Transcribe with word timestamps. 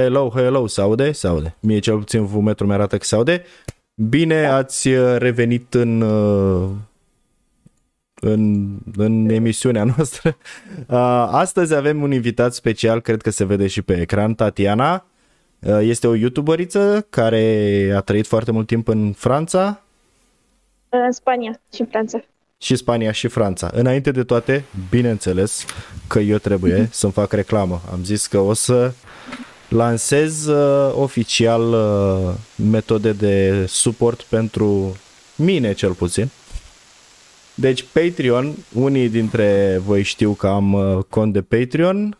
Hello, 0.00 0.30
hello, 0.34 0.66
se 0.66 0.80
aude? 0.80 1.12
Se 1.12 1.26
aude. 1.26 1.56
Mie 1.60 1.78
cel 1.78 1.98
puțin 1.98 2.24
vumetrul 2.24 2.68
mi 2.68 2.72
arată 2.72 2.98
că 2.98 3.04
se 3.04 3.14
aude. 3.14 3.44
Bine 3.94 4.46
ați 4.46 4.88
uh, 4.88 5.16
revenit 5.18 5.74
în, 5.74 6.00
uh, 6.00 6.68
în, 8.14 8.68
în 8.96 9.28
emisiunea 9.28 9.84
noastră. 9.84 10.36
Uh, 10.86 10.96
astăzi 11.30 11.74
avem 11.74 12.02
un 12.02 12.12
invitat 12.12 12.54
special, 12.54 13.00
cred 13.00 13.22
că 13.22 13.30
se 13.30 13.44
vede 13.44 13.66
și 13.66 13.82
pe 13.82 14.00
ecran, 14.00 14.34
Tatiana. 14.34 15.06
Este 15.80 16.06
o 16.06 16.14
youtuberiță 16.14 17.06
care 17.10 17.92
a 17.96 18.00
trăit 18.00 18.26
foarte 18.26 18.50
mult 18.50 18.66
timp 18.66 18.88
în 18.88 19.12
Franța. 19.12 19.82
În 20.88 21.12
Spania 21.12 21.60
și 21.74 21.80
în 21.80 21.86
Franța. 21.86 22.20
Și 22.58 22.76
Spania 22.76 23.12
și 23.12 23.28
Franța. 23.28 23.70
Înainte 23.72 24.10
de 24.10 24.24
toate, 24.24 24.64
bineînțeles 24.90 25.64
că 26.06 26.18
eu 26.18 26.36
trebuie 26.36 26.84
mm-hmm. 26.84 26.90
să-mi 27.00 27.12
fac 27.12 27.32
reclamă. 27.32 27.80
Am 27.92 28.04
zis 28.04 28.26
că 28.26 28.38
o 28.38 28.52
să 28.52 28.92
lansez 29.70 30.46
uh, 30.46 30.92
oficial 30.94 31.72
uh, 31.72 32.34
metode 32.70 33.12
de 33.12 33.64
suport 33.68 34.22
pentru 34.22 34.96
mine 35.36 35.72
cel 35.72 35.92
puțin. 35.92 36.28
Deci 37.54 37.84
Patreon, 37.92 38.54
unii 38.72 39.08
dintre 39.08 39.80
voi 39.84 40.02
știu 40.02 40.32
că 40.32 40.46
am 40.46 40.72
uh, 40.72 41.04
cont 41.08 41.32
de 41.32 41.42
Patreon 41.42 42.18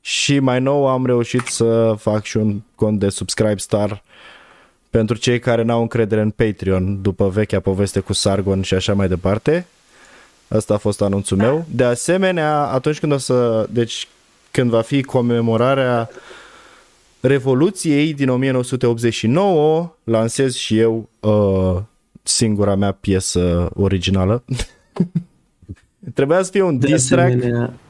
și 0.00 0.38
mai 0.38 0.60
nou 0.60 0.86
am 0.86 1.06
reușit 1.06 1.46
să 1.46 1.94
fac 1.98 2.24
și 2.24 2.36
un 2.36 2.60
cont 2.74 2.98
de 2.98 3.08
Subscribe 3.08 3.56
Star 3.56 4.02
pentru 4.90 5.16
cei 5.16 5.38
care 5.38 5.62
n-au 5.62 5.80
încredere 5.80 6.20
în 6.20 6.30
Patreon 6.30 7.02
după 7.02 7.28
vechea 7.28 7.60
poveste 7.60 8.00
cu 8.00 8.12
Sargon 8.12 8.62
și 8.62 8.74
așa 8.74 8.94
mai 8.94 9.08
departe. 9.08 9.66
Asta 10.48 10.74
a 10.74 10.76
fost 10.76 11.02
anunțul 11.02 11.36
meu. 11.36 11.66
De 11.70 11.84
asemenea, 11.84 12.56
atunci 12.58 12.98
când 12.98 13.12
o 13.12 13.18
să, 13.18 13.66
deci 13.70 14.08
când 14.50 14.70
va 14.70 14.80
fi 14.80 15.02
comemorarea 15.02 16.10
Revoluției 17.20 18.14
din 18.14 18.28
1989 18.28 19.94
lansez 20.04 20.54
și 20.54 20.78
eu 20.78 21.08
uh, 21.20 21.82
singura 22.22 22.74
mea 22.74 22.92
piesă 22.92 23.70
originală. 23.74 24.44
Trebuia 26.14 26.42
să 26.42 26.50
fie 26.50 26.62
un 26.62 26.78
diss 26.78 27.08
track, 27.08 27.44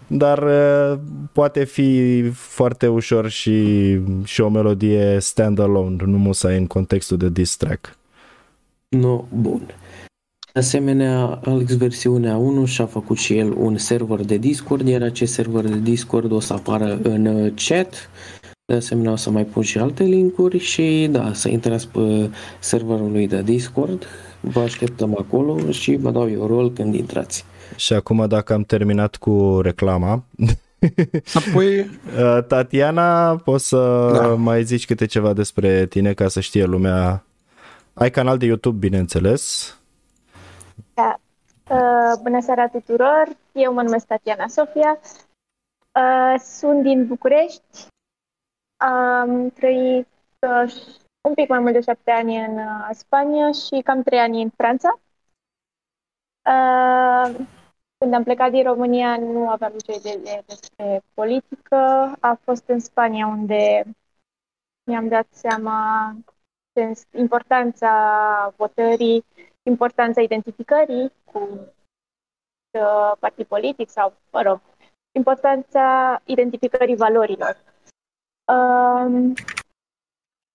dar 0.06 0.42
uh, 0.42 0.98
poate 1.32 1.64
fi 1.64 2.22
foarte 2.30 2.86
ușor 2.86 3.28
și, 3.28 3.98
și 4.24 4.40
o 4.40 4.48
melodie 4.48 5.18
standalone, 5.20 5.96
nu 6.04 6.18
musai 6.18 6.56
în 6.56 6.66
contextul 6.66 7.16
de 7.16 7.28
diss 7.28 7.56
track. 7.56 7.96
No, 8.88 9.24
bun. 9.34 9.60
De 10.52 10.58
asemenea, 10.60 11.40
Alex 11.44 11.76
versiunea 11.76 12.36
1 12.36 12.64
și-a 12.64 12.86
făcut 12.86 13.18
și 13.18 13.36
el 13.36 13.52
un 13.56 13.76
server 13.76 14.20
de 14.20 14.36
Discord, 14.36 14.88
iar 14.88 15.02
acest 15.02 15.32
server 15.32 15.64
de 15.64 15.78
Discord 15.78 16.32
o 16.32 16.40
să 16.40 16.52
apară 16.52 16.98
în 17.02 17.26
uh, 17.26 17.52
chat 17.54 18.10
de 18.68 18.74
asemenea 18.74 19.12
o 19.12 19.16
să 19.16 19.30
mai 19.30 19.44
pun 19.44 19.62
și 19.62 19.78
alte 19.78 20.02
linkuri 20.02 20.58
și 20.58 21.08
da, 21.10 21.32
să 21.32 21.48
intrați 21.48 21.88
pe 21.88 22.30
serverul 22.60 23.10
lui 23.10 23.26
de 23.26 23.42
Discord, 23.42 24.06
vă 24.40 24.60
așteptăm 24.60 25.16
acolo 25.18 25.70
și 25.70 25.96
vă 25.96 26.10
dau 26.10 26.30
eu 26.30 26.46
rol 26.46 26.72
când 26.72 26.94
intrați. 26.94 27.44
Și 27.76 27.92
acum 27.92 28.26
dacă 28.26 28.52
am 28.52 28.62
terminat 28.62 29.16
cu 29.16 29.60
reclama, 29.62 30.22
Apoi... 31.48 31.78
Uh, 31.80 32.44
Tatiana, 32.46 33.36
poți 33.36 33.68
să 33.68 34.10
da. 34.12 34.26
mai 34.26 34.64
zici 34.64 34.86
câte 34.86 35.06
ceva 35.06 35.32
despre 35.32 35.86
tine 35.86 36.12
ca 36.12 36.28
să 36.28 36.40
știe 36.40 36.64
lumea. 36.64 37.24
Ai 37.94 38.10
canal 38.10 38.38
de 38.38 38.46
YouTube, 38.46 38.86
bineînțeles. 38.86 39.72
Da. 40.94 41.20
Uh, 41.70 42.20
bună 42.22 42.40
seara 42.40 42.68
tuturor, 42.68 43.28
eu 43.52 43.72
mă 43.72 43.82
numesc 43.82 44.06
Tatiana 44.06 44.46
Sofia, 44.46 44.98
uh, 45.00 46.40
sunt 46.40 46.82
din 46.82 47.06
București, 47.06 47.88
am 48.78 49.50
trăit 49.50 50.08
uh, 50.40 50.72
un 51.28 51.34
pic 51.34 51.48
mai 51.48 51.58
mult 51.58 51.72
de 51.72 51.80
șapte 51.80 52.10
ani 52.10 52.44
în 52.44 52.58
uh, 52.58 52.88
Spania 52.92 53.52
și 53.52 53.82
cam 53.84 54.02
trei 54.02 54.18
ani 54.18 54.42
în 54.42 54.50
Franța. 54.50 55.00
Uh, 56.44 57.46
când 57.98 58.14
am 58.14 58.22
plecat 58.22 58.50
din 58.50 58.62
România 58.62 59.16
nu 59.16 59.48
aveam 59.48 59.72
nicio 59.72 59.92
idee 59.92 60.42
despre 60.46 61.02
politică. 61.14 61.76
A 62.20 62.38
fost 62.40 62.68
în 62.68 62.80
Spania 62.80 63.26
unde 63.26 63.84
mi-am 64.90 65.08
dat 65.08 65.26
seama 65.30 66.12
de 66.72 66.92
importanța 67.18 68.54
votării, 68.56 69.24
importanța 69.62 70.20
identificării 70.20 71.12
cu 71.32 71.38
uh, 72.70 73.12
partid 73.18 73.46
politic 73.46 73.88
sau, 73.88 74.14
mă 74.32 74.42
rog, 74.42 74.60
importanța 75.12 76.20
identificării 76.24 76.96
valorilor. 76.96 77.67
Um, 78.48 79.34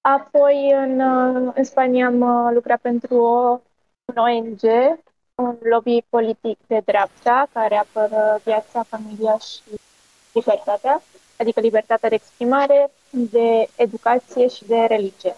apoi 0.02 0.72
în, 0.72 1.00
uh, 1.00 1.52
în 1.56 1.64
Spania 1.64 2.06
am 2.06 2.22
uh, 2.22 2.52
lucrat 2.54 2.80
pentru 2.82 3.16
o, 3.16 3.60
un 4.06 4.16
ONG, 4.16 4.62
un 5.36 5.58
lobby 5.62 6.02
politic 6.10 6.58
de 6.68 6.82
dreapta 6.86 7.48
care 7.54 7.76
apără 7.76 8.40
viața, 8.44 8.84
familia 8.84 9.38
și 9.38 9.62
libertatea, 10.34 11.02
adică 11.38 11.60
libertatea 11.60 12.10
de 12.10 12.16
exprimare, 12.16 12.92
de 13.10 13.70
educație 13.76 14.48
și 14.48 14.66
de 14.66 14.86
religie. 14.86 15.36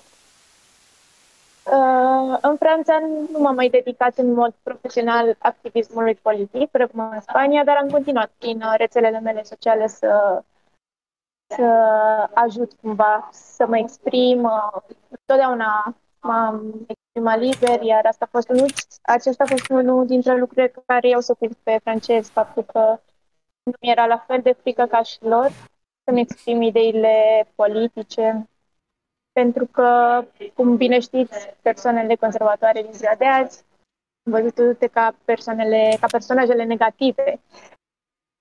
Uh, 1.63 2.37
în 2.41 2.57
Franța 2.57 2.99
nu 3.31 3.39
m-am 3.39 3.55
mai 3.55 3.69
dedicat 3.69 4.17
în 4.17 4.33
mod 4.33 4.53
profesional 4.63 5.35
activismului 5.39 6.15
politic, 6.15 6.69
precum 6.69 6.99
în 6.99 7.21
Spania, 7.21 7.63
dar 7.63 7.77
am 7.77 7.89
continuat 7.89 8.31
prin 8.37 8.63
rețelele 8.77 9.19
mele 9.19 9.43
sociale 9.43 9.87
să 9.87 10.43
să 11.47 11.63
ajut 12.33 12.73
cumva 12.81 13.29
să 13.31 13.65
mă 13.67 13.77
exprim. 13.77 14.49
Totdeauna 15.25 15.95
m-am 16.21 16.85
exprimat 16.87 17.39
liber, 17.39 17.81
iar 17.81 18.05
asta 18.05 18.25
a 18.25 18.29
fost 18.31 18.49
unul, 18.49 18.67
acesta 19.01 19.43
a 19.43 19.47
fost 19.47 19.69
unul 19.69 20.05
dintre 20.05 20.37
lucrurile 20.37 20.73
care 20.85 21.09
eu 21.09 21.19
să 21.19 21.35
pe 21.63 21.79
francez, 21.83 22.29
faptul 22.29 22.63
că 22.63 22.99
nu 23.63 23.73
mi 23.81 23.89
era 23.89 24.05
la 24.05 24.17
fel 24.17 24.41
de 24.41 24.51
frică 24.51 24.85
ca 24.85 25.03
și 25.03 25.23
lor 25.23 25.51
să-mi 26.03 26.21
exprim 26.21 26.61
ideile 26.61 27.47
politice, 27.55 28.49
pentru 29.31 29.65
că, 29.65 30.21
cum 30.53 30.77
bine 30.77 30.99
știți, 30.99 31.53
persoanele 31.61 32.15
conservatoare 32.15 32.81
din 32.81 32.91
ziua 32.91 33.15
de 33.17 33.25
azi 33.25 33.63
văzute 34.29 34.87
ca 34.87 35.15
persoanele, 35.25 35.97
ca 35.99 36.07
personajele 36.11 36.63
negative 36.63 37.39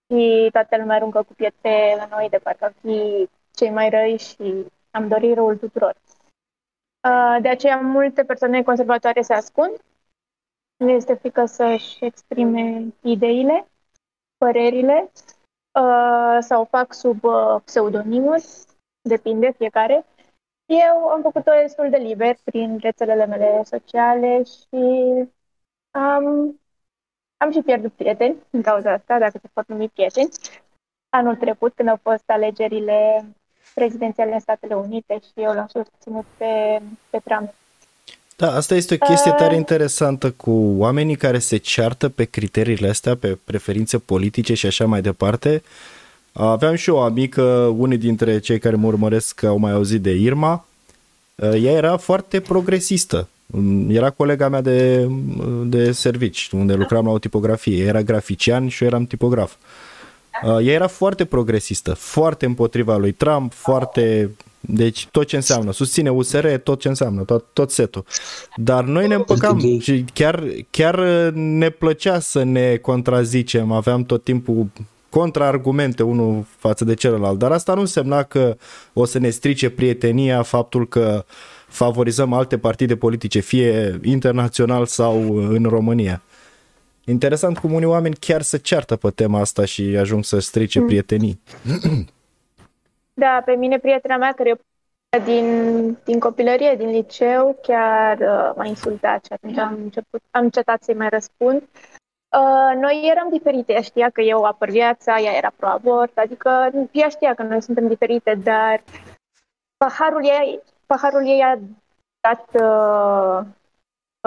și 0.08 0.48
toată 0.52 0.76
lumea 0.76 0.96
aruncă 0.96 1.22
cu 1.22 1.34
pietre 1.34 1.94
la 1.96 2.06
noi 2.16 2.28
de 2.28 2.38
parcă 2.38 2.64
ar 2.64 2.74
fi 2.80 3.28
cei 3.50 3.70
mai 3.70 3.90
răi 3.90 4.18
și 4.18 4.66
am 4.90 5.08
dorit 5.08 5.34
răul 5.34 5.56
tuturor. 5.56 5.96
Uh, 7.08 7.36
de 7.40 7.48
aceea 7.48 7.80
multe 7.80 8.24
persoane 8.24 8.62
conservatoare 8.62 9.22
se 9.22 9.34
ascund, 9.34 9.82
le 10.76 10.92
este 10.92 11.14
frică 11.14 11.44
să-și 11.44 12.04
exprime 12.04 12.94
ideile, 13.00 13.66
părerile 14.36 15.10
uh, 15.80 16.38
sau 16.40 16.60
o 16.60 16.64
fac 16.64 16.92
sub 16.92 17.24
uh, 17.24 17.60
pseudonimuri, 17.64 18.46
depinde 19.08 19.50
fiecare. 19.50 20.04
Eu 20.66 21.08
am 21.08 21.22
făcut-o 21.22 21.50
destul 21.50 21.90
de 21.90 21.96
liber 21.96 22.36
prin 22.44 22.78
rețelele 22.78 23.26
mele 23.26 23.62
sociale 23.64 24.42
și 24.42 24.78
am 25.90 26.56
am 27.44 27.52
și 27.52 27.60
pierdut 27.64 27.92
prieteni 27.92 28.34
din 28.50 28.62
cauza 28.62 28.92
asta, 28.92 29.18
dacă 29.18 29.38
se 29.42 29.48
pot 29.52 29.66
numi 29.68 29.88
prieteni. 29.94 30.28
Anul 31.08 31.36
trecut, 31.36 31.72
când 31.76 31.88
au 31.88 31.98
fost 32.02 32.24
alegerile 32.26 32.98
prezidențiale 33.74 34.32
în 34.32 34.40
Statele 34.40 34.74
Unite 34.74 35.18
și 35.24 35.32
eu 35.46 35.52
l-am 35.52 35.70
susținut 35.72 36.24
pe, 36.36 36.82
pe 37.10 37.18
Trump. 37.24 37.54
Da, 38.36 38.54
asta 38.54 38.74
este 38.74 38.96
o 39.00 39.06
chestie 39.06 39.32
tare 39.32 39.54
interesantă 39.54 40.30
cu 40.30 40.74
oamenii 40.78 41.16
care 41.16 41.38
se 41.38 41.56
ceartă 41.56 42.08
pe 42.08 42.24
criteriile 42.24 42.88
astea, 42.88 43.16
pe 43.16 43.38
preferințe 43.44 43.98
politice 43.98 44.54
și 44.54 44.66
așa 44.66 44.86
mai 44.86 45.00
departe. 45.00 45.62
Aveam 46.32 46.74
și 46.74 46.90
o 46.90 47.00
amică, 47.00 47.42
unii 47.76 47.98
dintre 47.98 48.38
cei 48.38 48.58
care 48.58 48.76
mă 48.76 48.86
urmăresc 48.86 49.42
au 49.42 49.56
mai 49.56 49.72
auzit 49.72 50.02
de 50.02 50.10
Irma. 50.10 50.64
Ea 51.36 51.72
era 51.72 51.96
foarte 51.96 52.40
progresistă 52.40 53.28
era 53.88 54.10
colega 54.10 54.48
mea 54.48 54.60
de, 54.60 55.08
de 55.64 55.92
servici, 55.92 56.50
unde 56.52 56.74
lucram 56.74 57.04
la 57.04 57.10
o 57.10 57.18
tipografie. 57.18 57.84
Era 57.84 58.02
grafician 58.02 58.68
și 58.68 58.82
eu 58.82 58.88
eram 58.88 59.06
tipograf. 59.06 59.54
Uh, 60.42 60.50
ea 60.50 60.72
era 60.72 60.86
foarte 60.86 61.24
progresistă, 61.24 61.94
foarte 61.94 62.46
împotriva 62.46 62.96
lui 62.96 63.12
Trump, 63.12 63.52
foarte... 63.52 64.30
Deci 64.66 65.06
tot 65.10 65.26
ce 65.26 65.36
înseamnă, 65.36 65.72
susține 65.72 66.10
USR, 66.10 66.46
tot 66.46 66.80
ce 66.80 66.88
înseamnă, 66.88 67.22
tot, 67.22 67.44
tot 67.52 67.70
setul. 67.70 68.04
Dar 68.56 68.84
noi 68.84 69.06
ne 69.06 69.14
împăcam 69.14 69.78
și 69.80 70.04
chiar, 70.12 70.44
chiar 70.70 70.98
ne 71.34 71.70
plăcea 71.70 72.18
să 72.20 72.42
ne 72.42 72.76
contrazicem, 72.76 73.72
aveam 73.72 74.04
tot 74.04 74.24
timpul 74.24 74.66
contraargumente 75.08 76.02
unul 76.02 76.44
față 76.58 76.84
de 76.84 76.94
celălalt, 76.94 77.38
dar 77.38 77.52
asta 77.52 77.74
nu 77.74 77.80
însemna 77.80 78.22
că 78.22 78.56
o 78.92 79.04
să 79.04 79.18
ne 79.18 79.30
strice 79.30 79.70
prietenia 79.70 80.42
faptul 80.42 80.88
că 80.88 81.24
uh, 81.26 81.53
favorizăm 81.74 82.32
alte 82.32 82.58
partide 82.58 82.96
politice, 82.96 83.40
fie 83.40 83.98
internațional 84.02 84.86
sau 84.86 85.36
în 85.36 85.64
România. 85.64 86.22
Interesant 87.04 87.58
cum 87.58 87.72
unii 87.72 87.86
oameni 87.86 88.14
chiar 88.14 88.42
se 88.42 88.58
ceartă 88.58 88.96
pe 88.96 89.10
tema 89.10 89.40
asta 89.40 89.64
și 89.64 89.82
ajung 89.82 90.24
să 90.24 90.38
strice 90.38 90.80
mm. 90.80 90.86
prietenii. 90.86 91.40
Da, 93.16 93.42
pe 93.44 93.52
mine 93.52 93.78
prietena 93.78 94.16
mea 94.16 94.32
care 94.32 94.60
din, 95.24 95.46
din 96.04 96.18
copilărie, 96.18 96.74
din 96.78 96.90
liceu, 96.90 97.58
chiar 97.62 98.18
uh, 98.18 98.52
m-a 98.56 98.66
insultat 98.66 99.24
și 99.24 99.32
atunci 99.32 99.58
am, 99.58 99.78
început, 99.82 100.22
am 100.30 100.42
încetat 100.42 100.82
să-i 100.82 100.94
mai 100.94 101.08
răspund. 101.08 101.62
Uh, 101.62 102.80
noi 102.80 103.08
eram 103.10 103.28
diferite, 103.30 103.72
ea 103.72 103.80
știa 103.80 104.10
că 104.10 104.20
eu 104.20 104.42
apăr 104.42 104.70
viața, 104.70 105.20
ea 105.20 105.36
era 105.36 105.52
pro-abort, 105.56 106.18
adică 106.18 106.70
ea 106.90 107.08
știa 107.08 107.34
că 107.34 107.42
noi 107.42 107.62
suntem 107.62 107.88
diferite, 107.88 108.40
dar 108.42 108.82
paharul 109.76 110.24
ei, 110.24 110.60
paharul 110.86 111.26
ei 111.26 111.42
a 111.42 111.58
dat 112.20 112.48
uh, 112.62 113.46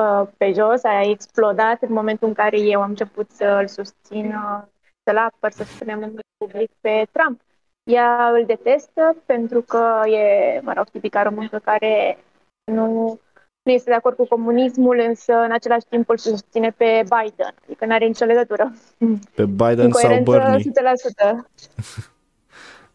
uh, 0.02 0.28
pe 0.38 0.52
jos, 0.52 0.84
a 0.84 1.02
explodat 1.02 1.82
în 1.82 1.94
momentul 1.94 2.28
în 2.28 2.34
care 2.34 2.60
eu 2.60 2.82
am 2.82 2.90
început 2.90 3.32
să-l 3.32 3.68
susțin, 3.68 4.26
uh, 4.26 4.62
să-l 5.04 5.18
apăr, 5.18 5.52
să 5.52 5.64
spunem 5.64 6.02
în 6.02 6.20
public 6.38 6.72
pe 6.82 7.08
Trump. 7.12 7.42
Ea 7.84 8.30
îl 8.30 8.46
detestă 8.46 9.16
pentru 9.26 9.62
că 9.62 10.02
e, 10.06 10.60
mă 10.64 10.74
rog, 10.74 10.90
tipica 10.90 11.22
româncă 11.24 11.58
care 11.58 12.18
nu, 12.72 13.20
nu 13.64 13.72
este 13.72 13.90
de 13.90 13.96
acord 13.96 14.16
cu 14.16 14.26
comunismul, 14.28 15.00
însă 15.08 15.34
în 15.34 15.52
același 15.52 15.86
timp 15.90 16.10
îl 16.10 16.18
susține 16.18 16.70
pe 16.70 16.86
Biden. 16.86 17.54
Adică 17.64 17.86
nu 17.86 17.94
are 17.94 18.06
nicio 18.06 18.26
legătură. 18.26 18.72
Pe 19.36 19.46
Biden 19.46 19.92
sau 19.92 20.22
Bernie? 20.24 20.64
100%. 20.64 20.66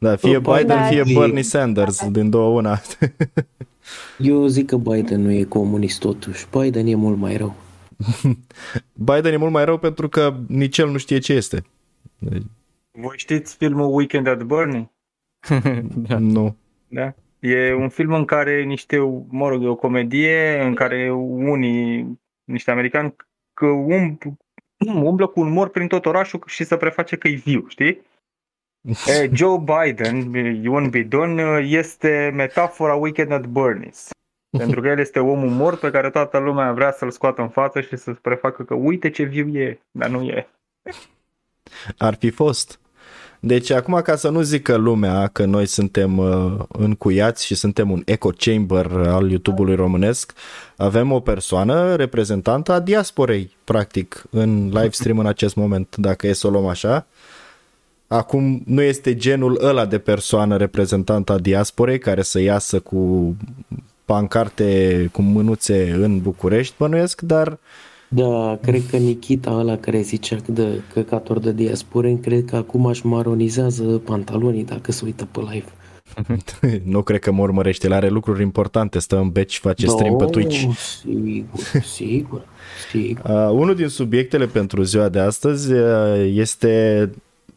da, 0.03 0.17
fie 0.17 0.39
Biden, 0.39 0.57
Biden, 0.57 0.77
da. 0.77 0.83
fie 0.83 1.15
Bernie 1.15 1.43
Sanders, 1.43 2.09
din 2.11 2.31
două 2.31 2.59
una. 2.59 2.81
Eu 4.19 4.47
zic 4.47 4.67
că 4.67 4.77
Biden 4.77 5.23
nu 5.23 5.31
e 5.31 5.45
comunist 5.45 6.01
totuși. 6.01 6.47
Biden 6.51 6.87
e 6.87 6.95
mult 6.95 7.19
mai 7.19 7.37
rău. 7.37 7.55
Biden 9.11 9.33
e 9.33 9.37
mult 9.37 9.53
mai 9.53 9.65
rău 9.65 9.79
pentru 9.79 10.09
că 10.09 10.35
nici 10.47 10.79
el 10.79 10.91
nu 10.91 10.99
știe 10.99 11.19
ce 11.19 11.33
este. 11.33 11.65
Deci, 12.19 12.43
Voi 12.91 13.15
știți 13.17 13.57
filmul 13.57 13.95
Weekend 13.95 14.27
at 14.27 14.43
Bernie? 14.43 14.91
da. 16.09 16.19
nu. 16.19 16.57
Da? 16.89 17.15
E 17.39 17.75
un 17.75 17.89
film 17.89 18.13
în 18.13 18.25
care 18.25 18.63
niște, 18.63 18.99
mă 19.29 19.49
rog, 19.49 19.63
e 19.63 19.67
o 19.67 19.75
comedie 19.75 20.63
în 20.63 20.75
care 20.75 21.11
unii, 21.13 22.19
niște 22.45 22.71
americani, 22.71 23.15
că 23.55 23.67
um, 23.67 24.19
umblă 25.09 25.27
cu 25.27 25.41
un 25.41 25.53
mor 25.53 25.69
prin 25.69 25.87
tot 25.87 26.07
orașul 26.07 26.43
și 26.47 26.65
să 26.65 26.77
preface 26.77 27.17
că 27.17 27.29
e 27.29 27.35
viu, 27.35 27.65
știi? 27.69 28.01
E, 29.07 29.31
Joe 29.39 29.59
Biden, 29.59 30.35
Ion 30.63 30.91
Bidon, 30.91 31.39
este 31.63 32.33
metafora 32.35 32.95
Weekend 32.95 33.33
at 33.33 33.45
Bernie's. 33.47 34.09
Pentru 34.59 34.81
că 34.81 34.89
el 34.89 34.99
este 34.99 35.19
omul 35.19 35.51
mort 35.51 35.81
pe 35.81 35.91
care 35.91 36.11
toată 36.11 36.39
lumea 36.39 36.73
vrea 36.73 36.93
să-l 36.93 37.11
scoată 37.11 37.43
în 37.43 37.49
față 37.49 37.81
și 37.81 37.97
să 37.97 38.13
prefacă 38.13 38.63
că 38.63 38.75
uite 38.75 39.11
ce 39.11 39.23
viu 39.23 39.59
e, 39.59 39.81
dar 39.91 40.09
nu 40.09 40.23
e. 40.23 40.49
Ar 41.99 42.15
fi 42.15 42.31
fost. 42.31 42.81
Deci 43.41 43.71
acum 43.71 44.01
ca 44.01 44.17
să 44.17 44.29
nu 44.29 44.41
zică 44.41 44.77
lumea 44.77 45.27
că 45.27 45.45
noi 45.45 45.67
suntem 45.67 46.19
uh, 46.19 46.53
încuiați 46.69 47.47
și 47.47 47.55
suntem 47.55 47.91
un 47.91 48.03
echo 48.05 48.31
chamber 48.37 48.87
al 48.93 49.31
YouTube-ului 49.31 49.75
românesc, 49.75 50.33
avem 50.77 51.13
o 51.13 51.21
persoană 51.21 51.95
reprezentantă 51.95 52.73
a 52.73 52.81
diasporei, 52.81 53.57
practic, 53.65 54.25
în 54.31 54.65
live 54.65 54.91
stream 54.91 55.19
în 55.19 55.27
acest 55.27 55.55
moment, 55.55 55.97
dacă 55.97 56.27
e 56.27 56.33
să 56.33 56.47
o 56.47 56.51
luăm 56.51 56.67
așa. 56.67 57.07
Acum 58.13 58.63
nu 58.67 58.83
este 58.83 59.15
genul 59.15 59.59
ăla 59.63 59.87
de 59.87 59.99
persoană 59.99 60.57
reprezentantă 60.57 61.33
a 61.33 61.39
diasporei 61.39 61.99
care 61.99 62.23
să 62.23 62.41
iasă 62.41 62.81
cu 62.81 63.35
pancarte 64.05 65.09
cu 65.13 65.23
mânuțe 65.23 65.93
în 65.93 66.21
București, 66.21 66.75
bănuiesc, 66.79 67.21
dar 67.21 67.59
Da, 68.09 68.59
cred 68.63 68.83
că 68.91 68.97
Nikita 68.97 69.51
ăla 69.51 69.77
care 69.77 70.01
zicea 70.01 70.37
de 70.47 70.81
căcator 70.93 71.39
de 71.39 71.53
diasporeni, 71.53 72.21
cred 72.21 72.45
că 72.45 72.57
acum 72.57 72.85
își 72.85 73.07
maronizează 73.07 73.83
pantalonii 73.83 74.65
dacă 74.65 74.93
se 74.93 75.05
uită 75.05 75.29
pe 75.31 75.41
live. 75.51 75.69
nu 76.95 77.03
cred 77.03 77.21
că 77.21 77.33
mă 77.33 77.43
urmărește, 77.43 77.87
el 77.87 77.93
are 77.93 78.09
lucruri 78.09 78.43
importante, 78.43 78.99
stă 78.99 79.19
în 79.19 79.31
beci 79.31 79.53
și 79.53 79.61
face 79.61 79.87
stream 79.87 80.17
pe 80.17 80.25
Da, 80.25 80.31
Twitch. 80.31 80.67
Sigur, 81.01 81.83
sigur, 81.83 82.45
sigur. 82.91 83.31
Uh, 83.31 83.51
unul 83.51 83.75
din 83.75 83.89
subiectele 83.89 84.47
pentru 84.47 84.83
ziua 84.83 85.09
de 85.09 85.19
astăzi 85.19 85.73
uh, 85.73 86.31
este 86.35 87.11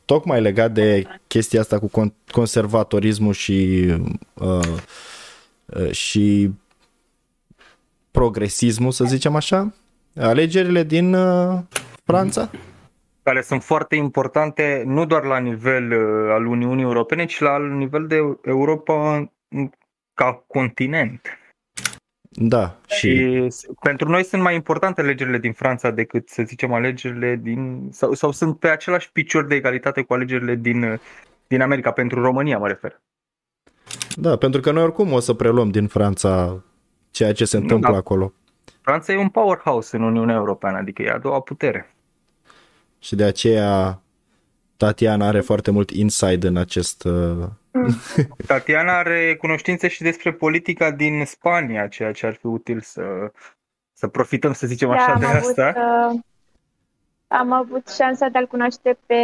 tocmai 0.06 0.42
legat 0.42 0.72
de 0.72 1.04
chestia 1.28 1.60
asta 1.60 1.80
cu 1.80 1.90
con- 1.90 2.32
conservatorismul 2.32 3.34
și 3.34 3.88
uh, 4.34 4.74
uh, 5.66 5.92
și 5.92 6.52
progresismul, 8.12 8.92
să 8.92 9.04
zicem 9.04 9.36
așa. 9.36 9.74
Alegerile 10.16 10.84
din 10.84 11.14
uh, 11.14 11.60
Franța. 12.04 12.50
care 13.24 13.42
sunt 13.42 13.64
foarte 13.64 13.96
importante 13.96 14.84
nu 14.86 15.06
doar 15.06 15.24
la 15.24 15.38
nivel 15.38 15.92
uh, 15.92 16.32
al 16.32 16.46
Uniunii 16.46 16.84
Europene, 16.84 17.26
ci 17.26 17.40
la 17.40 17.58
nivel 17.58 18.08
de 18.08 18.16
Europa 18.44 19.30
mm, 19.50 19.72
ca 20.14 20.44
continent. 20.48 21.22
Da, 22.38 22.76
și 22.88 22.96
Și 23.18 23.46
s- 23.50 23.66
pentru 23.82 24.10
noi 24.10 24.24
sunt 24.24 24.42
mai 24.42 24.56
importante 24.56 25.02
alegerile 25.02 25.38
din 25.38 25.54
Franța 25.54 25.92
decât, 25.92 26.30
să 26.30 26.44
zicem, 26.46 26.74
alegerile 26.74 27.36
din. 27.36 27.90
sau, 27.92 28.14
sau 28.14 28.32
sunt 28.32 28.60
pe 28.60 28.68
același 28.68 29.12
picior 29.12 29.46
de 29.46 29.56
egalitate 29.56 30.02
cu 30.02 30.14
alegerile 30.14 30.56
din, 30.56 30.84
uh, 30.84 31.00
din 31.48 31.62
America, 31.62 31.92
pentru 31.92 32.22
România 32.22 32.58
mă 32.58 32.68
refer. 32.68 33.02
da, 34.16 34.36
pentru 34.36 34.62
că 34.62 34.72
noi 34.72 34.84
oricum 34.84 35.12
o 35.12 35.20
să 35.20 35.34
preluăm 35.34 35.70
din 35.70 35.88
Franța 35.88 36.64
ceea 37.12 37.34
ce 37.34 37.46
se 37.46 37.58
întâmplă 37.58 37.92
Da. 37.92 37.98
acolo. 37.98 38.34
Franța 38.82 39.14
e 39.14 39.18
un 39.18 39.30
powerhouse 39.30 39.96
în 39.96 40.04
Uniunea 40.04 40.36
Europeană, 40.36 40.78
adică 40.78 41.02
e 41.02 41.10
a 41.12 41.18
doua 41.18 41.40
putere. 41.40 41.96
Și 43.00 43.16
de 43.16 43.24
aceea 43.24 44.02
Tatiana 44.78 45.28
are 45.28 45.40
foarte 45.42 45.72
mult 45.72 45.90
inside 45.90 46.48
în 46.48 46.58
acest 46.58 47.04
uh, 47.04 47.48
Tatiana 48.48 48.98
are 48.98 49.36
cunoștințe 49.36 49.88
și 49.88 50.02
despre 50.02 50.32
politica 50.32 50.92
din 50.92 51.26
Spania, 51.26 51.88
ceea 51.88 52.12
ce 52.12 52.26
ar 52.26 52.34
fi 52.34 52.46
util 52.46 52.82
să, 52.82 53.32
să 53.94 54.08
profităm, 54.08 54.54
să 54.54 54.68
zicem 54.68 54.90
așa, 54.90 55.14
am 55.14 55.20
de 55.20 55.26
avut, 55.26 55.58
asta. 55.58 55.74
uh, 56.12 56.20
am 57.28 57.52
avut 57.52 57.90
șansa 57.90 58.28
de 58.28 58.38
a-l 58.38 58.48
cunoaște 58.48 58.98
pe 59.06 59.16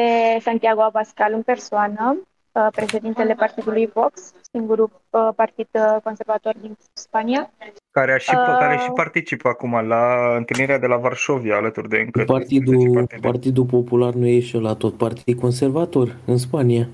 Santiago 0.42 0.82
Abascal 0.82 1.34
în 1.34 1.42
persoană, 1.42 2.18
uh, 2.52 2.68
președintele 2.72 3.34
partidului 3.34 3.90
Vox, 3.94 4.34
singurul 4.52 4.90
uh, 5.10 5.30
partid 5.36 5.68
uh, 5.72 5.96
conservator 6.04 6.56
din 6.62 6.78
Spania. 6.94 7.52
Care, 7.92 8.14
a 8.14 8.18
și, 8.18 8.36
Uh, 8.36 8.58
care 8.60 8.78
și 8.78 8.92
participă 8.92 9.48
acum 9.48 9.88
la 9.88 10.36
întâlnirea 10.36 10.80
de 10.80 10.88
la 10.88 10.98
Varșovia 10.98 11.56
alături 11.56 11.90
de 11.90 11.98
încă 11.98 12.24
13 12.24 12.60
Partidul, 12.60 12.94
partide. 12.94 13.28
Partidul 13.28 13.66
Popular 13.66 14.14
nu 14.14 14.26
e 14.28 14.40
și 14.40 14.58
la 14.58 14.74
tot 14.74 14.98
partid 14.98 15.40
conservator 15.40 16.16
în 16.26 16.38
Spania. 16.38 16.88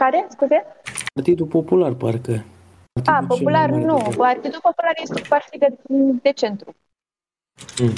Care? 0.00 0.26
Scuze? 0.30 0.66
Partidul 1.14 1.46
Popular, 1.46 1.92
parcă. 1.92 2.32
A, 2.32 2.42
Partidul 3.02 3.14
cel 3.18 3.26
Popular 3.26 3.70
mai 3.70 3.78
mare 3.84 3.92
nu. 3.92 4.08
de- 4.10 4.16
Partidul 4.16 4.60
Popular 4.62 4.92
este 5.02 5.20
un 5.22 5.26
partid 5.28 5.60
de, 5.60 5.76
de 6.22 6.30
centru. 6.32 6.74
Mm. 7.82 7.92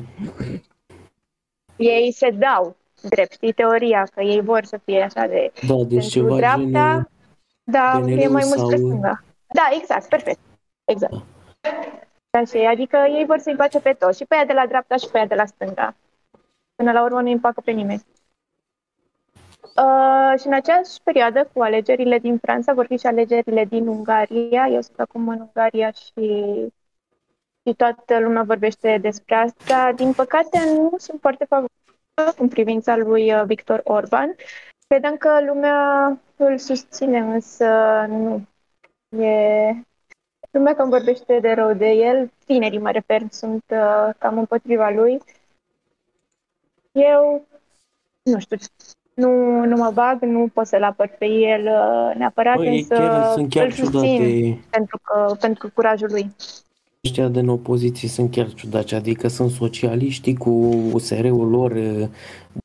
Ei 1.77 2.13
se 2.13 2.31
dau 2.31 2.77
drept, 3.09 3.33
știi 3.33 3.53
teoria 3.53 4.05
că 4.15 4.23
ei 4.23 4.41
vor 4.41 4.65
să 4.65 4.77
fie 4.85 5.03
așa 5.03 5.27
de 5.27 5.53
Da, 5.69 5.75
deci 5.75 5.89
pentru 5.89 6.09
ceva 6.09 6.37
dreapta, 6.37 6.61
gen... 6.93 7.09
da, 7.63 7.91
PNL-ul 8.01 8.19
e 8.19 8.27
mai 8.29 8.43
mult 8.47 8.59
sau- 8.59 8.65
spre 8.67 8.77
stânga. 8.77 9.25
Da, 9.55 9.69
exact, 9.81 10.09
perfect. 10.09 10.39
Exact. 10.85 11.13
Așa, 12.31 12.69
adică 12.71 12.97
ei 12.97 13.25
vor 13.27 13.39
să-i 13.39 13.55
face 13.57 13.81
pe 13.81 13.93
toți, 13.93 14.19
și 14.19 14.25
pe 14.25 14.35
aia 14.35 14.45
de 14.45 14.53
la 14.53 14.67
dreapta 14.67 14.97
și 14.97 15.09
pe 15.11 15.17
aia 15.17 15.27
de 15.27 15.35
la 15.35 15.45
stânga. 15.47 15.95
Până 16.75 16.93
la 16.93 17.03
urmă 17.05 17.21
nu 17.21 17.31
împacă 17.31 17.61
pe 17.65 17.71
nimeni. 17.71 18.03
Uh, 19.63 20.41
și 20.41 20.47
în 20.47 20.53
aceeași 20.53 21.03
perioadă 21.03 21.51
cu 21.53 21.63
alegerile 21.63 22.19
din 22.19 22.39
Franța 22.39 22.73
vor 22.73 22.87
fi 22.87 22.97
și 22.97 23.07
alegerile 23.07 23.65
din 23.65 23.87
Ungaria. 23.87 24.67
Eu 24.67 24.81
sunt 24.81 25.01
acum 25.01 25.29
în 25.29 25.41
Ungaria 25.41 25.91
și, 25.91 26.67
și 27.67 27.75
toată 27.77 28.19
lumea 28.19 28.43
vorbește 28.43 28.99
despre 29.01 29.35
asta. 29.35 29.93
Din 29.93 30.13
păcate 30.13 30.59
nu 30.75 30.95
sunt 30.97 31.21
foarte 31.21 31.45
favorabilă 31.45 32.35
în 32.37 32.49
privința 32.49 32.97
lui 32.97 33.35
uh, 33.35 33.43
Victor 33.47 33.81
Orban. 33.85 34.35
Credem 34.87 35.17
că 35.17 35.45
lumea 35.45 36.21
îl 36.37 36.59
susține, 36.59 37.19
însă 37.19 37.67
nu. 38.09 38.47
E... 39.23 39.75
Lumea 40.51 40.75
cam 40.75 40.89
vorbește 40.89 41.39
de 41.41 41.53
rău 41.53 41.73
de 41.73 41.89
el, 41.89 42.31
tinerii 42.47 42.79
mă 42.79 42.91
refer, 42.91 43.23
sunt 43.31 43.65
uh, 43.71 44.11
cam 44.19 44.39
împotriva 44.39 44.91
lui. 44.91 45.21
Eu, 46.93 47.47
nu 48.23 48.39
știu, 48.39 48.57
nu, 49.15 49.65
nu 49.65 49.77
mă 49.77 49.91
bag, 49.95 50.23
nu 50.23 50.49
pot 50.53 50.67
să-l 50.67 50.83
apăr 50.83 51.11
pe 51.19 51.27
el 51.27 51.63
uh, 51.63 52.17
neapărat, 52.17 52.57
Băi, 52.57 52.79
însă 52.79 52.95
chiar, 52.95 53.33
sunt 53.33 53.51
chiar 53.51 53.65
îl 53.65 53.71
susțin 53.71 54.01
ciudate. 54.01 54.61
pentru, 54.71 55.01
că, 55.03 55.37
pentru 55.41 55.71
curajul 55.75 56.09
lui. 56.11 56.35
Ăștia 57.07 57.29
din 57.29 57.49
opoziție 57.49 58.09
sunt 58.09 58.31
chiar 58.31 58.53
ciudați, 58.53 58.95
adică 58.95 59.29
sunt 59.29 59.51
socialiștii 59.51 60.37
cu 60.37 60.51
USR-ul 60.93 61.49
lor 61.49 61.73
eh, 61.77 62.09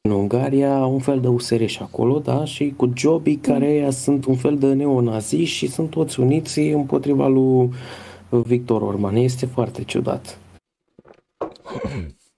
din 0.01 0.12
Ungaria, 0.12 0.86
un 0.86 1.00
fel 1.00 1.20
de 1.20 1.27
USR 1.27 1.66
și 1.66 1.82
acolo, 1.82 2.20
da, 2.20 2.46
și 2.46 2.74
cu 2.75 2.92
jobii 2.96 3.36
care 3.36 3.66
ăia 3.66 3.89
sunt 3.89 4.25
un 4.25 4.36
fel 4.36 4.58
de 4.58 4.74
neonaziști 4.74 5.56
și 5.56 5.68
sunt 5.68 5.89
toți 5.89 6.20
uniți 6.20 6.60
împotriva 6.60 7.27
lui 7.27 7.70
Victor 8.29 8.81
Orban. 8.81 9.16
Este 9.16 9.46
foarte 9.46 9.83
ciudat. 9.83 10.38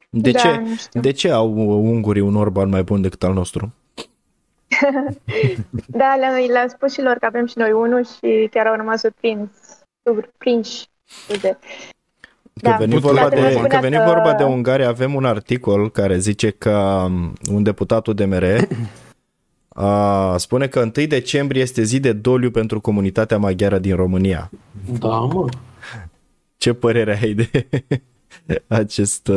De, 0.10 0.32
Da, 0.32 0.40
ce, 0.40 0.48
nu 0.58 0.76
știu. 0.76 1.02
de 1.02 1.12
ce 1.12 1.32
au 1.32 1.54
ungurii 1.86 2.22
un 2.22 2.36
Orban 2.36 2.70
mai 2.70 2.84
bun 2.84 3.02
decât 3.02 3.24
al 3.24 3.34
nostru? 3.34 3.74
Da, 5.88 6.16
le-am, 6.16 6.52
le-am 6.52 6.68
spus 6.68 6.94
și 6.94 7.02
lor 7.02 7.14
că 7.14 7.26
avem 7.26 7.46
și 7.46 7.58
noi 7.58 7.72
unul 7.72 8.06
și 8.06 8.48
chiar 8.52 8.68
au 8.68 8.76
rămas 8.76 9.00
surprins 9.00 9.50
surprinși. 10.04 10.88
Scuze. 11.06 11.58
Că 12.54 12.70
Da, 12.70 12.76
veni 12.76 12.94
putea 12.94 13.12
vorba, 13.12 13.24
să 13.24 13.36
de, 13.36 13.42
vă 13.42 13.48
că 13.48 13.68
spună 13.68 13.80
veni 13.82 13.96
că- 13.96 14.04
vorba 14.06 14.34
de 14.34 14.44
Ungaria, 14.44 14.88
avem 14.88 15.14
un 15.16 15.26
articol 15.26 15.92
care 15.92 16.18
zice 16.18 16.50
că 16.50 17.04
um, 17.06 17.34
un 17.52 17.64
deputat 17.64 18.08
UDMR 18.08 18.44
a, 19.70 20.38
spune 20.38 20.68
că 20.68 20.80
1 20.80 20.92
decembrie 21.08 21.62
este 21.62 21.84
zi 21.84 22.00
de 22.00 22.14
doliu 22.14 22.52
pentru 22.52 22.82
comunitatea 22.82 23.38
maghiară 23.38 23.80
din 23.80 23.96
România. 23.96 24.50
Da, 25.00 25.08
mă. 25.20 25.50
Ce 26.58 26.74
părere 26.74 27.20
ai 27.22 27.34
de 27.34 27.68
acest... 28.68 29.32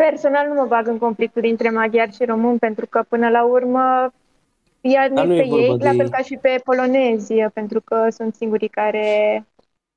uh, 0.00 0.10
Personal 0.10 0.48
nu 0.48 0.54
mă 0.54 0.66
bag 0.68 0.86
în 0.86 0.98
conflictul 0.98 1.42
dintre 1.42 1.70
maghiari 1.70 2.14
și 2.14 2.24
români 2.24 2.58
pentru 2.58 2.86
că 2.86 3.04
până 3.08 3.28
la 3.28 3.44
urmă 3.44 4.12
ea 4.80 5.08
Dar 5.08 5.26
nu 5.26 5.34
pe 5.34 5.40
e 5.40 5.46
vorba 5.48 5.62
ei, 5.62 5.68
la 5.68 5.90
de- 5.90 5.96
fel 5.96 6.08
ca 6.08 6.22
și 6.22 6.38
pe 6.40 6.60
polonezi, 6.64 7.34
pentru 7.54 7.80
că 7.80 8.06
sunt 8.10 8.34
singurii 8.34 8.68
care 8.68 9.44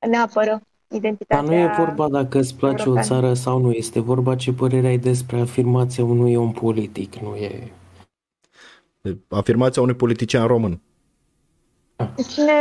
ne 0.08 0.16
apără 0.16 0.60
identitatea. 0.88 1.42
Dar 1.42 1.54
nu 1.54 1.60
e 1.60 1.74
vorba 1.76 2.08
dacă 2.08 2.38
îți 2.38 2.56
place 2.56 2.82
o 2.82 2.86
europeană. 2.86 3.20
țară 3.20 3.34
sau 3.34 3.58
nu, 3.58 3.70
este 3.70 4.00
vorba 4.00 4.34
ce 4.36 4.52
părere 4.52 4.86
ai 4.86 4.98
despre 4.98 5.40
afirmația 5.40 6.04
unui 6.04 6.34
om 6.34 6.52
politic, 6.52 7.14
nu 7.14 7.34
e... 7.34 7.72
afirmația 9.28 9.82
unui 9.82 9.94
politician 9.94 10.46
român. 10.46 10.80
Cine, 12.28 12.52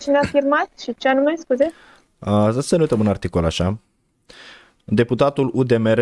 cine 0.00 0.16
a 0.16 0.20
afirmat 0.22 0.68
și 0.78 0.94
ce 0.98 1.08
anume, 1.08 1.34
scuze? 1.36 1.72
Uh, 2.18 2.48
să 2.60 2.76
ne 2.76 2.82
uităm 2.82 3.00
un 3.00 3.06
articol 3.06 3.44
așa. 3.44 3.78
Deputatul 4.84 5.50
UDMR, 5.54 6.00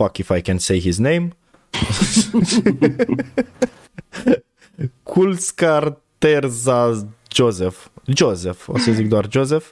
fuck 0.00 0.18
if 0.18 0.30
I 0.30 0.40
can 0.40 0.58
say 0.58 0.80
his 0.80 0.98
name, 0.98 1.32
Kulskar 5.04 5.96
Terza 6.18 7.08
Joseph, 7.34 7.76
Joseph, 8.06 8.66
o 8.66 8.78
să 8.78 8.92
zic 8.92 9.08
doar 9.08 9.26
Joseph, 9.30 9.66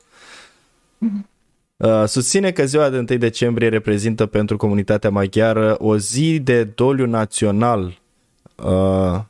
uh, 1.76 2.04
susține 2.06 2.50
că 2.50 2.64
ziua 2.64 2.88
de 2.88 2.96
1 2.96 3.04
decembrie 3.04 3.68
reprezintă 3.68 4.26
pentru 4.26 4.56
comunitatea 4.56 5.10
maghiară 5.10 5.76
o 5.78 5.96
zi 5.96 6.40
de 6.40 6.64
doliu 6.64 7.06
național 7.06 8.00
uh, 8.56 9.20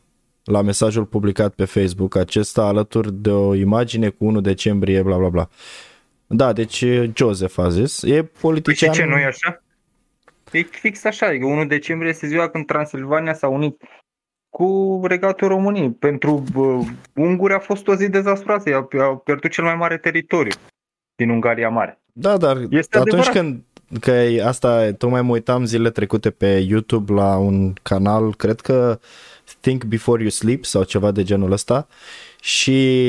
la 0.45 0.63
mesajul 0.63 1.05
publicat 1.05 1.55
pe 1.55 1.65
Facebook, 1.65 2.17
acesta 2.17 2.63
alături 2.63 3.13
de 3.13 3.31
o 3.31 3.55
imagine 3.55 4.09
cu 4.09 4.25
1 4.25 4.41
decembrie, 4.41 5.03
bla 5.03 5.17
bla 5.17 5.29
bla. 5.29 5.49
Da, 6.27 6.53
deci 6.53 6.85
Joseph 7.15 7.59
a 7.59 7.69
zis, 7.69 8.03
e 8.03 8.09
Păi 8.09 8.23
și 8.23 8.41
politician... 8.41 8.93
ce, 8.93 9.05
nu 9.05 9.17
e 9.17 9.25
așa? 9.25 9.63
E 10.53 10.63
fix 10.63 11.05
așa, 11.05 11.27
adică 11.27 11.47
1 11.47 11.65
decembrie 11.65 12.11
este 12.11 12.27
ziua 12.27 12.49
când 12.49 12.67
Transilvania 12.67 13.35
s-a 13.35 13.49
unit 13.49 13.83
cu 14.51 15.01
regatul 15.05 15.49
României. 15.49 15.91
Pentru 15.91 16.45
uh, 16.55 16.87
unguri 17.15 17.53
a 17.53 17.59
fost 17.59 17.89
o 17.89 17.95
zi 17.95 18.09
dezastruoasă, 18.09 18.75
au, 18.75 18.89
au 19.01 19.17
pierdut 19.17 19.51
cel 19.51 19.65
mai 19.65 19.75
mare 19.75 19.99
teritoriu 19.99 20.53
din 21.15 21.31
Ungaria 21.31 21.69
Mare. 21.69 22.01
Da, 22.13 22.37
dar 22.37 22.57
Este 22.71 22.99
atunci 22.99 23.13
adevărat. 23.13 23.35
când 23.35 23.63
că 24.01 24.11
e- 24.11 24.45
asta, 24.45 24.93
tocmai 24.93 25.23
mă 25.23 25.33
uitam 25.33 25.65
zilele 25.65 25.91
trecute 25.91 26.31
pe 26.31 26.65
YouTube 26.69 27.13
la 27.13 27.37
un 27.37 27.73
canal, 27.83 28.35
cred 28.35 28.61
că 28.61 28.99
Think 29.61 29.85
Before 29.85 30.21
You 30.21 30.31
Sleep 30.31 30.65
sau 30.65 30.83
ceva 30.83 31.11
de 31.11 31.23
genul 31.23 31.53
ăsta 31.53 31.87
și 32.40 33.09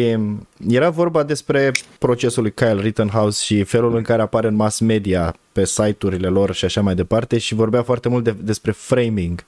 era 0.68 0.90
vorba 0.90 1.24
despre 1.24 1.72
procesul 2.00 2.42
lui 2.42 2.54
Kyle 2.54 2.82
Rittenhouse 2.82 3.44
și 3.44 3.64
felul 3.64 3.96
în 3.96 4.02
care 4.02 4.22
apare 4.22 4.48
în 4.48 4.56
mass 4.56 4.80
media 4.80 5.36
pe 5.52 5.66
site-urile 5.66 6.28
lor 6.28 6.54
și 6.54 6.66
așa 6.66 6.82
mai 6.82 6.96
departe 6.96 7.38
și 7.38 7.56
vorbea 7.56 7.84
foarte 7.84 8.10
mult 8.10 8.24
de, 8.24 8.36
despre 8.42 8.72
framing. 8.72 9.46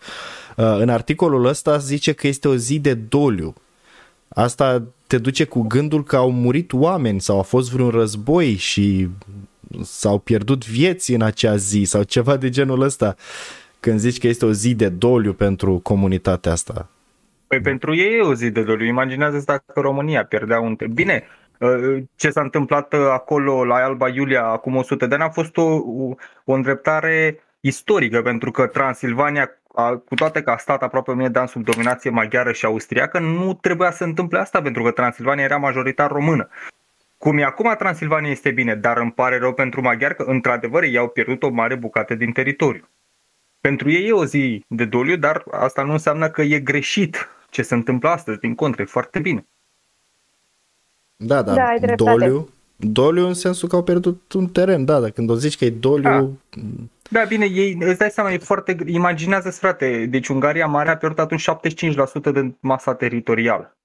Uh, 0.58 0.76
În 0.80 0.90
articolul 0.90 1.46
ăsta 1.46 1.78
zice 1.78 2.12
că 2.12 2.28
este 2.28 2.48
o 2.48 2.56
zi 2.56 2.80
de 2.80 2.94
doliu. 2.94 3.54
Asta 4.28 4.84
te 5.08 5.18
duce 5.18 5.44
cu 5.44 5.62
gândul 5.62 6.04
că 6.04 6.16
au 6.16 6.32
murit 6.32 6.74
oameni 6.74 7.22
sau 7.22 7.40
a 7.40 7.42
fost 7.42 7.72
vreun 7.72 7.90
război 7.90 8.56
și 8.56 9.10
s-au 9.84 10.18
pierdut 10.18 10.68
vieți 10.68 11.14
în 11.14 11.22
acea 11.22 11.56
zi 11.56 11.84
sau 11.84 12.04
ceva 12.04 12.38
de 12.38 12.50
genul 12.50 12.82
ăsta 12.82 13.16
când 13.80 14.00
zici 14.00 14.20
că 14.20 14.28
este 14.28 14.46
o 14.46 14.52
zi 14.52 14.74
de 14.74 14.90
doliu 14.90 15.34
pentru 15.34 15.80
comunitatea 15.84 16.52
asta. 16.52 16.90
Păi 17.52 17.62
pentru 17.62 17.96
ei 17.96 18.18
e 18.18 18.22
o 18.22 18.34
zi 18.34 18.50
de 18.52 18.64
doliu. 18.64 18.86
Imaginează-ți 18.86 19.46
dacă 19.46 19.80
România 19.80 20.26
pierdea 20.26 20.60
un... 20.60 20.76
te- 20.76 20.88
Bine, 20.88 21.24
uh, 21.60 21.98
ce 22.16 22.30
s-a 22.30 22.42
întâmplat 22.42 22.94
uh, 22.94 23.00
acolo 23.12 23.66
la 23.66 23.76
Alba 23.76 24.08
Iulia 24.10 24.44
acum 24.46 24.76
100 24.76 25.06
de 25.06 25.14
ani 25.14 25.24
a 25.24 25.30
fost 25.30 25.58
o, 25.58 25.62
o, 25.76 26.16
o 26.46 26.54
îndreptare 26.54 27.40
istorică, 27.60 28.22
pentru 28.22 28.52
că 28.52 28.68
Transilvania, 28.68 29.52
a- 29.74 29.96
cu 29.96 30.16
toate 30.16 30.42
că 30.42 30.52
a 30.52 30.58
stat 30.58 30.84
aproape 30.84 31.12
1000 31.12 31.28
de 31.28 31.40
ani 31.40 31.48
sub 31.48 31.64
dominație 31.64 32.10
maghiară 32.10 32.52
și 32.52 32.66
austriacă, 32.66 33.20
nu 33.20 33.54
trebuia 33.54 33.92
să 33.92 33.98
se 33.98 34.04
întâmple 34.04 34.40
asta, 34.40 34.62
pentru 34.62 34.84
că 34.84 34.92
Transilvania 34.92 35.44
era 35.44 35.58
majoritar 35.58 36.12
română. 36.12 36.50
Cum 37.18 37.38
e 37.38 37.44
acum 37.44 37.76
Transilvania 37.78 38.32
este 38.32 38.52
bine, 38.52 38.76
dar 38.76 38.98
îmi 38.98 39.12
pare 39.12 39.38
rău 39.38 39.54
pentru 39.54 39.82
maghiari 39.82 40.16
că 40.16 40.24
într-adevăr 40.24 40.84
ei 40.84 40.98
au 40.98 41.08
pierdut 41.08 41.44
o 41.44 41.50
mare 41.50 41.76
bucată 41.76 42.16
din 42.16 42.32
teritoriu. 42.32 42.90
Pentru 43.62 43.90
ei 43.92 44.08
e 44.08 44.12
o 44.12 44.26
zi 44.26 44.66
de 44.68 44.86
doliu, 44.86 45.16
dar 45.16 45.44
asta 45.52 45.84
nu 45.84 45.92
înseamnă 45.92 46.30
că 46.30 46.42
e 46.42 46.60
greșit 46.60 47.30
ce 47.52 47.62
se 47.62 47.74
întâmplă 47.74 48.10
astăzi, 48.10 48.40
din 48.40 48.56
contră, 48.56 48.82
e 48.82 48.86
foarte 48.86 49.20
bine. 49.20 49.48
Da, 51.16 51.42
dar 51.42 51.56
Da, 51.56 51.66
ai 51.66 51.80
dreptate. 51.80 52.10
doliu, 52.12 52.50
doliu 52.76 53.28
în 53.28 53.34
sensul 53.34 53.68
că 53.70 53.76
au 53.76 53.84
pierdut 53.84 54.34
un 54.34 54.48
teren, 54.48 54.86
da, 54.86 55.00
dar 55.00 55.10
când 55.10 55.30
o 55.30 55.36
zici 55.36 55.58
că 55.58 55.66
e 55.66 55.70
doliu, 55.70 56.40
Da, 57.10 57.24
bine, 57.24 57.46
ei, 57.46 57.78
îți 57.80 57.98
dai 57.98 58.10
seama, 58.10 58.32
e 58.32 58.38
foarte... 58.38 58.78
Imaginează-ți, 58.86 59.60
frate, 59.60 60.06
deci 60.06 60.28
Ungaria 60.28 60.68
Mare 60.68 60.90
a 60.90 60.98
pierdut 60.98 61.20
atunci 61.20 61.48
75% 62.30 62.34
din 62.34 62.58
masa 62.60 62.96
teritorială. 62.96 63.78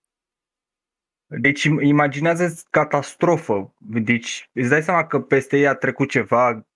Deci 1.26 1.64
im- 1.64 1.80
imaginează-ți 1.82 2.64
catastrofă. 2.70 3.74
Deci 3.78 4.50
îți 4.52 4.68
dai 4.68 4.82
seama 4.82 5.06
că 5.06 5.20
peste 5.20 5.56
ei 5.58 5.66
a 5.66 5.74
trecut 5.74 6.10
ceva 6.10 6.66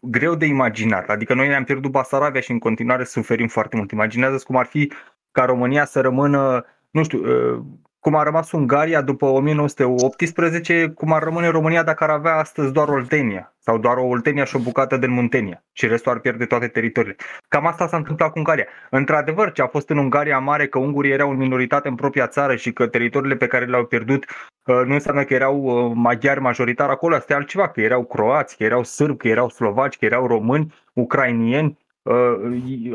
greu 0.00 0.34
de 0.34 0.46
imaginat. 0.46 1.08
Adică 1.08 1.34
noi 1.34 1.48
ne-am 1.48 1.64
pierdut 1.64 1.90
Basarabia 1.90 2.40
și 2.40 2.50
în 2.50 2.58
continuare 2.58 3.04
suferim 3.04 3.48
foarte 3.48 3.76
mult. 3.76 3.90
Imaginează-ți 3.90 4.44
cum 4.44 4.56
ar 4.56 4.66
fi 4.66 4.92
ca 5.32 5.44
România 5.44 5.84
să 5.84 6.00
rămână, 6.00 6.64
nu 6.90 7.02
știu, 7.02 7.18
uh, 7.18 7.60
cum 8.02 8.14
a 8.14 8.22
rămas 8.22 8.52
Ungaria 8.52 9.00
după 9.00 9.26
1918, 9.26 10.88
cum 10.88 11.12
ar 11.12 11.22
rămâne 11.22 11.48
România 11.48 11.82
dacă 11.82 12.04
ar 12.04 12.10
avea 12.10 12.36
astăzi 12.36 12.72
doar 12.72 12.88
Oltenia 12.88 13.54
sau 13.58 13.78
doar 13.78 13.96
o 13.96 14.06
Oltenia 14.06 14.44
și 14.44 14.56
o 14.56 14.58
bucată 14.58 14.96
din 14.96 15.10
Muntenia 15.10 15.64
și 15.72 15.86
restul 15.86 16.12
ar 16.12 16.18
pierde 16.18 16.44
toate 16.44 16.68
teritoriile. 16.68 17.16
Cam 17.48 17.66
asta 17.66 17.86
s-a 17.86 17.96
întâmplat 17.96 18.32
cu 18.32 18.38
Ungaria. 18.38 18.66
Într-adevăr, 18.90 19.52
ce 19.52 19.62
a 19.62 19.66
fost 19.66 19.88
în 19.88 19.98
Ungaria 19.98 20.38
Mare, 20.38 20.66
că 20.66 20.78
ungurii 20.78 21.12
erau 21.12 21.30
în 21.30 21.36
minoritate 21.36 21.88
în 21.88 21.94
propria 21.94 22.26
țară 22.26 22.56
și 22.56 22.72
că 22.72 22.86
teritoriile 22.86 23.36
pe 23.36 23.46
care 23.46 23.64
le-au 23.64 23.84
pierdut 23.84 24.24
uh, 24.64 24.82
nu 24.86 24.92
înseamnă 24.92 25.24
că 25.24 25.34
erau 25.34 25.62
uh, 25.62 25.92
maghiari 25.94 26.40
majoritar 26.40 26.90
acolo, 26.90 27.14
asta 27.14 27.32
e 27.32 27.36
altceva, 27.36 27.68
că 27.68 27.80
erau 27.80 28.04
croați, 28.04 28.56
că 28.56 28.64
erau 28.64 28.82
sârbi, 28.82 29.16
că 29.16 29.28
erau 29.28 29.48
slovaci, 29.48 29.98
că 29.98 30.04
erau 30.04 30.26
români, 30.26 30.74
ucrainieni, 30.92 31.66
uh, 31.66 31.81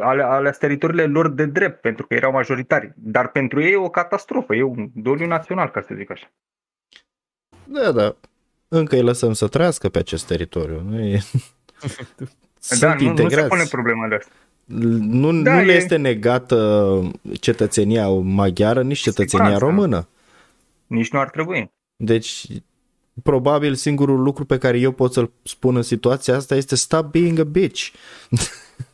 ale, 0.01 0.23
ale 0.23 0.49
teritoriile 0.51 1.05
lor 1.05 1.29
de 1.29 1.45
drept, 1.45 1.81
pentru 1.81 2.07
că 2.07 2.13
erau 2.13 2.31
majoritari. 2.31 2.93
Dar 2.95 3.27
pentru 3.31 3.61
ei 3.61 3.71
e 3.71 3.75
o 3.77 3.89
catastrofă, 3.89 4.55
e 4.55 4.61
un 4.61 4.89
doliu 4.93 5.25
național, 5.25 5.69
ca 5.69 5.81
să 5.81 5.93
zic 5.97 6.11
așa. 6.11 6.31
da, 7.63 7.91
da, 7.91 8.15
încă 8.67 8.95
îi 8.95 9.01
lăsăm 9.01 9.33
să 9.33 9.47
trăiască 9.47 9.89
pe 9.89 9.99
acest 9.99 10.27
teritoriu. 10.27 10.81
Nu 10.89 10.99
e... 10.99 11.19
Sunt 12.59 12.79
da, 12.79 12.87
nu, 12.87 12.93
nu 12.93 12.99
se 12.99 13.21
integrați. 13.23 13.47
pune 13.49 13.63
problema 13.69 14.07
de 14.07 14.15
asta. 14.15 14.31
Nu, 14.65 15.41
Da, 15.41 15.59
nu 15.59 15.65
le 15.65 15.73
e- 15.73 15.75
este 15.75 15.95
negată 15.95 17.01
cetățenia 17.39 18.07
maghiară, 18.09 18.81
nici 18.83 18.99
cetățenia 18.99 19.45
siguranță. 19.45 19.65
română. 19.65 20.07
Nici 20.87 21.11
nu 21.11 21.19
ar 21.19 21.29
trebui. 21.29 21.71
Deci, 21.95 22.45
probabil 23.23 23.75
singurul 23.75 24.21
lucru 24.21 24.45
pe 24.45 24.57
care 24.57 24.79
eu 24.79 24.91
pot 24.91 25.13
să-l 25.13 25.31
spun 25.43 25.75
în 25.75 25.81
situația 25.81 26.35
asta 26.35 26.55
este 26.55 26.75
stop 26.75 27.11
being 27.11 27.39
a 27.39 27.43
bitch. 27.43 27.87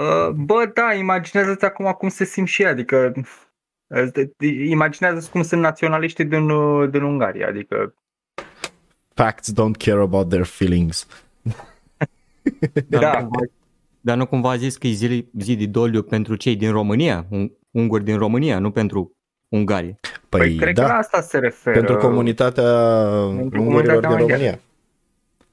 Uh, 0.00 0.28
Bă, 0.34 0.70
da, 0.74 0.92
imaginează-ți 0.94 1.64
acum 1.64 1.90
cum 1.98 2.08
se 2.08 2.24
simt 2.24 2.48
și 2.48 2.62
ei, 2.62 2.68
adică 2.68 3.12
uh, 3.86 4.28
imaginează-ți 4.68 5.30
cum 5.30 5.42
sunt 5.42 5.60
naționaliștii 5.60 6.24
din, 6.24 6.50
uh, 6.50 6.90
din 6.90 7.02
Ungaria, 7.02 7.46
adică 7.48 7.94
Facts 9.14 9.52
don't 9.52 9.76
care 9.78 10.00
about 10.00 10.28
their 10.28 10.44
feelings. 10.44 11.06
Dar, 12.88 13.00
Da. 13.00 13.12
nu 13.20 13.26
cumva, 13.28 13.44
dar 14.00 14.16
nu 14.16 14.26
cumva 14.26 14.50
a 14.50 14.56
zis 14.56 14.76
că 14.76 14.86
e 14.86 14.90
zi, 14.92 15.28
zi 15.38 15.56
de 15.56 15.66
doliu 15.66 16.02
pentru 16.02 16.36
cei 16.36 16.56
din 16.56 16.70
România, 16.70 17.26
un, 17.28 17.50
unguri 17.70 18.04
din 18.04 18.16
România, 18.18 18.58
nu 18.58 18.70
pentru 18.70 19.16
Ungaria. 19.48 19.98
Păi, 20.28 20.40
Păi, 20.40 20.54
cred 20.56 20.74
da, 20.74 20.82
că 20.82 20.88
la 20.88 20.94
asta 20.94 21.20
se 21.20 21.38
referă. 21.38 21.76
pentru 21.78 21.96
comunitatea 21.96 22.62
Pentru 23.36 23.62
ungurilor 23.62 23.64
comunitatea 23.64 24.00
din 24.00 24.08
maghiară. 24.08 24.32
România. 24.32 24.58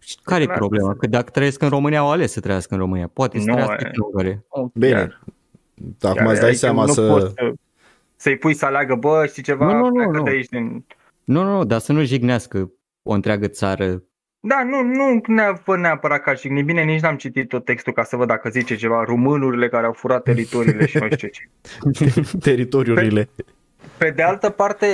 Și 0.08 0.18
care 0.24 0.42
e 0.42 0.46
Clar. 0.46 0.58
problema? 0.58 0.96
Că 0.96 1.08
dacă 1.08 1.30
trăiesc 1.30 1.62
în 1.62 1.70
România, 1.70 2.00
au 2.00 2.12
ales 2.12 2.32
să 2.32 2.40
trăiască 2.40 2.74
în 2.74 2.80
România. 2.80 3.10
Poate 3.14 3.40
să 3.40 3.46
Nu, 3.46 3.52
trăiască 3.54 3.76
e- 3.80 3.86
și 3.88 3.92
în 3.96 4.04
Ungaria. 4.06 4.44
Oh, 4.48 4.66
Bine, 4.74 4.92
chiar, 4.92 5.20
acum 6.02 6.16
chiar, 6.16 6.32
îți 6.32 6.40
dai 6.40 6.50
adică 6.50 6.66
seama 6.66 6.86
nu 6.86 6.92
să... 6.92 7.08
poți 7.08 7.34
să... 7.34 7.54
Să-i 8.16 8.38
pui 8.38 8.54
să 8.54 8.66
aleagă, 8.66 8.96
bă, 8.96 9.26
știi 9.26 9.44
ceva, 9.44 9.66
Nu, 9.66 9.74
nu, 9.74 9.86
nu, 9.86 9.92
pleacă 9.92 10.18
nu. 10.18 10.24
de 10.24 10.30
aici 10.30 10.48
din... 10.50 10.86
Nu, 11.24 11.44
nu, 11.44 11.52
nu, 11.52 11.64
dar 11.64 11.80
să 11.80 11.94
nu 11.94 12.04
jignească 12.04 12.72
o 13.04 13.14
întreagă 13.14 13.48
țară. 13.48 14.04
Da, 14.40 14.64
nu, 14.64 14.82
nu 14.84 15.22
neapărat, 15.28 15.82
neapărat 15.82 16.22
ca 16.22 16.34
și 16.34 16.48
bine, 16.48 16.84
nici 16.84 17.02
n-am 17.02 17.16
citit 17.18 17.48
tot 17.48 17.66
textul 17.66 17.94
ca 17.94 18.04
să 18.04 18.16
văd 18.16 18.28
dacă 18.28 18.50
zice 18.50 18.76
ceva, 18.76 19.04
românurile 19.04 19.70
care 19.70 19.86
au 19.86 19.94
furat 19.94 20.24
teritoriile 20.24 20.86
și 20.86 20.98
nu 20.98 21.08
știu 21.12 21.28
ce. 21.28 21.50
teritoriurile. 22.50 23.30
pe 23.98 24.10
de 24.10 24.22
altă 24.22 24.50
parte, 24.50 24.88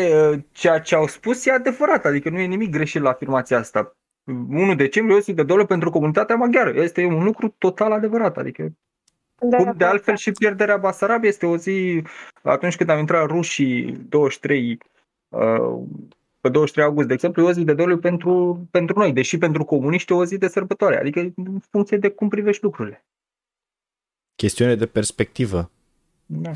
ceea 0.52 0.80
ce 0.80 0.96
au 0.96 1.08
spus 1.08 1.46
e 1.46 1.52
adevărat, 1.52 2.06
adică 2.06 2.30
nu 2.30 2.40
e 2.40 2.46
nimic 2.46 2.72
greșit 2.72 3.02
la 3.02 3.10
afirmația 3.10 3.58
asta. 3.58 3.96
1 4.26 4.76
decembrie, 4.76 5.18
o 5.18 5.20
zi 5.20 5.34
de 5.34 5.44
dolă 5.44 5.66
pentru 5.66 5.90
comunitatea 5.90 6.36
maghiară. 6.36 6.82
Este 6.82 7.06
un 7.06 7.24
lucru 7.24 7.56
total 7.58 7.92
adevărat, 7.92 8.38
adică 8.38 8.74
De 9.40 9.56
cum 9.56 9.74
de 9.78 9.86
altfel 9.86 10.16
și 10.16 10.32
pierderea 10.32 10.78
Basarab 10.78 11.24
este 11.24 11.46
o 11.46 11.58
zi 11.58 12.04
atunci 12.42 12.76
când 12.76 12.90
am 12.90 13.00
intrat 13.00 13.26
rușii 13.26 13.92
23 14.10 14.78
uh, 15.30 15.80
pe 16.42 16.50
23 16.50 16.86
august, 16.86 17.08
de 17.08 17.14
exemplu, 17.14 17.44
e 17.44 17.46
o 17.46 17.52
zi 17.52 17.64
de 17.64 17.74
doliu 17.74 17.98
pentru, 17.98 18.66
pentru 18.72 19.00
noi, 19.00 19.14
deși 19.14 19.38
pentru 19.38 19.64
comuniști 19.64 20.12
e 20.12 20.16
o 20.16 20.26
zi 20.26 20.38
de 20.38 20.48
sărbătoare, 20.48 21.00
adică 21.00 21.20
în 21.36 21.60
funcție 21.70 21.98
de 21.98 22.10
cum 22.10 22.30
privești 22.30 22.64
lucrurile. 22.64 23.06
Chestiune 24.36 24.76
de 24.76 24.86
perspectivă. 24.86 25.72
Da. 26.26 26.52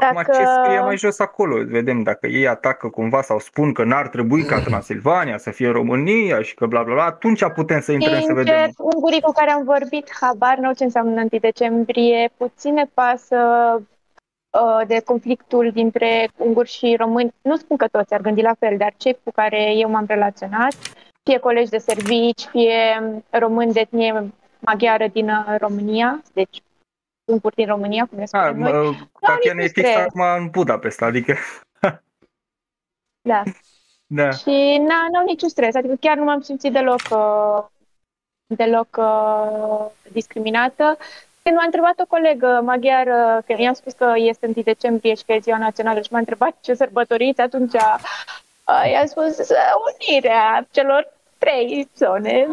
Acum 0.00 0.22
Dacă- 0.22 0.32
ce 0.32 0.44
scrie 0.44 0.80
mai 0.80 0.96
jos 0.96 1.18
acolo? 1.18 1.64
Vedem 1.64 2.02
dacă 2.02 2.26
ei 2.26 2.48
atacă 2.48 2.88
cumva 2.88 3.22
sau 3.22 3.38
spun 3.38 3.72
că 3.72 3.84
n-ar 3.84 4.08
trebui 4.08 4.42
ca 4.44 4.60
Transilvania 4.60 5.38
să 5.38 5.50
fie 5.50 5.68
România 5.68 6.42
și 6.42 6.54
că 6.54 6.66
bla 6.66 6.82
bla 6.82 6.94
bla, 6.94 7.04
atunci 7.04 7.44
putem 7.54 7.80
să 7.80 7.92
intrăm 7.92 8.20
să 8.20 8.32
vedem. 8.32 8.54
Sincer, 8.54 8.70
ungurii 8.94 9.20
cu 9.20 9.32
care 9.32 9.50
am 9.50 9.64
vorbit, 9.64 10.10
habar 10.20 10.56
n-au 10.58 10.72
ce 10.72 10.84
înseamnă 10.84 11.20
1 11.20 11.28
decembrie, 11.40 12.30
puțin 12.36 12.74
ne 12.74 12.84
pasă 12.94 13.36
uh, 14.50 14.86
de 14.86 15.02
conflictul 15.04 15.70
dintre 15.72 16.28
unguri 16.36 16.68
și 16.68 16.96
români. 16.98 17.34
Nu 17.42 17.56
spun 17.56 17.76
că 17.76 17.86
toți 17.86 18.14
ar 18.14 18.20
gândi 18.20 18.42
la 18.42 18.54
fel, 18.58 18.76
dar 18.76 18.94
cei 18.96 19.18
cu 19.24 19.30
care 19.30 19.72
eu 19.74 19.90
m-am 19.90 20.04
relaționat, 20.08 20.74
fie 21.22 21.38
colegi 21.38 21.70
de 21.70 21.78
servici, 21.78 22.42
fie 22.42 23.02
români 23.30 23.72
de 23.72 23.80
etnie 23.80 24.32
maghiară 24.58 25.06
din 25.12 25.28
uh, 25.28 25.54
România, 25.58 26.22
deci 26.32 26.62
unguri 27.26 27.54
din 27.54 27.66
România, 27.66 28.06
cum 28.06 28.18
le 28.18 28.22
A, 28.22 28.26
spunem 28.26 28.56
noi. 28.58 28.72
mă, 28.72 28.94
Tatiana 29.20 29.60
e 29.60 29.62
niciun 29.66 29.82
fix 29.82 29.88
stres. 29.88 30.06
acum 30.06 30.20
în 30.20 30.48
Budapesta, 30.50 31.04
adică 31.06 31.34
Da. 33.20 33.42
da. 34.06 34.30
Și 34.30 34.78
n- 34.80 35.10
n-au 35.12 35.24
niciun 35.26 35.48
stres, 35.48 35.74
adică 35.74 35.94
chiar 36.00 36.16
nu 36.16 36.24
m-am 36.24 36.40
simțit 36.40 36.72
deloc, 36.72 37.00
uh, 37.10 37.64
deloc 38.46 38.96
uh, 38.98 39.86
discriminată. 40.12 40.98
Când 41.42 41.56
m-a 41.56 41.64
întrebat 41.64 42.00
o 42.00 42.06
colegă 42.08 42.60
maghiară, 42.64 43.42
că 43.46 43.54
i-am 43.58 43.72
spus 43.74 43.92
că 43.92 44.12
este 44.16 44.46
1 44.46 44.62
decembrie 44.64 45.14
și 45.14 45.24
că 45.24 45.32
e 45.32 45.38
ziua 45.38 45.58
națională 45.58 46.00
și 46.00 46.12
m-a 46.12 46.18
întrebat 46.18 46.56
ce 46.60 46.74
sărbătoriți, 46.74 47.40
atunci 47.40 47.72
uh, 47.74 48.90
i-am 48.92 49.06
spus 49.06 49.38
uh, 49.38 49.56
unirea 49.92 50.66
celor 50.70 51.12
trei 51.38 51.88
zone. 51.96 52.46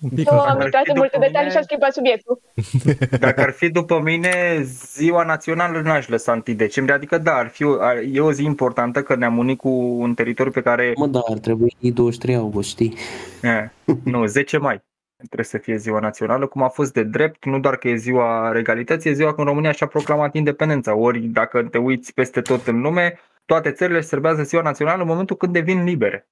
Un 0.00 0.08
pic 0.08 0.30
Nu 0.30 0.38
așa. 0.38 0.48
am 0.50 0.58
ar 0.58 0.64
intrat 0.64 0.82
fi 0.84 0.90
în 0.90 0.96
multe 0.96 1.10
după 1.16 1.26
detalii 1.26 1.48
mine- 1.48 1.50
și 1.50 1.56
am 1.56 1.62
schimbat 1.62 1.92
subiectul. 1.92 2.40
Dacă 3.26 3.40
ar 3.40 3.50
fi 3.50 3.70
după 3.70 4.00
mine, 4.00 4.62
ziua 4.94 5.24
națională 5.24 5.80
nu 5.80 5.90
aș 5.90 6.08
lăsa 6.08 6.32
1 6.32 6.56
decembrie, 6.56 6.94
adică 6.96 7.18
da, 7.18 7.34
ar 7.34 7.48
fi 7.48 7.64
o, 7.64 7.80
ar, 7.80 7.96
e 8.12 8.20
o 8.20 8.32
zi 8.32 8.44
importantă 8.44 9.02
că 9.02 9.14
ne-am 9.16 9.38
unit 9.38 9.58
cu 9.58 9.68
un 9.98 10.14
teritoriu 10.14 10.52
pe 10.52 10.60
care, 10.62 10.92
Mă, 10.96 11.06
da, 11.06 11.20
ar 11.30 11.38
trebui 11.38 11.76
23 11.80 12.34
august, 12.34 12.68
știi? 12.68 12.94
eh, 13.42 13.64
nu, 14.04 14.26
10 14.26 14.58
mai 14.58 14.82
trebuie 15.16 15.44
să 15.46 15.58
fie 15.58 15.76
ziua 15.76 16.00
națională, 16.00 16.46
cum 16.46 16.62
a 16.62 16.68
fost 16.68 16.92
de 16.92 17.02
drept, 17.02 17.44
nu 17.44 17.58
doar 17.60 17.76
că 17.76 17.88
e 17.88 17.96
ziua 17.96 18.52
regalității, 18.52 19.10
e 19.10 19.12
ziua 19.12 19.34
când 19.34 19.46
România 19.46 19.72
și-a 19.72 19.86
proclamat 19.86 20.34
independența, 20.34 20.94
ori 20.94 21.18
dacă 21.20 21.62
te 21.62 21.78
uiți 21.78 22.14
peste 22.14 22.40
tot 22.40 22.66
în 22.66 22.80
lume, 22.80 23.18
toate 23.46 23.70
țările 23.70 23.98
își 23.98 24.06
serbează 24.06 24.42
ziua 24.42 24.62
națională 24.62 25.02
în 25.02 25.08
momentul 25.08 25.36
când 25.36 25.52
devin 25.52 25.84
libere. 25.84 26.28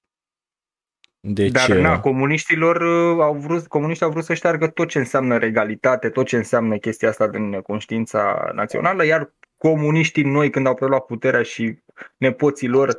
Deci, 1.29 1.53
Dar 1.53 1.77
uh, 1.77 1.83
na, 1.83 2.01
comuniștilor 2.01 2.77
uh, 2.77 3.23
au 3.23 3.35
vrut, 3.35 3.67
comuniștii 3.67 4.07
au 4.07 4.13
vrut 4.13 4.25
să 4.25 4.35
șteargă 4.35 4.67
tot 4.67 4.89
ce 4.89 4.99
înseamnă 4.99 5.37
regalitate, 5.39 6.09
tot 6.09 6.27
ce 6.27 6.37
înseamnă 6.37 6.77
chestia 6.77 7.09
asta 7.09 7.27
din 7.27 7.61
conștiința 7.61 8.51
națională, 8.55 9.05
iar 9.05 9.33
comuniștii 9.57 10.23
noi 10.23 10.51
când 10.51 10.67
au 10.67 10.75
preluat 10.75 11.05
puterea 11.05 11.43
și 11.43 11.79
nepoții 12.17 12.69
lor, 12.69 12.97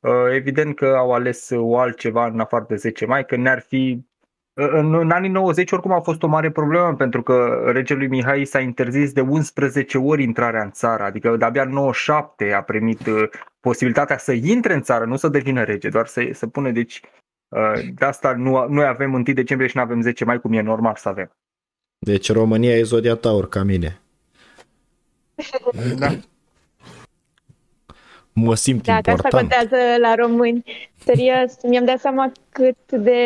uh, 0.00 0.12
evident 0.32 0.76
că 0.76 0.94
au 0.96 1.12
ales 1.12 1.50
uh, 1.50 1.58
o 1.60 1.78
altceva 1.78 2.26
în 2.26 2.40
afară 2.40 2.64
de 2.68 2.76
10 2.76 3.06
mai, 3.06 3.24
că 3.24 3.36
ne-ar 3.36 3.60
fi 3.60 4.06
uh, 4.52 4.68
în, 4.70 4.94
în 4.94 5.10
anii 5.10 5.30
90 5.30 5.72
oricum 5.72 5.92
a 5.92 6.00
fost 6.00 6.22
o 6.22 6.26
mare 6.26 6.50
problemă 6.50 6.94
pentru 6.94 7.22
că 7.22 7.62
regelui 7.72 8.08
Mihai 8.08 8.44
s-a 8.44 8.60
interzis 8.60 9.12
de 9.12 9.20
11 9.20 9.98
ori 9.98 10.22
intrarea 10.22 10.62
în 10.62 10.70
țară, 10.70 11.02
adică 11.02 11.36
de-abia 11.36 11.62
în 11.62 11.70
97 11.70 12.52
a 12.52 12.62
primit 12.62 13.06
uh, 13.06 13.28
posibilitatea 13.60 14.18
să 14.18 14.32
intre 14.32 14.74
în 14.74 14.82
țară, 14.82 15.04
nu 15.04 15.16
să 15.16 15.28
devină 15.28 15.62
rege, 15.62 15.88
doar 15.88 16.06
să, 16.06 16.28
să 16.32 16.46
pune 16.46 16.72
deci 16.72 17.00
Uh, 17.02 17.17
De 17.94 18.04
asta 18.04 18.32
nu, 18.32 18.66
noi 18.68 18.86
avem 18.86 19.12
1 19.12 19.22
decembrie 19.22 19.68
și 19.68 19.76
nu 19.76 19.82
avem 19.82 20.00
10 20.00 20.24
mai, 20.24 20.40
cum 20.40 20.52
e 20.52 20.60
normal 20.60 20.94
să 20.96 21.08
avem. 21.08 21.30
deci 21.98 22.32
România 22.32 22.76
e 22.76 22.82
zodia 22.82 23.14
taur 23.14 23.48
ca 23.48 23.62
mine. 23.62 24.00
Da. 25.98 26.10
Mă 28.32 28.54
simt 28.54 28.84
Da, 28.84 29.00
că 29.00 29.10
asta 29.10 29.10
important. 29.10 29.52
contează 29.52 29.98
la 30.00 30.14
români. 30.14 30.64
Serios, 31.12 31.50
mi-am 31.62 31.84
dat 31.84 31.98
seama 32.06 32.24
cât 32.56 32.76
de, 33.08 33.20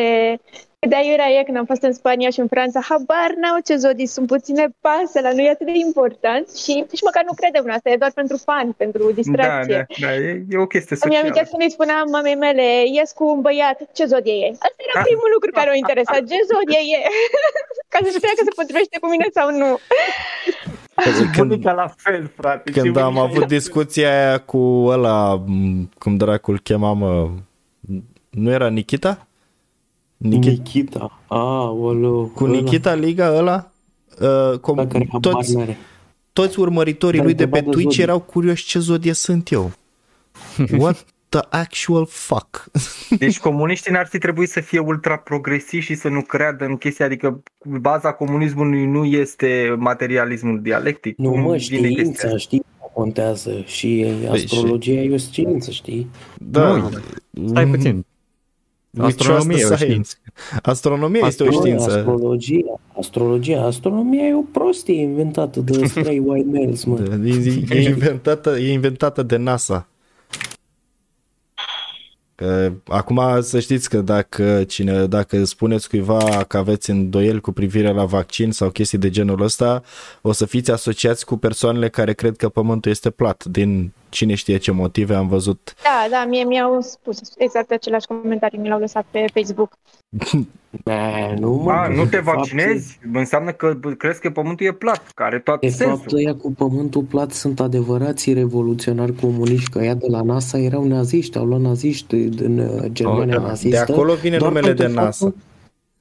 cât 0.78 0.88
de 0.92 0.96
aiurea 1.02 1.28
e 1.38 1.42
când 1.48 1.56
am 1.56 1.64
fost 1.72 1.82
în 1.88 1.92
Spania 2.00 2.30
și 2.30 2.40
în 2.44 2.50
Franța. 2.54 2.80
Habar 2.90 3.30
n-au 3.40 3.58
ce 3.68 3.74
zodii 3.84 4.06
sunt, 4.14 4.26
puține 4.34 4.64
pasă, 4.86 5.16
la 5.26 5.32
noi 5.36 5.44
e 5.46 5.50
atât 5.56 5.66
de 5.66 5.76
important 5.88 6.46
și 6.62 6.72
nici 6.92 7.06
măcar 7.08 7.22
nu 7.28 7.34
credem 7.40 7.62
în 7.66 7.70
asta, 7.76 7.90
e 7.90 8.02
doar 8.04 8.12
pentru 8.20 8.36
fan, 8.48 8.66
pentru 8.82 9.02
Da, 9.06 9.12
distracție. 9.20 9.80
da, 10.00 10.06
da, 10.06 10.10
e, 10.14 10.28
e 10.54 10.64
o 10.66 10.70
chestie 10.74 10.94
Îmi 10.96 11.00
socială. 11.04 11.22
amintesc 11.22 11.48
când 11.50 11.62
îi 11.66 11.76
spuneam 11.76 12.04
mamei 12.16 12.36
mele, 12.46 12.66
ies 12.96 13.10
cu 13.18 13.24
un 13.34 13.40
băiat, 13.46 13.78
ce 13.96 14.04
zodie 14.12 14.36
e? 14.46 14.48
Asta 14.66 14.80
era 14.88 14.94
Ah. 15.00 15.06
primul 15.08 15.30
lucru 15.36 15.50
care 15.58 15.68
o 15.74 15.76
interesa, 15.82 16.14
ce 16.30 16.38
zodie 16.50 16.80
e? 16.96 16.98
Ca 17.92 17.98
să 18.04 18.08
știa 18.18 18.32
că 18.38 18.42
se 18.48 18.56
potrivește 18.60 18.96
cu 19.02 19.06
mine 19.14 19.26
sau 19.38 19.46
nu. 19.60 19.70
Când, 21.34 21.48
Bunica 21.48 21.72
la 21.72 21.88
fel, 21.96 22.30
frate. 22.36 22.70
ce 22.72 22.80
când 22.80 22.96
am 22.96 23.02
bunica 23.14 23.22
avut 23.28 23.42
e. 23.42 23.54
discuția 23.58 24.08
aia 24.18 24.38
cu 24.38 24.58
ăla, 24.94 25.34
m, 25.46 25.88
cum 25.98 26.16
dracul 26.16 26.58
chema, 26.60 26.92
mă, 26.92 27.28
nu 28.32 28.50
era 28.50 28.68
Nikita? 28.68 29.26
Nikita? 30.16 30.50
Nikita. 30.50 31.20
Aoleu. 31.26 32.30
Cu 32.34 32.46
Nikita 32.46 32.94
Liga 32.94 33.32
ăla? 33.36 33.70
Uh, 34.20 34.58
com, 34.58 34.78
Ăla 34.78 34.86
care 34.88 35.08
habar 35.10 35.32
toți, 35.32 35.56
n-are. 35.56 35.76
toți 36.32 36.60
urmăritorii 36.60 37.16
Dar 37.18 37.26
lui 37.26 37.34
de 37.34 37.42
pe 37.42 37.48
întrebat 37.48 37.64
de 37.68 37.70
Twitch 37.76 37.90
zodie. 37.90 38.04
erau 38.04 38.20
curioși 38.20 38.64
ce 38.66 38.78
zodie 38.78 39.12
sunt 39.12 39.50
eu. 39.50 39.72
What 40.78 41.06
the 41.28 41.40
actual 41.50 42.06
fuck? 42.06 42.64
Deci 43.18 43.38
comuniștii 43.40 43.92
n-ar 43.92 44.06
fi 44.06 44.18
trebuit 44.18 44.48
să 44.48 44.60
fie 44.60 44.78
ultra 44.78 45.16
progresivi 45.16 45.84
și 45.84 45.94
să 45.94 46.08
nu 46.08 46.20
creadă 46.22 46.64
în 46.64 46.76
chestia, 46.76 47.04
adică 47.06 47.42
baza 47.80 48.12
comunismului 48.12 48.84
nu 48.86 49.04
este 49.04 49.74
materialismul 49.78 50.60
dialectic. 50.62 51.16
Nu, 51.16 51.30
Cum 51.30 51.40
mă, 51.40 51.56
vine 51.56 51.88
știința, 51.90 52.02
chestia? 52.02 52.36
știi, 52.36 52.62
contează 52.92 53.62
și 53.66 54.06
astrologia 54.30 54.90
e 54.92 55.12
o 55.12 55.16
știință, 55.16 55.70
știi? 55.70 56.10
Da, 56.38 56.76
Nu, 57.30 57.48
Stai 57.48 57.66
puțin. 57.66 58.04
We 58.98 59.06
Astronomie 59.06 59.58
e 59.58 59.64
o 59.64 59.68
trust 59.68 59.82
the 59.82 59.84
știință. 59.84 60.16
Astronomia 60.62 61.26
este 61.26 61.42
o 61.42 61.46
Nu, 61.46 61.52
știință. 61.52 61.90
Astrologia, 61.96 62.80
astrologia, 62.98 63.62
astronomia 63.62 64.26
e 64.26 64.34
o 64.34 64.42
prostie 64.52 65.00
inventată 65.00 65.60
de 65.60 65.86
spray 65.86 66.18
white 66.18 66.48
males, 66.52 66.84
mă. 66.84 66.98
Da, 66.98 67.28
E, 67.28 67.64
e, 67.68 67.80
inventată, 67.88 68.58
e 68.58 68.72
inventată 68.72 69.22
de 69.22 69.36
NASA. 69.36 69.88
Că, 72.34 72.72
acum 72.86 73.20
să 73.40 73.60
știți 73.60 73.88
că 73.88 74.00
dacă, 74.00 74.64
cine, 74.64 75.06
dacă 75.06 75.44
spuneți 75.44 75.88
cuiva 75.88 76.44
că 76.48 76.56
aveți 76.56 76.90
îndoieli 76.90 77.40
cu 77.40 77.52
privire 77.52 77.92
la 77.92 78.04
vaccin 78.04 78.50
sau 78.50 78.70
chestii 78.70 78.98
de 78.98 79.10
genul 79.10 79.42
ăsta, 79.42 79.82
o 80.20 80.32
să 80.32 80.46
fiți 80.46 80.70
asociați 80.70 81.24
cu 81.24 81.36
persoanele 81.36 81.88
care 81.88 82.12
cred 82.12 82.36
că 82.36 82.48
pământul 82.48 82.90
este 82.90 83.10
plat. 83.10 83.44
Din 83.44 83.92
cine 84.12 84.34
știe 84.34 84.56
ce 84.56 84.70
motive 84.70 85.14
am 85.14 85.28
văzut. 85.28 85.74
Da, 85.82 86.06
da, 86.10 86.24
mie 86.28 86.44
mi-au 86.44 86.80
spus 86.80 87.18
exact 87.38 87.70
același 87.70 88.06
comentarii, 88.06 88.58
mi 88.58 88.68
l-au 88.68 88.78
lăsat 88.78 89.04
pe 89.10 89.24
Facebook. 89.34 89.72
Ne, 90.84 91.34
nu, 91.38 91.52
mă, 91.52 91.70
A, 91.72 91.88
nu 91.88 92.02
de 92.04 92.08
te 92.08 92.16
fapt- 92.16 92.36
vaccinezi? 92.36 92.98
Înseamnă 93.12 93.52
că 93.52 93.74
crezi 93.98 94.20
că 94.20 94.30
pământul 94.30 94.66
e 94.66 94.72
plat, 94.72 95.02
care 95.14 95.28
are 95.34 95.38
tot 95.38 95.60
De 95.60 95.68
sensul. 95.68 95.96
fapt, 95.98 96.12
ăia 96.12 96.34
cu 96.34 96.52
pământul 96.52 97.02
plat 97.02 97.30
sunt 97.32 97.60
adevărații 97.60 98.32
revoluționari 98.32 99.14
comuniști, 99.14 99.70
că 99.70 99.78
ea 99.78 99.94
de 99.94 100.06
la 100.08 100.22
NASA 100.22 100.58
erau 100.58 100.84
naziști, 100.86 101.38
au 101.38 101.44
luat 101.44 101.60
naziști 101.60 102.16
din 102.16 102.58
uh, 102.58 102.84
Germania 102.92 103.34
Oh, 103.36 103.40
da. 103.42 103.46
nazistă. 103.46 103.84
De 103.86 103.92
acolo 103.92 104.14
vine 104.14 104.36
doar 104.36 104.52
numele 104.52 104.66
pentru 104.74 104.86
de 104.86 104.92
NASA. 105.00 105.24
faptul- 105.24 105.34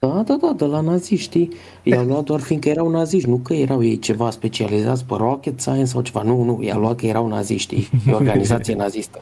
Da, 0.08 0.24
da, 0.24 0.36
da, 0.42 0.54
de 0.54 0.66
la 0.66 0.80
naziști, 0.82 1.16
știi? 1.26 1.52
I-au 1.84 2.06
luat 2.06 2.24
doar 2.24 2.40
fiindcă 2.40 2.70
erau 2.70 2.90
naziști, 2.90 3.30
nu 3.30 3.38
că 3.38 3.54
erau 3.54 3.84
ei 3.84 4.00
ceva 4.00 4.30
specializați 4.30 5.06
pe 5.06 5.14
rocket 5.18 5.60
science 5.60 5.86
sau 5.86 6.02
ceva. 6.02 6.22
Nu, 6.22 6.44
nu, 6.44 6.62
i-au 6.62 6.80
luat 6.80 6.96
că 6.96 7.06
erau 7.06 7.28
naziști, 7.28 7.76
știi? 7.82 8.00
E 8.08 8.12
o 8.12 8.16
organizație 8.16 8.76
nazistă. 8.84 9.22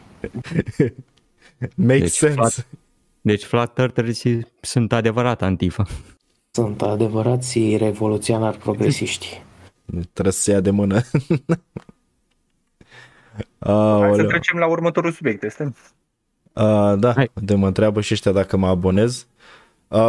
Makes 1.76 2.00
Deci, 2.02 2.12
sense. 2.12 2.36
flat- 2.62 2.68
Deci 3.22 3.44
flat 3.44 3.80
earthers 3.80 4.22
sunt 4.62 4.94
adevărat 4.94 5.42
antifa. 5.42 5.86
Sunt 6.52 6.82
adevărații 6.82 7.78
revoluționari 7.78 8.58
progresiști. 8.58 9.42
Trebuie 10.13 10.34
să 10.34 10.42
se 10.42 10.52
ia 10.52 10.60
de 10.60 10.70
mână. 10.70 11.02
Hai 11.02 11.06
să 13.60 13.70
Aoleu. 13.72 14.26
trecem 14.28 14.58
la 14.58 14.68
următorul 14.68 15.12
subiect. 15.12 15.44
Este? 15.44 15.63
Uh, 15.63 16.94
da, 17.00 17.13
Hai. 17.15 17.32
de 17.34 17.56
mă 17.56 17.68
întreabă 17.68 18.02
și 18.02 18.13
ăștia 18.13 18.32
dacă 18.32 18.58
mă 18.58 18.68
abonez. 18.68 19.18
Uh, 19.20 19.38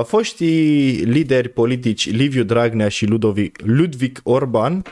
foștii 0.05 0.91
lideri 0.93 1.49
politici 1.49 2.11
Liviu 2.11 2.43
Dragnea 2.43 2.89
și 2.89 3.07
Ludovic, 3.07 3.59
Ludwig 3.63 4.21
Orban 4.23 4.83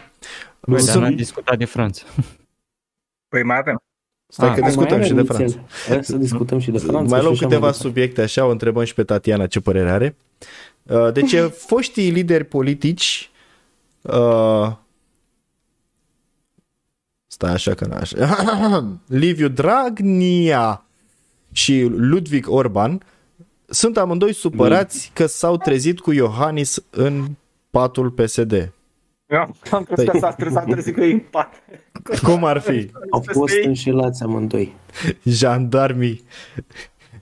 Băi, 0.61 0.77
dar 0.77 0.81
sunt- 0.81 1.03
n-am 1.03 1.15
discutat 1.15 1.59
de 1.59 1.65
Franța. 1.65 2.03
Păi 3.29 3.43
mai 3.43 3.59
avem. 3.59 3.83
Stai 4.33 4.49
Ah, 4.49 4.55
că 4.55 4.61
Mai 4.61 4.69
discutăm 4.69 4.97
are 4.97 5.07
și 5.07 5.13
de 5.13 5.21
nițel. 5.21 5.37
Franța. 5.37 5.61
Hai 5.89 6.05
să 6.05 6.17
discutăm 6.17 6.59
și 6.59 6.71
de 6.71 6.79
Franța. 6.79 6.99
mai 7.01 7.09
și 7.19 7.23
luăm 7.25 7.33
așa 7.33 7.43
câteva 7.45 7.55
departe. 7.61 7.79
subiecte 7.79 8.21
așa, 8.23 8.45
o 8.47 8.51
întrebăm 8.51 8.85
și 8.85 8.95
pe 8.95 9.05
Tatiana 9.05 9.47
ce 9.47 9.61
părere 9.61 9.91
are. 9.91 10.17
Uh, 10.83 11.13
Deci 11.13 11.35
foștii 11.69 12.11
lideri 12.11 12.45
politici 12.45 13.31
uh, 14.03 14.73
stai 17.27 17.53
așa 17.53 17.75
că 17.75 17.85
n-așa 17.87 18.37
Liviu 19.07 19.49
Dragnea 19.49 20.85
și 21.53 21.83
Ludwig 21.83 22.49
Orban 22.51 23.03
sunt 23.69 23.97
amândoi 23.97 24.33
supărați 24.33 25.11
că 25.15 25.27
s-au 25.27 25.57
trezit 25.57 26.01
cu 26.01 26.13
Iohannis 26.13 26.85
în 26.91 27.25
patul 27.71 28.11
PSD. 28.11 28.73
Eu 29.27 29.55
am 29.71 29.83
crezut 29.83 30.11
că 30.11 30.19
s-a 30.19 30.31
stresat, 30.31 30.63
trebuie 30.63 30.85
să 30.85 30.91
că 30.91 31.01
e 31.01 31.13
în 31.13 31.23
pat. 31.31 31.63
Cum 32.23 32.45
ar 32.45 32.59
fi? 32.59 32.91
Au 33.11 33.25
fost 33.27 33.55
înșelați 33.65 34.23
amândoi. 34.23 34.75
Jandarmii 35.25 36.25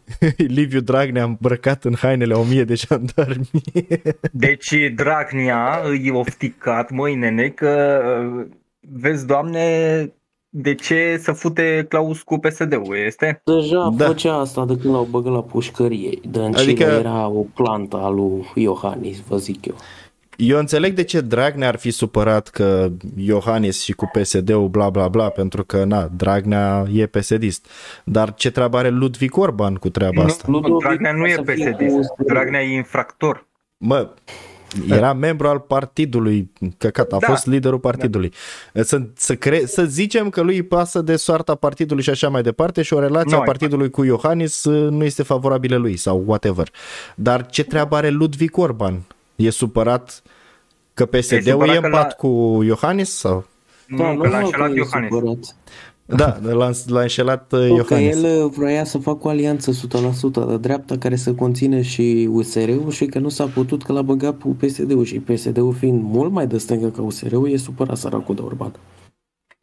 Liviu 0.56 0.80
Dragnea 0.80 1.24
îmbrăcat 1.24 1.84
în 1.84 1.94
hainele 1.94 2.34
o 2.34 2.42
mie 2.42 2.64
de 2.64 2.74
jandarmi. 2.74 3.50
Deci 4.32 4.74
Dragnea 4.94 5.80
îi 5.84 6.10
ofticat, 6.10 6.90
măi 6.90 7.14
nene, 7.14 7.48
că 7.48 8.02
uh, 8.38 8.46
vezi, 8.80 9.26
doamne, 9.26 10.12
de 10.58 10.74
ce 10.74 11.18
să 11.22 11.32
fute 11.32 11.86
Claus 11.88 12.22
cu 12.22 12.38
PSD-ul, 12.38 12.96
este? 13.06 13.40
Deja 13.44 13.76
Da. 13.82 13.90
da. 13.96 14.06
făcea 14.06 14.34
asta 14.34 14.64
de 14.64 14.76
când 14.76 14.94
l-au 14.94 15.06
băgat 15.10 15.32
la 15.32 15.42
pușcărie. 15.42 16.18
De 16.30 16.38
în 16.38 16.44
Adică- 16.44 16.60
adică... 16.60 16.82
era 16.84 17.26
o 17.28 17.44
plantă 17.54 17.96
a 17.96 18.08
lui 18.08 18.50
Iohannis, 18.54 19.20
vă 19.28 19.36
zic 19.36 19.66
eu. 19.66 19.74
Eu 20.36 20.58
înțeleg 20.58 20.94
de 20.94 21.02
ce 21.04 21.20
Dragnea 21.20 21.68
ar 21.68 21.76
fi 21.76 21.90
supărat 21.90 22.48
că 22.48 22.88
Iohannis 23.16 23.82
și 23.82 23.92
cu 23.92 24.10
PSD-ul 24.12 24.68
bla 24.68 24.90
bla 24.90 25.08
bla, 25.08 25.28
pentru 25.28 25.64
că 25.64 25.84
na, 25.84 26.08
Dragnea 26.16 26.84
e 26.92 27.06
PSD-ist. 27.06 27.66
Dar 28.04 28.34
ce 28.34 28.50
treabă 28.50 28.76
are 28.78 28.88
Ludwig 28.88 29.36
Orban 29.36 29.74
cu 29.74 29.88
treaba 29.88 30.22
asta? 30.22 30.44
Nu, 30.46 30.52
Ludovic 30.58 30.84
Dragnea 30.86 31.12
nu 31.12 31.26
e 31.26 31.32
să 31.32 31.42
fie 31.52 31.70
PSD, 31.70 32.06
cu- 32.06 32.24
Dragnea 32.24 32.62
e 32.62 32.74
infractor. 32.76 33.46
Mă, 33.78 34.08
era 34.88 35.12
membru 35.12 35.48
al 35.48 35.58
partidului, 35.58 36.50
căcat, 36.78 37.12
a 37.12 37.16
Da. 37.20 37.26
fost 37.26 37.46
liderul 37.46 37.78
partidului. 37.78 38.32
Să, 38.74 39.00
să, 39.16 39.34
cre- 39.34 39.66
să 39.66 39.84
zicem 39.84 40.30
că 40.30 40.40
lui 40.40 40.54
îi 40.54 40.62
pasă 40.62 41.00
de 41.00 41.16
soarta 41.16 41.54
partidului 41.54 42.02
și 42.02 42.10
așa 42.10 42.28
mai 42.28 42.42
departe 42.42 42.82
și 42.82 42.92
o 42.94 43.00
relație 43.00 43.30
Nu 43.30 43.36
a 43.36 43.40
ai 43.40 43.46
partidului 43.46 43.90
cu 43.90 44.04
Iohannis 44.04 44.64
uh, 44.64 44.90
nu 44.90 45.04
este 45.04 45.22
favorabilă 45.22 45.76
lui 45.76 45.96
sau 45.96 46.22
whatever. 46.26 46.68
Dar 47.14 47.46
ce 47.46 47.64
treabă 47.64 47.96
are 47.96 48.08
Ludwig 48.08 48.58
Orban? 48.58 49.02
E 49.36 49.50
supărat 49.50 50.22
că 50.94 51.06
PSD-ul 51.06 51.38
e, 51.38 51.50
supărat 51.50 51.74
în 51.76 51.82
că 51.82 51.88
pat 51.88 52.06
la- 52.06 52.12
cu 52.16 52.62
Iohannis? 52.64 53.10
Sau? 53.16 53.46
Nu, 53.86 53.96
Da, 53.96 54.04
că 54.04 54.28
l-a 54.28 54.38
mă, 54.38 54.44
înșelat 54.44 54.66
că 54.68 54.72
e 54.74 54.76
Iohannis. 54.76 55.10
supărat. 55.12 55.56
Da, 56.06 56.38
l-a, 56.42 56.70
l-a 56.86 57.00
înșelat 57.00 57.52
uh, 57.52 57.58
Că 57.58 57.64
Iohannis. 57.64 58.16
el 58.16 58.44
uh, 58.44 58.52
vroia 58.56 58.84
să 58.84 58.98
facă 58.98 59.26
o 59.26 59.28
alianță 59.28 59.70
100% 59.70 60.46
de 60.46 60.56
dreapta 60.56 60.98
care 60.98 61.16
să 61.16 61.34
conține 61.34 61.82
și 61.82 62.28
USR-ul 62.30 62.90
și 62.90 63.06
că 63.06 63.18
nu 63.18 63.28
s-a 63.28 63.46
putut 63.46 63.82
că 63.82 63.92
l-a 63.92 64.02
băgat 64.02 64.38
cu 64.38 64.48
PSD-ul 64.48 65.04
și 65.04 65.18
PSD-ul 65.20 65.74
fiind 65.74 66.02
mult 66.02 66.32
mai 66.32 66.46
de 66.46 66.58
stângă 66.58 66.90
ca 66.90 67.02
USR-ul 67.02 67.50
e 67.50 67.56
supărat 67.56 67.96
săracul 67.96 68.34
de 68.34 68.40
Orban. 68.40 68.72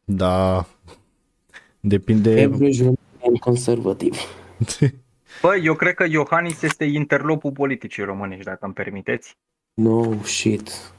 Da, 0.04 0.66
depinde... 1.80 2.44
Average 2.54 2.78
Romanian 2.78 3.40
conservativ. 3.40 4.18
Bă, 5.42 5.56
eu 5.64 5.74
cred 5.74 5.94
că 5.94 6.06
Iohannis 6.10 6.62
este 6.62 6.84
interlopul 6.84 7.52
politicii 7.52 8.04
românești, 8.04 8.44
dacă 8.44 8.60
îmi 8.62 8.74
permiteți. 8.74 9.38
No 9.74 10.14
shit. 10.24 10.94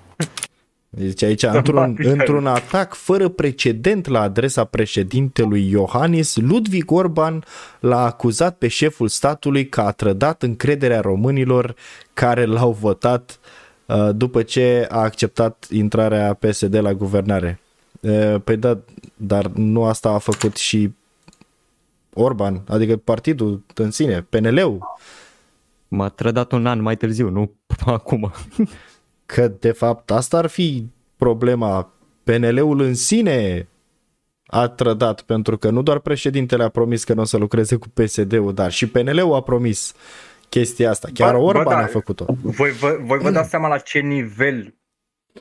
Deci 0.96 1.22
aici, 1.22 1.42
într-un, 1.42 1.96
într-un 1.98 2.46
atac 2.46 2.94
fără 2.94 3.28
precedent 3.28 4.06
la 4.06 4.20
adresa 4.20 4.64
președintelui 4.64 5.70
Iohannis, 5.70 6.36
Ludwig 6.36 6.90
Orban 6.90 7.44
l-a 7.80 8.04
acuzat 8.04 8.56
pe 8.56 8.68
șeful 8.68 9.08
statului 9.08 9.68
că 9.68 9.80
a 9.80 9.90
trădat 9.90 10.42
încrederea 10.42 11.00
românilor 11.00 11.74
care 12.12 12.44
l-au 12.44 12.72
votat 12.72 13.38
uh, 13.86 14.08
după 14.14 14.42
ce 14.42 14.86
a 14.90 14.98
acceptat 14.98 15.66
intrarea 15.70 16.34
PSD 16.34 16.74
la 16.74 16.94
guvernare. 16.94 17.60
Uh, 18.00 18.34
Păi 18.44 18.56
da, 18.56 18.78
dar 19.16 19.46
nu 19.46 19.84
asta 19.84 20.08
a 20.08 20.18
făcut 20.18 20.56
și 20.56 20.92
Orban, 22.12 22.62
adică 22.68 22.96
partidul 22.96 23.62
în 23.74 23.90
sine, 23.90 24.26
PNL-ul, 24.28 24.78
M-a 25.88 26.08
trădat 26.08 26.52
un 26.52 26.66
an 26.66 26.80
mai 26.80 26.96
târziu, 26.96 27.28
nu 27.28 27.52
acum. 27.86 28.32
Că 29.26 29.48
de 29.48 29.72
fapt 29.72 30.10
asta 30.10 30.38
ar 30.38 30.46
fi 30.46 30.86
problema. 31.16 31.92
PNL-ul 32.24 32.80
în 32.80 32.94
sine 32.94 33.68
a 34.46 34.68
trădat 34.68 35.22
pentru 35.22 35.58
că 35.58 35.70
nu 35.70 35.82
doar 35.82 35.98
președintele 35.98 36.62
a 36.64 36.68
promis 36.68 37.04
că 37.04 37.14
nu 37.14 37.20
o 37.20 37.24
să 37.24 37.36
lucreze 37.36 37.76
cu 37.76 37.88
PSD-ul, 37.88 38.54
dar 38.54 38.70
și 38.72 38.88
PNL-ul 38.88 39.34
a 39.34 39.40
promis 39.42 39.94
chestia 40.48 40.90
asta. 40.90 41.08
Chiar 41.14 41.32
Bă, 41.32 41.38
bă, 41.38 41.44
Orban 41.44 41.64
da. 41.78 41.82
a 41.82 41.86
făcut-o. 41.86 42.24
Voi 42.42 42.70
vă, 42.70 42.98
voi 43.00 43.18
vă 43.18 43.30
dați 43.30 43.48
seama 43.50 43.68
la 43.68 43.78
ce 43.78 43.98
nivel 43.98 44.74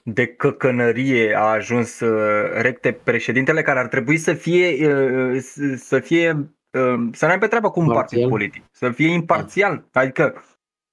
de 0.04 0.28
căcănărie 0.28 1.34
a 1.38 1.44
ajuns 1.44 2.00
uh, 2.00 2.50
recte 2.62 2.92
președintele 3.04 3.62
care 3.62 3.80
ar 3.80 3.88
trebui 3.88 4.18
să 4.18 4.34
fie 4.34 4.88
uh, 4.88 5.38
să- 5.42 5.76
să 5.78 6.00
fie 6.00 6.30
uh, 6.72 7.08
să 7.12 7.26
nu 7.26 7.32
aibă 7.32 7.48
treabă 7.48 7.70
cu 7.70 7.80
un 7.80 7.86
partid 7.88 8.18
Imparțial. 8.18 8.30
politic, 8.30 8.64
să 8.72 8.90
fie 8.90 9.08
imparțial. 9.14 9.86
Adică 9.92 10.44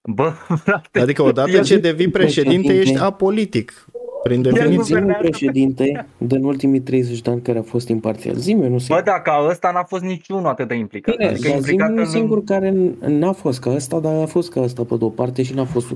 bă, 0.03 0.33
frate, 0.65 1.01
Adică 1.01 1.23
odată 1.23 1.51
el- 1.51 1.65
ce 1.65 1.77
devii 1.79 2.09
președinte 2.09 2.67
președinte. 2.67 2.91
ești 2.91 3.05
apolitic. 3.05 3.85
Prin 4.23 4.37
El 4.45 4.53
definiție. 4.53 4.83
Zi 4.83 4.93
un 4.93 4.99
guvernează. 5.01 5.21
președinte 5.29 6.07
din 6.19 6.45
ultimii 6.45 6.81
30 6.81 7.21
de 7.21 7.31
ani 7.31 7.43
care 7.43 7.59
a 7.59 7.63
fost 7.63 7.89
imparțial. 7.89 8.35
Zi-mi, 8.35 8.63
eu 8.63 8.69
nu 8.69 8.75
Bă, 8.75 8.79
sunt. 8.81 9.05
dacă 9.05 9.31
ăsta 9.49 9.71
n-a 9.75 9.83
fost 9.83 10.03
niciunul 10.03 10.47
atât 10.47 10.69
de 10.69 10.75
implicat. 10.75 11.17
Bine, 11.17 11.29
adică 11.29 11.49
dar 11.49 11.57
implicat 11.57 11.87
zi-mi 11.89 11.99
un 11.99 12.05
în... 12.05 12.11
singur 12.11 12.45
care 12.45 12.71
n- 12.71 13.07
n-a 13.07 13.33
fost 13.33 13.61
ca 13.61 13.71
ăsta, 13.71 13.99
dar 13.99 14.23
a 14.23 14.27
fost 14.27 14.51
ca 14.51 14.61
ăsta 14.61 14.83
pe 14.85 14.95
de 14.99 15.05
o 15.05 15.09
parte 15.09 15.43
și 15.43 15.55
n-a 15.55 15.65
fost 15.65 15.87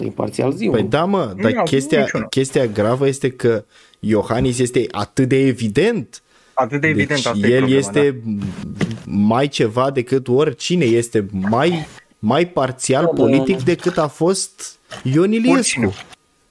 100% 0.00 0.02
imparțial. 0.04 0.52
Zi 0.52 0.68
Păi 0.70 0.82
da, 0.82 1.04
mă, 1.04 1.34
dar 1.42 1.52
Nu, 1.52 1.62
chestia, 1.62 2.00
niciunul. 2.00 2.26
chestia 2.30 2.66
gravă 2.66 3.06
este 3.06 3.30
că 3.30 3.64
Iohannis 4.00 4.58
este 4.58 4.86
atât 4.90 5.28
de 5.28 5.36
evident 5.46 6.22
Atât 6.54 6.80
de 6.80 6.86
evident 6.86 7.08
deci 7.08 7.26
asta 7.26 7.46
e 7.46 7.50
el 7.50 7.56
problema, 7.58 7.78
este 7.78 8.20
mai 9.04 9.48
ceva 9.48 9.90
decât 9.90 10.28
oricine, 10.28 10.84
este 10.84 11.26
mai, 11.32 11.86
mai 12.20 12.46
parțial 12.46 13.04
Da, 13.04 13.10
da, 13.14 13.22
politic 13.22 13.56
da. 13.56 13.62
decât 13.64 13.98
a 13.98 14.06
fost 14.06 14.78
Ion 15.02 15.32
Iliescu. 15.32 15.56
Oricine. 15.58 15.90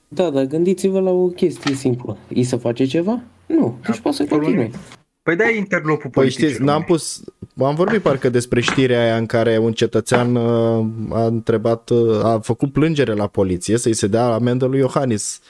Da, 0.08 0.30
dar 0.30 0.44
gândiți-vă 0.44 1.00
la 1.00 1.10
o 1.10 1.26
chestie 1.26 1.74
simplă. 1.74 2.16
I 2.28 2.42
se 2.42 2.56
face 2.56 2.84
ceva? 2.84 3.20
Nu, 3.46 3.78
deci 3.86 3.98
poate 3.98 4.16
să 4.16 4.22
Absolut 4.22 4.42
continue. 4.44 4.64
nimic. 4.64 4.74
Păi 5.22 5.36
da, 5.36 5.48
e 5.48 5.56
interlopul 5.56 6.10
Păi 6.10 6.22
politic. 6.22 6.46
știți, 6.46 6.62
n-am 6.62 6.82
pus, 6.82 7.22
am 7.62 7.74
vorbit 7.74 8.00
parcă 8.02 8.28
despre 8.28 8.60
știrea 8.60 9.00
aia 9.02 9.16
în 9.16 9.26
care 9.26 9.58
un 9.58 9.72
cetățean 9.72 10.34
uh, 10.36 10.86
a 11.10 11.24
întrebat, 11.26 11.90
uh, 11.90 12.24
a 12.24 12.38
făcut 12.42 12.72
plângere 12.72 13.12
la 13.14 13.26
poliție 13.26 13.78
să-i 13.78 13.94
se 13.94 14.06
dea 14.06 14.26
amendă 14.26 14.66
lui 14.66 14.78
Iohannis 14.78 15.40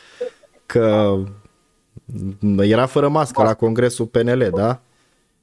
că 0.67 1.17
era 2.59 2.87
fără 2.87 3.09
mască 3.09 3.43
la 3.43 3.55
congresul 3.55 4.07
PNL, 4.07 4.51
da? 4.55 4.81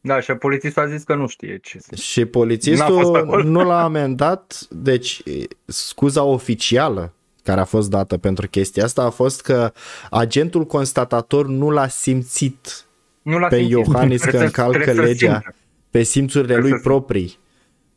Da, 0.08 0.20
și 0.20 0.34
polițistul 0.34 0.82
a 0.84 0.88
zis 0.88 1.04
că 1.04 1.16
nu 1.16 1.28
știe 1.28 1.60
ce 1.64 1.80
să 1.80 1.96
Și 1.96 2.20
N-a 2.20 2.26
fost 2.26 2.32
polițistul 2.32 3.16
acolo. 3.16 3.44
nu 3.60 3.64
l-a 3.64 3.84
amendat, 3.84 4.60
deci 4.70 5.22
scuza 5.66 6.24
oficială 6.24 7.12
care 7.44 7.60
a 7.60 7.66
fost 7.66 7.90
dată 7.90 8.18
pentru 8.18 8.48
chestia 8.48 8.84
asta 8.84 9.04
a 9.04 9.10
fost 9.10 9.42
că 9.42 9.72
agentul 10.10 10.66
constatator 10.66 11.48
nu 11.48 11.70
l-a 11.70 11.88
simțit 11.88 12.86
Nu 13.22 13.38
l-a 13.40 13.48
pe 13.48 13.56
simțit. 13.58 13.72
Iohannis 13.72 14.22
că 14.22 14.28
Trebuie 14.30 14.50
să- 14.50 14.62
încalcă 14.62 14.84
trebuie 14.84 15.06
să 15.06 15.12
legea 15.12 15.34
simtă. 15.34 15.56
pe 15.90 16.04
simțurile 16.04 16.52
Trebuie 16.52 16.72
lui 16.72 16.80
să- 16.82 16.88
proprii. 16.90 17.38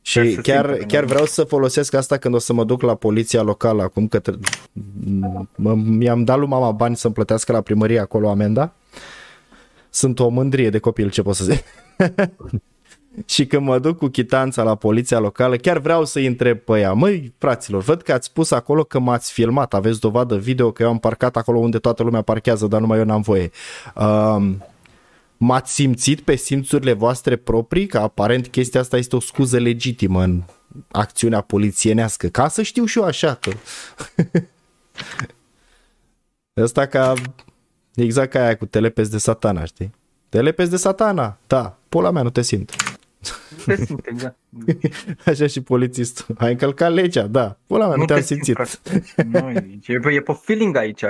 Și 0.03 0.13
trebuie 0.13 0.35
să 0.35 0.41
chiar, 0.41 0.67
simtă, 0.71 0.85
chiar 0.87 1.05
da. 1.05 1.09
vreau 1.13 1.25
să 1.27 1.45
folosesc 1.45 1.95
asta 1.95 2.17
când 2.17 2.35
o 2.35 2.39
să 2.39 2.53
mă 2.53 2.65
duc 2.65 2.83
la 2.83 2.95
poliția 2.95 3.43
locală 3.43 3.83
acum, 3.83 4.09
că 4.09 4.19
tre- 4.19 4.39
mă, 5.57 5.75
mi-am 5.75 6.25
dat 6.25 6.39
lui 6.39 6.49
mama 6.49 6.71
bani 6.73 6.97
să-mi 6.97 7.15
plătească 7.15 7.53
la 7.53 7.61
primărie 7.61 7.99
acolo 7.99 8.29
amenda. 8.31 8.73
Sunt 9.91 10.19
o 10.19 10.29
mândrie 10.29 10.71
de 10.71 10.79
copil, 10.79 11.11
ce 11.11 11.23
pot 11.23 11.35
să 11.35 11.45
zic. 11.45 11.65
și 13.27 13.47
când 13.47 13.67
mă 13.67 13.79
duc 13.79 13.99
cu 13.99 14.07
chitanța 14.07 14.63
la 14.63 14.75
poliția 14.75 15.19
locală, 15.19 15.57
chiar 15.57 15.79
vreau 15.79 16.05
să-i 16.05 16.27
întreb 16.27 16.59
pe 16.59 16.79
ea, 16.79 16.93
măi, 16.93 17.35
fraților, 17.39 17.83
văd 17.83 18.03
că 18.03 18.13
ați 18.13 18.27
spus 18.27 18.51
acolo 18.51 18.85
că 18.85 18.99
m-ați 18.99 19.33
filmat, 19.33 19.75
aveți 19.75 20.01
dovadă 20.01 20.37
video 20.37 20.73
că 20.73 20.83
eu 20.83 20.89
am 20.89 20.99
parcat 20.99 21.37
acolo 21.37 21.59
unde 21.59 21.79
toată 21.79 22.03
lumea 22.03 22.23
parchează, 22.23 22.67
dar 22.67 22.81
numai 22.81 22.99
eu 22.99 23.05
n-am 23.05 23.21
voie. 23.21 23.51
Um, 23.95 24.65
m-ați 25.37 25.75
simțit 25.75 26.21
pe 26.21 26.37
simțurile 26.37 26.93
voastre 26.93 27.37
proprii 27.37 27.87
că 27.87 27.99
aparent 27.99 28.47
chestia 28.47 28.81
asta 28.81 28.97
este 28.97 29.17
o 29.17 29.21
scuză 29.21 29.59
legitimă 29.59 30.23
în 30.23 30.43
acțiunea 30.91 31.41
polițienească, 31.41 32.27
ca 32.27 32.49
să 32.49 32.63
știu 32.63 32.85
și 32.85 32.99
eu 32.99 33.05
așa 33.05 33.35
că... 33.35 33.51
Asta 36.63 36.87
ca 36.87 37.13
exact 38.05 38.31
ca 38.31 38.45
aia 38.45 38.57
cu 38.57 38.67
telepes 38.67 39.09
de 39.09 39.19
satana, 39.19 39.65
știi? 39.65 39.91
Telepes 40.29 40.69
de 40.69 40.77
satana, 40.77 41.39
da, 41.47 41.79
pola 41.89 42.11
mea 42.11 42.23
nu 42.23 42.31
te 42.31 42.43
simt. 42.43 42.75
Nu 43.67 43.75
te 43.75 43.85
simte, 43.85 44.11
exact. 44.13 44.37
Așa 45.27 45.47
și 45.47 45.61
polițistul. 45.61 46.35
Ai 46.39 46.51
încălcat 46.51 46.93
legea, 46.93 47.27
da. 47.27 47.57
Pola 47.67 47.87
mea, 47.87 47.97
nu, 47.97 48.05
te-am 48.05 48.21
simți, 48.23 48.45
simțit. 48.45 48.55
frate. 48.55 49.05
Nu, 49.29 49.51
e, 49.51 50.15
e 50.15 50.21
pe 50.21 50.33
feeling 50.43 50.77
aici. 50.77 51.01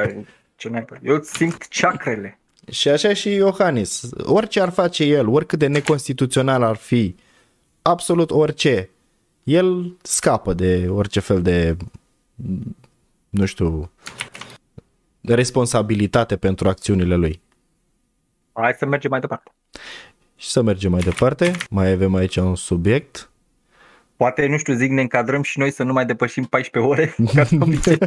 Ce 0.57 0.69
n-ai 0.69 0.83
pe- 0.83 0.99
Eu 1.03 1.21
simt 1.23 1.69
ceacrele. 1.69 2.39
Și 2.71 2.89
așa 2.89 3.13
și 3.15 3.33
Iohannis. 3.33 4.09
Orice 4.23 4.61
ar 4.61 4.71
face 4.71 5.05
el, 5.05 5.29
oricât 5.29 5.59
de 5.59 5.67
neconstituțional 5.67 6.63
ar 6.63 6.77
fi, 6.77 7.15
absolut 7.83 8.31
orice, 8.31 8.91
el 9.43 9.97
scapă 10.03 10.53
de 10.55 10.87
orice 10.89 11.21
fel 11.21 11.43
de, 11.43 11.77
nu 13.29 13.45
știu, 13.45 13.91
de 14.30 14.30
responsabilitate 15.23 16.37
pentru 16.37 16.69
acțiunile 16.69 17.15
lui. 17.15 17.43
Hai 18.53 18.75
să 18.79 18.87
mergem 18.87 19.11
mai 19.11 19.21
departe. 19.21 19.51
Și 20.37 20.49
să 20.49 20.63
mergem 20.63 20.91
mai 20.91 21.01
departe. 21.01 21.53
Mai 21.71 21.91
avem 21.91 22.15
aici 22.15 22.37
un 22.37 22.55
subiect. 22.55 23.31
Poate, 24.17 24.47
nu 24.47 24.57
știu, 24.59 24.75
zic, 24.75 24.91
ne 24.91 25.01
încadrăm 25.01 25.43
și 25.43 25.59
noi 25.59 25.71
să 25.71 25.83
nu 25.83 25.93
mai 25.93 26.07
depășim 26.07 26.45
14 26.45 26.93
ore. 26.93 27.15
Ca 27.35 27.45
să 27.57 27.57
obicei. 27.61 27.99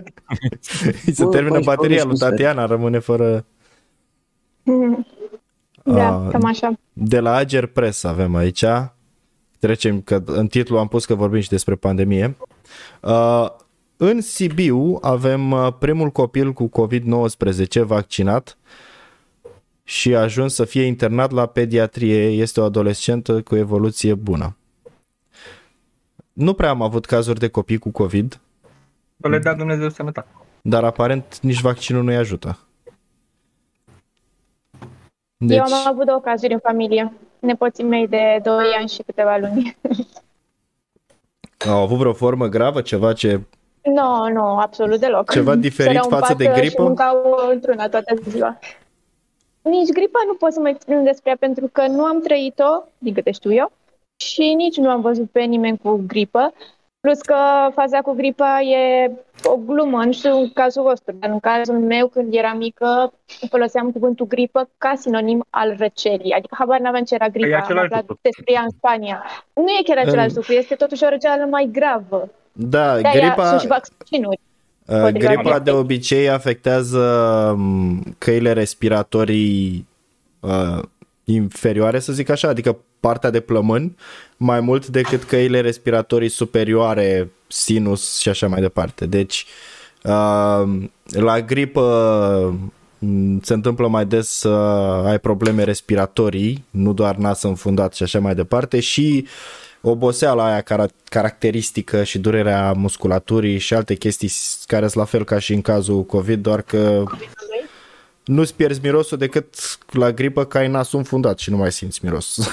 Se 1.12 1.23
Bă, 1.23 1.30
termină 1.30 1.56
faci 1.56 1.63
bateria 1.63 1.95
lui 1.95 2.04
bonus, 2.04 2.19
Tatiana, 2.19 2.65
rămâne 2.65 2.99
fără... 2.99 3.45
Da, 5.84 6.26
Ah, 6.26 6.32
cam 6.32 6.45
așa. 6.45 6.73
De 6.93 7.19
la 7.19 7.34
Ager 7.36 7.65
Press 7.65 8.04
avem 8.04 8.36
aici. 8.36 8.63
Trecem, 9.60 10.02
că 10.02 10.23
în 10.26 10.47
titlu 10.47 10.78
am 10.78 10.88
pus 10.88 11.06
că 11.06 11.15
vorbim 11.15 11.41
și 11.41 11.49
despre 11.49 11.76
pandemie. 11.76 12.38
Uh, 13.02 13.47
în 14.05 14.21
Sibiu 14.21 14.97
avem 15.01 15.51
uh, 15.51 15.73
primul 15.79 16.09
copil 16.09 16.53
cu 16.53 16.69
COVID-19 16.69 17.81
vaccinat 17.85 18.57
și 19.83 20.15
a 20.15 20.19
ajuns 20.19 20.53
să 20.53 20.65
fie 20.65 20.83
internat 20.83 21.31
la 21.31 21.45
pediatrie. 21.45 22.27
Este 22.27 22.59
o 22.59 22.63
adolescentă 22.63 23.41
cu 23.41 23.55
evoluție 23.55 24.13
bună. 24.13 24.57
Nu 26.33 26.53
prea 26.53 26.69
am 26.69 26.81
avut 26.81 27.05
cazuri 27.05 27.39
de 27.39 27.47
copii 27.47 27.77
cu 27.77 27.89
COVID, 27.89 28.39
Să 29.21 29.27
le 29.27 29.39
dea 29.39 29.53
Dumnezeu 29.53 29.89
sănătate. 29.89 30.27
dar 30.61 30.83
aparent 30.83 31.39
nici 31.39 31.61
vaccinul 31.61 32.03
nu-i 32.03 32.15
ajută. 32.15 32.59
Deci... 35.37 35.57
Eu 35.57 35.63
am 35.63 35.87
avut 35.87 36.05
două 36.05 36.19
cazuri 36.19 36.53
în 36.53 36.59
familie. 36.59 37.13
Nepoții 37.39 37.83
mei 37.83 38.07
de 38.07 38.39
2 38.43 38.55
ani 38.79 38.89
și 38.89 39.03
câteva 39.03 39.37
luni. 39.37 39.77
au 41.65 41.81
avut 41.81 41.97
vreo 41.97 42.13
formă 42.13 42.47
gravă, 42.47 42.81
ceva 42.81 43.13
ce 43.13 43.41
Nu, 43.84 43.93
no, 43.93 44.28
nu, 44.28 44.34
no, 44.34 44.60
absolut 44.60 45.00
deloc. 45.00 45.32
Ceva 45.32 45.56
diferit 45.56 45.86
Săreau 45.91 46.10
în 46.10 46.17
față 46.17 46.34
de 46.34 46.46
pat 46.46 46.54
gripă? 46.54 46.69
Și 46.69 46.82
mâncau 46.82 47.38
într-una 47.52 47.89
toată 47.89 48.13
ziua. 48.30 48.60
Nici 49.62 49.89
gripa 49.89 50.19
nu 50.28 50.34
pot 50.34 50.54
să 50.54 50.60
mă 50.60 50.69
exprim 50.69 51.04
despre 51.04 51.30
ea 51.30 51.36
pentru 51.39 51.69
că 51.72 51.88
nu 51.88 52.04
am 52.04 52.19
trăit-o, 52.22 52.84
din 52.98 53.13
câte 53.13 53.32
știu 53.32 53.54
eu, 53.54 53.72
și 54.17 54.54
nici 54.54 54.78
nu 54.78 54.89
am 54.89 55.02
văzut 55.02 55.30
pe 55.32 55.41
nimeni 55.41 55.78
cu 55.78 56.04
gripă. 56.08 56.54
Plus 57.00 57.22
că 57.22 57.36
faza 57.74 58.02
cu 58.02 58.12
gripa 58.13 58.62
e 58.62 59.12
o 59.43 59.56
glumă, 59.56 60.04
nu 60.04 60.12
știu 60.12 60.38
în 60.39 60.52
cazul 60.54 60.84
vostru, 60.84 61.15
dar 61.19 61.30
în 61.30 61.39
cazul 61.39 61.80
meu 61.80 62.08
când 62.08 62.34
eram 62.34 62.58
mică 62.58 63.13
foloseam 63.50 63.91
cuvântul 63.91 64.26
gripă 64.26 64.69
ca 64.78 64.93
sinonim 64.96 65.43
al 65.50 65.76
răcelii. 65.78 66.32
Adică 66.32 66.56
habar 66.60 66.80
n-aveam 66.80 67.04
ce 67.04 67.13
era 67.13 67.26
E 67.26 67.30
gripa, 67.30 67.56
am 67.56 67.62
același 67.63 67.86
aflat 67.86 68.00
lucru. 68.00 68.19
despre 68.22 68.54
ea 68.54 68.62
în 68.62 68.69
Spania. 68.69 69.24
Nu 69.54 69.67
e 69.69 69.84
chiar 69.84 69.98
același 69.98 70.28
În- 70.30 70.36
lucru, 70.36 70.54
este 70.54 70.76
totuși 70.76 71.04
o 71.04 71.10
răceală 71.10 71.46
mai 71.50 71.69
gravă. 71.72 72.30
Da, 72.53 72.99
De-aia 73.01 73.19
gripa, 73.19 73.47
sunt 73.47 73.59
și 73.61 73.67
vaccinuri. 73.67 74.39
uh, 74.85 74.95
împotriva 74.95 75.17
gripa 75.33 75.41
gripei. 75.41 75.59
de 75.63 75.71
obicei 75.71 76.29
afectează 76.29 76.99
um, 77.57 78.15
căile 78.17 78.51
respiratorii 78.53 79.87
uh, 80.39 80.79
inferioare, 81.23 81.99
să 81.99 82.13
zic 82.13 82.29
așa, 82.29 82.47
adică 82.47 82.77
partea 82.99 83.29
de 83.29 83.39
plămân, 83.39 83.97
mai 84.37 84.59
mult 84.59 84.87
decât 84.87 85.23
căile 85.23 85.61
respiratorii 85.61 86.29
superioare, 86.29 87.31
sinus 87.47 88.19
și 88.19 88.29
așa 88.29 88.47
mai 88.47 88.61
departe. 88.61 89.05
Deci, 89.05 89.45
uh, 90.04 90.63
la 91.10 91.41
gripă 91.45 92.60
m, 92.99 93.39
se 93.41 93.54
întâmplă 93.54 93.87
mai 93.87 94.06
des 94.06 94.27
să 94.29 94.47
ai 95.06 95.19
probleme 95.19 95.63
respiratorii, 95.63 96.65
nu 96.69 96.93
doar 96.93 97.15
nas 97.15 97.43
înfundat 97.43 97.93
și 97.93 98.04
așa 98.04 98.19
mai 98.19 98.35
departe 98.35 98.79
și 98.79 99.27
oboseala 99.86 100.46
aia 100.46 100.62
cara- 100.62 100.86
caracteristică 101.04 102.04
și 102.04 102.19
durerea 102.19 102.73
musculaturii 102.73 103.58
și 103.58 103.73
alte 103.73 103.96
chestii 103.96 104.27
s- 104.27 104.63
care 104.67 104.88
sunt 104.88 104.98
la 105.04 105.06
fel 105.10 105.23
ca 105.23 105.40
și 105.40 105.54
în 105.54 105.62
cazul 105.62 106.04
COVID, 106.04 106.42
doar 106.42 106.62
că 106.62 107.04
nu-ți 108.25 108.56
pierzi 108.56 108.79
mirosul 108.84 109.17
decât 109.17 109.56
la 109.92 110.12
gripă 110.12 110.46
că 110.46 110.58
ai 110.58 110.67
nasul 110.67 111.00
înfundat 111.00 111.40
și 111.40 111.50
nu 111.50 111.58
mai 111.58 111.71
simți 111.71 112.00
miros. 112.04 112.38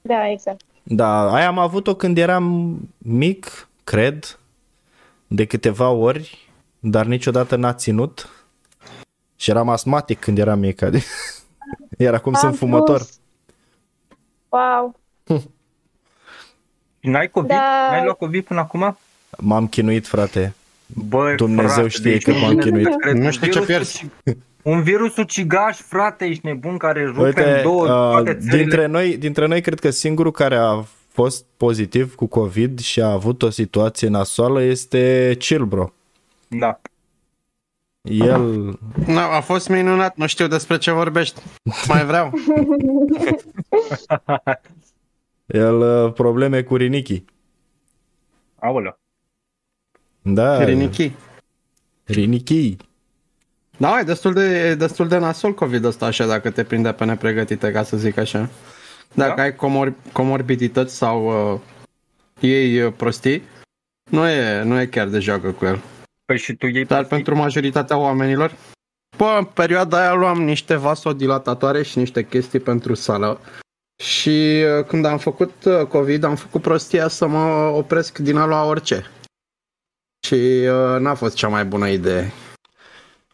Da, 0.00 0.30
exact. 0.30 0.60
Da, 0.82 1.32
aia 1.32 1.46
am 1.46 1.58
avut-o 1.58 1.94
când 1.94 2.18
eram 2.18 2.76
mic, 2.98 3.68
cred, 3.84 4.38
de 5.26 5.44
câteva 5.46 5.88
ori, 5.90 6.50
dar 6.78 7.06
niciodată 7.06 7.56
n-a 7.56 7.72
ținut. 7.74 8.28
Și 9.36 9.50
eram 9.50 9.68
asmatic 9.68 10.18
când 10.20 10.38
eram 10.38 10.58
mic, 10.58 10.82
adică 10.82 11.04
iar 11.98 12.14
acum 12.14 12.32
sunt 12.32 12.50
Am 12.50 12.56
fumător. 12.56 12.98
fost- 12.98 13.20
Wow. 14.48 15.00
Și 17.00 17.08
n-ai 17.10 17.30
COVID? 17.30 17.48
Da. 17.50 17.88
N-ai 17.90 18.02
luat 18.04 18.16
COVID 18.16 18.44
până 18.44 18.60
acum? 18.60 18.98
M-am 19.38 19.66
chinuit, 19.66 20.06
frate. 20.06 20.54
Bă, 20.86 21.34
Dumnezeu 21.36 21.68
frate, 21.72 21.88
știe 21.88 22.10
deci 22.10 22.22
cât 22.22 22.34
nu 22.34 22.40
m-am 22.40 22.48
vine 22.50 22.62
chinuit. 22.62 22.86
să 22.86 22.96
crezi. 23.00 23.18
Nu 23.18 23.30
știu 23.30 23.50
ce 23.50 23.58
Un 23.58 23.64
virus 23.64 23.76
pierzi. 23.92 24.04
uci- 24.30 24.36
Un 24.62 24.82
virus 24.82 25.16
ucigaș, 25.16 25.76
frate, 25.80 26.24
ești 26.24 26.46
nebun, 26.46 26.76
care 26.76 27.04
rupe 27.04 27.20
Uite, 27.20 27.44
în 27.44 27.62
două 27.62 27.82
uh, 27.82 27.88
toate 27.88 28.34
țările. 28.34 28.56
dintre, 28.56 28.86
noi, 28.86 29.16
dintre 29.16 29.46
noi 29.46 29.60
cred 29.60 29.80
că 29.80 29.90
singurul 29.90 30.32
care 30.32 30.56
a 30.56 30.84
fost 31.08 31.44
pozitiv 31.56 32.14
cu 32.14 32.26
COVID 32.26 32.78
și 32.78 33.00
a 33.00 33.10
avut 33.10 33.42
o 33.42 33.50
situație 33.50 34.08
nasoală 34.08 34.62
este 34.62 35.34
Chilbro. 35.38 35.92
Da. 36.48 36.80
El, 38.02 38.42
Nu, 39.06 39.18
a 39.18 39.40
fost 39.40 39.68
minunat, 39.68 40.16
nu 40.16 40.26
știu 40.26 40.46
despre 40.46 40.78
ce 40.78 40.90
vorbești. 40.90 41.40
Mai 41.88 42.04
vreau. 42.04 42.32
el 45.46 45.74
uh, 45.80 46.12
probleme 46.12 46.62
cu 46.62 46.76
rinichii. 46.76 47.24
Aoleu. 48.56 48.98
Da, 50.22 50.64
Rinichi. 50.64 51.12
rinichii. 52.04 52.76
Da, 53.76 53.98
e 53.98 54.02
destul 54.02 54.32
de, 54.32 54.68
e 54.68 54.74
destul 54.74 55.08
de 55.08 55.18
nasol 55.18 55.54
COVID 55.54 55.84
ăsta 55.84 56.06
așa 56.06 56.26
dacă 56.26 56.50
te 56.50 56.64
prinde 56.64 56.92
pe 56.92 57.04
nepregătite, 57.04 57.70
ca 57.72 57.82
să 57.82 57.96
zic 57.96 58.16
așa. 58.16 58.48
Dacă 59.14 59.32
Da? 59.36 59.42
ai 59.42 59.52
comor- 59.54 60.12
comorbidități 60.12 60.94
sau 60.96 61.52
uh, 61.54 61.60
ei 62.40 62.80
uh, 62.82 62.92
prostii, 62.96 63.42
nu 64.10 64.28
e, 64.28 64.62
nu 64.62 64.80
e 64.80 64.86
chiar 64.86 65.08
de 65.08 65.18
joacă 65.18 65.50
cu 65.52 65.64
el. 65.64 65.80
Păi 66.24 66.38
și 66.38 66.54
tu 66.54 66.66
iei 66.66 66.84
Dar 66.84 66.96
prostii? 66.98 67.16
pentru 67.16 67.34
majoritatea 67.36 67.96
oamenilor, 67.96 68.52
bă, 69.16 69.34
în 69.38 69.44
perioada 69.44 70.00
aia 70.00 70.12
luam 70.14 70.42
niște 70.42 70.74
vasodilatatoare 70.76 71.82
și 71.82 71.98
niște 71.98 72.24
chestii 72.26 72.60
pentru 72.60 72.94
sală. 72.94 73.40
Și 73.96 74.64
uh, 74.78 74.84
când 74.84 75.04
am 75.04 75.18
făcut 75.18 75.52
uh, 75.64 75.86
COVID, 75.86 76.24
am 76.24 76.36
făcut 76.36 76.62
prostia 76.62 77.08
să 77.08 77.26
mă 77.26 77.44
opresc 77.74 78.18
din 78.18 78.36
a 78.36 78.46
lua 78.46 78.64
orice. 78.64 79.04
Și 80.26 80.34
uh, 80.34 81.00
n-a 81.00 81.14
fost 81.14 81.34
cea 81.36 81.48
mai 81.48 81.64
bună 81.64 81.88
idee. 81.88 82.32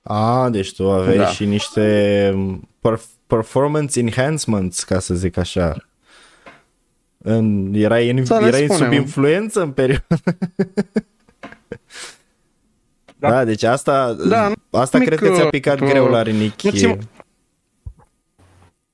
A, 0.03 0.49
deci 0.51 0.75
tu 0.75 0.91
aveai 0.93 1.17
Da. 1.17 1.27
și 1.27 1.45
niște 1.45 2.33
perf- 2.79 3.11
performance 3.27 4.01
enhancements, 4.01 4.85
ca 4.85 4.99
să 4.99 5.15
zic 5.15 5.37
așa. 5.37 5.77
În, 7.19 7.71
erai 7.75 8.11
în, 8.11 8.25
Să 8.25 8.39
le 8.39 8.47
erai 8.47 8.63
în 8.63 8.69
sub 8.69 8.77
spunem. 8.77 8.93
influență 8.93 9.61
în 9.63 9.71
perioada. 9.73 10.05
Da. 13.19 13.29
Da. 13.29 13.31
da, 13.31 13.45
deci 13.45 13.63
asta, 13.63 14.13
Da, 14.13 14.53
asta 14.71 14.99
mic, 14.99 15.07
cred 15.07 15.19
că 15.19 15.35
ți-a 15.35 15.49
picat 15.49 15.81
uh, 15.81 15.89
greu 15.89 16.07
la 16.07 16.17
nu 16.17 16.23
rinichi. 16.23 16.71
ți- 16.71 16.99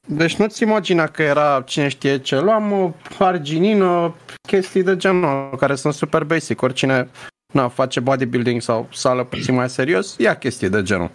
Deci 0.09 0.36
nu-ți 0.36 0.62
imagina 0.62 1.07
că 1.07 1.22
era 1.22 1.62
cine 1.66 1.88
știe 1.88 2.18
ce. 2.18 2.40
Luam 2.40 2.72
o 2.72 2.92
arginină, 3.18 4.14
chestii 4.48 4.82
de 4.82 4.96
genul, 4.96 5.57
care 5.59 5.74
sunt 5.74 5.94
super 5.94 6.24
basic. 6.24 6.62
Oricine 6.62 7.09
na, 7.52 7.68
face 7.68 8.00
bodybuilding 8.00 8.61
sau 8.61 8.88
sală 8.92 9.24
puțin 9.24 9.54
mai 9.54 9.70
serios, 9.70 10.16
ia 10.18 10.36
chestii 10.36 10.68
de 10.68 10.82
genul. 10.82 11.11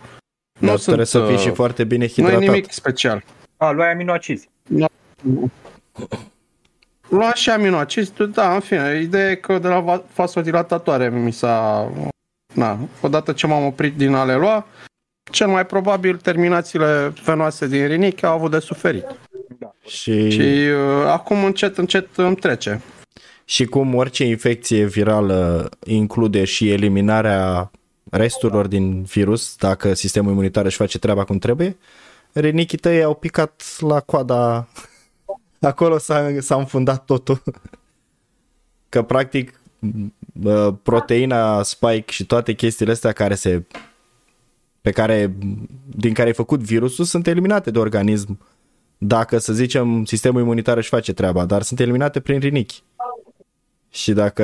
Dar 0.59 0.77
trebuie 0.77 1.05
să 1.05 1.25
fii 1.25 1.33
uh, 1.35 1.39
și 1.39 1.49
foarte 1.49 1.83
bine 1.83 2.05
Nu 2.05 2.05
e 2.05 2.13
hidratat. 2.13 2.39
nimic 2.39 2.71
special. 2.71 3.23
A, 3.57 3.69
luai 3.71 3.91
aminoacizi. 3.91 4.49
Lua 7.09 7.33
și 7.33 7.49
aminoacizi, 7.49 8.13
da, 8.33 8.53
în 8.53 8.59
fine, 8.59 8.99
ideea 9.01 9.29
e 9.29 9.35
că 9.35 9.59
de 9.59 9.67
la 9.67 9.79
va- 9.79 10.03
vasodilatatoare 10.15 11.09
mi 11.09 11.31
s-a... 11.31 11.87
Na, 12.53 12.77
odată 13.01 13.31
ce 13.31 13.47
m-am 13.47 13.65
oprit 13.65 13.95
din 13.97 14.13
a 14.13 14.23
le 14.23 14.35
lua, 14.35 14.65
cel 15.31 15.47
mai 15.47 15.65
probabil 15.65 16.17
terminațiile 16.17 17.13
venoase 17.23 17.67
din 17.67 17.87
rinichi 17.87 18.25
au 18.25 18.33
avut 18.33 18.51
de 18.51 18.59
suferit. 18.59 19.05
Și, 19.85 20.29
Și 20.29 20.39
uh, 20.41 21.05
acum 21.05 21.43
încet, 21.43 21.77
încet 21.77 22.07
îmi 22.15 22.35
trece. 22.35 22.81
și 23.45 23.65
cum 23.65 23.95
orice 23.95 24.23
infecție 24.25 24.85
virală 24.85 25.69
include 25.85 26.43
și 26.43 26.71
eliminarea 26.71 27.71
resturilor 28.11 28.67
din 28.67 29.03
virus, 29.03 29.55
dacă 29.55 29.93
sistemul 29.93 30.31
imunitar 30.31 30.65
își 30.65 30.77
face 30.77 30.99
treaba 30.99 31.23
cum 31.23 31.37
trebuie, 31.37 31.77
rinichii 32.33 32.77
tăi 32.77 33.03
au 33.03 33.13
picat 33.13 33.63
la 33.79 33.99
coada 33.99 34.67
acolo 35.59 35.97
s-a, 35.97 36.29
s-a 36.39 36.55
înfundat 36.55 37.05
totul. 37.05 37.41
Că 38.89 39.01
practic 39.01 39.61
bă, 40.33 40.73
proteina 40.83 41.63
spike 41.63 42.11
și 42.11 42.25
toate 42.25 42.53
chestiile 42.53 42.91
astea 42.91 43.11
care 43.11 43.35
se 43.35 43.63
pe 44.81 44.91
care, 44.91 45.33
din 45.85 46.13
care 46.13 46.27
ai 46.27 46.33
făcut 46.33 46.59
virusul 46.59 47.05
sunt 47.05 47.27
eliminate 47.27 47.71
de 47.71 47.79
organism 47.79 48.39
dacă, 49.03 49.37
să 49.37 49.53
zicem, 49.53 50.05
sistemul 50.05 50.41
imunitar 50.41 50.77
își 50.77 50.89
face 50.89 51.13
treaba, 51.13 51.45
dar 51.45 51.61
sunt 51.61 51.79
eliminate 51.79 52.19
prin 52.19 52.39
rinichi. 52.39 52.83
Și 53.89 54.13
dacă 54.13 54.43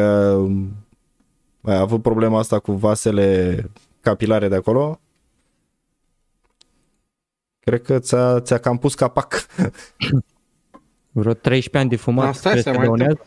ai 1.62 1.78
avut 1.78 2.02
problema 2.02 2.40
asta 2.40 2.60
cu 2.60 2.72
vasele 2.72 3.70
capilare 4.02 4.48
de 4.48 4.56
acolo, 4.56 5.00
cred 7.60 7.82
că 7.82 8.00
ți-a, 8.00 8.40
ți-a 8.40 8.58
cam 8.58 8.78
pus 8.78 8.96
capac. 8.96 9.46
Vreo 11.12 11.34
13 11.34 11.78
ani 11.78 11.90
de 11.90 11.96
fumat. 11.96 12.28
Asta 12.28 12.50
crezi 12.50 12.64
se 12.64 12.72
că 12.72 12.78
mai 12.78 12.86
dăunează? 12.86 13.24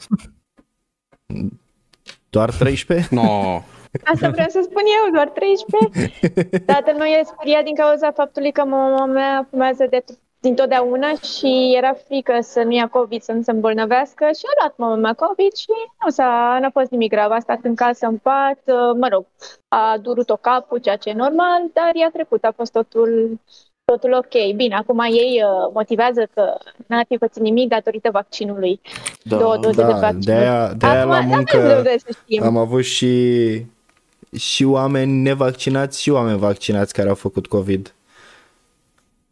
Doar 2.30 2.52
13? 2.52 3.14
No. 3.14 3.62
Asta 4.04 4.28
vreau 4.28 4.48
să 4.48 4.60
spun 4.62 4.82
eu, 5.04 5.12
doar 5.12 5.28
13. 5.28 6.64
Tatăl 6.66 6.94
meu 6.94 7.06
e 7.06 7.22
speriat 7.24 7.64
din 7.64 7.74
cauza 7.74 8.10
faptului 8.12 8.52
că 8.52 8.64
mama 8.64 9.04
mea 9.06 9.46
fumează 9.50 9.86
de 9.90 10.04
din 10.42 10.54
totdeauna 10.54 11.08
și 11.36 11.74
era 11.76 11.92
frică 12.06 12.38
să 12.40 12.62
nu 12.62 12.72
ia 12.72 12.88
COVID, 12.88 13.22
să 13.22 13.32
nu 13.32 13.42
se 13.42 13.50
îmbolnăvească 13.50 14.24
și 14.24 14.44
a 14.46 14.52
luat 14.60 14.74
mama 14.76 14.94
mea 14.94 15.12
COVID 15.12 15.52
și 15.54 15.66
nu 16.04 16.10
s-a, 16.10 16.58
n-a 16.60 16.70
fost 16.72 16.90
nimic 16.90 17.10
grav. 17.10 17.30
A 17.30 17.38
stat 17.38 17.58
în 17.62 17.74
casă, 17.74 18.06
în 18.06 18.16
pat, 18.16 18.60
mă 18.98 19.08
rog, 19.12 19.26
a 19.68 19.96
durut-o 20.02 20.36
capul, 20.36 20.78
ceea 20.78 20.96
ce 20.96 21.08
e 21.08 21.12
normal, 21.12 21.60
dar 21.72 21.90
i-a 21.94 22.10
trecut, 22.12 22.44
a 22.44 22.52
fost 22.56 22.72
totul, 22.72 23.38
totul 23.84 24.12
ok. 24.12 24.54
Bine, 24.56 24.74
acum 24.74 24.98
ei 25.00 25.42
uh, 25.44 25.70
motivează 25.74 26.28
că 26.34 26.54
n-ar 26.86 27.04
fi 27.08 27.16
pățit 27.16 27.42
nimic 27.42 27.68
datorită 27.68 28.08
vaccinului. 28.12 28.80
Da. 29.22 29.36
Două 29.36 29.56
doze 29.56 29.82
de 29.82 29.92
Da, 29.92 29.98
vaccin. 29.98 30.20
de 30.20 30.32
aia, 30.32 30.72
de 30.72 30.86
aia 30.86 30.98
Acum, 31.00 31.10
la 31.10 31.16
n-avem 31.20 31.28
muncă 31.28 31.80
de 31.82 31.96
să 32.06 32.16
știm. 32.22 32.42
am 32.42 32.56
avut 32.56 32.82
și, 32.84 33.06
și 34.36 34.64
oameni 34.64 35.12
nevaccinați 35.22 36.02
și 36.02 36.10
oameni 36.10 36.38
vaccinați 36.38 36.92
care 36.92 37.08
au 37.08 37.14
făcut 37.14 37.46
COVID. 37.46 37.94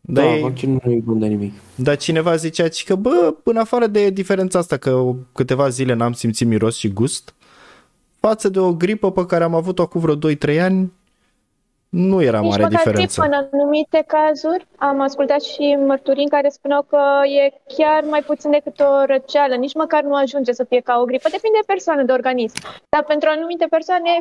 Da, 0.00 0.22
Dar, 0.22 0.32
ei- 0.34 0.40
vaccinul 0.42 0.80
nu 0.84 0.92
e 0.92 1.00
bun 1.04 1.18
de 1.18 1.26
nimic. 1.26 1.52
dar 1.74 1.96
cineva 1.96 2.36
zicea 2.36 2.68
și 2.68 2.84
că, 2.84 2.94
bă, 2.94 3.34
în 3.42 3.56
afară 3.56 3.86
de 3.86 4.10
diferența 4.10 4.58
asta, 4.58 4.76
că 4.76 5.14
câteva 5.32 5.68
zile 5.68 5.92
n-am 5.94 6.12
simțit 6.12 6.46
miros 6.46 6.76
și 6.76 6.88
gust, 6.88 7.34
față 8.20 8.48
de 8.48 8.58
o 8.60 8.72
gripă 8.74 9.12
pe 9.12 9.26
care 9.26 9.44
am 9.44 9.54
avut-o 9.54 9.82
acum 9.82 10.00
vreo 10.00 10.14
2-3 10.16 10.60
ani, 10.60 10.92
nu 11.88 12.22
era 12.22 12.40
Nici 12.40 12.50
mare 12.50 12.62
măcar 12.62 12.76
diferență. 12.78 13.20
gripă 13.20 13.36
în 13.36 13.48
anumite 13.52 14.04
cazuri. 14.06 14.66
Am 14.76 15.00
ascultat 15.00 15.42
și 15.42 15.76
mărturii 15.86 16.22
în 16.22 16.28
care 16.28 16.48
spuneau 16.48 16.82
că 16.82 17.00
e 17.40 17.60
chiar 17.76 18.02
mai 18.04 18.22
puțin 18.22 18.50
decât 18.50 18.80
o 18.80 19.04
răceală. 19.12 19.54
Nici 19.54 19.74
măcar 19.74 20.02
nu 20.02 20.14
ajunge 20.14 20.52
să 20.52 20.64
fie 20.68 20.80
ca 20.80 20.94
o 21.02 21.04
gripă. 21.04 21.28
Depinde 21.36 21.58
de 21.60 21.66
persoană, 21.72 22.02
de 22.02 22.12
organism. 22.12 22.54
Dar 22.88 23.04
pentru 23.12 23.28
anumite 23.32 23.66
persoane, 23.76 24.12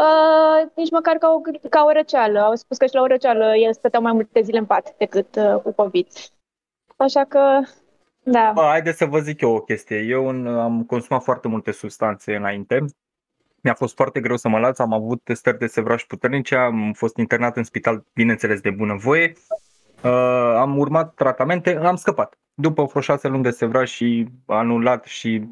uh, 0.00 0.70
nici 0.74 0.90
măcar 0.90 1.16
ca 1.16 1.28
o, 1.28 1.40
gri- 1.40 1.68
ca 1.70 1.84
o 1.84 1.92
răceală. 1.92 2.38
Au 2.40 2.54
spus 2.54 2.76
că 2.76 2.86
și 2.86 2.94
la 2.94 3.00
o 3.00 3.06
răceală 3.06 3.56
el 3.56 3.72
stăteau 3.72 4.02
mai 4.02 4.12
multe 4.12 4.40
zile 4.40 4.58
în 4.58 4.66
pat 4.66 4.94
decât 4.96 5.36
uh, 5.36 5.60
cu 5.62 5.72
COVID. 5.72 6.06
Așa 6.96 7.24
că, 7.24 7.60
da. 8.22 8.50
Bă, 8.54 8.60
haideți 8.60 8.98
să 8.98 9.04
vă 9.04 9.18
zic 9.18 9.40
eu 9.40 9.54
o 9.54 9.60
chestie. 9.60 9.98
Eu 9.98 10.28
în, 10.28 10.46
am 10.46 10.84
consumat 10.84 11.22
foarte 11.22 11.48
multe 11.48 11.70
substanțe 11.70 12.34
înainte. 12.34 12.84
Mi-a 13.60 13.74
fost 13.74 13.94
foarte 13.94 14.20
greu 14.20 14.36
să 14.36 14.48
mă 14.48 14.58
las, 14.58 14.78
am 14.78 14.92
avut 14.92 15.22
testări 15.22 15.58
de 15.58 15.66
sevraj 15.66 16.04
puternice, 16.04 16.54
am 16.54 16.92
fost 16.92 17.16
internat 17.16 17.56
în 17.56 17.64
spital, 17.64 18.04
bineînțeles, 18.14 18.60
de 18.60 18.70
bunăvoie. 18.70 19.32
Uh, 20.02 20.10
am 20.56 20.78
urmat 20.78 21.14
tratamente, 21.14 21.76
am 21.76 21.96
scăpat. 21.96 22.38
După 22.54 22.84
vreo 22.84 23.00
șase 23.00 23.28
luni 23.28 23.42
de 23.42 23.50
sevraj 23.50 23.90
și 23.90 24.26
anulat 24.46 25.04
și 25.04 25.48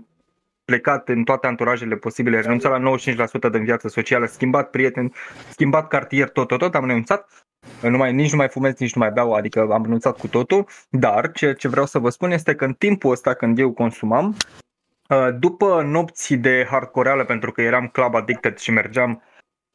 plecat 0.64 1.08
în 1.08 1.24
toate 1.24 1.46
anturajele 1.46 1.96
posibile, 1.96 2.40
renunțat 2.40 2.82
la 2.82 2.96
95% 3.48 3.50
din 3.52 3.64
viață 3.64 3.88
socială, 3.88 4.26
schimbat 4.26 4.70
prieteni, 4.70 5.12
schimbat 5.50 5.88
cartier, 5.88 6.28
tot, 6.28 6.48
tot, 6.48 6.58
tot, 6.58 6.74
am 6.74 6.86
renunțat. 6.86 7.46
Nu 7.82 7.96
mai, 7.96 8.12
nici 8.12 8.30
nu 8.30 8.36
mai 8.36 8.48
fumez, 8.48 8.78
nici 8.78 8.94
nu 8.94 9.00
mai 9.00 9.10
beau, 9.10 9.32
adică 9.32 9.68
am 9.70 9.82
renunțat 9.82 10.18
cu 10.18 10.28
totul, 10.28 10.66
dar 10.90 11.32
ce, 11.32 11.52
ce 11.52 11.68
vreau 11.68 11.86
să 11.86 11.98
vă 11.98 12.08
spun 12.08 12.30
este 12.30 12.54
că 12.54 12.64
în 12.64 12.72
timpul 12.72 13.10
ăsta 13.10 13.34
când 13.34 13.58
eu 13.58 13.72
consumam, 13.72 14.36
uh, 15.08 15.28
după 15.38 15.82
nopți 15.82 16.34
de 16.34 16.66
hardcoreală, 16.70 17.24
pentru 17.24 17.52
că 17.52 17.62
eram 17.62 17.88
club 17.88 18.14
addicted 18.14 18.58
și 18.58 18.70
mergeam 18.70 19.22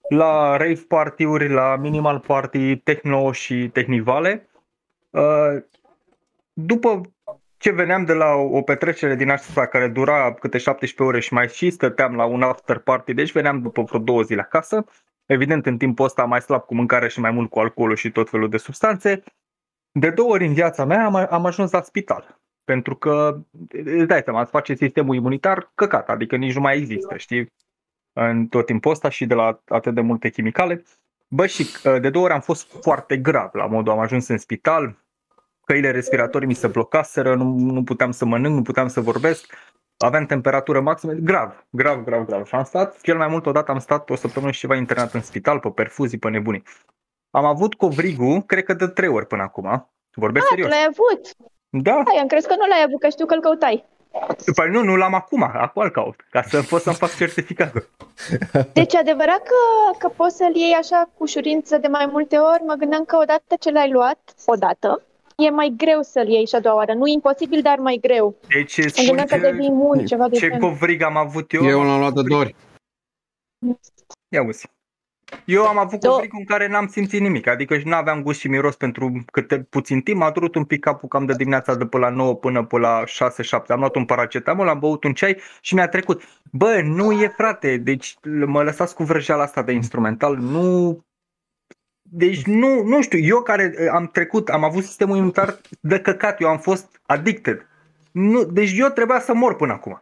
la 0.09 0.57
rave 0.57 0.85
party-uri, 0.87 1.49
la 1.49 1.75
minimal 1.75 2.19
party, 2.19 2.75
techno 2.75 3.31
și 3.31 3.69
tehnivale, 3.73 4.49
uh, 5.09 5.63
după 6.53 7.01
ce 7.57 7.71
veneam 7.71 8.05
de 8.05 8.13
la 8.13 8.33
o 8.33 8.61
petrecere 8.61 9.15
din 9.15 9.29
asta 9.29 9.67
care 9.67 9.87
dura 9.87 10.33
câte 10.33 10.57
17 10.57 11.03
ore 11.03 11.19
și 11.19 11.33
mai 11.33 11.47
și 11.47 11.69
stăteam 11.69 12.15
la 12.15 12.25
un 12.25 12.41
after 12.41 12.77
party, 12.77 13.13
deci 13.13 13.31
veneam 13.31 13.61
după 13.61 13.81
vreo 13.81 13.99
două 13.99 14.21
zile 14.21 14.41
acasă, 14.41 14.85
evident 15.25 15.65
în 15.65 15.77
timpul 15.77 16.05
ăsta 16.05 16.23
mai 16.23 16.41
slab 16.41 16.61
cu 16.61 16.75
mâncare 16.75 17.07
și 17.07 17.19
mai 17.19 17.31
mult 17.31 17.49
cu 17.49 17.59
alcoolul 17.59 17.95
și 17.95 18.11
tot 18.11 18.29
felul 18.29 18.49
de 18.49 18.57
substanțe, 18.57 19.23
de 19.91 20.09
două 20.09 20.31
ori 20.31 20.45
în 20.45 20.53
viața 20.53 20.85
mea 20.85 21.05
am, 21.05 21.15
am 21.15 21.45
ajuns 21.45 21.71
la 21.71 21.81
spital. 21.81 22.39
Pentru 22.63 22.95
că, 22.95 23.37
îți 23.69 24.07
dai 24.07 24.21
seama, 24.23 24.41
îți 24.41 24.51
face 24.51 24.73
sistemul 24.73 25.15
imunitar 25.15 25.71
căcat, 25.75 26.09
adică 26.09 26.35
nici 26.35 26.53
nu 26.53 26.61
mai 26.61 26.77
există, 26.77 27.17
știi? 27.17 27.53
În 28.13 28.47
tot 28.47 28.65
timpul 28.65 28.91
ăsta 28.91 29.09
și 29.09 29.25
de 29.25 29.33
la 29.33 29.61
atât 29.65 29.93
de 29.93 30.01
multe 30.01 30.29
chimicale. 30.29 30.83
Bă, 31.27 31.45
și 31.45 31.61
uh, 31.61 32.01
de 32.01 32.09
două 32.09 32.25
ori 32.25 32.33
am 32.33 32.41
fost 32.41 32.81
foarte 32.81 33.17
grav, 33.17 33.49
la 33.53 33.65
modul 33.65 33.91
am 33.91 33.99
ajuns 33.99 34.27
în 34.27 34.37
spital, 34.37 35.06
căile 35.67 35.91
respiratorii 35.91 36.47
mi 36.47 36.53
se 36.53 36.67
blocaseră, 36.67 37.35
nu, 37.35 37.43
nu 37.57 37.83
puteam 37.83 38.11
să 38.11 38.25
mănânc, 38.25 38.55
nu 38.55 38.61
puteam 38.61 38.87
să 38.87 39.01
vorbesc, 39.01 39.53
aveam 39.97 40.25
temperatură 40.25 40.79
maximă, 40.81 41.11
grav, 41.11 41.65
grav, 41.69 42.03
grav, 42.03 42.25
grav. 42.25 42.45
Și 42.45 42.55
am 42.55 42.63
stat, 42.63 43.01
cel 43.01 43.17
mai 43.17 43.27
mult 43.27 43.45
odată 43.45 43.71
am 43.71 43.79
stat 43.79 44.09
o 44.09 44.15
săptămână 44.15 44.51
și 44.51 44.59
ceva 44.59 44.75
internat 44.75 45.13
în 45.13 45.21
spital, 45.21 45.59
pe 45.59 45.69
perfuzii, 45.69 46.17
pe 46.17 46.29
nebunii. 46.29 46.63
Am 47.31 47.45
avut 47.45 47.73
covrigul, 47.73 48.41
cred 48.41 48.63
că 48.63 48.73
de 48.73 48.87
trei 48.87 49.09
ori 49.09 49.25
până 49.27 49.41
acum. 49.41 49.89
Vorbesc 50.15 50.45
Ah, 50.45 50.49
tu 50.49 50.55
serios. 50.55 50.69
l-ai 50.75 50.87
avut. 50.89 51.27
Da, 51.69 51.91
Hai, 51.91 52.21
am 52.21 52.27
crezut 52.27 52.49
că 52.49 52.55
nu 52.59 52.65
l-ai 52.67 52.83
avut, 52.85 52.99
că 52.99 53.07
știu 53.09 53.25
că 53.25 53.33
îl 53.33 53.41
căutai. 53.41 53.85
păi 54.55 54.69
nu, 54.69 54.83
nu 54.83 54.95
l-am 54.95 55.13
acum, 55.13 55.43
acum 55.43 55.81
îl 55.81 55.89
caut, 55.91 56.15
ca 56.29 56.41
să 56.41 56.61
pot 56.69 56.81
să-mi 56.81 56.95
fac 56.95 57.15
certificatul. 57.15 57.89
Deci 58.73 58.93
e 58.93 58.97
adevărat 58.97 59.41
că, 59.43 59.55
că 59.97 60.07
poți 60.15 60.35
să-l 60.37 60.55
iei 60.55 60.73
așa 60.73 61.09
cu 61.17 61.23
ușurință 61.23 61.77
de 61.77 61.87
mai 61.87 62.05
multe 62.11 62.37
ori? 62.37 62.63
Mă 62.65 62.73
gândeam 62.73 63.03
că 63.05 63.17
odată 63.21 63.55
ce 63.59 63.71
l-ai 63.71 63.91
luat, 63.91 64.19
odată, 64.45 65.01
e 65.45 65.49
mai 65.49 65.73
greu 65.77 66.01
să-l 66.01 66.27
iei 66.27 66.47
și 66.47 66.55
a 66.55 66.59
doua 66.59 66.75
oară. 66.75 66.93
Nu 66.93 67.07
imposibil, 67.07 67.61
dar 67.61 67.77
mai 67.77 67.97
greu. 68.01 68.35
Deci 68.47 68.77
Mă 68.83 68.87
spun 68.87 69.05
gândeam 69.05 69.27
că 69.27 69.35
ce, 69.35 69.41
devii 69.41 69.65
imun, 69.65 70.05
ceva 70.05 70.27
de 70.29 70.35
ce 70.37 70.47
genul. 70.47 70.59
covrig 70.69 71.01
am 71.01 71.17
avut 71.17 71.53
eu. 71.53 71.65
Eu 71.65 71.81
l-am 71.83 71.99
luat 71.99 72.13
de 72.13 72.21
două 72.21 72.41
ori. 72.41 72.55
Ia 74.29 74.43
uzi. 74.43 74.67
Eu 75.45 75.65
am 75.67 75.77
avut 75.77 75.99
Două- 75.99 76.13
covrigul 76.13 76.39
în 76.39 76.45
care 76.45 76.67
n-am 76.67 76.87
simțit 76.87 77.21
nimic, 77.21 77.47
adică 77.47 77.77
nu 77.83 77.95
aveam 77.95 78.21
gust 78.23 78.39
și 78.39 78.47
miros 78.47 78.75
pentru 78.75 79.23
câte 79.31 79.59
puțin 79.59 80.01
timp, 80.01 80.21
a 80.21 80.31
durut 80.31 80.55
un 80.55 80.63
pic 80.63 80.79
capul 80.79 81.09
cam 81.09 81.25
de 81.25 81.33
dimineața 81.33 81.75
de 81.75 81.85
pe 81.85 81.97
la 81.97 82.09
9 82.09 82.35
până 82.35 82.65
pe 82.65 82.77
la 82.77 83.03
6-7. 83.05 83.67
Am 83.67 83.79
luat 83.79 83.95
un 83.95 84.05
paracetamol, 84.05 84.67
am 84.67 84.79
băut 84.79 85.03
un 85.03 85.13
ceai 85.13 85.37
și 85.61 85.73
mi-a 85.73 85.87
trecut. 85.87 86.21
Bă, 86.51 86.81
nu 86.83 87.11
e 87.11 87.33
frate, 87.37 87.77
deci 87.77 88.15
mă 88.45 88.63
lăsați 88.63 88.95
cu 88.95 89.03
vrăjeala 89.03 89.43
asta 89.43 89.61
de 89.61 89.71
instrumental, 89.71 90.35
nu... 90.37 90.99
Deci 92.09 92.43
nu, 92.43 92.83
nu 92.83 93.01
știu, 93.01 93.19
eu 93.19 93.41
care 93.41 93.73
eh, 93.77 93.87
am 93.91 94.07
trecut, 94.07 94.49
am 94.49 94.63
avut 94.63 94.83
sistemul 94.83 95.15
imunitar 95.15 95.57
de 95.79 95.99
căcat, 95.99 96.41
eu 96.41 96.47
am 96.47 96.57
fost 96.57 97.01
addicted. 97.05 97.67
Nu, 98.11 98.43
deci 98.43 98.77
eu 98.77 98.87
trebuia 98.87 99.19
să 99.19 99.33
mor 99.33 99.55
până 99.55 99.73
acum. 99.73 100.01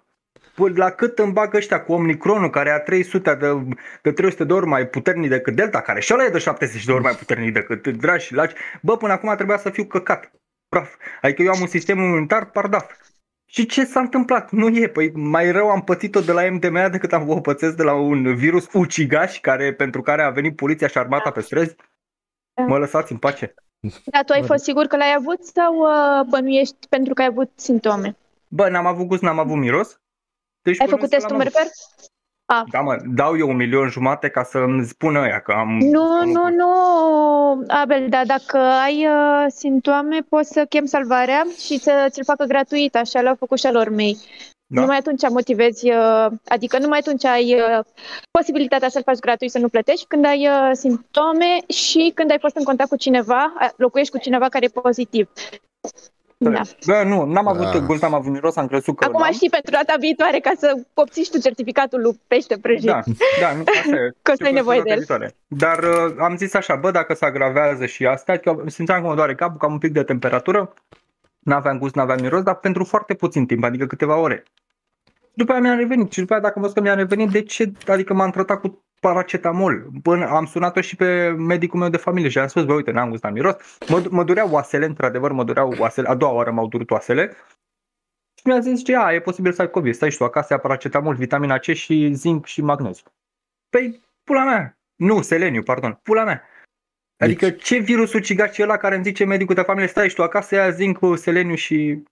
Păi 0.55 0.73
la 0.75 0.89
cât 0.89 1.19
îmi 1.19 1.33
bag 1.33 1.53
ăștia 1.53 1.81
cu 1.81 1.93
Omicronul, 1.93 2.49
care 2.49 2.69
a 2.69 2.79
300 2.79 3.35
de, 3.35 3.77
de 4.01 4.11
300 4.11 4.43
de 4.43 4.53
ori 4.53 4.65
mai 4.65 4.87
puternic 4.87 5.29
decât 5.29 5.55
Delta, 5.55 5.81
care 5.81 5.99
și 5.99 6.13
ăla 6.13 6.25
e 6.25 6.29
de 6.29 6.37
70 6.37 6.85
de 6.85 6.91
ori 6.91 7.03
mai 7.03 7.13
puternic 7.13 7.53
decât 7.53 7.87
dragi 7.87 8.25
și 8.25 8.33
laci, 8.33 8.53
bă, 8.81 8.97
până 8.97 9.13
acum 9.13 9.35
trebuia 9.35 9.57
să 9.57 9.69
fiu 9.69 9.85
căcat. 9.85 10.31
Praf. 10.69 10.95
Adică 11.21 11.41
eu 11.41 11.51
am 11.51 11.61
un 11.61 11.67
sistem 11.67 11.99
imunitar 11.99 12.45
pardaf. 12.45 12.91
Și 13.45 13.65
ce 13.65 13.85
s-a 13.85 13.99
întâmplat? 13.99 14.51
Nu 14.51 14.67
e, 14.67 14.87
păi 14.87 15.11
mai 15.13 15.51
rău 15.51 15.69
am 15.69 15.81
pățit-o 15.81 16.19
de 16.19 16.31
la 16.31 16.49
MDMA 16.51 16.89
decât 16.89 17.13
am 17.13 17.29
o 17.29 17.39
pățesc 17.39 17.75
de 17.75 17.83
la 17.83 17.93
un 17.93 18.35
virus 18.35 18.67
ucigaș 18.73 19.39
care, 19.39 19.73
pentru 19.73 20.01
care 20.01 20.21
a 20.21 20.29
venit 20.29 20.55
poliția 20.55 20.87
și 20.87 20.97
armata 20.97 21.31
pe 21.31 21.41
străzi. 21.41 21.75
Mă 22.67 22.77
lăsați 22.77 23.11
în 23.11 23.17
pace. 23.17 23.53
Dar 24.05 24.23
tu 24.23 24.33
ai 24.33 24.43
fost 24.43 24.63
sigur 24.63 24.85
că 24.85 24.97
l-ai 24.97 25.13
avut 25.17 25.43
sau 25.43 25.75
uh, 25.75 26.25
bănuiești 26.29 26.87
pentru 26.89 27.13
că 27.13 27.21
ai 27.21 27.27
avut 27.27 27.51
simptome? 27.55 28.17
Bă, 28.47 28.69
n-am 28.69 28.85
avut 28.85 29.07
gust, 29.07 29.21
n-am 29.21 29.39
avut 29.39 29.57
miros. 29.57 29.99
Deci 30.61 30.79
Ai 30.79 30.87
bănuiesc 30.87 30.89
făcut 30.89 31.09
că 31.09 31.15
testul 31.15 31.31
l-am 31.31 31.39
avut. 31.39 31.53
Merper? 31.53 31.71
Ah. 32.45 32.63
Da, 32.71 32.81
mă, 32.81 32.97
dau 33.15 33.37
eu 33.37 33.49
un 33.49 33.55
milion 33.55 33.89
jumate 33.89 34.29
ca 34.29 34.43
să 34.43 34.57
îmi 34.57 34.85
spună 34.85 35.19
ăia 35.19 35.39
că 35.39 35.51
am... 35.51 35.77
Nu, 35.77 36.25
nu, 36.25 36.49
nu, 36.49 36.69
Abel, 37.67 38.09
dar 38.09 38.25
dacă 38.25 38.57
ai 38.57 39.07
uh, 39.07 39.45
simptome, 39.47 40.19
poți 40.29 40.51
să 40.51 40.65
chem 40.65 40.85
salvarea 40.85 41.43
și 41.65 41.79
să 41.79 42.07
ți-l 42.09 42.23
facă 42.23 42.45
gratuit, 42.45 42.95
așa 42.95 43.21
l-au 43.21 43.35
făcut 43.35 43.59
și 43.59 43.65
alor 43.65 43.89
mei. 43.89 44.17
Da? 44.75 44.81
Numai 44.81 44.97
atunci 44.97 45.21
motivezi, 45.29 45.89
uh, 45.89 46.27
adică 46.47 46.79
numai 46.79 46.99
atunci 46.99 47.25
ai 47.25 47.53
uh, 47.53 47.85
posibilitatea 48.31 48.89
să-l 48.89 49.01
faci 49.05 49.19
gratuit, 49.19 49.51
să 49.51 49.59
nu 49.59 49.67
plătești, 49.69 50.05
când 50.07 50.25
ai 50.25 50.47
uh, 50.47 50.69
simptome 50.73 51.45
și 51.67 52.11
când 52.15 52.31
ai 52.31 52.39
fost 52.39 52.55
în 52.55 52.63
contact 52.63 52.89
cu 52.89 52.95
cineva, 52.95 53.53
a- 53.57 53.71
locuiești 53.77 54.13
cu 54.13 54.19
cineva 54.19 54.47
care 54.49 54.65
e 54.65 54.79
pozitiv. 54.81 55.29
Da. 56.37 56.61
Bă, 56.85 57.03
nu, 57.05 57.25
n-am 57.25 57.47
avut 57.47 57.65
Ah. 57.73 57.79
gust, 57.85 58.01
n-am 58.01 58.13
avut 58.13 58.31
miros, 58.31 58.55
am 58.55 58.67
crezut 58.67 58.95
că 58.97 59.05
Acum 59.05 59.21
n-am. 59.21 59.31
știi 59.31 59.49
pentru 59.49 59.71
data 59.71 59.93
viitoare 59.99 60.39
ca 60.39 60.51
să 60.57 60.73
obții 60.93 61.23
și 61.23 61.29
tu 61.29 61.39
certificatul 61.39 62.01
lui 62.01 62.19
pește 62.27 62.57
prăjit. 62.57 62.85
Da, 62.85 62.99
da, 63.41 63.53
nu, 63.53 63.63
asta 63.81 63.95
e. 63.95 64.11
Că 64.21 64.31
o 64.31 64.35
să 64.35 64.43
ai 64.43 64.47
Și 64.49 64.53
nevoie 64.53 64.81
de 64.81 64.89
el. 64.89 64.97
viitoare. 64.97 65.35
Dar 65.47 65.77
uh, 65.83 66.15
am 66.19 66.37
zis 66.37 66.53
așa, 66.53 66.75
bă, 66.75 66.91
dacă 66.91 67.13
se 67.13 67.25
agravează 67.25 67.85
și 67.85 68.05
asta, 68.05 68.37
că 68.37 68.55
simțeam 68.67 69.01
că 69.01 69.07
mă 69.07 69.15
doare 69.15 69.35
capul, 69.35 69.57
că 69.57 69.65
am 69.65 69.71
un 69.71 69.77
pic 69.77 69.91
de 69.91 70.03
temperatură, 70.03 70.73
n-aveam 71.39 71.77
gust, 71.79 71.95
n-aveam 71.95 72.19
miros, 72.21 72.41
dar 72.41 72.55
pentru 72.55 72.83
foarte 72.83 73.13
puțin 73.13 73.45
timp, 73.45 73.63
adică 73.63 73.85
câteva 73.85 74.17
ore. 74.17 74.43
După 75.35 75.51
aia 75.51 75.61
mi-a 75.61 75.75
revenit 75.75 76.11
și 76.11 76.19
după 76.19 76.33
aia 76.33 76.41
dacă 76.41 76.53
am 76.55 76.61
văzut 76.61 76.77
că 76.77 76.81
mi-a 76.81 76.93
revenit, 76.93 77.29
de 77.31 77.41
ce? 77.41 77.71
Adică 77.87 78.13
m-am 78.13 78.31
tratat 78.31 78.59
cu 78.59 78.85
paracetamol. 78.99 79.87
Până 80.01 80.25
am 80.25 80.45
sunat-o 80.45 80.81
și 80.81 80.95
pe 80.95 81.29
medicul 81.29 81.79
meu 81.79 81.89
de 81.89 81.97
familie 81.97 82.29
și 82.29 82.39
am 82.39 82.47
spus, 82.47 82.63
bă, 82.63 82.73
uite, 82.73 82.91
n-am 82.91 83.09
gust, 83.09 83.23
n-am 83.23 83.33
miros. 83.33 83.55
Mă, 83.89 84.03
mă 84.09 84.23
dureau 84.23 84.49
oasele, 84.51 84.85
într-adevăr, 84.85 85.31
mă 85.31 85.43
dureau 85.43 85.73
oasele, 85.79 86.07
a 86.07 86.15
doua 86.15 86.31
oară 86.31 86.51
m-au 86.51 86.67
durut 86.67 86.91
oasele. 86.91 87.35
Și 88.35 88.47
mi-a 88.47 88.59
zis, 88.59 88.83
ce, 88.83 88.97
a, 88.97 89.13
e 89.13 89.19
posibil 89.19 89.51
să 89.51 89.61
ai 89.61 89.69
COVID, 89.69 89.93
stai 89.93 90.11
și 90.11 90.17
tu 90.17 90.23
acasă, 90.23 90.53
ia 90.53 90.59
paracetamol, 90.59 91.15
vitamina 91.15 91.57
C 91.57 91.63
și 91.63 92.13
zinc 92.13 92.45
și 92.45 92.61
magneziu. 92.61 93.05
Păi, 93.69 94.01
pula 94.23 94.43
mea. 94.43 94.77
Nu, 94.95 95.21
seleniu, 95.21 95.63
pardon. 95.63 95.99
Pula 96.03 96.23
mea. 96.23 96.43
Adică 97.17 97.49
ce 97.49 97.77
virus 97.77 98.13
ucigaș 98.13 98.57
e 98.57 98.63
ăla 98.63 98.77
care 98.77 98.95
îmi 98.95 99.03
zice 99.03 99.25
medicul 99.25 99.55
de 99.55 99.61
familie, 99.61 99.87
stai 99.87 100.09
și 100.09 100.15
tu 100.15 100.23
acasă, 100.23 100.55
ia 100.55 100.69
zinc, 100.69 100.99
seleniu 101.15 101.55
și 101.55 102.03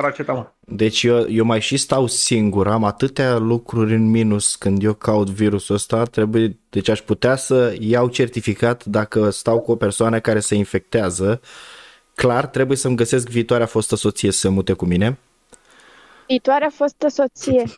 paracetamol. 0.00 0.54
Deci 0.60 1.02
eu, 1.02 1.28
eu 1.30 1.44
mai 1.44 1.60
și 1.60 1.76
stau 1.76 2.06
singur, 2.06 2.68
am 2.68 2.84
atâtea 2.84 3.36
lucruri 3.36 3.94
în 3.94 4.10
minus 4.10 4.56
când 4.56 4.82
eu 4.82 4.92
caut 4.94 5.30
virusul 5.30 5.74
ăsta, 5.74 6.02
trebuie, 6.04 6.58
deci 6.70 6.88
aș 6.88 7.00
putea 7.00 7.36
să 7.36 7.74
iau 7.78 8.08
certificat 8.08 8.84
dacă 8.84 9.30
stau 9.30 9.60
cu 9.60 9.70
o 9.70 9.76
persoană 9.76 10.20
care 10.20 10.40
se 10.40 10.54
infectează. 10.54 11.40
Clar, 12.14 12.46
trebuie 12.46 12.76
să-mi 12.76 12.96
găsesc 12.96 13.28
viitoarea 13.28 13.66
fostă 13.66 13.96
soție 13.96 14.30
să 14.30 14.38
se 14.38 14.48
mute 14.48 14.72
cu 14.72 14.84
mine. 14.84 15.18
Viitoarea 16.26 16.70
fostă 16.74 17.08
soție. 17.08 17.64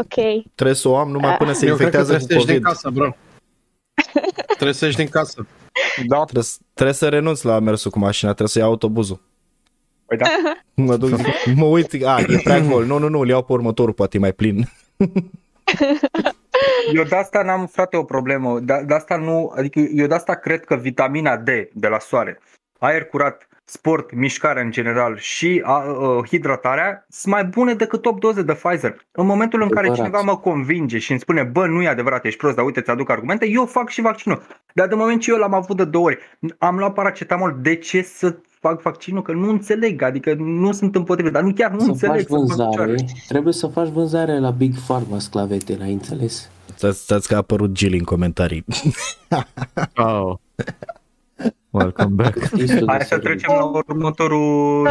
Ok. 0.00 0.14
Trebuie 0.54 0.76
să 0.76 0.88
o 0.88 0.96
am 0.96 1.10
numai 1.10 1.36
până 1.36 1.52
se 1.52 1.66
Eu 1.66 1.76
cred 1.76 1.90
că 1.90 1.96
infectează 1.96 2.26
trebuie 2.26 2.38
cu 2.38 2.44
să 2.44 2.52
ieși 2.52 2.60
din 2.60 2.62
COVID. 2.62 2.72
casă, 2.72 2.90
bro. 2.90 3.16
Trebuie 4.46 4.72
să 4.74 4.84
ieși 4.84 4.96
din 4.96 5.08
casă. 5.08 5.46
Da, 6.06 6.22
Trebuie, 6.24 6.42
să- 6.44 6.58
trebuie 6.74 6.94
să 6.94 7.08
renunț 7.08 7.42
la 7.42 7.58
mersul 7.58 7.90
cu 7.90 7.98
mașina, 7.98 8.30
trebuie 8.30 8.48
să 8.48 8.58
iau 8.58 8.68
autobuzul. 8.68 9.20
Păi 10.10 10.18
da. 10.18 10.26
Mă 10.86 10.96
duc, 10.96 11.10
mă 11.54 11.64
uit, 11.64 12.04
a, 12.04 12.20
e 12.28 12.40
prea 12.42 12.60
gol. 12.70 12.84
Nu, 12.84 12.98
nu, 12.98 13.08
nu, 13.08 13.20
îl 13.20 13.28
iau 13.28 13.42
pe 13.42 13.52
următorul, 13.52 13.94
poate 13.94 14.16
e 14.16 14.20
mai 14.20 14.32
plin. 14.32 14.64
Eu 16.94 17.04
de 17.04 17.16
asta 17.16 17.42
n-am, 17.42 17.66
frate, 17.66 17.96
o 17.96 18.04
problemă. 18.04 18.60
De, 18.60 18.82
de 18.86 18.94
asta 18.94 19.16
nu, 19.16 19.52
adică 19.56 19.78
eu 19.78 20.06
de 20.06 20.14
asta 20.14 20.34
cred 20.34 20.64
că 20.64 20.76
vitamina 20.76 21.36
D 21.36 21.48
de 21.72 21.88
la 21.88 21.98
soare, 21.98 22.38
aer 22.78 23.04
curat, 23.04 23.48
sport, 23.70 24.14
mișcare 24.14 24.60
în 24.60 24.70
general 24.70 25.16
și 25.18 25.62
a, 25.64 25.72
a, 25.72 26.22
hidratarea 26.26 27.06
sunt 27.08 27.34
mai 27.34 27.44
bune 27.44 27.74
decât 27.74 28.02
top 28.02 28.20
doze 28.20 28.42
de 28.42 28.52
Pfizer. 28.52 29.06
În 29.12 29.26
momentul 29.26 29.62
în 29.62 29.68
care 29.68 29.86
Adevărat. 29.86 30.06
cineva 30.06 30.32
mă 30.32 30.38
convinge 30.38 30.98
și 30.98 31.10
îmi 31.10 31.20
spune, 31.20 31.42
bă, 31.42 31.66
nu 31.66 31.82
e 31.82 31.88
adevărat, 31.88 32.24
ești 32.24 32.38
prost, 32.38 32.56
dar 32.56 32.64
uite, 32.64 32.80
ți-aduc 32.80 33.10
argumente, 33.10 33.48
eu 33.48 33.66
fac 33.66 33.88
și 33.88 34.00
vaccinul. 34.00 34.42
Dar 34.74 34.86
de 34.88 34.94
moment 34.94 35.20
ce 35.20 35.30
eu 35.30 35.36
l-am 35.36 35.54
avut 35.54 35.76
de 35.76 35.84
două 35.84 36.04
ori, 36.04 36.18
am 36.58 36.76
luat 36.78 36.92
paracetamol, 36.92 37.58
de 37.60 37.74
ce 37.74 38.02
să 38.02 38.36
fac 38.60 38.82
vaccinul? 38.82 39.22
Că 39.22 39.32
nu 39.32 39.48
înțeleg, 39.48 40.02
adică 40.02 40.34
nu 40.38 40.72
sunt 40.72 40.94
împotrivă, 40.94 41.30
dar 41.30 41.42
nu 41.42 41.52
chiar 41.52 41.70
nu 41.70 41.78
Să 41.78 41.84
faci 41.84 41.92
înțeleg 41.92 42.26
să 42.26 42.34
fac 42.34 42.38
vânzare, 42.38 42.68
picioare. 42.70 42.94
trebuie 43.28 43.52
să 43.52 43.66
faci 43.66 43.88
vânzare 43.88 44.38
la 44.38 44.50
Big 44.50 44.74
Pharma 44.86 45.18
sclavete, 45.18 45.78
ai 45.82 45.92
înțeles? 45.92 46.50
Stați, 46.74 47.00
stați 47.00 47.28
că 47.28 47.34
a 47.34 47.36
apărut 47.36 47.72
Gil 47.72 47.92
în 47.92 48.04
comentarii. 48.04 48.64
Oh. 49.96 50.34
Welcome 51.70 52.14
back. 52.14 52.50
Listul 52.50 52.78
de 52.78 52.84
Hai 52.86 53.00
să 53.00 53.06
serie. 53.06 53.22
trecem 53.24 53.54
la 53.54 53.64
următorul... 53.64 54.88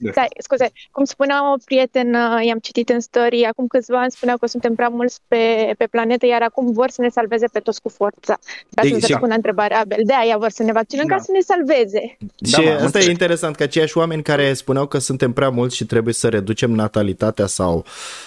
Uh, 0.00 0.04
Da. 0.04 0.10
Stai, 0.10 0.28
scuze, 0.38 0.70
cum 0.90 1.04
spunea 1.04 1.52
o 1.52 1.56
prietenă, 1.64 2.38
i-am 2.46 2.58
citit 2.58 2.88
în 2.88 3.00
story, 3.00 3.44
acum 3.44 3.66
câțiva 3.66 4.00
ani 4.00 4.10
spunea 4.10 4.36
că 4.40 4.46
suntem 4.46 4.74
prea 4.74 4.88
mulți 4.88 5.18
pe, 5.28 5.74
pe 5.78 5.86
planetă, 5.90 6.26
iar 6.26 6.42
acum 6.42 6.72
vor 6.72 6.90
să 6.90 7.00
ne 7.02 7.08
salveze 7.08 7.46
pe 7.52 7.58
toți 7.58 7.82
cu 7.82 7.88
forța. 7.88 8.38
Ca 8.74 8.82
Deci- 8.82 8.92
să-ți 8.92 9.06
răspund 9.06 9.28
la 9.30 9.34
întrebarea, 9.34 9.78
Abel. 9.80 9.98
De 10.04 10.14
aia 10.20 10.36
vor 10.36 10.50
să 10.50 10.62
ne 10.62 10.72
vaccinăm, 10.72 11.06
Da. 11.06 11.14
ca 11.14 11.20
să 11.20 11.30
ne 11.32 11.40
salveze. 11.40 12.16
Și 12.46 12.60
mă, 12.60 12.68
am 12.68 12.74
asta 12.74 12.80
e 12.80 12.84
înțeles. 12.84 13.06
interesant, 13.06 13.56
că 13.56 13.62
aceiași 13.62 13.98
oameni 13.98 14.22
care 14.22 14.52
spuneau 14.52 14.86
că 14.86 14.98
suntem 14.98 15.32
prea 15.32 15.48
mulți 15.48 15.76
și 15.76 15.84
trebuie 15.86 16.14
să 16.14 16.28
reducem 16.28 16.70
natalitatea 16.70 17.46
sau 17.46 17.84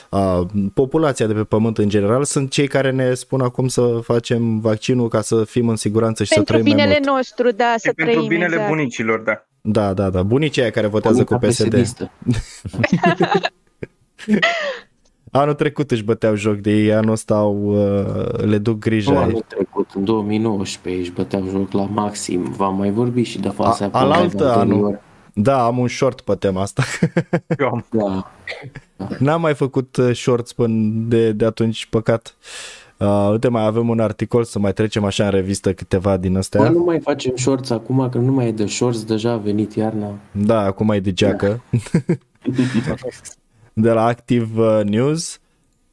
uh, 0.10 0.40
populația 0.74 1.28
de 1.28 1.34
pe 1.34 1.44
pământ 1.44 1.78
în 1.78 1.90
general, 1.90 2.24
sunt 2.24 2.52
cei 2.52 2.68
care 2.68 2.92
ne 2.92 3.14
spun 3.14 3.42
acum 3.42 3.68
să 3.68 4.00
facem 4.04 4.60
vaccinul 4.60 5.08
ca 5.08 5.22
să 5.22 5.44
fim 5.44 5.68
în 5.70 5.76
siguranță 5.76 6.24
și 6.24 6.34
Pentru 6.34 6.54
să 6.56 6.60
trăim 6.62 6.76
mai 6.78 6.86
binele 6.86 7.00
mult. 7.04 7.16
nostru, 7.16 7.52
da, 7.52 7.74
să 7.78 7.88
Și 7.88 7.94
pentru 7.96 8.14
trăim 8.14 8.28
binele 8.28 8.54
exact. 8.54 8.70
bunicilor, 8.70 9.20
da. 9.20 9.46
Da, 9.62 9.94
da, 9.94 10.10
da. 10.10 10.24
Bunicii 10.24 10.62
aia 10.62 10.72
care 10.72 10.88
votează 10.88 11.24
cu 11.24 11.36
Bunica 11.38 11.48
PSD. 11.48 11.68
PSD-istă. 11.68 12.12
Anul 15.32 15.54
trecut 15.54 15.92
își 15.92 16.04
băteau 16.04 16.36
joc 16.36 16.56
de 16.56 16.72
ei, 16.72 16.94
anul 16.94 17.12
ăsta 17.12 17.36
au, 17.36 17.56
uh, 17.64 18.38
le 18.44 18.58
duc 18.58 18.74
Nu 18.74 18.80
grijă. 18.80 19.18
anul 19.18 19.44
trecut, 19.48 19.90
în 19.96 20.04
2019, 20.04 21.02
își 21.02 21.12
băteau 21.12 21.48
joc 21.50 21.72
la 21.72 21.84
maxim. 21.84 22.44
V-am 22.58 22.76
mai 22.78 22.92
vorbit 22.92 23.26
și 23.26 23.40
de 23.40 23.50
falsa 23.50 23.90
A- 23.92 24.00
alaltă 24.00 24.36
promova 24.36 24.54
anterior. 24.60 24.86
anul. 24.86 25.00
Da, 25.34 25.66
am 25.66 25.78
un 25.78 25.88
short 25.88 26.22
pe 26.22 26.36
tema 26.36 26.62
asta. 26.62 26.84
Eu 27.60 27.68
am. 27.68 27.86
Da. 27.90 28.32
N-am 29.20 29.42
mai 29.42 29.54
făcut 29.54 29.96
uh, 29.98 30.16
shorts 30.16 30.54
până 30.54 30.92
de, 31.08 31.32
de 31.32 31.46
atunci, 31.46 31.86
păcat. 31.86 32.36
Uh, 32.40 32.46
uite, 33.32 33.48
mai 33.48 33.66
avem 33.66 33.90
un 33.90 34.00
articol 34.00 34.44
să 34.44 34.60
mai 34.60 34.74
trecem 34.74 35.04
așa 35.04 35.24
în 35.24 35.30
revistă 35.32 35.74
câteva 35.74 36.18
din 36.18 36.38
astea. 36.38 36.62
Bă, 36.62 36.70
nu 36.70 36.84
mai 36.84 37.00
facem 37.00 37.36
shorts 37.36 37.70
acum, 37.70 38.10
că 38.10 38.18
nu 38.18 38.32
mai 38.32 38.48
e 38.48 38.52
de 38.52 38.66
shorts, 38.66 39.04
deja 39.04 39.32
a 39.32 39.38
venit 39.38 39.76
iarna. 39.76 40.14
Da, 40.32 40.60
acum 40.60 40.90
e 40.90 41.00
de 41.00 41.14
geacă. 41.14 41.62
de 43.74 43.92
la 43.92 44.06
Active 44.06 44.62
uh, 44.62 44.84
News 44.84 45.40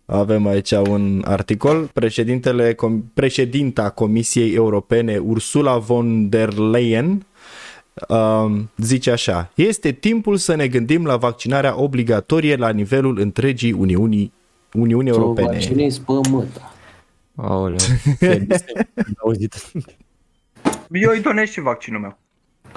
avem 0.06 0.46
aici 0.46 0.70
un 0.70 1.22
articol. 1.26 1.90
Președintele, 1.92 2.74
com- 2.74 3.12
președinta 3.14 3.90
Comisiei 3.90 4.54
Europene, 4.54 5.16
Ursula 5.16 5.78
von 5.78 6.28
der 6.28 6.52
Leyen, 6.54 7.26
um, 8.09 8.70
zice 8.76 9.11
așa. 9.11 9.50
Este 9.54 9.92
timpul 9.92 10.36
să 10.36 10.54
ne 10.54 10.66
gândim 10.66 11.04
la 11.04 11.16
vaccinarea 11.16 11.80
obligatorie 11.80 12.56
la 12.56 12.70
nivelul 12.70 13.18
întregii 13.18 13.72
Uniunii, 13.72 14.32
Uniunii 14.72 15.12
Să 15.12 15.18
o 15.18 15.20
Europene. 15.20 15.46
vaccinezi 15.46 16.00
pe 16.00 16.12
măta. 16.30 16.72
Aoleu. 17.41 17.76
Am 19.07 19.14
auzit. 19.24 19.55
Eu 20.91 21.11
îi 21.11 21.20
donez 21.20 21.49
și 21.49 21.61
vaccinul 21.61 22.01
meu. 22.01 22.18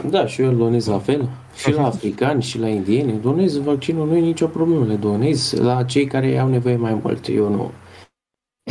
Da, 0.09 0.25
și 0.25 0.41
eu 0.41 0.49
îl 0.49 0.57
donez 0.57 0.85
la 0.85 0.99
fel. 0.99 1.29
Și 1.55 1.71
la 1.71 1.85
africani, 1.85 2.43
și 2.43 2.59
la 2.59 2.67
indieni. 2.67 3.19
Donez 3.21 3.57
vaccinul, 3.57 4.07
nu 4.07 4.15
e 4.15 4.19
nicio 4.19 4.47
problemă. 4.47 4.85
Le 4.85 4.95
donez 4.95 5.51
la 5.51 5.83
cei 5.83 6.05
care 6.05 6.37
au 6.37 6.47
nevoie 6.47 6.75
mai 6.75 6.93
mult. 6.93 7.27
Eu 7.27 7.49
nu. 7.49 7.71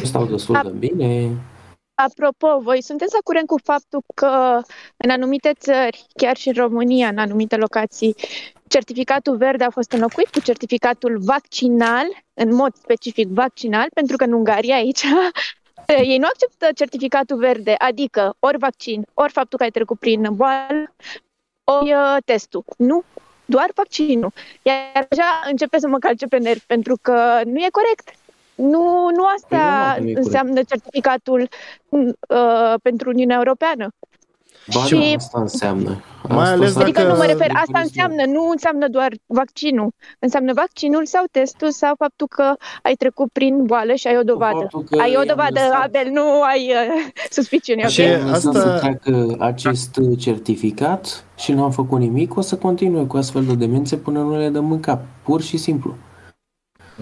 Stau 0.02 0.26
destul 0.26 0.60
de 0.64 0.86
bine. 0.86 1.30
Apropo, 1.94 2.60
voi 2.62 2.82
sunteți 2.82 3.12
la 3.12 3.18
curent 3.24 3.46
cu 3.46 3.58
faptul 3.62 4.02
că 4.14 4.60
în 4.96 5.10
anumite 5.10 5.52
țări, 5.58 6.06
chiar 6.14 6.36
și 6.36 6.48
în 6.48 6.54
România, 6.54 7.08
în 7.08 7.18
anumite 7.18 7.56
locații, 7.56 8.14
certificatul 8.68 9.36
verde 9.36 9.64
a 9.64 9.70
fost 9.70 9.92
înlocuit 9.92 10.28
cu 10.28 10.40
certificatul 10.40 11.18
vaccinal, 11.18 12.06
în 12.34 12.54
mod 12.54 12.74
specific 12.74 13.28
vaccinal, 13.28 13.86
pentru 13.94 14.16
că 14.16 14.24
în 14.24 14.32
Ungaria 14.32 14.74
aici 14.74 15.04
ei 15.86 16.18
nu 16.18 16.26
acceptă 16.26 16.68
certificatul 16.74 17.36
verde, 17.36 17.74
adică 17.78 18.34
ori 18.38 18.58
vaccin, 18.58 19.06
ori 19.14 19.32
faptul 19.32 19.58
că 19.58 19.64
ai 19.64 19.70
trecut 19.70 19.98
prin 19.98 20.28
boală, 20.32 20.94
ori 21.64 21.92
uh, 21.92 22.16
testul. 22.24 22.64
Nu, 22.76 23.02
doar 23.44 23.70
vaccinul. 23.74 24.32
Iar 24.62 25.06
deja 25.08 25.40
începe 25.50 25.78
să 25.78 25.88
mă 25.88 25.98
calce 25.98 26.26
pe 26.26 26.38
nervi, 26.38 26.64
pentru 26.66 26.98
că 27.02 27.40
nu 27.44 27.58
e 27.58 27.68
corect. 27.70 28.10
Nu, 28.54 29.08
nu 29.14 29.24
asta 29.24 29.56
normal 29.56 29.94
că 29.94 30.00
nu 30.00 30.08
e 30.08 30.12
corect. 30.12 30.26
înseamnă 30.26 30.62
certificatul 30.62 31.48
uh, 31.88 32.74
pentru 32.82 33.08
Uniunea 33.08 33.36
Europeană. 33.36 33.88
Ba 34.74 34.80
Și- 34.84 34.94
da, 34.94 35.14
asta 35.16 35.40
înseamnă. 35.40 36.02
Mai 36.28 36.38
Asta 36.38 36.52
ales 36.52 36.66
înseamnă 36.66 36.82
Adică 36.82 37.00
Dacă- 37.00 37.12
nu 37.12 37.18
mă 37.18 37.24
refer, 37.24 37.46
de 37.46 37.52
asta 37.52 37.64
turism. 37.72 37.86
înseamnă, 37.86 38.22
nu 38.38 38.48
înseamnă 38.50 38.88
doar 38.88 39.10
vaccinul. 39.26 39.90
Înseamnă 40.18 40.52
vaccinul 40.52 41.06
sau 41.06 41.24
testul 41.30 41.70
sau 41.70 41.94
faptul 41.98 42.26
că 42.26 42.52
ai 42.82 42.94
trecut 42.94 43.28
prin 43.32 43.64
boală 43.64 43.92
și 43.94 44.06
ai 44.06 44.16
o 44.18 44.22
dovadă. 44.22 44.58
Faptul 44.58 44.82
că 44.82 45.00
Ai 45.00 45.08
o 45.10 45.12
i-am 45.12 45.26
dovadă, 45.26 45.60
lăsat- 45.60 45.84
Abel, 45.84 46.08
nu 46.12 46.42
ai 46.42 46.72
uh, 46.72 47.10
suspiciuni, 47.38 47.82
Și- 47.82 48.00
ok? 48.00 48.06
Am 48.08 48.26
lăsat 48.28 48.34
asta- 48.54 48.60
să 48.60 48.78
treacă 48.78 49.36
acest 49.38 49.98
certificat 50.18 51.24
și 51.36 51.52
n-am 51.52 51.70
făcut 51.70 51.98
nimic, 51.98 52.36
o 52.36 52.40
să 52.40 52.56
continue 52.56 53.04
cu 53.04 53.16
astfel 53.16 53.44
de 53.44 53.54
demențe 53.54 53.96
până 53.96 54.18
nu 54.18 54.36
le 54.38 54.48
dăm 54.48 54.72
în 54.72 54.80
cap. 54.80 55.00
Pur 55.22 55.40
și 55.42 55.56
simplu. 55.56 55.94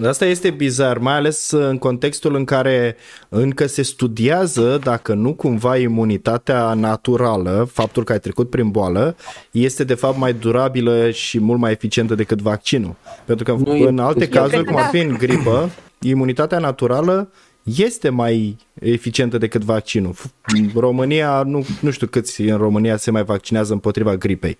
Asta 0.07 0.25
este 0.25 0.49
bizar, 0.49 0.97
mai 0.97 1.13
ales 1.13 1.51
în 1.51 1.77
contextul 1.77 2.35
în 2.35 2.43
care 2.45 2.95
încă 3.29 3.67
se 3.67 3.81
studiază 3.81 4.79
dacă 4.83 5.13
nu 5.13 5.33
cumva 5.33 5.77
imunitatea 5.77 6.73
naturală, 6.73 7.69
faptul 7.71 8.03
că 8.03 8.11
ai 8.11 8.19
trecut 8.19 8.49
prin 8.49 8.69
boală, 8.69 9.15
este 9.51 9.83
de 9.83 9.93
fapt 9.93 10.17
mai 10.17 10.33
durabilă 10.33 11.09
și 11.11 11.39
mult 11.39 11.59
mai 11.59 11.71
eficientă 11.71 12.15
decât 12.15 12.41
vaccinul. 12.41 12.95
Pentru 13.25 13.43
că 13.45 13.63
Nu 13.63 13.75
e- 13.75 13.87
în 13.87 13.99
alte 13.99 14.23
Eu 14.23 14.29
cazuri, 14.29 14.51
cred 14.51 14.65
cum 14.65 14.73
că 14.75 14.79
ar 14.79 14.85
da. 14.91 14.97
fi 14.97 15.03
în 15.05 15.13
gripă, 15.17 15.69
imunitatea 16.01 16.57
naturală 16.59 17.31
este 17.63 18.09
mai 18.09 18.57
eficientă 18.79 19.37
decât 19.37 19.61
vaccinul. 19.63 20.13
F- 20.13 20.73
România, 20.75 21.43
nu, 21.45 21.65
nu 21.81 21.91
știu 21.91 22.07
câți 22.07 22.41
în 22.41 22.57
România 22.57 22.97
se 22.97 23.11
mai 23.11 23.23
vaccinează 23.23 23.73
împotriva 23.73 24.15
gripei. 24.15 24.57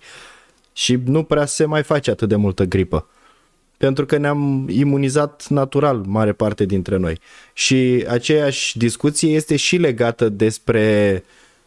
și 0.72 0.98
nu 1.04 1.22
prea 1.22 1.46
se 1.46 1.64
mai 1.64 1.82
face 1.82 2.10
atât 2.10 2.28
de 2.28 2.36
multă 2.36 2.64
gripă. 2.64 3.06
Pentru 3.80 4.06
că 4.06 4.16
ne-am 4.16 4.66
imunizat 4.68 5.46
natural 5.48 6.02
mare 6.06 6.32
parte 6.32 6.64
dintre 6.64 6.96
noi. 6.96 7.18
Și 7.52 8.04
aceeași 8.08 8.78
discuție 8.78 9.34
este 9.34 9.56
și 9.56 9.76
legată 9.76 10.28
despre 10.28 11.22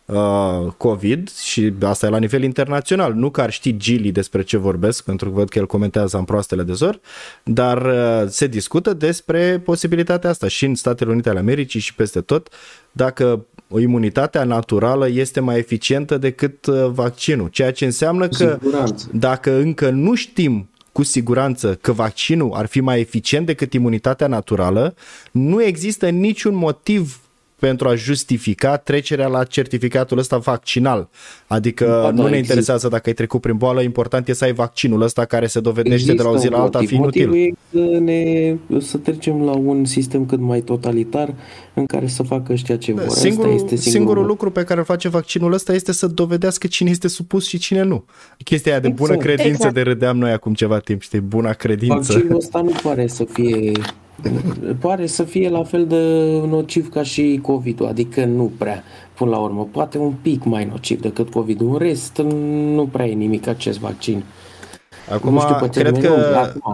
uh, 0.06 0.72
COVID 0.78 1.32
și 1.32 1.74
asta 1.82 2.06
e 2.06 2.10
la 2.10 2.18
nivel 2.18 2.44
internațional. 2.44 3.14
Nu 3.14 3.30
că 3.30 3.42
ar 3.42 3.52
ști 3.52 3.78
Gili 3.78 4.12
despre 4.12 4.44
ce 4.44 4.58
vorbesc, 4.58 5.04
pentru 5.04 5.30
că 5.30 5.36
văd 5.36 5.50
că 5.50 5.60
el 5.60 5.66
comentează 5.66 6.18
în 6.18 6.24
proastele 6.24 6.64
de 6.64 6.74
zor, 6.74 7.00
dar 7.44 7.86
uh, 7.86 8.30
se 8.30 8.48
discută 8.48 8.94
despre 8.94 9.60
posibilitatea 9.60 10.30
asta 10.30 10.48
și 10.48 10.66
în 10.66 10.76
Statele 10.76 11.12
Unite 11.12 11.30
ale 11.30 11.40
Americii 11.40 11.80
și 11.80 11.96
peste 11.96 12.22
tot, 12.22 12.50
dacă 12.92 13.46
o 13.70 13.80
imunitatea 13.80 14.44
naturală 14.44 15.10
este 15.10 15.40
mai 15.40 15.58
eficientă 15.58 16.18
decât 16.18 16.66
uh, 16.66 16.86
vaccinul, 16.88 17.48
ceea 17.48 17.72
ce 17.72 17.86
înseamnă 17.86 18.28
că 18.28 18.58
Siguranță. 18.60 19.10
dacă 19.14 19.56
încă 19.56 19.90
nu 19.90 20.16
știm 20.16 20.68
cu 20.94 21.04
siguranță 21.04 21.76
că 21.82 21.92
vaccinul 21.92 22.54
ar 22.54 22.66
fi 22.66 22.82
mai 22.82 23.00
eficient 23.00 23.46
decât 23.46 23.74
imunitatea 23.74 24.28
naturală, 24.28 24.96
nu 25.32 25.64
există 25.64 26.10
niciun 26.10 26.56
motiv 26.56 27.23
pentru 27.68 27.88
a 27.88 27.96
justifica 27.96 28.78
trecerea 28.78 29.28
la 29.28 29.44
certificatul 29.44 30.18
ăsta 30.18 30.38
vaccinal. 30.38 31.10
Adică 31.48 31.86
Ba 31.86 31.92
da, 32.02 32.10
nu 32.10 32.16
ne 32.16 32.22
există. 32.22 32.38
interesează 32.38 32.88
dacă 32.88 33.04
ai 33.06 33.14
trecut 33.14 33.42
prin 33.42 33.58
boală, 33.58 33.82
important 33.82 34.28
e 34.28 34.34
să 34.34 34.44
ai 34.44 34.54
vaccinul 34.54 35.02
ăsta 35.02 35.26
care 35.26 35.48
se 35.48 35.60
dovedește 35.60 35.94
Există 35.96 36.16
de 36.16 36.24
la 36.24 36.30
o 36.30 36.38
zi 36.38 36.48
la 36.48 36.56
un 36.58 36.62
alta 36.62 36.78
a 36.78 36.82
fi 36.82 36.96
motiv. 36.96 37.22
inutil. 37.22 37.54
Motivul 37.72 37.92
e 37.92 37.96
să, 37.96 38.00
ne, 38.00 38.80
să 38.80 38.98
trecem 38.98 39.42
la 39.44 39.52
un 39.52 39.86
sistem 39.86 40.26
cât 40.26 40.40
mai 40.40 40.60
totalitar 40.62 41.34
în 41.74 41.86
care 41.86 42.08
să 42.08 42.24
facă 42.24 42.52
ăștia 42.54 42.78
ce 42.78 42.92
vor. 42.94 43.02
Asta 43.02 43.20
Singurul, 43.20 43.54
este 43.54 43.66
singurul, 43.76 43.92
singurul 43.92 44.26
lucru 44.26 44.52
pe 44.52 44.64
care 44.64 44.80
îl 44.80 44.86
face 44.86 45.10
vaccinul 45.10 45.54
ăsta 45.54 45.74
este 45.74 45.92
să 45.92 46.08
dovedească 46.08 46.68
cine 46.68 46.90
este 46.90 47.08
supus 47.08 47.48
și 47.48 47.58
cine 47.58 47.82
nu. 47.84 48.06
Chestia 48.44 48.72
aia 48.72 48.82
de 48.82 48.90
bună 48.90 49.14
Exact. 49.14 49.34
credință 49.34 49.52
Exact. 49.68 49.74
de 49.74 49.82
râdeam 49.82 50.18
noi 50.18 50.32
acum 50.32 50.54
ceva 50.54 50.80
timp, 50.80 51.02
știi, 51.02 51.20
buna 51.20 51.54
credință. 51.54 52.14
Vaccinul 52.14 52.36
ăsta 52.38 52.62
nu 52.62 52.72
pare 52.84 53.08
să 53.08 53.24
fie 53.34 53.72
pare 54.80 55.06
să 55.06 55.24
fie 55.24 55.50
la 55.50 55.64
fel 55.64 55.88
de 55.88 55.98
nociv 56.48 56.90
ca 56.90 57.04
și 57.04 57.40
COVID-ul, 57.42 57.88
adică 57.88 58.26
nu 58.26 58.52
prea, 58.58 58.84
până 59.14 59.30
la 59.30 59.38
urmă, 59.38 59.68
poate 59.72 59.98
un 59.98 60.14
pic 60.22 60.44
mai 60.44 60.66
nociv 60.66 61.02
decât 61.02 61.30
COVID-ul. 61.30 61.72
În 61.72 61.78
rest, 61.78 62.18
nu 62.74 62.90
prea 62.92 63.08
e 63.08 63.14
nimic 63.14 63.48
acest 63.48 63.80
vaccin. 63.80 64.24
Acum, 65.10 65.34
nu 65.34 65.40
știu 65.40 65.56
pe 65.60 65.70
cred 65.70 65.84
termen 65.84 66.02
că... 66.02 66.08
lung, 66.08 66.24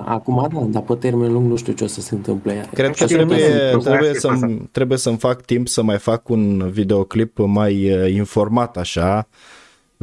acum, 0.05 0.39
acum 0.39 0.47
da, 0.51 0.79
dar 0.79 0.81
pe 0.81 0.93
termen 0.93 1.31
lung 1.31 1.49
nu 1.49 1.55
știu 1.55 1.73
ce 1.73 1.83
o 1.83 1.87
să 1.87 2.01
se 2.01 2.15
întâmple. 2.15 2.65
Cred 2.73 2.95
că 2.95 3.03
știu, 3.03 3.15
trebuie, 3.15 3.71
nu, 3.73 3.79
trebuie, 3.79 4.09
nu, 4.09 4.19
să 4.19 4.47
trebuie 4.71 4.97
să-mi 4.97 5.17
fac 5.17 5.41
timp 5.41 5.67
să 5.67 5.83
mai 5.83 5.97
fac 5.97 6.29
un 6.29 6.69
videoclip 6.71 7.37
mai 7.37 7.91
uh, 7.91 8.13
informat 8.13 8.77
așa, 8.77 9.27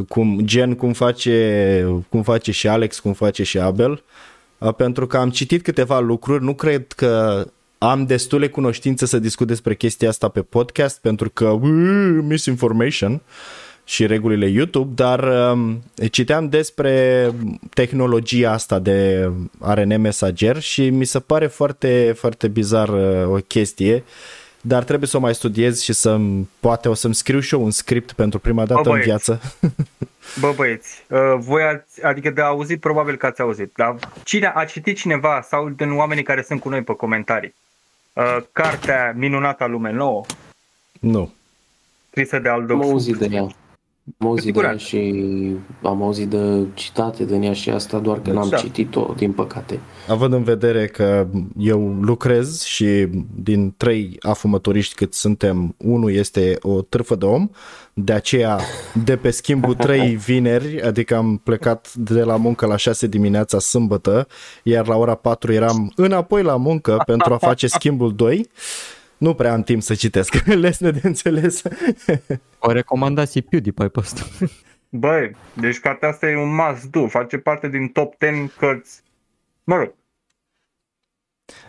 cum, 0.09 0.41
gen 0.43 0.74
cum 0.74 0.93
face, 0.93 2.03
cum 2.09 2.22
face 2.22 2.53
și 2.53 2.68
Alex, 2.68 2.99
cum 2.99 3.12
face 3.12 3.43
și 3.43 3.59
Abel, 3.59 3.91
uh, 3.91 3.99
pentru 4.76 5.07
că 5.07 5.16
am 5.16 5.30
citit 5.30 5.62
câteva 5.62 6.00
lucruri, 6.00 6.44
nu 6.44 6.54
cred 6.54 6.92
că 6.92 7.44
am 7.78 8.07
destule 8.07 8.48
cunoștințe 8.48 9.07
să 9.07 9.18
discut 9.18 9.46
despre 9.46 9.74
chestia 9.74 10.09
asta 10.09 10.28
pe 10.28 10.40
podcast, 10.42 11.00
pentru 11.00 11.30
că 11.30 11.48
uh, 11.48 12.18
misinformation 12.22 13.20
și 13.84 14.07
regulile 14.07 14.48
YouTube, 14.48 14.92
dar 14.94 15.50
um, 15.52 15.82
citeam 16.11 16.48
despre 16.48 17.30
tehnologia 17.74 18.52
asta 18.52 18.78
de 18.78 19.30
ARN 19.59 20.00
mesager 20.00 20.61
și 20.61 20.90
mi 20.90 21.04
se 21.04 21.18
pare 21.18 21.46
foarte, 21.46 22.14
foarte 22.16 22.48
bizar 22.48 22.88
uh, 22.88 23.28
o 23.28 23.36
chestie, 23.46 24.04
dar 24.67 24.85
trebuie 24.85 25.09
să 25.09 25.17
o 25.17 25.21
mai 25.21 25.35
studiez 25.35 25.81
și 25.81 25.93
să 25.93 26.19
poate 26.61 26.89
o 26.89 26.95
să-mi 26.95 27.14
scriu 27.14 27.41
și 27.41 27.55
eu 27.55 27.64
un 27.64 27.71
script 27.71 28.12
pentru 28.12 28.39
prima 28.39 28.64
dată 28.64 28.81
în 28.81 28.91
băieți. 28.91 29.07
viață. 29.07 29.41
Bă 30.41 30.53
băieți, 30.57 31.05
uh, 31.09 31.35
voi 31.39 31.62
ați, 31.62 32.05
adică 32.05 32.31
de 32.31 32.41
auzit 32.41 32.81
probabil 32.81 33.17
că 33.17 33.27
ați 33.27 33.41
auzit, 33.41 33.73
dar 33.77 33.97
cine 34.25 34.53
a 34.55 34.64
citit 34.64 34.97
cineva 34.97 35.41
sau 35.49 35.69
din 35.69 35.93
oamenii 35.97 36.23
care 36.23 36.43
sunt 36.43 36.61
cu 36.61 36.69
noi 36.69 36.83
pe 36.83 36.93
comentarii, 36.93 37.55
uh, 38.12 38.37
cartea 38.53 39.12
Minunata 39.17 39.67
Lume 39.67 39.93
Nouă, 39.93 40.25
nu. 41.01 41.33
scrisă 42.11 42.39
de 42.39 42.49
Aldo 42.49 42.73
Am 42.73 42.83
auzit 42.83 43.17
de 43.17 43.29
ea. 43.31 43.47
Am 44.18 44.26
auzit 44.28 44.52
de 44.54 44.61
ea 44.61 44.78
siguranță. 44.78 44.84
și 44.84 45.57
am 45.82 46.02
auzit 46.02 46.28
de 46.28 46.66
citate 46.74 47.24
din 47.24 47.42
ea 47.42 47.52
și 47.52 47.70
asta 47.70 47.98
doar 47.98 48.20
că 48.20 48.30
n-am 48.30 48.48
Da. 48.48 48.57
citit-o, 48.57 49.14
din 49.16 49.32
păcate. 49.32 49.80
Având 50.09 50.32
în 50.32 50.42
vedere 50.42 50.86
că 50.86 51.26
eu 51.59 51.96
lucrez 52.00 52.62
și 52.62 53.09
din 53.34 53.74
trei 53.76 54.16
afumătoriști 54.20 54.94
cât 54.94 55.14
suntem, 55.14 55.74
unul 55.78 56.12
este 56.12 56.59
o 56.61 56.82
târfă 56.82 57.14
de 57.14 57.24
om, 57.24 57.48
de 57.94 58.12
aceea 58.12 58.61
de 59.04 59.16
pe 59.16 59.30
schimbul 59.30 59.74
trei 59.86 60.16
vineri, 60.16 60.82
adică 60.82 61.16
am 61.16 61.40
plecat 61.44 61.94
de 61.94 62.22
la 62.22 62.36
muncă 62.36 62.66
la 62.66 62.76
6 62.76 63.07
dimineața 63.07 63.59
sâmbătă, 63.59 64.26
iar 64.62 64.86
la 64.86 64.96
ora 64.96 65.14
4 65.14 65.52
eram 65.52 65.92
înapoi 65.96 66.42
la 66.42 66.57
muncă 66.57 67.02
pentru 67.07 67.32
a 67.32 67.36
face 67.36 67.66
schimbul 67.66 68.14
2. 68.14 68.48
Nu 69.19 69.35
prea 69.35 69.53
am 69.53 69.62
timp 69.62 69.83
să 69.83 69.95
citesc, 69.95 70.35
lesne 70.64 70.91
de 70.91 71.01
înțeles. 71.03 71.62
O 72.59 72.73
recomandați 72.73 73.41
PewDiePie 73.41 73.89
pe 73.89 74.01
ăsta. 74.01 74.23
Băi, 74.89 75.37
deci 75.53 75.81
cartea 75.81 76.09
asta 76.09 76.29
e 76.29 76.37
un 76.37 76.55
must 76.55 76.85
do, 76.85 77.07
face 77.07 77.39
parte 77.39 77.69
din 77.69 77.89
top 77.89 78.14
10 78.19 78.53
cărți. 78.59 79.03
Mă 79.64 79.77
rog, 79.77 79.95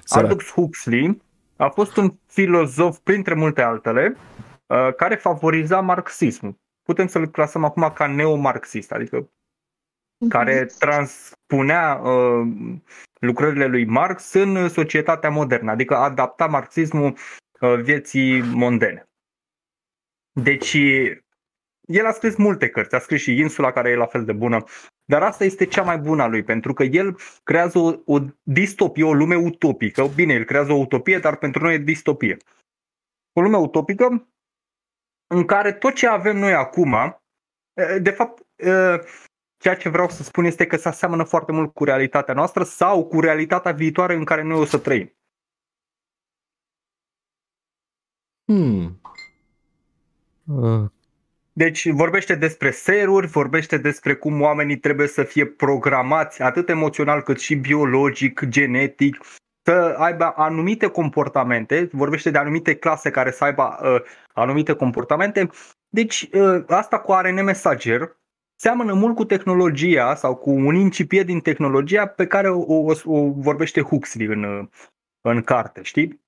Sărac. 0.04 0.30
Aldous 0.30 0.52
Huxley 0.52 1.22
a 1.56 1.70
fost 1.70 1.98
un 1.98 2.14
filozof, 2.26 2.98
printre 2.98 3.34
multe 3.34 3.62
altele, 3.62 4.16
uh, 4.66 4.94
care 4.96 5.16
favoriza 5.16 5.82
marxismul. 5.82 6.60
Putem 6.84 7.08
să-l 7.08 7.28
clasăm 7.28 7.64
acum 7.64 7.92
ca 7.96 8.08
neomarxist, 8.08 8.92
adică 8.92 9.30
care 10.30 10.66
transpunea 10.66 11.96
uh, 11.96 12.48
lucrările 13.20 13.66
lui 13.66 13.86
Marx 13.86 14.34
în 14.34 14.70
societatea 14.70 15.30
modernă, 15.30 15.72
adică 15.72 15.96
adapta 15.96 16.46
marxismul 16.46 17.18
uh, 17.60 17.82
vieții 17.82 18.42
mondene. 18.42 19.10
Deci, 20.42 20.78
el 21.88 22.06
a 22.06 22.12
scris 22.12 22.36
multe 22.36 22.70
cărți, 22.70 22.96
a 22.96 23.00
scris 23.00 23.22
și 23.22 23.40
Insula, 23.40 23.72
care 23.72 23.90
e 23.90 23.96
la 23.96 24.06
fel 24.06 24.26
de 24.26 24.34
bună, 24.34 24.64
dar 25.06 25.24
asta 25.24 25.44
este 25.44 25.66
cea 25.66 25.84
mai 25.84 25.98
bună 25.98 26.24
a 26.24 26.28
lui, 26.28 26.44
pentru 26.44 26.74
că 26.74 26.84
el 26.84 27.18
creează 27.44 27.80
o, 27.80 27.94
o 28.06 28.20
distopie, 28.44 29.04
o 29.04 29.14
lume 29.14 29.36
utopică. 29.36 30.08
Bine, 30.16 30.34
el 30.34 30.44
creează 30.44 30.72
o 30.72 30.80
utopie, 30.80 31.20
dar 31.20 31.36
pentru 31.36 31.64
noi 31.64 31.74
e 31.74 31.78
distopie. 31.78 32.38
O 33.34 33.42
lume 33.42 33.58
utopică 33.58 34.28
în 35.28 35.46
care 35.46 35.72
tot 35.74 35.94
ce 35.94 36.08
avem 36.08 36.38
noi 36.38 36.54
acum, 36.54 36.94
eh, 37.74 38.02
de 38.02 38.10
fapt, 38.10 38.46
eh, 38.56 39.00
ceea 39.58 39.76
ce 39.76 39.90
vreau 39.90 40.10
să 40.10 40.24
spun 40.24 40.46
este 40.46 40.66
că 40.66 40.78
se 40.78 40.88
aseamănă 40.88 41.24
foarte 41.24 41.52
mult 41.52 41.74
cu 41.74 41.84
realitatea 41.84 42.34
noastră 42.34 42.64
sau 42.64 43.06
cu 43.08 43.20
realitatea 43.20 43.72
viitoare 43.72 44.14
în 44.14 44.24
care 44.24 44.42
noi 44.42 44.60
o 44.60 44.66
să 44.66 44.78
trăim. 44.78 45.12
Hmm. 48.46 49.02
Uh, 50.46 50.90
Deci 51.54 51.90
vorbește 51.90 52.36
despre 52.36 52.72
seruri, 52.72 53.28
vorbește 53.28 53.78
despre 53.78 54.16
cum 54.16 54.42
oamenii 54.42 54.78
trebuie 54.78 55.08
să 55.08 55.24
fie 55.24 55.46
programați 55.46 56.42
atât 56.42 56.70
emoțional 56.70 57.22
cât 57.22 57.40
și 57.40 57.56
biologic, 57.56 58.46
genetic, 58.46 59.18
să 59.64 59.96
aibă 59.98 60.34
anumite 60.36 60.88
comportamente, 60.88 61.90
vorbește 61.92 62.30
de 62.30 62.38
anumite 62.38 62.76
clase 62.76 63.10
care 63.10 63.32
să 63.32 63.44
aibă 63.44 63.78
uh, 63.82 64.02
anumite 64.34 64.74
comportamente. 64.74 65.50
Deci 65.90 66.30
uh, 66.34 66.64
asta 66.68 67.00
cu 67.00 67.12
ARN 67.12 67.44
mesager 67.44 68.18
seamănă 68.60 68.94
mult 68.94 69.16
cu 69.16 69.26
tehnologia 69.26 70.16
sau 70.16 70.36
cu 70.36 70.50
un 70.50 70.76
incipient 70.76 71.26
din 71.26 71.40
tehnologia 71.40 72.06
pe 72.06 72.28
care 72.28 72.50
o, 72.50 72.62
o, 72.62 72.94
o 73.06 73.32
vorbește 73.32 73.82
Huxley 73.82 74.28
în, 74.28 74.44
uh, 74.44 74.68
în 75.22 75.42
carte, 75.42 75.82
știi? 75.84 76.22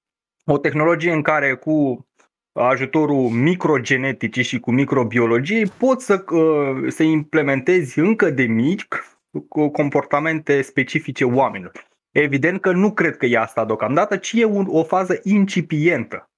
O 0.45 0.57
tehnologie 0.57 1.11
în 1.11 1.21
care 1.21 1.55
cu 1.55 2.07
ajutorul 2.51 3.29
microgeneticii 3.29 4.43
și 4.43 4.59
cu 4.59 4.71
microbiologiei 4.71 5.65
poți 5.65 6.05
să, 6.05 6.25
uh, 6.31 6.91
să 6.91 7.03
implementezi 7.03 7.99
încă 7.99 8.29
de 8.29 8.43
mic 8.43 9.03
cu 9.47 9.69
comportamente 9.69 10.61
specifice 10.61 11.25
oamenilor. 11.25 11.87
Evident 12.11 12.61
că 12.61 12.71
nu 12.71 12.93
cred 12.93 13.17
că 13.17 13.25
e 13.25 13.37
asta 13.37 13.65
deocamdată, 13.65 14.17
ci 14.17 14.33
e 14.33 14.45
un, 14.45 14.65
o 14.69 14.83
fază 14.83 15.19
incipientă. 15.23 16.29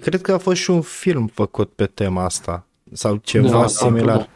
Cred 0.00 0.20
că 0.20 0.32
a 0.32 0.38
fost 0.38 0.60
și 0.60 0.70
un 0.70 0.82
film 0.82 1.26
făcut 1.26 1.72
pe 1.72 1.86
tema 1.86 2.24
asta 2.24 2.69
sau 2.92 3.16
ceva 3.16 3.48
Da, 3.60 3.66
similar. 3.66 4.28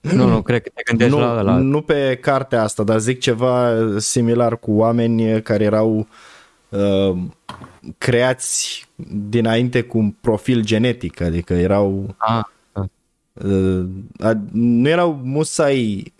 nu, 0.00 0.26
nu, 0.28 0.42
cred 0.42 0.62
că 0.62 0.70
te 0.74 0.82
gândești 0.84 1.14
nu, 1.14 1.20
la 1.20 1.38
ăla. 1.38 1.56
nu 1.56 1.80
pe 1.80 2.18
cartea 2.20 2.62
asta, 2.62 2.82
dar 2.82 2.98
zic 2.98 3.20
ceva 3.20 3.72
similar 3.98 4.58
cu 4.58 4.72
oameni 4.72 5.42
care 5.42 5.64
erau 5.64 6.06
uh, 6.68 7.16
creați 7.98 8.86
dinainte 9.28 9.82
cu 9.82 9.98
un 9.98 10.10
profil 10.10 10.64
genetic, 10.64 11.20
adică 11.20 11.52
erau 11.54 12.14
Ah, 12.18 12.42
uh, 13.32 13.84
a, 14.18 14.32
nu 14.52 14.88
erau 14.88 15.20
musai 15.22 16.12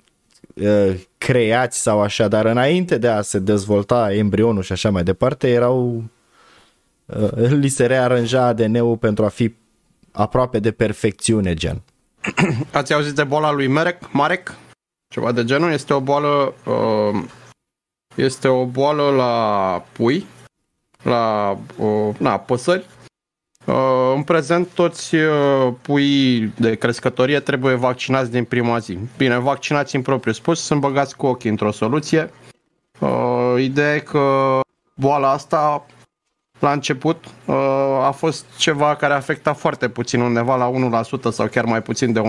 uh, 0.54 0.94
creați 1.18 1.78
sau 1.82 2.00
așa, 2.00 2.28
dar 2.28 2.44
înainte 2.46 2.98
de 2.98 3.08
a 3.08 3.20
se 3.20 3.38
dezvolta 3.38 4.14
embrionul 4.14 4.62
și 4.62 4.72
așa 4.72 4.90
mai 4.90 5.02
departe, 5.02 5.48
erau 5.48 6.04
uh, 7.06 7.48
li 7.50 7.68
se 7.68 7.86
rearanja 7.86 8.42
ADN-ul 8.44 8.96
pentru 8.96 9.24
a 9.24 9.28
fi 9.28 9.54
aproape 10.12 10.58
de 10.58 10.70
perfecțiune, 10.70 11.54
gen. 11.54 11.82
Ați 12.72 12.92
auzit 12.92 13.14
de 13.14 13.24
boala 13.24 13.50
lui 13.50 13.66
Marek? 13.66 14.12
Marek? 14.12 14.54
ceva 15.10 15.32
de 15.32 15.44
genul. 15.44 15.72
Este 15.72 15.92
o 15.92 16.00
boală, 16.00 16.54
uh, 16.64 17.22
este 18.14 18.48
o 18.48 18.64
boală 18.64 19.10
la 19.10 19.84
pui, 19.92 20.26
la 21.02 21.56
uh, 21.76 22.14
na, 22.18 22.38
păsări. 22.38 22.86
Uh, 23.66 24.12
în 24.14 24.22
prezent, 24.22 24.68
toți 24.68 25.14
uh, 25.14 25.72
puii 25.82 26.52
de 26.58 26.74
crescătorie 26.74 27.40
trebuie 27.40 27.74
vaccinați 27.74 28.30
din 28.30 28.44
prima 28.44 28.78
zi. 28.78 28.98
Bine, 29.16 29.38
vaccinați 29.38 29.96
în 29.96 30.02
propriu 30.02 30.32
spus, 30.32 30.60
sunt 30.60 30.80
băgați 30.80 31.16
cu 31.16 31.26
ochii 31.26 31.50
într-o 31.50 31.70
soluție. 31.70 32.30
Uh, 32.98 33.54
ideea 33.58 33.94
e 33.94 33.98
că 33.98 34.60
boala 34.94 35.30
asta 35.30 35.86
la 36.60 36.72
început 36.72 37.24
uh, 37.44 37.54
a 38.02 38.10
fost 38.10 38.46
ceva 38.56 38.96
care 38.96 39.12
afecta 39.12 39.52
foarte 39.52 39.88
puțin, 39.88 40.20
undeva 40.20 40.56
la 40.56 41.00
1% 41.28 41.30
sau 41.30 41.46
chiar 41.46 41.64
mai 41.64 41.82
puțin 41.82 42.12
de 42.12 42.20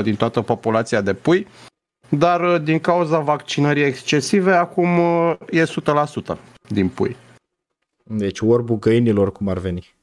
1% 0.00 0.02
din 0.02 0.16
toată 0.16 0.40
populația 0.40 1.00
de 1.00 1.14
pui, 1.14 1.46
dar 2.08 2.40
uh, 2.40 2.62
din 2.62 2.78
cauza 2.78 3.18
vaccinării 3.18 3.84
excesive, 3.84 4.52
acum 4.52 4.98
uh, 4.98 5.34
e 5.50 5.64
100% 5.64 6.36
din 6.68 6.88
pui. 6.88 7.16
Deci 8.02 8.40
orbul 8.40 8.78
găinilor 8.78 9.32
cum 9.32 9.48
ar 9.48 9.58
veni. 9.58 9.94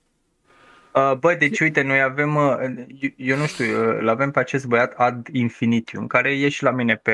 Uh, 0.93 1.17
bă, 1.19 1.36
deci 1.39 1.59
uite, 1.59 1.82
noi 1.82 2.01
avem, 2.01 2.36
uh, 2.36 2.53
eu, 2.99 3.09
eu 3.15 3.38
nu 3.38 3.45
știu, 3.45 3.65
uh, 3.65 3.97
îl 3.99 4.09
avem 4.09 4.32
pe 4.32 4.39
acest 4.39 4.65
băiat 4.65 4.93
Ad 4.93 5.27
Infinitium, 5.32 6.07
care 6.07 6.32
e 6.32 6.49
și 6.49 6.63
la 6.63 6.71
mine 6.71 6.95
pe, 6.95 7.13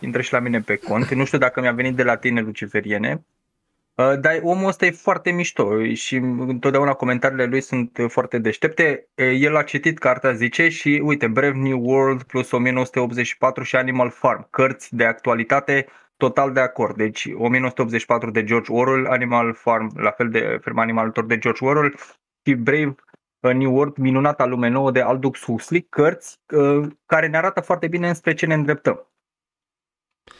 intră 0.00 0.20
și 0.20 0.32
la 0.32 0.38
mine 0.38 0.60
pe 0.60 0.76
cont. 0.76 1.12
Nu 1.12 1.24
știu 1.24 1.38
dacă 1.38 1.60
mi-a 1.60 1.72
venit 1.72 1.94
de 1.96 2.02
la 2.02 2.16
tine, 2.16 2.40
Luciferiene. 2.40 3.24
Uh, 3.96 4.18
dar 4.20 4.40
omul 4.42 4.68
ăsta 4.68 4.86
e 4.86 4.90
foarte 4.90 5.30
mișto 5.30 5.92
și 5.92 6.16
întotdeauna 6.16 6.92
comentariile 6.94 7.44
lui 7.44 7.60
sunt 7.60 7.98
foarte 8.08 8.38
deștepte. 8.38 9.08
Uh, 9.16 9.36
El 9.40 9.56
a 9.56 9.62
citit 9.62 9.98
cartea, 9.98 10.32
zice, 10.32 10.68
și 10.68 11.00
uite, 11.04 11.28
Brave 11.28 11.58
New 11.58 11.80
World 11.80 12.22
plus 12.22 12.50
1984 12.50 13.62
și 13.62 13.76
Animal 13.76 14.10
Farm, 14.10 14.46
cărți 14.50 14.96
de 14.96 15.04
actualitate, 15.04 15.86
total 16.16 16.52
de 16.52 16.60
acord. 16.60 16.96
Deci 16.96 17.24
1984 17.34 18.30
de 18.30 18.44
George 18.44 18.72
Orwell, 18.72 19.06
Animal 19.06 19.52
Farm, 19.52 19.98
la 20.00 20.10
fel 20.10 20.28
de 20.28 20.58
Ferma 20.62 20.82
Animaltor 20.82 21.26
de 21.26 21.38
George 21.38 21.64
Orwell 21.64 21.94
și 22.44 22.54
Brave 22.54 22.94
uh, 23.40 23.52
New 23.52 23.74
World, 23.74 23.96
Minunata 23.96 24.46
Lume 24.46 24.68
Nouă 24.68 24.90
de 24.90 25.00
Aldous 25.00 25.42
Huxley, 25.42 25.86
cărți 25.90 26.40
care 27.06 27.26
ne 27.26 27.36
arată 27.36 27.60
foarte 27.60 27.88
bine 27.88 28.08
înspre 28.08 28.34
ce 28.34 28.46
ne 28.46 28.54
îndreptăm. 28.54 29.08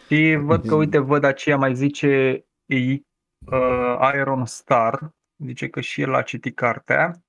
Și 0.06 0.38
văd 0.40 0.66
că, 0.66 0.74
uite, 0.74 0.98
văd 0.98 1.24
aceea 1.24 1.56
mai 1.56 1.74
zice 1.74 2.44
uh, 3.44 4.12
Iron 4.14 4.44
Star, 4.44 5.10
zice 5.44 5.68
că 5.68 5.80
și 5.80 6.00
el 6.00 6.14
a 6.14 6.22
citit 6.22 6.54
cartea. 6.56 7.22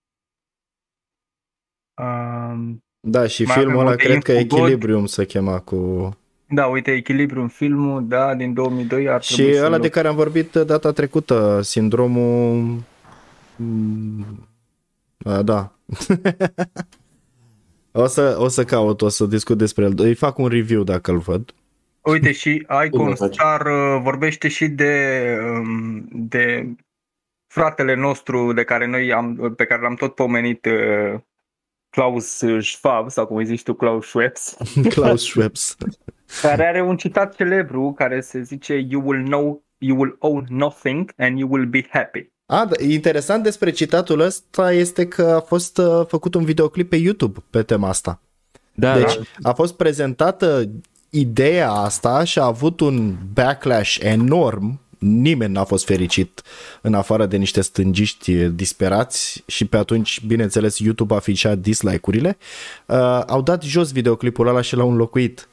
Uh, 2.02 2.76
Da, 3.00 3.28
și 3.28 3.44
Mai 3.44 3.56
filmul 3.56 3.72
avem 3.74 3.80
ăla 3.80 3.90
multe 3.90 4.04
cred 4.04 4.24
că 4.24 4.32
infogod. 4.32 4.60
Echilibrium 4.60 5.06
se 5.06 5.26
chema 5.26 5.60
cu... 5.60 6.10
da, 6.48 6.66
uite, 6.66 6.92
Echilibrium 6.92 7.48
filmul, 7.48 8.08
da, 8.08 8.36
din 8.36 8.54
2002 8.54 9.10
ar 9.10 9.22
Și 9.22 9.34
trebui 9.34 9.56
să 9.56 9.66
ăla 9.66 9.78
de 9.78 9.90
care 9.90 10.08
am 10.08 10.16
vorbit 10.16 10.52
data 10.52 10.92
trecută, 10.92 11.62
sindromul... 11.62 12.84
Mm, 13.56 14.48
A, 15.24 15.42
da. 15.42 15.72
o, 17.92 18.06
să, 18.06 18.36
o 18.40 18.48
să 18.48 18.64
caut, 18.64 19.02
o 19.02 19.10
să 19.10 19.26
discut 19.26 19.58
despre 19.58 19.84
el. 19.84 19.94
Îi 19.98 20.16
fac 20.16 20.38
un 20.38 20.48
review 20.48 20.84
dacă 20.84 21.12
îl 21.12 21.18
văd. 21.18 21.54
Uite, 22.06 22.32
și 22.32 22.66
Icon 22.86 23.04
Bine 23.04 23.14
faci. 23.14 23.34
Star 23.34 23.66
uh, 23.66 24.02
vorbește 24.02 24.48
și 24.48 24.68
de, 24.68 25.38
um, 25.44 26.06
de 26.12 26.74
fratele 27.48 27.96
nostru 27.96 28.54
de 28.54 28.64
care 28.64 28.86
noi 28.86 29.14
am, 29.14 29.54
pe 29.56 29.66
care 29.66 29.82
l-am 29.82 29.96
tot 29.96 30.16
pomenit 30.16 30.66
uh, 30.66 31.20
Klaus 31.90 32.44
Schwab, 32.60 33.10
sau 33.10 33.28
cum 33.28 33.36
îi 33.38 33.46
zici 33.46 33.64
tu, 33.64 33.74
Klaus 33.74 34.06
Schweppes, 34.06 34.58
Klaus 34.96 35.24
Schweppes. 35.24 35.76
care 36.42 36.68
are 36.68 36.82
un 36.82 36.98
citat 36.98 37.36
celebru 37.36 37.94
care 37.98 38.22
se 38.22 38.42
zice 38.42 38.74
You 38.90 39.02
will 39.06 39.24
know, 39.24 39.64
you 39.78 40.00
will 40.00 40.16
own 40.20 40.46
nothing 40.50 41.14
and 41.18 41.38
you 41.40 41.50
will 41.52 41.66
be 41.66 41.88
happy. 41.90 42.34
A, 42.46 42.66
da, 42.66 42.84
interesant 42.84 43.44
despre 43.44 43.72
citatul 43.72 44.20
ăsta 44.20 44.72
este 44.72 45.08
că 45.08 45.24
a 45.24 45.40
fost 45.40 45.78
uh, 45.78 46.06
făcut 46.08 46.34
un 46.34 46.44
videoclip 46.44 46.90
pe 46.90 46.96
YouTube 46.96 47.40
pe 47.50 47.64
tema 47.64 47.90
asta. 47.90 48.22
Da, 48.74 48.94
Deci 48.98 49.20
a 49.42 49.54
fost 49.54 49.76
prezentată 49.76 50.70
ideea 51.20 51.72
asta 51.72 52.24
și 52.24 52.40
a 52.40 52.46
avut 52.46 52.80
un 52.80 53.16
backlash 53.34 53.98
enorm. 54.00 54.80
Nimeni 54.98 55.54
n-a 55.54 55.64
fost 55.64 55.86
fericit 55.86 56.42
în 56.82 56.94
afară 56.94 57.26
de 57.26 57.38
niște 57.38 57.62
stângiști 57.62 58.34
disperați 58.34 59.44
și 59.46 59.66
pe 59.66 59.78
atunci, 59.78 60.22
bineînțeles, 60.26 60.80
YouTube 60.80 61.14
a 61.14 61.18
afișat 61.18 61.58
dislike-urile. 61.58 62.38
Uh, 62.86 63.22
au 63.28 63.42
dat 63.42 63.64
jos 63.64 63.92
videoclipul 63.92 64.48
ăla 64.48 64.62
și 64.62 64.76
l-au 64.76 64.90
înlocuit. 64.90 65.48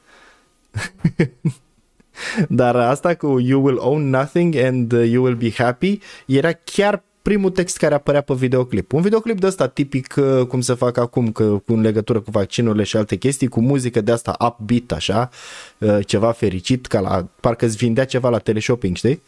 Dar 2.49 2.77
asta 2.77 3.15
cu 3.15 3.41
You 3.41 3.65
will 3.65 3.79
own 3.81 4.09
nothing 4.09 4.57
and 4.57 4.93
uh, 4.93 5.09
you 5.11 5.25
will 5.25 5.37
be 5.37 5.51
happy 5.51 5.99
era 6.27 6.53
chiar 6.53 7.03
primul 7.23 7.51
text 7.51 7.77
care 7.77 7.95
apărea 7.95 8.21
pe 8.21 8.35
videoclip. 8.35 8.93
Un 8.93 9.03
videoclip 9.03 9.41
de 9.41 9.47
ăsta 9.47 9.69
tipic 9.69 10.15
uh, 10.17 10.47
cum 10.47 10.61
se 10.61 10.75
fac 10.75 10.97
acum 10.97 11.33
că, 11.33 11.45
cu 11.45 11.73
în 11.73 11.81
legătură 11.81 12.21
cu 12.21 12.31
vaccinurile 12.31 12.83
și 12.83 12.97
alte 12.97 13.17
chestii, 13.17 13.49
cu 13.49 13.61
muzică 13.61 14.01
de 14.01 14.13
asta 14.13 14.37
upbeat 14.41 14.93
așa, 14.93 15.31
uh, 15.79 15.99
ceva 16.07 16.33
fericit, 16.33 16.87
ca 16.87 17.01
la, 17.01 17.27
parcă 17.41 17.65
îți 17.65 17.77
vindea 17.77 18.05
ceva 18.05 18.29
la 18.29 18.39
teleshopping, 18.39 18.97
știi? 18.97 19.23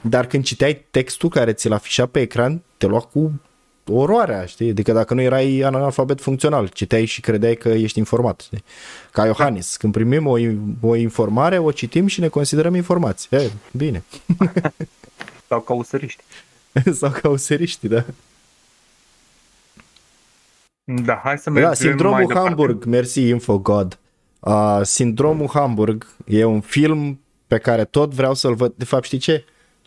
Dar 0.00 0.26
când 0.26 0.44
citeai 0.44 0.84
textul 0.90 1.28
care 1.28 1.52
ți-l 1.52 1.72
afișa 1.72 2.06
pe 2.06 2.20
ecran, 2.20 2.62
te 2.76 2.86
lua 2.86 3.00
cu 3.00 3.40
oroarea, 3.92 4.44
știi? 4.44 4.70
Adică 4.70 4.92
dacă 4.92 5.14
nu 5.14 5.20
erai 5.20 5.60
analfabet 5.60 6.20
funcțional, 6.20 6.68
citeai 6.68 7.04
și 7.04 7.20
credeai 7.20 7.54
că 7.54 7.68
ești 7.68 7.98
informat, 7.98 8.40
știi? 8.40 8.64
Ca 9.12 9.26
Iohannis, 9.26 9.76
când 9.76 9.92
primim 9.92 10.26
o, 10.26 10.36
o 10.80 10.94
informare, 10.94 11.58
o 11.58 11.70
citim 11.70 12.06
și 12.06 12.20
ne 12.20 12.28
considerăm 12.28 12.74
informați. 12.74 13.28
E, 13.30 13.50
bine. 13.72 14.04
Sau 15.48 15.60
causăriști. 15.60 16.22
Sau 17.00 17.10
ca 17.10 17.28
useriștii, 17.28 17.88
da. 17.88 18.04
Da, 20.84 21.20
hai 21.24 21.38
să 21.38 21.50
mergem 21.50 21.70
Da, 21.70 21.76
Sindromul 21.76 22.16
mai 22.16 22.26
departe. 22.26 22.48
Hamburg, 22.48 22.84
mersi 22.84 23.28
InfoGod. 23.28 23.98
Uh, 24.40 24.80
Sindromul 24.82 25.48
Hamburg 25.52 26.06
e 26.26 26.44
un 26.44 26.60
film 26.60 27.20
pe 27.46 27.58
care 27.58 27.84
tot 27.84 28.14
vreau 28.14 28.34
să-l 28.34 28.54
văd. 28.54 28.72
De 28.76 28.84
fapt, 28.84 29.04
știi 29.04 29.18
ce? 29.18 29.44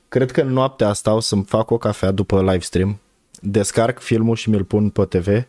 Cred 0.08 0.32
că 0.32 0.42
în 0.42 0.48
noaptea 0.48 0.88
asta 0.88 1.14
o 1.14 1.20
să-mi 1.20 1.44
fac 1.44 1.72
o 1.72 1.78
cafea 1.78 2.12
după 2.12 2.42
live 2.42 2.60
stream, 2.60 3.00
descarc 3.42 4.00
filmul 4.00 4.36
și 4.36 4.50
mi-l 4.50 4.64
pun 4.64 4.90
pe 4.90 5.06
TV, 5.06 5.46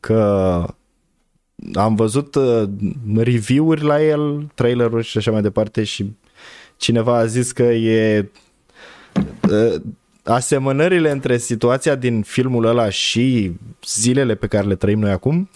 că 0.00 0.66
am 1.74 1.94
văzut 1.94 2.34
uh, 2.34 2.62
review-uri 3.16 3.82
la 3.82 4.02
el, 4.02 4.50
traileruri 4.54 5.04
și 5.04 5.18
așa 5.18 5.30
mai 5.30 5.42
departe 5.42 5.84
și 5.84 6.16
cineva 6.76 7.16
a 7.16 7.26
zis 7.26 7.52
că 7.52 7.62
e 7.62 8.30
uh, 9.50 9.74
asemănările 10.24 11.10
între 11.10 11.38
situația 11.38 11.94
din 11.94 12.22
filmul 12.22 12.64
ăla 12.64 12.88
și 12.88 13.52
zilele 13.86 14.34
pe 14.34 14.46
care 14.46 14.66
le 14.66 14.74
trăim 14.74 14.98
noi 14.98 15.10
acum 15.10 15.50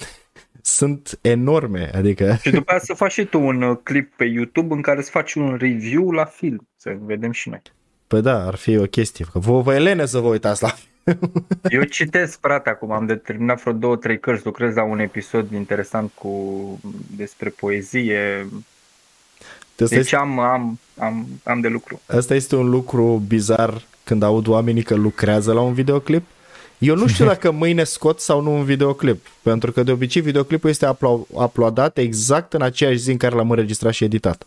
sunt 0.63 1.19
enorme, 1.21 1.91
adică 1.95 2.37
Și 2.43 2.51
după 2.51 2.71
aia 2.71 2.81
să 2.81 2.95
faci 2.95 3.13
și 3.13 3.25
tu 3.25 3.41
un 3.41 3.63
uh, 3.63 3.79
clip 3.83 4.13
pe 4.17 4.25
YouTube 4.25 4.75
în 4.75 4.81
care 4.81 5.03
să 5.03 5.11
faci 5.11 5.35
un 5.35 5.57
review 5.61 6.11
la 6.11 6.25
film, 6.25 6.69
să 6.77 6.97
vedem 7.01 7.31
și 7.31 7.49
noi. 7.49 7.63
Păi 8.07 8.23
da, 8.23 8.47
ar 8.47 8.55
fi 8.55 8.77
o 8.77 8.85
chestie. 8.85 9.25
Că 9.33 9.39
vă, 9.39 9.61
vă 9.61 9.75
elene 9.75 10.07
să 10.07 10.19
vă 10.19 10.29
uitați 10.29 10.63
la 10.63 10.75
Eu 11.77 11.83
citesc, 11.83 12.41
frate, 12.41 12.69
acum 12.69 12.93
am 12.93 13.07
determinat 13.07 13.61
vreo 13.61 13.73
două, 13.73 13.97
trei 13.97 14.21
cărți, 14.21 14.45
lucrez 14.45 14.75
la 14.75 14.83
un 14.83 14.99
episod 14.99 15.53
interesant 15.53 16.11
cu 16.15 16.81
despre 17.17 17.49
poezie. 17.49 18.49
Asta, 19.71 19.95
Deci 19.95 19.99
este, 19.99 20.17
am, 20.17 20.39
am, 20.39 20.79
am, 20.99 21.27
am 21.45 21.61
de 21.61 21.69
lucru. 21.69 22.01
asta 22.07 22.35
este 22.35 22.57
un 22.57 22.69
lucru 22.69 23.23
bizar 23.27 23.83
când 24.07 24.23
aud 24.23 24.47
oamenii 24.47 24.83
că 24.83 24.95
lucrează 24.95 25.53
la 25.53 25.61
un 25.61 25.73
videoclip. 25.73 26.25
Eu 26.79 26.97
nu 26.97 27.07
știu 27.07 27.27
dacă 27.33 27.51
mâine 27.51 27.85
scot 27.85 28.21
sau 28.21 28.41
nu 28.41 28.55
un 28.55 28.65
videoclip, 28.65 29.27
pentru 29.43 29.73
că 29.73 29.83
de 29.83 29.93
obicei 29.93 30.23
videoclipul 30.23 30.71
este 30.71 30.87
uplo- 30.87 31.27
uploadat 31.29 31.99
exact 31.99 32.53
în 32.53 32.63
aceeași 32.63 32.97
zi 32.97 33.11
în 33.11 33.17
care 33.17 33.35
l-am 33.35 33.51
înregistrat 33.51 33.93
și 33.93 34.05
editat. 34.05 34.47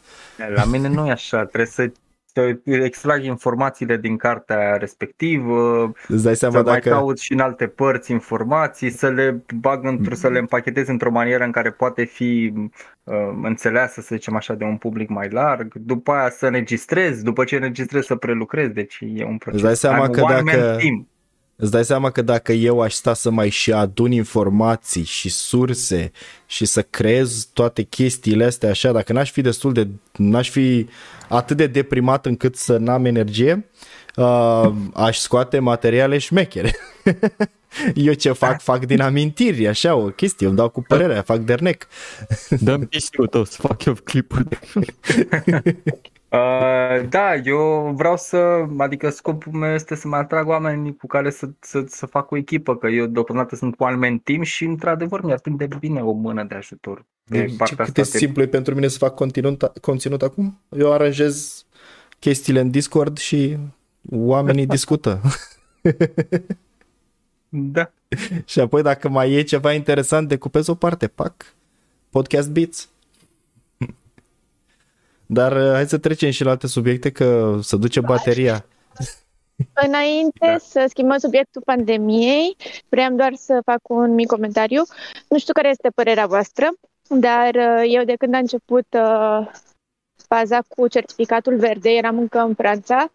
La 0.55 0.63
mine 0.65 0.87
nu 0.87 1.07
e 1.07 1.11
așa, 1.11 1.37
trebuie 1.37 1.65
să, 1.65 1.91
să 2.33 2.57
extrag 2.63 3.23
informațiile 3.23 3.97
din 3.97 4.17
cartea 4.17 4.77
respectivă, 4.77 5.91
Îți 6.07 6.23
dai 6.23 6.33
să 6.33 6.39
seama 6.39 6.61
mai 6.61 6.73
dacă... 6.73 6.89
caut 6.89 7.19
și 7.19 7.33
în 7.33 7.39
alte 7.39 7.67
părți 7.67 8.11
informații, 8.11 8.89
să 8.89 9.09
le 9.09 9.43
bag 9.55 9.85
într 9.85 10.13
să 10.13 10.29
le 10.29 10.39
împachetez 10.39 10.87
într-o 10.87 11.11
manieră 11.11 11.43
în 11.43 11.51
care 11.51 11.71
poate 11.71 12.03
fi 12.03 12.53
uh, 13.03 13.15
înțeleasă, 13.43 14.01
să 14.01 14.15
zicem 14.15 14.35
așa, 14.35 14.53
de 14.53 14.63
un 14.63 14.77
public 14.77 15.09
mai 15.09 15.29
larg, 15.29 15.73
după 15.73 16.11
aia 16.11 16.29
să 16.29 16.45
înregistrez, 16.45 17.21
după 17.21 17.43
ce 17.43 17.55
înregistrez 17.55 18.05
să 18.05 18.15
prelucrez, 18.15 18.67
deci 18.69 18.97
e 19.13 19.23
un 19.23 19.37
proces. 19.37 19.61
Îți 19.61 19.63
dai 19.63 19.75
seama 19.75 20.07
I'm 20.07 20.11
că 20.11 20.19
a 20.19 20.23
one-man 20.23 20.45
dacă- 20.45 20.77
team. 20.79 21.07
Îți 21.61 21.71
dai 21.71 21.85
seama 21.85 22.11
că 22.11 22.21
dacă 22.21 22.51
eu 22.51 22.81
aș 22.81 22.93
sta 22.93 23.13
să 23.13 23.29
mai 23.29 23.49
și 23.49 23.71
adun 23.71 24.11
informații 24.11 25.03
și 25.03 25.29
surse 25.29 26.11
și 26.45 26.65
să 26.65 26.81
creez 26.81 27.49
toate 27.53 27.81
chestiile 27.81 28.45
astea 28.45 28.69
așa, 28.69 28.91
dacă 28.91 29.13
n-aș 29.13 29.31
fi 29.31 29.41
destul 29.41 29.73
de, 29.73 29.87
n-aș 30.15 30.49
fi 30.49 30.87
atât 31.29 31.57
de 31.57 31.67
deprimat 31.67 32.25
încât 32.25 32.55
să 32.55 32.77
n-am 32.77 33.05
energie, 33.05 33.69
uh, 34.15 34.71
aș 34.93 35.17
scoate 35.17 35.59
materiale 35.59 36.17
șmechere. 36.17 36.75
Eu 37.95 38.13
ce 38.13 38.31
fac, 38.31 38.61
fac 38.61 38.85
din 38.85 39.01
amintiri, 39.01 39.67
așa 39.67 39.95
o 39.95 40.05
chestie, 40.05 40.47
îmi 40.47 40.55
dau 40.55 40.69
cu 40.69 40.81
părerea, 40.81 41.21
fac 41.21 41.37
dernec. 41.39 41.87
Dăm 42.49 42.85
pistul 42.85 43.27
tău 43.27 43.43
să 43.43 43.57
fac 43.61 43.85
eu 43.85 43.93
clipuri 44.03 44.47
de... 44.49 44.57
Uh, 46.31 47.07
da, 47.09 47.35
eu 47.35 47.91
vreau 47.95 48.17
să, 48.17 48.65
adică 48.77 49.09
scopul 49.09 49.51
meu 49.51 49.73
este 49.73 49.95
să 49.95 50.07
mă 50.07 50.15
atrag 50.15 50.47
oameni 50.47 50.95
cu 50.95 51.07
care 51.07 51.29
să, 51.29 51.49
să, 51.59 51.83
să 51.87 52.05
fac 52.05 52.31
o 52.31 52.37
echipă, 52.37 52.75
că 52.77 52.87
eu 52.87 53.05
deocamdată 53.05 53.55
sunt 53.55 53.75
cu 53.75 53.83
oameni 53.83 54.19
team 54.19 54.41
și 54.41 54.65
într-adevăr 54.65 55.23
mi-ar 55.23 55.39
de 55.43 55.67
bine 55.79 56.01
o 56.01 56.11
mână 56.11 56.43
de 56.43 56.55
ajutor. 56.55 57.05
De 57.23 57.45
Ce 57.45 57.55
partea 57.57 57.85
cât 57.85 57.93
de 57.93 58.01
asta 58.01 58.17
de- 58.17 58.25
simplu 58.25 58.41
e 58.41 58.47
pentru 58.47 58.73
mine 58.73 58.87
să 58.87 58.97
fac 58.97 59.15
conținut, 59.15 59.71
conținut 59.81 60.21
acum? 60.21 60.59
Eu 60.69 60.93
aranjez 60.93 61.65
chestiile 62.19 62.59
în 62.59 62.69
Discord 62.71 63.17
și 63.17 63.57
oamenii 64.11 64.65
discută. 64.75 65.21
Da. 67.51 67.91
și 68.45 68.59
apoi 68.59 68.81
dacă 68.81 69.09
mai 69.09 69.31
e 69.31 69.41
ceva 69.41 69.73
interesant, 69.73 70.27
decupez 70.27 70.67
o 70.67 70.75
parte, 70.75 71.07
pac, 71.07 71.33
podcast 72.09 72.49
beats. 72.49 72.89
Dar 75.31 75.51
uh, 75.51 75.71
hai 75.73 75.87
să 75.87 75.97
trecem 75.97 76.29
și 76.29 76.43
la 76.43 76.49
alte 76.49 76.67
subiecte, 76.67 77.11
că 77.11 77.57
se 77.61 77.77
duce 77.77 77.99
bateria. 77.99 78.65
Înainte 79.73 80.45
Da. 80.45 80.57
să 80.57 80.85
schimbăm 80.89 81.17
subiectul 81.17 81.61
pandemiei, 81.65 82.55
vreau 82.89 83.15
doar 83.15 83.33
să 83.35 83.61
fac 83.65 83.79
un 83.89 84.13
mic 84.13 84.27
comentariu. 84.27 84.81
Nu 85.27 85.37
știu 85.37 85.53
care 85.53 85.69
este 85.69 85.89
părerea 85.95 86.25
voastră, 86.25 86.67
dar 87.09 87.55
uh, 87.55 87.83
eu 87.87 88.03
de 88.03 88.15
când 88.15 88.33
a 88.33 88.37
început 88.37 88.85
uh, 88.93 89.47
faza 90.27 90.59
cu 90.67 90.87
certificatul 90.87 91.57
verde, 91.57 91.89
eram 91.89 92.17
încă 92.17 92.39
în 92.39 92.53
Franța, 92.53 93.11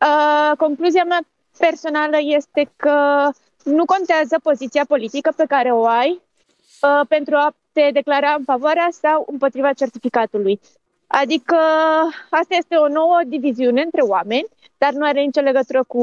uh, 0.00 0.56
concluzia 0.56 1.04
mea 1.04 1.20
personală 1.58 2.16
este 2.20 2.70
că 2.76 3.28
nu 3.64 3.84
contează 3.84 4.38
poziția 4.42 4.84
politică 4.88 5.32
pe 5.36 5.44
care 5.48 5.72
o 5.72 5.86
ai 5.86 6.20
uh, 6.82 7.06
pentru 7.08 7.34
a 7.34 7.54
te 7.72 7.90
declara 7.92 8.34
în 8.38 8.44
favoarea 8.44 8.88
sau 8.90 9.26
împotriva 9.30 9.72
certificatului. 9.72 10.60
Adică 11.10 11.56
asta 12.30 12.54
este 12.58 12.76
o 12.76 12.88
nouă 12.88 13.20
diviziune 13.26 13.80
între 13.82 14.00
oameni 14.00 14.46
dar 14.80 14.92
nu 14.92 15.04
are 15.06 15.20
nicio 15.20 15.40
legătură 15.40 15.84
cu, 15.86 16.02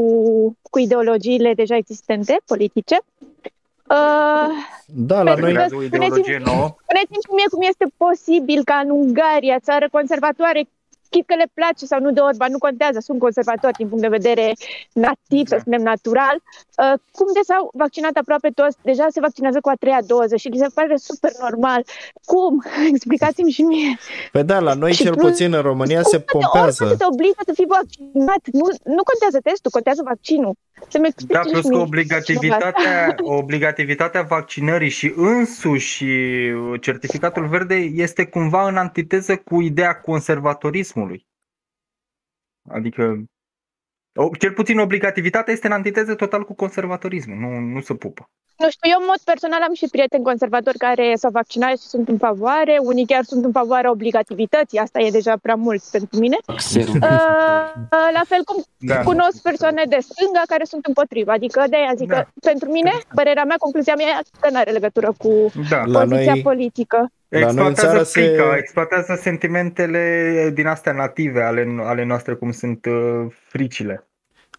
cu 0.69 0.79
ideologiile 0.79 1.53
deja 1.53 1.75
existente, 1.75 2.37
politice. 2.45 2.97
Uh, 3.89 4.47
Da, 4.85 5.21
la 5.23 5.33
Pentru 5.33 5.39
noi, 5.41 5.41
că- 5.41 5.45
Creează 5.51 5.75
o 5.75 5.83
ideologie 5.83 6.41
nouă. 6.45 6.75
spuneți-mi 6.83 7.23
și 7.25 7.33
mie 7.35 7.45
cum 7.49 7.61
este 7.61 7.85
posibil 7.97 8.63
ca 8.63 8.75
în 8.83 8.89
Ungaria, 8.89 9.59
țară 9.59 9.87
conservatoare, 9.91 10.67
chit 11.09 11.25
că 11.27 11.35
le 11.35 11.47
place 11.53 11.85
sau 11.85 11.99
nu 11.99 12.11
de 12.11 12.19
Orban, 12.19 12.51
nu 12.51 12.57
contează, 12.57 12.99
sunt 12.99 13.19
conservatori 13.19 13.73
din 13.77 13.87
punct 13.87 14.03
de 14.03 14.15
vedere 14.19 14.53
nativ, 14.93 15.45
să 15.47 15.55
Da. 15.55 15.61
spunem 15.61 15.81
natural. 15.81 16.35
Uh, 16.35 16.93
cum 17.17 17.27
de 17.33 17.39
s-au 17.49 17.69
vaccinat 17.73 18.15
aproape 18.15 18.49
toți, 18.49 18.77
deja 18.81 19.05
se 19.09 19.19
vaccinează 19.19 19.59
cu 19.61 19.69
a 19.69 19.73
treia 19.79 19.99
doză 20.07 20.35
și 20.35 20.47
li 20.47 20.57
se 20.57 20.67
pare 20.73 20.95
super 20.97 21.31
normal. 21.45 21.81
Cum? 22.25 22.63
Explicați-mi 22.93 23.51
și 23.51 23.61
mie. 23.61 23.97
pe 24.31 24.41
da, 24.43 24.59
la 24.59 24.73
noi 24.73 24.93
Și 24.93 25.03
cel 25.03 25.13
plus- 25.15 25.29
puțin 25.29 25.53
în 25.53 25.61
România 25.61 26.01
Cum 26.01 26.11
se 26.11 26.19
poate 26.19 26.37
Orban 26.37 26.51
pompează. 26.51 26.85
să 26.87 26.97
te 26.97 27.05
obligă 27.11 27.41
să 27.45 27.53
fii 27.53 27.65
vaccinat? 27.79 28.41
Nu, 28.59 28.65
nu 28.97 29.03
contează 29.11 29.39
testul, 29.43 29.71
contează 29.71 30.01
vaccinul. 30.05 30.53
Să-mi 30.87 31.07
explici 31.07 31.31
Da, 31.37 31.41
și 31.41 31.49
plus 31.49 31.61
că 31.61 31.67
mie. 31.69 31.79
obligativitatea, 31.81 33.15
obligativitatea 33.41 34.21
vaccinării 34.21 34.89
și 34.89 35.13
însuși 35.15 36.05
certificatul 36.81 37.47
verde 37.47 37.75
este 37.75 38.25
cumva 38.25 38.67
în 38.67 38.75
antiteză 38.77 39.35
cu 39.35 39.61
ideea 39.61 39.93
conservatorismului. 39.93 40.93
Adică, 42.69 43.23
o- 44.15 44.35
cel 44.39 44.51
puțin 44.53 44.79
obligativitatea 44.79 45.53
este 45.53 45.67
în 45.67 45.73
antiteză 45.73 46.15
total 46.15 46.43
cu 46.43 46.53
conservatorismul, 46.53 47.37
nu, 47.37 47.59
nu 47.59 47.81
se 47.81 47.93
pupă. 47.93 48.29
Nu 48.57 48.69
știu, 48.69 48.89
eu 48.93 48.99
în 48.99 49.05
mod 49.07 49.19
personal 49.23 49.61
am 49.61 49.73
și 49.73 49.87
prieteni 49.91 50.23
conservatori 50.23 50.77
care 50.77 51.13
s-au 51.15 51.31
vaccinat 51.31 51.69
și 51.69 51.87
sunt 51.93 52.07
în 52.07 52.17
favoare, 52.17 52.77
unii 52.81 53.05
chiar 53.05 53.23
sunt 53.23 53.45
în 53.45 53.51
favoarea 53.51 53.91
obligativității, 53.91 54.77
asta 54.77 54.99
e 54.99 55.09
deja 55.09 55.37
prea 55.41 55.55
mult 55.55 55.83
pentru 55.91 56.19
mine. 56.19 56.37
Serum. 56.57 56.93
Uh, 57.01 57.01
uh, 57.01 58.09
la 58.13 58.21
fel 58.27 58.43
cum 58.43 58.63
Da. 58.77 59.01
cunosc 59.03 59.41
persoane 59.41 59.83
de 59.89 59.97
stânga 59.99 60.41
care 60.47 60.63
sunt 60.63 60.85
împotriva, 60.85 61.33
adică 61.33 61.63
de 61.69 61.75
aia 61.75 61.93
zic 61.95 62.07
Da. 62.07 62.15
că 62.23 62.27
pentru 62.41 62.71
mine, 62.71 62.91
părerea 63.15 63.43
mea, 63.43 63.55
concluzia 63.59 63.95
mea 63.95 64.07
e 64.07 64.21
că 64.39 64.49
nu 64.51 64.57
are 64.57 64.71
legătură 64.71 65.13
cu 65.17 65.51
Da. 65.69 65.83
La 65.85 65.99
poziția 65.99 66.33
noi- 66.33 66.41
politică. 66.41 66.97
La 66.97 67.01
noi 67.01 67.09
în 67.09 67.24
Exploatează 67.39 67.87
țară 67.87 68.03
se- 68.03 68.19
frica, 68.21 68.57
exploatează 68.57 69.19
sentimentele 69.21 70.51
din 70.53 70.67
astea 70.67 70.91
native 70.91 71.41
ale, 71.41 71.75
ale 71.79 72.03
noastre, 72.05 72.33
cum 72.33 72.51
sunt 72.51 72.85
uh, 72.85 73.25
fricile. 73.47 74.07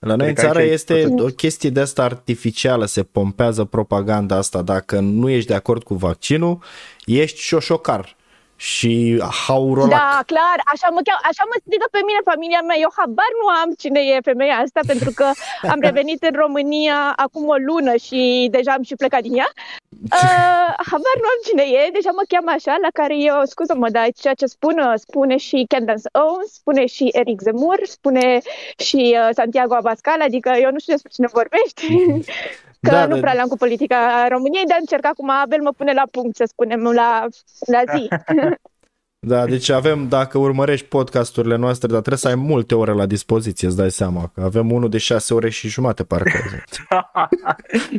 La 0.00 0.14
noi 0.14 0.28
în 0.28 0.34
Cred 0.34 0.44
că 0.46 0.52
țară 0.52 0.58
aici 0.64 0.72
este 0.72 1.02
tot- 1.02 1.20
o 1.20 1.26
chestie 1.26 1.70
de 1.70 1.80
asta 1.80 2.02
artificială, 2.02 2.84
se 2.84 3.02
pompează 3.02 3.64
propaganda 3.64 4.36
asta. 4.36 4.62
Dacă 4.62 5.00
nu 5.00 5.28
ești 5.30 5.48
de 5.48 5.54
acord 5.54 5.82
cu 5.82 5.94
vaccinul, 5.94 6.58
ești 7.04 7.40
șoșocar 7.40 8.16
și 8.56 9.22
haurolac. 9.46 9.90
Da, 9.90 10.20
clar, 10.32 10.58
așa 10.72 10.88
mă, 10.94 11.00
cheam, 11.06 11.20
așa 11.30 11.44
mă 11.50 11.56
strigă 11.64 11.86
pe 11.90 12.00
mine 12.06 12.28
familia 12.30 12.62
mea. 12.68 12.78
Eu 12.84 12.92
habar 12.96 13.32
nu 13.40 13.46
am 13.60 13.70
cine 13.82 14.00
e 14.00 14.28
femeia 14.30 14.56
asta, 14.64 14.80
pentru 14.92 15.10
că 15.18 15.26
am 15.72 15.80
revenit 15.88 16.20
în 16.22 16.34
România 16.44 16.98
acum 17.16 17.44
o 17.54 17.58
lună 17.68 17.94
și 18.06 18.48
deja 18.50 18.72
am 18.72 18.82
și 18.82 19.00
plecat 19.00 19.22
din 19.22 19.36
ea. 19.42 19.50
Uh, 20.12 20.70
habar 20.90 21.16
nu 21.22 21.28
am 21.34 21.40
cine 21.46 21.62
e, 21.62 21.90
deja 21.92 22.10
mă 22.12 22.24
cheamă 22.28 22.50
așa, 22.50 22.76
la 22.82 22.88
care 22.92 23.16
eu, 23.16 23.38
scuză-mă, 23.44 23.88
dar 23.90 24.06
ceea 24.20 24.34
ce 24.34 24.46
spun, 24.46 24.92
spune 24.94 25.36
și 25.36 25.64
Candace 25.68 26.08
Owens, 26.12 26.52
spune 26.52 26.86
și 26.86 27.08
Eric 27.12 27.40
Zemmour, 27.40 27.80
spune 27.82 28.40
și 28.76 29.16
uh, 29.18 29.28
Santiago 29.34 29.74
Abascal, 29.74 30.20
adică 30.20 30.50
eu 30.60 30.70
nu 30.70 30.78
știu 30.78 30.92
despre 30.92 31.10
cine 31.14 31.28
vorbești. 31.32 31.82
Că 32.86 32.94
Da, 32.94 33.06
nu 33.06 33.14
da. 33.14 33.20
prea 33.20 33.32
le-am 33.32 33.48
cu 33.48 33.56
politica 33.56 34.26
României, 34.28 34.64
dar 34.64 34.76
încerc 34.80 35.06
acum, 35.06 35.30
Abel 35.30 35.62
mă 35.62 35.72
pune 35.76 35.92
la 35.92 36.02
punct, 36.10 36.36
să 36.36 36.44
spunem, 36.46 36.82
la, 36.82 37.26
la 37.66 37.82
zi. 37.96 38.08
Da, 39.18 39.46
deci 39.46 39.68
avem, 39.68 40.08
dacă 40.08 40.38
urmărești 40.38 40.86
podcasturile 40.86 41.56
noastre, 41.56 41.86
dar 41.86 41.98
trebuie 41.98 42.18
să 42.18 42.28
ai 42.28 42.34
multe 42.34 42.74
ore 42.74 42.92
la 42.92 43.06
dispoziție, 43.06 43.66
îți 43.66 43.76
dai 43.76 43.90
seama. 43.90 44.30
Că 44.34 44.40
avem 44.40 44.72
unul 44.72 44.88
de 44.88 44.98
șase 44.98 45.34
ore 45.34 45.50
și 45.50 45.68
jumate, 45.68 46.04
parcă. 46.04 46.30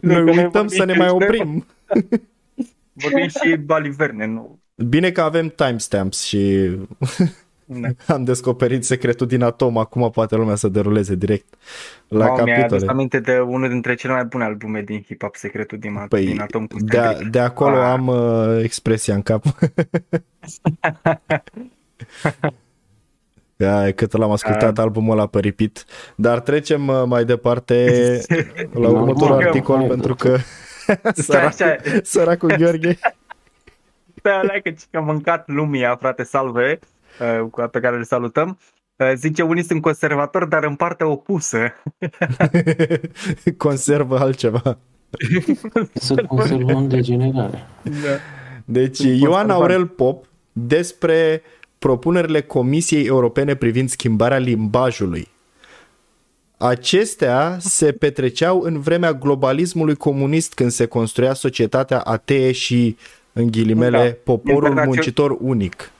Noi 0.01 0.23
Nu, 0.23 0.33
că 0.33 0.41
uităm 0.41 0.67
să 0.67 0.83
ne 0.83 0.93
mai 0.93 1.09
oprim. 1.09 1.65
Vorbim 2.93 3.27
și 3.27 3.55
baliverne, 3.55 4.25
nu. 4.25 4.59
Bine 4.75 5.11
că 5.11 5.21
avem 5.21 5.47
timestamps 5.47 6.23
și 6.23 6.69
Da. 7.69 7.87
am 8.13 8.23
descoperit 8.23 8.85
secretul 8.85 9.27
din 9.27 9.41
atom, 9.43 9.77
acum 9.77 10.09
poate 10.09 10.35
lumea 10.35 10.55
să 10.55 10.67
deruleze 10.67 11.15
direct 11.15 11.53
la 12.07 12.25
Mamă, 12.27 12.41
mi-a 12.43 12.53
adus 12.53 12.67
capitole. 12.69 12.91
aminte 12.91 13.19
de 13.19 13.39
unul 13.39 13.69
dintre 13.69 13.95
cele 13.95 14.13
mai 14.13 14.23
bune 14.25 14.43
albume 14.43 14.81
din 14.81 15.01
hip-hop, 15.01 15.33
Secretul 15.35 15.77
din, 15.77 16.05
Păi, 16.09 16.25
din 16.25 16.39
Atom 16.39 16.67
cu 16.67 16.77
de, 16.79 16.97
Kendrick. 16.97 17.31
de 17.31 17.39
acolo 17.39 17.75
Ah. 17.75 17.89
am 17.91 18.07
uh, 18.07 18.59
expresia 18.63 19.13
în 19.13 19.21
cap. 19.21 19.43
Da, 23.55 23.91
cât 23.91 24.11
l-am 24.17 24.31
ascultat 24.31 24.77
Ah. 24.77 24.83
albumul 24.83 25.11
ăla 25.17 25.27
pe 25.27 25.39
repeat. 25.39 25.85
Dar 26.15 26.39
trecem 26.39 26.87
uh, 26.87 27.03
mai 27.05 27.25
departe 27.25 27.85
la 28.73 28.87
următorul 28.89 29.27
Normal. 29.29 29.45
articol 29.45 29.87
pentru 29.87 30.15
că 30.15 30.37
Stai 31.13 31.45
așa, 31.45 31.51
săracul, 31.55 32.01
săracul 32.03 32.55
Gheorghe 32.57 32.97
stai 34.15 34.33
alea 34.39 34.61
că 34.63 34.69
ci 34.69 34.81
că 34.91 34.97
a 34.97 35.01
mâncat 35.01 35.47
lumea, 35.47 35.95
frate, 35.95 36.23
salve, 36.23 36.71
uh, 36.71 36.79
cu- 36.79 36.96
pe 37.71 37.79
care 37.79 37.95
îl 37.95 38.03
salutăm. 38.03 38.57
Uh, 38.95 39.11
Zice, 39.15 39.41
unii 39.41 39.63
sunt 39.63 39.81
conservatori, 39.81 40.49
dar 40.49 40.63
în 40.63 40.75
partea 40.75 41.07
opusă. 41.07 41.59
conservă 43.57 44.19
altceva. 44.19 44.77
Să 45.93 46.23
conservăm 46.27 46.87
degenerarea. 46.87 47.67
Deci 48.65 48.95
Sunt 48.95 49.07
Ioan 49.19 49.21
conservanți. 49.31 49.51
Aurel 49.61 49.85
Pop 49.87 50.25
despre 50.51 51.41
propunerile 51.79 52.41
Comisiei 52.41 53.05
Europene 53.05 53.55
privind 53.55 53.89
schimbarea 53.89 54.37
limbajului. 54.37 55.27
Acestea 56.57 57.57
se 57.59 57.91
petreceau 57.91 58.61
în 58.61 58.79
vremea 58.79 59.13
globalismului 59.13 59.95
comunist 59.95 60.53
când 60.53 60.71
se 60.71 60.85
construia 60.85 61.33
societatea 61.33 61.99
atee 61.99 62.51
și, 62.51 62.97
în 63.33 63.51
ghilimele, 63.51 63.97
Da. 64.09 64.15
poporul 64.23 64.69
Internațio- 64.69 64.85
muncitor 64.85 65.37
unic. 65.39 65.91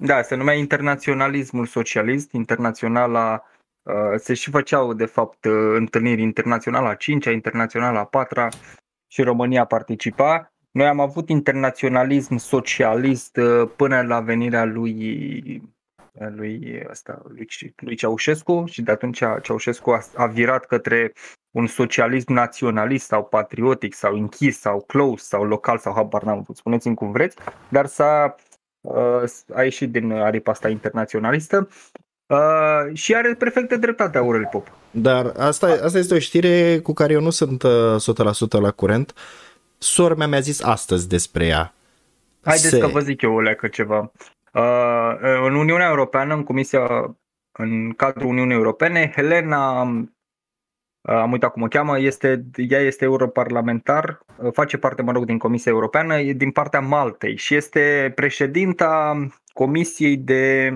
Da, 0.00 0.22
se 0.22 0.34
numea 0.34 0.54
internaționalismul 0.54 1.66
socialist, 1.66 2.32
internaționala, 2.32 3.44
uh, 3.82 3.94
se 4.16 4.34
și 4.34 4.50
făceau 4.50 4.92
de 4.92 5.04
fapt 5.04 5.44
uh, 5.44 5.52
întâlniri 5.74 6.22
internaționala 6.22 6.88
a 6.88 6.94
cincea, 6.94 7.30
internaționala 7.30 7.98
a 7.98 8.04
patra 8.04 8.48
și 9.06 9.22
România 9.22 9.64
participa. 9.64 10.52
Noi 10.70 10.86
am 10.86 11.00
avut 11.00 11.28
internaționalism 11.28 12.36
socialist 12.36 13.36
uh, 13.36 13.70
până 13.76 14.02
la 14.02 14.20
venirea 14.20 14.64
lui 14.64 15.62
lui, 16.34 16.82
ăsta, 16.90 17.22
lui, 17.28 17.48
lui 17.76 17.96
Ceaușescu 17.96 18.64
și 18.66 18.82
de 18.82 18.90
atunci 18.90 19.22
Ceaușescu 19.42 19.90
a, 19.90 20.00
a 20.14 20.26
virat 20.26 20.64
către 20.64 21.12
un 21.50 21.66
socialism 21.66 22.32
naționalist 22.32 23.06
sau 23.06 23.24
patriotic 23.24 23.94
sau 23.94 24.14
închis 24.14 24.58
sau 24.58 24.84
close 24.86 25.24
sau 25.24 25.44
local 25.44 25.78
sau 25.78 25.92
habar 25.94 26.22
n-am, 26.22 26.46
spuneți-mi 26.54 26.94
cum 26.94 27.12
vreți, 27.12 27.36
dar 27.68 27.86
s-a 27.86 28.34
uh, 28.36 28.47
a 29.54 29.62
ieșit 29.62 29.90
din 29.90 30.12
aripa 30.12 30.50
asta 30.50 30.68
internaționalistă 30.68 31.68
Uh, 32.28 32.94
și 32.96 33.14
are 33.14 33.34
perfectă 33.34 33.76
dreptate 33.76 34.18
Aurel 34.18 34.48
Pop. 34.50 34.70
Dar 34.90 35.32
asta, 35.38 35.78
asta 35.82 35.98
este 35.98 36.14
o 36.14 36.18
știre 36.18 36.78
cu 36.78 36.92
care 36.92 37.12
eu 37.12 37.20
nu 37.20 37.30
sunt 37.30 37.62
uh, 37.62 37.96
100% 38.58 38.60
la 38.60 38.70
curent. 38.70 39.14
Sora 39.78 40.14
mea 40.14 40.26
mi-a 40.26 40.40
zis 40.40 40.62
astăzi 40.62 41.08
despre 41.08 41.46
ea. 41.46 41.74
Haideți 42.42 42.68
Se- 42.68 42.78
că 42.78 42.86
vă 42.86 43.00
zic 43.00 43.22
eu 43.22 43.34
o 43.34 43.40
leacă 43.40 43.68
ceva. 43.68 44.12
Uh, 44.54 45.16
în 45.46 45.54
Uniunea 45.54 45.88
Europeană, 45.88 46.34
în 46.34 46.42
Comisia, 46.42 47.14
în 47.58 47.92
cadrul 47.92 48.28
Uniunii 48.28 48.54
Europene, 48.54 49.12
Helena, 49.14 49.82
uh, 49.82 50.02
am 51.16 51.32
uitat 51.32 51.52
cum 51.52 51.62
o 51.62 51.66
cheamă, 51.66 51.98
este, 51.98 52.44
ea 52.56 52.80
este 52.80 53.04
europarlamentar, 53.04 54.18
uh, 54.36 54.52
face 54.52 54.78
parte, 54.78 55.02
mă 55.02 55.12
rog, 55.12 55.24
din 55.24 55.38
Comisia 55.38 55.72
Europeană, 55.72 56.18
e 56.18 56.32
din 56.32 56.50
partea 56.50 56.80
Maltei 56.80 57.36
și 57.36 57.54
este 57.54 58.12
președinta 58.14 59.16
Comisiei 59.52 60.16
de 60.16 60.74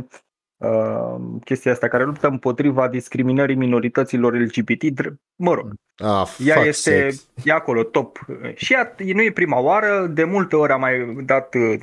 uh, 0.56 1.16
chestia 1.44 1.72
asta 1.72 1.88
care 1.88 2.04
luptă 2.04 2.28
împotriva 2.28 2.88
discriminării 2.88 3.56
minorităților 3.56 4.34
LGBT, 4.38 4.84
dr- 4.84 5.14
mă 5.36 5.54
rog, 5.54 5.72
Ah, 5.96 6.36
ea 6.38 6.54
fuck 6.54 6.66
este 6.66 7.10
sex. 7.10 7.28
e 7.44 7.52
acolo, 7.52 7.82
top. 7.82 8.18
Și 8.54 8.72
ea, 8.72 8.94
nu 9.14 9.22
e 9.22 9.32
prima 9.32 9.60
oară, 9.60 10.06
de 10.06 10.24
multe 10.24 10.56
ori 10.56 10.72
a 10.72 10.76
mai 10.76 11.16
dat 11.24 11.54
uh, 11.54 11.74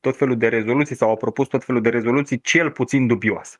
tot 0.00 0.16
felul 0.16 0.36
de 0.36 0.48
rezoluții 0.48 0.96
sau 0.96 1.10
a 1.10 1.14
propus 1.14 1.46
tot 1.46 1.64
felul 1.64 1.82
de 1.82 1.88
rezoluții 1.88 2.40
cel 2.40 2.70
puțin 2.70 3.06
dubioase. 3.06 3.56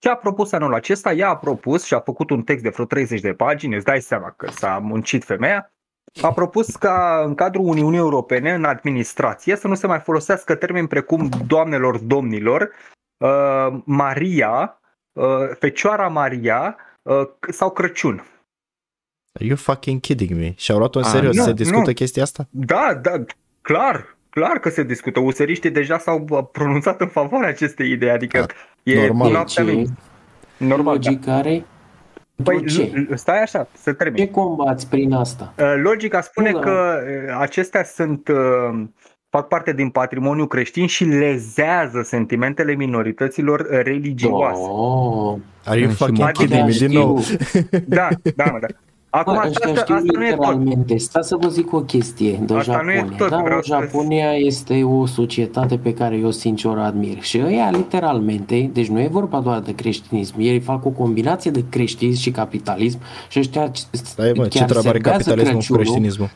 Ce 0.00 0.08
a 0.08 0.14
propus 0.16 0.52
anul 0.52 0.74
acesta? 0.74 1.12
Ea 1.12 1.28
a 1.28 1.36
propus 1.36 1.84
și 1.84 1.94
a 1.94 2.00
făcut 2.00 2.30
un 2.30 2.42
text 2.42 2.62
de 2.62 2.68
vreo 2.68 2.84
30 2.84 3.20
de 3.20 3.32
pagini, 3.32 3.74
îți 3.74 3.84
dai 3.84 4.00
seama 4.00 4.30
că 4.36 4.50
s-a 4.50 4.78
muncit 4.78 5.24
femeia, 5.24 5.72
a 6.22 6.32
propus 6.32 6.76
ca 6.76 7.22
în 7.26 7.34
cadrul 7.34 7.64
Uniunii 7.68 7.98
Europene, 7.98 8.52
în 8.54 8.64
administrație, 8.64 9.56
să 9.56 9.68
nu 9.68 9.74
se 9.74 9.86
mai 9.86 10.00
folosească 10.00 10.54
termeni 10.54 10.88
precum 10.88 11.28
doamnelor, 11.46 11.98
domnilor, 11.98 12.70
uh, 13.24 13.80
Maria, 13.84 14.80
uh, 15.12 15.26
Fecioara 15.58 16.08
Maria 16.08 16.76
uh, 17.02 17.22
sau 17.50 17.70
Crăciun. 17.70 18.24
Are 19.38 19.44
you 19.48 19.56
fucking 19.56 20.00
kidding 20.00 20.30
me? 20.38 20.54
Și-au 20.56 20.78
luat-o 20.78 20.98
în 20.98 21.04
Ah, 21.04 21.10
serios? 21.10 21.36
nu, 21.36 21.42
Se 21.42 21.52
discută 21.52 21.86
nu. 21.86 21.92
chestia 21.92 22.22
asta? 22.22 22.46
Da, 22.50 22.94
da, 23.02 23.24
clar, 23.62 24.16
clar 24.30 24.58
că 24.58 24.68
se 24.68 24.82
discută. 24.82 25.20
Useriștii 25.20 25.70
deja 25.70 25.98
s-au 25.98 26.18
bă, 26.18 26.42
pronunțat 26.44 27.00
în 27.00 27.06
favoarea 27.08 27.48
acestei 27.48 27.90
idei, 27.90 28.10
adică 28.10 28.46
e 28.82 29.00
normal. 29.06 29.30
noaptea 29.32 29.64
Deci, 29.64 29.74
lui. 29.74 29.86
Normal, 30.56 30.98
da. 30.98 31.10
logic 31.10 31.28
are? 31.28 31.64
Păi, 32.44 32.56
Pentru 32.56 32.74
ce? 32.74 33.06
l- 33.08 33.14
stai 33.16 33.42
așa, 33.42 33.68
să 33.72 33.92
termin. 33.92 34.24
Ce 34.24 34.30
combați 34.30 34.88
prin 34.88 35.12
asta? 35.12 35.54
Uh, 35.58 35.74
Logica 35.82 36.20
spune 36.20 36.50
Nu, 36.50 36.58
da. 36.58 36.64
că 36.64 36.98
uh, 37.28 37.36
acestea 37.40 37.84
sunt 37.84 38.28
uh, 38.28 38.82
fac 39.28 39.48
parte 39.48 39.72
din 39.72 39.88
patrimoniul 39.90 40.46
creștin 40.46 40.86
și 40.86 41.04
lezează 41.04 42.02
sentimentele 42.02 42.74
minorităților 42.74 43.60
uh, 43.60 43.66
religioase. 43.82 44.60
Oh. 44.62 45.36
Are 45.64 45.78
you 45.80 45.90
Și 45.90 45.96
fucking 45.96 46.18
mă- 46.18 46.30
kidding 46.30 46.64
me? 46.64 46.70
Din 46.70 46.90
nou. 46.98 47.20
Da, 47.86 48.08
da, 48.36 48.44
mă, 48.44 48.58
da. 48.60 48.66
Acum, 49.12 49.32
Bă, 49.32 49.38
asta, 49.38 49.48
ăștia 49.50 49.82
asta, 49.82 49.98
știu 50.00 50.18
nu 50.18 50.26
e 50.26 50.28
tot. 50.30 50.38
literalmente. 50.38 50.96
Stai 50.96 51.22
să 51.24 51.36
vă 51.40 51.48
zic 51.48 51.72
o 51.72 51.80
chestie 51.80 52.40
de 52.46 52.54
Asta 52.54 52.80
nu 52.84 52.90
e 52.90 52.94
Japonia. 52.94 53.16
tot, 53.16 53.28
da, 53.30 53.40
vreau 53.42 53.58
o, 53.58 53.62
să- 53.62 53.78
Japonia 53.80 54.32
este 54.32 54.82
o 54.82 55.06
societate 55.06 55.76
pe 55.78 55.94
care 55.94 56.16
eu 56.16 56.30
sincer 56.30 56.70
o 56.76 56.80
admir. 56.80 57.22
Și 57.22 57.40
ăia 57.44 57.70
literalmente, 57.70 58.70
deci 58.72 58.86
nu 58.88 59.00
e 59.00 59.08
vorba 59.10 59.40
doar 59.40 59.60
de 59.60 59.74
creștinism, 59.74 60.34
ei 60.38 60.60
fac 60.60 60.84
o 60.84 60.88
combinație 60.90 61.50
de 61.50 61.64
creștinism 61.70 62.20
și 62.20 62.30
capitalism 62.30 62.98
și 63.28 63.38
ăștia 63.38 63.70
Stai 63.90 64.32
mă, 64.36 64.46
ce 64.46 64.58
chiar 64.58 64.68
treabă 64.68 64.88
are 64.88 64.98
serbează 65.00 65.16
capitalismul 65.18 65.60
cu 65.60 65.72
Crăciunul. 65.72 65.82
creștinismul? 65.82 66.30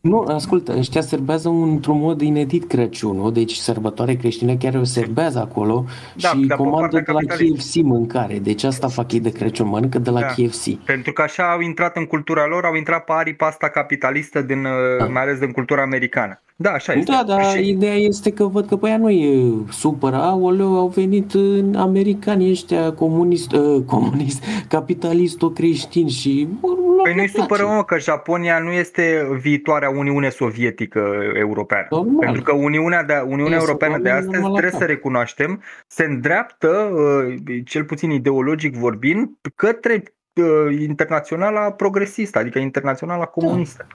Nu, 0.00 0.18
ascultă, 0.28 0.74
ăștia 0.78 1.00
serbează 1.00 1.48
într-un 1.48 1.98
mod 1.98 2.20
inedit 2.20 2.68
Crăciunul, 2.68 3.32
deci 3.32 3.52
sărbătoare 3.54 4.14
creștină 4.14 4.54
chiar 4.54 4.74
o 4.74 4.84
serbează 4.84 5.38
acolo 5.38 5.84
Da, 6.20 6.28
și 6.28 6.36
dar 6.46 6.56
pe 6.56 6.62
comandă 6.62 6.80
partea 6.80 7.00
de 7.00 7.12
la 7.12 7.18
capitalistă. 7.18 7.78
KFC 7.78 7.84
mâncare. 7.86 8.38
Deci 8.38 8.64
asta 8.64 8.88
fac 8.88 9.12
ei 9.12 9.20
de 9.20 9.30
Crăciun, 9.32 9.68
mănâncă 9.68 9.98
de 9.98 10.10
la 10.10 10.20
Da. 10.20 10.26
KFC. 10.26 10.74
Pentru 10.84 11.12
că 11.12 11.22
așa 11.22 11.52
au 11.52 11.60
intrat 11.60 11.96
în 11.96 12.04
cultura 12.04 12.46
lor, 12.46 12.64
au 12.64 12.74
intrat 12.74 13.04
pe 13.04 13.12
aripa 13.12 13.46
asta 13.46 13.68
capitalistă, 13.68 14.40
din, 14.42 14.64
uh, 14.64 14.70
Da. 14.98 15.04
mai 15.04 15.22
ales 15.22 15.38
din 15.38 15.50
cultura 15.50 15.82
americană. 15.82 16.40
Da, 16.60 16.70
așa 16.70 16.92
este. 16.92 17.10
Da, 17.12 17.22
dar 17.26 17.44
Și- 17.44 17.68
ideea 17.68 17.94
este 17.94 18.30
că 18.32 18.44
văd 18.44 18.66
că 18.66 18.76
pe 18.76 18.88
ea 18.88 18.96
nu 18.98 19.10
e 19.10 19.52
supără. 19.70 20.16
Aoleu, 20.16 20.78
au 20.78 20.88
venit 20.88 21.32
în 21.34 21.74
americani 21.74 22.50
ăștia 22.50 22.92
comunist, 22.92 23.52
uh, 23.52 23.82
comunist 23.86 24.42
capitalisto-creștini 24.68 26.10
și... 26.10 26.48
Bă, 26.60 26.66
lor 26.66 27.02
Păi 27.02 27.12
le 27.12 27.16
nu-i 27.16 27.28
place. 27.28 27.40
supără, 27.54 27.74
mă, 27.76 27.84
că 27.84 27.98
Japonia 27.98 28.58
nu 28.58 28.70
este 28.70 29.28
viitoarea 29.40 29.88
Uniune 29.98 30.28
Sovietică 30.28 31.12
europeană. 31.34 31.86
Normal. 31.90 32.18
Pentru 32.18 32.42
că 32.42 32.52
Uniunea, 32.52 33.02
de, 33.02 33.14
Uniunea 33.26 33.56
Este 33.56 33.66
Europeană 33.66 33.98
de 33.98 34.08
o 34.08 34.12
astăzi, 34.12 34.30
normal 34.32 34.50
trebuie 34.52 34.70
așa. 34.74 34.80
să 34.80 34.84
recunoaștem, 34.84 35.62
se 35.86 36.04
îndreaptă, 36.04 36.68
uh, 36.68 37.34
cel 37.64 37.84
puțin 37.84 38.10
ideologic 38.10 38.74
vorbind, 38.76 39.30
către 39.54 40.02
uh, 40.34 40.80
internaționala 40.80 41.72
progresistă, 41.72 42.38
adică 42.38 42.58
internaționala 42.58 43.24
comunistă. 43.24 43.86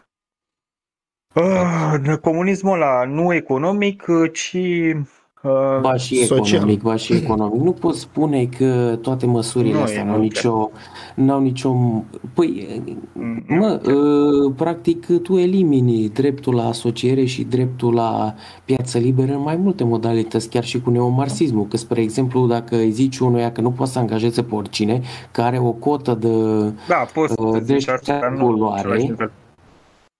Uh, 1.36 2.18
comunismul 2.22 2.74
ăla 2.74 3.06
nu 3.06 3.34
economic, 3.34 4.06
uh, 4.08 4.32
ci 4.34 4.58
uh, 5.43 5.80
Ba 5.82 5.95
și 5.95 6.26
Social. 6.26 6.56
economic, 6.56 6.82
ba 6.82 6.95
și 6.95 7.14
economic. 7.14 7.62
Nu 7.62 7.72
pot 7.72 7.95
spune 7.95 8.45
că 8.45 8.97
toate 9.01 9.26
măsurile 9.26 9.74
Nu 9.74 9.80
e, 9.80 9.84
astea 9.84 10.04
nu 10.04 10.10
n-au 10.10 10.18
chiar. 10.18 10.24
nicio, 10.24 10.70
n-au 11.16 11.41
nicio... 11.41 11.76
Păi, 12.34 12.68
Mm, 13.24 13.43
mă, 13.47 13.82
uh, 13.86 14.53
practic 14.55 15.22
tu 15.22 15.38
elimini 15.38 16.09
dreptul 16.09 16.55
la 16.55 16.68
asociere 16.68 17.26
și 17.26 17.43
dreptul 17.43 17.93
la 17.93 18.34
piață 18.66 18.97
liberă 18.97 19.34
în 19.34 19.41
mai 19.41 19.55
multe 19.55 19.84
modalități, 19.84 20.49
chiar 20.49 20.64
și 20.64 20.82
cu 20.82 20.89
neomarxismul. 20.89 21.68
Că, 21.68 21.78
spre 21.78 22.01
exemplu, 22.01 22.47
dacă 22.47 22.76
îi 22.76 22.91
zici 22.91 23.18
unuia 23.18 23.51
că 23.51 23.61
nu 23.61 23.72
poate 23.72 23.91
să 23.91 23.99
angajeze 23.99 24.43
pe 24.43 24.55
oricine, 24.55 25.01
că 25.32 25.41
are 25.41 25.59
o 25.59 25.72
cotă 25.72 26.14
de 26.14 26.28
da, 26.88 27.05
poți 27.14 27.41
uh, 27.41 27.49
să 27.51 27.59
deci 27.59 27.80
zici 27.80 27.89
asta, 27.89 28.20
dar 28.20 28.32
nu 28.32 28.45
culoare. 28.45 28.80
același 28.80 29.05
nivel. 29.05 29.32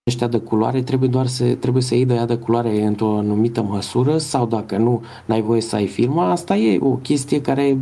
ăștia 0.10 0.28
de 0.28 0.38
culoare, 0.38 0.82
trebuie 0.82 1.10
doar 1.10 1.26
să, 1.26 1.56
trebuie 1.56 1.84
să 1.84 1.96
iei 1.96 2.06
de 2.06 2.14
ea 2.14 2.26
de 2.26 2.38
culoare 2.38 2.82
într-o 2.86 3.18
anumită 3.18 3.62
măsură 3.62 4.18
sau 4.18 4.46
dacă 4.46 4.78
nu, 4.78 5.04
n-ai 5.26 5.42
voie 5.42 5.62
să 5.62 5.76
ai 5.76 5.88
firma, 5.88 6.32
asta 6.32 6.56
e 6.56 6.80
o 6.82 6.96
chestie 6.96 7.42
care 7.42 7.78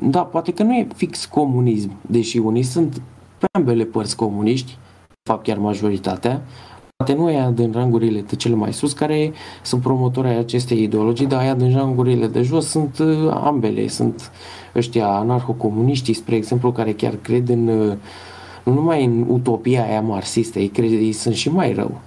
da, 0.00 0.22
poate 0.22 0.52
că 0.52 0.62
nu 0.62 0.74
e 0.74 0.86
fix 0.94 1.24
comunism, 1.24 1.92
deși 2.06 2.38
unii 2.38 2.62
sunt 2.62 3.02
pe 3.38 3.46
ambele 3.52 3.84
părți 3.84 4.16
comuniști, 4.16 4.78
de 5.08 5.30
fapt 5.30 5.42
chiar 5.42 5.58
majoritatea, 5.58 6.42
poate 6.96 7.14
nu 7.14 7.24
aia 7.24 7.50
din 7.50 7.72
rangurile 7.72 8.20
de 8.20 8.36
cele 8.36 8.54
mai 8.54 8.72
sus 8.72 8.92
care 8.92 9.32
sunt 9.62 9.82
promotori 9.82 10.28
ai 10.28 10.38
acestei 10.38 10.82
ideologii, 10.82 11.26
dar 11.26 11.40
aia 11.40 11.54
din 11.54 11.76
rangurile 11.76 12.26
de 12.26 12.42
jos 12.42 12.66
sunt 12.66 12.98
uh, 12.98 13.30
ambele, 13.30 13.88
sunt 13.88 14.32
ăștia 14.74 15.06
anarhocomuniștii, 15.08 16.14
spre 16.14 16.36
exemplu, 16.36 16.72
care 16.72 16.92
chiar 16.92 17.14
cred 17.22 17.48
în 17.48 17.68
uh, 17.68 17.96
nu 18.64 18.72
numai 18.72 19.04
în 19.04 19.24
utopia 19.28 19.84
aia 19.84 20.00
marxistă, 20.00 20.58
ei, 20.58 20.68
cred, 20.68 20.90
ei 20.90 21.12
sunt 21.12 21.34
și 21.34 21.50
mai 21.50 21.72
rău, 21.72 22.00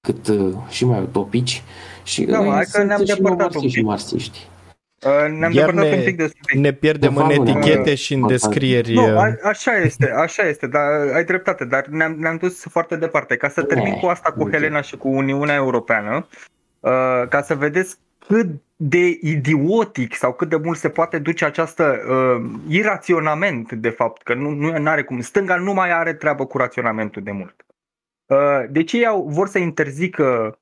cât 0.00 0.28
uh, 0.28 0.52
și 0.68 0.84
mai 0.84 1.00
utopici 1.00 1.62
și 2.02 2.24
Da, 2.24 2.40
ăia 2.40 2.50
hai 2.50 2.64
că 2.64 2.70
sunt 2.70 2.86
ne-am 2.86 3.04
și 3.04 3.06
depărtat 3.06 3.30
un 3.30 3.36
neomarxiști 3.36 3.68
și 3.68 3.78
pic. 3.78 3.86
marxiști. 3.86 4.46
Uh, 5.06 5.10
Ne-am 5.38 5.52
Iar 5.52 5.66
depărtat 5.70 5.90
ne- 5.90 5.96
un 5.96 6.04
pic 6.04 6.16
de 6.16 6.26
subiect. 6.26 6.54
Ne 6.62 6.72
pierdem 6.72 7.14
De 7.14 7.20
în 7.20 7.26
fapt, 7.26 7.36
nu, 7.36 7.50
etichete 7.50 7.88
nu. 7.90 7.94
și 7.96 8.14
în 8.14 8.22
Asta- 8.22 8.32
descrieri. 8.32 8.92
Nu, 8.94 9.02
uh, 9.12 9.16
a, 9.16 9.34
așa 9.42 9.76
este, 9.76 10.10
așa 10.16 10.42
este, 10.42 10.66
dar 10.66 10.82
ai 11.14 11.24
dreptate, 11.24 11.64
dar 11.64 11.86
ne-am, 11.86 12.14
ne-am 12.18 12.36
dus 12.36 12.62
foarte 12.70 12.96
departe. 12.96 13.36
Ca 13.36 13.48
să 13.48 13.62
termin 13.62 13.92
Ne, 13.92 13.98
cu 14.00 14.06
asta 14.06 14.30
cu 14.32 14.42
uite. 14.42 14.56
Helena 14.56 14.80
și 14.80 14.96
cu 14.96 15.08
Uniunea 15.08 15.54
Europeană, 15.54 16.26
uh, 16.80 16.90
ca 17.28 17.42
să 17.42 17.54
vedeți 17.54 17.96
cât 18.26 18.46
de 18.76 19.18
idiotic 19.20 20.14
sau 20.14 20.32
cât 20.32 20.48
de 20.48 20.56
mult 20.56 20.78
se 20.78 20.88
poate 20.88 21.18
duce 21.18 21.44
această 21.44 21.98
uh, 22.08 22.50
iraționament, 22.68 23.72
de 23.72 23.90
fapt, 23.90 24.22
că 24.22 24.34
nu, 24.34 24.50
nu 24.50 24.88
are 24.90 25.02
cum. 25.02 25.20
Stânga 25.20 25.56
nu 25.56 25.72
mai 25.72 25.92
are 25.92 26.12
treabă 26.14 26.46
cu 26.46 26.58
raționamentul 26.58 27.22
de 27.22 27.30
mult. 27.30 27.54
Uh, 28.26 28.64
de 28.70 28.82
ce 28.84 28.96
ei 28.96 29.06
au, 29.06 29.26
vor 29.28 29.48
să 29.48 29.58
interzică 29.58 30.24
uh, 30.46 30.54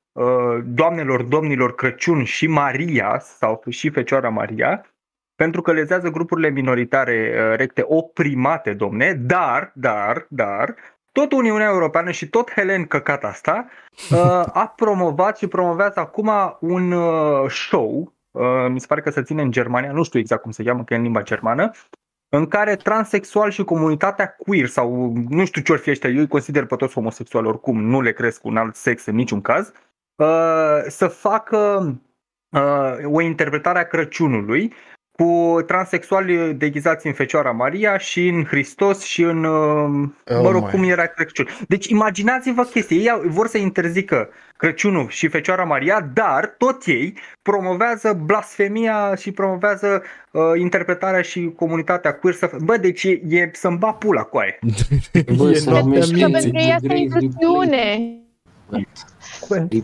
doamnelor, 0.63 1.21
domnilor 1.21 1.75
Crăciun 1.75 2.23
și 2.23 2.47
Maria 2.47 3.19
sau 3.19 3.63
și 3.69 3.89
Fecioara 3.89 4.29
Maria? 4.29 4.85
pentru 5.37 5.61
că 5.61 5.71
lezează 5.71 6.09
grupurile 6.09 6.49
minoritare 6.49 7.33
uh, 7.33 7.57
recte 7.57 7.83
oprimate, 7.85 8.73
domne, 8.73 9.13
dar, 9.13 9.71
dar, 9.75 10.25
dar, 10.29 10.75
tot 11.11 11.31
Uniunea 11.31 11.69
Europeană 11.69 12.11
și 12.11 12.29
tot 12.29 12.51
Helen 12.51 12.85
Căcat 12.85 13.23
asta 13.23 13.67
uh, 14.11 14.43
a 14.53 14.73
promovat 14.75 15.37
și 15.37 15.47
promovează 15.47 15.99
acum 15.99 16.31
un 16.59 16.91
uh, 16.91 17.49
show, 17.49 18.13
uh, 18.31 18.65
mi 18.69 18.79
se 18.79 18.85
pare 18.87 19.01
că 19.01 19.09
se 19.09 19.23
ține 19.23 19.41
în 19.41 19.51
Germania, 19.51 19.91
nu 19.91 20.03
știu 20.03 20.19
exact 20.19 20.41
cum 20.41 20.51
se 20.51 20.63
cheamă, 20.63 20.83
că 20.83 20.93
e 20.93 20.97
în 20.97 21.03
limba 21.03 21.21
germană, 21.21 21.71
în 22.29 22.47
care 22.47 22.75
transexual 22.75 23.51
și 23.51 23.63
comunitatea 23.63 24.35
queer 24.37 24.67
sau 24.67 25.13
nu 25.29 25.45
știu 25.45 25.61
ce 25.61 25.71
or 25.71 25.77
fi 25.77 25.89
ăștia, 25.89 26.09
eu 26.09 26.19
îi 26.19 26.27
consider 26.27 26.65
pe 26.65 26.75
toți 26.75 26.93
homosexuali 26.93 27.47
oricum, 27.47 27.83
nu 27.83 28.01
le 28.01 28.11
cresc 28.11 28.45
un 28.45 28.57
alt 28.57 28.75
sex 28.75 29.05
în 29.05 29.15
niciun 29.15 29.41
caz, 29.41 29.67
uh, 29.67 29.86
să 30.87 31.07
facă 31.07 31.93
uh, 32.49 32.93
o 33.11 33.21
interpretare 33.21 33.79
a 33.79 33.83
Crăciunului 33.87 34.73
cu 35.11 35.57
transexuali 35.67 36.53
deghizați 36.53 37.07
în 37.07 37.13
Fecioara 37.13 37.51
Maria 37.51 37.97
și 37.97 38.27
în 38.27 38.43
Hristos 38.45 39.03
și 39.03 39.21
în, 39.21 39.43
uh, 39.43 39.89
mă 40.41 40.49
rog, 40.51 40.63
my. 40.63 40.69
cum 40.69 40.83
era 40.83 41.05
Crăciun. 41.05 41.47
Deci 41.67 41.87
imaginați-vă 41.87 42.63
chestia, 42.63 42.97
ei 42.97 43.09
au- 43.09 43.21
vor 43.25 43.47
să 43.47 43.57
interzică 43.57 44.29
Crăciunul 44.57 45.07
și 45.09 45.27
Fecioara 45.27 45.63
Maria, 45.63 46.09
dar 46.13 46.55
tot 46.57 46.85
ei 46.85 47.13
promovează 47.41 48.13
blasfemia 48.25 49.15
și 49.15 49.31
promovează 49.31 50.03
uh, 50.31 50.41
interpretarea 50.59 51.21
și 51.21 51.51
comunitatea 51.55 52.13
queer 52.15 52.35
să... 52.35 52.51
Bă, 52.63 52.77
deci 52.77 53.03
e, 53.03 53.21
e 53.29 53.49
să-mi 53.53 53.77
ba 53.77 53.91
pula 53.91 54.21
cu 54.23 54.37
aia. 54.37 54.57
Bă, 55.37 55.49
E 55.49 55.53
să 55.53 55.69
noaptea 55.69 55.89
numește 55.89 56.19
Că 56.19 56.27
minții. 56.27 56.31
pentru 56.51 56.57
ei 56.59 56.71
asta 56.73 56.93
e 56.93 56.97
inclusiune. 56.97 58.11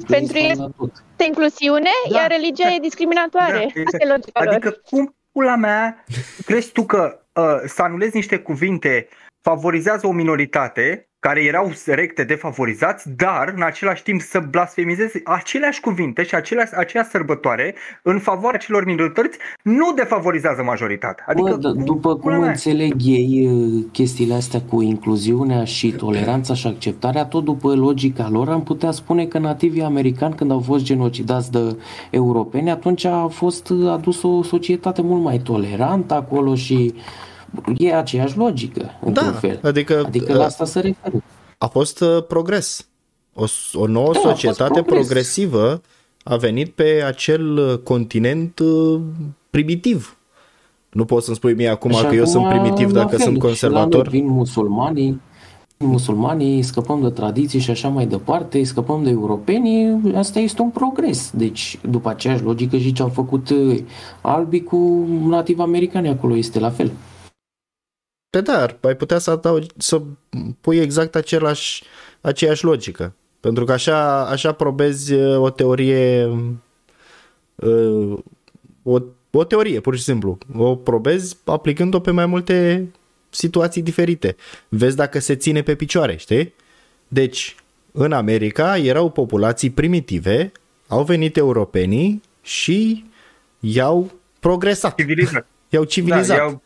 Pentru 0.07 0.37
ei 0.37 0.49
Este 0.49 1.25
inclusiune, 1.25 1.89
Da. 2.09 2.19
iar 2.19 2.31
religia 2.31 2.69
e 2.75 2.79
discriminatoare. 2.79 3.57
Da, 3.57 3.61
exact. 3.61 3.85
Asta 3.85 3.97
e 3.99 4.07
logica 4.07 4.43
lor. 4.43 4.53
Adică 4.53 4.69
cum 4.89 5.15
pula 5.31 5.55
mea 5.55 6.03
crezi 6.45 6.71
tu 6.71 6.85
că 6.85 7.19
uh, 7.33 7.61
să 7.65 7.81
anulezi 7.81 8.15
niște 8.15 8.39
cuvinte 8.39 9.07
favorizează 9.43 10.07
o 10.07 10.11
minoritate 10.11 11.07
care 11.19 11.43
erau 11.43 11.71
recte 11.85 12.23
defavorizați, 12.23 13.09
dar 13.15 13.53
în 13.55 13.61
același 13.63 14.03
timp 14.03 14.21
să 14.21 14.39
blasfemizezi 14.49 15.19
aceleași 15.23 15.79
cuvinte 15.79 16.23
și 16.23 16.35
aceleași, 16.35 16.71
aceeași 16.75 17.09
sărbătoare 17.09 17.75
în 18.03 18.19
favoarea 18.19 18.59
celor 18.59 18.85
minorități 18.85 19.37
nu 19.61 19.91
defavorizează 19.95 20.63
majoritatea. 20.63 21.25
Adică, 21.27 21.49
Adică, 21.53 21.69
Bă, 21.73 21.81
d- 21.81 21.85
după 21.85 22.09
cum 22.11 22.19
pula 22.21 22.37
mea? 22.37 22.47
înțeleg 22.47 22.93
ei 22.99 23.47
uh, 23.51 23.85
chestiile 23.91 24.33
astea 24.33 24.61
cu 24.61 24.81
incluziunea 24.81 25.63
și 25.63 25.91
toleranța 25.91 26.53
și 26.53 26.67
acceptarea, 26.67 27.25
tot 27.25 27.43
după 27.43 27.75
logica 27.75 28.29
lor 28.29 28.49
am 28.49 28.63
putea 28.63 28.91
spune 28.91 29.25
că 29.25 29.37
nativii 29.39 29.81
americani 29.83 30.35
când 30.35 30.51
au 30.51 30.59
fost 30.59 30.83
genocidați 30.83 31.51
de 31.51 31.77
europeni, 32.09 32.69
atunci 32.71 33.05
a 33.05 33.27
fost 33.27 33.69
uh, 33.69 33.91
adus 33.91 34.23
o 34.23 34.43
societate 34.43 35.01
mult 35.01 35.23
mai 35.23 35.37
tolerantă 35.37 36.13
acolo 36.13 36.55
și 36.55 36.93
e 37.77 37.95
aceeași 37.95 38.37
logică, 38.37 38.91
într-un 39.05 39.31
Da, 39.31 39.37
fel. 39.37 39.59
adică, 39.63 40.03
Adică 40.05 40.33
la 40.33 40.43
asta 40.43 40.65
se 40.65 40.79
referă. 40.79 41.23
a 41.57 41.67
fost 41.67 42.01
uh, 42.01 42.23
progres. 42.27 42.87
O, 43.33 43.45
s- 43.45 43.73
o 43.73 43.87
nouă 43.87 44.11
Da, 44.13 44.19
a 44.19 44.21
fost 44.21 44.25
societate 44.33 44.81
progres. 44.81 45.05
progresivă 45.05 45.81
a 46.23 46.35
venit 46.35 46.71
pe 46.71 47.03
acel 47.05 47.57
uh, 47.57 47.77
continent 47.77 48.59
uh, 48.59 48.99
primitiv. 49.49 50.17
Nu 50.91 51.05
poți 51.05 51.23
să-mi 51.25 51.35
spui 51.37 51.53
mie 51.53 51.67
acum 51.69 51.91
Și 51.91 52.05
că 52.05 52.15
eu 52.15 52.25
sunt 52.25 52.45
acum, 52.45 52.59
primitiv 52.59 52.87
la 52.87 52.93
dacă 53.03 53.09
fel, 53.15 53.19
sunt 53.19 53.33
și 53.35 53.39
la 53.41 53.47
conservator. 53.47 54.07
noi 54.09 54.19
vin 54.19 54.27
musulmanii, 54.31 55.21
musulmanii, 55.77 56.61
scăpăm 56.61 57.01
de 57.01 57.09
tradiții 57.09 57.59
și 57.59 57.69
așa 57.69 57.87
mai 57.87 58.05
departe, 58.05 58.63
scăpăm 58.63 59.03
de 59.03 59.09
europenii, 59.09 60.01
asta 60.15 60.39
este 60.39 60.61
un 60.61 60.69
progres. 60.69 61.31
Deci, 61.33 61.79
după 61.89 62.09
aceeași 62.09 62.43
logică 62.43 62.77
și 62.77 62.91
ce 62.93 63.01
au 63.01 63.07
făcut 63.09 63.49
uh, 63.49 63.79
albii 64.21 64.63
cu 64.63 65.07
nativ 65.27 65.59
americani 65.59 66.07
acolo, 66.09 66.35
este 66.35 66.59
la 66.59 66.69
fel. 66.69 66.91
Pe 68.33 68.41
dar, 68.41 68.77
ai 68.81 68.95
putea 68.95 69.19
să 69.19 69.31
adaugi, 69.31 69.67
să 69.77 70.01
pui 70.61 70.77
exact 70.77 71.15
același, 71.15 71.83
aceeași 72.21 72.63
logică. 72.63 73.13
Pentru 73.39 73.65
că 73.65 73.71
așa, 73.71 74.27
așa 74.27 74.51
probezi 74.51 75.13
uh, 75.13 75.37
o 75.39 75.49
teorie 75.49 76.25
uh, 77.55 78.17
o, 78.83 78.99
o 79.31 79.43
teorie, 79.43 79.79
pur 79.79 79.95
și 79.95 80.03
simplu. 80.03 80.37
O 80.57 80.75
probezi 80.75 81.37
aplicând-o 81.45 81.99
pe 81.99 82.11
mai 82.11 82.25
multe 82.25 82.87
situații 83.29 83.81
diferite. 83.81 84.35
Vezi 84.69 84.95
dacă 84.95 85.19
se 85.19 85.35
ține 85.35 85.61
pe 85.61 85.75
picioare, 85.75 86.15
știi? 86.15 86.53
Deci, 87.07 87.55
în 87.91 88.11
America 88.11 88.77
erau 88.77 89.09
populații 89.09 89.69
primitive, 89.69 90.51
au 90.87 91.03
venit 91.03 91.37
europenii 91.37 92.21
și 92.41 93.05
i-au 93.59 94.11
progresat, 94.39 94.95
civilizat. 94.95 95.47
i-au 95.69 95.83
civilizat. 95.83 96.27
Da, 96.27 96.43
i-au, 96.43 96.61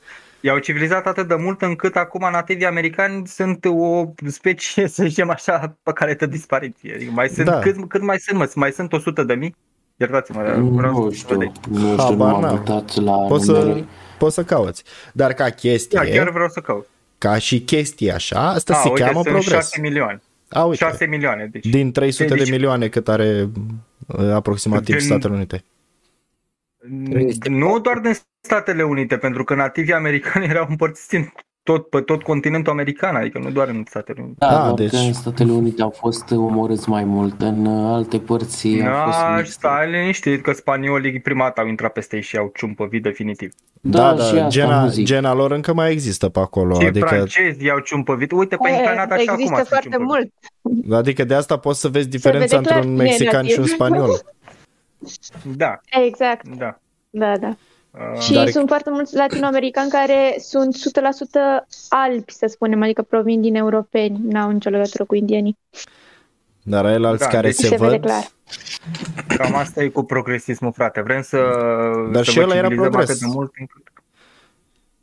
i-au 0.47 0.57
civilizat 0.59 1.07
atât 1.07 1.27
de 1.27 1.35
mult 1.35 1.61
încât 1.61 1.95
acum 1.95 2.27
nativii 2.31 2.65
americani 2.65 3.27
sunt 3.27 3.65
o 3.65 4.05
specie, 4.27 4.87
să 4.97 5.03
zicem 5.07 5.29
așa, 5.29 5.77
pe 5.83 5.91
care 5.93 6.13
de 6.13 6.25
dispariție. 6.27 6.93
Adică 6.95 7.11
mai 7.11 7.27
sunt, 7.29 7.45
Da. 7.45 7.51
da. 7.51 7.59
cât, 7.59 7.89
cât 7.89 8.01
mai 8.01 8.17
sunt, 8.19 8.37
mă? 8.39 8.51
Mai 8.55 8.71
sunt 8.71 8.93
100 8.93 9.23
de 9.23 9.33
mii? 9.33 9.55
Iertați-mă, 9.95 10.43
dar 10.43 10.55
vreau 10.59 10.93
Nu 11.03 11.09
să 11.09 11.15
știu, 11.15 11.37
vedeți. 11.37 11.59
nu 11.69 11.75
știu, 11.77 11.89
nu 11.89 11.97
Habar 12.03 12.31
m-am 12.31 12.41
n-am. 12.41 12.57
uitat 12.57 12.95
la 12.95 13.11
Poți 13.17 13.45
să, 13.45 13.51
numere. 13.51 13.85
poți 14.19 14.33
să 14.35 14.43
cauți. 14.43 14.83
Dar 15.13 15.33
ca 15.33 15.49
chestie, 15.49 15.99
Da, 16.03 16.09
chiar 16.09 16.29
vreau 16.29 16.49
să 16.49 16.59
caut. 16.59 16.87
ca 17.17 17.37
și 17.37 17.61
chestie 17.61 18.11
așa, 18.11 18.49
asta 18.49 18.73
A, 18.73 18.77
se 18.77 18.89
uite, 18.89 19.01
cheamă 19.01 19.13
sunt 19.21 19.25
progres. 19.25 19.53
6 19.53 19.81
milioane. 19.81 20.21
A, 20.49 20.63
uite, 20.63 20.85
6 20.85 21.05
milioane, 21.05 21.49
deci. 21.51 21.65
din 21.65 21.91
300 21.91 22.33
Deci- 22.35 22.43
de 22.45 22.51
milioane 22.51 22.87
cât 22.87 23.07
are 23.07 23.49
uh, 24.07 24.29
aproximativ 24.33 24.95
Gen- 24.95 24.99
Statele 25.05 25.33
Unite. 25.33 25.63
Nu 27.49 27.79
doar 27.79 27.97
din 27.99 28.13
Statele 28.47 28.83
Unite, 28.83 29.17
pentru 29.17 29.43
că 29.43 29.55
nativii 29.55 29.93
americani 29.93 30.45
erau 30.53 30.65
împărțiți 30.69 31.15
în 31.15 31.23
tot, 31.63 31.89
pe 31.89 32.01
tot 32.01 32.23
continentul 32.23 32.71
american, 32.71 33.15
adică 33.15 33.39
nu 33.39 33.49
doar 33.51 33.67
în 33.67 33.83
Statele 33.89 34.21
Unite. 34.21 34.35
Da, 34.39 34.47
Ah, 34.59 34.63
doar 34.65 34.73
deci- 34.73 34.89
că 34.89 34.95
în 34.95 35.13
Statele 35.13 35.51
Unite 35.51 35.81
au 35.81 35.89
fost 35.89 36.31
omorâți 36.31 36.89
mai 36.89 37.03
mult, 37.03 37.41
în 37.41 37.65
uh, 37.65 37.93
alte 37.95 38.19
părți 38.19 38.67
au 38.81 39.05
fost 39.05 39.19
Da, 39.19 39.33
mixte. 39.35 39.51
stai 39.51 39.91
liniștit 39.91 40.41
că 40.43 40.51
spaniolii 40.51 41.19
prima 41.19 41.43
dată 41.43 41.61
au 41.61 41.67
intrat 41.67 41.91
peste 41.93 42.15
ei 42.15 42.21
și 42.21 42.37
au 42.37 42.51
ciumpăvit 42.55 43.01
definitiv. 43.03 43.53
Da, 43.81 43.99
Da, 43.99 44.13
da, 44.13 44.23
și 44.23 44.35
asta 44.35 44.47
gena, 44.47 44.81
nu 44.83 44.87
zic. 44.89 45.05
gena 45.05 45.33
lor 45.33 45.51
încă 45.51 45.73
mai 45.73 45.91
există 45.91 46.29
pe 46.29 46.39
acolo. 46.39 46.79
Și 46.79 46.85
Adică, 46.87 47.05
francezii 47.07 47.69
au 47.69 47.79
ciumpăvit. 47.79 48.31
Uite, 48.31 48.55
pe 48.55 48.69
în 48.69 48.75
E, 48.75 48.83
Canada 48.83 49.17
și 49.17 49.27
acum 49.27 49.33
Există 49.41 49.55
sunt 49.55 49.67
foarte 49.67 49.89
ciumpăvit. 49.89 50.31
mult. 50.83 50.93
adică 50.99 51.23
de 51.23 51.33
asta 51.33 51.57
poți 51.57 51.79
să 51.79 51.87
vezi 51.87 52.07
diferența 52.07 52.57
vede 52.57 52.67
clar 52.67 52.77
între 52.77 52.89
un 52.89 52.97
cine 52.97 53.07
e 53.09 53.09
mexican 53.09 53.45
și 53.45 53.53
un 53.53 53.59
nativ. 53.59 53.73
spaniol. 53.73 54.09
Da, 55.55 55.79
Exact, 56.05 56.47
da. 56.57 56.79
da, 57.09 57.37
da. 57.37 57.55
Uh, 58.13 58.19
Și 58.19 58.33
Dar- 58.33 58.47
sunt 58.49 58.67
foarte 58.67 58.89
mulți 58.89 59.15
latinoamericani 59.15 59.89
care 59.89 60.35
sunt 60.39 60.75
100% 60.75 61.65
albi, 61.89 62.31
să 62.31 62.45
spunem, 62.49 62.81
adică 62.83 63.01
provin 63.01 63.41
din 63.41 63.55
europeni, 63.55 64.19
n-au 64.29 64.49
nicio 64.49 64.69
legătură 64.69 65.05
cu 65.05 65.15
indienii. 65.15 65.57
Dar 66.63 66.85
el 66.85 67.05
alți 67.05 67.23
Da, 67.23 67.29
care 67.29 67.47
deci 67.47 67.55
se, 67.55 67.67
se 67.67 67.75
vede 67.75 67.89
văd, 67.89 68.01
clar. 68.01 68.27
Cam 69.37 69.55
asta 69.55 69.83
e 69.83 69.87
cu 69.87 70.03
progresismul, 70.03 70.71
frate. 70.71 71.01
Vrem 71.01 71.21
să, 71.21 71.37
Dar 72.11 72.23
să 72.23 72.31
și 72.31 72.37
vă 72.37 72.43
ăla 72.43 72.53
era 72.55 72.61
civilizăm 72.67 72.89
progres. 72.91 73.09
atât 73.09 73.21
de 73.21 73.33
mult 73.33 73.51
încât... 73.59 73.83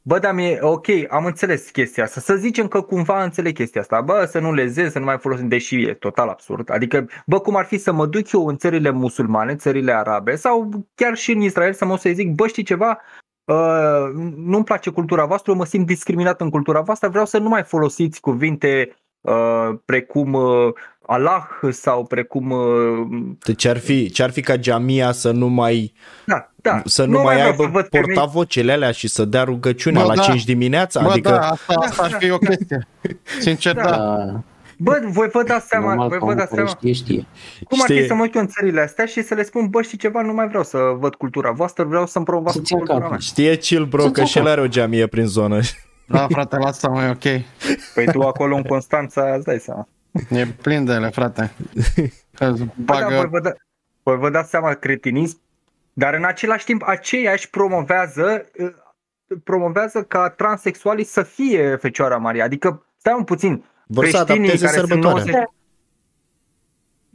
Bă, 0.07 0.19
dar 0.19 0.35
mie, 0.35 0.59
ok, 0.61 0.87
am 1.09 1.25
înțeles 1.25 1.71
chestia 1.71 2.05
asta. 2.05 2.21
Să 2.21 2.35
zicem 2.37 2.69
că 2.69 2.81
cumva 2.81 3.23
înțeleg 3.23 3.55
chestia 3.55 3.81
asta. 3.81 4.01
Bă, 4.01 4.25
să 4.31 4.39
nu 4.39 4.53
lezez, 4.53 4.93
să 4.93 4.99
nu 4.99 5.05
mai 5.05 5.19
folosim, 5.19 5.49
deși 5.49 5.83
e 5.83 5.95
total 5.95 6.29
absurd. 6.29 6.71
Adică, 6.71 7.09
bă, 7.27 7.41
cum 7.41 7.57
ar 7.57 7.65
fi 7.65 7.79
să 7.79 7.93
mă 7.93 8.07
duc 8.07 8.33
eu 8.33 8.47
în 8.47 8.57
țările 8.57 8.91
musulmane, 8.91 9.57
țările 9.57 9.93
arabe, 9.93 10.35
sau 10.35 10.69
chiar 10.95 11.17
și 11.17 11.33
în 11.33 11.41
Israel 11.41 11.73
să 11.73 11.85
mă 11.85 11.97
să 11.99 12.11
zic, 12.13 12.35
bă, 12.35 12.47
știi 12.47 12.63
ceva? 12.63 13.01
Uh, 13.45 14.11
nu-mi 14.37 14.65
place 14.65 14.91
cultura 14.91 15.25
voastră, 15.25 15.51
eu 15.51 15.59
mă 15.59 15.65
simt 15.65 15.87
discriminat 15.87 16.41
în 16.41 16.51
cultura 16.51 16.81
voastră, 16.81 17.09
vreau 17.09 17.27
să 17.27 17.39
nu 17.39 17.49
mai 17.49 17.63
folosiți 17.63 18.21
cuvinte 18.21 18.97
uh, 19.21 19.71
precum 19.85 20.33
uh, 20.33 20.73
Allah 21.07 21.43
sau 21.71 22.05
precum 22.05 22.51
uh, 22.51 23.07
deci 23.45 23.65
ar 23.65 23.79
fi, 23.79 24.11
ce 24.11 24.23
ar 24.23 24.31
fi 24.31 24.41
ca 24.41 24.55
Jamia 24.61 25.13
să 25.13 25.31
nu 25.31 25.47
mai, 25.49 25.93
da, 26.27 26.51
da. 26.57 26.83
să 26.85 27.05
nu, 27.05 27.21
mai 27.23 27.35
vreau 27.35 27.51
aibă 27.51 27.63
să 27.63 27.69
văd 27.73 27.85
femei- 27.85 27.89
portavocele 28.15 28.73
alea 28.73 28.91
și 28.91 29.09
să 29.09 29.25
dea 29.25 29.43
rugăciunea 29.45 30.03
Bă, 30.03 30.09
la 30.09 30.15
da. 30.15 30.23
5 30.23 30.45
dimineața? 30.45 31.03
Bă, 31.03 31.11
adică, 31.11 31.29
da, 31.31 31.39
asta, 31.49 31.75
asta 31.79 32.03
ar 32.03 32.17
fi 32.19 32.31
o 32.31 32.39
chestie. 32.39 32.87
Sincer, 33.41 33.75
Da. 33.75 33.83
da. 33.83 33.91
Da, 33.97 34.43
Bă, 34.79 35.01
voi 35.07 35.29
vă 35.33 35.43
dați 35.43 35.67
seama, 35.67 35.87
normal 35.87 36.09
voi 36.09 36.19
că 36.19 36.25
vă 36.25 36.31
omul 36.31 36.37
dați 36.45 36.55
care 36.55 36.67
seama. 36.67 36.79
știe, 36.79 36.93
știe. 36.93 37.27
Cum 37.69 37.79
ar 37.81 37.87
fi 37.87 37.93
Știi- 37.95 38.07
să 38.07 38.15
mă 38.15 38.25
duc 38.25 38.35
eu 38.35 38.41
în 38.41 38.47
țările 38.49 38.81
astea 38.81 39.05
și 39.05 39.23
să 39.23 39.35
le 39.35 39.43
spun, 39.43 39.67
bă, 39.69 39.83
știi 39.83 39.99
ceva, 39.99 40.21
nu 40.23 40.33
mai 40.33 40.49
vreau 40.49 40.63
să 40.63 40.79
văd 40.99 41.15
cultura 41.15 41.51
voastră, 41.51 41.85
vreau 41.85 42.07
să-mi 42.07 42.25
promovați 42.25 42.57
Să-ți 42.57 42.73
ia 42.73 42.77
cultura 42.79 42.99
capul. 42.99 43.13
mea. 43.17 43.21
știe 43.27 43.57
chill 43.57 43.85
bro 43.85 44.01
Să-ți 44.03 44.13
că 44.13 44.21
ia 44.21 44.27
și 44.27 44.39
el 44.39 44.45
capul. 44.45 44.59
are 44.59 44.67
o 44.69 44.71
geamie 44.71 45.07
prin 45.07 45.27
zonă. 45.27 45.59
Da, 46.07 46.27
frate, 46.31 46.57
lasă 46.57 46.89
mai 46.89 47.09
ok. 47.09 47.23
Păi 47.95 48.05
tu 48.13 48.21
acolo 48.21 48.57
în 48.57 48.63
Constanța, 48.63 49.35
îți 49.37 49.45
dai 49.45 49.59
seama. 49.59 49.89
E 50.31 50.47
plin 50.47 50.85
de 50.85 50.93
ele, 50.93 51.09
frate. 51.09 51.53
Că 52.37 52.45
îți 52.45 52.65
Bă, 52.65 52.99
da, 52.99 53.07
voi 53.07 53.17
bagă... 53.17 53.29
vă, 53.31 53.41
da, 53.41 53.53
voi 54.03 54.17
vă 54.17 54.31
dați 54.31 54.51
seama 54.51 54.75
cretinism, 54.75 55.41
dar 55.93 56.15
în 56.15 56.25
același 56.25 56.65
timp 56.65 56.83
aceiași 56.87 57.51
promovează 57.51 58.47
uh, 58.59 58.75
promovează 59.45 60.03
ca 60.03 60.29
transexualii 60.29 61.05
să 61.05 61.23
fie 61.23 61.77
Fecioara 61.77 62.17
Maria. 62.17 62.45
Adică, 62.45 62.87
stai 62.97 63.15
un 63.17 63.25
puțin, 63.25 63.65
Vor 63.87 64.07
să 64.07 64.11
creștinii 64.11 64.51
adapteze 64.51 64.65
care 64.65 64.79
sunt 64.79 64.89
sărbătoarea. 64.89 65.25
90... 65.25 65.49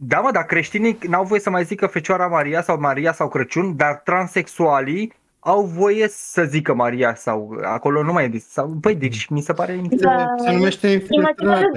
Da, 0.01 0.19
mă, 0.19 0.31
dar 0.31 0.43
creștinii 0.43 0.97
n-au 1.07 1.23
voie 1.23 1.39
să 1.39 1.49
mai 1.49 1.63
zică 1.63 1.87
Fecioara 1.87 2.27
Maria 2.27 2.61
sau 2.61 2.79
Maria 2.79 3.13
sau 3.13 3.29
Crăciun, 3.29 3.75
dar 3.75 3.95
transexualii 3.95 5.13
au 5.39 5.63
voie 5.65 6.07
să 6.07 6.43
zică 6.43 6.73
Maria 6.73 7.15
sau 7.15 7.59
acolo 7.63 8.03
nu 8.03 8.13
mai 8.13 8.25
e 8.25 8.39
sau, 8.39 8.67
Băi, 8.67 8.95
deci 8.95 9.27
mi 9.27 9.41
se 9.41 9.53
pare 9.53 9.81
Da. 9.89 10.33
Se 10.37 10.51
numește 10.51 10.87
infiltrare. 10.87 11.67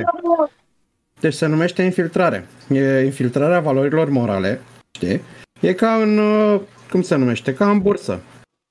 Imaginează 1.22 1.28
Deci 1.28 1.34
se 1.34 1.46
numește 1.46 1.82
infiltrare. 1.82 2.46
E 2.68 3.04
infiltrarea 3.04 3.60
valorilor 3.60 4.08
morale, 4.08 4.60
știi? 4.90 5.20
E 5.60 5.72
ca 5.72 5.94
în, 5.94 6.18
uh, 6.18 6.60
cum 6.90 7.02
se 7.02 7.14
numește, 7.14 7.54
ca 7.54 7.70
în 7.70 7.80
bursă. 7.80 8.20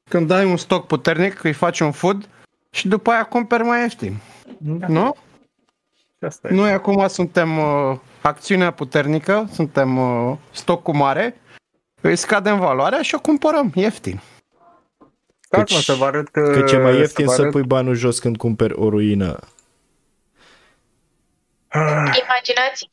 Când 0.09 0.27
dai 0.27 0.45
un 0.45 0.57
stoc 0.57 0.87
puternic, 0.87 1.43
îi 1.43 1.53
faci 1.53 1.79
un 1.79 1.91
food 1.91 2.27
și 2.69 2.87
după 2.87 3.11
aia 3.11 3.23
cumperi 3.23 3.63
mai 3.63 3.81
ieftin. 3.81 4.15
Da, 4.57 4.87
Nu? 4.87 5.15
asta 6.19 6.47
e. 6.47 6.53
Noi 6.53 6.71
acum 6.71 7.07
suntem 7.07 7.57
uh, 7.57 7.97
acțiunea 8.21 8.71
puternică, 8.71 9.49
suntem 9.51 9.97
uh, 9.97 10.37
stocul 10.51 10.93
mare, 10.93 11.35
îi 12.01 12.15
scadem 12.15 12.59
valoarea 12.59 13.01
și 13.01 13.15
o 13.15 13.19
cumpărăm 13.19 13.71
ieftin. 13.75 14.21
Stați 15.39 15.73
mă 15.73 15.79
să 15.79 15.93
vă 15.93 16.05
arăt... 16.05 16.27
Că 16.27 16.63
ce 16.67 16.77
mai 16.77 16.93
uh, 16.93 16.99
ieftin 16.99 17.25
vă 17.25 17.31
să 17.31 17.41
arăt- 17.41 17.51
pui 17.51 17.63
banul 17.63 17.95
jos 17.95 18.19
când 18.19 18.37
cumperi 18.37 18.73
o 18.73 18.89
ruină. 18.89 19.39
Ah, 21.73 22.17
Imaginați, 22.25 22.89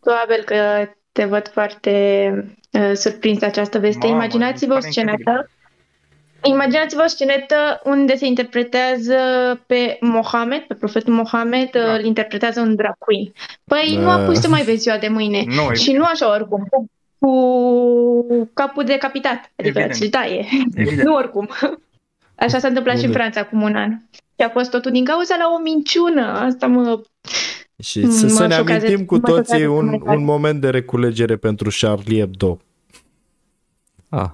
probabil 0.00 0.42
că 0.44 0.88
te 1.12 1.24
văd 1.24 1.48
foarte 1.48 2.30
uh, 2.72 2.90
surprins 2.94 3.38
de 3.38 3.46
această 3.46 3.78
veste. 3.78 4.06
Mamă, 4.06 4.14
Imaginați-vă 4.16 4.72
o 4.72 4.76
mi 4.76 4.82
se 4.82 4.88
pare 5.02 5.16
scenetă. 5.16 5.50
Imaginați-vă 6.42 7.02
o 7.02 7.06
scenetă 7.06 7.80
unde 7.84 8.16
se 8.16 8.26
interpretează 8.26 9.16
pe 9.66 9.96
Mohamed, 10.00 10.60
pe 10.62 10.74
profetul 10.74 11.12
Mohamed, 11.14 11.70
Da. 11.70 11.80
da. 11.84 11.92
îl 11.94 12.04
interpretează 12.04 12.60
un 12.60 12.74
drag 12.74 12.94
queen. 12.98 13.32
Păi 13.64 13.96
nu 14.00 14.10
a 14.10 14.16
Da. 14.18 14.24
pus 14.24 14.40
să 14.40 14.48
mai 14.48 14.62
vezi 14.62 14.80
ziua 14.80 14.98
de 14.98 15.08
mâine. 15.08 15.44
Nu, 15.46 15.74
Și 15.74 15.92
nu 15.92 16.04
așa 16.04 16.30
oricum, 16.30 16.66
cu, 16.70 16.90
cu 17.18 18.50
capul 18.54 18.84
decapitat, 18.84 19.34
adică 19.56 19.78
Evident. 19.78 19.92
ți-l 19.92 20.08
taie. 20.08 20.46
evident. 20.74 21.06
Nu 21.08 21.14
oricum. 21.14 21.48
Așa 22.36 22.58
s-a 22.58 22.68
întâmplat 22.68 22.96
și 22.98 23.02
în 23.04 23.08
Unde? 23.10 23.18
Franța 23.18 23.40
acum 23.40 23.62
un 23.62 23.76
an. 23.76 23.90
Și 24.10 24.44
a 24.44 24.48
fost 24.48 24.70
totul 24.70 24.90
din 24.90 25.04
cauza 25.04 25.36
la 25.36 25.48
o 25.54 25.58
minciună. 25.62 26.38
Asta 26.38 26.66
mă... 26.66 27.00
Și 27.82 28.00
Mm, 28.04 28.10
să, 28.10 28.28
să 28.28 28.40
mă 28.42 28.46
ne 28.48 28.54
șochează- 28.54 28.86
amintim 28.86 29.06
cu 29.06 29.14
mă 29.14 29.20
șochează 29.26 29.50
toții 29.50 29.66
un, 29.66 29.86
foarte 29.88 30.04
tare. 30.04 30.16
un 30.16 30.24
moment 30.24 30.60
de 30.60 30.70
reculegere 30.70 31.36
pentru 31.36 31.70
Charlie 31.80 32.18
Hebdo. 32.20 32.58
Ah, 34.08 34.30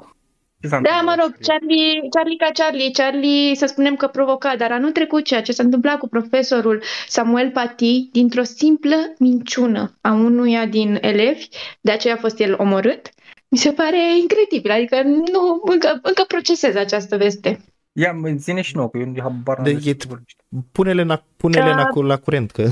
Ce 0.60 0.68
s-a 0.70 0.80
Da, 0.80 0.96
întâmplat? 0.96 1.04
mă 1.04 1.22
rog, 1.22 1.36
Charlie, 1.46 2.08
Charlie 2.10 2.36
ca 2.36 2.50
Charlie. 2.52 2.90
Charlie, 2.90 3.54
să 3.54 3.66
spunem 3.66 3.96
că 3.96 4.06
provoca, 4.06 4.56
dar 4.56 4.72
anul 4.72 4.90
trecut 4.90 5.24
ceea 5.24 5.42
ce 5.42 5.52
s-a 5.52 5.62
întâmplat 5.62 5.98
cu 5.98 6.08
profesorul 6.08 6.82
Samuel 7.08 7.50
Paty, 7.50 8.08
dintr-o 8.12 8.42
simplă 8.42 8.94
minciună 9.18 9.98
a 10.00 10.12
unuia 10.12 10.66
din 10.66 10.98
elevi, 11.00 11.48
de 11.80 11.90
aceea 11.90 12.14
a 12.14 12.18
fost 12.20 12.38
el 12.40 12.54
omorât, 12.58 13.08
mi 13.48 13.58
se 13.58 13.70
pare 13.72 14.18
incredibil. 14.20 14.70
Adică 14.70 15.02
nu, 15.02 15.60
încă, 15.72 15.88
încă 16.02 16.24
procesez 16.28 16.74
această 16.74 17.16
veste. 17.16 17.60
Ia, 17.92 18.12
mă, 18.12 18.28
zine 18.36 18.60
și 18.60 18.76
nouă, 18.76 18.88
că 18.88 18.98
eu 18.98 19.12
habar 19.22 19.56
n-am 19.56 19.64
De- 19.64 19.72
despre 19.72 19.90
e- 19.90 19.94
ce 19.94 20.06
vorbești. 20.08 20.38
Pune-le, 20.72 21.02
na, 21.02 21.24
pune-le 21.36 21.70
Da. 21.70 21.76
la, 21.94 22.06
la 22.06 22.16
curent, 22.16 22.50
că 22.50 22.70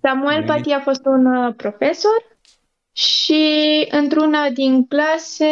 Samuel 0.00 0.44
Paty 0.44 0.70
a 0.72 0.80
fost 0.80 1.06
un 1.06 1.26
uh, 1.26 1.54
profesor 1.56 2.36
și 2.92 3.86
într-una 3.90 4.50
din 4.50 4.86
clase 4.86 5.46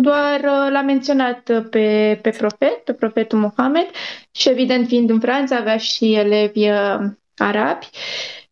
doar 0.00 0.40
uh, 0.40 0.70
l-a 0.70 0.82
menționat 0.82 1.48
uh, 1.48 1.64
pe, 1.70 2.18
pe 2.22 2.30
profet, 2.30 2.84
pe 2.84 2.92
profetul 2.92 3.38
Mohamed 3.38 3.86
și 4.30 4.48
evident 4.48 4.86
fiind 4.86 5.10
în 5.10 5.20
Franța 5.20 5.56
avea 5.56 5.76
și 5.76 6.14
elevi 6.14 6.70
uh, 6.70 6.98
arabi, 7.36 7.88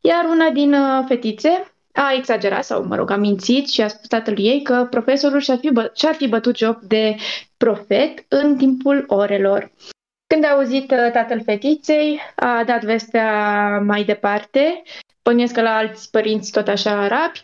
iar 0.00 0.24
una 0.24 0.50
din 0.50 0.72
uh, 0.72 1.04
fetițe 1.08 1.72
a 1.92 2.12
exagerat 2.16 2.64
sau, 2.64 2.84
mă 2.84 2.94
rog, 2.96 3.10
a 3.10 3.16
mințit 3.16 3.68
și 3.68 3.80
a 3.80 3.88
spus 3.88 4.06
tatălui 4.08 4.44
ei 4.44 4.62
că 4.62 4.86
profesorul 4.90 5.40
și-ar 5.40 5.58
fi, 5.58 5.70
bă- 5.80 5.92
și-ar 5.94 6.14
fi 6.14 6.28
bătut 6.28 6.56
joc 6.56 6.80
de 6.80 7.16
profet 7.56 8.24
în 8.28 8.56
timpul 8.56 9.04
orelor. 9.08 9.72
Când 10.34 10.44
a 10.44 10.48
auzit 10.48 10.90
uh, 10.90 11.10
tatăl 11.12 11.42
fetiței, 11.44 12.20
a 12.34 12.62
dat 12.66 12.84
vestea 12.84 13.30
mai 13.78 14.04
departe, 14.04 14.82
bănuiesc 15.22 15.54
că 15.54 15.62
la 15.62 15.76
alți 15.76 16.10
părinți 16.10 16.50
tot 16.52 16.68
așa 16.68 16.90
arabi. 16.90 17.42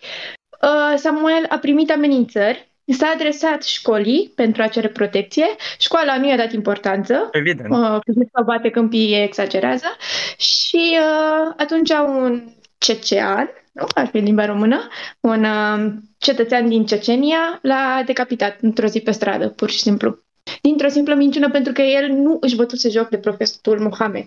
Uh, 0.62 0.94
Samuel 0.96 1.46
a 1.48 1.58
primit 1.58 1.90
amenințări, 1.90 2.70
s-a 2.84 3.12
adresat 3.14 3.62
școlii 3.62 4.32
pentru 4.34 4.62
a 4.62 4.66
cere 4.66 4.88
protecție, 4.88 5.46
școala 5.78 6.18
nu 6.18 6.28
i-a 6.28 6.36
dat 6.36 6.52
importanță, 6.52 7.28
Evident. 7.32 7.70
uh, 7.70 7.98
că 8.32 8.42
bate 8.44 8.70
câmpii 8.70 9.22
exagerează 9.22 9.86
și 10.36 10.98
uh, 10.98 11.54
atunci 11.56 11.90
un 11.90 12.44
cecean, 12.78 13.50
nu 13.72 13.86
aș 13.94 14.08
fi 14.08 14.16
în 14.16 14.24
limba 14.24 14.44
română, 14.44 14.88
un 15.20 15.44
uh, 15.44 15.92
cetățean 16.18 16.68
din 16.68 16.86
Cecenia 16.86 17.58
l-a 17.62 18.02
decapitat 18.06 18.58
într-o 18.60 18.86
zi 18.86 19.00
pe 19.00 19.10
stradă, 19.10 19.48
pur 19.48 19.70
și 19.70 19.78
simplu. 19.78 20.24
Dintr-o 20.62 20.88
simplă 20.88 21.14
minciună 21.14 21.50
pentru 21.50 21.72
că 21.72 21.82
el 21.82 22.08
nu 22.08 22.36
își 22.40 22.56
bătuse 22.56 22.88
joc 22.88 23.08
de 23.08 23.18
profesorul 23.18 23.80
Mohamed. 23.80 24.26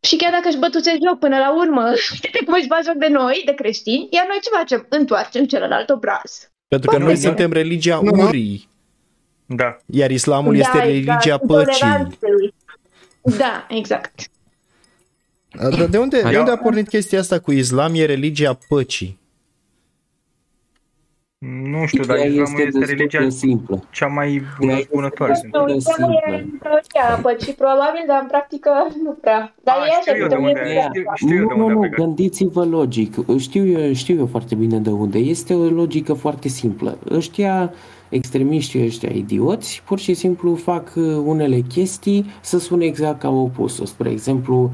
Și 0.00 0.16
chiar 0.16 0.30
dacă 0.32 0.48
își 0.48 0.58
bătuse 0.58 0.98
joc 1.08 1.18
până 1.18 1.38
la 1.38 1.56
urmă, 1.56 1.82
uite 2.24 2.44
cum 2.44 2.54
își 2.58 2.66
bat 2.66 2.84
joc 2.84 2.94
de 2.94 3.08
noi, 3.08 3.42
de 3.44 3.52
creștini, 3.54 4.08
iar 4.10 4.24
noi 4.26 4.38
ce 4.42 4.48
facem? 4.58 4.86
Întoarcem 4.88 5.46
celălalt 5.46 5.88
obraz. 5.90 6.50
pentru 6.68 6.90
că 6.90 6.96
Bă, 6.96 7.02
noi 7.04 7.12
nu. 7.12 7.18
suntem 7.20 7.52
religia 7.52 8.00
Nu, 8.02 8.14
nu. 8.14 8.22
urii, 8.26 8.68
Da. 9.46 9.76
iar 9.86 10.10
islamul 10.10 10.56
este 10.56 10.78
religia 10.78 11.12
exact, 11.14 11.46
păcii. 11.46 11.62
intoleranței. 11.86 12.54
Da, 13.38 13.66
exact. 13.70 14.20
De, 15.76 15.86
de, 15.86 15.98
unde, 15.98 16.20
de 16.22 16.28
Eu- 16.32 16.38
unde 16.38 16.50
a 16.50 16.56
pornit 16.56 16.88
chestia 16.88 17.18
asta 17.20 17.38
cu 17.38 17.52
islam 17.52 17.94
e 17.94 18.04
religia 18.04 18.58
păcii? 18.68 19.18
Nu 21.46 21.86
știu, 21.86 22.04
dar 22.04 22.16
Ea 22.16 22.24
islamul 22.24 22.44
este 22.60 22.62
destul 22.64 22.84
religia 22.96 23.20
de 23.22 23.28
simplă. 23.28 23.82
cea 23.90 24.06
mai 24.06 24.42
bună, 24.60 24.72
Ea- 24.72 24.88
bunătoare. 24.92 25.32
Destul 25.32 25.64
de 25.66 25.74
Islamul 25.74 26.14
e 26.14 26.20
simplă. 26.24 26.42
în 26.52 26.58
teoria 26.62 27.18
păcii, 27.22 27.52
probabil, 27.52 28.04
dar 28.06 28.18
în 28.22 28.26
practică 28.28 28.70
nu 29.04 29.10
prea. 29.20 29.54
Dar 29.62 29.74
A, 29.76 29.84
e 29.86 29.88
așa, 29.88 30.00
știu 30.00 30.22
eu 30.22 30.28
de 30.28 30.34
teorie 30.34 30.48
unde, 30.48 30.62
de 30.62 30.80
știu, 30.88 31.02
asta. 31.06 31.14
știu 31.14 31.36
eu 31.36 31.46
de 31.48 31.54
nu, 31.56 31.60
unde 31.60 31.72
a 31.72 31.74
nu, 31.74 31.80
plecat. 31.80 31.98
gândiți-vă 31.98 32.64
logic. 32.64 33.14
Știu 33.38 33.64
eu, 33.66 33.92
știu 33.92 34.16
eu 34.18 34.26
foarte 34.26 34.54
bine 34.54 34.78
de 34.78 34.90
unde. 34.90 35.18
Este 35.18 35.54
o 35.54 35.64
logică 35.64 36.12
foarte 36.12 36.48
simplă. 36.48 36.98
Ăștia, 37.10 37.72
extremiștii 38.08 38.84
ăștia 38.84 39.10
idioți, 39.14 39.82
pur 39.86 39.98
și 39.98 40.14
simplu 40.14 40.54
fac 40.54 40.92
uh, 40.96 41.04
unele 41.24 41.60
chestii 41.60 42.26
să 42.40 42.58
sune 42.58 42.84
exact 42.84 43.18
ca 43.20 43.28
opusul. 43.30 43.86
Spre 43.86 44.10
exemplu, 44.10 44.70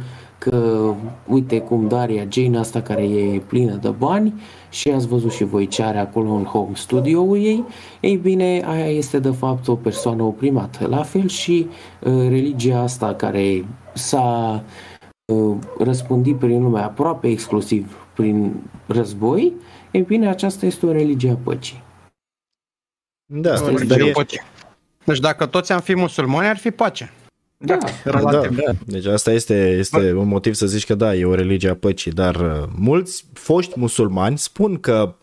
că 0.51 0.95
uite 1.27 1.61
cum 1.61 1.89
Daria 1.89 2.27
Jane 2.29 2.59
asta 2.59 2.83
care 2.83 3.03
e 3.03 3.43
plină 3.47 3.75
de 3.75 3.89
bani 3.89 4.43
și 4.71 4.89
ați 4.89 5.07
văzut 5.07 5.33
și 5.33 5.45
voi 5.45 5.67
ce 5.67 5.83
are 5.83 5.99
acolo 5.99 6.31
în 6.31 6.45
home 6.45 6.75
studio-ul 6.75 7.37
ei, 7.37 7.65
ei 8.01 8.17
bine, 8.17 8.63
aia 8.67 8.89
este 8.89 9.19
de 9.19 9.31
fapt 9.31 9.69
o 9.69 9.77
persoană 9.77 10.23
oprimată. 10.23 10.87
La 10.87 11.03
fel 11.03 11.29
și 11.29 11.67
uh, 12.01 12.13
religia 12.29 12.81
asta 12.81 13.15
care 13.15 13.65
s-a 13.95 14.63
uh, 15.25 15.57
răspândit 15.79 16.39
prin 16.39 16.63
lume 16.63 16.81
aproape 16.81 17.29
exclusiv 17.29 17.97
prin 18.15 18.53
război, 18.87 19.53
ei 19.91 20.03
bine, 20.03 20.29
aceasta 20.29 20.67
este 20.67 20.87
o 20.87 20.93
religie 20.93 21.31
a 21.31 21.37
păcii. 21.43 21.83
Da, 23.27 23.53
Asta 23.53 23.65
dar 23.65 23.75
este 23.75 23.95
e, 23.95 23.97
Religia 23.97 24.19
păcii. 24.19 24.41
Deci 25.05 25.21
dacă 25.21 25.47
toți 25.47 25.73
am 25.73 25.81
fi 25.81 25.95
musulmani, 25.95 26.49
ar 26.49 26.57
fi 26.57 26.71
pace. 26.71 27.13
Da. 27.65 27.79
da, 28.05 28.11
Relativ. 28.11 28.57
da. 28.65 28.73
Deci 28.87 29.07
asta 29.07 29.33
este, 29.33 29.77
este 29.79 30.13
un 30.13 30.29
motiv 30.29 30.55
să 30.55 30.67
zici 30.67 30.87
că 30.87 30.95
da, 30.95 31.15
e 31.15 31.25
o 31.25 31.35
religie 31.35 31.69
a 31.69 31.75
păcii, 31.75 32.13
dar 32.13 32.35
uh, 32.35 32.69
mulți 32.77 33.25
foști 33.33 33.79
musulmani 33.79 34.39
spun 34.39 34.77
că 34.81 35.15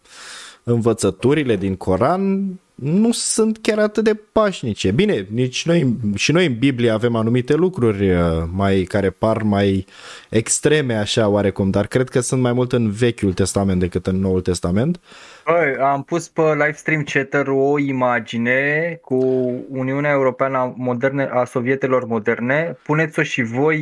învățăturile 0.63 1.55
din 1.55 1.75
Coran 1.75 2.53
nu 2.81 3.11
sunt 3.11 3.57
chiar 3.61 3.79
atât 3.79 4.03
de 4.03 4.19
pașnice. 4.31 4.91
Bine, 4.91 5.27
nici 5.29 5.65
noi, 5.65 5.95
și 6.15 6.31
noi 6.31 6.45
în 6.45 6.57
Biblie 6.57 6.89
avem 6.89 7.15
anumite 7.15 7.55
lucruri 7.55 8.11
uh, 8.11 8.19
mai 8.53 8.83
care 8.83 9.09
par 9.09 9.41
mai 9.41 9.85
extreme 10.29 10.93
așa 10.93 11.27
oarecum, 11.27 11.69
dar 11.69 11.87
cred 11.87 12.09
că 12.09 12.19
sunt 12.19 12.41
mai 12.41 12.53
mult 12.53 12.71
în 12.71 12.89
Vechiul 12.89 13.33
Testament 13.33 13.79
decât 13.79 14.07
în 14.07 14.19
Noul 14.19 14.41
Testament. 14.41 14.99
Băi, 15.45 15.75
am 15.75 16.03
pus 16.03 16.27
pe 16.27 16.41
livestream 16.41 17.03
chatter 17.03 17.47
o 17.47 17.79
imagine 17.79 18.99
cu 19.01 19.15
Uniunea 19.69 20.11
Europeană 20.11 20.57
a, 20.57 20.73
moderne, 20.77 21.29
a 21.31 21.43
Sovietelor 21.45 22.05
moderne. 22.05 22.77
Puneți-o 22.83 23.23
și 23.23 23.41
voi 23.41 23.81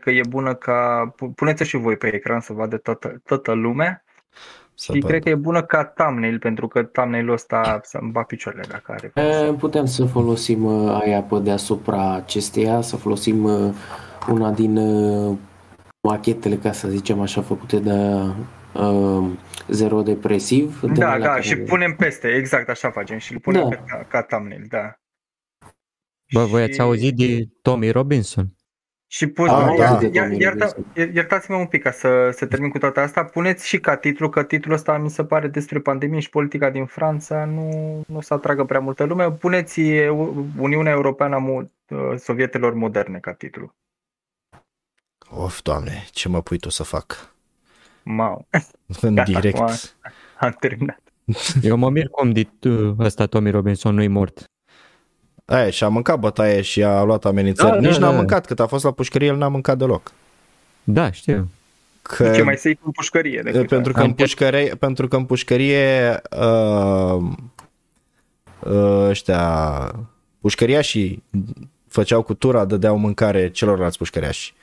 că 0.00 0.10
e 0.10 0.20
bună 0.28 0.54
ca... 0.54 1.12
pu- 1.16 1.30
Puneți-o 1.30 1.64
și 1.64 1.76
voi 1.76 1.96
pe 1.96 2.14
ecran 2.14 2.40
să 2.40 2.52
vadă 2.52 2.76
toată, 2.76 3.20
toată 3.24 3.52
lumea. 3.52 4.04
Să 4.78 4.92
și 4.92 4.98
văd. 5.00 5.10
cred 5.10 5.22
că 5.22 5.28
e 5.28 5.34
bună 5.34 5.62
ca 5.62 5.84
thumbnail, 5.84 6.38
pentru 6.38 6.68
că 6.68 6.82
thumbnail-ul 6.82 7.32
ăsta 7.32 7.80
să-mi 7.82 8.10
bat 8.10 8.26
picioarele 8.26 8.64
dacă 8.68 8.92
are. 8.92 9.12
E, 9.48 9.52
Putem 9.52 9.84
să 9.84 10.04
folosim 10.04 10.64
uh, 10.64 11.00
aia 11.02 11.22
pe 11.22 11.38
deasupra 11.38 12.14
acesteia, 12.14 12.80
să 12.80 12.96
folosim 12.96 13.44
uh, 13.44 13.74
una 14.28 14.50
din 14.52 14.76
uh, 14.76 15.36
machetele, 16.08 16.56
ca 16.56 16.72
să 16.72 16.88
zicem 16.88 17.20
așa, 17.20 17.42
făcute 17.42 17.78
de 17.78 17.92
uh, 18.80 19.28
Zero 19.68 20.02
Depresiv. 20.02 20.80
de 20.80 20.92
Da, 20.92 21.06
alea 21.10 21.18
da, 21.26 21.28
care- 21.32 21.42
și 21.42 21.56
punem 21.56 21.94
peste, 21.96 22.28
exact 22.28 22.68
așa 22.68 22.90
facem 22.90 23.18
și 23.18 23.32
îl 23.32 23.38
punem 23.40 23.62
Da. 23.62 23.68
pe, 23.68 23.82
ca, 23.86 24.04
ca 24.08 24.22
thumbnail, 24.22 24.64
da. 24.68 24.94
bă, 26.32 26.44
voi 26.44 26.62
Și- 26.64 26.68
ați 26.70 26.80
auzit 26.80 27.16
de 27.16 27.48
Tommy 27.62 27.90
Robinson? 27.90 28.46
Și 29.08 29.26
pus, 29.26 29.48
Ah, 29.48 29.56
iar, 29.58 29.76
da. 29.76 29.82
iar, 29.84 29.98
De 29.98 30.06
iar, 30.12 30.24
domnul 30.24 30.40
ierta, 30.40 30.66
Robinson. 30.76 31.14
iertați-mă 31.14 31.56
un 31.56 31.66
pic 31.66 31.82
ca 31.82 31.90
să, 31.90 32.30
să 32.36 32.46
termin 32.46 32.70
cu 32.70 32.78
toată 32.78 33.00
asta. 33.00 33.24
Puneți 33.24 33.68
și 33.68 33.80
ca 33.80 33.96
titlu, 33.96 34.28
că 34.28 34.42
titlul 34.42 34.74
ăsta 34.74 34.98
mi 34.98 35.10
se 35.10 35.24
pare 35.24 35.48
despre 35.48 35.78
pandemie 35.80 36.20
și 36.20 36.30
politica 36.30 36.70
din 36.70 36.86
Franța 36.86 37.44
nu, 37.44 38.02
nu 38.06 38.20
se 38.20 38.34
atragă 38.34 38.64
prea 38.64 38.80
multă 38.80 39.04
lume. 39.04 39.32
Puneți 39.32 39.80
EU- 39.80 40.46
Uniunea 40.58 40.92
Europeană 40.92 41.36
a 41.36 41.44
Mo- 41.46 41.70
Sovietelor 42.18 42.74
Moderne 42.74 43.18
ca 43.18 43.32
titlu. 43.32 43.74
Of, 45.30 45.62
doamne, 45.62 46.04
ce 46.10 46.28
mă 46.28 46.42
pui 46.42 46.58
tu 46.58 46.68
să 46.68 46.82
fac? 46.82 47.34
Mau, 48.02 48.46
În 49.00 49.14
Gata, 49.14 49.30
direct. 49.30 49.58
acum 49.58 49.74
am 50.40 50.56
terminat. 50.60 51.00
Eu 51.62 51.76
mă 51.76 51.90
mir 51.90 52.08
cum 52.08 52.32
de 52.32 52.48
uh, 52.68 52.94
ăsta 52.98 53.26
Tommy 53.26 53.50
Robinson 53.50 53.94
nu-i 53.94 54.08
mort. 54.08 54.44
Aia, 55.46 55.70
și 55.70 55.84
a 55.84 55.88
mâncat 55.88 56.18
bătaie 56.18 56.60
și 56.60 56.82
a 56.82 57.02
luat 57.02 57.24
amenințări. 57.24 57.70
Da, 57.70 57.76
Nici 57.78 57.92
da, 57.92 57.98
n-a 57.98 58.10
da. 58.10 58.16
mâncat, 58.16 58.46
cât 58.46 58.60
a 58.60 58.66
fost 58.66 58.84
la 58.84 58.90
pușcărie, 58.90 59.28
el 59.28 59.36
n-a 59.36 59.48
mâncat 59.48 59.78
deloc. 59.78 60.12
Da, 60.84 61.10
știu. 61.10 61.48
Că, 62.02 62.30
Ce 62.30 62.42
mai 62.42 62.56
să-i 62.56 62.78
în 62.84 62.90
pușcărie 62.90 63.40
decât 63.44 63.68
pentru, 63.68 63.92
că 63.92 63.98
asta. 63.98 64.08
în 64.08 64.14
pușcărie, 64.14 64.74
pentru 64.74 65.08
că 65.08 65.16
în 65.16 65.24
pușcărie 65.24 66.20
uh, 66.38 67.22
uh, 68.60 69.08
ăștia 69.08 69.92
pușcăriașii 70.40 71.22
făceau 71.88 72.22
cu 72.22 72.34
tura, 72.34 72.64
dădeau 72.64 72.96
mâncare 72.96 73.50
celorlalți 73.50 73.98
pușcăriași. 73.98 74.54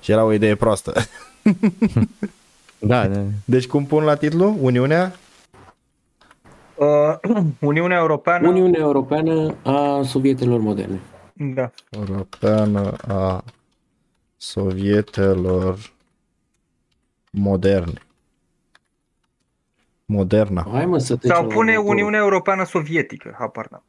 Și 0.00 0.10
era 0.10 0.24
o 0.24 0.32
idee 0.32 0.54
proastă. 0.54 0.92
Da, 2.82 3.06
da. 3.06 3.20
Deci 3.44 3.66
cum 3.66 3.86
pun 3.86 4.04
la 4.04 4.14
titlu? 4.14 4.56
Uniunea? 4.60 5.16
Uh, 6.80 7.18
Uniunea 7.60 7.98
Europeană. 7.98 8.48
Uniunea 8.48 8.80
Europeană 8.80 9.54
a 9.62 10.02
Sovietelor 10.02 10.60
moderne. 10.60 11.00
Da. 11.34 11.70
Europeană 11.90 12.92
a 13.08 13.44
Sovietelor 14.36 15.92
moderne. 17.30 18.02
Moderna. 20.04 20.66
Hai 20.72 20.86
mă 20.86 20.98
să 20.98 21.16
trecem 21.16 21.36
Sau 21.36 21.46
la 21.46 21.54
pune 21.54 21.70
următorul. 21.70 21.96
Uniunea 21.96 22.20
Europeană 22.20 22.64
Sovietică, 22.64 23.36
habar 23.38 23.66
n-am. 23.70 23.84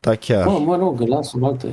Da, 0.00 0.14
chiar. 0.14 0.46
Mă, 0.46 0.58
mă 0.58 0.76
rog, 0.76 1.00
lasă-o 1.00 1.46
altă. 1.46 1.68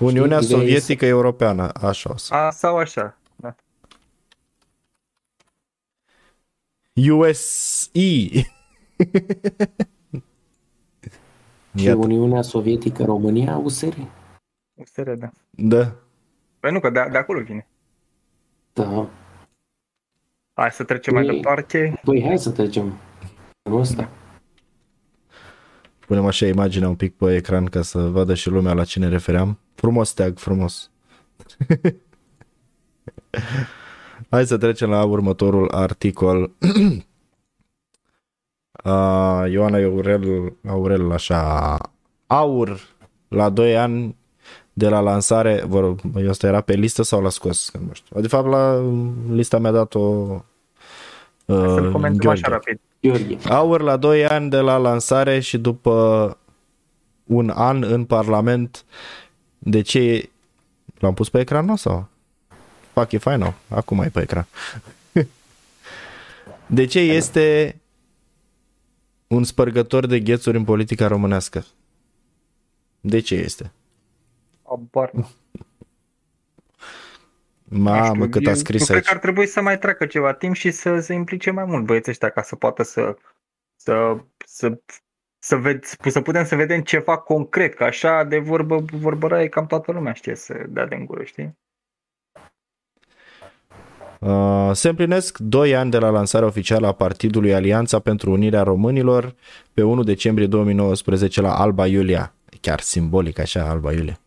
Uniunea 0.00 0.40
știi, 0.40 0.54
ideea 0.54 0.66
e 0.66 0.78
Sovietică 0.78 1.06
Europeană. 1.06 1.70
Așa 1.82 2.10
o 2.12 2.16
să. 2.16 2.34
A, 2.34 2.50
sau 2.50 2.76
așa. 2.76 3.18
Da. 3.36 3.54
USE. 6.94 8.56
Și 11.76 11.84
Iată. 11.84 11.98
Uniunea 11.98 12.42
Sovietică 12.42 13.04
România, 13.04 13.56
USR. 13.56 13.94
USR, 14.74 15.10
da. 15.10 15.30
Da. 15.50 15.94
Păi 16.60 16.72
nu, 16.72 16.80
că 16.80 16.90
de, 16.90 17.08
de 17.10 17.18
acolo 17.18 17.40
vine. 17.40 17.68
Da. 18.72 19.08
Hai 20.54 20.70
să 20.70 20.84
trecem 20.84 21.14
mai 21.14 21.26
Ei. 21.26 21.34
departe. 21.34 22.00
Păi 22.04 22.24
hai 22.26 22.38
să 22.38 22.50
trecem. 22.50 22.98
În 23.62 23.78
ăsta. 23.78 24.10
Punem 26.06 26.26
așa 26.26 26.46
imaginea 26.46 26.88
un 26.88 26.94
pic 26.94 27.16
pe 27.16 27.34
ecran 27.34 27.64
ca 27.64 27.82
să 27.82 27.98
vadă 27.98 28.34
și 28.34 28.48
lumea 28.48 28.72
la 28.72 28.84
cine 28.84 29.08
refeream. 29.08 29.58
Frumos 29.74 30.12
tag, 30.12 30.38
frumos. 30.38 30.90
Hai 34.30 34.46
să 34.46 34.56
trecem 34.56 34.90
la 34.90 35.04
următorul 35.04 35.70
articol. 35.70 36.50
Uh, 38.88 39.50
Ioana 39.52 39.78
Aurel, 39.84 40.52
Aurel, 40.68 41.12
așa, 41.12 41.78
aur 42.26 42.80
la 43.28 43.48
2 43.48 43.76
ani 43.76 44.16
de 44.72 44.88
la 44.88 45.00
lansare, 45.00 45.62
vă 45.66 45.80
rog, 45.80 46.00
ăsta 46.28 46.46
era 46.46 46.60
pe 46.60 46.74
listă 46.74 47.02
sau 47.02 47.22
l-a 47.22 47.28
scos? 47.28 47.68
Că 47.68 47.78
Nu 47.86 47.92
știu. 47.92 48.20
De 48.20 48.28
fapt, 48.28 48.48
la 48.48 48.84
lista 49.30 49.58
mi-a 49.58 49.70
dat-o 49.70 50.26
Hai 51.46 51.68
să-l 51.68 51.86
uh, 51.86 51.92
comentăm 51.92 52.18
Gheorghe. 52.18 52.40
așa 52.42 52.48
rapid. 52.48 52.80
Gheorghe. 53.00 53.38
Aur 53.48 53.80
la 53.80 53.96
2 53.96 54.26
ani 54.26 54.50
de 54.50 54.58
la 54.58 54.76
lansare 54.76 55.40
și 55.40 55.58
după 55.58 56.36
un 57.24 57.50
an 57.54 57.82
în 57.82 58.04
Parlament. 58.04 58.84
De 59.58 59.80
ce 59.80 60.30
l-am 60.98 61.14
pus 61.14 61.28
pe 61.28 61.40
ecran 61.40 61.64
nu 61.64 61.76
sau? 61.76 62.08
Fac 62.92 63.12
e 63.12 63.18
fain, 63.18 63.38
nu? 63.38 63.54
Acum 63.68 64.00
e 64.00 64.08
pe 64.08 64.20
ecran. 64.20 64.46
De 66.66 66.84
ce 66.84 66.98
este 66.98 67.76
un 69.28 69.44
spărgător 69.44 70.06
de 70.06 70.20
ghețuri 70.20 70.56
în 70.56 70.64
politica 70.64 71.06
românească? 71.06 71.64
De 73.00 73.20
ce 73.20 73.34
este? 73.34 73.72
Abar. 74.62 75.10
n-am. 75.12 75.28
Nu 77.64 77.78
Mamă, 77.78 78.14
știu, 78.14 78.28
cât 78.28 78.46
a 78.46 78.50
eu- 78.50 78.56
scris 78.56 78.80
eu 78.80 78.86
cred 78.86 78.96
aici. 78.96 79.06
că 79.06 79.14
ar 79.14 79.18
trebui 79.20 79.46
să 79.46 79.60
mai 79.60 79.78
treacă 79.78 80.06
ceva 80.06 80.32
timp 80.34 80.54
și 80.54 80.70
să 80.70 80.98
se 81.00 81.12
implice 81.12 81.50
mai 81.50 81.64
mult 81.64 81.84
băieții 81.84 82.10
ăștia 82.10 82.30
ca 82.30 82.42
să 82.42 82.56
poată 82.56 82.82
să 82.82 83.16
să 83.76 84.18
să 84.46 84.80
să, 85.38 85.56
ved, 85.56 85.84
să 85.84 86.20
putem 86.20 86.44
să 86.44 86.56
vedem 86.56 86.80
ceva 86.82 87.18
concret, 87.18 87.74
că 87.74 87.84
așa 87.84 88.24
de 88.24 88.38
vorbă 88.38 88.84
vorbăraie 88.92 89.48
cam 89.48 89.66
toată 89.66 89.92
lumea 89.92 90.12
știe 90.12 90.34
să 90.34 90.64
dea 90.68 90.86
de 90.86 90.96
gură, 90.96 91.24
știi? 91.24 91.58
Uh, 94.18 94.70
se 94.72 94.88
împlinesc 94.88 95.38
2 95.38 95.76
ani 95.76 95.90
de 95.90 95.98
la 95.98 96.10
lansarea 96.10 96.46
oficială 96.46 96.86
a 96.86 96.92
partidului 96.92 97.54
Alianța 97.54 97.98
pentru 97.98 98.30
Unirea 98.30 98.62
Românilor 98.62 99.34
pe 99.72 99.82
1 99.82 100.02
decembrie 100.02 100.46
2019 100.46 101.40
la 101.40 101.54
Alba 101.54 101.86
Iulia. 101.86 102.34
Chiar 102.60 102.80
simbolic 102.80 103.38
așa, 103.38 103.68
Alba 103.68 103.92
Iulia. 103.92 104.20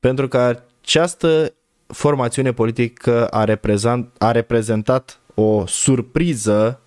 Pentru 0.00 0.28
că 0.28 0.62
această 0.80 1.54
formațiune 1.86 2.52
politică 2.52 3.26
a, 3.26 3.44
reprezent, 3.44 4.10
a 4.18 4.30
reprezentat 4.30 5.18
o 5.34 5.66
surpriză 5.66 6.80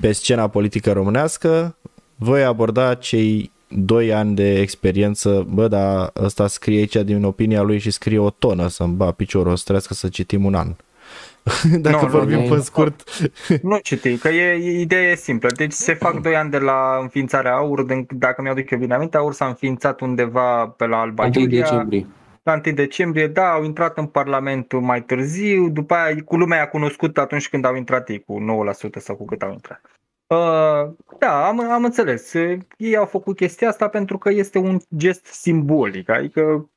pe 0.00 0.12
scena 0.12 0.48
politică 0.48 0.92
românească, 0.92 1.76
voi 2.14 2.44
aborda 2.44 2.94
cei 2.94 3.52
2 3.76 4.12
ani 4.12 4.34
de 4.34 4.60
experiență, 4.60 5.46
bă, 5.50 5.68
dar 5.68 6.12
ăsta 6.16 6.46
scrie 6.46 6.78
aici 6.78 6.94
din 6.96 7.24
opinia 7.24 7.62
lui 7.62 7.78
și 7.78 7.90
scrie 7.90 8.18
o 8.18 8.30
tonă 8.30 8.68
să-mi 8.68 8.94
ba 8.94 9.12
piciorul, 9.12 9.52
o 9.52 9.54
să 9.54 9.62
trebuiască 9.62 9.94
să 9.94 10.08
citim 10.08 10.44
un 10.44 10.54
an. 10.54 10.74
Dacă 11.80 12.06
Nu, 12.06 12.10
nu, 12.10 12.18
vorbim 12.18 12.38
nu, 12.40 12.48
pe 12.48 12.54
nu. 12.54 12.60
scurt, 12.60 13.02
Nu 13.62 13.78
citi, 13.78 14.18
că 14.18 14.28
e, 14.28 14.80
ideea 14.80 15.10
e 15.10 15.14
simplă. 15.14 15.50
Deci 15.50 15.72
se 15.72 15.94
fac 15.94 16.20
2 16.20 16.36
ani 16.36 16.50
de 16.50 16.58
la 16.58 16.98
înființarea 17.00 17.54
AUR, 17.54 17.82
din- 17.82 18.06
dacă 18.10 18.42
mi-aduc 18.42 18.70
eu 18.70 18.78
bine 18.78 18.94
aminte, 18.94 19.16
AUR 19.16 19.32
s-a 19.32 19.46
înființat 19.46 20.00
undeva 20.00 20.68
pe 20.68 20.86
la 20.86 21.00
Alba 21.00 21.24
1 21.24 21.32
Iulia. 21.40 21.60
decembrie. 21.62 22.06
la 22.42 22.52
1 22.52 22.74
decembrie, 22.74 23.26
da, 23.28 23.50
au 23.52 23.64
intrat 23.64 23.98
în 23.98 24.06
Parlament 24.06 24.72
mai 24.80 25.02
târziu, 25.04 25.68
după 25.68 25.94
aia 25.94 26.16
cu 26.24 26.36
lumea 26.36 26.62
a 26.62 26.66
cunoscut 26.68 27.18
atunci 27.18 27.48
când 27.48 27.64
au 27.64 27.74
intrat 27.76 28.08
ei, 28.08 28.20
cu 28.20 28.38
9% 28.40 28.98
sau 28.98 29.16
cu 29.16 29.24
cât 29.24 29.42
au 29.42 29.52
intrat. 29.52 29.80
Uh, 30.26 30.92
da, 31.18 31.46
am, 31.46 31.60
am 31.60 31.84
înțeles. 31.84 32.32
Uh, 32.32 32.58
Ei 32.76 32.96
au 32.96 33.06
făcut 33.06 33.36
chestia 33.36 33.68
asta 33.68 33.88
pentru 33.88 34.18
că 34.18 34.30
este 34.30 34.58
un 34.58 34.78
gest 34.96 35.24
simbolic, 35.24 36.08
adică 36.08 36.70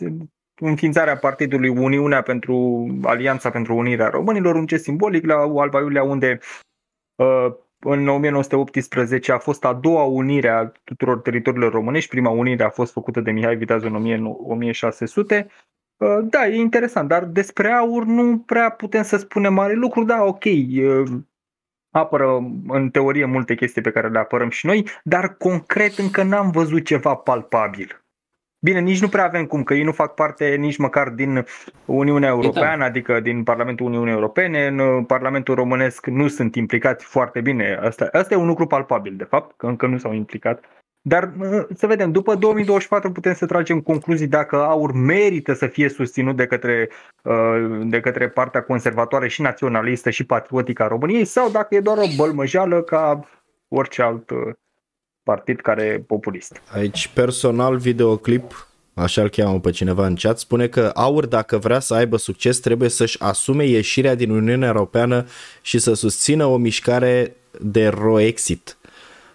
uh, 0.00 0.12
înființarea 0.60 1.16
partidului 1.16 1.68
Uniunea 1.68 2.22
pentru 2.22 2.86
Alianța 3.02 3.50
pentru 3.50 3.76
Unirea 3.76 4.08
Românilor, 4.08 4.54
un 4.54 4.66
gest 4.66 4.82
simbolic 4.82 5.26
la 5.26 5.36
Alba 5.36 5.80
Iulia 5.80 6.02
unde 6.02 6.38
uh, 7.14 7.54
în 7.84 8.08
1918 8.08 9.32
a 9.32 9.38
fost 9.38 9.64
a 9.64 9.72
doua 9.72 10.02
unire 10.02 10.48
a 10.48 10.72
tuturor 10.84 11.20
teritoriilor 11.20 11.72
românești. 11.72 12.10
Prima 12.10 12.30
unire 12.30 12.64
a 12.64 12.70
fost 12.70 12.92
făcută 12.92 13.20
de 13.20 13.30
Mihai 13.30 13.56
Viteazul 13.56 13.88
în 13.88 13.94
1000 13.94 14.22
1600. 14.24 15.46
Uh, 15.96 16.18
Da, 16.22 16.46
e 16.46 16.54
interesant, 16.54 17.08
dar 17.08 17.24
despre 17.24 17.72
aur 17.72 18.04
nu 18.04 18.38
prea 18.38 18.70
putem 18.70 19.02
să 19.02 19.16
spunem 19.16 19.54
mare 19.54 19.74
lucru. 19.74 20.04
Da, 20.04 20.22
ok, 20.22 20.44
uh, 20.44 21.02
apără 21.92 22.50
în 22.68 22.90
teorie 22.90 23.24
multe 23.24 23.54
chestii 23.54 23.82
pe 23.82 23.90
care 23.90 24.08
le 24.08 24.18
apărăm 24.18 24.50
și 24.50 24.66
noi, 24.66 24.88
dar 25.02 25.36
concret 25.36 25.98
încă 25.98 26.22
n-am 26.22 26.50
văzut 26.50 26.84
ceva 26.84 27.14
palpabil. 27.14 28.02
Bine, 28.64 28.80
nici 28.80 29.00
nu 29.00 29.08
prea 29.08 29.24
avem 29.24 29.46
cum, 29.46 29.62
că 29.62 29.74
ei 29.74 29.82
nu 29.82 29.92
fac 29.92 30.14
parte 30.14 30.54
nici 30.54 30.76
măcar 30.76 31.08
din 31.08 31.44
Uniunea 31.84 32.28
Europeană, 32.28 32.84
adică 32.84 33.20
din 33.20 33.42
Parlamentul 33.42 33.86
Uniunii 33.86 34.12
Europene. 34.12 34.66
În 34.66 34.78
uh, 34.78 35.04
Parlamentul 35.06 35.54
Românesc 35.54 36.06
nu 36.06 36.28
sunt 36.28 36.54
implicați 36.54 37.04
foarte 37.04 37.40
bine. 37.40 37.78
Asta, 37.82 38.08
asta 38.12 38.34
e 38.34 38.36
un 38.36 38.46
lucru 38.46 38.66
palpabil, 38.66 39.16
de 39.16 39.24
fapt, 39.24 39.56
că 39.56 39.66
încă 39.66 39.86
nu 39.86 39.98
s-au 39.98 40.12
implicat. 40.12 40.64
Dar 41.02 41.32
uh, 41.38 41.64
să 41.74 41.86
vedem, 41.86 42.12
după 42.12 42.34
2024 42.34 43.12
putem 43.12 43.34
să 43.34 43.46
tragem 43.46 43.80
concluzii 43.80 44.26
dacă 44.26 44.56
aur 44.56 44.92
merită 44.92 45.52
să 45.54 45.66
fie 45.66 45.88
susținut 45.88 46.36
de 46.36 46.46
către, 46.46 46.88
uh, 47.22 47.80
de 47.84 48.00
către 48.00 48.28
partea 48.28 48.62
conservatoare 48.62 49.28
și 49.28 49.40
naționalistă 49.40 50.10
și 50.10 50.24
patriotică 50.24 50.82
a 50.82 50.86
României 50.86 51.24
sau 51.24 51.50
dacă 51.50 51.74
e 51.74 51.80
doar 51.80 51.98
o 51.98 52.06
bălmăjeală 52.16 52.82
ca 52.82 53.28
orice 53.68 54.02
alt 54.02 54.30
uh, 54.30 54.38
partid 55.22 55.60
care 55.60 55.82
e 55.82 55.98
populist. 55.98 56.62
Aici 56.72 57.08
personal 57.08 57.76
videoclip, 57.76 58.68
așa 58.94 59.22
îl 59.22 59.28
cheamă 59.28 59.60
pe 59.60 59.70
cineva 59.70 60.06
în 60.06 60.14
chat, 60.14 60.38
spune 60.38 60.66
că 60.68 60.90
Aur 60.94 61.26
dacă 61.26 61.58
vrea 61.58 61.78
să 61.78 61.94
aibă 61.94 62.16
succes 62.16 62.58
trebuie 62.58 62.88
să-și 62.88 63.22
asume 63.22 63.64
ieșirea 63.64 64.14
din 64.14 64.30
Uniunea 64.30 64.68
Europeană 64.68 65.24
și 65.62 65.78
să 65.78 65.94
susțină 65.94 66.44
o 66.44 66.56
mișcare 66.56 67.36
de 67.60 67.88
Roexit. 67.88 68.76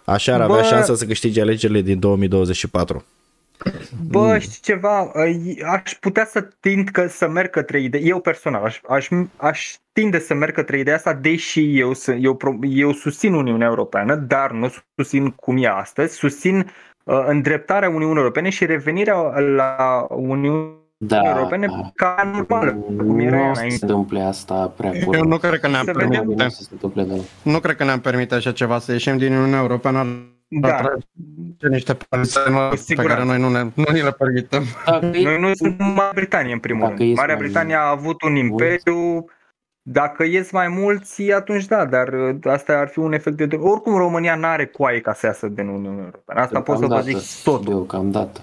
Așa 0.09 0.33
ar 0.33 0.41
avea 0.41 0.61
Bă- 0.61 0.65
șansa 0.67 0.95
să 0.95 1.05
câștige 1.05 1.41
alegerile 1.41 1.81
din 1.81 1.99
2024. 1.99 3.05
Bă, 4.07 4.37
știi 4.39 4.59
ceva, 4.61 5.11
aș 5.71 5.93
putea 5.99 6.25
să 6.25 6.47
tind 6.59 6.89
că 6.89 7.07
să 7.07 7.27
merg 7.27 7.49
către 7.49 7.81
idee, 7.81 8.01
eu 8.03 8.19
personal, 8.19 8.63
aș, 8.63 8.79
aș, 8.87 9.07
aș 9.37 9.73
tinde 9.91 10.19
să 10.19 10.33
merg 10.33 10.53
către 10.53 10.79
ideea 10.79 10.95
asta, 10.95 11.13
deși 11.13 11.79
eu, 11.79 11.93
sunt- 11.93 12.23
eu, 12.23 12.35
pro- 12.35 12.57
eu 12.61 12.91
susțin 12.91 13.33
Uniunea 13.33 13.67
Europeană, 13.67 14.15
dar 14.15 14.51
nu 14.51 14.73
susțin 14.95 15.29
cum 15.29 15.57
e 15.63 15.67
astăzi, 15.67 16.15
susțin 16.15 16.71
uh, 17.03 17.23
îndreptarea 17.27 17.89
Uniunii 17.89 18.17
Europene 18.17 18.49
și 18.49 18.65
revenirea 18.65 19.15
la 19.39 20.05
Uniunea 20.09 20.75
Da, 20.99 21.21
Europene 21.25 21.67
ca 21.95 22.31
normală, 22.35 22.71
cum 22.71 23.19
era 23.19 23.35
nu 23.35 23.41
ea 23.43 23.49
o 23.49 23.53
să 23.53 23.59
se 23.59 23.65
înainte. 23.65 23.85
întâmple 23.85 24.21
asta 24.21 24.73
prea 24.77 24.91
Eu 24.95 25.05
curând. 25.05 25.25
nu 25.25 25.37
cred 25.37 25.59
că 25.59 25.67
ne-am 25.67 25.85
Să 25.85 25.91
Nu 25.91 25.97
vedem. 25.99 26.19
permite. 26.19 26.43
o 26.43 26.49
să 26.49 26.61
se 26.63 26.69
întâmple, 26.71 27.03
da. 27.03 27.13
Nu 27.41 27.59
cred 27.59 27.75
că 27.75 27.83
ne-am 27.83 27.99
permite 27.99 28.35
așa 28.35 28.51
ceva 28.51 28.79
să 28.79 28.91
ieșim 28.91 29.17
din 29.17 29.33
Uniunea 29.33 29.59
Europeană 29.59 30.05
Da, 30.47 30.67
atrage 30.75 30.97
niște 31.69 31.93
părți 32.09 32.39
pe 32.39 32.75
siguranță. 32.75 32.93
care 33.15 33.23
noi 33.25 33.39
nu, 33.39 33.49
ne, 33.49 33.61
nu 33.73 33.91
ni 33.93 34.01
le 34.01 34.11
permitem. 34.11 34.63
Dacă 34.85 35.05
e- 35.05 35.23
noi 35.23 35.39
nu 35.39 35.53
suntem 35.53 35.85
Marea 35.85 36.11
Britanie 36.15 36.53
în 36.53 36.59
primul 36.59 36.81
Dacă 36.87 36.95
rând. 36.97 37.09
e 37.11 37.13
Marea 37.13 37.35
să 37.35 37.39
mai- 37.41 37.49
Britanie 37.49 37.75
a 37.75 37.89
avut 37.89 38.21
un 38.21 38.35
imperiu 38.35 39.25
Dacă 39.89 40.23
ies 40.23 40.51
mai 40.51 40.67
mulți, 40.67 41.31
atunci 41.31 41.65
da, 41.65 41.85
dar 41.85 42.07
uh, 42.07 42.35
asta 42.43 42.73
ar 42.77 42.87
fi 42.87 42.99
un 42.99 43.13
efect 43.13 43.37
de... 43.37 43.55
Oricum 43.55 43.95
România 43.97 44.35
nu 44.35 44.45
are 44.47 44.65
coaie 44.65 45.01
ca 45.01 45.13
să 45.13 45.25
iasă 45.25 45.47
din 45.47 45.67
Uniunea 45.67 46.03
Europeană. 46.03 46.39
Asta 46.41 46.61
pot 46.61 46.77
să 46.77 46.81
vă 46.85 46.87
Deocamdată. 46.87 47.19
zic 47.19 47.43
tot. 47.43 47.65
Deocamdată. 47.65 48.41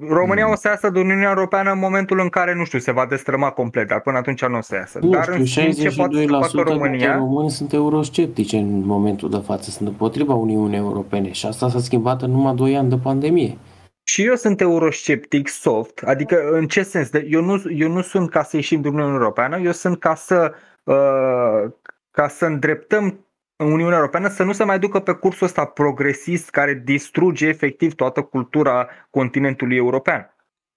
România 0.00 0.50
o 0.50 0.54
să 0.54 0.68
iasă 0.68 0.90
din 0.90 1.02
Uniunea 1.02 1.28
Europeană 1.28 1.70
în 1.70 1.78
momentul 1.78 2.18
în 2.20 2.28
care, 2.28 2.54
nu 2.54 2.64
știu, 2.64 2.78
se 2.78 2.92
va 2.92 3.06
destrăma 3.06 3.50
complet, 3.50 3.88
dar 3.88 4.00
până 4.00 4.16
atunci 4.16 4.44
nu 4.44 4.56
o 4.56 4.60
să 4.60 4.74
iasă. 4.74 4.98
Nu 5.02 5.08
dar 5.10 5.28
în 5.28 5.44
știu, 5.44 5.62
schimb, 5.70 5.90
ce 5.90 5.96
poate 5.96 6.16
să 6.16 6.22
62% 6.24 6.28
facă 6.28 6.46
dintre 6.52 6.72
România... 6.72 7.16
români 7.16 7.50
sunt 7.50 7.72
eurosceptici 7.72 8.52
în 8.52 8.84
momentul 8.84 9.30
de 9.30 9.42
față, 9.44 9.70
sunt 9.70 9.88
împotriva 9.88 10.34
Uniunii 10.34 10.76
Europene 10.76 11.32
și 11.32 11.46
asta 11.46 11.68
s-a 11.68 11.78
schimbat 11.78 12.22
în 12.22 12.30
numai 12.30 12.54
2 12.54 12.76
ani 12.76 12.88
de 12.88 12.96
pandemie. 13.02 13.58
Și 14.02 14.24
eu 14.24 14.34
sunt 14.34 14.60
eurosceptic 14.60 15.48
soft, 15.48 16.02
adică 16.06 16.48
în 16.50 16.66
ce 16.66 16.82
sens? 16.82 17.10
De- 17.10 17.26
Eu 17.30 17.42
nu, 17.42 17.62
eu 17.76 17.88
nu 17.88 18.00
sunt 18.00 18.30
ca 18.30 18.42
să 18.42 18.56
ieșim 18.56 18.80
din 18.80 18.90
Uniunea 18.92 19.14
Europeană, 19.14 19.58
eu 19.58 19.72
sunt 19.72 19.98
ca 19.98 20.14
să, 20.14 20.52
uh, 20.84 21.70
ca 22.10 22.28
să 22.28 22.44
îndreptăm 22.44 23.24
Uniunea 23.64 23.96
Europeană 23.96 24.28
să 24.28 24.42
nu 24.42 24.52
se 24.52 24.64
mai 24.64 24.78
ducă 24.78 25.00
pe 25.00 25.12
cursul 25.12 25.46
ăsta 25.46 25.64
progresist 25.64 26.50
care 26.50 26.82
distruge 26.84 27.46
efectiv 27.46 27.94
toată 27.94 28.22
cultura 28.22 28.88
continentului 29.10 29.76
european. 29.76 30.32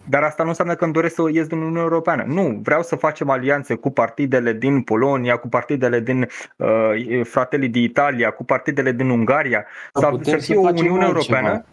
Dar 0.09 0.23
asta 0.23 0.43
nu 0.43 0.49
înseamnă 0.49 0.75
că 0.75 0.83
îmi 0.83 0.93
doresc 0.93 1.15
să 1.15 1.29
ies 1.31 1.47
din 1.47 1.57
Uniunea 1.57 1.81
Europeană. 1.81 2.23
Nu, 2.27 2.59
vreau 2.63 2.81
să 2.83 2.95
facem 2.95 3.29
alianțe 3.29 3.75
cu 3.75 3.89
partidele 3.89 4.53
din 4.53 4.81
Polonia, 4.81 5.37
cu 5.37 5.47
partidele 5.47 5.99
din 5.99 6.27
uh, 6.57 7.23
Fratelii 7.23 7.69
din 7.69 7.83
Italia, 7.83 8.31
cu 8.31 8.43
partidele 8.43 8.91
din 8.91 9.09
Ungaria, 9.09 9.65
Dar 9.93 10.03
să, 10.03 10.09
putem 10.09 10.39
să 10.39 10.45
fie 10.45 10.55
să 10.55 10.59
o 10.59 10.63
facem 10.63 10.85
Uniune 10.85 11.03
altceva. 11.05 11.37
Europeană 11.37 11.65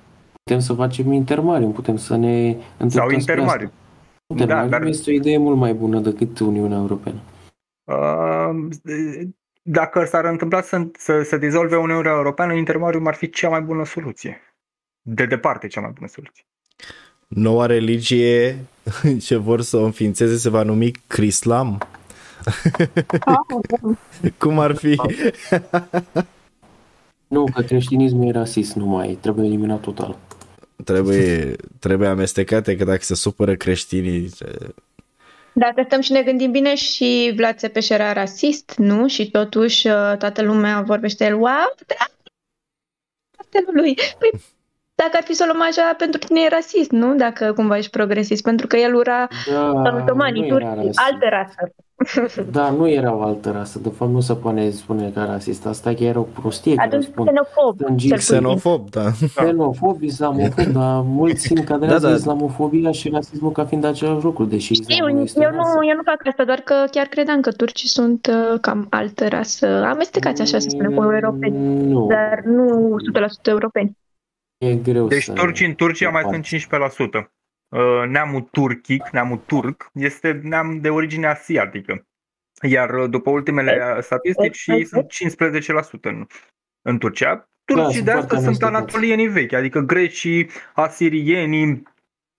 Putem 0.42 0.60
să 0.60 0.72
facem 0.72 1.12
intermarium, 1.12 1.72
putem 1.72 1.96
să 1.96 2.16
ne 2.16 2.52
sau 2.52 2.62
îndreptăm 2.78 3.18
spre 3.18 3.32
intermariu. 3.32 3.66
asta. 3.66 3.76
Intermarium 4.26 4.70
Da, 4.70 4.78
dar- 4.78 4.86
este 4.86 5.10
o 5.10 5.14
idee 5.14 5.38
mult 5.38 5.56
mai 5.56 5.74
bună 5.74 5.98
decât 5.98 6.38
Uniunea 6.38 6.78
Europeană. 6.78 7.18
Uh, 7.84 8.70
dacă 9.70 10.04
s-ar 10.04 10.24
întâmpla 10.24 10.62
să, 10.62 10.86
să, 10.98 11.22
să 11.22 11.36
dizolve 11.36 11.76
Uniunea 11.76 12.10
Europeană, 12.10 12.54
intermarium 12.54 13.06
ar 13.06 13.14
fi 13.14 13.30
cea 13.30 13.48
mai 13.48 13.60
bună 13.60 13.84
soluție. 13.84 14.40
De 15.02 15.26
departe 15.26 15.66
cea 15.66 15.80
mai 15.80 15.90
bună 15.94 16.08
soluție. 16.08 16.44
Noua 17.26 17.66
religie 17.66 18.64
ce 19.26 19.36
vor 19.36 19.60
să 19.60 19.76
o 19.76 19.84
înființeze 19.84 20.36
se 20.36 20.48
va 20.48 20.62
numi 20.62 20.92
Crislam. 21.06 21.78
Cum 24.38 24.58
ar 24.58 24.76
fi? 24.76 24.96
Nu, 27.28 27.44
că 27.54 27.62
creștinismul 27.62 28.28
e 28.28 28.30
rasist, 28.30 28.74
nu 28.74 28.86
mai 28.86 29.18
trebuie 29.20 29.46
eliminat 29.46 29.80
total. 29.80 30.18
Trebuie, 30.84 31.56
trebuie 31.78 32.08
amestecate 32.08 32.76
că 32.76 32.84
dacă 32.84 33.02
se 33.02 33.14
supără 33.14 33.54
creștinii 33.54 34.30
Dacă 35.58 35.82
stăm 35.86 36.00
și 36.00 36.12
ne 36.12 36.22
gândim 36.22 36.50
bine 36.50 36.74
și 36.74 37.32
Vlad 37.36 37.56
Țepeș 37.56 37.88
era 37.88 38.12
rasist, 38.12 38.74
nu? 38.76 39.08
Și 39.08 39.30
totuși 39.30 39.86
uh, 39.86 40.14
toată 40.18 40.42
lumea 40.42 40.82
vorbește 40.82 41.24
el, 41.24 41.34
wow, 41.34 41.74
lui. 43.72 43.94
Păi, 44.18 44.40
dacă 45.02 45.10
ar 45.12 45.22
fi 45.24 45.34
să 45.34 45.44
o 45.48 45.50
luăm 45.52 45.66
așa, 45.68 45.94
pentru 45.98 46.20
tine 46.26 46.40
e 46.40 46.48
rasist, 46.48 46.90
nu? 46.90 47.14
Dacă 47.14 47.52
cumva 47.52 47.76
ești 47.76 47.90
progresist, 47.90 48.42
pentru 48.42 48.66
că 48.66 48.76
el 48.76 48.94
ura 48.94 49.28
Da, 49.52 49.94
otomanii, 50.02 50.40
nu 50.40 50.46
era 50.46 50.54
turcii, 50.56 50.76
rasist. 50.76 51.00
altă 51.12 51.26
rasă. 51.30 51.72
Da, 52.52 52.70
nu 52.70 52.88
era 52.88 53.14
o 53.14 53.22
altă 53.22 53.50
rasă. 53.50 53.78
De 53.82 53.88
fapt, 53.88 54.10
nu 54.10 54.20
se 54.20 54.34
poate 54.34 54.70
spune 54.70 55.10
că 55.14 55.24
rasist. 55.28 55.66
Asta 55.66 55.92
chiar 55.94 56.08
era 56.08 56.18
o 56.18 56.22
prostie. 56.22 56.74
care 56.74 56.88
Atunci 56.88 57.04
spun. 57.04 57.26
xenofob. 57.26 57.74
Stângii, 57.80 58.08
cel 58.08 58.18
puțin. 58.18 58.34
xenofob, 58.36 58.90
da. 58.90 59.04
Xenofob, 59.36 60.02
islamofob, 60.02 60.64
dar 60.72 61.02
mulți 61.04 61.52
încadrează 61.52 62.02
Da, 62.06 62.08
da. 62.08 62.14
islamofobia 62.14 62.90
și 62.90 63.08
rasismul 63.08 63.52
ca 63.52 63.64
fiind 63.64 63.84
același 63.84 64.24
lucru, 64.24 64.44
deși 64.44 64.74
Știu, 64.74 64.84
islamul 64.88 65.22
este 65.22 65.42
eu 65.42 65.50
o 65.52 65.56
rasă. 65.56 65.72
nu, 65.76 65.86
eu 65.88 65.94
nu 65.96 66.02
fac 66.04 66.26
asta, 66.26 66.44
doar 66.44 66.58
că 66.58 66.74
chiar 66.90 67.06
credeam 67.06 67.40
că 67.40 67.50
turcii 67.52 67.88
sunt 67.88 68.26
uh, 68.52 68.58
cam 68.60 68.86
altă 68.90 69.28
rasă. 69.28 69.66
Amestecați 69.84 70.42
așa, 70.42 70.58
să 70.58 70.66
spunem, 70.68 70.94
cu 70.94 71.02
europeni, 71.02 71.86
Nu, 71.88 72.06
dar 72.06 72.42
nu 72.44 72.96
100% 73.42 73.42
europeni. 73.42 73.96
E 74.58 74.74
greu 74.74 75.06
Deci 75.06 75.22
să... 75.22 75.32
turcii 75.32 75.66
în 75.66 75.74
Turcia 75.74 76.10
mai 76.10 76.22
Departe. 76.22 76.58
sunt 76.58 77.22
15%. 77.22 77.30
Uh, 77.68 78.08
Neamul 78.08 78.40
turchic, 78.40 79.08
neamul 79.12 79.36
turc, 79.46 79.90
este 79.94 80.40
neam 80.42 80.80
de 80.80 80.90
origine 80.90 81.26
asiatică. 81.26 82.06
Iar 82.62 82.94
uh, 82.94 83.10
după 83.10 83.30
ultimele 83.30 83.98
statistici 84.00 84.66
Exact. 84.66 85.12
sunt 85.12 85.34
15% 85.98 86.00
în, 86.00 86.26
în 86.82 86.98
Turcia. 86.98 87.48
Turcii 87.64 87.92
sunt 87.92 88.04
de 88.04 88.10
foarte 88.10 88.34
asta 88.34 88.36
sunt 88.36 88.62
amestecați. 88.62 88.76
anatolienii 88.76 89.26
vechi, 89.28 89.52
adică 89.52 89.80
grecii, 89.80 90.48
asirienii, 90.74 91.82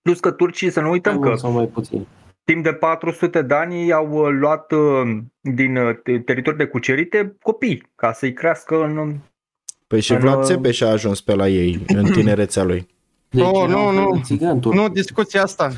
plus 0.02 0.20
că 0.20 0.32
turcii, 0.32 0.70
să 0.70 0.80
nu 0.80 0.86
mai 0.86 0.94
uităm 0.96 1.20
că 1.20 1.28
mult 1.28 1.40
sau 1.40 1.52
mai 1.52 1.66
puțin. 1.66 2.08
timp 2.44 2.64
de 2.64 2.74
400 2.74 3.42
de 3.42 3.54
ani 3.54 3.82
ei 3.82 3.92
au 3.94 4.12
uh, 4.12 4.30
luat 4.32 4.72
uh, 4.72 5.18
din 5.42 5.76
uh, 5.78 5.96
te- 6.04 6.20
teritorii 6.20 6.60
de 6.60 6.68
cucerite 6.68 7.36
copii 7.42 7.84
ca 7.96 8.12
să-i 8.14 8.34
crească 8.34 8.84
în... 8.84 9.18
Păi 9.90 10.00
și 10.02 10.12
În, 10.12 10.20
Vlad 10.20 10.38
uh, 10.38 10.44
Țepeș 10.44 10.82
a 10.82 10.88
ajuns 10.88 11.22
pe 11.22 11.36
la 11.36 11.48
ei 11.48 11.80
în 11.88 12.06
tinerețea 12.18 12.64
lui. 12.64 12.88
Deci 13.30 13.44
Oh, 13.44 13.64
erau 13.70 13.92
nu, 13.92 14.02
nu. 14.02 14.22
țigani 14.24 14.60
turci. 14.62 14.78
Nu 14.78 14.90
discuția 14.90 15.42
asta. 15.44 15.72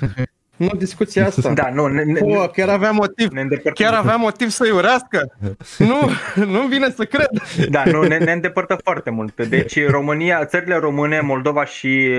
Nu 0.56 0.70
discuția 0.78 1.26
asta. 1.26 1.54
Da, 1.54 1.70
nu, 1.74 1.88
ne, 1.88 2.04
ne, 2.04 2.20
Pă, 2.20 2.50
chiar 2.56 2.70
avea 2.70 2.92
motiv. 2.92 3.32
ne 3.32 3.42
îndepărtăm. 3.42 3.86
Chiar 3.86 3.98
avea 4.00 4.16
motiv 4.16 4.50
să-i 4.50 4.70
urească? 4.70 5.38
Nu, 5.78 6.10
nu 6.46 6.62
vine 6.68 6.90
să 6.90 7.06
cred. 7.06 7.30
Da, 7.70 7.84
nu, 7.86 8.04
ne, 8.04 8.18
ne 8.18 8.32
îndepărtă 8.32 8.78
foarte 8.84 9.10
mult. 9.10 9.48
Deci 9.48 9.88
România, 9.88 10.46
țările 10.46 10.76
române, 10.76 11.20
Moldova 11.20 11.66
și, 11.66 12.10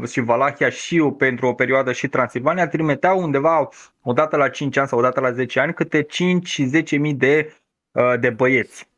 uh, 0.00 0.08
și 0.08 0.20
Valahia 0.20 0.68
și 0.68 1.12
pentru 1.18 1.46
o 1.46 1.52
perioadă 1.52 1.92
și 1.92 2.08
Transilvania 2.08 2.68
trimiteau 2.68 3.22
undeva 3.22 3.68
o 4.02 4.12
dată 4.12 4.36
la 4.36 4.48
5 4.48 4.76
ani 4.76 4.88
sau 4.88 4.98
o 4.98 5.02
dată 5.02 5.20
la 5.20 5.32
10 5.32 5.60
ani 5.60 5.74
câte 5.74 6.02
5-10 6.02 6.98
mii 6.98 7.14
de, 7.14 7.52
uh, 7.92 8.20
de 8.20 8.30
băieți. 8.30 8.88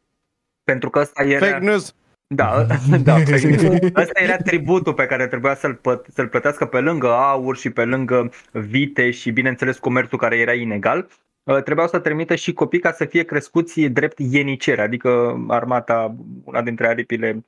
Pentru 0.64 0.90
că 0.90 0.98
ăsta 0.98 1.22
era... 1.22 1.46
Fake 1.46 1.64
news. 1.64 1.94
Da, 2.34 2.66
da, 3.04 3.14
fake 3.18 3.46
news. 3.48 3.62
Ăsta 3.94 4.20
era 4.20 4.36
tributul 4.36 4.94
pe 4.94 5.06
care 5.06 5.26
trebuia 5.26 5.54
să-l, 5.54 5.74
păt- 5.74 6.06
să-l 6.08 6.28
plătească 6.28 6.66
pe 6.66 6.80
lângă 6.80 7.12
aur 7.12 7.56
și 7.56 7.70
pe 7.70 7.84
lângă 7.84 8.30
vite 8.52 9.10
și 9.10 9.30
bineînțeles 9.30 9.78
comerțul 9.78 10.18
care 10.18 10.36
era 10.36 10.52
inegal. 10.52 11.08
Uh, 11.42 11.62
Trebuiau 11.62 11.88
să 11.88 11.98
trimită 11.98 12.34
și 12.34 12.52
copii 12.52 12.78
ca 12.80 12.92
să 12.92 13.04
fie 13.04 13.22
crescuți 13.24 13.80
drept 13.80 14.18
ieniceri, 14.18 14.80
adică 14.80 15.44
armata, 15.48 16.14
una 16.44 16.62
dintre 16.62 16.86
aripile 16.86 17.44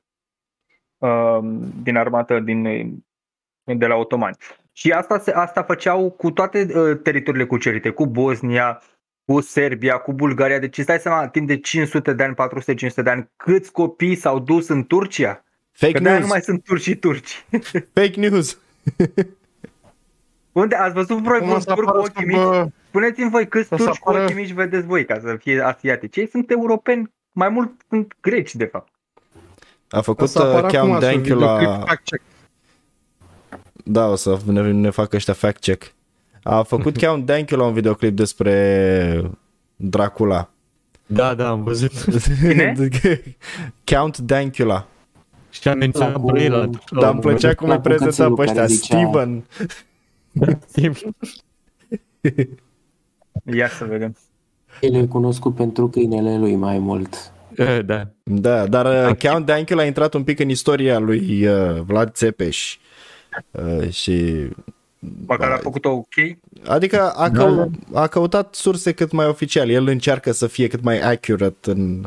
uh, 0.97 1.39
din 1.83 1.97
armată 1.97 2.39
din, 2.39 2.63
de 3.63 3.85
la 3.87 3.95
otomani. 3.95 4.35
Și 4.71 4.91
asta, 4.91 5.19
se- 5.19 5.31
asta 5.31 5.63
făceau 5.63 6.09
cu 6.11 6.31
toate 6.31 6.67
uh, 6.75 6.99
teritoriile 7.03 7.45
cucerite, 7.47 7.89
cu 7.89 8.05
Bosnia, 8.07 8.81
cu 9.33 9.41
Serbia, 9.41 9.97
cu 9.97 10.13
Bulgaria. 10.13 10.59
Deci 10.59 10.77
îți 10.77 10.87
dai 10.87 10.99
seama, 10.99 11.27
timp 11.27 11.47
de 11.47 11.57
500 11.59 12.13
de 12.13 12.23
ani, 12.23 12.35
400-500 12.91 12.93
de 13.03 13.09
ani, 13.09 13.29
câți 13.37 13.71
copii 13.71 14.15
s-au 14.15 14.39
dus 14.39 14.67
în 14.67 14.85
Turcia? 14.85 15.43
Fake 15.71 15.93
Că 15.93 15.99
de 15.99 16.09
nu 16.09 16.15
news, 16.17 16.29
mai 16.29 16.41
sunt 16.41 16.63
turci 16.63 16.81
și 16.81 16.95
turci. 16.95 17.45
fake 17.97 18.19
news. 18.19 18.57
Unde 20.51 20.75
ați 20.75 20.93
văzut 20.93 21.17
voi 21.17 21.37
Cum 21.37 21.47
vreun 21.47 21.49
o 21.51 21.59
să 21.59 21.73
turc 21.73 21.87
cu 21.87 21.89
apară 21.89 21.99
ochii 21.99 22.13
sub, 22.15 22.25
mici? 22.27 22.63
uh, 22.63 22.71
Spuneți-mi 22.87 23.29
voi 23.29 23.47
câți 23.47 23.73
o 23.73 23.77
să 23.77 23.83
turci 23.83 23.97
cu 23.97 24.09
apară- 24.09 24.23
ochii 24.23 24.35
mici 24.35 24.51
vedeți 24.51 24.85
voi 24.85 25.05
ca 25.05 25.19
să 25.19 25.35
fie 25.39 25.61
asiatici. 25.61 26.15
Ei 26.15 26.27
sunt 26.29 26.51
europeni, 26.51 27.13
mai 27.31 27.49
mult 27.49 27.71
sunt 27.89 28.15
greci 28.21 28.55
de 28.55 28.65
fapt. 28.65 28.91
A 29.89 29.97
o 29.97 30.01
făcut 30.01 30.29
să 30.29 30.39
apară 30.39 30.67
uh, 30.67 30.73
acum 30.73 30.89
Count 30.89 30.91
sub 30.91 31.11
Dankyu 31.11 31.33
videoclip 31.33 31.67
la... 31.69 31.79
fact 31.79 32.03
check. 32.03 32.23
Da, 33.73 34.07
o 34.07 34.15
să 34.15 34.39
ne, 34.45 34.71
ne 34.71 34.89
facă 34.89 35.15
ăștia 35.15 35.33
fact 35.33 35.61
check. 35.61 35.93
A 36.49 36.63
făcut 36.63 36.97
Count 36.97 37.25
Dankyu 37.25 37.57
la 37.57 37.63
un 37.65 37.73
videoclip 37.73 38.15
despre 38.15 39.31
Dracula. 39.75 40.49
Da, 41.05 41.33
da, 41.33 41.49
am 41.49 41.63
văzut. 41.63 41.91
Cine? 42.39 42.73
Count 43.95 44.17
Dankula. 44.17 44.87
Și 45.49 45.67
am 45.67 45.77
menționat 45.77 46.11
Da, 46.13 46.19
cu- 46.19 46.31
pe 46.31 46.43
el. 46.43 46.69
Dar 46.99 47.11
îmi 47.11 47.19
plăcea 47.19 47.53
cum 47.53 47.69
îi 47.69 47.75
cu 47.75 47.81
prezenta 47.81 48.05
cățelul 48.05 48.35
pe 48.35 48.41
ăștia. 48.41 48.55
care 48.61 48.67
zicea- 48.73 48.97
Steven. 48.97 49.45
Ia 53.57 53.67
să 53.69 53.85
vedem. 53.85 54.15
El 54.81 54.95
e 54.95 55.05
cunoscut 55.05 55.55
pentru 55.55 55.87
câinele 55.89 56.37
lui 56.37 56.55
mai 56.55 56.79
mult. 56.79 57.31
Da. 57.85 58.07
Da, 58.23 58.67
dar 58.67 59.09
uh, 59.09 59.15
Count 59.15 59.45
Dankula 59.45 59.81
a 59.81 59.85
intrat 59.85 60.13
un 60.13 60.23
pic 60.23 60.39
în 60.39 60.49
istoria 60.49 60.99
lui 60.99 61.47
uh, 61.47 61.81
Vlad 61.85 62.11
Țepeș. 62.11 62.77
Uh, 63.51 63.89
și 63.89 64.47
Măcar 65.27 65.51
a 65.51 65.57
făcut-o 65.57 65.89
ok. 65.89 66.13
Adică 66.67 67.09
a, 67.09 67.29
Da, 67.29 67.43
cău- 67.43 67.71
a 67.93 68.07
căutat 68.07 68.55
surse 68.55 68.91
cât 68.91 69.11
mai 69.11 69.25
oficiale. 69.25 69.71
El 69.71 69.87
încearcă 69.87 70.31
să 70.31 70.47
fie 70.47 70.67
cât 70.67 70.83
mai 70.83 70.99
accurate 70.99 71.71
în... 71.71 72.03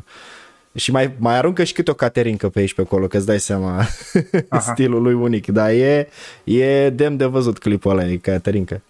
și 0.74 0.90
mai, 0.90 1.14
mai 1.18 1.36
aruncă 1.36 1.64
și 1.64 1.72
câte 1.72 1.90
o 1.90 1.94
caterincă 1.94 2.48
pe 2.48 2.58
aici 2.58 2.74
pe 2.74 2.80
acolo, 2.80 3.06
că 3.06 3.16
îți 3.16 3.26
dai 3.26 3.40
seama 3.40 3.82
stilul 4.70 5.02
lui 5.02 5.14
unic. 5.14 5.46
Dar 5.46 5.70
e, 5.70 6.08
e 6.44 6.90
demn 6.90 7.16
de 7.16 7.24
văzut 7.24 7.58
clipul 7.58 7.90
ăla, 7.90 8.04
e 8.06 8.16
caterincă. 8.16 8.82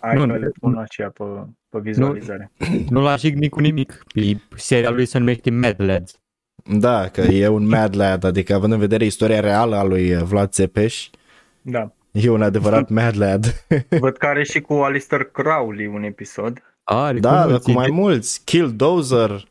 Hai 0.00 0.16
Nu, 0.16 0.26
că 0.26 0.32
le 0.38 0.50
pun 0.60 0.74
așa 0.76 1.10
pe, 1.14 1.24
pe 1.68 1.78
vizualizare. 1.82 2.50
Nu 2.88 3.00
l-a 3.02 3.16
jignit 3.16 3.50
cu 3.50 3.60
nimic. 3.60 4.04
E, 4.14 4.22
seria 4.56 4.90
lui 4.90 5.06
se 5.06 5.18
numește 5.18 5.50
Mad 5.50 5.74
Lads. 5.78 6.14
Da, 6.70 7.08
că 7.08 7.20
e 7.20 7.48
un 7.48 7.66
mad 7.68 7.96
lad, 7.96 8.24
adică 8.24 8.54
având 8.54 8.72
în 8.72 8.78
vedere 8.78 9.04
istoria 9.04 9.40
reală 9.40 9.76
a 9.76 9.82
lui 9.84 10.14
Vlad 10.16 10.50
Țepeș, 10.50 11.08
Da. 11.62 11.92
E 12.24 12.28
un 12.30 12.42
adevărat 12.42 12.88
mad 12.98 13.16
lad. 13.18 13.64
Văd 14.00 14.16
că 14.16 14.26
are 14.26 14.44
și 14.44 14.60
cu 14.60 14.72
Alistair 14.74 15.22
Crowley 15.24 15.86
un 15.86 16.02
episod. 16.02 16.62
Are, 16.84 17.18
da, 17.18 17.40
cum 17.40 17.48
dar 17.50 17.58
cu 17.58 17.62
zice- 17.64 17.72
mai 17.76 17.90
mulți. 17.90 18.44
Killdozer. 18.44 19.48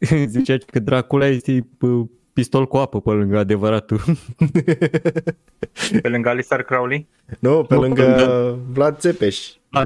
Zicea 0.26 0.56
că 0.70 0.78
Dracula 0.78 1.26
este 1.26 1.66
pă, 1.78 1.86
pistol 2.32 2.66
cu 2.66 2.76
apă 2.76 3.00
pe 3.00 3.10
lângă 3.10 3.38
adevăratul. 3.38 4.00
Pe 6.02 6.08
lângă 6.08 6.28
Alistair 6.28 6.62
Crowley? 6.62 7.06
Nu, 7.38 7.62
pe 7.64 7.74
Nu, 7.74 7.80
lângă 7.80 8.02
da. 8.04 8.58
Vlad 8.72 8.98
Țepeș. 8.98 9.38
Ah, 9.70 9.82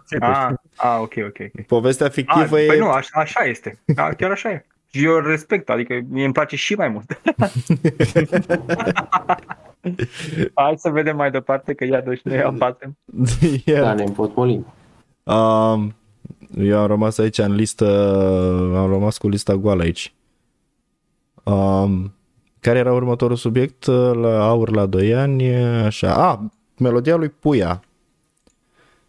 ah 0.76 0.98
ok, 1.00 1.14
ok, 1.26 1.36
ok. 1.54 1.66
Povestea 1.66 2.06
Ah, 2.06 2.12
fictivă 2.12 2.60
e... 2.60 2.66
păi 2.66 2.78
nu, 2.78 2.88
așa, 2.90 3.20
așa 3.20 3.44
este. 3.44 3.78
Da, 3.84 4.08
chiar 4.08 4.30
așa 4.30 4.50
e. 4.50 4.66
Și 4.94 5.04
eu 5.04 5.14
îl 5.14 5.26
respect, 5.26 5.68
adică 5.68 6.00
mie 6.08 6.24
îmi 6.24 6.32
place 6.32 6.56
și 6.56 6.74
mai 6.74 6.88
mult. 6.88 7.20
Hai 10.54 10.74
să 10.76 10.90
vedem 10.90 11.16
mai 11.16 11.30
departe, 11.30 11.74
că 11.74 11.84
iarăși 11.84 12.22
ne 12.24 12.42
abatem. 12.42 12.96
Yeah. 13.64 13.82
Da, 13.86 13.94
ne 13.94 14.02
împotmolim. 14.02 14.66
Um, 15.22 15.94
eu 16.58 16.78
am 16.78 16.86
rămas 16.86 17.18
aici 17.18 17.38
în 17.38 17.54
listă, 17.54 17.86
am 18.76 18.90
rămas 18.90 19.18
cu 19.18 19.28
lista 19.28 19.54
goală 19.54 19.82
aici. 19.82 20.14
Um, 21.44 22.14
care 22.60 22.78
era 22.78 22.92
următorul 22.92 23.36
subiect? 23.36 23.86
La 24.12 24.46
aur 24.48 24.70
la 24.74 24.86
2 24.86 25.14
ani, 25.14 25.54
așa. 25.64 26.30
A, 26.30 26.50
melodia 26.78 27.16
lui 27.16 27.28
Puia. 27.28 27.82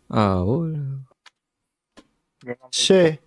Aoleu. 0.08 0.82
Ce, 2.70 3.20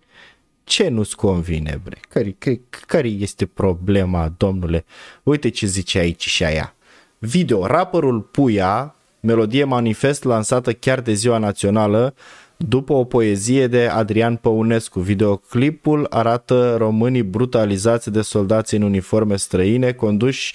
ce 0.67 0.87
nu-ți 0.87 1.15
convine, 1.15 1.79
bre? 1.83 1.97
Care, 2.09 2.35
care, 2.37 2.61
care 2.87 3.07
este 3.07 3.45
problema, 3.45 4.33
domnule? 4.37 4.85
Uite 5.23 5.49
ce 5.49 5.65
zice 5.65 5.97
aici 5.99 6.27
și 6.27 6.43
aia. 6.43 6.75
Video, 7.17 7.65
rapperul 7.65 8.21
Puia, 8.21 8.95
melodie 9.19 9.63
manifest 9.63 10.23
lansată 10.23 10.73
chiar 10.73 11.01
de 11.01 11.13
ziua 11.13 11.37
națională, 11.37 12.13
după 12.57 12.93
o 12.93 13.03
poezie 13.03 13.67
de 13.67 13.87
Adrian 13.87 14.35
Păunescu. 14.35 14.99
Videoclipul 14.99 16.07
arată 16.09 16.75
românii 16.77 17.23
brutalizați 17.23 18.11
de 18.11 18.21
soldați 18.21 18.75
în 18.75 18.81
uniforme 18.81 19.35
străine, 19.35 19.91
conduși 19.91 20.53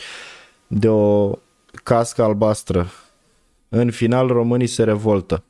de 0.67 0.89
o 0.89 1.33
cască 1.83 2.23
albastră. 2.23 2.91
În 3.69 3.91
final, 3.91 4.27
românii 4.27 4.67
se 4.67 4.85
revoltă. 4.85 5.43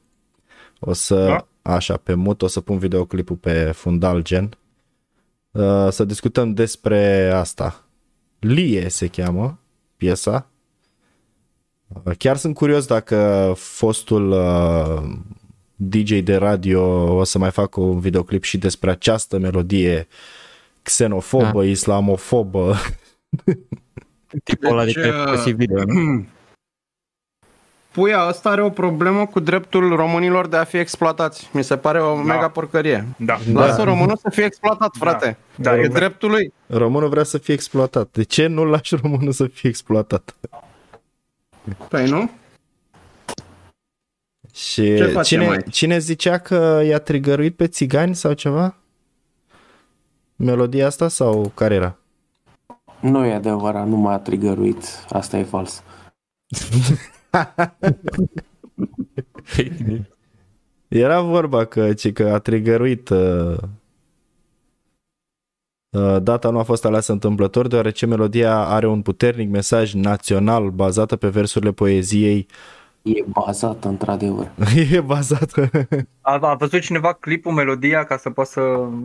O 0.80 0.92
să, 0.92 1.24
Da. 1.24 1.46
Așa, 1.62 1.96
pe 1.96 2.14
mut, 2.14 2.42
o 2.42 2.46
să 2.46 2.60
pun 2.60 2.78
videoclipul 2.78 3.36
pe 3.36 3.70
fundal 3.74 4.22
gen. 4.22 4.56
Uh, 5.50 5.88
Să 5.90 6.04
discutăm 6.04 6.54
despre 6.54 7.30
asta. 7.30 7.84
Lie 8.38 8.88
se 8.88 9.06
cheamă 9.06 9.58
piesa. 9.96 10.46
Uh, 12.04 12.12
Chiar 12.18 12.36
sunt 12.36 12.54
curios 12.54 12.86
dacă 12.86 13.52
fostul 13.56 14.30
uh, 14.30 15.02
DJ 15.76 16.20
de 16.20 16.36
radio 16.36 16.82
o 17.16 17.24
să 17.24 17.38
mai 17.38 17.50
facă 17.50 17.80
un 17.80 18.00
videoclip 18.00 18.42
și 18.42 18.58
despre 18.58 18.90
această 18.90 19.38
melodie 19.38 20.08
xenofobă, 20.82 21.62
Da. 21.62 21.64
islamofobă. 21.64 22.76
Tipul 24.44 24.70
ăla 24.70 24.84
de 24.84 24.92
Deci, 24.92 25.02
care 25.02 25.16
uh, 25.16 25.22
folosi 25.24 25.50
video, 25.50 25.84
nu? 25.84 26.26
Puia 27.92 28.20
asta 28.20 28.50
are 28.50 28.62
o 28.62 28.70
problemă 28.70 29.26
cu 29.26 29.40
dreptul 29.40 29.96
românilor 29.96 30.46
de 30.46 30.56
a 30.56 30.64
fi 30.64 30.76
exploatați. 30.76 31.48
Mi 31.52 31.64
se 31.64 31.76
pare 31.76 32.02
o 32.02 32.14
Da. 32.14 32.22
mega 32.22 32.48
porcărie. 32.48 33.06
Da. 33.16 33.38
Da. 33.52 33.66
Lasă 33.66 33.82
românul 33.82 34.16
să 34.16 34.30
fie 34.30 34.44
exploatat, 34.44 34.90
frate. 34.98 35.36
Da, 35.54 35.74
e 35.74 35.78
exact. 35.78 35.94
dreptul 35.94 36.30
lui. 36.30 36.52
Românul 36.66 37.08
vrea 37.08 37.24
să 37.24 37.38
fie 37.38 37.54
exploatat. 37.54 38.08
De 38.12 38.22
ce 38.22 38.46
nu 38.46 38.64
lași 38.64 38.94
românul 39.02 39.32
să 39.32 39.46
fie 39.46 39.68
exploatat? 39.68 40.34
Păi 41.88 42.08
nu? 42.08 42.30
Și 44.54 44.96
Ce 44.96 45.04
facem 45.06 45.40
cine, 45.40 45.50
aici? 45.52 45.70
cine 45.72 45.98
zicea 45.98 46.38
că 46.38 46.82
i-a 46.84 46.98
trigăruit 46.98 47.56
pe 47.56 47.66
țigani 47.66 48.14
sau 48.14 48.32
ceva? 48.32 48.76
Melodia 50.36 50.86
asta 50.86 51.08
sau 51.08 51.52
care 51.54 51.74
era? 51.74 51.96
Nu 53.00 53.24
e 53.24 53.34
adevărat, 53.34 53.86
nu 53.86 53.96
m-a 53.96 54.18
trigăruit. 54.18 54.84
Asta 55.08 55.36
e 55.38 55.42
fals. 55.42 55.82
Era 60.88 61.20
vorba 61.20 61.64
că, 61.64 61.94
ci 61.94 62.12
că 62.12 62.28
a 62.28 62.38
trigăruit 62.38 63.08
uh, 63.08 63.56
uh, 65.90 66.22
data 66.22 66.50
nu 66.50 66.58
a 66.58 66.62
fost 66.62 66.84
aleasă 66.84 67.12
întâmplător 67.12 67.66
deoarece 67.66 68.06
melodia 68.06 68.58
are 68.58 68.86
un 68.86 69.02
puternic 69.02 69.50
mesaj 69.50 69.92
național 69.92 70.70
bazată 70.70 71.16
pe 71.16 71.28
versurile 71.28 71.72
poeziei 71.72 72.46
E 73.02 73.24
bazată, 73.26 73.88
într-adevăr. 73.88 74.50
e 74.92 75.00
bazată 75.00 75.70
A, 76.20 76.38
a 76.38 76.54
văzut 76.54 76.80
cineva 76.80 77.12
clipul, 77.12 77.52
melodia, 77.52 78.04
ca 78.04 78.16
să 78.16 78.30
poată 78.30 78.50
să... 78.50 78.60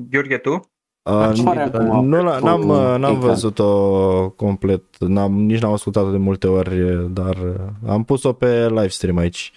Gheorghe, 0.10 0.38
tu? 0.38 0.70
Uh, 1.10 1.32
Ce 1.34 1.44
are 1.46 1.60
acum 1.62 2.06
nu 2.06 2.24
la, 2.24 2.40
n-am, 2.40 2.60
totul 2.62 2.70
uh, 2.76 2.78
n-am 3.00 3.02
ecran? 3.16 3.20
văzut-o 3.20 4.30
complet, 4.30 4.82
n-am, 5.00 5.34
nici 5.34 5.62
n-am 5.62 5.72
ascultat-o 5.74 6.12
de 6.12 6.18
multe 6.18 6.48
ori, 6.48 6.98
dar 7.14 7.36
uh, 7.36 7.90
am 7.90 8.04
pus-o 8.04 8.34
pe 8.34 8.68
live 8.70 8.88
stream 8.88 9.18
aici. 9.18 9.52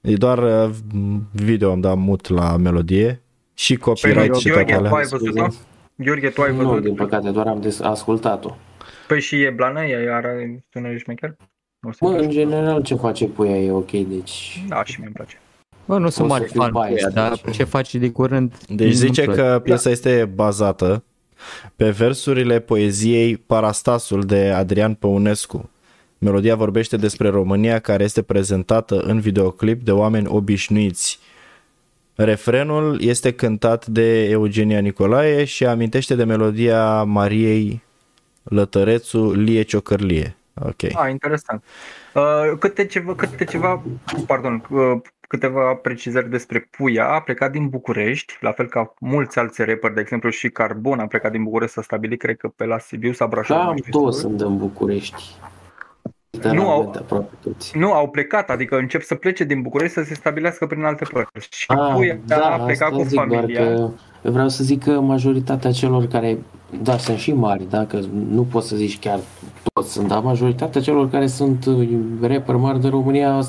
E 0.00 0.14
doar 0.14 0.38
uh, 0.38 0.70
video, 1.32 1.70
am 1.70 1.80
dat 1.80 1.96
mut 1.96 2.28
la 2.28 2.56
melodie 2.56 3.22
și 3.54 3.76
copyright 3.76 4.30
Păi, 4.30 4.40
și 4.40 4.48
toate 4.48 4.62
Gheorghe, 4.72 4.88
tu 4.88 4.94
alea. 4.94 4.98
ai 4.98 5.06
văzut-o? 5.10 5.46
Gheorghe, 5.94 6.28
tu 6.28 6.42
ai 6.42 6.56
Nu, 6.56 6.62
văzut? 6.68 6.82
din 6.82 6.94
păcate, 6.94 7.30
doar 7.30 7.46
am 7.46 7.60
des- 7.60 7.80
ascultat-o. 7.80 8.56
Păi 9.08 9.20
și 9.20 9.42
e 9.42 9.50
blană? 9.50 9.84
E 9.84 10.12
are 10.14 10.64
sună 10.72 10.96
șmecher? 10.96 11.36
O 11.88 11.92
să 11.92 11.98
Mă, 12.00 12.08
în 12.08 12.22
faci. 12.22 12.32
general, 12.32 12.82
ce 12.82 12.94
face 12.94 13.26
puia 13.26 13.56
e 13.58 13.72
ok, 13.72 13.90
deci... 13.90 14.64
Da, 14.68 14.84
și 14.84 15.00
mi-e 15.00 15.10
place. 15.12 15.40
Bă, 15.86 15.98
nu 15.98 16.08
sunt 16.08 16.30
O 16.30 16.34
să 16.34 16.38
mare 16.38 16.44
fiu 16.44 16.60
fan 16.60 16.70
cu 16.70 16.78
biased 16.78 17.02
ea, 17.02 17.10
dar 17.10 17.40
aici. 17.44 17.56
ce 17.56 17.64
faci 17.64 17.94
de 17.94 18.10
curând... 18.10 18.56
Deci 18.68 18.78
nu-mi 18.78 18.92
zice 18.92 19.22
place. 19.22 19.40
că 19.40 19.60
piesa 19.62 19.90
este 19.90 20.30
bazată 20.34 21.04
pe 21.76 21.90
versurile 21.90 22.60
poeziei 22.60 23.36
Parastasul 23.36 24.22
de 24.22 24.50
Adrian 24.50 24.94
Păunescu. 24.94 25.70
Melodia 26.18 26.54
vorbește 26.54 26.96
despre 26.96 27.28
România 27.28 27.78
care 27.78 28.04
este 28.04 28.22
prezentată 28.22 29.00
în 29.00 29.20
videoclip 29.20 29.82
de 29.82 29.92
oameni 29.92 30.26
obișnuiți. 30.28 31.18
Refrenul 32.14 33.00
este 33.00 33.32
cântat 33.32 33.86
de 33.86 34.24
Eugenia 34.24 34.80
Nicolae 34.80 35.44
și 35.44 35.66
amintește 35.66 36.14
de 36.14 36.24
melodia 36.24 37.02
Mariei 37.02 37.82
Lătărețu 38.42 39.32
Lie 39.32 39.62
Ciocărlie. 39.62 40.36
Ok. 40.62 40.82
Ah, 40.82 41.10
interesant. 41.10 41.64
Uh, 42.14 42.22
câte 42.58 42.86
ceva, 42.86 43.14
câte 43.14 43.44
ceva, 43.44 43.82
pardon, 44.26 44.66
uh, 44.70 45.00
câteva 45.28 45.74
precizări 45.74 46.30
despre 46.30 46.68
Puia. 46.70 47.08
A 47.08 47.20
plecat 47.20 47.50
din 47.52 47.68
București, 47.68 48.36
la 48.40 48.52
fel 48.52 48.66
ca 48.66 48.94
mulți 49.00 49.38
alți 49.38 49.62
rapperi, 49.62 49.94
de 49.94 50.00
exemplu 50.00 50.30
și 50.30 50.48
Carbon 50.48 50.98
a 50.98 51.06
plecat 51.06 51.30
din 51.32 51.42
București 51.42 51.74
să 51.74 51.80
stabilit, 51.82 52.18
cred 52.18 52.36
că 52.36 52.48
pe 52.56 52.64
la 52.64 52.78
Sibiu 52.78 53.12
sau 53.12 53.28
Brașov. 53.28 53.56
Da, 53.56 53.64
nu 53.64 53.76
știu 53.76 54.00
toți 54.00 54.16
sigur. 54.18 54.30
sunt 54.38 54.48
în 54.50 54.56
București. 54.58 55.22
Nu, 56.30 56.42
au- 56.42 56.52
Literalmente, 56.52 56.98
aproape 56.98 57.34
toți. 57.42 57.78
Nu, 57.78 57.92
au 57.92 58.08
plecat, 58.08 58.50
adică 58.50 58.76
încep 58.76 59.02
să 59.02 59.14
plece 59.14 59.44
din 59.44 59.62
București 59.62 59.94
să 59.94 60.02
se 60.02 60.14
stabilească 60.14 60.66
prin 60.66 60.84
alte 60.84 61.04
părți. 61.12 61.48
Și 61.50 61.66
Ah, 61.68 61.92
Puia 61.94 62.18
a 62.30 62.58
plecat 62.64 62.68
asta 62.68 62.88
cu 62.96 63.02
zic, 63.02 63.18
familia. 63.18 63.64
Doar 63.64 63.76
că 63.76 63.90
eu 64.24 64.32
vreau 64.32 64.48
să 64.48 64.64
zic 64.64 64.82
că 64.84 65.00
majoritatea 65.00 65.70
celor 65.72 66.06
care, 66.06 66.38
da, 66.82 66.96
sunt 66.96 67.18
și 67.18 67.32
mari, 67.32 67.66
da, 67.70 67.86
că 67.86 68.00
nu 68.30 68.42
poți 68.42 68.68
să 68.68 68.76
zici 68.76 68.98
chiar 68.98 69.18
toți 69.72 69.92
sunt, 69.92 70.08
dar 70.08 70.22
majoritatea 70.22 70.80
celor 70.80 71.08
care 71.10 71.26
sunt 71.26 71.64
uh, 71.66 71.88
rapper 72.20 72.54
mari 72.54 72.80
de 72.80 72.88
România 72.88 73.40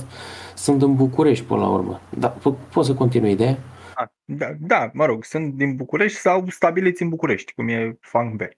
sunt 0.58 0.82
în 0.82 0.96
București 0.96 1.46
până 1.46 1.62
la 1.62 1.70
urmă. 1.70 2.02
Da, 2.18 2.38
po- 2.38 2.72
poți 2.74 2.88
să 2.88 2.94
continui 2.94 3.32
ideea? 3.32 3.58
Ah, 3.96 4.08
Da, 4.26 4.48
da, 4.60 4.90
mă 4.94 5.06
rog, 5.06 5.24
sunt 5.24 5.54
din 5.54 5.76
București 5.76 6.18
sau 6.18 6.50
stabiliți 6.50 7.02
în 7.02 7.10
București, 7.10 7.54
cum 7.54 7.68
e 7.68 7.98
Funk 8.02 8.36
Bear. 8.36 8.58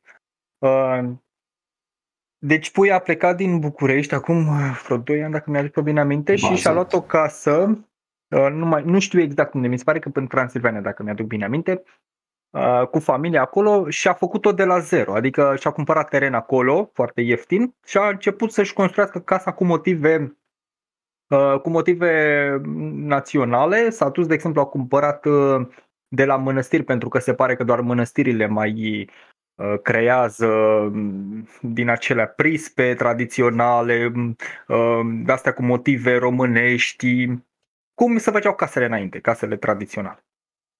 Uh, 0.57 1.09
deci 2.37 2.71
Pui 2.71 2.91
a 2.91 2.99
plecat 2.99 3.35
din 3.35 3.59
București 3.59 4.13
acum 4.13 4.47
uh, 4.47 4.81
vreo 4.85 4.97
2 4.97 5.23
ani, 5.23 5.31
dacă 5.31 5.49
mi-aduc 5.51 5.75
eu 5.75 5.83
bine 5.83 5.99
aminte, 5.99 6.35
și 6.35 6.41
Bazat. 6.41 6.57
și-a 6.57 6.73
luat 6.73 6.93
o 6.93 7.01
casă, 7.01 7.85
uh, 8.35 8.47
nu, 8.51 8.65
mai, 8.65 8.83
nu 8.85 8.99
știu 8.99 9.21
exact 9.21 9.53
unde, 9.53 9.67
mi 9.67 9.77
se 9.77 9.83
pare 9.83 9.99
că 9.99 10.09
în 10.13 10.27
Transilvania, 10.27 10.81
dacă 10.81 11.03
mi-aduc 11.03 11.27
bine 11.27 11.45
aminte, 11.45 11.83
uh, 12.49 12.87
cu 12.87 12.99
familia 12.99 13.41
acolo 13.41 13.89
și 13.89 14.07
a 14.07 14.13
făcut-o 14.13 14.51
de 14.51 14.63
la 14.63 14.79
zero, 14.79 15.13
adică 15.13 15.55
și-a 15.59 15.71
cumpărat 15.71 16.09
teren 16.09 16.33
acolo, 16.33 16.89
foarte 16.93 17.21
ieftin, 17.21 17.75
și 17.85 17.97
a 17.97 18.07
început 18.07 18.51
să-și 18.51 18.73
construiască 18.73 19.19
casa 19.19 19.51
cu 19.53 19.63
motive 19.63 20.15
uh, 20.15 20.29
cu 21.61 21.69
motive 21.69 22.61
naționale. 22.93 23.89
S-a 23.89 24.09
dus, 24.09 24.27
de 24.27 24.33
exemplu, 24.33 24.61
a 24.61 24.65
cumpărat 24.65 25.25
uh, 25.25 25.67
de 26.07 26.25
la 26.25 26.35
mănăstiri, 26.35 26.83
pentru 26.83 27.09
că 27.09 27.19
se 27.19 27.33
pare 27.33 27.55
că 27.55 27.63
doar 27.63 27.81
mănăstirile 27.81 28.47
mai 28.47 29.05
uh, 29.55 29.79
creează 29.81 30.47
mm, 30.93 31.47
din 31.61 31.89
acelea 31.89 32.27
prispe 32.27 32.93
tradiționale, 32.93 34.07
mm, 34.07 34.35
uh, 34.67 34.99
de 35.25 35.31
astea 35.31 35.53
cu 35.53 35.63
motive 35.63 36.17
românești, 36.17 37.27
cum 37.93 38.17
se 38.17 38.31
făceau 38.31 38.55
casele 38.55 38.85
înainte, 38.85 39.19
casele 39.19 39.55
tradiționale. 39.55 40.23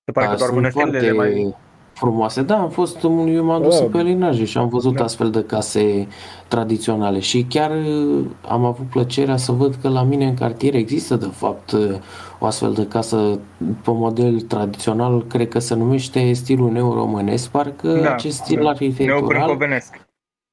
Se 0.06 0.12
pare 0.12 0.28
că 0.28 0.36
doar 0.36 0.50
sunt 0.50 0.56
mănăstirile 0.56 1.00
le 1.00 1.12
foarte, 1.12 1.34
mai... 1.34 1.56
frumoase. 2.00 2.42
Da, 2.42 2.58
am 2.58 2.70
fost, 2.70 3.04
eu 3.04 3.44
m-am 3.44 3.62
dus 3.62 3.78
Da. 3.78 3.84
în 3.84 3.90
pelinaje 3.92 4.46
și 4.46 4.58
am 4.58 4.68
văzut 4.70 4.96
Da. 4.96 5.04
astfel 5.04 5.30
de 5.30 5.44
case 5.44 6.08
tradiționale 6.48 7.20
și 7.20 7.46
chiar 7.50 7.72
uh, 7.72 8.26
am 8.48 8.66
avut 8.66 8.86
plăcerea 8.86 9.38
să 9.38 9.52
văd 9.52 9.76
că 9.82 9.90
la 9.90 10.04
mine 10.04 10.26
în 10.26 10.34
cartier 10.34 10.74
există 10.76 11.16
de 11.16 11.30
fapt 11.32 11.72
uh, 11.72 11.96
o 12.40 12.46
astfel 12.46 12.74
de 12.74 12.86
casă 12.88 13.40
pe 13.58 13.92
model 13.92 14.42
tradițional, 14.42 15.26
cred 15.28 15.48
că 15.50 15.60
se 15.60 15.76
numește 15.76 16.34
stilul 16.34 16.72
neoromânesc, 16.72 17.50
parcă 17.50 17.88
Da, 18.04 18.12
acest 18.14 18.38
stil 18.38 18.60
da. 18.64 18.70
arhitectural 18.70 19.20
Neobrâncovenesc. 19.20 20.08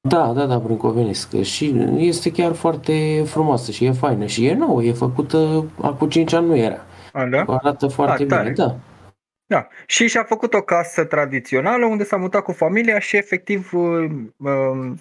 Da, 0.07 0.31
da, 0.35 0.45
da, 0.45 0.57
brâncovenesc. 0.57 1.41
Și 1.41 1.75
este 1.97 2.31
chiar 2.31 2.53
foarte 2.53 3.23
frumoasă 3.25 3.71
și 3.71 3.85
e 3.85 3.91
faină. 3.91 4.25
Și 4.25 4.45
e 4.45 4.53
nouă, 4.53 4.83
e 4.83 4.91
făcută 4.91 5.65
acum 5.81 6.09
5 6.09 6.33
ani 6.33 6.47
nu 6.47 6.55
era. 6.57 6.77
A, 7.13 7.25
da? 7.25 7.43
Arată 7.47 7.87
foarte 7.87 8.25
tare. 8.25 8.51
bine, 8.51 8.65
da. 8.65 8.75
Da. 9.47 9.67
Și 9.85 10.07
și-a 10.07 10.23
făcut 10.23 10.53
o 10.53 10.61
casă 10.61 11.05
tradițională 11.05 11.85
unde 11.85 12.03
s-a 12.03 12.17
mutat 12.17 12.43
cu 12.43 12.51
familia 12.51 12.99
și 12.99 13.17
efectiv, 13.17 13.73
uh, 13.73 14.09
uh, 14.37 14.91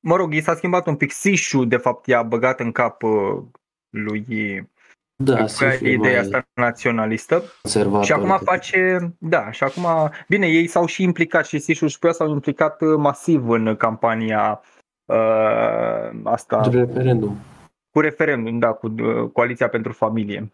mă 0.00 0.16
rog, 0.16 0.34
i 0.34 0.40
s-a 0.40 0.54
schimbat 0.54 0.86
un 0.86 0.96
pic 0.96 1.12
sișul, 1.12 1.68
de 1.68 1.76
fapt 1.76 2.06
i-a 2.06 2.22
băgat 2.22 2.60
în 2.60 2.72
cap 2.72 3.02
uh, 3.02 3.42
lui 3.90 4.24
Da, 5.22 5.40
cu 5.40 5.46
să 5.46 5.68
fie 5.68 5.90
ideea 5.90 6.12
mai 6.12 6.20
asta 6.20 6.48
naționalistă. 6.54 7.42
conservator. 7.62 8.04
Și 8.04 8.12
acum 8.12 8.38
face, 8.44 9.12
da, 9.18 9.50
și 9.50 9.64
acum, 9.64 9.86
bine, 10.28 10.46
ei 10.46 10.66
s-au 10.66 10.86
și 10.86 11.02
implicat 11.02 11.46
și 11.46 11.58
Sișu 11.58 11.86
și 11.86 11.98
pe 11.98 12.10
s-au 12.10 12.30
implicat 12.30 12.80
uh, 12.80 12.96
masiv 12.96 13.48
în 13.48 13.76
campania 13.76 14.60
uh, 15.04 16.10
asta 16.24 16.68
referendum. 16.70 17.36
cu 17.90 18.00
referendum, 18.00 18.58
da, 18.58 18.72
cu 18.72 18.86
uh, 18.86 19.30
Coaliția 19.32 19.68
pentru 19.68 19.92
Familie. 19.92 20.52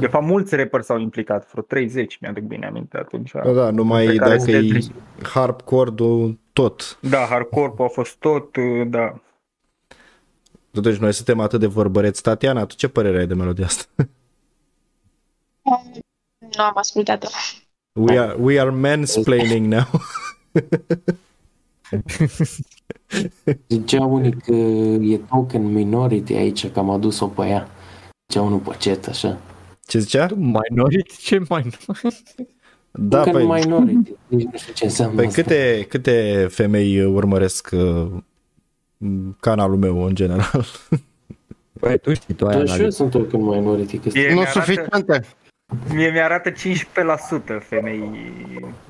De 0.00 0.06
fapt, 0.06 0.24
mulți 0.24 0.54
rapperi 0.56 0.84
s-au 0.84 0.98
implicat, 0.98 1.50
vreo 1.50 1.62
30, 1.62 2.18
mi-aduc 2.20 2.42
bine 2.42 2.66
aminte 2.66 2.96
atunci. 2.96 3.30
Da, 3.30 3.52
da, 3.52 3.70
numai 3.70 4.06
Pe 4.06 4.14
care 4.16 4.30
dacă 4.30 4.42
se 4.42 4.56
e 4.56 4.68
trece. 4.68 4.90
hardcore 5.22 5.90
tot. 6.52 6.98
Da, 7.00 7.18
hardcore 7.18 7.72
a 7.78 7.86
fost 7.86 8.16
tot, 8.16 8.56
uh, 8.56 8.86
da. 8.86 9.20
Totuși 10.70 11.00
noi 11.00 11.12
suntem 11.12 11.40
atât 11.40 11.60
de 11.60 11.66
vorbăreți. 11.66 12.22
Tatiana, 12.22 12.66
tu 12.66 12.74
ce 12.74 12.88
părere 12.88 13.18
ai 13.18 13.26
de 13.26 13.34
melodia 13.34 13.64
asta? 13.64 13.84
Nu 16.56 16.62
am 16.62 16.72
ascultat-o. 16.74 17.28
We 17.92 18.18
are, 18.18 18.36
we 18.40 18.60
are 18.60 18.70
mansplaining 18.70 19.66
now. 19.72 19.84
Zicea 23.68 24.04
unii 24.04 24.32
că 24.32 24.52
e 25.12 25.20
token 25.30 25.72
minority 25.72 26.32
aici, 26.34 26.70
că 26.70 26.78
am 26.78 26.90
adus-o 26.90 27.26
pe 27.26 27.46
ea. 27.46 27.68
Zicea 28.28 28.42
unul 28.44 28.58
pe 28.58 28.76
chat, 28.78 29.06
așa. 29.06 29.38
Ce 29.86 29.98
zicea? 29.98 30.28
Minority? 30.36 31.16
Ce 31.20 31.38
minority? 31.38 31.78
Da, 32.98 33.18
token 33.22 33.32
păi, 33.32 33.60
minority. 33.60 34.12
Nici 34.26 34.42
nu 34.44 34.58
știu 34.58 34.72
ce 34.72 34.84
înseamnă 34.84 35.16
păi 35.16 35.26
asta. 35.26 35.42
câte, 35.42 35.86
câte 35.88 36.46
femei 36.50 37.04
urmăresc 37.04 37.68
uh, 37.72 38.06
canalul 39.40 39.76
meu 39.76 40.02
în 40.04 40.14
general? 40.14 40.64
Băi, 41.80 41.98
tu 42.02 42.14
știi, 42.14 42.34
tu 42.34 42.46
ai 42.46 42.52
Da, 42.52 42.58
și 42.58 42.66
eu 42.66 42.74
analizat. 42.74 42.92
sunt 42.92 43.10
token 43.10 43.40
minority. 43.44 43.96
Că 43.98 44.18
E, 44.18 44.28
Nu 44.28 44.34
mi-arată, 44.34 44.60
suficiente. 44.60 45.24
mie 45.94 46.10
mi-arată 46.10 46.50
15% 46.50 46.54
femei 47.60 48.32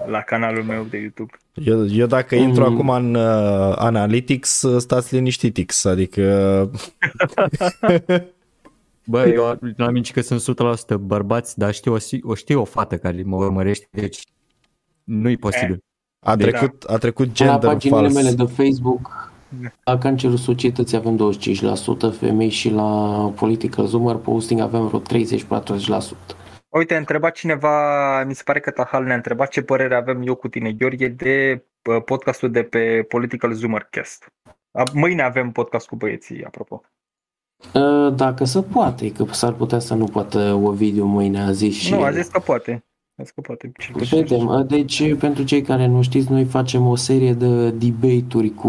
la 0.07 0.21
canalul 0.21 0.63
meu 0.63 0.87
de 0.91 0.97
YouTube. 0.99 1.33
Eu, 1.55 1.87
eu 1.87 2.07
dacă 2.07 2.35
intru 2.35 2.65
Mm. 2.69 2.73
acum 2.75 2.89
în 2.89 3.15
uh, 3.15 3.75
Analytics, 3.77 4.63
uh, 4.63 4.81
stați 4.81 5.15
liniștitix, 5.15 5.85
adică 5.85 6.71
Bă, 9.07 9.27
eu 9.29 9.45
am 9.47 9.59
amintit 9.79 10.15
că 10.15 10.21
sunt 10.21 10.41
100% 10.41 10.97
bărbați, 11.01 11.59
dar 11.59 11.75
știu 11.75 11.93
o, 11.93 11.99
si- 11.99 12.21
o 12.23 12.35
știu 12.35 12.61
o 12.61 12.65
fată 12.65 12.97
care 12.99 13.23
mă 13.25 13.37
urmărește, 13.37 13.87
deci 13.91 14.23
nu-i 15.05 15.37
posibil. 15.37 15.85
a 16.27 16.37
Deci, 16.37 16.49
trecut, 16.49 16.83
a 16.83 16.97
trecut 16.97 17.27
la 17.27 17.33
gender 17.33 17.59
paginile 17.71 18.01
fals. 18.01 18.15
mele 18.15 18.31
de 18.31 18.45
Facebook, 18.45 19.31
la 19.85 19.99
Cancerul 19.99 20.37
Societății 20.37 20.97
avem 20.97 21.17
25% 21.17 22.11
femei 22.19 22.49
și 22.49 22.71
la 22.71 23.19
Political 23.37 23.87
Zoomer 23.87 24.17
Posting 24.17 24.61
avem 24.61 24.87
vreo 24.87 25.01
30-40%. 25.01 26.37
Uite, 26.69 26.95
a 26.95 26.99
întrebat 26.99 27.35
cineva, 27.35 28.23
mi 28.25 28.35
se 28.35 28.43
pare 28.45 28.61
că 28.61 28.71
Tahal 28.71 29.05
ne-a 29.05 29.15
întrebat 29.15 29.49
ce 29.49 29.63
părere 29.63 29.95
avem 29.95 30.23
eu 30.27 30.35
cu 30.35 30.49
tine, 30.49 30.73
Gheorghe, 30.73 31.09
de 31.09 31.65
uh, 31.91 32.03
podcastul 32.05 32.51
de 32.51 32.63
pe 32.63 33.03
Political 33.09 33.53
Zoomercast. 33.53 34.33
A, 34.71 34.83
Mâine 34.93 35.23
avem 35.23 35.51
podcast 35.51 35.87
cu 35.89 35.97
băieții, 35.97 36.45
apropo. 36.45 36.83
Uh, 37.75 38.15
Dacă 38.15 38.45
se 38.45 38.63
poate, 38.63 39.13
că 39.13 39.25
s-ar 39.31 39.53
putea 39.53 39.79
să 39.79 39.95
nu 39.95 40.05
poată 40.05 40.61
Ovidiu 40.63 41.05
mâine 41.05 41.41
a 41.41 41.53
zis 41.53 41.75
și... 41.75 41.93
Nu, 41.93 42.03
a 42.03 42.11
zis 42.11 42.27
că 42.27 42.39
poate. 42.39 42.85
A 43.17 43.23
zis 43.23 43.31
că 43.31 43.41
poate. 43.41 43.73
cel 43.79 43.95
puțin. 43.95 44.19
Vedem. 44.19 44.47
Uh, 44.47 44.67
Deci, 44.67 45.15
pentru 45.15 45.45
cei 45.45 45.63
care 45.63 45.87
nu 45.87 46.03
știți, 46.03 46.31
noi 46.33 46.45
facem 46.45 46.87
o 46.87 46.97
serie 46.97 47.33
de 47.33 47.71
debate-uri 47.71 48.55
cu 48.55 48.69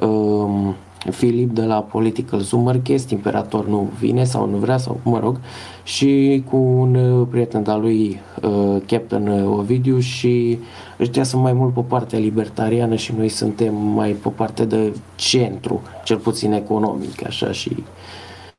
um, 0.00 0.74
Filip 1.10 1.50
de 1.50 1.62
la 1.62 1.82
Political 1.82 2.40
Zoomercast, 2.40 3.10
Imperator 3.10 3.66
nu 3.66 3.90
vine 3.98 4.24
sau 4.24 4.48
nu 4.48 4.56
vrea, 4.56 4.76
sau 4.78 5.00
mă 5.04 5.18
rog, 5.18 5.40
și 5.84 6.42
cu 6.50 6.56
un 6.56 6.94
uh, 6.94 7.26
prieten 7.30 7.64
al 7.68 7.80
lui, 7.80 8.20
uh, 8.42 8.82
Captain 8.86 9.28
Ovidiu 9.28 9.98
și 9.98 10.58
ăștia 11.00 11.22
sunt 11.22 11.42
mai 11.42 11.52
mult 11.52 11.74
pe 11.74 11.80
partea 11.80 12.18
libertariană 12.18 12.94
și 12.94 13.12
noi 13.16 13.28
suntem 13.28 13.74
mai 13.74 14.12
pe 14.12 14.28
partea 14.28 14.64
de 14.64 14.92
centru, 15.14 15.82
cel 16.04 16.18
puțin 16.18 16.52
economic, 16.52 17.26
așa 17.26 17.52
și... 17.52 17.84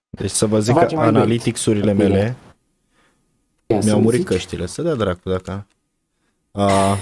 Deci 0.09 0.29
să 0.29 0.45
vă 0.45 0.59
zic 0.59 0.73
că 0.73 0.79
Facem 0.79 0.97
mai 0.97 1.07
analytics-urile 1.07 1.91
bine. 1.91 2.07
mele 2.07 2.35
Ia 3.65 3.81
să 3.81 3.87
mi-au 3.87 4.01
murit 4.01 4.19
zici. 4.19 4.27
căștile, 4.29 4.65
să 4.65 4.81
dea 4.81 4.95
dracu 4.95 5.29
dacă... 5.29 5.65
A, 6.51 6.97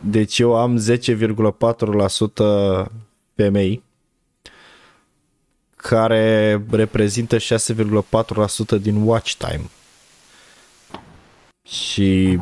deci 0.00 0.38
eu 0.38 0.56
am 0.56 0.82
10,4% 2.84 2.86
femei 3.34 3.82
care 5.80 6.62
reprezintă 6.70 7.36
6,4% 7.36 8.80
din 8.80 8.96
watch 8.96 9.32
time. 9.32 9.62
Și 11.68 12.38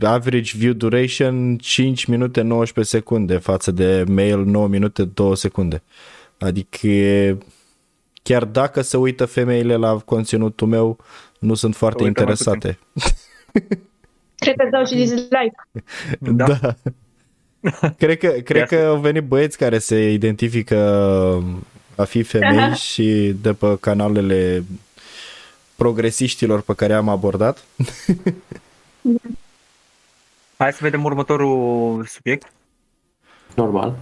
average 0.00 0.56
view 0.56 0.72
duration 0.72 1.56
5 1.58 2.04
minute 2.04 2.40
19 2.40 2.96
secunde 2.96 3.36
față 3.36 3.70
de 3.70 4.04
mail 4.08 4.44
9 4.44 4.68
minute 4.68 5.04
2 5.04 5.36
secunde. 5.36 5.82
Adică 6.38 6.86
e- 6.86 7.38
chiar 8.22 8.44
dacă 8.44 8.80
se 8.80 8.96
uită 8.96 9.24
femeile 9.24 9.76
la 9.76 9.98
conținutul 9.98 10.66
meu, 10.66 10.98
nu 11.38 11.54
sunt 11.54 11.76
foarte 11.76 12.02
uită 12.02 12.22
mai 12.22 12.30
interesate. 12.30 12.78
Cred 14.34 14.56
că 14.56 14.68
dau 14.70 14.84
și 14.84 14.94
dislike. 14.94 15.54
Da. 16.36 16.46
Da. 16.46 16.76
cred 17.96 18.18
că, 18.18 18.28
cred 18.28 18.68
că 18.68 18.76
au 18.76 19.00
venit 19.00 19.22
băieți 19.22 19.58
care 19.58 19.78
se 19.78 20.12
identifică 20.12 20.78
a 21.96 22.04
fi 22.04 22.22
femei 22.22 22.74
și 22.90 23.34
de 23.40 23.52
pe 23.52 23.76
canalele 23.80 24.64
progresiștilor 25.76 26.60
pe 26.60 26.74
care 26.74 26.92
am 26.92 27.08
abordat. 27.08 27.64
Hai 30.56 30.72
să 30.72 30.78
vedem 30.80 31.04
următorul 31.04 32.04
subiect. 32.04 32.52
Normal. 33.54 33.96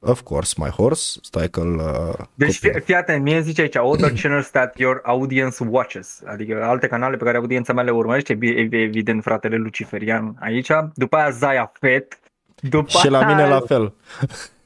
Of 0.00 0.20
course, 0.20 0.54
my 0.56 0.68
horse. 0.68 1.18
Stai 1.22 1.48
că 1.50 1.60
uh, 1.60 2.24
Deci 2.34 2.58
fii, 2.58 2.80
fii 2.84 2.94
atent, 2.94 3.22
mie 3.22 3.34
îmi 3.34 3.44
zice 3.44 3.60
aici 3.60 3.76
other 3.78 4.12
channels 4.20 4.50
that 4.50 4.78
your 4.78 5.00
audience 5.04 5.64
watches, 5.68 6.22
adică 6.26 6.64
alte 6.64 6.86
canale 6.86 7.16
pe 7.16 7.24
care 7.24 7.36
audiența 7.36 7.72
mea 7.72 7.84
le 7.84 7.90
urmărește, 7.90 8.32
evi- 8.32 8.72
evident 8.72 9.22
fratele 9.22 9.56
Luciferian 9.56 10.36
aici, 10.40 10.70
după 10.94 11.16
aia 11.16 11.30
Zaya 11.30 11.72
Fet, 11.80 12.18
după 12.60 12.98
și 12.98 13.08
la 13.08 13.26
mine 13.26 13.42
aia, 13.42 13.48
la 13.48 13.60
fel. 13.60 13.92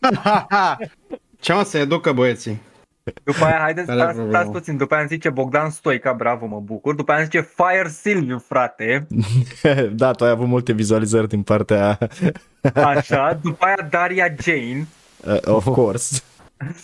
Ce 1.43 1.53
mă, 1.53 1.63
se 1.63 1.79
educă 1.79 2.13
băieții? 2.13 2.61
După 3.25 3.45
aia, 3.45 3.59
haideți, 3.59 3.87
Care 3.87 3.99
stați, 3.99 4.15
problemă? 4.15 4.39
stați 4.39 4.51
puțin, 4.53 4.77
după 4.77 4.93
aia 4.95 5.03
îmi 5.03 5.11
zice 5.13 5.31
Bogdan 5.31 5.71
Stoica, 5.71 6.13
bravo, 6.13 6.47
mă 6.47 6.61
bucur, 6.61 6.95
după 6.95 7.11
aia 7.11 7.21
îmi 7.21 7.29
zice 7.33 7.49
Fire 7.57 7.89
Silviu, 7.89 8.39
frate, 8.39 9.07
da, 10.03 10.11
tu 10.13 10.25
ai 10.25 10.31
avut 10.31 10.47
multe 10.47 10.73
vizualizări 10.73 11.29
din 11.29 11.43
partea 11.43 11.99
așa, 12.75 13.39
după 13.43 13.65
aia 13.65 13.89
Daria 13.91 14.35
Jane, 14.41 14.87
uh, 15.27 15.37
of 15.45 15.65
course. 15.65 16.23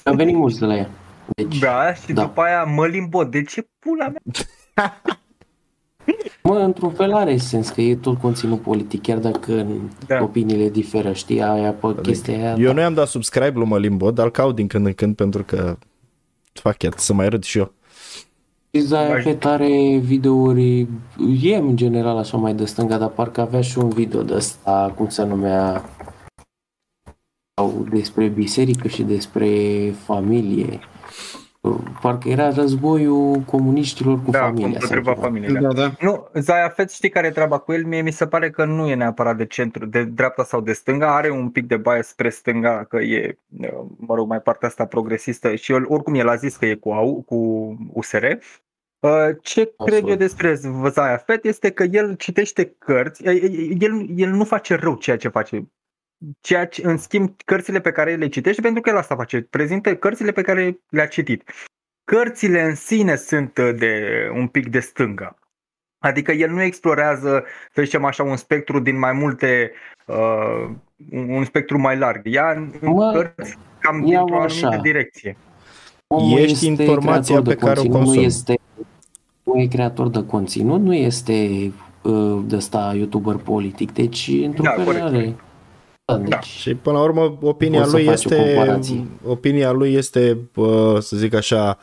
Au 0.04 0.14
venit 0.14 0.34
mulți 0.34 0.58
de 0.58 0.64
la 0.64 0.76
ea. 0.76 0.88
Deci, 1.26 1.58
da, 1.58 1.94
și 1.94 2.12
Da. 2.12 2.22
după 2.22 2.40
aia 2.40 2.64
Mălin 2.64 3.06
Bod, 3.08 3.30
de 3.30 3.42
ce 3.42 3.68
pula 3.78 4.08
mea? 4.08 4.20
Mă, 6.42 6.54
într-un 6.58 6.90
fel 6.90 7.12
are 7.12 7.36
sens 7.36 7.68
că 7.68 7.80
e 7.80 7.96
tot 7.96 8.18
conținut 8.20 8.60
politic, 8.60 9.02
chiar 9.02 9.18
dacă 9.18 9.66
Da. 10.06 10.22
opiniile 10.22 10.68
diferă, 10.68 11.12
știi, 11.12 11.42
aia 11.42 11.72
pe 11.72 11.94
chestia 12.02 12.34
aia. 12.34 12.54
Eu 12.58 12.66
da. 12.66 12.72
nu 12.72 12.80
i-am 12.80 12.94
dat 12.94 13.08
subscribe 13.08 13.52
lui 13.58 13.66
Mălimbo, 13.66 14.10
dar 14.10 14.24
îl 14.24 14.30
caut 14.30 14.54
din 14.54 14.66
când 14.66 14.86
în 14.86 14.92
când 14.92 15.14
pentru 15.16 15.42
că 15.44 15.76
fac 16.52 16.82
it, 16.82 16.92
să 16.98 17.12
mai 17.14 17.28
râd 17.28 17.42
și 17.42 17.58
eu. 17.58 17.72
Și 18.70 18.80
Zaya 18.80 19.08
Mai- 19.12 19.22
Fet 19.22 19.44
are 19.44 19.98
videouri, 19.98 20.86
e 21.42 21.56
în 21.56 21.76
general 21.76 22.16
așa 22.16 22.36
mai 22.36 22.54
de 22.54 22.64
stânga, 22.64 22.98
dar 22.98 23.08
parcă 23.08 23.40
avea 23.40 23.60
și 23.60 23.78
un 23.78 23.88
video 23.88 24.22
de 24.22 24.34
ăsta, 24.34 24.92
cum 24.96 25.08
se 25.08 25.24
numea, 25.24 25.84
sau 27.54 27.86
despre 27.90 28.28
biserică 28.28 28.88
și 28.88 29.02
despre 29.02 29.48
familie. 30.04 30.80
Parcă 32.00 32.28
era 32.28 32.50
războiul 32.50 33.38
comuniștilor 33.38 34.22
cu 34.24 34.30
da, 34.30 34.38
familia. 34.38 34.66
împotriva 34.66 35.14
familiei. 35.14 35.60
Da, 35.60 35.72
da. 35.72 35.92
Nu, 36.00 36.28
Zaya 36.34 36.68
Fett, 36.68 36.90
știi 36.90 37.08
care 37.08 37.26
e 37.26 37.30
treaba 37.30 37.58
cu 37.58 37.72
el? 37.72 37.84
Mie 37.84 38.02
mi 38.02 38.10
se 38.10 38.26
pare 38.26 38.50
că 38.50 38.64
nu 38.64 38.88
e 38.88 38.94
neapărat 38.94 39.36
de 39.36 39.46
centru, 39.46 39.86
de 39.86 40.04
dreapta 40.04 40.44
sau 40.44 40.60
de 40.60 40.72
stânga, 40.72 41.14
are 41.14 41.30
un 41.30 41.48
pic 41.50 41.66
de 41.66 41.76
bias 41.76 42.06
spre 42.06 42.28
stânga, 42.28 42.84
că 42.84 42.96
e, 42.96 43.38
mă 43.96 44.14
rog, 44.14 44.28
mai 44.28 44.40
partea 44.40 44.68
asta 44.68 44.86
progresistă 44.86 45.54
și 45.54 45.72
el, 45.72 45.84
oricum 45.88 46.14
el 46.14 46.28
a 46.28 46.34
zis 46.34 46.56
că 46.56 46.66
e 46.66 46.74
cu, 46.74 46.90
AU, 46.90 47.22
cu 47.22 47.36
USR. 47.92 48.24
Uh, 49.00 49.10
Ce 49.42 49.60
Absolut. 49.60 49.76
cred 49.84 50.08
eu 50.08 50.16
despre 50.16 50.54
Zaya 50.88 51.16
Fett 51.16 51.44
este 51.44 51.70
că 51.70 51.82
el 51.82 52.14
citește 52.14 52.74
cărți, 52.78 53.24
el, 53.78 54.06
el 54.16 54.30
nu 54.30 54.44
face 54.44 54.74
rău 54.74 54.94
ceea 54.94 55.16
ce 55.16 55.28
face. 55.28 55.68
Ceea 56.40 56.66
ce, 56.66 56.86
în 56.86 56.96
schimb, 56.96 57.34
cărțile 57.44 57.80
pe 57.80 57.92
care 57.92 58.14
le 58.14 58.28
citește, 58.28 58.60
pentru 58.60 58.82
că 58.82 58.90
el 58.90 58.96
asta 58.96 59.14
face, 59.14 59.42
prezintă 59.42 59.96
cărțile 59.96 60.32
pe 60.32 60.42
care 60.42 60.78
le-a 60.88 61.06
citit. 61.06 61.50
Cărțile 62.04 62.62
în 62.62 62.74
sine 62.74 63.16
sunt 63.16 63.52
de 63.54 63.94
un 64.34 64.46
pic 64.46 64.68
de 64.68 64.80
stânga. 64.80 65.38
Adică 65.98 66.32
el 66.32 66.50
nu 66.50 66.62
explorează, 66.62 67.44
să 67.72 67.82
zicem 67.82 68.04
așa, 68.04 68.22
un 68.22 68.36
spectru 68.36 68.80
din 68.80 68.98
mai 68.98 69.12
multe, 69.12 69.72
uh, 70.06 70.70
un 71.10 71.44
spectru 71.44 71.78
mai 71.78 71.98
larg. 71.98 72.26
Ia 72.26 72.50
în 72.50 72.72
Mă, 72.80 73.12
cărți 73.12 73.58
cam 73.78 74.06
iau 74.06 74.24
dintr-o 74.24 74.42
așa. 74.42 74.66
anumită 74.66 74.82
direcție. 74.82 75.36
Omul 76.06 76.38
Ești 76.38 76.68
este 76.68 76.82
informația 76.82 77.34
creator 77.34 77.42
de 77.42 77.54
pe 77.54 77.60
care 77.66 77.80
o 77.80 77.82
conținut, 77.82 77.96
consumi. 77.96 78.16
Nu 78.16 78.22
este, 78.22 78.58
nu 79.42 79.60
e 79.60 79.66
creator 79.66 80.08
de 80.08 80.24
conținut, 80.26 80.80
nu 80.80 80.94
este 80.94 81.72
uh, 82.02 82.42
de 82.46 82.56
ăsta 82.56 82.92
youtuber 82.96 83.36
politic, 83.36 83.92
deci 83.92 84.30
într-un 84.42 84.64
Da, 84.64 84.70
fel 84.70 84.84
corect, 84.84 85.04
are. 85.04 85.34
Corect. 86.12 86.28
Da, 86.28 86.28
deci, 86.28 86.28
Da. 86.30 86.40
Și 86.40 86.74
până 86.74 86.96
la 86.96 87.02
urmă 87.02 87.38
opinia 87.40 87.78
Poți 87.80 87.90
să 87.90 87.96
lui 87.96 88.04
faci 88.06 88.24
o 88.24 88.28
este 88.34 88.36
comparație. 88.54 89.06
opinia 89.26 89.70
lui 89.72 89.94
este 89.94 90.38
uh, 90.54 90.98
să 91.00 91.16
zic 91.16 91.34
așa 91.34 91.78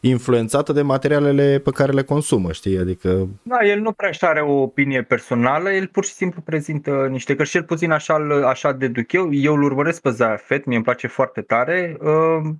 influențată 0.00 0.72
de 0.72 0.82
materialele 0.82 1.58
pe 1.64 1.70
care 1.70 1.92
le 1.92 2.02
consumă, 2.02 2.52
știi? 2.52 2.78
Adică 2.78 3.28
Da, 3.42 3.64
el 3.66 3.80
nu 3.80 3.92
prea 3.92 4.10
are 4.20 4.40
o 4.40 4.52
opinie 4.62 5.02
personală, 5.02 5.70
el 5.72 5.86
pur 5.86 6.04
și 6.04 6.12
simplu 6.12 6.40
prezintă 6.40 7.06
niște 7.10 7.34
cărți, 7.36 7.50
cel 7.52 7.62
puțin 7.62 7.90
așa, 7.90 8.14
așa 8.46 8.72
deduc 8.72 9.12
eu, 9.12 9.28
eu 9.32 9.54
îl 9.54 9.62
urmăresc 9.62 10.00
pe 10.00 10.10
Zaya 10.10 10.36
Fett, 10.36 10.64
mie 10.66 10.76
îmi 10.76 10.84
place 10.84 11.06
foarte 11.06 11.40
tare. 11.40 11.96
Uh, 12.00 12.50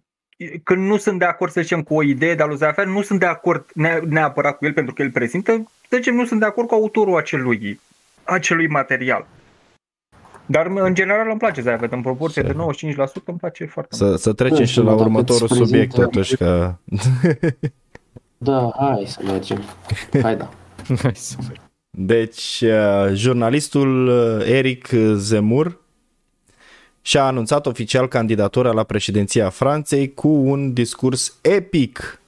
Când 0.64 0.86
nu 0.86 0.96
sunt 0.96 1.18
de 1.18 1.24
acord, 1.24 1.52
să 1.52 1.60
zicem, 1.60 1.82
cu 1.82 1.94
o 1.94 2.02
idee 2.02 2.34
de 2.34 2.42
a 2.42 2.46
lui 2.46 2.56
Zaya 2.56 2.72
Fett, 2.72 2.88
nu 2.88 3.02
sunt 3.02 3.18
de 3.20 3.26
acord 3.26 3.64
ne- 3.74 4.00
neapărat 4.08 4.56
cu 4.58 4.64
el 4.66 4.72
pentru 4.72 4.94
că 4.94 5.02
el 5.02 5.10
prezintă, 5.10 5.52
să 5.88 5.96
zicem, 5.96 6.14
nu 6.14 6.24
sunt 6.24 6.40
de 6.40 6.46
acord 6.46 6.68
cu 6.68 6.74
autorul 6.74 7.16
acelui, 7.16 7.80
acelui 8.24 8.68
material. 8.68 9.26
Dar 10.46 10.66
în 10.66 10.94
general 10.94 11.26
îmi 11.30 11.38
place 11.38 11.60
Zaya 11.60 11.76
Fett, 11.78 11.92
în 11.92 12.00
proporție 12.02 12.42
Să- 12.42 12.48
de 12.48 12.54
95% 12.54 13.24
îmi 13.24 13.38
place 13.38 13.64
foarte 13.66 13.96
mult. 14.00 14.12
să, 14.12 14.16
să 14.22 14.32
trecem 14.32 14.56
Nu 14.58 14.64
și 14.64 14.70
știu, 14.70 14.82
la 14.82 14.90
dacă 14.90 15.02
următorul 15.02 15.46
îți 15.50 15.58
subiect 15.58 15.94
prezintă- 15.94 16.02
totuși 16.02 16.36
că 16.36 16.74
da, 18.38 18.72
hai 18.78 19.04
să 19.06 19.20
mergem. 19.24 19.62
Hai 20.22 20.36
da. 20.36 20.48
Hai 21.02 21.12
să 21.14 21.34
mergem. 21.38 21.62
Deci, 21.90 22.62
uh, 22.64 23.10
jurnalistul 23.14 24.06
uh, 24.08 24.46
Eric 24.48 24.88
Zemur 25.14 25.80
și-a 27.00 27.24
anunțat 27.24 27.66
oficial 27.66 28.08
candidatura 28.08 28.72
la 28.72 28.82
președinția 28.82 29.48
Franței 29.48 30.14
cu 30.14 30.28
un 30.28 30.72
discurs 30.72 31.38
epic. 31.40 32.20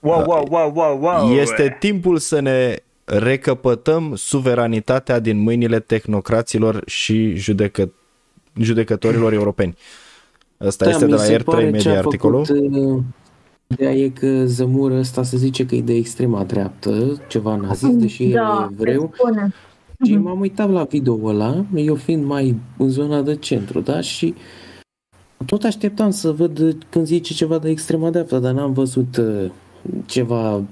Wow, 0.00 0.24
wow, 0.26 0.46
wow, 0.50 0.72
wow, 0.74 0.98
wow. 1.00 1.32
Este 1.32 1.76
timpul 1.80 2.16
să 2.18 2.40
ne 2.40 2.76
recăpătăm 3.08 4.12
suveranitatea 4.16 5.18
din 5.18 5.38
mâinile 5.38 5.80
tehnocraților 5.80 6.82
și 6.86 7.34
judecă- 7.34 7.92
judecătorilor 8.60 9.32
europeni. 9.40 9.74
Asta 10.58 10.84
Da, 10.84 10.90
este 10.90 11.04
de 11.04 11.10
mi 11.10 11.16
la 11.16 11.24
se 11.24 11.36
R3 11.40 11.44
pare 11.44 11.60
ce 11.62 11.66
a 11.68 11.70
Media 11.70 11.98
articolul. 11.98 12.44
făcut, 12.44 12.74
uh, 12.76 13.02
Ideea 13.66 13.92
e 13.94 14.08
că 14.08 14.44
Zămur 14.46 14.90
ăsta 14.90 15.22
se 15.22 15.36
zice 15.36 15.66
că 15.66 15.74
e 15.74 15.80
de 15.82 15.94
extrema 15.94 16.44
dreaptă, 16.44 17.20
ceva 17.28 17.56
nazist, 17.56 17.92
deși 17.92 18.24
el 18.24 18.32
da, 18.32 18.68
e 18.70 18.74
evreu. 18.80 19.10
se 19.12 19.18
spune. 19.22 19.52
Și 20.04 20.16
m-am 20.16 20.40
uitat 20.40 20.70
la 20.70 20.82
video 20.84 21.18
ăla, 21.24 21.64
eu 21.74 21.94
fiind 21.94 22.24
mai 22.24 22.56
în 22.78 22.88
zona 22.88 23.22
de 23.22 23.36
centru, 23.36 23.80
da? 23.80 24.00
Și 24.00 24.34
tot 25.46 25.62
așteptam 25.64 26.10
să 26.10 26.30
văd 26.32 26.76
când 26.88 27.06
zice 27.06 27.34
ceva 27.34 27.58
de 27.58 27.70
extrema 27.70 28.10
dreaptă, 28.10 28.38
dar 28.38 28.52
n-am 28.52 28.72
văzut 28.72 29.16
uh, 29.16 29.50
ceva 30.06 30.62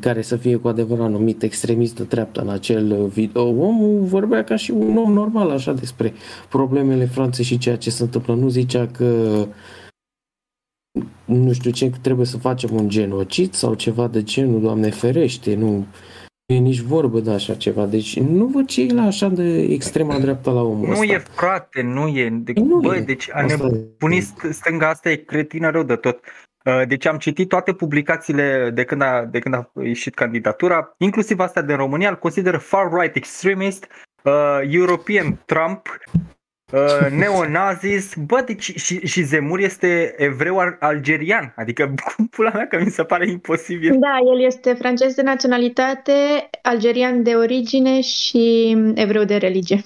care 0.00 0.22
să 0.22 0.36
fie 0.36 0.56
cu 0.56 0.68
adevărat 0.68 1.10
numit 1.10 1.42
extremist 1.42 1.96
de 1.96 2.02
dreapta 2.02 2.40
în 2.40 2.48
acel 2.48 3.06
video. 3.06 3.42
Omul 3.48 4.00
vorbea 4.00 4.44
ca 4.44 4.56
și 4.56 4.70
un 4.70 4.96
om 4.96 5.12
normal 5.12 5.50
așa 5.50 5.72
despre 5.72 6.12
problemele 6.48 7.04
Franței 7.04 7.44
și 7.44 7.58
ceea 7.58 7.76
ce 7.76 7.90
se 7.90 8.02
întâmplă. 8.02 8.34
Nu 8.34 8.48
zicea 8.48 8.86
că 8.86 9.46
nu 11.24 11.52
știu 11.52 11.70
ce, 11.70 11.90
trebuie 12.02 12.26
să 12.26 12.36
facem 12.38 12.70
un 12.74 12.88
genocid 12.88 13.52
sau 13.52 13.74
ceva 13.74 14.08
de 14.08 14.22
genul, 14.22 14.60
Doamne 14.60 14.90
ferește, 14.90 15.54
nu 15.54 15.86
e 16.46 16.54
nici 16.58 16.80
vorbă 16.80 17.20
de 17.20 17.30
așa 17.30 17.54
ceva. 17.54 17.86
Deci 17.86 18.18
nu 18.20 18.46
văd 18.46 18.66
ce 18.66 18.82
e 18.82 18.92
la 18.92 19.02
așa 19.02 19.28
de 19.28 19.62
extrema 19.62 20.18
dreapta 20.18 20.50
la 20.50 20.62
omul 20.62 20.86
Nu 20.86 20.92
ăsta. 20.92 21.04
e, 21.04 21.18
frate, 21.18 21.82
nu 21.82 22.08
e. 22.08 22.30
De, 22.42 22.52
Nu 22.60 22.78
bă, 22.80 22.96
e. 22.96 23.00
deci 23.00 23.28
a 23.32 23.42
Asta 23.42 23.66
e. 23.66 23.70
nebunit 23.70 24.22
st- 24.24 24.50
stânga 24.50 24.88
asta 24.88 25.10
e 25.10 25.16
cretină 25.16 25.70
rău 25.70 25.82
de 25.82 25.96
tot. 25.96 26.20
Uh, 26.64 26.82
Deci 26.88 27.06
am 27.06 27.18
citit 27.18 27.48
toate 27.48 27.72
publicațiile 27.72 28.70
de 28.74 28.84
când 28.84 29.02
a, 29.02 29.24
de 29.30 29.38
când 29.38 29.54
a 29.54 29.70
ieșit 29.82 30.14
candidatura, 30.14 30.94
inclusiv 30.98 31.40
asta 31.40 31.62
din 31.62 31.76
România, 31.76 32.08
îl 32.08 32.18
consideră 32.18 32.58
far-right 32.58 33.16
extremist, 33.16 33.86
uh, 34.22 34.58
European 34.70 35.42
Trump, 35.46 35.98
uh, 36.72 37.10
neonazis, 37.20 38.14
bă, 38.14 38.42
deci 38.46 38.78
și, 38.78 39.06
și 39.06 39.22
Zemur 39.22 39.58
este 39.58 40.14
evreu 40.16 40.58
al- 40.58 40.76
algerian, 40.80 41.52
adică 41.56 41.94
cum 42.16 42.26
pula 42.26 42.50
mea 42.54 42.66
că 42.66 42.80
mi 42.84 42.90
se 42.90 43.04
pare 43.04 43.28
imposibil. 43.30 43.98
Da, 43.98 44.18
el 44.32 44.44
este 44.44 44.72
francez 44.72 45.14
de 45.14 45.22
naționalitate, 45.22 46.12
algerian 46.62 47.22
de 47.22 47.34
origine 47.34 48.00
și 48.00 48.76
evreu 48.94 49.24
de 49.24 49.36
religie. 49.36 49.82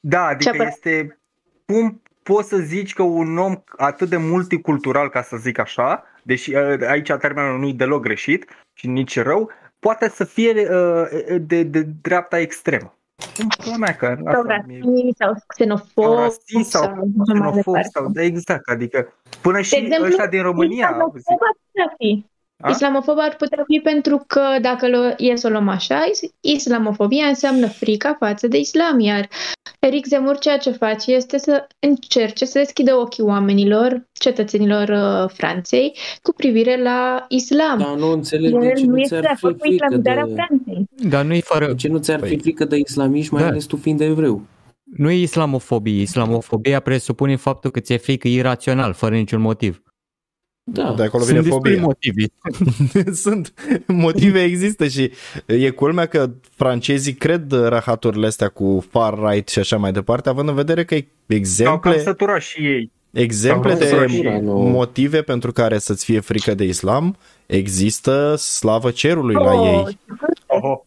Da, 0.00 0.24
adică 0.24 0.50
Ce-a 0.50 0.64
păr- 0.64 0.68
este 0.68 1.18
cum 1.66 2.02
poți 2.32 2.48
să 2.48 2.56
zici 2.56 2.94
că 2.94 3.02
un 3.02 3.38
om 3.38 3.54
atât 3.76 4.08
de 4.08 4.16
multicultural, 4.16 5.08
ca 5.08 5.22
să 5.22 5.36
zic 5.36 5.58
așa, 5.58 6.04
deși 6.22 6.54
uh, 6.54 6.80
aici 6.88 7.12
termenul 7.12 7.58
nu 7.58 7.66
e 7.66 7.72
deloc 7.72 8.02
greșit 8.02 8.44
și 8.72 8.86
nici 8.86 9.20
rău, 9.20 9.50
poate 9.78 10.08
să 10.08 10.24
fie 10.24 10.50
uh, 10.70 11.36
de, 11.40 11.62
de 11.62 11.86
dreapta 12.02 12.38
extremă. 12.38 12.94
Cum 13.36 13.46
pula 13.64 13.76
mea 13.76 13.94
că 13.96 14.16
Sau 14.24 14.40
asta 14.40 14.64
mi-e- 14.66 14.80
rasist, 14.84 15.16
sau 15.16 15.32
sau 15.32 15.44
xenofob, 15.46 16.18
rasist 16.18 16.70
sau 16.70 16.82
sau 16.82 16.94
mai 16.94 17.12
xenofob 17.24 17.54
departe. 17.54 17.88
sau 17.92 18.08
da, 18.08 18.22
exact, 18.22 18.68
adică 18.68 19.12
până 19.42 19.60
și 19.60 19.70
De 19.70 19.76
exemplu, 19.76 20.06
ăștia 20.06 20.26
din 20.26 20.42
România 20.42 20.86
au 20.86 20.92
Islamofob 20.92 21.16
zis, 21.16 21.26
ar 21.28 21.36
putea 21.66 21.94
fi. 21.98 22.24
A? 22.60 22.70
Islamofob 22.70 23.16
ar 23.18 23.34
putea 23.36 23.64
fi 23.66 23.78
pentru 23.82 24.24
că 24.26 24.40
dacă 24.60 24.86
lo- 24.88 25.14
e 25.16 25.36
să 25.36 25.46
o 25.46 25.50
luăm 25.50 25.68
așa, 25.68 25.98
is- 26.10 26.30
islamofobia 26.40 27.26
înseamnă 27.26 27.66
frica 27.68 28.16
față 28.18 28.46
de 28.48 28.58
islam, 28.58 29.00
iar 29.00 29.28
Eric 29.78 30.06
Zemur 30.06 30.38
ceea 30.38 30.56
ce 30.58 30.70
face 30.70 31.12
este 31.12 31.38
să 31.38 31.66
încerce 31.86 32.44
să 32.44 32.58
deschidă 32.58 32.94
ochii 32.94 33.22
oamenilor, 33.22 34.06
cetățenilor 34.12 34.88
uh, 34.88 35.30
Franței, 35.34 35.96
cu 36.22 36.32
privire 36.32 36.82
la 36.82 37.24
islam. 37.28 37.78
Dar 37.78 37.94
nu 37.96 38.10
înțeleg 38.12 38.58
de 38.60 38.66
El 38.66 38.74
ce 38.76 38.84
nu 38.84 38.90
nu 38.90 38.98
este 38.98 39.14
de 39.14 39.20
ți-ar 39.20 39.36
fi 39.36 39.44
acord 39.44 39.58
cu 39.60 39.66
frică 39.66 39.84
islamizarea 39.84 40.24
de... 40.26 40.32
Franței. 40.34 40.84
Dar 41.10 41.24
nu 41.24 41.32
e 41.34 41.40
fără, 41.40 41.66
De 41.66 41.74
ce 41.74 41.88
nu 41.88 41.98
ți-ar 41.98 42.20
fi 42.24 42.36
Păi- 42.36 42.40
frică 42.40 42.64
de 42.64 42.76
islamiști, 42.76 43.32
mai 43.32 43.42
Da. 43.42 43.48
ales 43.48 43.64
tu 43.64 43.76
fiind 43.76 44.00
evreu? 44.00 44.42
nu 44.96 45.10
e 45.10 45.20
islamofobie. 45.20 46.00
Islamofobia 46.00 46.80
presupune 46.80 47.36
faptul 47.36 47.70
că 47.70 47.80
ți-e 47.80 47.96
frică 47.96 48.28
irațional, 48.28 48.92
fără 48.92 49.14
niciun 49.14 49.40
motiv. 49.40 49.82
Da. 50.72 50.92
De 50.96 51.02
acolo 51.02 51.22
Sunt 51.24 51.36
vine 51.36 51.48
destule 51.48 51.70
fobia. 51.76 51.82
motive. 51.86 52.24
Sunt 53.24 53.52
motive 53.86 54.42
există 54.42 54.86
și 54.88 55.10
e 55.46 55.70
culmea 55.70 56.06
că 56.06 56.30
francezii 56.56 57.12
cred 57.14 57.52
rahaturile 57.52 58.26
astea 58.26 58.48
cu 58.48 58.84
far 58.90 59.18
right 59.28 59.48
și 59.48 59.58
așa 59.58 59.76
mai 59.76 59.92
departe, 59.92 60.28
având 60.28 60.48
în 60.48 60.54
vedere 60.54 60.84
că 60.84 60.94
au 60.94 61.00
cam 61.00 61.36
exemple, 61.38 61.98
săturat 61.98 62.40
și 62.40 62.60
ei. 62.66 62.90
exemple 63.10 63.70
Sau 63.70 63.78
de 63.78 63.86
săturat, 64.08 64.42
nu. 64.42 64.52
motive 64.58 65.22
pentru 65.22 65.52
care 65.52 65.78
să-ți 65.78 66.04
fie 66.04 66.20
frică 66.20 66.54
de 66.54 66.64
islam 66.64 67.16
există 67.46 68.34
slavă 68.36 68.90
cerului 68.90 69.34
la 69.34 69.52
Oh, 69.52 69.66
ei. 69.86 69.98
Oho. 70.46 70.82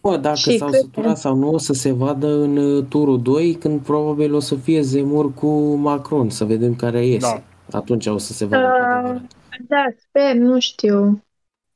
Bă, 0.00 0.16
dacă 0.16 0.36
Și 0.36 0.56
s-au 0.58 0.68
cred 0.68 0.80
că- 0.80 0.86
săturat 0.92 1.18
sau 1.18 1.36
nu, 1.36 1.48
o 1.50 1.58
să 1.58 1.72
se 1.72 1.92
vadă 1.92 2.26
în 2.26 2.56
uh, 2.56 2.84
turul 2.88 3.22
2, 3.22 3.54
când 3.60 3.80
probabil 3.80 4.34
o 4.34 4.40
să 4.40 4.54
fie 4.54 4.80
Zemur 4.80 5.34
cu 5.34 5.74
Macron, 5.74 6.30
să 6.30 6.44
vedem 6.44 6.74
care 6.74 7.06
iese. 7.06 7.18
Da. 7.18 7.42
Atunci 7.74 8.06
o 8.06 8.18
să 8.18 8.32
se 8.32 8.44
vadă 8.44 8.62
cu 8.66 8.68
Uh, 8.68 8.84
adevărat. 8.94 9.22
Da, 9.68 9.84
sper, 10.08 10.34
nu 10.34 10.58
știu. 10.60 11.24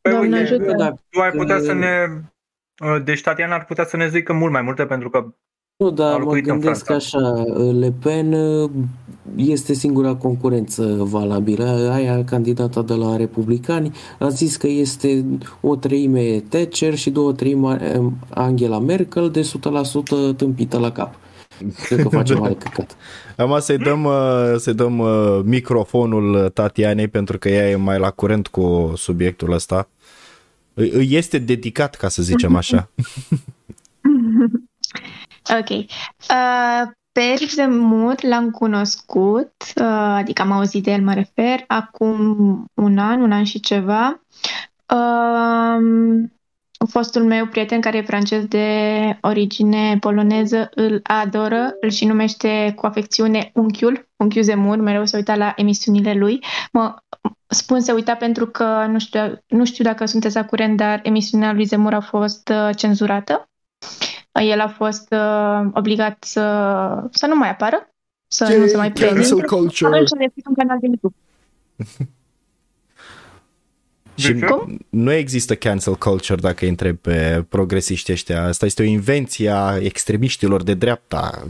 Păi 0.00 0.12
Doamne 0.12 0.38
uite, 0.38 0.52
ajută. 0.54 0.72
Dacă- 0.76 1.00
tu 1.10 1.20
ai 1.20 1.30
putea 1.30 1.58
să 1.60 1.72
ne... 1.72 2.06
uh, 2.84 3.02
Deci 3.04 3.22
Tatiana 3.22 3.54
ar 3.54 3.64
putea 3.64 3.84
să 3.84 3.96
ne 3.96 4.08
zică 4.08 4.32
mult 4.32 4.52
mai 4.52 4.62
multe 4.62 4.86
pentru 4.86 5.10
că 5.10 5.26
Nu, 5.76 5.86
a 5.86 5.90
dar 5.90 6.12
mă 6.12 6.18
locuit 6.24 6.46
în 6.46 6.60
gândesc 6.60 6.84
Franța. 6.84 7.18
așa, 7.18 7.42
Le 7.72 7.92
Pen 8.02 8.32
uh, 8.32 8.70
este 9.36 9.72
singura 9.72 10.14
concurență 10.14 10.96
valabilă. 11.00 11.90
Aia, 11.92 12.24
candidata 12.24 12.82
de 12.82 12.94
la 12.94 13.16
Republicani, 13.16 13.92
a 14.18 14.28
zis 14.28 14.56
că 14.56 14.66
este 14.66 15.24
o 15.60 15.76
treime 15.76 16.40
Thatcher 16.48 16.94
și 16.94 17.10
două 17.10 17.32
treime 17.32 17.98
uh, 17.98 18.12
Angela 18.30 18.78
Merkel, 18.78 19.30
de 19.30 19.40
100% 20.32 20.36
tâmpită 20.36 20.78
la 20.78 20.92
cap. 20.92 21.14
Cred 21.84 22.02
că 22.02 22.08
face 22.08 22.34
mare 22.40 22.54
căcat. 22.54 22.96
Acum 23.36 23.60
să-i 23.60 23.78
dăm, 23.78 24.04
uh, 24.04 24.54
să-i 24.56 24.74
dăm 24.74 24.98
uh, 24.98 25.40
microfonul 25.44 26.48
Tatianei 26.48 27.08
pentru 27.08 27.38
că 27.38 27.48
ea 27.48 27.70
e 27.70 27.76
mai 27.76 27.98
la 27.98 28.10
curent 28.10 28.46
cu 28.46 28.92
subiectul 28.96 29.52
ăsta. 29.52 29.88
Îi 30.74 30.90
îi 30.90 31.08
este 31.16 31.38
dedicat, 31.38 31.94
ca 31.94 32.08
să 32.08 32.22
zicem 32.22 32.56
așa. 32.56 32.88
Ok. 35.60 35.68
Uh, 35.68 36.90
pe 37.12 37.20
Eric 37.20 37.50
Zemmour 37.50 38.14
l-am 38.22 38.50
cunoscut, 38.50 39.52
uh, 39.76 40.14
adică 40.14 40.42
am 40.42 40.52
auzit 40.52 40.82
de 40.82 40.90
el, 40.90 41.02
mă 41.02 41.14
refer, 41.14 41.64
acum 41.66 42.64
un 42.74 42.98
an, 42.98 43.20
un 43.20 43.32
an 43.32 43.44
și 43.44 43.60
ceva. 43.60 44.20
Uh, 44.94 46.28
fostul 46.86 47.24
meu 47.24 47.46
prieten 47.46 47.80
care 47.80 47.96
e 47.96 48.02
francez 48.02 48.44
de 48.44 48.68
origine 49.20 49.96
poloneză 50.00 50.70
îl 50.74 51.00
adoră, 51.02 51.76
îl 51.80 51.90
și 51.90 52.04
numește 52.04 52.72
cu 52.76 52.86
afecțiune 52.86 53.50
unchiul, 53.54 54.08
unchiul 54.16 54.42
Zemmour, 54.42 54.76
mereu 54.76 55.06
se 55.06 55.16
uita 55.16 55.34
la 55.34 55.52
emisiunile 55.56 56.14
lui. 56.14 56.44
Mă 56.72 56.94
spun 57.46 57.80
se 57.80 57.92
uita 57.92 58.14
pentru 58.14 58.46
că 58.46 58.86
nu 58.88 58.98
știu, 58.98 59.42
nu 59.46 59.64
știu 59.64 59.84
dacă 59.84 60.04
sunteți 60.04 60.34
la 60.34 60.44
curent, 60.44 60.76
dar 60.76 61.00
emisiunea 61.02 61.52
lui 61.52 61.64
Zemmour 61.64 61.94
a 61.94 62.00
fost 62.00 62.48
uh, 62.48 62.76
cenzurată. 62.76 63.48
El 64.32 64.60
a 64.60 64.68
fost 64.68 65.12
uh, 65.12 65.70
obligat 65.72 66.24
să, 66.24 66.42
să 67.10 67.26
nu 67.26 67.36
mai 67.36 67.50
apară, 67.50 67.90
să 68.26 68.56
nu 68.58 68.66
se 68.66 68.76
mai 68.76 68.92
prezinte. 68.92 69.44
culture. 69.46 69.92
Atunci 69.92 70.12
a 70.12 70.16
deschis 70.18 70.44
un 70.48 70.54
canal 70.54 70.78
de 70.80 70.86
YouTube. 70.86 71.14
Și 74.18 74.32
De 74.32 74.38
ce? 74.38 74.46
Cum? 74.46 74.78
nu 74.88 75.12
există 75.12 75.54
cancel 75.54 75.94
culture 75.94 76.40
dacă 76.40 76.58
îi 76.60 76.68
întrebi 76.68 76.96
pe 76.96 77.44
progresiști 77.48 78.12
ăștia. 78.12 78.44
Asta 78.44 78.66
este 78.66 78.82
o 78.82 78.84
invenție 78.84 79.50
a 79.50 79.76
extremiștilor 79.76 80.62
de 80.62 80.74
dreapta. 80.74 81.44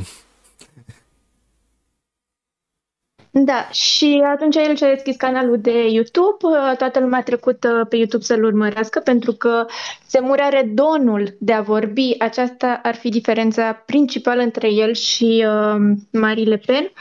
Da, 3.31 3.69
și 3.71 4.23
atunci 4.35 4.57
el 4.57 4.77
și-a 4.77 4.89
deschis 4.89 5.17
canalul 5.17 5.59
de 5.61 5.89
YouTube, 5.89 6.37
uh, 6.41 6.77
toată 6.77 7.01
lumea 7.01 7.19
a 7.19 7.23
trecut 7.23 7.65
uh, 7.65 7.87
pe 7.89 7.97
YouTube 7.97 8.25
să-l 8.25 8.45
urmărească 8.45 9.01
pentru 9.01 9.33
că 9.33 9.67
Zemmour 10.09 10.39
are 10.41 10.71
donul 10.75 11.37
de 11.39 11.53
a 11.53 11.61
vorbi. 11.61 12.15
Aceasta 12.19 12.81
ar 12.83 12.95
fi 12.95 13.09
diferența 13.09 13.73
principală 13.73 14.43
între 14.43 14.73
el 14.73 14.93
și 14.93 15.47
uh, 15.47 15.97
Marie 16.13 16.45
Le 16.45 16.63
Pen. 16.67 16.93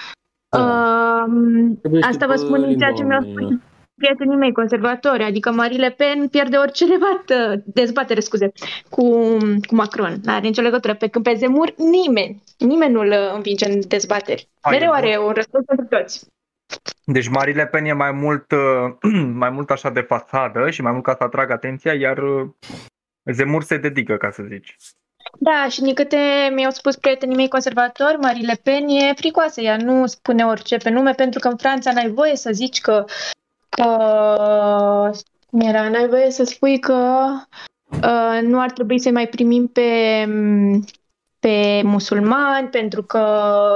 Da. 0.49 1.25
Uh, 1.27 1.71
Trebuie 1.79 2.01
asta 2.03 2.25
vă 2.25 2.33
știi 2.33 2.45
spun 2.45 2.61
pe 2.61 2.67
din 2.67 2.77
ceea 2.77 2.91
ce 2.91 3.01
limba 3.01 3.17
mi-au 3.19 3.21
spus 3.21 3.35
oamenilor. 3.35 3.61
Prietenii 3.97 4.35
mei 4.35 4.51
conservatori, 4.51 5.23
adică 5.23 5.51
Marie 5.51 5.77
Le 5.77 5.91
Pen 5.91 6.27
pierde 6.27 6.57
orice 6.57 6.85
debată, 6.95 7.63
dezbatere, 7.65 8.19
scuze, 8.19 8.51
cu, 8.89 9.03
cu 9.67 9.75
Macron. 9.75 10.15
Nu 10.23 10.33
are 10.33 10.47
nicio 10.47 10.61
legătură. 10.61 10.93
Pe 10.95 11.07
când 11.07 11.23
pe 11.23 11.33
Zemmour, 11.33 11.73
nimeni, 11.77 12.43
nimeni 12.57 12.93
nu-l 12.93 13.07
uh, 13.07 13.33
învinge 13.35 13.71
în 13.71 13.79
dezbateri. 13.87 14.49
Ai, 14.61 14.71
Mereu 14.71 14.87
bun. 14.87 14.97
are 14.97 15.17
un 15.17 15.31
răspuns 15.31 15.65
pentru 15.65 15.85
toți. 15.85 16.25
Deci 17.05 17.27
Marie 17.27 17.53
Le 17.53 17.67
Pen 17.67 17.85
e 17.85 17.93
mai 17.93 18.11
mult, 18.11 18.51
uh, 18.51 19.11
mai 19.43 19.49
mult 19.49 19.69
așa 19.69 19.89
de 19.89 20.01
fațadă 20.01 20.69
și 20.69 20.81
mai 20.81 20.91
mult 20.91 21.03
ca 21.03 21.15
să 21.17 21.23
atragă 21.23 21.53
atenția, 21.53 21.93
iar 21.93 22.17
uh, 22.17 22.49
Zemur 23.23 23.63
se 23.63 23.77
dedică, 23.77 24.17
ca 24.17 24.29
să 24.31 24.43
zici. 24.47 24.75
Da, 25.39 25.67
și 25.69 25.81
din 25.81 25.93
câte 25.93 26.17
mi-au 26.53 26.71
spus 26.71 26.95
prietenii 26.95 27.35
mei 27.35 27.47
conservatori, 27.47 28.17
Marie 28.17 28.45
Le 28.45 28.59
Pen 28.63 28.87
e 28.87 29.13
fricoasă, 29.13 29.61
ea 29.61 29.77
nu 29.77 30.05
spune 30.05 30.45
orice 30.45 30.77
pe 30.77 30.89
nume, 30.89 31.11
pentru 31.11 31.39
că 31.39 31.47
în 31.47 31.57
Franța 31.57 31.91
n-ai 31.91 32.09
voie 32.09 32.35
să 32.35 32.49
zici 32.51 32.81
că, 32.81 33.05
că 33.81 35.11
cum 35.49 35.59
era, 35.59 35.89
n-ai 35.89 36.07
voie 36.07 36.31
să 36.31 36.43
spui 36.43 36.79
că 36.79 37.27
uh, 37.89 38.39
nu 38.41 38.59
ar 38.59 38.71
trebui 38.71 38.99
să 38.99 39.11
mai 39.11 39.27
primim 39.27 39.67
pe, 39.67 39.81
pe 41.47 41.81
musulmani, 41.83 42.67
pentru 42.67 43.03
că 43.03 43.23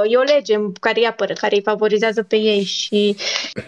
e 0.08 0.18
o 0.18 0.22
lege 0.22 0.56
care 0.80 1.00
îi 1.00 1.06
apără, 1.06 1.34
care 1.34 1.56
îi 1.56 1.62
favorizează 1.62 2.24
pe 2.24 2.36
ei 2.36 2.64
și 2.64 3.16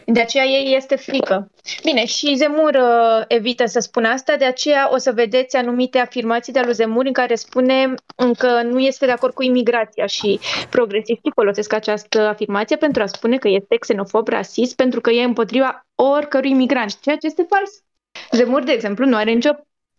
de 0.06 0.20
aceea 0.20 0.44
ei 0.44 0.76
este 0.76 0.96
frică. 0.96 1.52
Bine, 1.84 2.06
și 2.06 2.36
Zemur 2.36 2.74
uh, 2.74 3.24
evită 3.28 3.66
să 3.66 3.80
spună 3.80 4.08
asta, 4.08 4.36
de 4.36 4.46
aceea 4.46 4.90
o 4.92 4.98
să 4.98 5.12
vedeți 5.12 5.56
anumite 5.56 5.98
afirmații 5.98 6.54
de 6.54 6.60
al 6.60 6.66
lui 6.66 6.74
Zemur 6.74 7.06
în 7.06 7.14
care 7.14 7.36
spune 7.36 7.94
că 8.38 8.62
nu 8.62 8.80
este 8.80 9.06
de 9.06 9.12
acord 9.12 9.34
cu 9.34 9.44
imigrația 9.44 10.06
și 10.06 10.40
progresiștii 10.70 11.32
folosesc 11.36 11.74
această 11.74 12.20
afirmație 12.20 12.76
pentru 12.76 13.02
a 13.02 13.06
spune 13.06 13.38
că 13.38 13.48
este 13.48 13.76
xenofob, 13.76 14.28
rasist, 14.28 14.76
pentru 14.76 15.02
că 15.02 15.10
e 15.10 15.24
împotriva 15.24 15.86
oricărui 15.96 16.50
imigrant, 16.50 17.00
ceea 17.00 17.16
ce 17.16 17.28
este 17.28 17.46
fals. 17.50 17.84
Zemur, 18.32 18.64
de 18.64 18.72
exemplu, 18.72 19.06
nu 19.06 19.16
are 19.16 19.32
nicio 19.32 19.52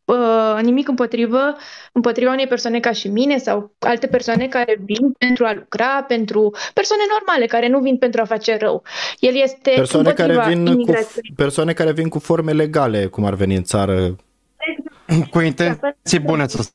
uh, 0.05 0.59
nimic 0.63 0.89
împotrivă, 0.89 1.57
împotriva 1.93 2.31
unei 2.33 2.47
persoane 2.47 2.81
ca 2.81 2.93
și 2.93 3.09
mine 3.09 3.39
sau 3.39 3.75
alte 3.79 4.07
persoane 4.07 4.47
care 4.49 4.77
vin 4.85 5.13
pentru 5.19 5.45
a 5.45 5.53
lucra, 5.53 6.03
pentru 6.03 6.51
persoane 6.75 7.03
normale, 7.19 7.47
care 7.47 7.69
nu 7.69 7.79
vin 7.81 7.99
pentru 7.99 8.21
a 8.21 8.25
face 8.25 8.57
rău. 8.57 8.83
El 9.19 9.35
este 9.37 9.73
Persoane 9.75 10.13
care, 10.13 10.33
împotriva 10.33 10.57
vin 10.57 10.65
cu, 10.67 10.73
imigrației. 10.73 11.33
persoane 11.37 11.73
care 11.73 11.93
vin 11.93 12.09
cu 12.09 12.19
forme 12.19 12.53
legale, 12.53 13.07
cum 13.07 13.25
ar 13.25 13.35
veni 13.35 13.55
în 13.57 13.63
țară. 13.63 14.17
Cu 15.31 15.41
intenții 15.41 16.19
bune, 16.25 16.49
să 16.49 16.69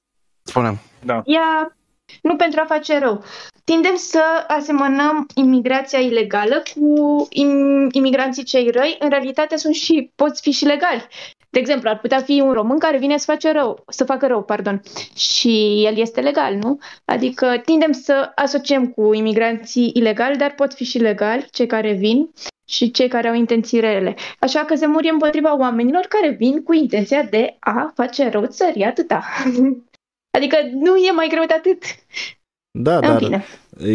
spunem. 0.43 0.77
Da. 1.05 1.21
Ea 1.25 1.75
nu 2.21 2.35
pentru 2.35 2.59
a 2.63 2.65
face 2.67 2.99
rău. 2.99 3.23
Tindem 3.63 3.95
să 3.95 4.21
asemănăm 4.47 5.27
imigrația 5.35 5.99
ilegală 5.99 6.63
cu 6.75 7.27
im- 7.31 7.87
imigranții 7.91 8.43
cei 8.43 8.69
răi. 8.69 8.95
În 8.99 9.09
realitate 9.09 9.57
sunt 9.57 9.73
și, 9.75 10.11
poți 10.15 10.41
fi 10.41 10.51
și 10.51 10.65
legali. 10.65 11.07
De 11.49 11.59
exemplu, 11.59 11.89
ar 11.89 11.99
putea 11.99 12.19
fi 12.19 12.41
un 12.41 12.51
român 12.51 12.77
care 12.77 12.97
vine 12.97 13.17
să 13.17 13.31
face 13.31 13.51
rău, 13.51 13.83
să 13.87 14.03
facă 14.03 14.27
rău, 14.27 14.43
pardon, 14.43 14.81
și 15.15 15.83
el 15.85 15.97
este 15.97 16.21
legal, 16.21 16.55
nu? 16.55 16.79
Adică 17.05 17.61
tindem 17.65 17.91
să 17.91 18.31
asociem 18.35 18.87
cu 18.87 19.13
imigranții 19.13 19.91
ilegali, 19.95 20.37
dar 20.37 20.53
pot 20.55 20.73
fi 20.73 20.83
și 20.83 20.97
legali 20.97 21.47
cei 21.51 21.67
care 21.67 21.93
vin 21.93 22.29
și 22.69 22.91
cei 22.91 23.07
care 23.07 23.27
au 23.27 23.33
intenții 23.33 23.79
rele. 23.79 24.15
Așa 24.39 24.59
că 24.59 24.75
se 24.75 24.87
muri 24.87 25.09
împotriva 25.09 25.57
oamenilor 25.57 26.05
care 26.09 26.29
vin 26.29 26.63
cu 26.63 26.73
intenția 26.73 27.23
de 27.23 27.55
a 27.59 27.91
face 27.95 28.29
rău 28.29 28.45
țării, 28.45 28.83
atâta. 28.83 29.23
Adică 30.37 30.57
nu 30.73 30.95
e 30.95 31.11
mai 31.11 31.27
greu 31.27 31.43
de 31.47 31.53
atât. 31.53 31.83
Da, 32.71 32.95
În 32.95 33.01
dar 33.01 33.17
fine. 33.17 33.45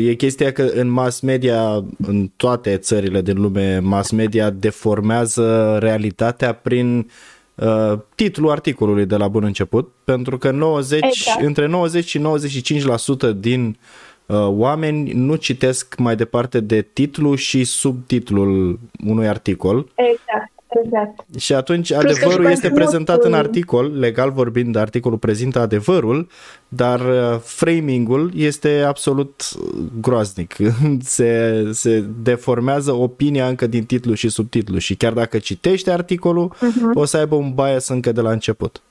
e 0.08 0.14
chestia 0.14 0.52
că 0.52 0.62
în 0.62 0.88
mass 0.88 1.20
media, 1.20 1.84
în 2.06 2.28
toate 2.36 2.76
țările 2.76 3.22
din 3.22 3.40
lume, 3.40 3.78
mass 3.78 4.10
media 4.10 4.50
deformează 4.50 5.78
realitatea 5.80 6.52
prin 6.54 7.10
uh, 7.54 7.98
titlul 8.14 8.50
articolului 8.50 9.06
de 9.06 9.16
la 9.16 9.28
bun 9.28 9.44
început, 9.44 9.92
pentru 10.04 10.38
că 10.38 10.50
90, 10.50 11.00
Exact. 11.02 11.40
între 11.40 11.66
90 11.66 12.08
și 12.08 12.20
95% 12.20 13.36
din 13.36 13.78
uh, 14.26 14.46
oameni 14.46 15.12
nu 15.12 15.34
citesc 15.34 15.96
mai 15.98 16.16
departe 16.16 16.60
de 16.60 16.82
titlu 16.82 17.34
și 17.34 17.64
subtitlul 17.64 18.78
unui 19.06 19.28
articol 19.28 19.88
Exact, 19.94 20.52
exact. 20.84 21.38
și 21.38 21.54
atunci 21.54 21.92
că 21.92 21.96
adevărul 21.98 22.44
și 22.46 22.52
este 22.52 22.68
conținutul- 22.68 22.76
prezentat 22.82 23.24
în 23.24 23.32
articol, 23.34 23.98
legal 23.98 24.30
vorbind, 24.30 24.76
articolul 24.76 25.18
prezintă 25.18 25.58
adevărul, 25.60 26.28
dar 26.68 27.00
uh, 27.00 27.38
framingul 27.42 28.30
este 28.34 28.80
absolut 28.86 29.42
uh, 29.58 29.82
groaznic. 30.00 30.56
Se, 31.00 31.62
se 31.72 32.04
deformează 32.22 32.92
opinia 32.92 33.48
încă 33.48 33.66
din 33.66 33.84
titlu 33.84 34.14
și 34.14 34.28
subtitlu 34.28 34.78
și 34.78 34.94
chiar 34.94 35.12
dacă 35.12 35.38
citești 35.38 35.90
articolul, 35.90 36.52
Mhm. 36.60 36.90
o 36.94 37.04
să 37.04 37.16
aibă 37.16 37.34
un 37.34 37.52
bias 37.54 37.88
încă 37.88 38.12
de 38.12 38.20
la 38.20 38.30
început. 38.30 38.82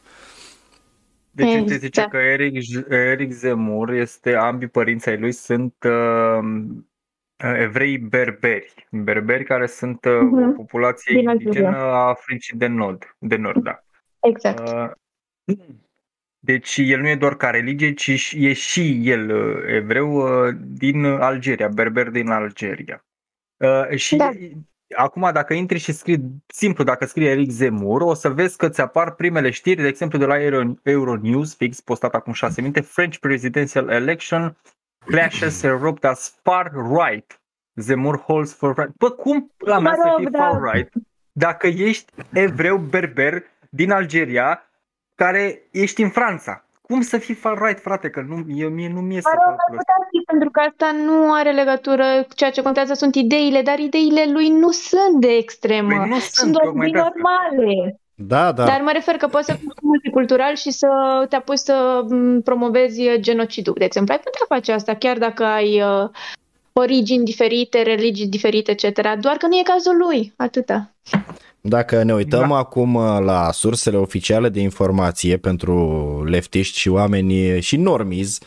Deci 1.36 1.48
Exact. 1.48 1.68
te 1.68 1.78
zice 1.78 2.08
că 2.10 2.18
Eric, 2.18 2.64
Eric 2.90 3.32
Zemur 3.32 3.92
este, 3.92 4.36
ambii 4.36 4.68
părinții 4.68 5.12
ai 5.12 5.18
lui 5.20 5.32
sunt 5.32 5.74
uh, 5.86 6.50
evrei 7.48 7.98
berberi. 7.98 8.88
Berberi 8.92 9.44
care 9.44 9.66
sunt 9.66 10.06
uh, 10.06 10.20
Mhm. 10.22 10.50
o 10.50 10.52
populație 10.52 11.16
Din 11.16 11.28
Algeria. 11.28 11.52
indigenă 11.52 11.78
a 11.78 12.08
Africii 12.08 12.58
de 12.58 12.68
Nord, 12.68 13.16
de 13.20 13.36
Nord, 13.36 13.64
da. 13.64 13.84
Exact. 14.20 14.70
Uh, 14.70 14.90
Deci 16.46 16.78
el 16.78 17.00
nu 17.00 17.08
e 17.08 17.16
doar 17.16 17.36
ca 17.36 17.50
religie, 17.50 17.94
ci 17.94 18.12
și- 18.12 18.46
e 18.46 18.54
și 18.54 19.10
el 19.10 19.30
uh, 19.30 19.64
evreu 19.68 20.14
uh, 20.48 20.54
din 20.62 21.06
Algeria, 21.06 21.68
berber 21.68 22.10
din 22.10 22.30
Algeria. 22.30 23.06
Uh, 23.58 23.96
Și 23.98 24.16
Da. 24.16 24.32
acum 24.98 25.30
dacă 25.34 25.54
intri 25.54 25.78
și 25.78 25.92
scrii, 25.92 26.44
simplu, 26.48 26.84
dacă 26.84 27.06
scrii 27.06 27.28
Eric 27.28 27.50
Zemur, 27.50 28.02
o 28.02 28.14
să 28.14 28.30
vezi 28.30 28.58
că 28.58 28.70
ți 28.70 28.82
apar 28.82 29.16
primele 29.16 29.50
știri, 29.50 29.82
de 29.82 29.88
exemplu 29.88 30.18
de 30.20 30.26
la 30.26 30.42
Euro, 30.42 30.74
Euronews, 30.84 31.56
fix 31.56 31.82
postat 31.82 32.14
acum 32.14 32.34
șase 32.34 32.62
minute, 32.62 32.82
French 32.82 33.18
presidential 33.18 33.90
election 33.90 34.58
clashes 35.06 35.64
erupt 35.64 36.06
as 36.06 36.40
far 36.42 36.72
right. 37.02 37.42
Zemur 37.76 38.18
holds 38.18 38.54
for 38.54 38.76
right. 38.76 38.98
Bă, 38.98 39.10
cum 39.10 39.52
la 39.58 39.80
mea 39.80 39.92
Mă 39.92 39.98
să 40.02 40.08
rog, 40.10 40.20
fii 40.20 40.30
da. 40.30 40.40
far 40.40 40.74
right 40.74 40.94
dacă 41.34 41.68
ești 41.68 42.14
evreu 42.34 42.78
berber 42.78 43.44
din 43.70 43.92
Algeria 43.92 44.70
care 45.16 45.62
ești 45.72 46.02
în 46.02 46.10
Franța? 46.10 46.66
Cum 46.82 47.02
să 47.02 47.18
fii 47.18 47.34
far 47.34 47.58
right, 47.58 47.80
frate? 47.80 48.10
Că 48.10 48.22
nu, 48.22 48.44
eu, 48.48 48.70
mie 48.70 48.90
nu 48.90 49.02
mi 49.02 49.18
este 49.18 49.30
Mă 49.34 49.42
rog, 49.44 49.52
ar 49.52 49.56
calculul 49.56 49.80
ăsta. 49.80 49.94
putea 49.94 50.08
fi, 50.10 50.26
pentru 50.26 50.50
că 50.50 50.60
asta 50.60 50.92
nu 50.92 51.34
are 51.34 51.52
legătură, 51.52 52.04
ceea 52.36 52.52
ce 52.52 52.62
contează 52.62 52.94
sunt 52.94 53.16
ideile, 53.16 53.62
dar 53.62 53.80
ideile 53.80 54.32
lui 54.32 54.50
nu 54.50 54.72
sunt 54.72 55.20
de 55.20 55.32
extremă. 55.32 55.88
Păi 55.88 55.98
nu 55.98 56.20
sunt 56.20 56.22
sunt, 56.22 56.52
doar 56.52 56.66
tocmai 56.66 56.88
idei 56.88 57.02
de 57.02 57.08
asta. 57.08 57.20
normale. 57.20 58.00
Da, 58.28 58.52
da. 58.52 58.64
Dar 58.66 58.82
mă 58.84 58.90
refer 58.94 59.16
că 59.16 59.28
poți 59.28 59.46
să 59.46 59.54
fii 59.54 59.68
cu 59.68 59.86
multicultural 59.88 60.56
și 60.56 60.72
să 60.72 60.88
te 61.30 61.36
apuci 61.36 61.58
să 61.58 62.02
m, 62.10 62.42
promovezi 62.42 63.02
genocidul, 63.20 63.76
de 63.78 63.86
exemplu. 63.86 64.14
Ai 64.14 64.20
putea 64.20 64.46
face 64.48 64.72
asta 64.72 64.94
chiar 64.94 65.18
dacă 65.18 65.44
ai 65.44 65.82
uh, 65.82 66.10
origini 66.74 67.26
diferite, 67.26 67.82
religii 67.82 68.28
diferite, 68.28 68.72
etc. 68.72 69.02
Doar 69.20 69.36
că 69.38 69.48
nu 69.48 69.56
e 69.56 69.62
cazul 69.64 69.98
lui, 70.08 70.34
atâta. 70.36 70.92
Dacă 71.62 72.04
ne 72.04 72.14
uităm 72.14 72.48
Da. 72.50 72.58
acum 72.58 72.96
uh, 72.96 73.18
la 73.20 73.50
sursele 73.52 73.98
oficiale 73.98 74.50
de 74.50 74.60
informație 74.60 75.38
pentru 75.38 75.74
leftiști 76.28 76.80
și 76.80 76.90
oameni 76.90 77.62
și 77.62 77.78
normies, 77.78 78.40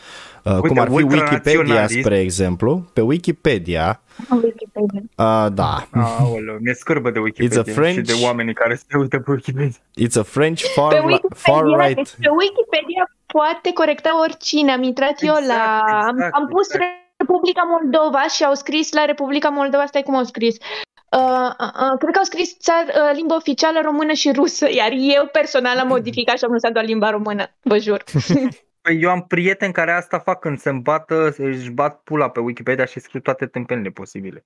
uh, 0.43 0.53
Uite, 0.53 0.67
cum 0.67 0.79
ar 0.79 0.87
fi 0.87 0.93
Wikipedia, 0.93 1.29
ultranaționalist. 1.29 1.99
spre 1.99 2.19
exemplu, 2.19 2.89
pe 2.93 3.01
Wikipedia, 3.01 3.87
În 3.87 4.06
Wikipedia. 4.43 5.01
uh, 5.17 5.47
da, 5.53 5.87
Aoleu, 6.19 6.57
mi-e 6.59 6.73
scârbă 6.73 7.09
de 7.09 7.19
Wikipedia 7.19 7.61
It's 7.63 7.67
a 7.77 7.81
French- 7.81 7.93
și 7.93 8.01
de 8.01 8.13
oamenii 8.23 8.53
care 8.53 8.75
se 8.75 8.97
uită 8.97 9.19
pe 9.19 9.31
Wikipedia. 9.31 9.77
it's 10.03 10.17
a 10.19 10.23
French 10.23 10.61
far, 10.75 10.93
Pe 10.93 10.99
li- 10.99 11.03
Wikipedia, 11.05 11.53
far 11.53 11.63
deci 11.63 11.85
right. 11.87 12.09
pe 12.21 12.29
Wikipedia 12.29 13.03
poate 13.25 13.73
corecta 13.73 14.19
oricine. 14.21 14.71
Am 14.71 14.83
intrat 14.83 15.21
eu 15.21 15.35
Exact, 15.37 15.47
la... 15.47 15.79
am, 16.07 16.15
exact, 16.15 16.33
am 16.35 16.47
pus 16.47 16.73
exact. 16.73 16.91
Republica 17.17 17.61
Moldova 17.63 18.23
și 18.27 18.43
au 18.43 18.53
scris 18.53 18.93
la 18.93 19.05
Republica 19.05 19.49
Moldova, 19.49 19.85
stai 19.85 20.03
cum 20.03 20.15
au 20.15 20.23
scris. 20.23 20.55
Uh, 21.17 21.19
uh, 21.59 21.71
uh, 21.81 21.97
cred 21.99 22.11
că 22.13 22.17
au 22.17 22.23
scris 22.23 22.57
țar, 22.59 22.83
uh, 22.87 23.11
limba 23.15 23.35
oficială 23.35 23.79
română 23.83 24.13
și 24.13 24.31
rusă, 24.31 24.67
iar 24.71 24.91
eu 24.91 25.29
personal 25.31 25.77
am 25.77 25.87
modificat 25.95 26.37
și 26.37 26.43
am 26.43 26.51
lăsat 26.51 26.71
doar 26.71 26.85
limba 26.85 27.09
română, 27.09 27.43
vă 27.61 27.77
jur. 27.77 28.03
Păi 28.87 29.01
eu 29.01 29.09
am 29.09 29.21
prieteni 29.21 29.73
care 29.73 29.91
asta 29.91 30.19
fac 30.19 30.39
când 30.39 30.57
se 30.59 30.69
îmbată, 30.69 31.33
își 31.37 31.69
bat 31.69 32.01
pula 32.03 32.29
pe 32.29 32.39
Wikipedia 32.39 32.85
și 32.85 32.99
scriu 32.99 33.19
toate 33.19 33.45
tâmpenile 33.45 33.89
posibile. 33.89 34.45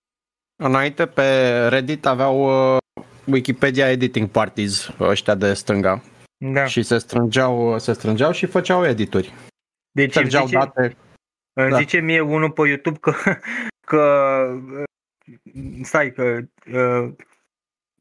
Înainte 0.55 1.05
pe 1.05 1.57
Reddit 1.67 2.05
aveau 2.05 2.73
uh, 2.75 2.77
Wikipedia 3.25 3.91
editing 3.91 4.27
parties 4.29 4.89
ăștia 4.99 5.35
de 5.35 5.53
stânga 5.53 6.01
Da. 6.37 6.65
și 6.65 6.83
se 6.83 6.97
strângeau, 6.97 7.77
se 7.79 7.93
strângeau 7.93 8.31
și 8.31 8.45
făceau 8.45 8.85
edituri. 8.85 9.33
Deci 9.91 10.15
îmi 10.15 10.29
Trăgeau 10.29 10.45
zice, 10.45 10.57
date. 10.57 10.95
îmi 11.53 11.69
da. 11.69 11.77
zice 11.77 11.99
mie 11.99 12.19
unul 12.19 12.51
pe 12.51 12.67
YouTube 12.67 12.97
că, 12.97 13.13
că 13.87 14.45
stai, 15.83 16.11
că, 16.11 16.23
uh, 16.73 17.13
că 17.17 17.30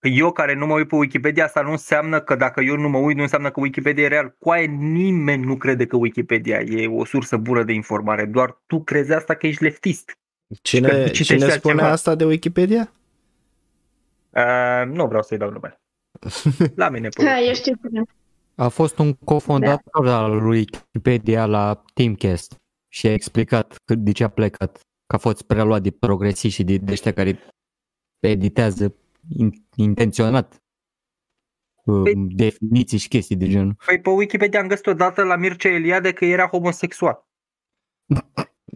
eu 0.09 0.33
care 0.33 0.55
nu 0.55 0.67
mă 0.67 0.75
uit 0.75 0.89
pe 0.89 0.95
Wikipedia, 0.97 1.45
asta 1.45 1.61
nu 1.61 1.71
înseamnă 1.71 2.21
că 2.21 2.35
dacă 2.35 2.61
eu 2.61 2.77
nu 2.77 2.89
mă 2.89 2.99
uit, 2.99 3.17
nu 3.17 3.23
înseamnă 3.23 3.51
că 3.51 3.61
Wikipedia 3.61 4.05
e 4.05 4.09
real. 4.09 4.37
Coaie, 4.39 4.67
nimeni 4.67 5.45
nu 5.45 5.57
crede 5.57 5.87
că 5.87 5.97
Wikipedia 5.97 6.61
e 6.61 6.87
o 6.87 7.05
sursă 7.05 7.37
bună 7.37 7.63
de 7.63 7.73
informare, 7.73 8.25
doar 8.25 8.63
tu 8.67 8.83
crezi 8.83 9.13
asta 9.13 9.35
că 9.35 9.47
ești 9.47 9.63
leftist. 9.63 10.05
că 10.49 10.55
Cine, 10.63 10.89
tu 10.89 11.11
citești 11.11 11.25
cine 11.25 11.49
spune 11.49 11.73
altceva. 11.73 11.91
asta 11.91 12.15
de 12.15 12.25
Wikipedia? 12.25 12.93
Uh, 14.31 14.87
nu 14.87 15.07
vreau 15.07 15.23
să-i 15.23 15.39
dau 15.39 15.51
numele. 15.51 15.81
La 16.75 16.89
mine 16.89 17.09
pe 17.09 17.23
Da, 17.23 17.41
eu 17.41 17.55
știu 17.55 17.75
cine. 17.87 18.03
A 18.55 18.69
fost 18.69 18.99
un 18.99 19.13
cofondator 19.13 20.09
al 20.09 20.43
lui 20.43 20.59
Wikipedia 20.59 21.47
la 21.47 21.83
Teamcast 21.95 22.55
și 22.89 23.07
a 23.07 23.13
explicat 23.13 23.77
cât 23.85 23.99
de 23.99 24.13
ce 24.13 24.25
a 24.25 24.29
plecat, 24.29 24.81
că 25.07 25.15
a 25.15 25.19
fost 25.19 25.43
preluat 25.43 25.83
de 25.83 25.91
progresiști 25.91 26.57
și 26.57 26.65
de, 26.65 26.77
de 26.77 26.93
ăștia 26.93 27.13
care 27.13 27.39
editează 28.19 28.95
in, 29.37 29.53
intenționat 29.77 30.63
uh, 31.85 32.03
Păi- 32.11 32.35
definiții 32.37 32.99
și 32.99 33.09
chestii 33.09 33.37
de 33.37 33.49
genul. 33.49 33.77
Păi 33.87 34.01
pe 34.01 34.11
Wikipedia 34.11 34.61
am 34.61 34.67
găsit 34.67 34.87
odată 34.87 35.23
la 35.23 35.37
Mircea 35.37 35.69
Eliade 35.69 36.13
că 36.13 36.25
era 36.25 36.47
homosexual. 36.47 37.29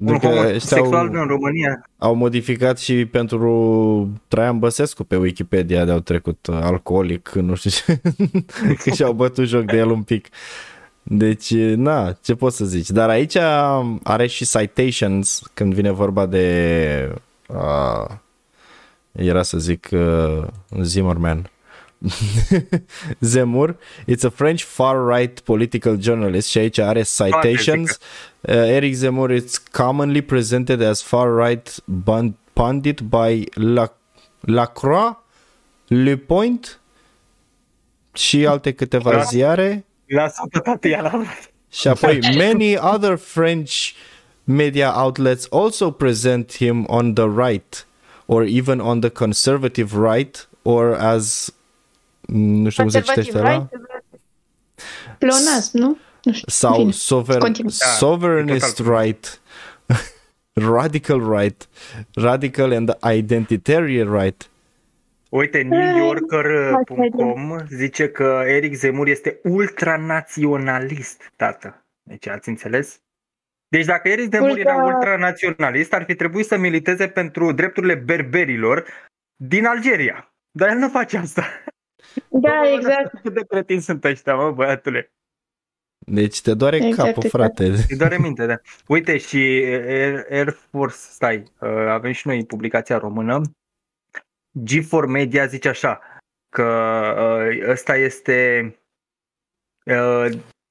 Un 0.00 0.08
Adică 0.08 0.26
ăștia 0.26 0.76
homosexual 0.78 1.06
au, 1.06 1.22
în 1.22 1.26
România. 1.26 1.90
au 1.98 2.14
modificat 2.14 2.78
și 2.78 3.06
pentru 3.06 4.12
Traian 4.28 4.58
Băsescu 4.58 5.04
pe 5.04 5.16
Wikipedia 5.16 5.84
de-au 5.84 6.00
trecut 6.00 6.46
uh, 6.46 6.54
alcoolic, 6.60 7.28
nu 7.28 7.54
știu 7.54 7.70
ce, 7.70 8.00
că 8.82 8.90
și-au 8.90 9.12
bătut 9.12 9.46
joc 9.46 9.64
de 9.64 9.76
el 9.76 9.90
un 9.90 10.02
pic. 10.02 10.28
Deci, 11.02 11.54
na, 11.54 12.12
ce 12.12 12.34
pot 12.34 12.52
să 12.52 12.64
zici. 12.64 12.90
Dar 12.90 13.08
aici 13.08 13.36
are 14.02 14.26
și 14.26 14.46
citations 14.46 15.42
când 15.54 15.74
vine 15.74 15.90
vorba 15.90 16.26
de... 16.26 17.16
Uh, 17.48 18.16
era 19.16 19.42
să 19.42 19.58
zic 19.58 19.88
uh, 19.92 20.46
Zimmerman. 20.82 21.48
Zemur, 23.20 23.76
it's 24.06 24.24
a 24.24 24.30
French 24.30 24.62
far-right 24.62 25.40
political 25.40 26.00
journalist 26.00 26.48
și 26.48 26.58
aici 26.58 26.78
are 26.78 27.02
citations. 27.02 27.90
Uh, 28.40 28.54
Eric 28.54 28.94
Zemmour 28.94 29.30
is 29.30 29.58
commonly 29.58 30.20
presented 30.22 30.82
as 30.82 31.02
far-right 31.02 31.74
bun- 32.04 32.34
pundit 32.52 33.00
by 33.00 33.44
La- 33.54 33.96
Lacroix, 34.40 35.16
Le 35.86 36.16
Point 36.16 36.80
și 38.12 38.46
alte 38.46 38.72
câteva 38.72 39.10
Da. 39.10 39.22
ziare. 39.22 39.84
Lasă-o 40.06 40.58
tati, 40.60 40.88
ea 40.88 41.00
la 41.02 41.22
Și 41.70 41.88
apoi 41.88 42.18
many 42.36 42.76
other 42.76 43.16
French 43.16 43.72
media 44.44 44.92
outlets 45.02 45.46
also 45.50 45.90
present 45.90 46.56
him 46.56 46.84
on 46.88 47.14
the 47.14 47.26
right 47.46 47.86
or 48.26 48.42
even 48.44 48.80
on 48.80 49.00
the 49.00 49.08
conservative 49.10 49.96
right 50.12 50.48
or 50.62 50.94
as 50.94 51.54
nu 52.26 52.68
știu 52.68 52.82
cum 52.82 52.92
se 52.92 52.98
Conservativ, 53.00 53.24
citește 53.24 53.38
la 53.48 53.50
right? 53.50 53.68
Pleonasm, 55.18 55.78
nu? 55.78 55.96
Nu 56.22 56.32
știu. 56.32 56.46
sau 56.48 56.76
Bine, 56.76 56.90
sover- 56.92 57.38
continuu. 57.38 57.70
Da, 57.78 57.86
sovereignist 57.86 58.78
e 58.78 58.82
total. 58.82 59.00
right 59.04 59.40
radical 60.74 61.30
right 61.38 61.68
radical 62.14 62.72
and 62.72 62.96
identitarian 63.16 64.20
right 64.20 64.48
Uite, 65.28 65.62
newyorker.com 65.62 67.58
zice 67.68 68.08
că 68.08 68.42
Eric 68.46 68.74
Zemur 68.74 69.06
este 69.08 69.40
ultranaționalist, 69.42 71.32
tată. 71.36 71.84
Deci 72.02 72.26
ați 72.28 72.48
înțeles? 72.48 73.00
Deci 73.74 73.84
dacă 73.84 74.08
Eric 74.08 74.30
Zemur 74.30 74.48
Ultra- 74.48 74.60
era 74.60 74.84
ultranaționalist, 74.84 75.92
ar 75.92 76.04
fi 76.04 76.14
trebuit 76.14 76.46
să 76.46 76.56
militeze 76.56 77.08
pentru 77.08 77.52
drepturile 77.52 77.94
berberilor 77.94 78.86
din 79.36 79.66
Algeria. 79.66 80.34
Dar 80.50 80.68
el 80.68 80.76
nu 80.76 80.88
face 80.88 81.16
asta. 81.16 81.44
Da, 82.28 82.72
exact. 82.72 83.20
Cât 83.22 83.34
de 83.34 83.44
cretini 83.48 83.80
sunt 83.80 84.04
ăștia, 84.04 84.34
mă, 84.34 84.50
băiatule. 84.50 85.12
deci 86.06 86.42
te 86.42 86.54
doare 86.54 86.76
Exact, 86.76 86.96
capul 86.96 87.22
exact. 87.24 87.30
frate 87.30 87.64
Îți 87.64 87.98
doare 87.98 88.18
minte, 88.18 88.46
da. 88.46 88.56
Uite, 88.86 89.18
și 89.18 89.36
Air, 89.66 90.26
Air 90.30 90.50
Force, 90.70 90.96
stai, 90.96 91.42
uh, 91.60 91.68
avem 91.70 92.12
și 92.12 92.26
noi 92.26 92.46
publicația 92.46 92.98
română. 92.98 93.40
G4 94.70 95.06
Media 95.06 95.46
zice 95.46 95.68
așa, 95.68 96.00
că 96.48 96.64
uh, 97.50 97.68
ăsta 97.68 97.96
este, 97.96 98.68
uh, 99.84 100.26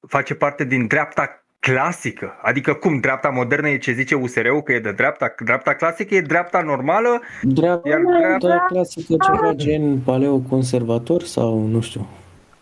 face 0.08 0.34
parte 0.34 0.64
din 0.64 0.86
dreapta 0.86 1.43
clasică. 1.72 2.32
Adică 2.42 2.72
cum, 2.72 3.00
dreapta 3.00 3.28
modernă 3.28 3.68
e 3.68 3.78
ce 3.78 3.92
zice 3.92 4.14
USR-ul 4.14 4.62
că 4.62 4.72
e 4.72 4.78
de 4.80 4.92
dreapta? 4.92 5.34
Dreapta 5.44 5.74
clasică 5.74 6.14
e 6.14 6.20
dreapta 6.20 6.62
normală? 6.62 7.20
Dreapta, 7.42 7.88
Iar 7.88 8.00
dreapta- 8.00 8.48
da, 8.48 8.64
clasică 8.68 9.14
ceva 9.24 9.52
gen 9.54 9.98
paleoconservator 9.98 11.22
sau 11.22 11.66
nu 11.66 11.80
știu. 11.80 12.06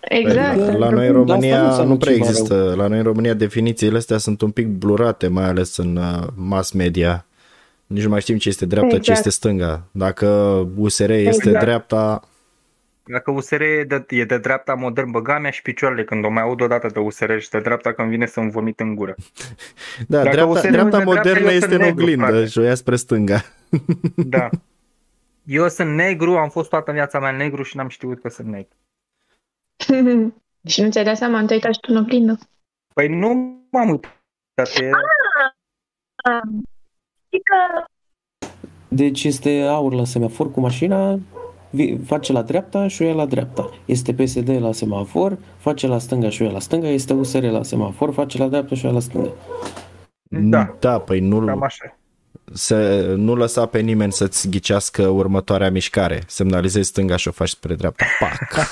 Exact. 0.01 0.61
Adică 0.61 0.77
la 0.79 0.89
noi 0.89 1.07
în 1.09 1.13
Da, 1.13 1.21
asta 1.21 1.33
România 1.33 1.61
nu 1.61 1.67
înseamnă 1.67 1.93
nu 1.93 1.99
prea 1.99 2.13
ceva 2.13 2.25
există. 2.29 2.75
La 2.77 2.87
noi 2.87 2.99
în 2.99 3.05
România 3.05 3.35
definițiile 3.35 3.97
astea 3.97 4.19
sunt 4.19 4.41
un 4.41 4.51
pic 4.51 4.67
blurate, 4.67 5.27
mai 5.29 5.45
ales 5.45 5.77
în 5.77 5.97
uh, 5.97 6.27
mass 6.35 6.71
media. 6.73 7.27
Nici 7.87 8.03
nu 8.03 8.09
mai 8.09 8.21
știm 8.21 8.37
ce 8.37 8.49
este 8.49 8.67
dreapta, 8.67 8.91
ce 8.91 8.97
Exact. 8.97 9.19
este 9.19 9.31
stânga. 9.31 9.83
Dacă 9.91 10.27
USR 10.77 11.11
este 11.11 11.49
Exact. 11.49 11.65
dreapta, 11.65 12.23
Dacă 13.05 13.31
USR 13.31 13.61
e 13.61 13.85
de, 13.85 14.05
e 14.09 14.25
de 14.25 14.39
dreapta 14.39 14.75
modern, 14.75 15.11
băga 15.11 15.39
mea 15.39 15.51
și 15.51 15.63
picioarele 15.63 16.05
când 16.05 16.25
o 16.25 16.29
mai 16.29 16.43
aud 16.43 16.61
odată 16.61 16.87
de 16.87 16.99
USR 16.99 17.39
și 17.39 17.51
de 17.51 17.61
dreapta 17.61 17.93
când 17.93 18.09
vine 18.09 18.27
să-mi 18.27 18.51
vomit 18.51 18.81
în 18.81 18.95
gură. 18.95 19.15
da, 20.09 20.23
Dacă 20.23 20.31
dreapta, 20.31 20.53
USR-ul 20.53 20.71
dreapta 20.71 20.97
este 20.97 21.03
dreapta, 21.05 21.21
modernă 21.21 21.49
eu 21.51 21.55
este 21.57 21.69
sunt 21.69 21.81
în 21.81 21.87
negru, 21.87 22.03
oglindă 22.03 22.27
frate. 22.27 22.47
și 22.47 22.59
o 22.59 22.63
ia 22.63 22.75
spre 22.75 22.97
stânga. 22.97 23.41
Da. 24.37 24.49
Eu 25.45 25.69
sunt 25.69 25.95
negru, 25.95 26.37
am 26.37 26.49
fost 26.49 26.69
toată 26.69 26.93
viața 26.93 27.19
mea 27.21 27.31
negru 27.31 27.63
și 27.63 27.77
n-am 27.77 27.89
știut 27.89 28.21
că 28.21 28.29
sunt 28.29 28.49
negru. 28.49 28.77
și 30.73 30.83
nu 30.83 30.91
ți-ai 30.91 31.05
dat 31.05 31.17
seama, 31.17 31.41
nu 31.41 31.47
te-ai 31.47 31.59
uitat 31.59 31.75
și 31.75 31.81
tu 31.81 31.93
în 31.93 31.97
oglindă. 32.03 32.39
Păi 32.95 33.09
nu 33.09 33.59
m-am 33.71 33.89
uitat. 33.91 34.17
E... 34.57 34.91
Știi 37.27 37.43
că 37.43 37.85
Deci 38.89 39.25
este 39.25 39.61
aur 39.63 39.93
la 39.93 40.05
semafor 40.05 40.51
cu 40.51 40.61
mașina, 40.61 41.15
vi- 41.15 41.23
face 42.07 42.33
la 42.33 42.43
dreapta 42.43 42.89
și 42.89 43.03
o 43.03 43.05
ia 43.05 43.13
la 43.13 43.27
dreapta. 43.27 43.71
Este 43.85 44.15
PSD 44.15 44.49
la 44.61 44.73
semafor, 44.73 45.39
face 45.59 45.87
la 45.87 45.99
stânga 45.99 46.29
și 46.29 46.43
o 46.43 46.45
ia 46.45 46.51
la 46.51 46.61
stânga, 46.61 46.89
este 46.89 47.13
USR 47.13 47.45
la 47.45 47.63
semafor, 47.63 48.13
face 48.13 48.39
la 48.39 48.49
dreapta 48.49 48.75
și 48.75 48.85
o 48.85 48.89
ia 48.89 48.95
la 48.95 49.01
stânga. 49.01 49.31
Da. 50.29 50.77
da 50.81 50.99
păi 50.99 51.21
nu, 51.21 51.45
Cam 51.45 51.63
așa. 51.63 51.85
e. 51.85 51.95
să, 52.53 53.05
nu 53.17 53.35
lăsa 53.35 53.67
pe 53.67 53.81
nimeni 53.81 54.13
să-ți 54.13 54.49
ghicească 54.49 55.07
următoarea 55.07 55.71
mișcare. 55.71 56.23
Semnalizezi 56.27 56.89
stânga 56.89 57.17
și 57.17 57.29
o 57.29 57.31
faci 57.31 57.49
spre 57.49 57.75
dreapta. 57.75 58.05
Pac! 58.19 58.69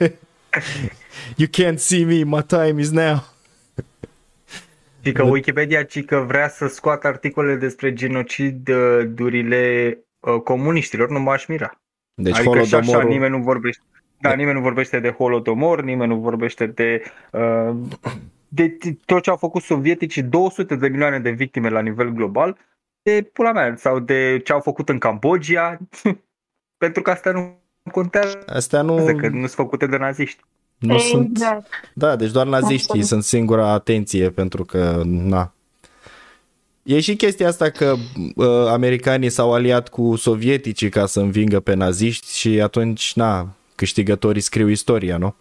you 1.40 1.48
can't 1.48 1.78
see 1.78 2.04
me, 2.04 2.36
my 2.36 2.42
time 2.46 2.80
is 2.80 2.90
now. 2.90 3.30
Și 5.04 5.12
că 5.12 5.22
Wikipedia 5.22 5.82
ci 5.82 6.04
că 6.04 6.16
vrea 6.16 6.48
să 6.48 6.66
scoată 6.66 7.06
articole 7.06 7.54
despre 7.54 7.92
genocidurile 7.92 9.98
uh, 10.20 10.40
comuniștilor, 10.44 11.08
nu 11.08 11.20
m-aș 11.20 11.46
mira. 11.46 11.81
Deci 12.14 12.38
adică 12.38 12.62
și 12.62 12.74
așa 12.74 12.76
Holodomorul, 12.76 13.10
nimeni 13.10 13.36
nu 13.36 13.42
vorbește. 13.42 13.82
Da, 14.22 14.34
nimeni 14.34 14.56
nu 14.56 14.62
vorbește 14.62 15.00
de 15.00 15.10
holodomor, 15.10 15.82
nimeni 15.82 16.12
nu 16.12 16.20
vorbește 16.20 16.66
de, 16.66 17.02
uh, 17.32 17.76
de 18.48 18.76
tot 19.04 19.22
ce 19.22 19.30
au 19.30 19.36
făcut 19.36 19.62
sovieticii, 19.62 20.22
200 20.22 20.76
de 20.76 20.88
milioane 20.88 21.18
de 21.18 21.30
victime 21.30 21.68
la 21.68 21.80
nivel 21.80 22.08
global, 22.08 22.56
de 23.02 23.30
pula 23.32 23.52
mea, 23.52 23.74
sau 23.76 23.98
de 23.98 24.40
ce 24.44 24.52
au 24.52 24.60
făcut 24.60 24.88
în 24.88 24.98
Cambodgia, 24.98 25.78
pentru 26.82 27.02
că 27.02 27.10
asta 27.10 27.30
nu 27.30 27.60
contează, 27.90 28.42
Astea 28.46 28.82
nu, 28.82 29.16
că 29.16 29.28
nu 29.28 29.36
sunt 29.36 29.50
făcute 29.50 29.86
de 29.86 29.96
naziști. 29.96 30.42
nu 30.78 30.98
sunt... 30.98 31.28
exact. 31.30 31.66
Da, 31.94 32.16
deci 32.16 32.30
doar 32.30 32.46
naziștii 32.46 32.84
Absolut. 32.84 33.04
sunt 33.04 33.22
singura 33.22 33.72
atenție 33.72 34.30
pentru 34.30 34.64
că, 34.64 35.02
na. 35.04 35.52
E 36.82 37.00
și 37.00 37.16
chestia 37.16 37.48
asta 37.48 37.70
că 37.70 37.94
uh, 38.36 38.46
americanii 38.68 39.30
s-au 39.30 39.52
aliat 39.52 39.88
cu 39.88 40.16
sovieticii 40.16 40.88
ca 40.88 41.06
să 41.06 41.20
învingă 41.20 41.60
pe 41.60 41.74
naziști 41.74 42.36
și 42.38 42.60
atunci, 42.60 43.12
na, 43.14 43.48
câștigătorii 43.74 44.40
scriu 44.40 44.68
istoria, 44.68 45.16
nu? 45.16 45.34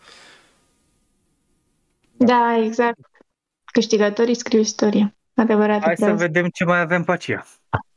Da, 2.18 2.58
exact. 2.64 3.00
Câștigătorii 3.74 4.36
scriu 4.36 4.60
istoria. 4.60 5.16
Adevărat. 5.36 5.82
Hai 5.82 5.98
să 5.98 6.14
vedem 6.14 6.48
ce 6.54 6.64
mai 6.64 6.80
avem 6.80 7.04
pe 7.04 7.12
aceea. 7.12 7.46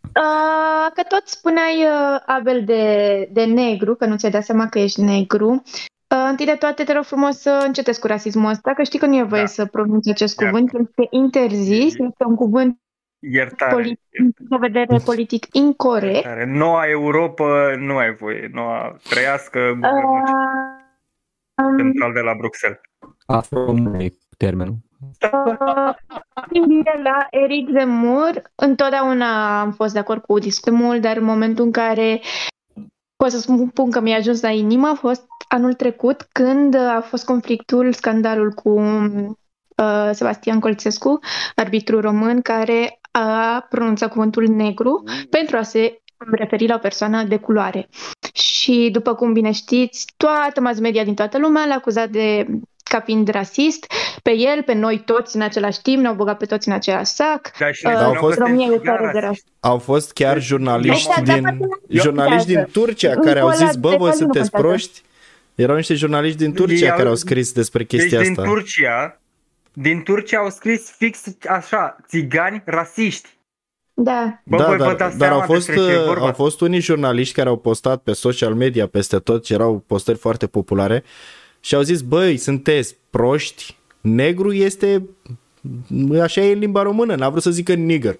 Uh, 0.03 0.91
că 0.95 1.03
tot 1.09 1.23
spuneai, 1.25 1.75
uh, 1.85 2.21
Abel, 2.27 2.65
de, 2.65 3.29
de 3.33 3.45
negru, 3.45 3.95
că 3.95 4.07
nu 4.07 4.16
ți-ai 4.16 4.31
dat 4.31 4.45
seama 4.45 4.69
că 4.69 4.79
ești 4.79 5.01
negru. 5.01 5.51
Uh, 5.51 6.27
întâi 6.31 6.47
de 6.47 6.53
toate, 6.59 6.85
te 6.85 6.93
rog 6.93 7.05
frumos 7.05 7.39
să 7.39 7.62
încetezi 7.66 8.01
cu 8.01 8.07
rasismul 8.07 8.51
ăsta, 8.51 8.73
că 8.75 8.83
știi 8.83 8.99
că 8.99 9.07
nu 9.07 9.16
e 9.16 9.23
voie 9.23 9.41
Da. 9.41 9.47
să 9.47 9.65
pronunți 9.65 10.11
acest 10.11 10.41
Iartă. 10.41 10.57
cuvânt, 10.57 10.89
este 10.89 11.07
interzis, 11.11 11.95
este 11.95 12.25
un 12.27 12.35
cuvânt 12.35 12.79
Iertare. 13.31 13.73
politic, 13.73 14.01
din 14.11 14.31
punct 14.31 14.51
de 14.51 14.57
vedere 14.61 14.97
politic 15.05 15.47
incorrect. 15.53 16.25
Iertare. 16.25 16.45
Noua 16.45 16.89
Europa 16.89 17.75
nu 17.79 17.97
ai 17.97 18.15
voie. 18.15 18.51
Noua 18.53 18.97
trăiască 19.09 19.59
guvernul 19.59 20.23
Uh, 21.57 21.65
um, 21.65 21.77
central 21.77 22.13
de 22.13 22.21
la 22.21 22.35
Bruxelles. 22.35 22.81
Afro 23.27 23.75
termenul. 24.37 24.77
Din 26.51 26.67
bine 26.67 27.01
la 27.03 27.27
Eric 27.31 27.69
Zemmour, 27.71 28.43
întotdeauna 28.55 29.61
am 29.61 29.73
fost 29.73 29.93
de 29.93 29.99
acord 29.99 30.23
cu 30.23 30.39
discursul, 30.39 31.01
dar 31.01 31.17
în 31.17 31.25
momentul 31.25 31.65
în 31.65 31.73
care 31.73 32.21
pot 33.17 33.31
să 33.31 33.39
spun 33.39 33.91
că 33.91 34.01
mi-a 34.01 34.17
ajuns 34.17 34.41
la 34.41 34.51
inimă 34.51 34.89
a 34.89 34.95
fost 34.95 35.27
anul 35.49 35.75
trecut 35.75 36.23
când 36.33 36.75
a 36.75 37.01
fost 37.01 37.25
conflictul, 37.25 37.93
scandalul 37.93 38.51
cu 38.51 38.71
uh, 38.71 40.11
Sebastian 40.13 40.61
Colțescu, 40.61 41.19
arbitru 41.55 42.01
român, 42.01 42.41
care 42.41 43.01
a 43.19 43.66
pronunțat 43.70 44.11
cuvântul 44.11 44.47
negru 44.49 45.05
pentru 45.31 45.57
a 45.57 45.62
se 45.62 45.99
referi 46.31 46.66
la 46.66 46.74
o 46.74 46.78
persoană 46.78 47.23
de 47.23 47.36
culoare. 47.36 47.89
Și 48.32 48.89
după 48.93 49.15
cum 49.15 49.32
bine 49.32 49.51
știți, 49.53 50.07
toată 50.16 50.61
mass 50.61 50.81
media 50.81 51.05
din 51.05 51.15
toată 51.15 51.39
lumea 51.39 51.66
l-a 51.66 51.74
acuzat 51.74 52.09
de 52.09 52.47
ca 52.91 53.01
fiind 53.01 53.28
rasist, 53.28 53.86
pe 54.23 54.31
el, 54.36 54.62
pe 54.62 54.73
noi 54.74 55.03
toți 55.05 55.36
în 55.36 55.43
același 55.43 55.82
timp, 55.82 56.01
ne-au 56.03 56.15
băgat 56.15 56.36
pe 56.39 56.45
toți 56.47 56.69
în 56.69 56.74
același 56.74 57.11
sac. 57.11 57.51
Da, 57.59 57.73
și 57.73 57.86
Uh, 57.86 57.93
ne 57.93 57.99
au 57.99 58.03
spuneau 58.05 58.23
fost- 58.23 58.36
că 58.39 58.43
România 58.45 58.66
e 58.66 58.69
suntem 58.70 58.85
țară 58.95 59.11
de 59.12 59.19
rasiști. 59.19 59.27
rasist. 59.27 59.47
Au 59.61 59.78
fost 59.78 60.12
chiar 60.12 60.41
jurnaliști 60.43 61.09
Ăștia, 61.09 61.35
din, 61.35 61.43
dacă 61.43 61.57
nu 61.59 61.69
jurnaliști 61.89 62.47
din 62.47 62.55
contează. 62.57 62.78
Turcia 62.86 63.11
Încă 63.11 63.27
care 63.27 63.41
au 63.41 63.47
ăla 63.47 63.57
zis, 63.57 63.77
bă, 63.77 63.91
de 63.91 63.97
voi 63.97 64.09
nu 64.09 64.15
sunteți 64.15 64.51
contează." 64.51 64.66
proști? 64.77 65.03
Erau 65.55 65.77
niște 65.77 65.95
jurnaliști 65.95 66.39
din 66.39 66.53
Turcia 66.53 66.85
Ei 66.85 66.91
au- 66.91 66.97
care 66.97 67.09
au 67.09 67.15
scris 67.15 67.53
despre 67.53 67.78
Deci 67.78 67.89
chestia 68.01 68.20
din 68.20 68.31
asta. 68.31 68.43
Turcia, 68.43 69.20
din 69.75 70.03
Turcia 70.03 70.39
au 70.39 70.51
scris 70.51 70.91
fix 70.91 71.23
așa, 71.49 71.97
țigani 72.07 72.63
rasiști. 72.65 73.29
Da. 73.95 74.41
Bă, 74.45 74.57
da, 74.57 74.67
voi 74.67 74.77
vă 74.77 74.85
dar, 74.85 74.95
dați 74.95 75.19
dar 75.19 75.31
au, 75.31 75.37
seama 75.39 75.55
fost, 75.55 75.67
despre 75.67 75.85
ce 75.85 75.93
e 75.93 75.99
uh, 75.99 76.07
vorba? 76.07 76.27
au 76.27 76.33
fost 76.33 76.61
unii 76.61 76.81
jurnaliști 76.81 77.35
care 77.35 77.49
au 77.49 77.57
postat 77.57 78.03
pe 78.03 78.13
social 78.13 78.55
media 78.55 78.87
peste 78.87 79.19
tot, 79.19 79.45
și 79.45 79.53
erau 79.53 79.83
postări 79.87 80.19
foarte 80.19 80.47
populare, 80.47 81.03
și 81.61 81.75
au 81.75 81.83
zis, 81.83 82.01
băi, 82.01 82.37
sunteți 82.37 82.97
proști, 83.11 83.77
negru 84.01 84.53
este, 84.53 85.09
așa 86.23 86.41
e 86.41 86.53
în 86.53 86.59
limba 86.59 86.83
română, 86.83 87.15
n-a 87.15 87.29
vrut 87.29 87.43
să 87.43 87.51
zică 87.51 87.75
nigger. 87.75 88.19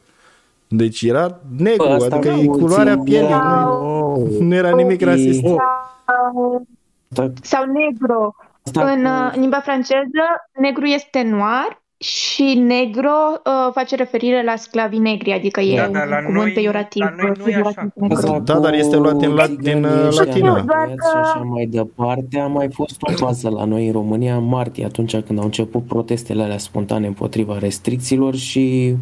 Deci 0.69 1.03
era 1.03 1.41
negru, 1.57 1.87
Bă, 1.87 1.93
asta 1.93 2.17
adică 2.17 2.35
nu 2.35 2.41
e 2.41 2.47
culoarea 2.47 2.95
țin, 2.95 3.05
pielii, 3.05 3.29
era- 3.29 3.65
nu, 3.65 4.37
nu 4.41 4.55
era 4.55 4.71
nimic 4.71 5.01
E- 5.01 5.05
rasist. 5.05 5.41
Sau, 5.41 6.67
Asta- 7.11 7.33
sau 7.43 7.65
negro. 7.65 8.35
Asta 8.65 8.85
În 8.91 9.03
cu- 9.03 9.09
uh, 9.09 9.33
limba 9.41 9.61
franceză, 9.61 10.25
negru 10.61 10.85
este 10.85 11.23
noir 11.23 11.83
și 11.97 12.55
negro 12.55 13.11
uh, 13.45 13.73
face 13.73 13.97
referire 13.97 14.43
la 14.45 14.57
sclavii 14.57 14.99
negri, 14.99 15.33
adică 15.33 15.61
e 15.61 15.77
Da, 15.77 15.87
un 15.87 15.93
dar 15.93 16.07
la 16.09 16.17
cuvânt 16.17 16.35
noi- 16.35 16.53
peiorativ. 16.53 17.03
la 17.03 17.15
noi 17.17 17.33
nu 17.37 17.43
e 17.43 17.45
pejorativ 17.45 17.77
așa. 17.79 17.89
negru. 17.95 18.17
Asta 18.17 18.39
Da, 18.39 18.59
dar 18.59 18.73
este 18.75 18.97
luat 18.97 19.15
din 19.17 19.35
la- 19.35 19.47
cu 19.47 19.55
din, 19.55 19.85
uh, 19.85 19.91
țiganii 19.91 20.07
ăștia 20.07 20.25
latină. 20.25 20.51
înapăiați 20.53 20.93
Și 21.11 21.17
așa 21.23 21.39
mai 21.39 21.67
departe. 21.67 22.39
A 22.39 22.47
mai 22.47 22.69
fost 22.73 22.97
o 23.01 23.13
fază 23.13 23.49
la 23.49 23.65
noi 23.65 23.87
în 23.87 23.93
România 23.93 24.37
în 24.37 24.45
martie, 24.49 24.85
atunci 24.85 25.17
când 25.17 25.39
au 25.39 25.45
început 25.45 25.87
protestele 25.87 26.43
alea 26.43 26.59
spontane 26.59 27.07
împotriva 27.07 27.59
restricțiilor 27.59 28.35
și 28.35 28.95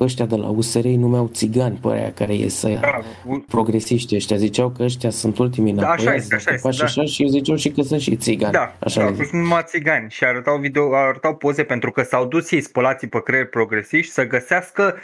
ăștia 0.00 0.26
de 0.26 0.36
la 0.36 0.48
USR 0.48 0.84
îi 0.84 0.96
numeau 0.96 1.30
țigani 1.32 1.78
pe 1.82 1.88
aia 1.88 2.12
care 2.12 2.34
ies 2.34 2.54
să 2.54 2.68
Da, 2.80 3.00
u- 3.26 3.44
progresiști 3.48 4.14
ăștia. 4.14 4.36
Ziceau 4.36 4.68
că 4.68 4.82
ăștia 4.82 5.10
sunt 5.10 5.38
ultimii 5.38 5.72
Da, 5.72 5.82
așa 5.82 5.92
înapoiați, 5.92 6.16
este, 6.22 6.34
așa 6.34 6.44
dacă 6.44 6.54
este, 6.56 6.68
faci 6.68 6.76
da. 6.78 6.84
așa 6.84 7.04
și 7.04 7.28
ziceau 7.28 7.56
și 7.56 7.70
că 7.70 7.82
sunt 7.82 8.00
și 8.00 8.16
țigani. 8.16 8.52
Da, 8.52 8.74
așa 8.78 8.96
da, 9.00 9.02
le 9.02 9.08
au 9.08 9.14
zic. 9.14 9.22
fost 9.22 9.32
numai 9.42 9.62
țigani 9.66 10.10
și 10.10 10.24
arătau 10.24 10.58
video, 10.58 10.94
arătau 10.94 11.34
poze 11.34 11.62
pentru 11.62 11.90
că 11.90 12.02
s-au 12.02 12.26
dus 12.26 12.50
ei 12.50 12.60
spălații 12.60 13.08
pe 13.08 13.22
creier 13.22 13.46
progresiști 13.48 14.12
să 14.12 14.26
găsească 14.26 14.92
uh, 14.96 15.00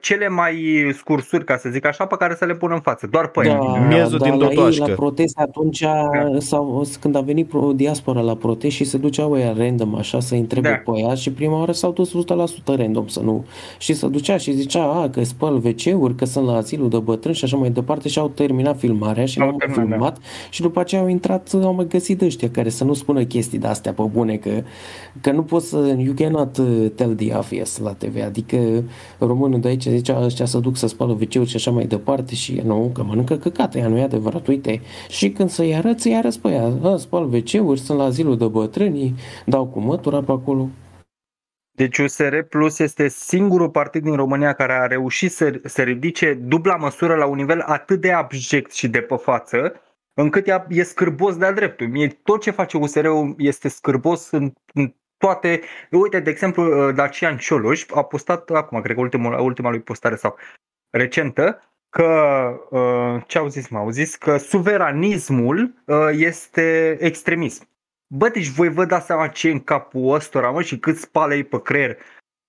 cele 0.00 0.28
mai 0.28 0.54
scursuri, 0.96 1.44
ca 1.44 1.56
să 1.56 1.68
zic 1.72 1.86
așa, 1.86 2.06
pe 2.06 2.16
care 2.18 2.34
să 2.38 2.44
le 2.44 2.54
pună 2.54 2.74
în 2.74 2.80
față. 2.80 3.06
Doar 3.10 3.26
pe 3.28 3.42
Da, 3.44 3.50
ele. 3.50 3.86
Miezul 3.88 4.18
da, 4.18 4.24
din 4.24 4.38
la 4.38 4.46
ei, 4.48 4.54
Dodoașcă. 4.54 4.84
la 4.88 4.94
protest 4.94 5.38
atunci, 5.38 5.80
Da. 5.80 6.08
sau, 6.38 6.86
când 7.00 7.16
a 7.16 7.20
venit 7.20 7.48
pro- 7.48 7.72
diaspora 7.74 8.20
la 8.20 8.34
protest 8.36 8.76
și 8.76 8.84
se 8.84 8.98
duceau 8.98 9.32
ăia 9.32 9.54
random 9.56 9.94
așa 9.94 10.20
să 10.20 10.34
întrebe 10.34 10.68
Da. 10.68 10.92
pe 10.92 10.98
ăia 11.04 11.14
și 11.14 11.32
prima 11.32 11.58
oară 11.58 11.72
s-au 11.72 11.92
dus 11.92 12.12
100% 12.12 12.74
random 12.76 13.06
să 13.06 13.20
nu 13.20 13.44
și 13.78 13.92
se 13.92 14.08
ducea 14.08 14.36
și 14.36 14.52
zicea 14.52 14.82
a, 14.84 15.08
că 15.10 15.22
spăl 15.24 15.54
WC-uri, 15.64 16.14
că 16.14 16.24
sunt 16.24 16.46
la 16.46 16.56
asilul 16.56 16.88
de 16.88 16.98
bătrâni 16.98 17.34
și 17.36 17.44
așa 17.44 17.56
mai 17.56 17.70
departe 17.70 18.08
și 18.08 18.18
au 18.18 18.28
terminat 18.28 18.78
filmarea 18.78 19.24
și 19.24 19.40
Au 19.40 19.46
l-au 19.46 19.56
mai 19.56 19.66
terminat, 19.66 19.88
da. 19.88 19.94
filmat 19.94 20.18
și 20.50 20.60
după 20.62 20.80
aceea 20.80 21.00
au 21.00 21.08
intrat, 21.08 21.50
au 21.62 21.74
mai 21.74 21.86
găsit 21.88 22.22
ăștia 22.22 22.50
care 22.50 22.68
să 22.68 22.84
nu 22.84 22.92
spună 22.92 23.22
chestii 23.24 23.58
de 23.58 23.66
astea 23.66 23.92
pe 23.92 24.02
bune 24.12 24.36
că, 24.36 24.50
că 25.20 25.30
nu 25.32 25.42
poți 25.42 25.68
să, 25.68 25.94
you 25.98 26.14
cannot 26.14 26.56
uh, 26.56 26.90
tell 26.94 27.14
the 27.14 27.36
obvious 27.36 27.78
la 27.78 27.90
TV, 27.92 28.16
adică 28.24 28.56
românul 29.54 29.60
de 29.60 29.68
aici 29.68 29.96
zicea 29.96 30.24
ăștia 30.24 30.44
să 30.44 30.58
duc 30.58 30.76
să 30.76 30.86
spală 30.86 31.12
WC-uri 31.12 31.48
și 31.48 31.56
așa 31.56 31.70
mai 31.70 31.86
departe 31.86 32.34
și 32.34 32.60
nu, 32.64 32.90
că 32.94 33.02
mănâncă 33.02 33.36
căcate, 33.36 33.78
ea 33.78 33.88
nu 33.88 33.98
e 33.98 34.02
adevărat, 34.02 34.46
uite. 34.46 34.80
Și 35.08 35.30
când 35.30 35.50
să-i 35.50 35.74
arăți, 35.74 36.06
îi 36.06 36.16
arăți 36.16 36.40
pe 36.40 36.48
ea, 36.48 36.72
a, 36.82 36.96
spal 36.96 37.24
WC-uri, 37.24 37.80
sunt 37.80 37.98
la 37.98 38.10
zilul 38.10 38.36
de 38.36 38.46
bătrâni, 38.46 39.14
dau 39.46 39.66
cu 39.66 39.80
mătura 39.80 40.22
pe 40.22 40.32
acolo. 40.32 40.68
Deci 41.76 41.98
USR 41.98 42.38
Plus 42.38 42.78
este 42.78 43.08
singurul 43.08 43.70
partid 43.70 44.02
din 44.02 44.14
România 44.14 44.52
care 44.52 44.72
a 44.72 44.86
reușit 44.86 45.32
să, 45.32 45.60
să 45.64 45.82
ridice 45.82 46.34
dubla 46.34 46.76
măsură 46.76 47.14
la 47.14 47.26
un 47.26 47.36
nivel 47.36 47.60
atât 47.60 48.00
de 48.00 48.12
abject 48.12 48.72
și 48.72 48.88
de 48.88 49.00
pe 49.00 49.16
față, 49.16 49.72
încât 50.14 50.46
ea 50.46 50.66
e 50.68 50.82
scârbos 50.82 51.36
de-a 51.36 51.52
dreptul. 51.52 51.88
Mie 51.88 52.08
tot 52.22 52.40
ce 52.40 52.50
face 52.50 52.76
USR-ul 52.76 53.34
este 53.38 53.68
scârbos 53.68 54.30
în, 54.30 54.52
în 54.72 54.94
toate... 55.16 55.60
Uite, 55.90 56.20
de 56.20 56.30
exemplu, 56.30 56.92
Dacian 56.92 57.36
Cioloș 57.36 57.84
a 57.94 58.02
postat 58.02 58.50
acum, 58.50 58.80
cred 58.80 58.94
că 58.96 59.02
ultimul, 59.02 59.38
ultima 59.38 59.70
lui 59.70 59.80
postare 59.80 60.16
sau 60.16 60.38
recentă, 60.90 61.62
că 61.90 62.06
uh, 62.70 63.22
ce 63.26 63.38
au 63.38 63.48
zis, 63.48 63.68
mă? 63.68 63.78
Au 63.78 63.90
zis 63.90 64.16
că 64.16 64.36
suveranismul 64.36 65.74
uh, 65.86 66.08
este 66.12 66.96
extremism. 67.00 67.68
Bă, 68.14 68.28
deci 68.28 68.48
voi 68.48 68.68
vă 68.68 68.84
dați 68.84 69.06
seama 69.06 69.28
ce 69.28 69.48
e 69.48 69.52
în 69.52 69.64
capul 69.64 70.14
ăstora, 70.14 70.50
mă, 70.50 70.62
și 70.62 70.78
cât 70.78 70.96
spală 70.96 71.34
ei 71.34 71.44
pe 71.44 71.62
creier. 71.62 71.96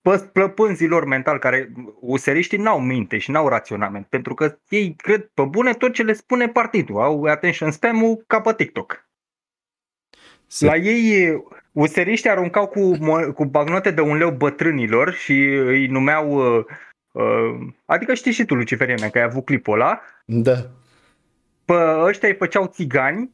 Pă, 0.02 0.18
plăpânzilor 0.18 1.06
mental, 1.06 1.40
care 1.40 1.72
useriștii 2.00 2.58
n-au 2.58 2.80
minte 2.80 3.18
și 3.18 3.32
n-au 3.32 3.48
raționament, 3.48 4.06
pentru 4.06 4.34
că 4.34 4.58
ei 4.70 4.96
cred 4.96 5.32
pe 5.34 5.44
bune 5.44 5.74
tot 5.74 5.94
ce 5.94 6.04
le 6.04 6.14
spune 6.14 6.50
partidul. 6.50 7.02
Au 7.02 7.24
attention 7.24 7.72
spam-ul 7.72 8.24
ca 8.28 8.42
pe 8.42 8.54
TikTok. 8.54 9.08
Se- 10.48 10.66
La 10.66 10.76
ei, 10.76 11.44
useriștii 11.76 12.30
aruncau 12.30 12.68
cu, 12.68 12.96
mo- 12.96 13.34
cu 13.34 13.46
bagnote 13.46 13.92
de 13.92 14.02
un 14.02 14.18
leu 14.18 14.32
bătrânilor 14.32 15.14
și 15.14 15.44
îi 15.46 15.88
numeau... 15.88 16.56
Uh, 16.58 16.66
uh, 17.12 17.68
adică 17.86 18.14
știi 18.14 18.32
și 18.32 18.46
tu, 18.46 18.56
Luciferiene, 18.56 19.10
că 19.10 19.18
ai 19.18 19.24
avut 19.24 19.46
clipul 19.46 19.74
ăla. 19.74 20.02
Da. 20.26 20.56
Pe 21.66 21.74
ăștia 21.98 22.30
îi 22.30 22.36
făceau 22.36 22.66
țigani, 22.66 23.30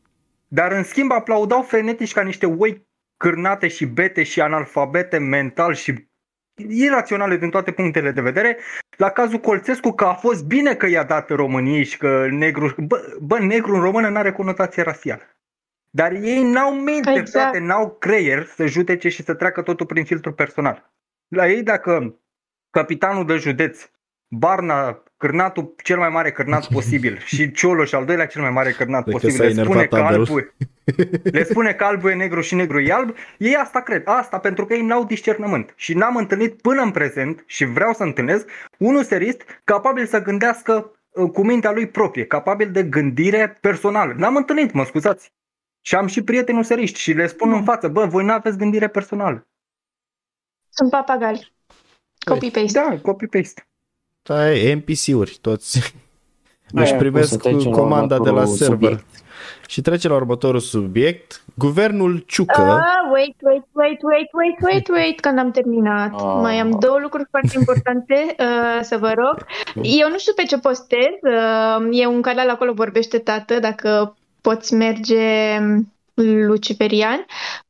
dar 0.47 0.71
în 0.71 0.83
schimb 0.83 1.11
aplaudau 1.11 1.61
frenetici 1.61 2.13
ca 2.13 2.21
niște 2.21 2.45
oi 2.45 2.87
cârnate 3.17 3.67
și 3.67 3.85
bete 3.85 4.23
și 4.23 4.41
analfabete 4.41 5.17
mental 5.17 5.73
și 5.73 6.07
iraționale 6.69 7.37
din 7.37 7.49
toate 7.49 7.71
punctele 7.71 8.11
de 8.11 8.21
vedere. 8.21 8.57
La 8.97 9.09
cazul 9.09 9.39
Colțescu 9.39 9.91
că 9.91 10.05
a 10.05 10.13
fost 10.13 10.45
bine 10.45 10.75
că 10.75 10.87
i-a 10.87 11.03
dat 11.03 11.29
României 11.29 11.83
și 11.83 11.97
că 11.97 12.27
negru, 12.29 12.75
bă, 12.77 13.17
bă 13.19 13.39
negru 13.39 13.75
în 13.75 13.81
română 13.81 14.09
n-are 14.09 14.31
conotație 14.31 14.83
rasială. 14.83 15.21
Dar 15.93 16.11
ei 16.11 16.43
n-au 16.43 16.73
minte, 16.73 16.91
Exact. 17.09 17.17
exact. 17.17 17.49
frate, 17.49 17.59
n-au 17.65 17.95
creier 17.99 18.45
să 18.45 18.65
judece 18.65 19.09
și 19.09 19.23
să 19.23 19.33
treacă 19.33 19.61
totul 19.61 19.85
prin 19.85 20.05
filtru 20.05 20.33
personal. 20.33 20.91
La 21.27 21.47
ei 21.47 21.63
dacă 21.63 22.19
capitanul 22.69 23.25
de 23.25 23.35
județ 23.35 23.89
Barna, 24.27 25.03
cârnatul 25.17 25.73
cel 25.83 25.97
mai 25.97 26.09
mare 26.09 26.31
cârnat 26.31 26.67
posibil 26.73 27.17
și 27.25 27.51
Cioloș 27.51 27.91
al 27.91 28.05
doilea 28.05 28.25
cel 28.25 28.41
mai 28.41 28.51
mare 28.51 28.71
cârnat 28.71 29.03
Cred 29.03 29.15
că 29.15 29.19
posibil. 29.27 29.53
s-a 29.53 29.53
Le 29.53 29.63
spune, 29.63 29.79
enervat 29.79 29.99
că 29.99 30.05
Abel. 30.05 30.19
albul, 30.19 30.53
le 31.37 31.43
spune 31.43 31.73
că 31.73 31.83
albul 31.83 32.09
e 32.09 32.13
negru 32.13 32.41
și 32.41 32.55
negru 32.55 32.79
e 32.79 32.91
alb. 32.93 33.15
Ei 33.37 33.55
asta 33.55 33.81
cred. 33.81 34.01
Asta 34.05 34.39
pentru 34.39 34.65
că 34.65 34.73
ei 34.73 34.81
n-au 34.81 35.03
discernământ. 35.05 35.73
Și 35.75 35.93
n-am 35.93 36.15
întâlnit 36.15 36.61
până 36.61 36.81
în 36.81 36.91
prezent 36.91 37.43
și 37.45 37.65
vreau 37.65 37.93
să 37.93 38.03
întâlnesc 38.03 38.49
un 38.77 39.03
serist 39.03 39.41
capabil 39.63 40.05
să 40.05 40.21
gândească 40.21 40.91
uh, 41.09 41.29
cu 41.31 41.43
mintea 41.45 41.71
lui 41.71 41.87
proprie, 41.87 42.25
capabil 42.25 42.71
de 42.71 42.83
gândire 42.83 43.57
personală. 43.61 44.13
N-am 44.17 44.35
întâlnit, 44.35 44.71
mă 44.71 44.85
scuzați. 44.85 45.33
Și 45.81 45.95
am 45.95 46.07
și 46.07 46.21
prieteni 46.23 46.59
useriști 46.59 46.99
și 46.99 47.11
le 47.11 47.27
spun 47.27 47.53
în 47.53 47.63
față, 47.63 47.87
bă, 47.87 48.05
voi 48.05 48.25
n-aveți 48.25 48.57
gândire 48.57 48.87
personală. 48.87 49.47
Sunt 50.69 50.89
papagali. 50.89 51.53
Copy-paste. 52.29 52.71
Da, 52.73 52.97
copy-paste. 53.01 53.67
Da, 54.21 54.51
e 54.53 54.73
NPC-uri, 54.73 55.37
toți 55.41 55.93
Da, 56.71 56.81
își 56.81 56.89
cum 56.89 56.99
primesc 56.99 57.29
să 57.29 57.37
trecem 57.37 57.69
la 57.71 57.77
comanda 57.77 58.19
de 58.19 58.29
la 58.29 58.41
următorul 58.41 58.57
server. 58.57 58.89
subiect. 58.89 59.05
Și 59.67 59.81
trece 59.81 60.07
la 60.07 60.15
următorul 60.15 60.59
subiect. 60.59 61.43
Guvernul 61.57 62.17
Ciucă, 62.27 62.61
Ah, 62.61 63.11
wait, 63.11 63.35
wait, 63.41 63.63
wait, 63.71 64.01
wait, 64.01 64.29
wait, 64.33 64.55
wait, 64.61 64.87
wait, 64.87 65.19
când 65.19 65.39
am 65.39 65.51
terminat. 65.51 66.13
Ah. 66.13 66.37
Mai 66.41 66.59
am 66.59 66.79
două 66.79 66.99
lucruri 66.99 67.27
foarte 67.29 67.57
importante 67.59 68.15
uh, 68.39 68.79
să 68.81 68.97
vă 68.97 69.13
rog. 69.15 69.45
Eu 69.81 70.09
nu 70.09 70.17
știu 70.17 70.33
pe 70.35 70.43
ce 70.43 70.57
postez. 70.57 71.13
Uh, 71.21 71.87
e 71.91 72.05
un 72.05 72.21
canal 72.21 72.49
acolo, 72.49 72.73
vorbește 72.73 73.17
tată, 73.17 73.59
dacă 73.59 74.15
poți 74.41 74.73
merge 74.73 75.57
um, 75.59 75.93
Luciferian. 76.47 77.25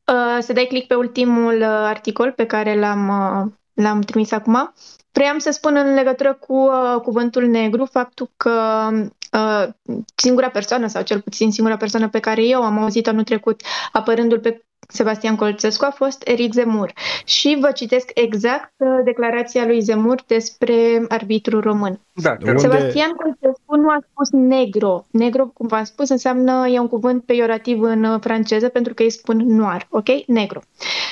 Uh, 0.06 0.38
să 0.40 0.52
dai 0.52 0.64
click 0.64 0.86
pe 0.86 0.94
ultimul 0.94 1.56
uh, 1.60 1.66
articol 1.66 2.32
pe 2.32 2.46
care 2.46 2.78
l-am, 2.78 3.08
uh, 3.08 3.52
l-am 3.74 4.00
trimis 4.00 4.32
acum. 4.32 4.72
Vreau 5.12 5.38
să 5.38 5.50
spun 5.50 5.76
în 5.76 5.94
legătură 5.94 6.34
cu 6.34 6.54
uh, 6.54 7.00
cuvântul 7.02 7.46
negru 7.46 7.84
faptul 7.84 8.30
că 8.36 8.88
uh, 9.32 9.68
singura 10.14 10.48
persoană, 10.48 10.86
sau 10.86 11.02
cel 11.02 11.20
puțin 11.20 11.52
singura 11.52 11.76
persoană 11.76 12.08
pe 12.08 12.20
care 12.20 12.44
eu 12.44 12.62
am 12.62 12.78
auzit 12.78 13.08
anul 13.08 13.24
trecut 13.24 13.60
apărându-l 13.92 14.40
pe 14.40 14.64
Sebastian 14.92 15.36
Colțescu 15.36 15.84
a 15.84 15.90
fost 15.90 16.22
Eric 16.24 16.52
Zemur. 16.52 16.92
Și 17.24 17.56
vă 17.60 17.70
citesc 17.70 18.10
exact 18.14 18.72
uh, 18.76 18.88
declarația 19.04 19.66
lui 19.66 19.80
Zemur 19.80 20.22
despre 20.26 21.04
arbitru 21.08 21.60
român. 21.60 22.00
Da, 22.12 22.36
te 22.36 22.50
rog. 22.50 22.56
Unde- 22.56 22.60
Sebastian 22.60 23.10
Colțescu 23.10 23.76
nu 23.76 23.88
a 23.88 23.98
spus 24.10 24.30
negro. 24.30 25.04
Negro, 25.10 25.46
cum 25.46 25.66
v-am 25.66 25.84
spus, 25.84 26.08
înseamnă, 26.08 26.68
e 26.68 26.78
un 26.78 26.88
cuvânt 26.88 27.24
peiorativ 27.24 27.82
în 27.82 28.04
uh, 28.04 28.20
franceză 28.20 28.68
pentru 28.68 28.94
că 28.94 29.02
îi 29.02 29.10
spun 29.10 29.36
noir, 29.36 29.86
ok? 29.90 30.08
Negro. 30.26 30.60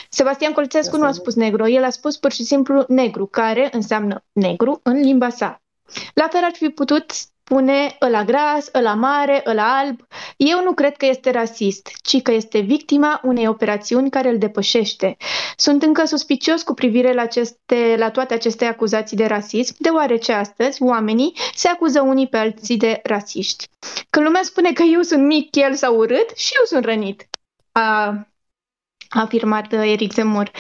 Sebastian 0.08 0.52
Colțescu 0.52 0.96
nu 0.96 1.04
a 1.04 1.12
spus 1.12 1.34
negro, 1.34 1.68
el 1.68 1.84
a 1.84 1.90
spus 1.90 2.16
pur 2.16 2.32
și 2.32 2.44
simplu 2.44 2.84
negru, 2.88 3.26
care 3.26 3.68
înseamnă 3.72 4.24
negru 4.32 4.80
în 4.82 5.00
limba 5.00 5.28
sa. 5.28 5.60
La 6.14 6.28
fel 6.30 6.40
ar 6.44 6.52
fi 6.52 6.68
putut 6.68 7.12
spune 7.50 7.96
ăla 8.00 8.24
gras, 8.24 8.68
ăla 8.74 8.94
mare, 8.94 9.42
ăla 9.46 9.78
alb. 9.78 10.00
Eu 10.36 10.62
nu 10.62 10.72
cred 10.72 10.96
că 10.96 11.06
este 11.06 11.30
rasist, 11.30 11.88
ci 12.02 12.22
că 12.22 12.32
este 12.32 12.58
victima 12.58 13.20
unei 13.22 13.48
operațiuni 13.48 14.10
care 14.10 14.28
îl 14.28 14.38
depășește. 14.38 15.16
Sunt 15.56 15.82
încă 15.82 16.04
suspicios 16.04 16.62
cu 16.62 16.74
privire 16.74 17.12
la, 17.12 17.22
aceste, 17.22 17.94
la 17.98 18.10
toate 18.10 18.34
aceste 18.34 18.64
acuzații 18.64 19.16
de 19.16 19.26
rasism, 19.26 19.74
deoarece 19.78 20.32
astăzi 20.32 20.82
oamenii 20.82 21.32
se 21.54 21.68
acuză 21.68 22.00
unii 22.00 22.28
pe 22.28 22.36
alții 22.36 22.76
de 22.76 23.00
rasiști. 23.02 23.68
Când 24.10 24.26
lumea 24.26 24.42
spune 24.42 24.72
că 24.72 24.82
eu 24.82 25.00
sunt 25.02 25.26
mic, 25.26 25.56
el 25.56 25.74
sau 25.74 25.96
urât, 25.96 26.30
și 26.36 26.52
eu 26.58 26.64
sunt 26.64 26.84
rănit, 26.84 27.28
a, 27.72 27.82
a 29.08 29.20
afirmat 29.20 29.72
uh, 29.72 29.80
Eric 29.92 30.12
Zemur. 30.12 30.50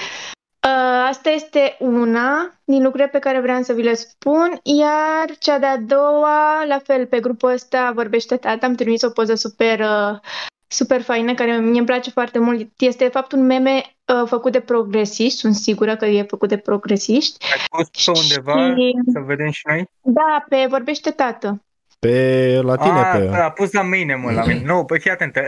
Uh, 0.66 1.06
Asta 1.08 1.30
este 1.30 1.76
una 1.78 2.54
din 2.64 2.82
lucrurile 2.82 3.08
pe 3.08 3.18
care 3.18 3.40
vreau 3.40 3.62
să 3.62 3.72
vi 3.72 3.82
le 3.82 3.94
spun, 3.94 4.60
iar 4.62 5.36
cea 5.38 5.58
de-a 5.58 5.76
doua, 5.78 6.64
la 6.68 6.78
fel, 6.84 7.06
pe 7.06 7.20
grupul 7.20 7.50
ăsta 7.52 7.92
vorbește 7.94 8.36
tata, 8.36 8.66
am 8.66 8.74
trimis 8.74 9.02
o 9.02 9.10
poză 9.10 9.34
super, 9.34 9.80
uh, 9.80 10.18
super 10.66 11.02
faină, 11.02 11.34
care 11.34 11.56
mie 11.56 11.78
îmi 11.78 11.86
place 11.86 12.10
foarte 12.10 12.38
mult. 12.38 12.68
Este, 12.78 13.04
de 13.04 13.10
fapt, 13.10 13.32
un 13.32 13.46
meme 13.46 13.82
uh, 14.14 14.22
făcut 14.26 14.52
de 14.52 14.60
progresiști, 14.60 15.38
sunt 15.38 15.54
sigură 15.54 15.96
că 15.96 16.04
e 16.06 16.22
făcut 16.22 16.48
de 16.48 16.56
progresiști. 16.56 17.46
Ai 17.52 17.82
pus 17.82 17.88
pe 18.04 18.20
undeva 18.20 18.74
Și- 18.74 19.12
să 19.12 19.18
vedem 19.18 19.50
și 19.50 19.62
noi? 19.68 19.88
Da, 20.00 20.44
pe 20.48 20.66
vorbește 20.68 21.10
tată. 21.10 21.62
pe 21.98 22.60
la 22.62 22.76
tine, 22.76 22.98
a, 22.98 23.16
pe... 23.16 23.36
a 23.36 23.50
pus 23.50 23.72
la 23.72 23.82
mine, 23.82 24.14
mă, 24.14 24.32
la 24.32 24.44
mine. 24.44 24.62
Nu, 24.64 24.84
păi 24.84 24.98
fii 25.00 25.10
atentă. 25.10 25.40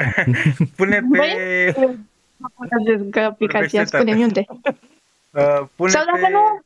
Pune 0.77 1.01
pe... 1.13 1.75
Băi, 1.77 1.97
Că 3.11 3.21
aplicația, 3.21 3.39
Vorbește 3.39 3.77
tată. 3.79 3.97
spune-mi 3.97 4.23
unde. 4.23 4.45
Uh, 5.33 5.67
pune 5.77 5.91
Sau 5.91 6.05
dacă 6.05 6.19
pe... 6.21 6.29
nu, 6.31 6.61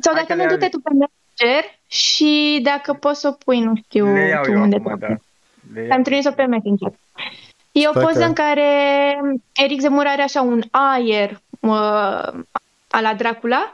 sau 0.00 0.14
Hai 0.14 0.22
dacă 0.22 0.26
că 0.26 0.34
nu, 0.34 0.42
le 0.42 0.48
du-te 0.48 0.60
iau 0.60 0.70
tu 0.70 0.80
pe 0.80 0.90
Messenger 0.90 1.78
și 1.86 2.60
dacă 2.62 2.92
poți 2.92 3.20
să 3.20 3.28
o 3.28 3.32
pui, 3.44 3.60
nu 3.60 3.72
știu 3.84 4.12
Le 4.12 4.20
iau 4.28 4.42
tu 4.44 4.50
eu 4.50 4.60
unde. 4.60 4.76
acum, 4.76 4.98
da. 4.98 5.06
Le 5.74 5.80
iau. 5.82 5.90
Am 5.96 6.02
trimis-o 6.02 6.30
pe 6.30 6.44
Messenger. 6.44 6.92
E 7.72 7.86
o 7.88 7.90
Stai 7.90 8.02
poză 8.04 8.18
că- 8.18 8.24
în 8.24 8.32
care 8.32 8.70
Eric 9.52 9.80
Zemur 9.80 10.06
are 10.06 10.22
așa 10.22 10.40
un 10.40 10.62
aer 10.70 11.40
uh, 11.60 11.70
a 12.90 13.00
la 13.00 13.14
Dracula 13.16 13.70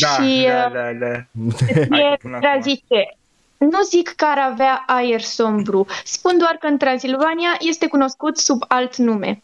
Da, 0.00 0.08
și 0.08 0.46
da, 0.46 0.66
uh, 0.66 0.72
da, 0.72 0.92
da. 0.92 1.12
e, 1.16 1.86
Hai, 1.90 2.16
pun 2.20 2.34
acum. 2.34 2.60
zice, 2.62 3.16
nu 3.56 3.82
zic 3.82 4.08
că 4.16 4.24
ar 4.24 4.38
avea 4.38 4.84
aer 4.86 5.20
sombru, 5.20 5.86
spun 6.04 6.38
doar 6.38 6.56
că 6.60 6.66
în 6.66 6.78
Transilvania 6.78 7.56
este 7.58 7.86
cunoscut 7.86 8.38
sub 8.38 8.62
alt 8.68 8.96
nume. 8.96 9.42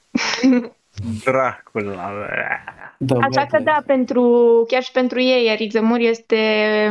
Dracula. 1.25 2.13
Da, 2.99 3.17
Așa 3.19 3.47
bă, 3.51 3.57
că 3.57 3.63
da, 3.63 3.83
pentru, 3.87 4.23
chiar 4.69 4.83
și 4.83 4.91
pentru 4.93 5.21
ei, 5.21 5.49
Eric 5.53 5.71
Zemur 5.71 5.99
este 5.99 6.39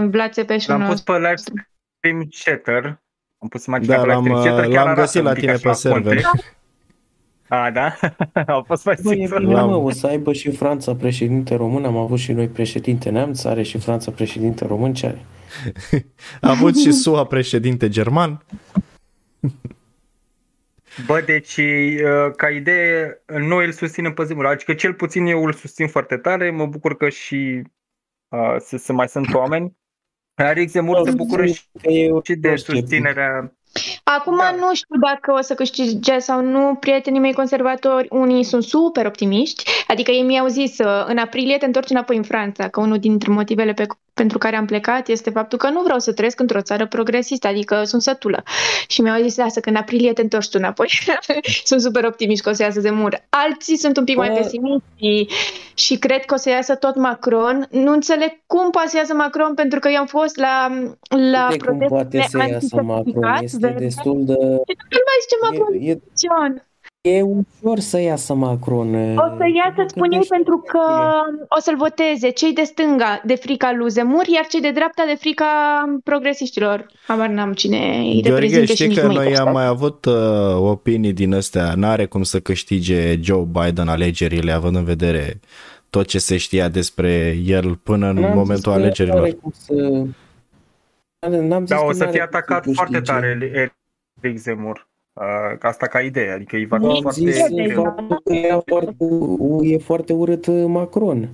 blațe 0.10 0.44
pe 0.44 0.64
L-am 0.68 0.86
pus 0.86 1.02
pe 1.02 1.12
live 1.12 1.34
stream 1.36 2.30
chatter. 2.44 3.02
Am 3.38 3.48
pus 3.48 3.66
imaginea 3.66 3.96
Da, 3.98 4.02
pe 4.04 4.08
live 4.08 4.30
l-am, 4.30 4.38
stream 4.38 4.44
chatter. 4.56 4.64
chiar 4.72 4.74
l-am 4.86 4.86
arată 4.88 5.00
găsit 5.02 5.20
un 5.20 5.26
la 5.26 5.32
pic 5.32 5.40
tine 5.40 5.52
așa 5.52 5.70
pe 5.70 5.76
server. 5.76 6.02
context. 6.04 6.56
A, 7.48 7.72
da? 7.72 7.94
Au 8.54 8.64
fost 8.68 8.86
mai 8.86 8.96
Bă, 9.04 9.12
e 9.14 9.16
simplu. 9.16 9.40
bine, 9.40 9.54
L-am- 9.54 9.70
mă, 9.70 9.76
o 9.76 9.92
să 9.92 10.08
aibă 10.08 10.34
și 10.34 10.52
Franța 10.52 10.96
președinte 10.96 11.56
român, 11.56 11.86
am 11.86 11.98
avut 11.98 12.18
și 12.20 12.32
noi 12.32 12.48
președinte 12.48 13.10
neamț, 13.10 13.44
are 13.44 13.64
și 13.64 13.78
Franța 13.78 14.12
președinte 14.12 14.66
român, 14.66 14.94
ce 14.94 15.06
are? 15.06 15.26
A 16.42 16.50
avut 16.50 16.78
și 16.80 16.92
SUA 16.92 17.26
președinte 17.26 17.90
german. 17.90 18.44
Bă, 21.06 21.22
deci, 21.22 21.58
uh, 21.58 22.32
ca 22.36 22.50
idee, 22.50 23.24
noi 23.38 23.66
îl 23.66 23.72
susținem 23.72 24.14
pe 24.14 24.24
Zemur. 24.24 24.46
Adică 24.46 24.74
cel 24.74 24.94
puțin 24.94 25.26
eu 25.26 25.44
îl 25.46 25.54
susțin 25.54 25.88
foarte 25.88 26.18
tare. 26.18 26.52
Mă 26.52 26.66
bucur 26.66 26.98
că 26.98 27.10
și 27.10 27.62
uh, 28.30 28.56
să, 28.60 28.78
să 28.78 28.94
mai 28.94 29.08
sunt 29.08 29.34
oameni. 29.34 29.76
Eric 30.36 30.70
Zemur 30.70 31.02
se 31.06 31.12
bucură 31.16 31.46
și, 31.46 31.62
Că 31.82 31.90
e 31.90 32.10
și 32.24 32.36
de 32.36 32.48
orice. 32.48 32.64
susținerea. 32.72 33.54
Acum 34.04 34.38
Da. 34.38 34.52
nu 34.52 34.74
știu 34.74 34.96
dacă 35.00 35.32
o 35.32 35.42
să 35.42 35.54
câștige 35.54 36.20
sau 36.20 36.42
nu. 36.42 36.76
Prietenii 36.80 37.20
mei 37.20 37.34
conservatori, 37.34 38.08
unii 38.10 38.44
sunt 38.44 38.64
super 38.64 39.06
optimiști, 39.06 39.64
adică 39.88 40.12
ei 40.12 40.22
mi-au 40.22 40.48
zis 40.48 40.78
uh, 40.78 41.04
în 41.08 41.18
aprilie 41.18 41.58
te 41.58 41.66
întorci 41.66 41.90
înapoi 41.90 42.18
în 42.18 42.24
Franța, 42.24 42.68
că 42.70 42.80
unul 42.80 43.00
dintre 43.00 43.32
motivele 43.32 43.74
pe, 43.74 43.86
pentru 44.14 44.38
care 44.38 44.56
am 44.56 44.66
plecat 44.66 45.08
este 45.08 45.30
faptul 45.30 45.58
că 45.58 45.70
nu 45.70 45.82
vreau 45.82 46.00
să 46.00 46.14
trăiesc 46.14 46.40
într-o 46.40 46.62
țară 46.62 46.88
progresistă, 46.88 47.48
adică 47.48 47.84
sunt 47.84 48.02
sătulă. 48.02 48.44
Și 48.88 49.02
mi-au 49.02 49.22
zis, 49.22 49.38
lasă 49.38 49.60
că 49.60 49.70
în 49.70 49.76
aprilie 49.76 50.14
te 50.14 50.22
întorci 50.22 50.50
tu 50.50 50.58
înapoi. 50.60 50.90
sunt 51.70 51.82
super 51.82 52.04
optimiști 52.04 52.44
că 52.44 52.50
o 52.50 52.54
să 52.54 52.64
iasă 52.64 52.80
Zemur. 52.80 53.26
Alții 53.30 53.78
sunt 53.78 53.98
un 53.98 54.04
pic 54.04 54.18
mai 54.18 54.30
Bă. 54.30 54.36
pesimiști 54.36 54.84
și, 54.96 55.28
și 55.74 55.98
cred 55.98 56.26
că 56.26 56.34
o 56.34 56.38
să 56.38 56.50
iasă 56.50 56.76
tot 56.76 56.96
Macron. 56.96 57.68
Nu 57.72 57.92
înțeleg 57.92 58.42
cum 58.46 58.70
poate 58.70 58.88
să 58.88 58.98
iasă 58.98 59.14
Macron, 59.14 59.54
pentru 59.54 59.80
că 59.80 59.88
eu 59.90 60.00
am 60.00 60.06
fost 60.06 60.38
la, 60.38 60.68
la 61.32 61.48
Uite 61.52 61.66
cum 61.66 61.86
poate 61.88 62.26
să 62.30 62.38
iasă 62.38 62.82
Macron, 62.82 63.38
este 63.42 63.76
destul 63.78 64.26
de... 64.26 64.34
nu 64.40 65.04
mai 65.08 65.18
zice 65.22 65.36
Macron, 65.42 65.74
E, 65.82 65.92
e, 65.92 66.02
John. 66.22 66.73
E 67.10 67.22
ușor 67.22 67.80
să 67.80 68.00
iasă 68.00 68.34
Macron. 68.34 69.18
O 69.18 69.36
să 69.38 69.46
iasă, 69.56 69.84
spun 69.88 70.12
eu, 70.12 70.22
pentru 70.30 70.58
că 70.68 70.80
o 71.58 71.60
să-l 71.60 71.76
voteze 71.76 72.30
cei 72.30 72.54
de 72.54 72.64
stânga 72.64 73.22
de 73.26 73.36
frica 73.36 73.72
lui 73.72 73.90
Zemur, 73.90 74.26
iar 74.28 74.46
cei 74.46 74.62
de 74.62 74.72
dreapta 74.72 75.04
de 75.08 75.16
frica 75.16 75.46
progresiștilor. 76.04 76.86
Habar 77.08 77.28
n-am 77.30 77.54
cine 77.54 77.78
îi 77.78 78.22
Gheorghe, 78.22 78.30
reprezintă 78.30 78.66
și 78.66 78.74
știi 78.74 78.88
nici 78.88 78.98
că 78.98 79.02
nu 79.02 79.08
mă 79.08 79.14
noi 79.14 79.24
interesează. 79.26 79.50
am 79.50 79.56
mai 79.56 79.66
avut 79.66 80.06
uh, 80.06 80.70
opinii 80.72 81.14
din 81.14 81.34
astea. 81.34 81.74
N-are 81.76 82.06
cum 82.06 82.24
să 82.24 82.40
câștige 82.40 83.18
Joe 83.22 83.48
Biden 83.52 83.88
alegerile, 83.88 84.52
având 84.52 84.76
în 84.76 84.84
vedere 84.84 85.40
tot 85.90 86.06
ce 86.06 86.20
se 86.20 86.38
știa 86.38 86.70
despre 86.70 87.38
el 87.46 87.76
până 87.76 88.08
în 88.08 88.16
N-am 88.16 88.26
zis 88.26 88.36
momentul 88.36 88.72
că 88.72 88.78
alegerilor. 88.78 89.20
n-are 89.20 89.32
cum 89.32 89.52
Să... 89.56 89.74
N-am 91.30 91.66
zis 91.66 91.70
Da, 91.70 91.76
că 91.76 91.86
o 91.86 91.92
să 91.92 92.04
n-are 92.04 92.12
fie 92.12 92.20
cum 92.22 92.30
să 92.32 92.38
atacat 92.38 92.64
foarte 92.74 92.98
câștige. 92.98 93.12
tare 93.12 93.72
Eric 94.22 94.38
Zemur. 94.38 94.92
Uh, 95.14 95.58
ca 95.60 95.68
asta 95.68 95.88
ca 95.88 96.00
idee, 96.02 96.32
adică 96.32 96.56
îi 96.56 96.66
va 96.66 96.78
Nu 96.78 96.90
fi 96.90 96.96
am 96.96 97.02
foarte... 97.02 97.20
zis 97.32 97.50
deja. 97.50 97.82
faptul 97.82 98.22
că 98.24 98.34
e 98.34 98.60
foarte, 98.66 98.96
e 99.62 99.78
foarte 99.78 100.14
urât 100.14 100.46
uh, 100.46 100.64
Macron. 100.68 101.30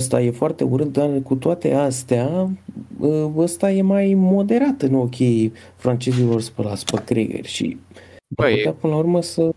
Ăsta 0.00 0.20
e 0.20 0.30
foarte 0.30 0.64
urât, 0.64 0.92
dar 0.92 1.20
cu 1.22 1.34
toate 1.34 1.74
astea, 1.74 2.50
uh, 2.98 3.30
ăsta 3.36 3.70
e 3.70 3.82
mai 3.82 4.14
moderat 4.14 4.82
în 4.82 4.94
ochii 4.94 5.52
francezilor 5.76 6.40
spălați 6.40 6.84
pe 6.84 7.02
Kreger 7.04 7.44
și 7.44 7.78
ar 8.36 8.46
Băi, 8.46 8.54
putea 8.56 8.72
până 8.72 8.92
la 8.92 8.98
urmă 8.98 9.22
să 9.22 9.50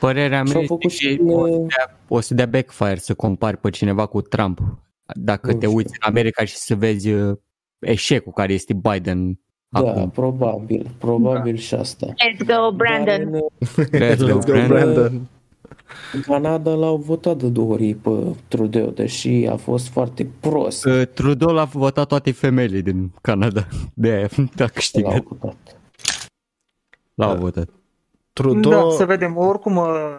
părerea 0.00 0.42
mea 0.42 0.44
și-au 0.44 0.60
este 0.62 0.74
făcut 0.74 0.90
că 0.90 0.96
și 0.96 1.20
o 1.26 1.46
să 1.46 1.52
uh, 1.52 1.66
dea- 1.66 1.98
o 2.08 2.20
să 2.20 2.34
dea 2.34 2.46
backfire 2.46 2.96
să 2.96 3.14
compari 3.14 3.56
pe 3.56 3.70
cineva 3.70 4.06
cu 4.06 4.20
Trump. 4.22 4.60
Dacă 5.14 5.52
Nu 5.52 5.58
te 5.58 5.66
știu. 5.66 5.76
uiți 5.76 5.92
în 6.00 6.08
America 6.08 6.44
și 6.44 6.56
să 6.56 6.74
vezi 6.74 7.10
uh, 7.12 7.36
eșecul 7.78 8.32
care 8.32 8.52
este 8.52 8.72
Biden 8.74 9.38
Da, 9.72 9.78
acum. 9.90 10.10
probabil, 10.10 10.90
probabil 10.98 11.56
și 11.56 11.74
asta. 11.74 12.06
Let's 12.06 12.46
go, 12.46 12.72
Brandon. 12.76 13.30
Dar 13.30 13.40
Let's 13.84 14.18
go, 14.18 14.26
Let's 14.26 14.44
go, 14.46 14.52
Brandon. 14.52 14.68
Brandon. 14.68 15.20
în 16.12 16.20
Canada 16.20 16.70
l-au 16.74 16.96
votat 16.96 17.36
de 17.36 17.48
două 17.48 17.72
ori 17.72 17.94
pe 17.94 18.10
Trudeau, 18.48 18.90
deși 18.90 19.46
a 19.50 19.56
fost 19.56 19.88
foarte 19.88 20.26
prost. 20.40 20.84
Uh, 20.84 21.02
Trudeau 21.14 21.50
l-a 21.54 21.64
votat 21.64 22.06
toate 22.08 22.32
femeile 22.32 22.80
din 22.80 23.10
Canada. 23.20 23.66
De 23.94 24.08
aia 24.10 24.24
a 24.24 24.28
L-au 24.56 24.68
câștigat. 24.74 25.22
votat. 25.22 25.56
L-au 27.14 27.36
votat. 27.36 27.68
Trudeau, 28.32 28.88
Da, 28.88 28.96
să 28.96 29.04
vedem. 29.04 29.36
Oricum, 29.36 29.76
uh, 29.76 30.18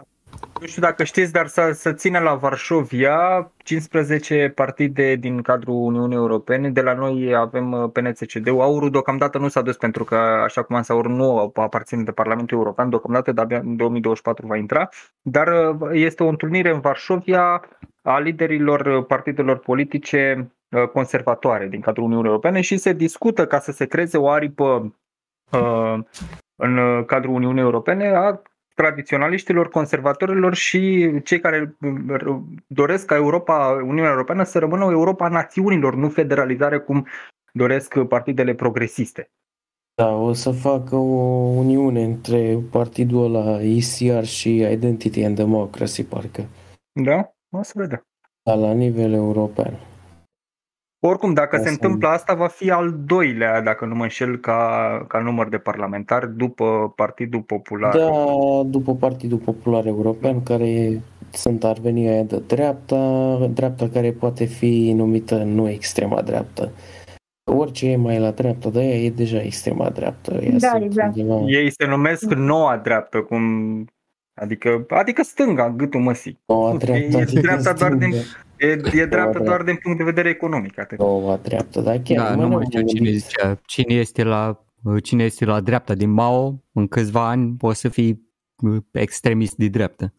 nu 0.59 0.67
știu 0.67 0.81
dacă 0.81 1.03
știți, 1.03 1.31
dar 1.31 1.47
să, 1.47 1.71
să 1.73 1.93
ține 1.93 2.19
la 2.19 2.35
Varșovia 2.35 3.51
15 3.57 4.51
partide 4.55 5.15
din 5.15 5.41
cadrul 5.41 5.75
Uniunii 5.75 6.15
Europene. 6.15 6.69
De 6.69 6.81
la 6.81 6.93
noi 6.93 7.35
avem 7.35 7.71
uh, 7.71 7.89
PNCCD-ul. 7.91 8.61
Aurul 8.61 8.91
deocamdată 8.91 9.37
nu 9.37 9.47
s-a 9.47 9.61
dus 9.61 9.77
pentru 9.77 10.03
că, 10.03 10.15
așa 10.15 10.63
cum 10.63 10.75
am 10.75 10.81
zis, 10.81 10.91
aurul 10.91 11.11
nu 11.11 11.51
aparține 11.55 12.03
de 12.03 12.11
Parlamentul 12.11 12.57
European 12.57 12.89
deocamdată, 12.89 13.31
dar 13.31 13.43
abia 13.43 13.57
în 13.57 13.75
2024 13.75 14.47
va 14.47 14.57
intra. 14.57 14.89
Dar 15.21 15.47
uh, 15.47 15.89
este 15.91 16.23
o 16.23 16.27
întâlnire 16.27 16.69
în 16.69 16.79
Varșovia 16.79 17.61
a 18.01 18.19
liderilor 18.19 18.85
uh, 18.85 19.05
partidelor 19.05 19.57
politice 19.57 20.51
uh, 20.69 20.87
conservatoare 20.87 21.67
din 21.67 21.81
cadrul 21.81 22.05
Uniunii 22.05 22.27
Europene 22.29 22.61
și 22.61 22.77
se 22.77 22.93
discută 22.93 23.47
ca 23.47 23.59
să 23.59 23.71
se 23.71 23.85
creeze 23.85 24.17
o 24.17 24.29
aripă 24.29 24.95
uh, 25.51 25.99
în 26.55 26.77
uh, 26.77 27.05
cadrul 27.05 27.33
Uniunii 27.33 27.61
Europene 27.61 28.07
a 28.15 28.41
tradiționaliștilor, 28.73 29.69
conservatorilor 29.69 30.55
și 30.55 31.11
cei 31.23 31.39
care 31.39 31.75
uh, 31.81 32.37
doresc 32.67 33.05
ca 33.05 33.15
Europa, 33.15 33.67
Uniunea 33.85 34.11
Europeană 34.11 34.43
să 34.43 34.59
rămână 34.59 34.83
o 34.85 34.91
Europa 34.91 35.25
a 35.25 35.29
națiunilor, 35.29 35.95
nu 35.95 36.09
federalizare 36.09 36.77
cum 36.77 37.07
doresc 37.51 37.99
partidele 37.99 38.53
progresiste. 38.53 39.31
Da, 39.95 40.09
o 40.15 40.33
să 40.33 40.51
facă 40.51 40.95
o 40.95 41.21
uniune 41.55 42.03
între 42.03 42.57
partidul 42.71 43.23
ăla 43.23 43.61
ECR 43.61 44.23
și 44.23 44.55
Identity 44.55 45.23
and 45.23 45.35
Democracy, 45.35 46.03
parcă, 46.03 46.45
Da? 46.91 47.33
O 47.49 47.61
să 47.61 47.73
vedem. 47.75 48.07
dar 48.43 48.57
la 48.57 48.73
nivel 48.73 49.13
european. 49.13 49.92
Oricum, 51.05 51.33
dacă 51.33 51.55
se 51.55 51.61
Asta- 51.61 51.71
întâmplă 51.71 52.07
asta, 52.07 52.33
va 52.33 52.47
fi 52.47 52.71
al 52.71 52.95
doilea, 53.05 53.61
dacă 53.61 53.85
nu 53.85 53.95
mă 53.95 54.03
înșel, 54.03 54.37
ca, 54.37 55.05
ca 55.07 55.19
număr 55.19 55.49
de 55.49 55.57
parlamentari 55.57 56.37
după 56.37 56.93
Partidul 56.95 57.41
Popular. 57.41 57.97
Da, 57.97 58.09
după 58.65 58.95
Partidul 58.95 59.37
Popular 59.37 59.85
European, 59.85 60.43
care 60.43 61.01
sunt 61.31 61.63
ar 61.63 61.77
veni 61.81 62.07
aia 62.07 62.23
de 62.23 62.41
dreapta, 62.47 63.37
dreapta 63.53 63.89
care 63.93 64.11
poate 64.11 64.45
fi 64.45 64.93
numită 64.95 65.35
nu 65.37 65.69
extrema 65.69 66.21
dreaptă. 66.21 66.71
Orice 67.51 67.87
e 67.89 67.95
mai 67.95 68.19
la 68.19 68.31
dreapta 68.31 68.69
de 68.69 68.79
aia 68.79 68.95
e 68.95 69.09
deja 69.09 69.41
extrema 69.41 69.89
dreaptă. 69.89 70.33
Ea 70.33 70.51
Da, 70.57 70.67
sunt 70.67 70.83
exact. 70.83 71.15
undeva- 71.15 71.43
Ei 71.47 71.71
se 71.71 71.85
numesc 71.85 72.33
noua 72.33 72.77
dreaptă, 72.77 73.21
cum... 73.21 73.43
Adică, 74.41 74.85
adică 74.87 75.23
stânga, 75.23 75.69
gâtul 75.69 75.99
măsii. 75.99 76.39
Noua 76.45 76.75
dreaptă, 76.77 77.17
E 77.17 77.21
adică 77.21 77.41
dreapta 77.41 77.73
doar 77.73 77.91
din, 77.93 77.99
stângă. 78.11 78.25
E, 78.67 78.71
e 78.71 78.75
dreaptă 78.75 79.07
dreaptă. 79.07 79.39
doar 79.39 79.61
din 79.61 79.75
punct 79.75 79.97
de 79.97 80.03
vedere 80.03 80.29
economic. 80.29 80.79
Atât. 80.79 80.97
Noua 80.97 81.37
dreaptă, 81.37 81.81
dar 81.81 81.97
chiar 82.03 82.27
Da, 82.27 82.35
mă, 82.35 82.41
nu 82.41 82.47
n-am 82.47 82.51
mai 82.51 82.65
știu 82.69 82.81
cine 82.81 82.99
gândit. 82.99 83.21
zicea. 83.21 83.59
Cine 83.65 83.93
este 83.93 84.23
la 84.23 84.63
cine 85.03 85.23
este 85.23 85.45
la 85.45 85.59
dreapta 85.59 85.93
din 85.93 86.09
Mao, 86.09 86.63
în 86.71 86.87
câțiva 86.87 87.27
ani 87.29 87.55
o 87.61 87.73
să 87.73 87.89
fii 87.89 88.29
uh, 88.63 88.77
extremist 88.91 89.55
de 89.55 89.67
dreapta. 89.67 90.13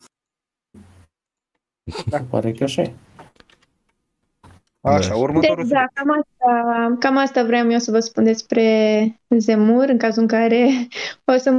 Pare 2.30 2.52
că 2.52 2.64
așa 2.64 2.82
e. 2.82 2.92
Așa, 4.80 5.14
următorul 5.16 5.64
Deci, 5.64 5.72
da, 5.72 5.86
cam 5.92 6.10
asta, 6.10 6.96
cam 6.98 7.16
asta 7.16 7.44
vreau 7.44 7.70
eu 7.70 7.78
să 7.78 7.90
vă 7.90 7.98
spun 8.00 8.24
despre 8.24 9.20
Zemur, 9.28 9.84
în 9.88 9.98
cazul 9.98 10.22
în 10.22 10.28
care 10.28 10.68
o 11.34 11.36
să 11.36 11.50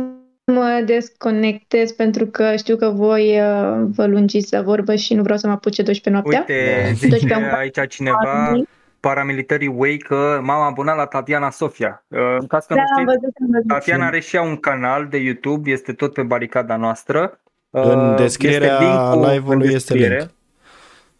mă 0.53 0.81
desconectez 0.85 1.91
pentru 1.91 2.25
că 2.25 2.55
știu 2.55 2.75
că 2.75 2.89
voi 2.89 3.39
uh, 3.39 3.87
vă 3.95 4.05
lungiți 4.05 4.53
la 4.53 4.61
vorbă 4.61 4.95
și 4.95 5.13
nu 5.13 5.21
vreau 5.21 5.37
să 5.37 5.47
mă 5.47 5.53
apuce 5.53 5.81
12 5.81 6.09
noaptea. 6.09 6.39
Uite, 6.39 6.81
Da. 6.85 6.91
zice 6.93 7.07
Deci, 7.07 7.27
pe-am- 7.27 7.53
aici 7.55 7.87
cineva, 7.87 8.61
paramilitarii 8.99 9.67
Way, 9.75 9.97
că 9.97 10.39
m-am 10.43 10.61
abonat 10.61 10.95
la 10.95 11.05
Tatiana 11.05 11.49
Sofia. 11.49 12.05
Uh, 12.07 12.19
În 12.39 12.47
caz 12.47 12.65
că 12.65 12.73
Da, 12.73 12.81
nu 12.81 12.81
am 12.81 13.01
știți, 13.03 13.05
văzut, 13.19 13.35
am 13.41 13.47
văzut. 13.51 13.67
Tatiana 13.67 14.05
are 14.05 14.19
și 14.19 14.35
ea 14.35 14.41
un 14.41 14.57
canal 14.57 15.07
de 15.07 15.17
YouTube, 15.17 15.71
este 15.71 15.93
tot 15.93 16.13
pe 16.13 16.21
baricada 16.23 16.75
noastră. 16.75 17.39
Uh, 17.69 17.81
În 17.83 18.15
descrierea 18.15 18.71
este 18.73 18.83
link-ul 18.83 19.29
live-ului 19.31 19.67
în 19.67 19.73
este 19.75 19.93
descriere. 19.93 20.17
link. 20.17 20.29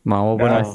M-am 0.01 0.23
Da. 0.37 0.43
abonat. 0.43 0.65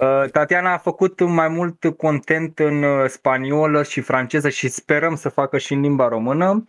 Uh, 0.00 0.30
Tatiana 0.32 0.72
a 0.72 0.76
făcut 0.78 1.20
mai 1.20 1.48
mult 1.48 1.84
content 1.96 2.58
în 2.58 2.82
uh, 2.82 3.04
spaniolă 3.08 3.82
și 3.82 4.00
franceză 4.00 4.48
și 4.48 4.68
sperăm 4.68 5.14
să 5.16 5.28
facă 5.28 5.58
și 5.58 5.72
în 5.72 5.80
limba 5.80 6.08
română 6.08 6.50
uh, 6.50 6.62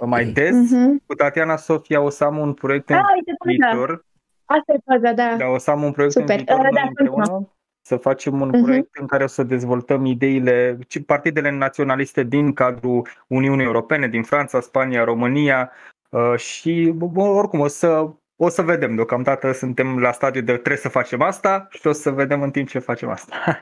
mai 0.00 0.24
des. 0.24 0.50
Mhm. 0.70 1.02
Cu 1.06 1.14
Tatiana 1.14 1.56
Sofia 1.56 2.00
o 2.00 2.08
să 2.08 2.24
am 2.24 2.38
un 2.38 2.52
proiect 2.52 2.90
în 2.90 2.96
Ah, 2.96 3.02
uite, 3.14 3.32
da. 3.60 3.68
viitor. 3.68 4.04
Asta 4.44 4.72
e 4.72 4.78
faza, 4.84 5.12
da. 5.12 5.34
Da, 5.38 5.46
o 5.46 5.58
să 5.58 5.70
am 5.70 5.82
un 5.82 5.92
proiect 5.92 6.14
Super. 6.14 6.30
în 6.30 6.36
viitor 6.36 6.56
Uh, 6.58 6.62
noi 6.62 6.72
da, 6.74 6.88
împreună. 6.88 7.48
Să 7.84 7.96
facem 7.96 8.40
un 8.40 8.48
Mhm. 8.48 8.62
proiect 8.62 8.96
în 9.00 9.06
care 9.06 9.24
o 9.24 9.26
să 9.26 9.42
dezvoltăm 9.42 10.04
ideile, 10.04 10.78
ci- 10.88 11.04
partidele 11.04 11.50
naționaliste 11.50 12.22
din 12.22 12.52
cadrul 12.52 13.08
Uniunii 13.26 13.64
Europene, 13.64 14.08
din 14.08 14.22
Franța, 14.22 14.60
Spania, 14.60 15.04
România 15.04 15.70
uh, 16.10 16.36
și 16.36 16.92
bă, 16.96 17.20
oricum 17.22 17.60
o 17.60 17.66
să, 17.66 18.08
o 18.36 18.48
să 18.48 18.62
vedem. 18.62 18.94
Deocamdată 18.94 19.52
suntem 19.52 19.98
la 19.98 20.12
stadiul 20.12 20.44
de 20.44 20.52
trebuie 20.52 20.76
să 20.76 20.88
facem 20.88 21.22
asta 21.22 21.66
și 21.70 21.86
o 21.86 21.92
să 21.92 22.10
vedem 22.10 22.42
în 22.42 22.50
timp 22.50 22.68
ce 22.68 22.78
facem 22.78 23.08
asta. 23.08 23.36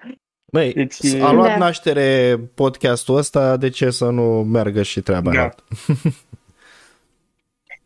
Băi, 0.53 0.73
Deci, 0.73 1.15
a 1.21 1.33
luat 1.33 1.49
Da. 1.49 1.57
naștere 1.57 2.41
podcastul 2.55 3.17
ăsta, 3.17 3.57
de 3.57 3.69
ce 3.69 3.91
să 3.91 4.05
nu 4.05 4.43
meargă 4.43 4.83
și 4.83 5.01
treaba 5.01 5.31
Da. 5.33 5.39
aia? 5.41 5.55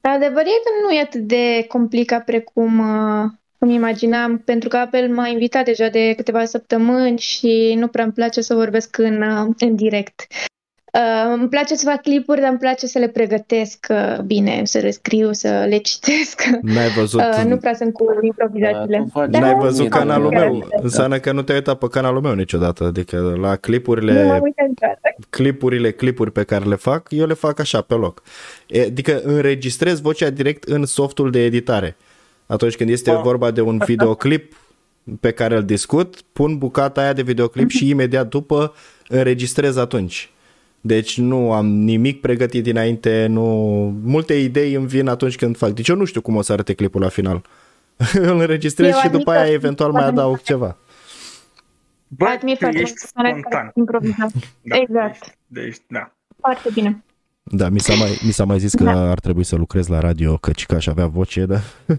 Adevărul 0.00 0.46
e 0.46 0.62
că 0.64 0.70
nu 0.86 0.90
e 0.92 1.00
atât 1.00 1.20
de 1.20 1.64
complicat 1.68 2.24
precum 2.24 2.78
uh, 2.78 3.30
îmi 3.58 3.74
imaginam, 3.74 4.38
pentru 4.38 4.68
că 4.68 4.76
Apple 4.76 5.06
m-a 5.06 5.26
invitat 5.26 5.64
deja 5.64 5.88
de 5.88 6.12
câteva 6.16 6.44
săptămâni 6.44 7.18
și 7.18 7.74
nu 7.78 7.88
prea 7.88 8.04
îmi 8.04 8.12
place 8.12 8.40
să 8.40 8.54
vorbesc 8.54 8.98
în, 8.98 9.22
uh, 9.22 9.54
în 9.58 9.76
direct. 9.76 10.22
Uh, 10.94 11.32
îmi 11.38 11.48
place 11.48 11.74
să 11.74 11.88
fac 11.88 12.02
clipuri, 12.02 12.40
dar 12.40 12.48
îmi 12.50 12.58
place 12.58 12.86
să 12.86 12.98
le 12.98 13.08
pregătesc 13.08 13.86
uh, 13.90 14.18
bine, 14.24 14.60
să 14.64 14.78
le 14.78 14.90
scriu, 14.90 15.32
să 15.32 15.64
le 15.68 15.76
citesc. 15.76 16.42
N-ai 16.62 16.88
văzut, 16.88 17.20
Uh, 17.20 17.44
nu 17.48 17.56
prea 17.56 17.74
sunt 17.74 17.92
cu 17.92 18.04
improvizațiile. 18.22 18.96
Da, 18.98 19.02
tu 19.04 19.08
faci- 19.20 19.30
Da, 19.30 19.38
n-ai 19.38 19.52
nu, 19.54 19.60
văzut 19.60 19.82
nu, 19.82 19.88
canalul 19.88 20.30
nu, 20.32 20.38
meu. 20.38 20.54
nu. 20.54 20.66
Înseamnă 20.82 21.18
că 21.18 21.32
nu 21.32 21.42
te-ai 21.42 21.58
uitat 21.58 21.78
pe 21.78 21.86
canalul 21.90 22.20
meu 22.20 22.34
niciodată. 22.34 22.84
Adică 22.84 23.16
la 23.16 23.30
Nu 23.32 23.38
m-am 23.40 23.56
clipurile, 23.60 24.20
uitat 24.42 24.66
niciodată. 24.68 25.00
clipurile, 25.30 25.90
clipuri 25.90 26.30
pe 26.32 26.42
care 26.42 26.64
le 26.64 26.74
fac, 26.74 27.06
eu 27.10 27.26
le 27.26 27.34
fac 27.34 27.60
așa 27.60 27.80
pe 27.80 27.94
loc. 27.94 28.22
E, 28.66 28.82
Adică 28.82 29.20
înregistrez 29.24 30.00
vocea 30.00 30.30
direct 30.30 30.64
în 30.64 30.84
softul 30.86 31.30
de 31.30 31.44
editare. 31.44 31.96
Atunci 32.46 32.76
când 32.76 32.90
este 32.90 33.10
Ah. 33.10 33.20
vorba 33.22 33.50
de 33.50 33.60
un 33.60 33.80
videoclip 33.86 34.56
pe 35.20 35.30
care 35.30 35.56
îl 35.56 35.64
discut, 35.64 36.20
pun 36.32 36.58
bucata 36.58 37.00
aia 37.00 37.12
de 37.12 37.22
videoclip 37.22 37.70
și 37.70 37.88
imediat 37.88 38.28
după 38.28 38.74
înregistrez 39.08 39.76
atunci. 39.76 40.28
Deci 40.86 41.18
nu 41.18 41.52
am 41.52 41.66
nimic 41.66 42.20
pregătit 42.20 42.62
dinainte, 42.62 43.26
nu... 43.26 43.42
multe 44.02 44.34
idei 44.34 44.74
îmi 44.74 44.86
vin 44.86 45.08
atunci 45.08 45.36
când 45.36 45.56
fac. 45.56 45.70
Deci 45.70 45.88
eu 45.88 45.96
nu 45.96 46.04
știu 46.04 46.20
cum 46.20 46.36
o 46.36 46.42
să 46.42 46.52
arate 46.52 46.74
clipul 46.74 47.00
la 47.00 47.08
final. 47.08 47.42
îl 48.14 48.38
înregistrez 48.38 48.92
Eu 48.92 48.98
și 49.00 49.08
după 49.08 49.30
admit 49.30 49.36
aia 49.36 49.44
că- 49.44 49.50
eventual 49.52 49.92
mai 49.92 50.04
adaug 50.04 50.42
ceva. 50.42 50.76
Bă, 52.08 52.24
Admir 52.24 52.52
tu 52.56 52.58
foarte 52.60 52.78
ești 52.80 52.94
mult 52.94 53.12
persoane 53.12 53.28
care 53.30 53.40
spontan. 53.40 53.72
improvizează. 53.74 54.34
Da, 54.62 54.76
Exact. 54.76 55.12
Ești, 55.22 55.32
deci, 55.46 55.76
da. 55.88 56.14
Foarte 56.40 56.68
bine. 56.74 57.04
Da, 57.42 57.68
mi 57.68 57.80
s-a 57.80 57.94
mai, 57.94 58.18
mi 58.24 58.30
s-a 58.32 58.44
mai 58.44 58.58
zis 58.58 58.74
că 58.74 58.84
Da. 58.84 59.10
ar 59.10 59.20
trebui 59.20 59.44
să 59.44 59.56
lucrez 59.56 59.86
la 59.86 60.00
radio, 60.00 60.36
căci 60.36 60.66
că 60.66 60.74
aș 60.74 60.86
avea 60.86 61.06
voce, 61.06 61.44
da? 61.46 61.58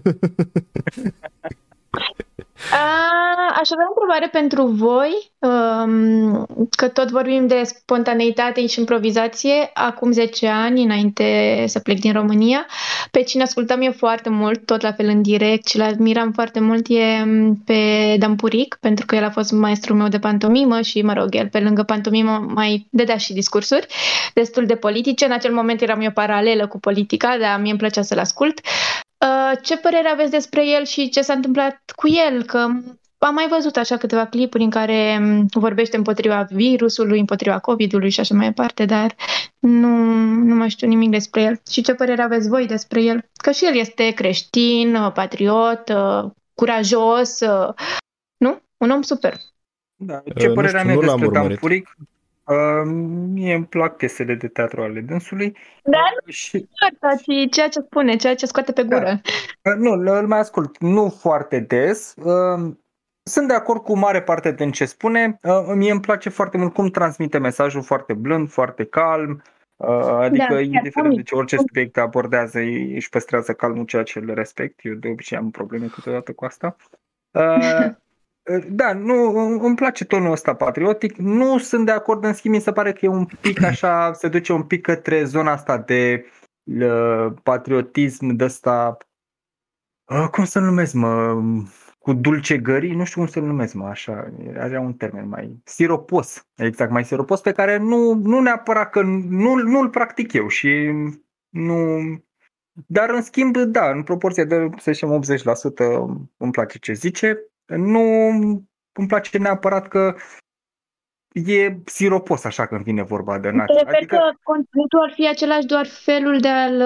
A, 2.70 3.58
aș 3.60 3.70
avea 3.70 3.86
o 3.88 3.92
întrebare 3.94 4.28
pentru 4.32 4.66
voi, 4.66 5.30
um, 5.38 6.46
că 6.76 6.88
tot 6.88 7.10
vorbim 7.10 7.46
de 7.46 7.62
spontaneitate 7.64 8.66
și 8.66 8.78
improvizație. 8.78 9.70
Acum 9.74 10.12
10 10.12 10.46
ani, 10.46 10.82
înainte 10.82 11.64
să 11.66 11.78
plec 11.78 11.98
din 11.98 12.12
România, 12.12 12.66
pe 13.10 13.22
cine 13.22 13.42
ascultam 13.42 13.80
eu 13.80 13.92
foarte 13.92 14.28
mult, 14.28 14.66
tot 14.66 14.80
la 14.80 14.92
fel 14.92 15.06
în 15.08 15.22
direct 15.22 15.66
și 15.66 15.78
l 15.78 15.80
admiram 15.80 16.32
foarte 16.32 16.60
mult, 16.60 16.86
e 16.88 17.24
m, 17.24 17.62
pe 17.64 18.16
Dampuric, 18.18 18.76
pentru 18.80 19.06
că 19.06 19.16
el 19.16 19.24
a 19.24 19.30
fost 19.30 19.52
maestrul 19.52 19.96
meu 19.96 20.08
de 20.08 20.18
pantomimă 20.18 20.80
și, 20.80 21.02
mă 21.02 21.12
rog, 21.12 21.34
el 21.34 21.48
pe 21.48 21.60
lângă 21.60 21.82
pantomimă 21.82 22.46
mai 22.54 22.86
dădea 22.90 23.16
și 23.16 23.32
discursuri 23.32 23.86
destul 24.34 24.66
de 24.66 24.74
politice. 24.74 25.24
În 25.24 25.32
acel 25.32 25.52
moment 25.52 25.80
eram 25.80 26.00
eu 26.00 26.10
paralelă 26.10 26.66
cu 26.66 26.78
politica, 26.78 27.36
dar 27.40 27.60
mie 27.60 27.70
îmi 27.70 27.78
plăcea 27.78 28.02
să-l 28.02 28.18
ascult. 28.18 28.60
Uh, 29.20 29.58
ce 29.62 29.76
părere 29.76 30.08
aveți 30.08 30.30
despre 30.30 30.66
el 30.66 30.84
și 30.84 31.08
ce 31.08 31.22
s-a 31.22 31.32
întâmplat 31.32 31.92
cu 31.96 32.08
el? 32.08 32.44
Că 32.44 32.58
am 33.18 33.34
mai 33.34 33.48
văzut 33.48 33.76
așa 33.76 33.96
câteva 33.96 34.26
clipuri 34.26 34.62
în 34.62 34.70
care 34.70 35.18
m, 35.18 35.46
vorbește 35.52 35.96
împotriva 35.96 36.46
virusului, 36.50 37.18
împotriva 37.18 37.58
COVID-ului 37.58 38.10
și 38.10 38.20
așa 38.20 38.34
mai 38.34 38.46
departe, 38.46 38.84
dar 38.84 39.14
nu, 39.58 39.88
nu 40.24 40.54
mai 40.54 40.68
știu 40.68 40.88
nimic 40.88 41.10
despre 41.10 41.42
el. 41.42 41.60
Și 41.70 41.82
ce 41.82 41.94
părere 41.94 42.22
aveți 42.22 42.48
voi 42.48 42.66
despre 42.66 43.02
el? 43.02 43.28
Că 43.42 43.50
și 43.50 43.64
el 43.64 43.76
este 43.76 44.10
creștin, 44.10 44.94
uh, 44.94 45.12
patriot, 45.12 45.88
uh, 45.88 46.30
curajos, 46.54 47.40
uh, 47.40 47.74
nu? 48.36 48.60
Un 48.76 48.90
om 48.90 49.02
super. 49.02 49.34
Da. 49.96 50.22
Ce 50.36 50.46
Uh, 50.46 50.48
nu 50.48 50.54
părere 50.54 50.78
am 50.78 50.88
știu, 50.88 51.00
eu 51.00 51.00
nu 51.00 51.06
l-am 51.06 51.18
despre 51.18 51.34
Dan 51.34 51.42
urmărit. 51.42 51.58
Puric? 51.58 51.96
Uh, 52.46 52.82
mie 53.32 53.54
îmi 53.54 53.64
plac 53.66 53.96
piesele 53.96 54.34
de 54.34 54.48
teatru 54.48 54.82
ale 54.82 55.00
dânsului. 55.00 55.56
Da, 55.84 55.98
Uh, 56.26 56.32
și 56.32 56.68
Asta, 56.92 57.16
ci 57.22 57.50
ceea 57.54 57.68
ce 57.68 57.80
spune, 57.80 58.16
ceea 58.16 58.34
ce 58.34 58.46
scoate 58.46 58.72
pe 58.72 58.82
Da. 58.82 58.96
gură. 58.96 59.20
Uh, 59.62 59.72
Nu, 59.76 59.90
îl 59.92 60.26
mai 60.26 60.38
ascult, 60.38 60.78
nu 60.78 61.08
foarte 61.20 61.58
des. 61.60 62.14
Uh, 62.16 62.72
Sunt 63.22 63.48
de 63.48 63.54
acord 63.54 63.82
cu 63.82 63.96
mare 63.98 64.22
parte 64.22 64.52
din 64.52 64.70
ce 64.70 64.84
spune. 64.84 65.38
Uh, 65.42 65.72
Mie 65.74 65.90
îmi 65.90 66.00
place 66.00 66.28
foarte 66.28 66.56
mult 66.56 66.72
cum 66.74 66.88
transmite 66.88 67.38
mesajul 67.38 67.82
foarte 67.82 68.12
blând, 68.12 68.48
foarte 68.50 68.84
calm. 68.84 69.42
Uh, 69.76 69.88
Adică, 69.88 70.44
Da, 70.48 70.54
chiar 70.54 70.60
indiferent 70.62 70.92
de 70.92 71.00
comic. 71.10 71.24
ce 71.26 71.34
orice 71.34 71.56
subiect 71.56 71.96
abordează, 71.98 72.58
îi- 72.58 72.94
își 72.94 73.08
păstrează 73.08 73.52
calmul, 73.52 73.84
ceea 73.84 74.02
ce 74.02 74.18
îl 74.18 74.34
respect. 74.34 74.78
Eu 74.82 74.94
de 74.94 75.08
obicei 75.08 75.38
am 75.38 75.50
probleme 75.50 75.86
câteodată 75.86 76.32
cu 76.32 76.44
asta. 76.44 76.76
Uh, 77.30 77.86
Da, 78.68 78.92
nu, 78.92 79.38
îmi 79.58 79.76
place 79.76 80.04
tonul 80.04 80.32
ăsta 80.32 80.54
patriotic. 80.54 81.16
Nu 81.16 81.58
sunt 81.58 81.86
de 81.86 81.92
acord, 81.92 82.24
în 82.24 82.32
schimb, 82.32 82.54
mi 82.54 82.60
se 82.60 82.72
pare 82.72 82.92
că 82.92 83.04
e 83.04 83.08
un 83.08 83.26
pic 83.40 83.62
așa, 83.62 84.12
se 84.20 84.28
duce 84.28 84.52
un 84.52 84.62
pic 84.62 84.82
către 84.82 85.24
zona 85.24 85.52
asta 85.52 85.78
de 85.78 86.26
uh, 86.64 87.32
patriotism 87.42 88.26
de 88.26 88.44
ăsta, 88.44 88.96
uh, 90.04 90.28
cum 90.30 90.44
să-l 90.44 90.62
numesc, 90.62 90.94
mă, 90.94 91.42
cu 91.98 92.12
dulcegării, 92.12 92.94
nu 92.94 93.04
știu 93.04 93.20
cum 93.20 93.30
să-l 93.30 93.42
numesc, 93.42 93.74
mă, 93.74 93.86
așa, 93.86 94.32
are 94.56 94.78
un 94.78 94.92
termen 94.92 95.28
mai 95.28 95.60
siropos, 95.64 96.46
exact, 96.56 96.90
mai 96.90 97.04
siropos, 97.04 97.40
pe 97.40 97.52
care 97.52 97.76
nu, 97.76 98.14
nu 98.14 98.40
neapărat 98.40 98.90
că 98.90 99.02
nu, 99.02 99.54
nu-l 99.54 99.88
practic 99.88 100.32
eu 100.32 100.48
și 100.48 100.92
nu... 101.48 101.98
Dar, 102.86 103.10
în 103.10 103.22
schimb, 103.22 103.56
da, 103.56 103.90
în 103.90 104.02
proporție 104.02 104.44
de, 104.44 104.68
să 104.78 104.92
zicem, 104.92 105.20
80% 105.22 105.24
îmi 106.36 106.52
place 106.52 106.78
ce 106.78 106.92
zice. 106.92 107.38
Nu 107.66 108.00
îmi 108.92 109.06
place 109.08 109.38
neapărat 109.38 109.88
că 109.88 110.14
e 111.32 111.76
siropos 111.84 112.44
așa 112.44 112.66
când 112.66 112.82
vine 112.82 113.02
vorba 113.02 113.38
de 113.38 113.48
Te 113.48 113.56
nație. 113.56 113.74
refer 113.78 113.94
Adică, 113.94 114.16
că 114.16 114.38
conținutul 114.42 115.02
ar 115.02 115.12
fi 115.14 115.28
același, 115.28 115.66
doar 115.66 115.86
felul 115.86 116.40
de, 116.40 116.48
a-l, 116.48 116.78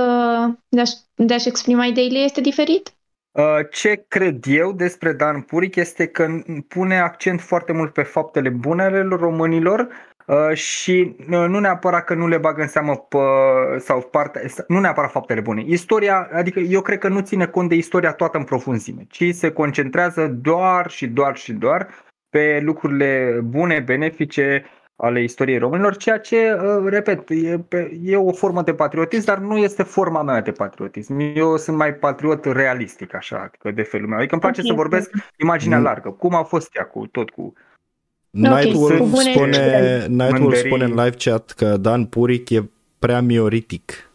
de, 0.69 0.81
a-și, 0.81 0.95
de 1.15 1.35
a-și 1.35 1.49
exprima 1.49 1.85
ideile 1.85 2.19
este 2.19 2.41
diferit? 2.41 2.95
uh, 3.33 3.59
ce 3.71 4.05
cred 4.09 4.45
eu 4.47 4.73
despre 4.73 5.13
Dan 5.13 5.41
Puric 5.41 5.75
este 5.77 6.07
că 6.07 6.29
pune 6.69 6.99
accent 6.99 7.41
foarte 7.41 7.73
mult 7.73 7.93
pe 7.93 8.03
faptele 8.03 8.49
bune 8.49 8.83
ale 8.83 9.03
românilor 9.03 9.79
uh, 9.79 10.10
și 10.53 11.17
uh, 11.19 11.27
nu 11.49 11.59
neapărat 11.59 12.05
că 12.05 12.15
nu 12.15 12.29
le 12.29 12.39
bagă 12.39 12.61
în 12.63 12.69
seamă 12.69 12.97
pe, 12.97 13.19
sau 13.79 14.01
parte, 14.01 14.51
nu 14.69 14.81
neapărat 14.81 15.11
faptele 15.11 15.41
bune. 15.41 15.63
Istoria, 15.67 16.29
adică 16.33 16.59
eu 16.61 16.81
cred 16.81 16.99
că 16.99 17.09
nu 17.09 17.21
ține 17.21 17.47
cont 17.47 17.69
de 17.69 17.75
istoria 17.75 18.13
toată 18.13 18.39
în 18.39 18.45
profunzime, 18.45 19.07
ci 19.09 19.25
se 19.35 19.51
concentrează 19.51 20.27
doar 20.27 20.91
și 20.91 21.07
doar 21.07 21.37
și 21.37 21.53
doar 21.53 21.89
pe 22.31 22.61
lucrurile 22.63 23.41
bune, 23.45 23.79
benefice 23.81 24.65
ale 24.97 25.23
istoriei 25.23 25.59
românilor, 25.59 25.97
ceea 25.97 26.19
ce, 26.19 26.53
uh, 26.53 26.85
repet, 26.89 27.31
e, 27.31 27.59
pe- 27.69 27.99
e 28.03 28.17
o 28.17 28.33
formă 28.33 28.63
de 28.63 28.75
patriotism, 28.75 29.25
dar 29.27 29.39
nu 29.39 29.57
este 29.57 29.83
forma 29.83 30.23
mea 30.23 30.41
de 30.41 30.51
patriotism. 30.53 31.19
Eu 31.35 31.57
sunt 31.57 31.77
mai 31.77 31.95
patriot 31.95 32.45
realistic, 32.45 33.15
așa, 33.15 33.39
adică 33.45 33.71
de 33.71 33.83
felul 33.83 34.09
meu. 34.09 34.19
Adică 34.19 34.33
îmi 34.33 34.43
place 34.43 34.61
Ok. 34.61 34.67
să 34.67 34.73
vorbesc 34.73 35.11
imaginea 35.37 35.79
Mm. 35.79 35.85
largă. 35.85 36.11
Cum 36.11 36.35
a 36.35 36.43
fost 36.43 36.77
ea 36.77 36.85
cu 36.85 37.07
tot 37.07 37.31
cu... 37.31 37.53
Nightwolf, 38.31 38.99
cu 38.99 39.07
bune 39.07 39.33
spune, 39.33 40.01
și 40.03 40.09
Nightwolf 40.09 40.41
mândării. 40.41 40.67
spune 40.67 40.85
în 40.85 40.91
live 40.91 41.17
chat 41.19 41.51
că 41.51 41.77
Dan 41.77 42.05
Puric 42.05 42.51
e 42.51 42.71
prea 42.99 43.21
mioritic. 43.21 44.10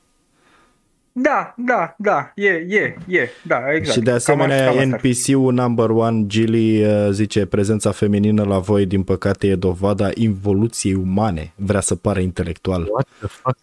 Da, 1.18 1.54
da, 1.58 1.96
da, 1.98 2.32
e, 2.36 2.48
e, 2.68 2.96
e, 3.08 3.30
da, 3.48 3.58
exact. 3.74 3.92
și 3.92 4.00
de 4.00 4.06
Cam 4.06 4.16
asemenea 4.16 4.56
așa- 4.56 4.66
cam 4.66 4.78
asta 4.78 4.94
ar 4.94 5.00
fi. 5.00 5.08
NPC-ul 5.08 5.54
number 5.54 5.90
one, 5.90 6.24
Gilly, 6.28 6.84
uh, 6.86 7.08
zice 7.12 7.46
prezența 7.46 7.92
feminină 7.92 8.44
la 8.44 8.58
voi, 8.60 8.86
din 8.86 9.04
păcate, 9.04 9.48
e 9.48 9.56
dovada 9.56 10.10
involuției 10.14 10.94
umane. 10.94 11.54
Vrea 11.56 11.80
să 11.80 11.96
pară 11.96 12.20
intelectual. 12.20 12.88
What 12.92 13.08
the 13.20 13.28
fuck? 13.28 13.58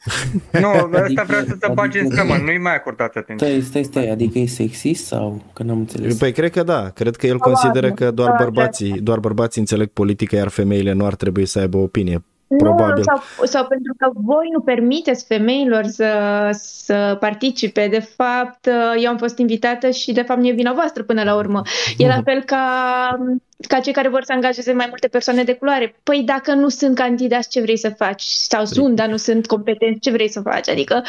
Nu, 0.60 0.68
asta 0.86 0.98
Adică- 1.04 1.24
vrea 1.26 1.44
să 1.48 1.54
te 1.54 1.68
bagi 1.74 1.98
în 1.98 2.04
adică- 2.06 2.22
seamă, 2.24 2.42
nu-i 2.44 2.58
mai 2.58 2.74
acordat 2.74 3.16
atenție. 3.16 3.46
Stai, 3.46 3.60
stai, 3.60 3.82
stai, 3.82 4.10
adică 4.10 4.38
e 4.38 4.46
sexist 4.46 5.04
sau? 5.06 5.42
Că 5.52 5.62
n-am 5.62 5.78
înțeles. 5.78 6.16
Păi 6.18 6.32
cred 6.32 6.50
că 6.50 6.62
da, 6.62 6.88
cred 6.94 7.16
că 7.16 7.26
el 7.26 7.38
consideră 7.38 7.90
că 7.92 8.10
doar 8.10 8.34
bărbații, 8.38 9.00
doar 9.00 9.18
bărbații 9.18 9.60
înțeleg 9.60 9.88
politică, 9.88 10.36
iar 10.36 10.48
femeile 10.48 10.92
nu 10.92 11.04
ar 11.06 11.14
trebui 11.14 11.46
să 11.46 11.58
aibă 11.58 11.76
opinie. 11.76 12.22
Probabil. 12.58 12.94
Nu, 12.96 13.02
sau, 13.02 13.44
sau 13.44 13.66
pentru 13.66 13.94
că 13.98 14.10
voi 14.14 14.48
nu 14.52 14.60
permiteți 14.60 15.24
femeilor 15.24 15.84
să, 15.84 16.10
să 16.52 17.16
participe. 17.20 17.88
De 17.88 18.00
fapt, 18.00 18.68
eu 19.02 19.10
am 19.10 19.16
fost 19.16 19.38
invitată 19.38 19.90
și 19.90 20.12
de 20.12 20.22
fapt 20.22 20.40
nu 20.40 20.46
e 20.46 20.52
vina 20.52 20.72
voastră 20.72 21.02
până 21.02 21.22
la 21.22 21.34
urmă. 21.34 21.62
E 21.98 22.06
la 22.06 22.20
fel 22.24 22.42
ca, 22.42 22.64
ca 23.68 23.80
cei 23.80 23.92
care 23.92 24.08
vor 24.08 24.22
să 24.22 24.32
angajeze 24.32 24.72
mai 24.72 24.86
multe 24.88 25.08
persoane 25.08 25.42
de 25.42 25.54
culoare. 25.54 25.94
Păi 26.02 26.22
dacă 26.22 26.54
nu 26.54 26.68
sunt 26.68 26.94
candidați, 26.96 27.48
ce 27.48 27.60
vrei 27.60 27.78
să 27.78 27.88
faci? 27.88 28.22
Sau 28.22 28.64
sunt, 28.64 28.96
dar 28.96 29.08
nu 29.08 29.16
sunt 29.16 29.46
competenți, 29.46 30.00
ce 30.00 30.10
vrei 30.10 30.28
să 30.28 30.40
faci? 30.40 30.68
Adică 30.68 31.02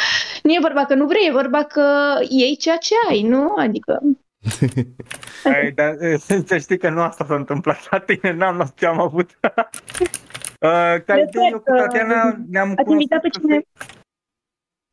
nu 0.44 0.52
e 0.52 0.57
vorba 0.61 0.86
că 0.86 0.94
nu 0.94 1.06
vrei, 1.06 1.28
e 1.28 1.32
vorba 1.32 1.64
că 1.64 1.84
iei 2.30 2.56
ceea 2.56 2.78
ce 2.78 2.94
ai, 3.10 3.22
nu? 3.22 3.53
Adică... 3.57 3.99
Ai, 5.53 5.72
dar 5.72 5.95
să 6.48 6.57
știi 6.57 6.78
că 6.78 6.90
nu 6.90 7.02
asta 7.02 7.26
s-a 7.28 7.36
întâmplat 7.36 7.88
la 7.91 7.99
tine, 7.99 8.34
n-am 8.34 8.56
luat 8.56 8.74
ce 8.76 8.86
am 8.86 8.99
avut. 8.99 9.30
Uh, 10.64 10.69
Ca 11.06 11.14
Cred 11.14 11.27
idee, 11.27 11.49
eu 11.52 11.57
cu 11.57 11.64
că 11.64 11.73
Tatiana 11.76 12.38
ne-am 12.49 12.73
Ați 12.77 12.91
invitat 12.91 13.22
pe 13.22 13.30
cunoscut 13.30 13.49
cine? 13.49 13.64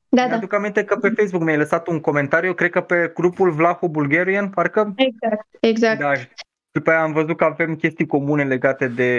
Da, 0.09 0.23
da, 0.23 0.29
Mi-aduc 0.29 0.53
aminte 0.53 0.85
că 0.85 0.97
pe 0.97 1.09
Facebook 1.17 1.43
mi-ai 1.43 1.57
lăsat 1.57 1.87
un 1.87 2.01
comentariu, 2.01 2.55
cred 2.55 2.71
că 2.71 2.81
pe 2.81 3.11
grupul 3.15 3.51
Vlahu 3.51 3.89
Bulgarian, 3.89 4.49
parcă. 4.49 4.93
exact, 4.97 5.47
exact. 5.61 6.01
Da. 6.01 6.15
Și 6.15 6.29
după 6.73 6.91
aia 6.91 7.03
am 7.03 7.13
văzut 7.13 7.37
că 7.37 7.45
avem 7.45 7.77
chestii 7.77 8.07
comune 8.07 8.45
legate 8.45 8.89
de... 8.89 9.11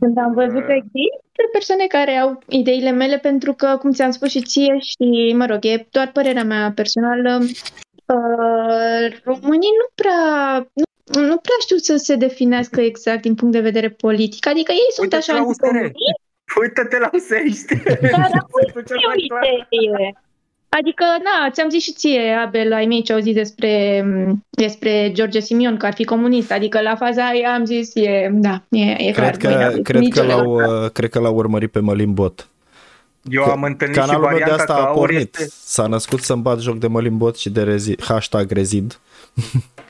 Când 0.00 0.18
am 0.18 0.32
văzut 0.34 0.64
că 0.64 0.72
există 0.72 1.42
persoane 1.52 1.86
care 1.86 2.10
au 2.10 2.42
ideile 2.48 2.90
mele, 2.90 3.18
pentru 3.18 3.52
că, 3.52 3.76
cum 3.80 3.90
ți-am 3.90 4.10
spus 4.10 4.30
și 4.30 4.42
ție, 4.42 4.78
și, 4.78 5.34
mă 5.36 5.46
rog, 5.46 5.64
e 5.64 5.86
doar 5.90 6.10
părerea 6.12 6.44
mea 6.44 6.72
personală, 6.74 7.38
uh, 8.06 9.20
românii 9.24 9.78
nu 9.80 9.86
prea, 9.94 10.56
nu, 10.72 10.84
nu 11.20 11.36
prea 11.36 11.56
știu 11.60 11.76
să 11.76 11.96
se 11.96 12.14
definească 12.14 12.80
exact 12.80 13.22
din 13.22 13.34
punct 13.34 13.54
de 13.54 13.60
vedere 13.60 13.88
politic. 13.88 14.46
Adică 14.46 14.72
ei 14.72 14.88
sunt 14.94 15.12
Uite-te 15.12 15.30
așa 15.30 15.32
la 15.40 15.46
USR. 15.46 15.64
anticomuniști, 15.64 16.20
Uită-te 16.60 16.98
la 16.98 17.10
usești! 17.12 17.74
dar 18.00 18.30
uite, 18.50 18.94
uite, 19.00 20.14
Adică, 20.78 21.04
na, 21.04 21.50
ți-am 21.50 21.68
zis 21.68 21.82
și 21.82 21.92
ție, 21.92 22.32
Abel, 22.46 22.72
ai 22.72 22.86
mei 22.86 23.02
ce 23.02 23.12
au 23.12 23.18
zis 23.18 23.34
despre, 23.34 24.04
despre 24.50 25.10
George 25.12 25.40
Simion, 25.40 25.76
că 25.76 25.86
ar 25.86 25.94
fi 25.94 26.04
comunist. 26.04 26.52
Adică 26.52 26.80
la 26.80 26.96
faza 26.96 27.28
aia 27.28 27.54
am 27.54 27.64
zis, 27.64 27.94
e, 27.94 28.28
da, 28.32 28.62
e, 28.68 29.08
e 29.08 29.12
clar. 29.12 29.30
Cred 29.36 29.42
băi, 29.42 29.52
că, 29.52 29.58
n-am 29.58 29.82
cred, 29.82 29.82
că 29.82 29.98
nicio 29.98 30.22
l-au, 30.22 30.56
legătură. 30.56 30.84
uh, 30.84 30.90
cred 30.90 31.10
că 31.10 31.18
l-au 31.18 31.34
urmărit 31.34 31.70
pe 31.70 31.80
Mălin 31.80 32.12
Bot. 32.14 32.48
Eu 33.22 33.42
am 33.44 33.62
întâlnit 33.62 33.96
și 33.96 34.00
Canalul 34.02 34.28
meu 34.28 34.36
de 34.36 34.38
varianta 34.38 34.62
asta 34.62 34.74
că 34.74 34.80
a 34.80 34.84
aur 34.84 34.96
pornit. 34.96 35.36
este... 35.38 35.52
S-a 35.64 35.86
născut 35.86 36.20
să-mi 36.20 36.42
bat 36.42 36.60
joc 36.60 36.78
de 36.78 36.86
Mălin 36.86 37.16
Bot 37.16 37.36
și 37.36 37.50
de 37.50 37.62
rezi, 37.62 38.02
hashtag 38.02 38.50
rezid. 38.50 38.98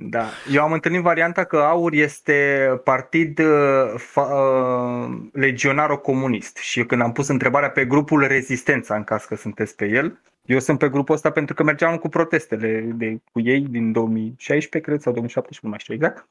Da, 0.00 0.24
eu 0.52 0.62
am 0.62 0.72
întâlnit 0.72 1.00
varianta 1.00 1.44
că 1.44 1.56
AUR 1.56 1.92
este 1.92 2.68
partid 2.84 3.38
uh, 3.38 3.94
fa- 3.96 4.30
uh, 4.30 5.16
legionaro-comunist 5.32 6.56
și 6.56 6.84
când 6.84 7.00
am 7.00 7.12
pus 7.12 7.28
întrebarea 7.28 7.70
pe 7.70 7.84
grupul 7.84 8.26
Rezistența, 8.26 8.96
în 8.96 9.04
caz 9.04 9.24
că 9.24 9.36
sunteți 9.36 9.76
pe 9.76 9.86
el, 9.86 10.20
eu 10.44 10.58
sunt 10.58 10.78
pe 10.78 10.88
grupul 10.88 11.14
ăsta 11.14 11.30
pentru 11.30 11.54
că 11.54 11.62
mergeam 11.62 11.96
cu 11.96 12.08
protestele 12.08 12.80
de, 12.94 13.20
cu 13.32 13.40
ei 13.40 13.60
din 13.60 13.92
2016, 13.92 14.90
cred, 14.90 15.00
sau 15.00 15.12
2017, 15.12 15.60
nu 15.62 15.68
mai 15.68 15.78
știu 15.78 15.94
exact. 15.94 16.28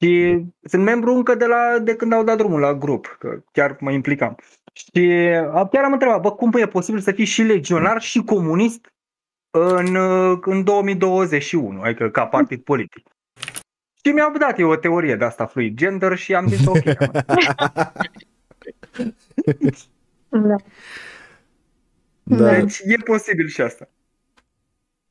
Și 0.00 0.44
sunt 0.62 0.82
membru 0.82 1.14
încă 1.14 1.34
de, 1.34 1.46
la, 1.46 1.78
de 1.78 1.96
când 1.96 2.12
au 2.12 2.24
dat 2.24 2.36
drumul 2.36 2.60
la 2.60 2.74
grup, 2.74 3.16
că 3.18 3.42
chiar 3.52 3.76
mă 3.80 3.90
implicam. 3.90 4.36
Și 4.72 5.06
uh, 5.54 5.68
chiar 5.70 5.84
am 5.84 5.92
întrebat, 5.92 6.20
bă, 6.20 6.32
cum 6.32 6.52
e 6.52 6.66
posibil 6.66 7.00
să 7.00 7.12
fii 7.12 7.24
și 7.24 7.42
legionar 7.42 8.00
și 8.00 8.24
comunist 8.24 8.92
în, 9.50 9.94
uh, 9.94 10.38
în 10.40 10.64
2021, 10.64 11.80
adică 11.80 12.10
ca 12.10 12.26
partid 12.26 12.62
politic. 12.62 13.06
Și 14.04 14.12
mi-au 14.12 14.32
dat 14.38 14.58
eu 14.58 14.70
o 14.70 14.76
teorie 14.76 15.16
de 15.16 15.24
asta 15.24 15.46
fluid 15.46 15.76
gender 15.76 16.16
și 16.16 16.34
am 16.34 16.48
zis 16.48 16.66
ok. 16.66 16.84
Da. 20.28 20.56
Da. 22.22 22.54
Deci 22.54 22.78
e 22.78 22.96
posibil 23.04 23.48
și 23.48 23.60
asta. 23.60 23.88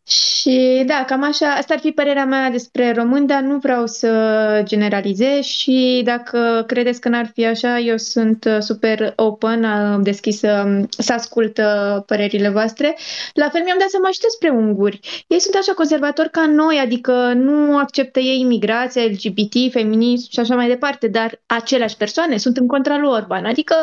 Și 0.09 0.83
da, 0.85 1.03
cam 1.07 1.23
așa, 1.23 1.53
asta 1.53 1.73
ar 1.73 1.79
fi 1.79 1.91
părerea 1.91 2.25
mea 2.25 2.49
despre 2.49 2.91
români, 2.91 3.27
dar 3.27 3.41
nu 3.41 3.57
vreau 3.57 3.87
să 3.87 4.61
generalizez 4.65 5.43
și 5.43 6.01
dacă 6.05 6.63
credeți 6.67 7.01
că 7.01 7.09
n-ar 7.09 7.31
fi 7.33 7.45
așa, 7.45 7.79
eu 7.79 7.97
sunt 7.97 8.45
uh, 8.45 8.57
super 8.59 9.13
open, 9.15 9.63
uh, 9.63 9.99
deschisă 10.01 10.63
um, 10.65 10.87
să 10.89 11.13
ascult 11.13 11.57
uh, 11.57 12.03
părerile 12.05 12.49
voastre. 12.49 12.97
La 13.33 13.49
fel 13.49 13.61
mi-am 13.63 13.77
dat 13.79 13.89
seama 13.89 14.09
și 14.11 14.19
despre 14.19 14.49
unguri. 14.49 15.25
Ei 15.27 15.39
sunt 15.39 15.55
așa 15.55 15.73
conservatori 15.73 16.29
ca 16.29 16.45
noi, 16.45 16.79
adică 16.83 17.33
nu 17.35 17.77
acceptă 17.77 18.19
ei 18.19 18.39
imigrația, 18.39 19.03
LGBT, 19.03 19.71
feminism 19.71 20.31
și 20.31 20.39
așa 20.39 20.55
mai 20.55 20.67
departe, 20.67 21.07
dar 21.07 21.41
aceleași 21.45 21.97
persoane 21.97 22.37
sunt 22.37 22.57
în 22.57 22.67
contra 22.67 22.97
lui 22.97 23.09
Orban, 23.09 23.45
adică 23.45 23.75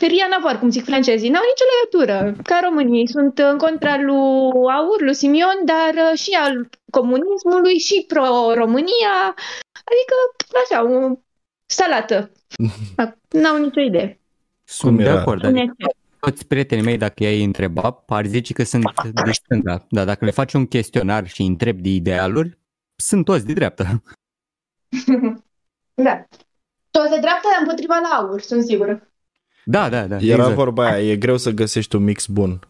Riana 0.00 0.38
Var, 0.42 0.58
cum 0.58 0.70
zic 0.70 0.84
francezii, 0.84 1.28
n-au 1.28 1.42
nicio 1.42 1.64
legătură. 1.74 2.42
Ca 2.42 2.60
românii 2.62 3.08
sunt 3.08 3.38
în 3.38 3.58
contra 3.58 3.96
lui 3.96 4.72
Aur, 4.76 5.00
lui 5.00 5.14
Simion, 5.14 5.58
dar 5.64 6.10
uh, 6.12 6.18
și 6.18 6.30
al 6.30 6.68
comunismului 6.90 7.78
și 7.78 8.04
pro-România. 8.08 9.34
Adică, 9.90 10.16
așa, 10.64 10.84
o 10.84 11.18
salată. 11.66 12.30
N-au 13.42 13.56
nicio 13.58 13.80
idee. 13.80 14.20
Sunt 14.64 14.94
Cum 14.94 15.04
de 15.04 15.10
era? 15.10 15.20
acord, 15.20 15.42
Spune 15.42 15.60
adică 15.60 15.90
toți 16.20 16.46
prietenii 16.46 16.84
mei, 16.84 16.96
dacă 16.96 17.22
i-ai 17.22 17.44
întreba, 17.44 18.04
ar 18.06 18.26
zice 18.26 18.52
că 18.52 18.62
sunt 18.62 18.84
de 19.24 19.30
stânga. 19.30 19.86
Dar 19.88 20.04
dacă 20.04 20.24
le 20.24 20.30
faci 20.30 20.52
un 20.52 20.66
chestionar 20.66 21.28
și 21.28 21.40
îi 21.40 21.46
întrebi 21.46 21.82
de 21.82 21.88
idealuri, 21.88 22.58
sunt 22.96 23.24
toți 23.24 23.46
de 23.46 23.52
dreapta. 23.52 24.02
Da. 25.94 26.24
Toți 26.90 27.10
de 27.10 27.18
dreapta 27.18 27.48
împotriva 27.60 27.98
la 27.98 28.08
aur, 28.16 28.40
sunt 28.40 28.64
sigură. 28.64 29.10
Da, 29.68 29.88
da, 29.88 30.06
da. 30.06 30.16
Era 30.16 30.34
exact. 30.34 30.54
vorba 30.54 30.86
aia, 30.90 31.10
e 31.10 31.16
greu 31.16 31.36
să 31.36 31.50
găsești 31.50 31.96
un 31.96 32.04
mix 32.04 32.26
bun. 32.26 32.60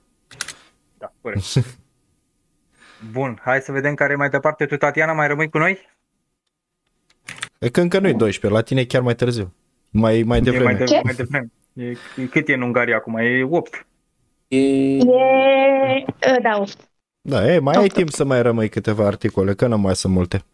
Da, 0.98 1.12
corect. 1.20 1.43
Bun, 3.12 3.40
hai 3.43 3.60
să 3.60 3.73
vedem 3.73 3.94
care 3.94 4.12
e 4.12 4.16
mai 4.16 4.28
departe. 4.28 4.66
Tu, 4.66 4.77
Tatiana, 4.77 5.12
mai 5.12 5.27
rămâi 5.27 5.48
cu 5.48 5.59
noi? 5.59 5.78
E 7.59 7.68
că 7.68 7.81
încă 7.81 7.98
nu-i 7.98 8.14
12, 8.14 8.60
la 8.60 8.64
tine 8.66 8.81
e 8.81 8.85
chiar 8.85 9.02
mai 9.02 9.14
târziu. 9.14 9.55
Mai, 9.90 10.01
mai 10.01 10.18
E 10.20 10.24
mai, 10.24 10.40
devreme. 10.40 10.73
de, 10.73 10.85
Ce? 10.85 11.01
mai 11.05 11.14
devreme. 11.14 11.51
E, 11.73 11.85
e- 12.23 12.27
cât 12.31 12.48
e 12.48 12.55
în 12.55 12.62
Ungaria 12.62 12.97
acum? 12.97 13.16
E 13.16 13.43
8. 13.51 13.86
E... 14.48 14.56
E... 14.59 14.97
uh, 14.98 16.36
Da, 16.43 16.62
Da, 17.20 17.52
e, 17.52 17.59
mai 17.59 17.74
ai 17.77 17.85
Opt. 17.85 17.93
timp 17.93 18.09
să 18.09 18.24
mai 18.24 18.43
rămâi 18.43 18.68
câteva 18.68 19.06
articole, 19.06 19.55
că 19.55 19.66
nu 19.66 19.78
mai 19.78 19.97
sunt 19.97 20.12
multe. 20.12 20.44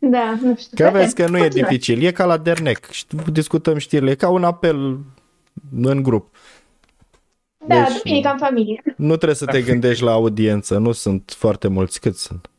Da, 0.00 0.38
nu 0.42 0.56
știu. 0.56 0.84
Că 0.84 0.90
vezi 0.92 1.14
că 1.14 1.28
nu 1.28 1.36
e 1.36 1.40
Continuă. 1.40 1.68
dificil, 1.68 2.02
e 2.02 2.10
ca 2.12 2.24
la 2.24 2.36
Dernec, 2.36 2.86
Șt- 2.92 3.24
discutăm 3.32 3.78
știrile, 3.78 4.10
e 4.10 4.14
ca 4.14 4.28
un 4.28 4.44
apel 4.44 4.98
în 5.82 6.02
grup. 6.02 6.34
Da, 7.66 7.74
Deci- 7.74 8.02
duminica 8.02 8.30
în 8.30 8.38
familie. 8.38 8.82
Nu 8.96 9.16
trebuie 9.16 9.34
să 9.34 9.44
te 9.44 9.62
gândești 9.62 10.02
la 10.04 10.12
audiență, 10.12 10.78
nu 10.78 10.92
sunt 10.92 11.34
foarte 11.36 11.68
mulți, 11.68 12.00
cât 12.00 12.16
sunt? 12.16 12.50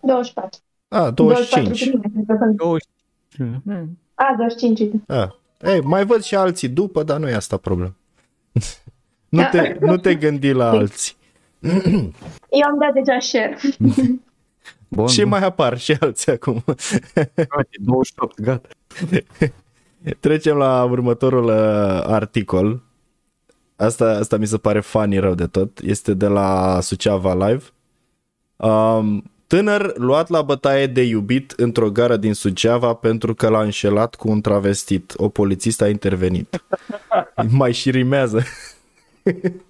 24. 0.00 0.58
A, 0.88 1.10
24 1.10 1.62
25. 1.64 1.90
cu 1.90 2.08
tine, 2.08 2.24
pentru 2.26 2.54
că- 2.56 2.76
A, 4.14 4.34
25. 4.36 4.78
uite. 4.80 5.12
A, 5.12 5.36
ei, 5.62 5.80
mai 5.80 6.04
văd 6.04 6.22
și 6.22 6.34
alții 6.34 6.68
după, 6.68 7.02
dar 7.02 7.18
nu 7.18 7.28
e 7.28 7.34
asta 7.34 7.56
problema. 7.56 7.94
nu, 9.28 9.40
Da. 9.40 9.48
te, 9.48 9.76
nu 9.80 9.96
te 9.96 10.14
gândi 10.14 10.52
la 10.52 10.70
alții. 10.70 11.14
Eu 11.60 12.66
am 12.70 12.78
dat 12.78 12.92
deja 12.92 13.18
share. 13.18 13.56
Bun, 14.90 15.06
Și 15.06 15.20
bun. 15.20 15.28
mai 15.28 15.44
apar 15.44 15.78
și 15.78 15.96
alții 16.00 16.32
acum. 16.32 16.62
Frate, 17.48 17.68
28, 17.80 18.40
gata. 18.40 18.68
Trecem 20.20 20.56
la 20.56 20.84
următorul 20.84 21.44
uh, 21.44 21.52
articol. 22.06 22.82
Asta, 23.76 24.10
asta 24.10 24.36
mi 24.36 24.46
se 24.46 24.58
pare 24.58 24.80
funny 24.80 25.18
rău 25.18 25.34
de 25.34 25.46
tot. 25.46 25.78
Este 25.78 26.14
de 26.14 26.26
la 26.26 26.78
Suceava 26.80 27.46
Live. 27.48 27.64
Um, 28.56 29.30
tânăr 29.46 29.98
luat 29.98 30.28
la 30.28 30.42
bătaie 30.42 30.86
de 30.86 31.02
iubit 31.02 31.50
într-o 31.50 31.90
gară 31.90 32.16
din 32.16 32.34
Suceava 32.34 32.94
pentru 32.94 33.34
că 33.34 33.48
l-a 33.48 33.62
înșelat 33.62 34.14
cu 34.14 34.30
un 34.30 34.40
travestit. 34.40 35.14
O 35.16 35.28
polițistă 35.28 35.84
a 35.84 35.88
intervenit. 35.88 36.64
Mai 37.50 37.72
și 37.72 37.90
rimează. 37.90 38.42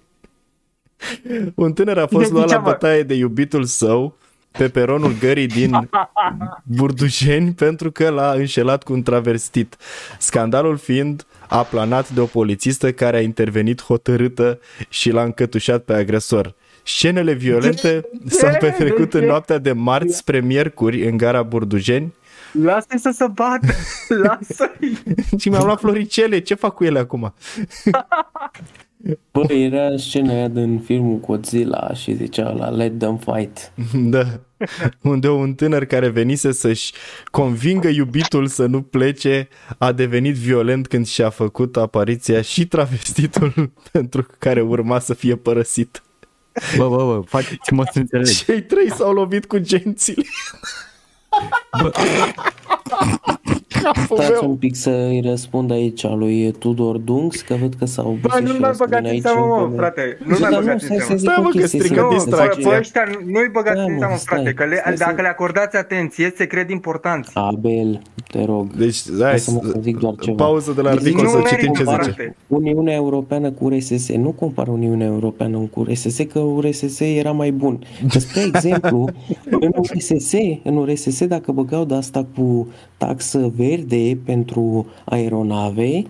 un 1.55 1.73
tânăr 1.73 1.97
a 1.97 2.07
fost 2.07 2.25
De 2.27 2.31
luat 2.33 2.43
la 2.45 2.49
Suceava. 2.49 2.71
bătaie 2.71 3.03
de 3.03 3.13
iubitul 3.13 3.63
său 3.63 4.17
pe 4.51 4.69
peronul 4.69 5.15
gării 5.19 5.47
din 5.47 5.89
Burdușeni 6.77 7.53
pentru 7.53 7.91
că 7.91 8.09
l-a 8.09 8.31
înșelat 8.31 8.83
cu 8.83 8.93
un 8.93 9.03
travestit. 9.03 9.77
Scandalul 10.19 10.77
fiind 10.77 11.25
aplanat 11.47 12.09
de 12.09 12.19
o 12.19 12.25
polițistă 12.25 12.91
care 12.91 13.17
a 13.17 13.21
intervenit 13.21 13.81
hotărâtă 13.81 14.59
și 14.89 15.09
l-a 15.11 15.23
încătușat 15.23 15.83
pe 15.83 15.93
agresor. 15.93 16.55
Scenele 16.83 17.33
violente 17.33 18.05
s-au 18.27 18.55
petrecut 18.59 19.09
De 19.09 19.17
în 19.17 19.23
ce? 19.23 19.29
noaptea 19.29 19.57
de 19.57 19.71
marți 19.71 20.17
spre 20.17 20.39
miercuri 20.39 21.07
în 21.07 21.17
gara 21.17 21.43
Burdujeni 21.43 22.13
Lasă-i 22.51 22.99
să 22.99 23.09
se 23.13 23.25
bată! 23.33 23.67
Lasă-i! 24.23 24.97
și 25.39 25.49
mi-am 25.49 25.65
luat 25.65 25.79
floricele. 25.79 26.39
Ce 26.39 26.53
fac 26.53 26.73
cu 26.73 26.83
ele 26.83 26.99
acum? 26.99 27.33
Bă, 29.31 29.53
era 29.53 29.97
scena 29.97 30.33
aia 30.33 30.47
din 30.47 30.79
filmul 30.79 31.19
Godzilla 31.19 31.93
și 31.93 32.13
zicea 32.13 32.49
la 32.49 32.69
Let 32.69 32.99
them 32.99 33.17
fight. 33.17 33.71
Da. 33.93 34.25
Unde 35.01 35.29
un 35.29 35.53
tânăr 35.53 35.85
care 35.85 36.09
venise 36.09 36.51
să-și 36.51 36.93
convingă 37.31 37.87
iubitul 37.87 38.47
să 38.47 38.65
nu 38.65 38.81
plece 38.81 39.47
a 39.77 39.91
devenit 39.91 40.35
violent 40.35 40.87
când 40.87 41.07
și-a 41.07 41.29
făcut 41.29 41.77
apariția 41.77 42.41
și 42.41 42.67
travestitul 42.67 43.71
pentru 43.91 44.27
care 44.37 44.61
urma 44.61 44.99
să 44.99 45.13
fie 45.13 45.35
părăsit. 45.35 46.03
Bă, 46.77 46.89
bă, 46.89 46.95
bă, 46.95 47.21
faceți-mă 47.25 47.83
să 47.91 47.99
înțeleg. 47.99 48.27
Cei 48.27 48.61
trei 48.61 48.91
s-au 48.91 49.13
lovit 49.13 49.45
cu 49.45 49.57
gențile. 49.57 50.23
Stați 54.05 54.43
un 54.45 54.55
pic 54.55 54.75
să-i 54.75 55.21
răspund 55.25 55.71
aici 55.71 56.03
lui 56.07 56.51
Tudor 56.59 56.97
Dunks, 56.97 57.41
că 57.41 57.55
văd 57.61 57.73
că 57.79 57.85
s-au 57.85 58.17
Bă, 58.21 58.39
nu 58.43 58.53
mai 58.59 58.71
băgați 58.77 59.09
în 59.15 59.21
seamă, 59.21 59.45
mă, 59.45 59.75
frate. 59.75 60.17
Nu 60.25 60.37
mai 60.39 60.49
dar 60.49 60.59
nu, 60.59 60.65
băgați 60.65 60.83
în 60.91 60.99
stai 60.99 60.99
să 60.99 61.05
seamă. 61.05 61.17
zic 61.17 61.29
Stai, 61.29 61.35
o 61.37 61.41
mă, 61.41 61.49
că 61.49 61.57
chestie, 61.57 61.79
strică 61.79 61.95
să- 61.95 62.01
Nu, 62.01 62.13
distracția. 62.13 62.63
bă, 62.63 62.69
bă, 62.69 62.77
ăștia 62.79 63.03
nu-i 63.25 63.49
băgați 63.51 63.75
Da, 63.75 63.81
în 63.83 63.91
mă, 63.93 63.97
seamă, 63.99 64.15
stai. 64.17 64.37
frate, 64.37 64.53
că 64.53 64.63
le, 64.65 64.75
Stai 64.75 64.97
să- 64.97 65.03
dacă 65.07 65.21
le 65.21 65.27
acordați 65.27 65.77
atenție, 65.77 66.33
se 66.37 66.45
cred 66.45 66.69
importanți. 66.69 67.31
Abel, 67.33 68.01
te 68.27 68.45
rog. 68.45 68.73
Deci, 68.75 68.97
hai, 69.07 69.31
Lasă-mă 69.31 69.59
să 69.63 69.79
zic 69.81 69.97
doar 69.99 70.13
ceva. 70.21 70.43
pauză 70.43 70.71
de 70.75 70.81
la 70.81 70.89
Deci 70.89 70.97
articol 70.99 71.23
nu 71.23 71.29
să 71.29 71.35
merită, 71.37 71.55
citim 71.55 71.73
ce 71.73 71.83
frate. 71.83 72.09
zice. 72.09 72.35
Uniunea 72.47 72.93
Europeană 72.93 73.51
cu 73.51 73.69
RSS. 73.69 74.09
Nu 74.15 74.29
compar 74.31 74.67
Uniunea 74.67 75.07
Europeană 75.07 75.57
cu 75.57 75.83
RSS, 75.83 76.17
că 76.33 76.41
RSS 76.59 76.99
era 76.99 77.31
mai 77.31 77.51
bun. 77.51 77.79
Că, 78.11 78.19
spre 78.19 78.41
exemplu, 78.41 79.09
în 79.59 79.71
RSS, 79.81 80.31
în 80.63 80.85
RSS, 80.85 81.25
dacă 81.27 81.51
băgau 81.51 81.85
de 81.85 81.95
asta 81.95 82.25
cu 82.35 82.67
taxă 82.97 83.51
verde 83.55 83.70
pentru 84.25 84.87
aeronave, 85.05 86.03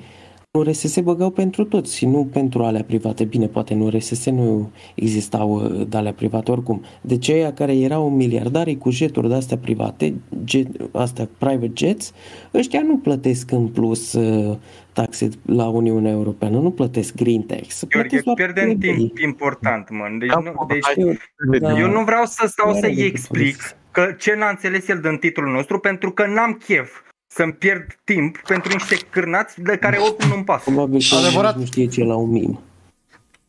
în 0.54 0.64
RSS 0.64 1.00
băgau 1.00 1.30
pentru 1.30 1.64
toți 1.64 1.96
și 1.98 2.06
nu 2.06 2.26
pentru 2.26 2.64
alea 2.64 2.84
private. 2.84 3.24
Bine, 3.24 3.48
poate 3.48 3.74
în 3.74 3.90
RSS 3.90 4.26
nu 4.26 4.72
existau 4.96 5.50
uh, 5.56 5.88
de 5.88 5.98
alea 5.98 6.14
private 6.14 6.52
oricum. 6.52 6.84
Deci 7.02 7.30
aia 7.30 7.54
care 7.54 7.78
erau 7.78 8.10
miliardari 8.10 8.78
cu 8.78 8.90
jeturi 8.90 9.28
de 9.28 9.34
astea 9.34 9.58
private, 9.58 10.14
jet, 10.46 10.68
astea 10.92 11.30
private 11.38 11.72
jets, 11.76 12.14
ăștia 12.54 12.82
nu 12.82 12.98
plătesc 12.98 13.52
în 13.52 13.68
plus 13.68 14.14
uh, 14.14 14.58
taxe 14.94 15.30
la 15.46 15.68
Uniunea 15.68 16.12
Europeană, 16.12 16.60
nu 16.60 16.72
plătesc 16.72 17.16
green 17.16 17.42
tax. 17.42 17.84
Gheorghe, 17.88 18.08
plătesc 18.10 18.24
doar 18.24 18.36
pierdem 18.36 18.78
plebei. 18.78 18.96
timp 18.98 19.18
important, 19.18 19.90
mă. 19.90 20.06
Deci, 20.20 20.30
Da, 20.30 20.40
nu, 20.40 20.66
deci 20.68 20.86
hai, 20.86 21.18
Da. 21.60 21.80
eu 21.80 21.88
nu 21.92 22.04
vreau 22.04 22.26
să 22.26 22.46
stau 22.48 22.70
Nu 22.72 22.78
are 22.78 22.88
să-i 22.88 22.96
de 22.96 23.04
explic 23.04 23.46
înțeles. 23.46 23.76
că 23.92 24.16
ce 24.20 24.36
n-a 24.36 24.50
înțeles 24.50 24.88
el 24.88 25.00
din 25.00 25.18
titlul 25.18 25.52
nostru, 25.52 25.80
pentru 25.80 26.12
că 26.12 26.26
n-am 26.28 26.54
chef 26.54 26.92
să-mi 27.34 27.54
pierd 27.54 27.86
timp 28.04 28.38
pentru 28.48 28.72
niște 28.74 28.98
cârnați 29.10 29.62
de 29.62 29.78
care 29.78 29.98
oricum 29.98 30.28
nu-mi 30.30 30.44
pasă. 30.44 30.64
Probabil 30.66 31.02
că 31.10 31.16
Adevărat. 31.16 31.56
nu 31.58 31.66
știe 31.66 31.88
ce 31.88 32.04
la 32.04 32.16
un 32.16 32.30
mim. 32.30 32.60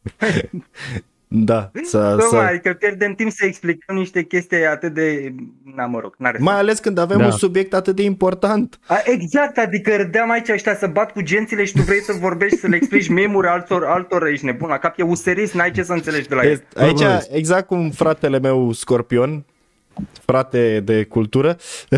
Da, 1.35 1.71
să, 1.83 1.99
Bă, 1.99 2.15
mă, 2.15 2.27
să... 2.31 2.37
adică 2.37 2.73
pierdem 2.73 3.15
timp 3.15 3.31
să 3.31 3.45
explicăm 3.47 3.97
niște 3.97 4.23
chestii 4.23 4.67
atât 4.67 4.95
de... 4.95 5.35
Na, 5.77 5.87
mă 5.87 6.01
rog, 6.01 6.15
n-are 6.19 6.39
Mai 6.39 6.47
sens. 6.55 6.59
ales 6.67 6.79
când 6.79 6.99
avem 6.99 7.19
Da. 7.19 7.25
un 7.25 7.31
subiect 7.31 7.75
atât 7.75 7.97
de 7.97 8.03
important. 8.03 8.79
A, 8.87 8.97
exact, 9.05 9.59
adică 9.59 9.97
râdeam 9.97 10.31
aici 10.31 10.49
ăștia 10.49 10.77
să 10.77 10.87
bat 10.87 11.13
cu 11.13 11.21
gențile 11.21 11.65
și 11.65 11.73
tu 11.73 11.83
vrei 11.83 12.01
să 12.01 12.13
vorbești, 12.13 12.57
să 12.59 12.67
le 12.67 12.77
explici 12.77 13.09
memuri 13.09 13.47
altor, 13.47 13.85
altor 13.85 14.27
ești 14.27 14.45
nebun 14.45 14.69
la 14.69 14.79
cap, 14.79 14.99
e 14.99 15.03
userist, 15.03 15.55
n-ai 15.55 15.71
ce 15.71 15.83
să 15.83 15.93
înțelegi 15.93 16.29
de 16.29 16.35
la 16.35 16.45
el. 16.45 16.51
Este- 16.51 16.67
Aici, 16.83 16.99
Bă, 16.99 17.05
bă. 17.29 17.29
exact 17.37 17.67
cum 17.67 17.91
fratele 17.91 18.39
meu 18.39 18.73
Scorpion, 18.73 19.45
frate 20.25 20.81
de 20.81 21.05
cultură, 21.05 21.57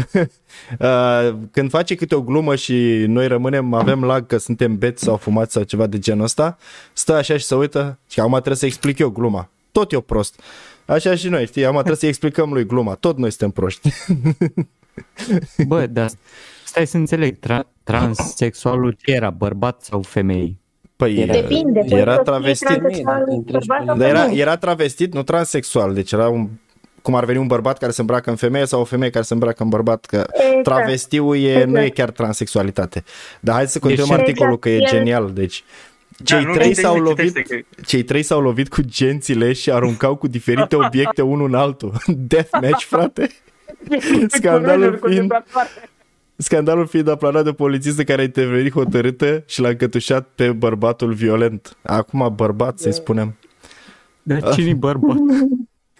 uh, 0.78 1.34
când 1.50 1.70
face 1.70 1.94
câte 1.94 2.14
o 2.14 2.22
glumă 2.22 2.54
și 2.54 3.04
noi 3.06 3.26
rămânem, 3.26 3.74
avem 3.74 4.04
lag 4.04 4.26
că 4.26 4.36
suntem 4.36 4.78
beți 4.78 5.02
sau 5.04 5.16
fumați 5.16 5.52
sau 5.52 5.62
ceva 5.62 5.86
de 5.86 5.98
genul 5.98 6.24
ăsta, 6.24 6.58
stă 6.92 7.12
așa 7.14 7.36
și 7.36 7.44
se 7.44 7.54
uită 7.54 7.98
și 8.08 8.20
acum 8.20 8.32
trebuie 8.32 8.56
să 8.56 8.66
explic 8.66 8.98
eu 8.98 9.08
gluma. 9.10 9.48
Tot 9.72 9.92
eu 9.92 10.00
prost. 10.00 10.40
Așa 10.86 11.14
și 11.14 11.28
noi, 11.28 11.46
știi, 11.46 11.62
acum 11.64 11.76
trebuie 11.76 11.96
să 11.96 12.06
explicăm 12.06 12.52
lui 12.52 12.66
gluma. 12.66 12.94
Tot 12.94 13.18
noi 13.18 13.30
suntem 13.30 13.50
proști. 13.50 13.88
Bă, 15.66 15.86
dar 15.86 16.10
stai 16.64 16.86
să 16.86 16.96
înțeleg, 16.96 17.36
tra- 17.38 17.68
transexualul 17.84 18.96
ce 19.02 19.12
era, 19.12 19.30
bărbat 19.30 19.82
sau 19.82 20.02
femei? 20.02 20.56
Păi, 20.96 21.16
Era- 21.20 21.32
Depinde. 21.32 21.80
poți 21.80 21.94
Era 21.94 22.10
să 22.10 22.16
fii 22.16 22.24
travestit. 22.24 22.66
transexual, 22.66 23.18
Dacă 23.18 23.30
întregi 23.30 23.66
bărbat 23.66 23.78
pe 23.84 23.86
sau 23.86 23.96
Dar 23.98 24.08
era, 24.08 24.20
femeie. 24.20 24.40
era 24.40 24.56
travestit, 24.56 25.14
nu 25.14 25.22
transexual, 25.22 25.94
deci 25.94 26.12
era 26.12 26.28
un 26.28 26.48
cum 27.04 27.14
ar 27.14 27.24
veni 27.24 27.38
un 27.38 27.46
bărbat 27.46 27.78
care 27.78 27.92
se 27.92 28.00
îmbracă 28.00 28.30
în 28.30 28.36
femeie 28.36 28.64
sau 28.66 28.80
o 28.80 28.84
femeie 28.84 29.10
care 29.10 29.24
se 29.24 29.32
îmbracă 29.32 29.62
în 29.62 29.68
bărbat, 29.68 30.04
că 30.04 30.26
Exact. 30.32 30.62
travestiu 30.62 31.34
e, 31.34 31.50
Exact. 31.52 31.70
nu 31.70 31.80
e 31.80 31.88
chiar 31.88 32.10
transexualitate. 32.10 33.04
Dar 33.40 33.54
hai 33.54 33.66
să 33.68 33.78
continuăm 33.78 34.08
Deci- 34.16 34.18
articolul 34.26 34.58
că 34.58 34.68
e 34.68 34.74
Exact, 34.74 34.92
el- 34.92 34.98
genial. 34.98 35.30
Deci 35.34 35.64
cei 36.24 36.38
Da, 36.42 36.46
nu 36.46 36.52
trei 36.52 36.62
citește, 36.68 36.80
s-au 36.82 36.94
citește, 37.06 37.32
lovit, 37.38 37.46
că- 37.48 37.82
cei 37.86 38.02
trei 38.02 38.22
s-au 38.22 38.40
lovit 38.40 38.68
cu 38.68 38.80
gențile 38.82 39.52
și 39.52 39.70
aruncau 39.70 40.16
cu 40.16 40.26
diferite 40.26 40.76
obiecte 40.86 41.22
unul 41.22 41.46
în 41.48 41.54
altul. 41.54 41.92
Deathmatch, 42.28 42.84
frate. 42.84 43.30
Scandalul 44.28 44.98
fiind, 45.06 45.32
scandalul 46.36 46.86
fiind 46.86 47.08
aplanat 47.08 47.44
de 47.44 47.52
polițistă 47.52 48.04
care 48.04 48.20
a 48.20 48.24
intervenit 48.24 48.72
hotărâtă 48.72 49.42
și 49.46 49.60
l-a 49.60 49.68
încătușat 49.68 50.28
pe 50.34 50.52
bărbatul 50.52 51.12
violent. 51.12 51.76
Acum 51.82 52.32
bărbat, 52.36 52.78
să-i 52.78 52.92
spunem. 52.92 53.34
Dar 54.22 54.54
cine 54.54 54.74
bărbat? 54.74 55.16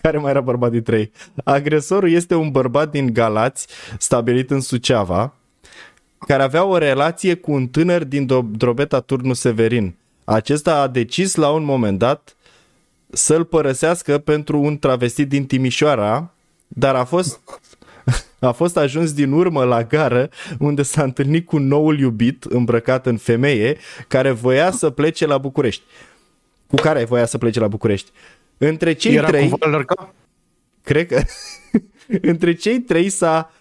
Care 0.04 0.18
mai 0.18 0.30
era 0.30 0.40
bărbat 0.40 0.70
dintre 0.70 0.98
ei? 0.98 1.12
Agresorul 1.44 2.10
este 2.10 2.34
un 2.34 2.50
bărbat 2.50 2.90
din 2.90 3.12
Galați, 3.12 3.66
stabilit 3.98 4.50
în 4.50 4.60
Suceava, 4.60 5.34
care 6.18 6.42
avea 6.42 6.64
o 6.64 6.78
relație 6.78 7.34
cu 7.34 7.52
un 7.52 7.66
tânăr 7.66 8.04
din 8.04 8.24
Do- 8.24 8.50
Drobeta 8.56 9.00
Turnu 9.00 9.32
Severin. 9.32 9.94
Acesta 10.24 10.80
a 10.80 10.86
decis 10.86 11.34
la 11.34 11.50
un 11.50 11.64
moment 11.64 11.98
dat 11.98 12.36
să-l 13.10 13.44
părăsească 13.44 14.18
pentru 14.18 14.60
un 14.60 14.78
travestit 14.78 15.28
din 15.28 15.46
Timișoara, 15.46 16.30
dar 16.68 16.94
a 16.94 17.04
fost 17.04 17.40
a 18.38 18.52
fost 18.52 18.76
ajuns 18.76 19.12
din 19.12 19.32
urmă 19.32 19.64
la 19.64 19.82
gară 19.82 20.30
unde 20.58 20.82
s-a 20.82 21.02
întâlnit 21.02 21.46
cu 21.46 21.58
noul 21.58 21.98
iubit 21.98 22.44
îmbrăcat 22.44 23.06
în 23.06 23.16
femeie 23.16 23.76
care 24.08 24.30
voia 24.30 24.70
să 24.70 24.90
plece 24.90 25.26
la 25.26 25.38
București. 25.38 25.82
Cu 26.66 26.74
care 26.74 27.04
voia 27.04 27.26
să 27.26 27.38
plece 27.38 27.60
la 27.60 27.68
București. 27.68 28.10
Între 28.68 28.92
cei 28.92 29.14
Era 29.14 29.26
trei, 29.26 29.48
cu 29.48 29.56
Valerca? 29.56 30.14
cred 30.82 31.06
că 31.06 31.22
între 32.30 32.54
cei 32.54 32.80
trei 32.80 33.08
s-a 33.08 33.52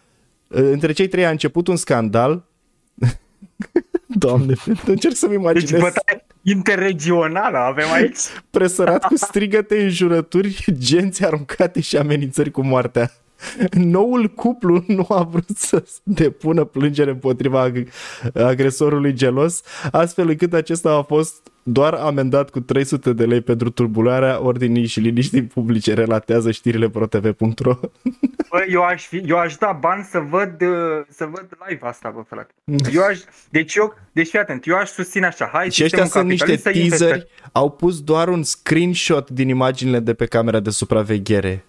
între 0.48 0.92
cei 0.92 1.08
trei 1.08 1.26
a 1.26 1.30
început 1.30 1.68
un 1.68 1.76
scandal. 1.76 2.46
Doamne, 4.08 4.54
încerc 4.86 5.16
să-mi 5.16 5.32
Deci 5.32 5.42
imaginez 5.42 5.82
bătaie 5.82 6.26
interregională 6.42 7.58
avem 7.58 7.92
aici. 7.92 8.18
presărat 8.50 9.06
cu 9.06 9.16
strigăte, 9.16 9.82
înjurături, 9.82 10.66
genți 10.88 11.26
aruncate 11.26 11.82
și 11.82 11.98
amenințări 11.98 12.52
cu 12.52 12.62
moartea. 12.62 13.12
Noul 13.95 14.28
cuplu 14.28 14.84
nu 14.98 15.06
a 15.10 15.24
vrut 15.24 15.57
să 15.57 15.84
depună 16.03 16.64
plângere 16.64 17.11
împotriva 17.11 17.70
ag- 17.70 17.88
agresorului 18.34 19.14
gelos, 19.14 19.61
astfel 19.91 20.30
încât 20.30 20.53
acesta 20.53 20.91
a 20.91 21.02
fost 21.02 21.52
doar 21.64 21.94
amendat 21.94 22.49
cu 22.49 22.60
300 22.60 23.14
de 23.14 23.26
lei 23.26 23.41
pentru 23.41 23.70
turbularea 23.70 24.44
ordinii 24.44 24.86
și 24.86 24.99
liniștii 24.99 25.44
publice, 25.44 25.94
relatează 25.94 26.52
știrile 26.52 26.90
protv.ro. 26.90 27.80
Bă, 28.49 28.65
eu 28.70 28.84
aș, 28.84 29.06
fi, 29.06 29.24
eu 29.28 29.38
aș 29.38 29.56
da 29.56 29.78
bani 29.80 30.03
să 30.03 30.20
văd, 30.20 30.61
uh, 30.61 31.06
să 31.10 31.26
văd 31.26 31.48
live 31.68 31.88
asta, 31.88 32.10
bă, 32.15 32.22
frate. 32.28 32.53
Eu 32.94 33.03
aș, 33.03 33.20
deci 33.49 33.76
eu, 33.76 33.94
deci 34.11 34.28
fii 34.28 34.40
atent, 34.40 34.68
eu 34.68 34.76
aș 34.76 34.90
susține 34.90 35.26
așa, 35.26 35.49
hai 35.54 35.72
Și 35.72 35.84
ăștia 35.84 36.04
sistemul 36.04 36.10
sunt 36.10 36.30
niște 36.30 36.46
capitalist 36.46 36.81
să 36.91 36.97
teaseri, 36.97 37.13
investească. 37.13 37.49
au 37.52 37.72
pus 37.72 38.02
doar 38.02 38.28
un 38.28 38.44
screenshot 38.44 39.30
din 39.30 39.49
imaginile 39.49 39.99
de 39.99 40.13
pe 40.13 40.26
camera 40.26 40.60
de 40.60 40.70
supraveghere. 40.70 41.65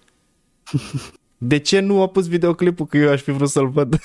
De 1.37 1.57
ce 1.59 1.79
nu 1.79 2.01
a 2.01 2.07
pus 2.07 2.27
videoclipul 2.27 2.85
că 2.85 2.97
eu 2.97 3.11
aș 3.11 3.21
fi 3.21 3.31
vrut 3.31 3.49
să-l 3.49 3.67
văd? 3.67 3.99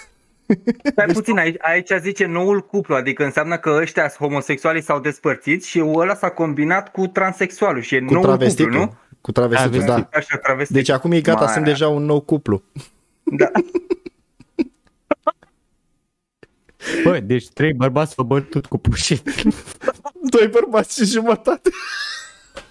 Stai 0.85 1.07
puțin, 1.13 1.39
aici, 1.39 1.57
aici 1.61 1.91
zice 2.01 2.27
noul 2.27 2.61
cuplu, 2.67 2.95
adică 2.95 3.25
înseamnă 3.25 3.59
că 3.59 3.71
ăștia 3.81 4.09
homosexualii 4.19 4.83
s-au 4.83 5.01
despărțit 5.01 5.65
și 5.65 5.83
ăla 5.87 6.15
s-a 6.15 6.31
combinat 6.31 6.91
cu 6.93 7.07
transexualul 7.07 7.83
și 7.83 7.95
e 7.95 8.01
Cu 8.01 8.13
noul 8.13 8.25
travestitul. 8.27 8.65
cuplu, 8.73 8.81
nu? 8.85 8.95
Cu 9.21 9.33
travestitul, 9.33 9.79
Travestit. 9.81 10.09
da. 10.11 10.19
Așa, 10.19 10.37
travestit. 10.37 10.77
Deci 10.77 10.89
acum 10.89 11.13
e 11.13 11.21
gata, 11.21 11.45
Mai- 11.45 11.53
sunt 11.53 11.65
deja 11.65 11.89
un 11.89 12.05
nou 12.05 12.21
cuplu. 12.21 12.63
Da. 13.23 13.51
Bă, 17.05 17.19
deci 17.21 17.49
trei 17.49 17.73
bărbați 17.73 18.13
s-au 18.15 18.25
bătut 18.25 18.67
cu 18.67 18.79
pușit. 18.79 19.31
Doi 20.31 20.49
bărbați 20.49 20.99
și 21.05 21.11
jumătate. 21.11 21.71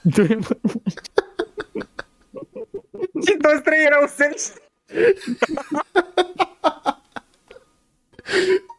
Doi 0.01 0.27
bărbați. 0.27 0.93
Și 3.25 3.37
toți 3.41 3.61
trei 3.63 3.85
erau 3.85 4.07
sexi. 4.07 4.53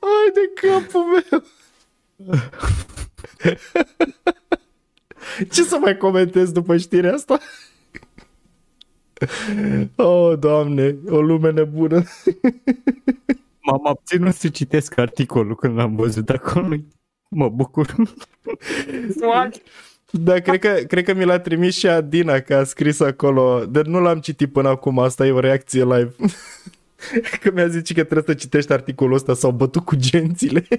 Ai 0.01 0.31
de 0.35 0.51
capul 0.55 1.03
meu. 1.31 1.43
Ce 5.51 5.63
să 5.63 5.79
mai 5.79 5.97
comentez 5.97 6.53
după 6.53 6.77
știrea 6.77 7.15
asta? 7.15 7.39
Oh, 9.97 10.39
doamne, 10.39 10.97
o 11.09 11.21
lume 11.21 11.51
nebună. 11.51 12.03
M-am 13.61 13.87
abținut 13.87 14.35
să 14.35 14.49
citesc 14.49 14.99
articolul 14.99 15.57
când 15.57 15.77
l-am 15.77 15.97
văzut 15.97 16.31
acolo. 16.31 16.77
Mă 17.29 17.49
bucur. 17.49 17.95
Da, 20.11 20.39
cred 20.39 20.59
că, 20.59 20.69
cred 20.87 21.05
că 21.05 21.15
mi 21.15 21.25
l-a 21.25 21.39
trimis 21.39 21.77
și 21.77 21.89
Adina, 21.89 22.39
că 22.39 22.55
a 22.55 22.65
scris 22.65 23.01
acolo. 23.01 23.65
Dar 23.65 23.85
nu 23.85 24.01
l-am 24.01 24.21
citit 24.21 24.53
până 24.53 24.69
acum, 24.69 24.99
asta 24.99 25.27
e 25.27 25.31
o 25.31 25.41
reacție 25.41 25.85
live. 25.85 26.15
Că 27.41 27.51
mi-a 27.55 27.67
zis 27.69 27.83
că 27.83 28.05
trebuie 28.05 28.23
să 28.27 28.35
citești 28.35 28.73
articolul 28.73 29.15
ăsta, 29.15 29.35
s-au 29.35 29.51
bătut 29.51 29.85
cu 29.85 29.97
gențile. 29.97 30.67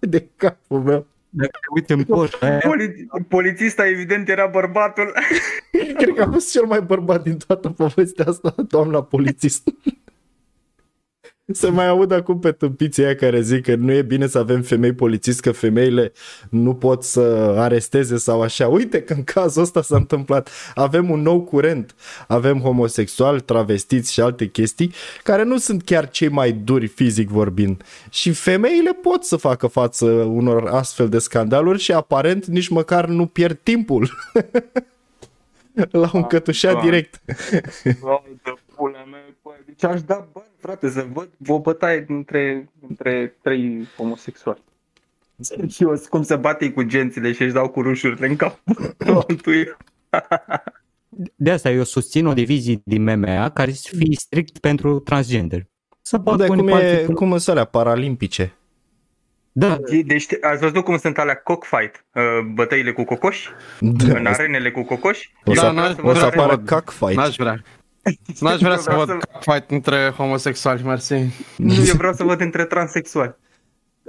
De 0.00 0.28
capul 0.36 0.80
meu. 0.82 1.06
Dacă 1.30 1.50
te 1.50 1.66
uite 1.74 1.92
în 1.92 2.04
post, 2.04 2.42
aia, 2.42 2.58
Poli- 2.58 3.28
polițista 3.28 3.86
evident 3.86 4.28
era 4.28 4.46
bărbatul. 4.46 5.12
Cred 5.98 6.14
că 6.14 6.22
a 6.22 6.30
fost 6.30 6.50
cel 6.50 6.64
mai 6.64 6.80
bărbat 6.80 7.22
din 7.22 7.36
toată 7.46 7.68
povestea 7.68 8.24
asta, 8.28 8.54
doamna 8.68 9.02
polițist. 9.02 9.68
Se 11.52 11.68
mai 11.68 11.86
aud 11.86 12.12
acum 12.12 12.38
pe 12.38 12.52
tâmpiții 12.52 13.04
aia 13.04 13.14
care 13.14 13.40
zic 13.40 13.62
că 13.62 13.74
nu 13.74 13.92
e 13.92 14.02
bine 14.02 14.26
să 14.26 14.38
avem 14.38 14.62
femei 14.62 14.92
polițist, 14.92 15.40
că 15.40 15.52
femeile 15.52 16.12
nu 16.50 16.74
pot 16.74 17.04
să 17.04 17.20
aresteze 17.58 18.16
sau 18.16 18.42
așa. 18.42 18.68
Uite 18.68 19.02
că 19.02 19.12
în 19.12 19.24
cazul 19.24 19.62
ăsta 19.62 19.82
s-a 19.82 19.96
întâmplat. 19.96 20.50
Avem 20.74 21.10
un 21.10 21.20
nou 21.20 21.42
curent. 21.42 21.94
Avem 22.28 22.60
homosexuali, 22.60 23.40
travestiți 23.40 24.12
și 24.12 24.20
alte 24.20 24.46
chestii 24.46 24.92
care 25.22 25.42
nu 25.42 25.58
sunt 25.58 25.82
chiar 25.82 26.08
cei 26.10 26.28
mai 26.28 26.52
duri 26.52 26.86
fizic 26.86 27.28
vorbind. 27.28 27.82
Și 28.10 28.32
femeile 28.32 28.92
pot 28.92 29.24
să 29.24 29.36
facă 29.36 29.66
față 29.66 30.06
unor 30.10 30.66
astfel 30.66 31.08
de 31.08 31.18
scandaluri 31.18 31.78
și 31.78 31.92
aparent 31.92 32.46
nici 32.46 32.68
măcar 32.68 33.06
nu 33.06 33.26
pierd 33.26 33.58
timpul. 33.62 34.10
L-au 35.90 36.10
încătușat 36.12 36.72
Doamne. 36.72 36.90
direct. 36.90 37.20
Vai 38.00 38.22
de 38.42 38.54
pula 38.74 39.04
mea, 39.10 39.24
bă, 39.25 39.25
deci 39.76 39.90
aș 39.90 40.02
da 40.02 40.28
bani, 40.32 40.46
frate, 40.58 40.88
să 40.90 41.06
văd 41.12 41.28
o 41.46 41.60
bătaie 41.60 42.04
între, 42.08 42.68
între 42.88 43.34
trei 43.42 43.86
homosexuali. 43.96 44.62
Și 45.68 45.82
eu 45.82 46.02
cum 46.08 46.22
să 46.22 46.36
bate 46.36 46.72
cu 46.72 46.82
gențile 46.82 47.32
și 47.32 47.42
își 47.42 47.52
dau 47.52 47.68
cu 47.68 47.82
rușurile 47.82 48.26
în 48.26 48.36
cap. 48.36 48.58
Altuia. 49.28 49.76
de 51.34 51.50
asta 51.50 51.70
eu 51.70 51.82
susțin 51.82 52.26
o 52.26 52.32
divizie 52.32 52.80
din 52.84 53.02
MMA 53.02 53.50
care 53.50 53.70
să 53.72 53.88
fie 53.96 54.14
strict 54.18 54.58
pentru 54.58 54.98
transgender. 54.98 55.66
Să 56.02 56.16
Bă, 56.16 56.22
bag 56.30 56.38
dar 56.38 56.48
unii 56.48 56.62
cum, 56.68 56.78
pe 56.78 56.84
e, 56.84 56.90
alții. 56.98 57.14
cum 57.14 57.30
sunt 57.30 57.48
alea 57.48 57.64
paralimpice? 57.64 58.52
Da, 59.52 59.78
Deci 60.06 60.26
ați 60.40 60.60
văzut 60.60 60.84
cum 60.84 60.96
sunt 60.98 61.18
alea 61.18 61.34
cockfight, 61.36 62.04
uh, 62.14 62.22
bătăile 62.54 62.92
cu 62.92 63.04
cocoși, 63.04 63.48
Da, 63.80 64.18
în 64.18 64.26
arenele 64.26 64.70
cu 64.70 64.82
cocoși? 64.82 65.32
o 65.44 65.54
să, 65.54 65.60
Da, 65.60 65.66
Eu 65.66 65.72
n-aș- 65.74 65.92
vreau 65.92 66.10
o 66.10 66.14
să 66.14 66.20
văd- 66.24 66.32
apară 66.34 66.56
văd. 66.56 66.68
cockfight. 66.68 67.14
N-aș 67.16 67.36
vrea. 67.36 67.62
N-aș 68.40 68.58
vrea 68.60 68.70
Eu 68.70 68.76
să 68.76 68.90
vreau 68.90 69.04
văd 69.04 69.08
să- 69.20 69.50
fight 69.50 69.70
între 69.70 70.12
homosexuali, 70.16 70.82
mersi. 70.82 71.14
Nu, 71.56 71.74
eu 71.74 71.94
vreau 71.96 72.12
să 72.12 72.24
văd 72.24 72.40
între 72.40 72.64
transexuali. 72.64 73.34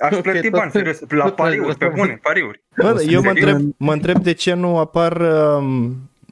Aș 0.01 0.15
Ok, 0.15 0.21
plăti 0.21 0.41
tot- 0.49 0.51
bani, 0.59 0.71
serios, 0.71 0.99
la 1.09 1.23
tot- 1.25 1.35
pariuri, 1.35 1.77
pe 1.77 1.91
bune, 1.95 2.19
pariuri. 2.21 2.63
Bă, 2.77 2.83
eu 2.83 2.91
mă 2.93 2.97
Serios? 2.99 3.25
întreb, 3.25 3.73
mă 3.77 3.93
întreb 3.93 4.17
de 4.23 4.31
ce 4.33 4.53
nu 4.53 4.77
apar 4.77 5.21
um, 5.57 5.85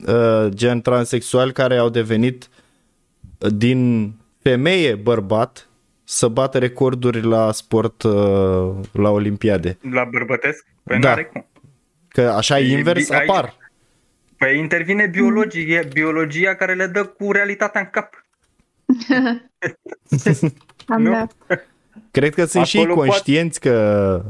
uh, 0.07 0.47
gen 0.49 0.81
transexuali 0.81 1.51
care 1.53 1.77
au 1.77 1.89
devenit 1.89 2.49
uh, 3.39 3.49
din 3.55 4.11
femeie 4.41 4.95
bărbat 4.95 5.69
să 6.03 6.27
bată 6.27 6.57
recorduri 6.57 7.21
la 7.21 7.51
sport 7.51 8.03
uh, 8.03 8.71
la 8.91 9.09
olimpiade. 9.09 9.77
La 9.91 10.03
bărbătesc? 10.11 10.65
Păi 10.83 10.99
Da. 10.99 11.07
n-are 11.09 11.23
cum. 11.23 11.45
Că 12.07 12.21
așa 12.21 12.59
E- 12.59 12.71
invers 12.77 13.09
ai- 13.09 13.25
apar. 13.25 13.55
Păi 14.37 14.59
intervine 14.59 15.07
biologie, 15.07 15.87
biologia 15.93 16.55
care 16.55 16.73
le 16.73 16.87
dă 16.87 17.05
cu 17.05 17.31
realitatea 17.31 17.81
în 17.81 17.87
cap. 17.91 18.25
Am 20.87 21.01
Nu? 21.01 21.11
da. 21.11 21.27
Cred 22.11 22.33
că 22.33 22.45
sunt 22.45 22.65
și 22.65 22.77
ei 22.77 22.83
Acolo 22.83 22.99
conștienți 22.99 23.59
că 23.59 24.23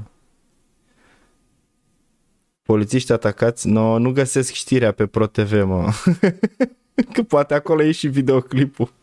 polițiști 2.61 3.11
atacați, 3.11 3.67
no, 3.67 3.97
nu 3.97 4.11
găsesc 4.11 4.53
știrea 4.53 4.91
pe 4.91 5.05
ProTV, 5.05 5.63
mă. 5.63 5.91
că 7.13 7.23
poate 7.23 7.53
acolo 7.53 7.83
e 7.83 7.91
și 7.91 8.07
videoclipul. 8.07 8.91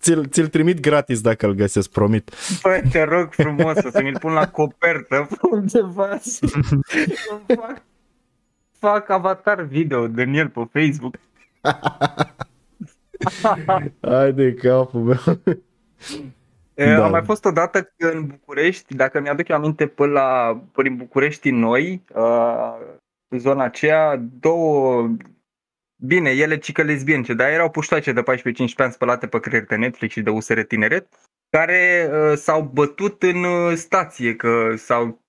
ți-l, 0.00 0.28
ți-l 0.28 0.48
trimit 0.48 0.80
gratis 0.80 1.20
dacă 1.20 1.46
îl 1.46 1.52
găsesc, 1.52 1.90
promit. 1.90 2.30
Băi, 2.62 2.82
te 2.90 3.02
rog 3.02 3.32
frumos 3.32 3.76
să 3.76 4.00
mi-l 4.02 4.18
pun 4.18 4.32
la 4.32 4.48
copertă 4.48 5.28
undeva 5.50 6.18
să 6.20 6.46
fac, 7.46 7.82
fac 8.82 9.08
avatar 9.08 9.62
video 9.62 10.06
din 10.06 10.34
el 10.34 10.48
pe 10.48 10.68
Facebook. 10.72 11.14
Hai 14.00 14.32
de 14.32 14.54
capul 14.54 15.00
meu. 15.00 15.16
Da. 16.74 16.84
Da. 16.84 17.04
Am 17.04 17.10
mai 17.10 17.24
fost 17.24 17.44
odată 17.44 17.92
în 17.96 18.26
București, 18.26 18.94
dacă 18.94 19.20
mi-aduc 19.20 19.48
eu 19.48 19.56
aminte, 19.56 19.86
până 19.86 20.12
la 20.12 20.60
prin 20.72 20.96
București 20.96 21.50
noi, 21.50 22.04
uh, 22.14 22.76
în 23.28 23.38
zona 23.38 23.64
aceea, 23.64 24.16
două, 24.40 25.08
bine, 25.96 26.30
ele 26.30 26.58
cică 26.58 26.82
lesbience, 26.82 27.34
dar 27.34 27.50
erau 27.50 27.70
puștoace 27.70 28.12
de 28.12 28.22
14-15 28.22 28.24
ani 28.76 28.92
spălate 28.92 29.26
pe 29.26 29.40
creier 29.40 29.64
de 29.64 29.76
Netflix 29.76 30.12
și 30.12 30.22
de 30.22 30.30
USR 30.30 30.60
Tineret, 30.60 31.08
care 31.50 32.10
uh, 32.12 32.36
s-au 32.36 32.62
bătut 32.62 33.22
în 33.22 33.44
uh, 33.44 33.74
stație, 33.74 34.36
că 34.36 34.74
s-au 34.76 35.20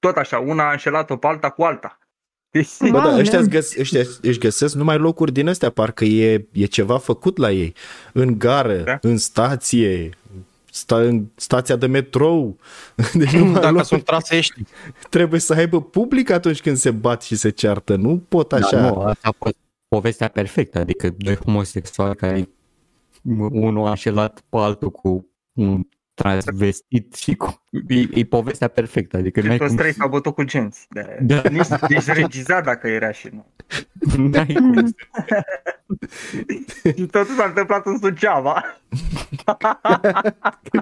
tot 0.00 0.16
așa, 0.16 0.38
una 0.38 0.68
a 0.68 0.70
înșelat-o 0.70 1.16
pe 1.16 1.26
alta 1.26 1.50
cu 1.50 1.62
alta. 1.62 1.98
Deci, 2.50 2.68
Bă, 2.80 2.86
da, 2.90 2.98
Mamă. 2.98 3.18
ăștia, 3.18 3.38
își 3.38 3.48
găs- 3.48 3.76
ăștia 3.78 4.02
își 4.22 4.38
găsesc 4.38 4.74
numai 4.74 4.98
locuri 4.98 5.32
din 5.32 5.48
astea, 5.48 5.70
parcă 5.70 6.04
e, 6.04 6.46
e 6.52 6.64
ceva 6.64 6.98
făcut 6.98 7.36
la 7.36 7.50
ei. 7.50 7.74
În 8.12 8.38
gară, 8.38 8.76
da? 8.76 8.82
Da. 8.84 8.98
în 9.00 9.16
stație, 9.18 10.10
sta, 10.70 10.96
în 11.00 11.24
stația 11.34 11.76
de 11.76 11.86
metrou. 11.86 12.58
Deci 13.14 13.30
numai 13.32 13.52
Dacă 13.52 13.66
locuri, 13.66 13.86
sunt 13.86 14.04
trasești. 14.04 14.62
trebuie 15.10 15.40
să 15.40 15.52
aibă 15.54 15.82
public 15.82 16.30
atunci 16.30 16.60
când 16.60 16.76
se 16.76 16.90
bat 16.90 17.22
și 17.22 17.36
se 17.36 17.50
ceartă. 17.50 17.96
Nu 17.96 18.22
pot 18.28 18.52
așa. 18.52 18.76
Da, 18.80 18.88
nu, 18.90 19.00
asta 19.00 19.28
a 19.28 19.34
fost 19.38 19.56
povestea 19.88 20.28
perfectă, 20.28 20.78
adică 20.78 21.14
doi 21.18 21.34
homosexuali 21.36 22.16
care 22.16 22.48
unul 23.50 23.86
a 23.86 23.90
înșelat 23.90 24.42
pe 24.48 24.56
altul 24.56 24.90
cu 24.90 25.28
un 25.52 25.86
transvestit 26.22 27.14
și 27.14 27.34
cu... 27.34 27.62
E, 27.88 27.94
e 28.20 28.24
povestea 28.24 28.68
perfectă, 28.68 29.16
adică 29.16 29.40
n-ai 29.40 29.56
toți 29.56 29.68
cum, 29.68 29.76
trei 29.76 29.92
s-au 29.92 30.08
bătut 30.08 30.34
cu 30.34 30.42
genți. 30.42 30.86
De, 30.90 31.18
Da. 31.22 31.42
nici, 31.50 31.66
deci 31.88 32.06
regizat 32.06 32.64
dacă 32.64 32.88
era 32.88 33.12
și 33.12 33.28
nu. 33.32 33.46
n-ai 34.28 34.52
cum. 34.54 34.94
Și 36.96 37.06
totul 37.06 37.34
s-a 37.36 37.44
întâmplat 37.44 37.86
în 37.86 37.98
Suceava. 37.98 38.80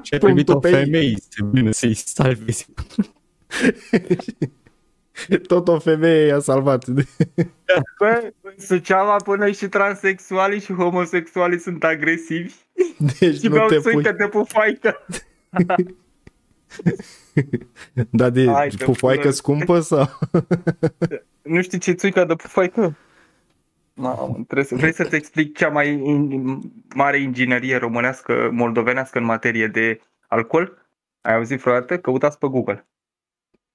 Și 0.02 0.15
a 0.15 0.18
primit 0.18 0.48
o 0.48 0.52
Punctul 0.52 0.60
pe 0.60 0.68
ei. 0.68 0.84
femeie 0.84 1.16
să 1.28 1.44
vină 1.52 1.70
să-i 1.70 1.94
salvezi. 1.94 2.66
Tot 5.49 5.69
o 5.69 5.78
femeie 5.78 6.27
i-a 6.27 6.39
salvat. 6.39 6.89
Bă, 7.99 8.33
în 8.41 8.53
Suceava 8.59 9.17
până 9.17 9.51
și 9.51 9.69
transexualii 9.69 10.61
și 10.61 10.73
homosexualii 10.73 11.59
sunt 11.59 11.85
agresivi 11.85 12.55
Deci 12.99 13.39
și 13.39 13.47
nu 13.47 13.55
beau 13.55 13.69
te 13.69 13.78
țuică 13.78 14.09
pui. 14.09 14.19
de 14.19 14.28
pufaică. 14.28 14.97
Da, 18.11 18.31
de 18.31 18.47
Hai, 18.47 18.69
te 18.69 18.85
pufaică 18.85 19.20
pune. 19.20 19.33
scumpă 19.33 19.81
sau? 19.81 20.09
Nu 21.43 21.62
știi 21.62 21.78
ce 21.78 21.93
țuica 21.93 22.25
de 22.25 22.35
pufaică? 22.35 22.97
Mamă, 23.95 24.33
trebuie 24.33 24.65
să, 24.65 24.75
vrei 24.75 24.93
să 24.93 25.05
te 25.05 25.17
explic 25.17 25.57
cea 25.57 25.69
mai 25.69 25.93
in, 25.93 26.61
mare 26.95 27.20
inginerie 27.20 27.77
românească, 27.77 28.49
moldovenească 28.53 29.19
în 29.19 29.25
materie 29.25 29.67
de 29.67 30.01
alcool? 30.27 30.89
Ai 31.20 31.35
auzit 31.35 31.61
vreodată? 31.61 31.99
Căutați 31.99 32.39
pe 32.39 32.47
Google. 32.47 32.86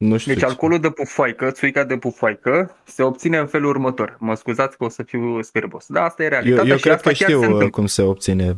Nu 0.01 0.17
știu. 0.17 0.31
Deci 0.33 0.41
ce. 0.41 0.47
alcoolul 0.47 0.79
de 0.79 0.89
pufaică, 0.89 1.51
țuica 1.51 1.83
de 1.83 1.97
pufaică, 1.97 2.75
se 2.83 3.03
obține 3.03 3.37
în 3.37 3.47
felul 3.47 3.69
următor. 3.69 4.15
Mă 4.19 4.35
scuzați 4.35 4.77
că 4.77 4.83
o 4.83 4.89
să 4.89 5.03
fiu 5.03 5.41
spirbos. 5.41 5.85
Da, 5.87 6.03
asta 6.03 6.23
e 6.23 6.25
Eu, 6.25 6.31
realitatea 6.31 6.69
eu 6.69 6.75
și 6.75 6.81
cred 6.81 6.93
asta 6.95 7.09
că 7.09 7.15
chiar 7.15 7.29
știu 7.29 7.39
se 7.41 7.45
uh, 7.45 7.51
întâmplă. 7.51 7.69
cum 7.69 7.85
se 7.85 8.01
obține. 8.01 8.57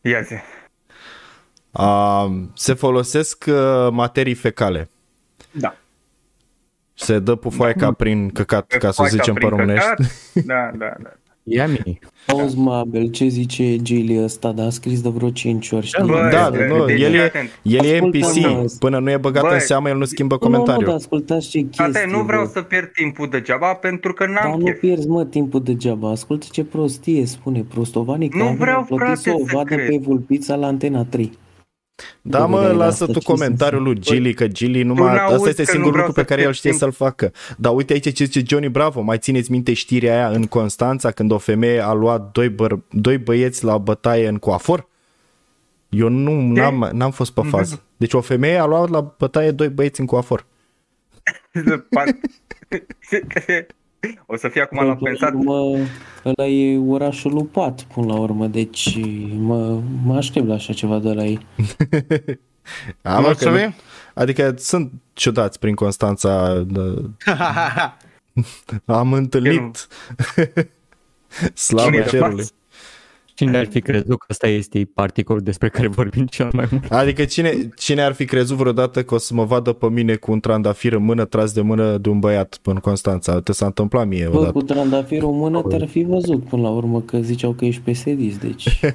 Ia 0.00 0.20
zi. 0.20 0.34
Uh, 1.70 2.26
se 2.54 2.74
folosesc 2.74 3.44
uh, 3.48 3.88
materii 3.90 4.34
fecale. 4.34 4.90
Da. 5.50 5.74
Se 6.94 7.18
dă 7.18 7.34
pufoaica 7.34 7.92
prin 7.92 8.30
căcat, 8.30 8.66
ca 8.66 8.90
să 8.90 9.02
Pufaica 9.02 9.16
zicem 9.16 9.34
pe 9.34 9.38
prin 9.38 9.50
românești. 9.50 9.88
căcat. 9.88 10.12
Da, 10.50 10.70
da, 10.74 10.92
da. 11.02 11.12
Ia 11.48 11.66
mi. 11.66 11.98
Auzi, 12.26 12.58
mă, 12.58 12.72
Abel, 12.74 13.10
ce 13.10 13.26
zice 13.28 13.76
Gili 13.76 14.22
ăsta, 14.22 14.52
dar 14.52 14.66
a 14.66 14.70
scris 14.70 15.00
de 15.00 15.08
vreo 15.08 15.30
5 15.30 15.70
ori, 15.70 15.86
știi? 15.86 16.04
Bă, 16.06 16.28
Da, 16.32 16.50
deci, 16.50 16.60
nu, 16.68 16.84
deci, 16.84 17.00
el 17.00 17.14
e- 17.14 17.20
atent. 17.22 17.48
El 17.62 17.84
e 17.84 17.92
Ascultă-mă. 17.94 18.60
NPC, 18.62 18.78
până 18.78 18.98
nu 18.98 19.10
e 19.10 19.16
băgat 19.16 19.42
Bă, 19.42 19.52
în 19.52 19.60
seamă, 19.60 19.88
el 19.88 19.96
nu 19.96 20.04
schimbă 20.04 20.36
Nu, 20.40 20.48
nu, 20.48 20.52
comentariul. 20.52 20.84
dar 20.86 20.94
ascultați 20.94 21.48
ce 21.48 21.58
chestie. 21.60 21.84
Frate, 21.84 22.06
nu 22.10 22.22
vreau 22.22 22.42
bă. 22.42 22.50
să 22.52 22.60
pierd 22.62 22.92
timpul 22.92 23.28
degeaba 23.28 23.74
pentru 23.74 24.12
că 24.12 24.24
Dar 24.24 24.44
n-am 24.44 24.58
nu 24.58 24.64
chef. 24.64 24.78
pierzi, 24.80 25.08
mă, 25.08 25.24
timpul 25.24 25.62
degeaba. 25.62 26.10
Ascultă 26.10 26.46
ce 26.50 26.64
prostie 26.64 27.26
spune 27.26 27.64
prostovanii. 27.68 28.30
Nu 28.34 28.44
că 28.44 28.54
vreau, 28.58 28.80
a 28.80 28.82
plătit 28.82 29.04
frate, 29.04 29.20
să 29.20 29.30
o 29.34 29.38
să 29.46 29.52
vadă 29.56 29.74
cred. 29.74 29.88
pe 29.88 29.98
Vulpița 30.02 30.54
la 30.54 30.66
Antena 30.66 31.04
3. 31.04 31.32
Da, 32.22 32.46
mă, 32.46 32.60
Bă, 32.60 32.66
lasă 32.72 32.84
asta 32.84 33.04
tu 33.04 33.12
ce 33.12 33.18
să 33.20 33.32
comentariul 33.32 33.82
lui 33.82 33.98
Gilly, 34.00 34.34
că 34.34 34.46
Gilly 34.46 34.82
numai... 34.82 35.14
n-auzi 35.14 35.34
Asta 35.34 35.48
este 35.48 35.62
că 35.62 35.68
nu 35.70 35.74
singurul 35.74 35.90
vreau 35.92 36.06
lucru 36.06 36.12
pe 36.12 36.20
să 36.20 36.26
care 36.26 36.40
el 36.40 36.46
pierd 36.46 36.56
știe 36.56 36.70
timp. 36.70 36.82
să-l 36.82 36.92
facă. 36.92 37.32
Dar 37.56 37.74
uite 37.74 37.92
aici 37.92 38.12
ce 38.14 38.24
zice 38.24 38.42
Johnny 38.46 38.68
Bravo. 38.68 39.00
Mai 39.00 39.18
țineți 39.18 39.50
minte 39.50 39.72
știrea 39.72 40.12
aia 40.14 40.28
în 40.28 40.46
Constanța 40.46 41.10
când 41.10 41.30
o 41.30 41.38
femeie 41.38 41.80
a 41.80 41.92
luat 41.92 42.32
doi, 42.32 42.54
băr- 42.54 42.88
doi 42.90 43.18
băieți 43.18 43.64
la 43.64 43.78
bătaie 43.78 44.28
în 44.28 44.36
coafor? 44.36 44.86
Eu 45.88 46.08
nu 46.08 46.30
Ce? 46.54 46.60
n-am, 46.60 46.90
n-am 46.92 47.10
fost 47.10 47.32
pe 47.32 47.40
fază. 47.48 47.82
Deci 47.96 48.12
o 48.12 48.20
femeie 48.20 48.58
a 48.58 48.64
luat 48.66 48.88
la 48.88 49.14
bătaie 49.18 49.50
doi 49.50 49.68
băieți 49.68 50.00
în 50.00 50.06
coafor. 50.06 50.46
o 54.26 54.36
să 54.36 54.48
fie 54.48 54.62
acum 54.62 54.76
la 54.78 54.82
Până 54.96 54.96
pensat. 54.96 55.32
la 55.32 55.38
urmă, 55.38 55.78
ăla 56.24 56.46
e 56.48 56.78
orașul 56.78 57.32
lui 57.32 57.44
Pat, 57.44 57.82
până 57.82 58.06
la 58.06 58.18
urmă, 58.18 58.46
deci 58.46 58.98
mă, 59.36 59.80
mă 60.04 60.16
aștept 60.16 60.46
la 60.46 60.54
așa 60.54 60.72
ceva 60.72 60.98
de 60.98 61.12
la 61.12 61.24
ei. 61.24 61.38
Am 63.02 63.22
Mulțumim. 63.22 63.74
Adică 64.14 64.54
sunt 64.56 64.92
ciudați 65.12 65.58
prin 65.58 65.74
Constanța. 65.74 66.62
de- 66.66 67.10
Am 68.84 69.12
întâlnit 69.12 69.88
slavă 71.54 71.88
Unii 71.88 72.02
de 72.02 72.08
cerului. 72.08 72.44
Față. 73.44 73.50
Cine 73.50 73.58
ar 73.58 73.66
fi 73.66 73.80
crezut 73.80 74.18
că 74.18 74.26
ăsta 74.30 74.46
este 74.46 74.90
particolul 74.94 75.42
despre 75.42 75.68
care 75.68 75.88
vorbim 75.88 76.26
cel 76.26 76.48
mai 76.52 76.68
mult? 76.70 76.92
Adică 76.92 77.24
cine, 77.24 77.68
cine 77.76 78.02
ar 78.02 78.12
fi 78.12 78.24
crezut 78.24 78.56
vreodată 78.56 79.02
că 79.02 79.14
o 79.14 79.18
să 79.18 79.34
mă 79.34 79.44
vadă 79.44 79.72
pe 79.72 79.88
mine 79.88 80.14
cu 80.14 80.32
un 80.32 80.40
trandafir 80.40 80.92
în 80.92 81.02
mână 81.02 81.24
tras 81.24 81.52
de 81.52 81.60
mână 81.60 81.98
de 81.98 82.08
un 82.08 82.18
băiat 82.18 82.58
în 82.64 82.76
Constanța? 82.76 83.40
Te 83.40 83.52
s-a 83.52 83.66
întâmplat 83.66 84.06
mie 84.06 84.28
Bă, 84.30 84.36
odată. 84.36 84.52
cu 84.52 84.62
trandafirul 84.62 85.32
în 85.32 85.38
mână 85.38 85.62
te-ar 85.62 85.88
fi 85.88 86.02
văzut 86.02 86.44
până 86.44 86.62
la 86.62 86.70
urmă 86.70 87.00
că 87.00 87.18
ziceau 87.18 87.52
că 87.52 87.64
ești 87.64 87.80
pesedist, 87.80 88.40
deci... 88.40 88.80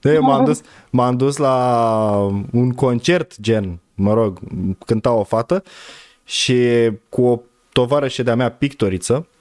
Da, 0.00 0.12
eu 0.12 0.22
m-am 0.22 0.44
dus, 0.44 0.60
m-am 0.90 1.16
dus 1.16 1.36
la 1.36 2.32
un 2.52 2.70
concert 2.70 3.40
gen, 3.40 3.78
mă 3.94 4.14
rog, 4.14 4.38
cânta 4.86 5.12
o 5.12 5.22
fată 5.22 5.62
și 6.24 6.56
cu 7.08 7.22
o 7.22 7.40
tovarășe 7.72 8.22
de-a 8.22 8.34
mea 8.34 8.50
pictoriță 8.50 9.14
uh, 9.14 9.35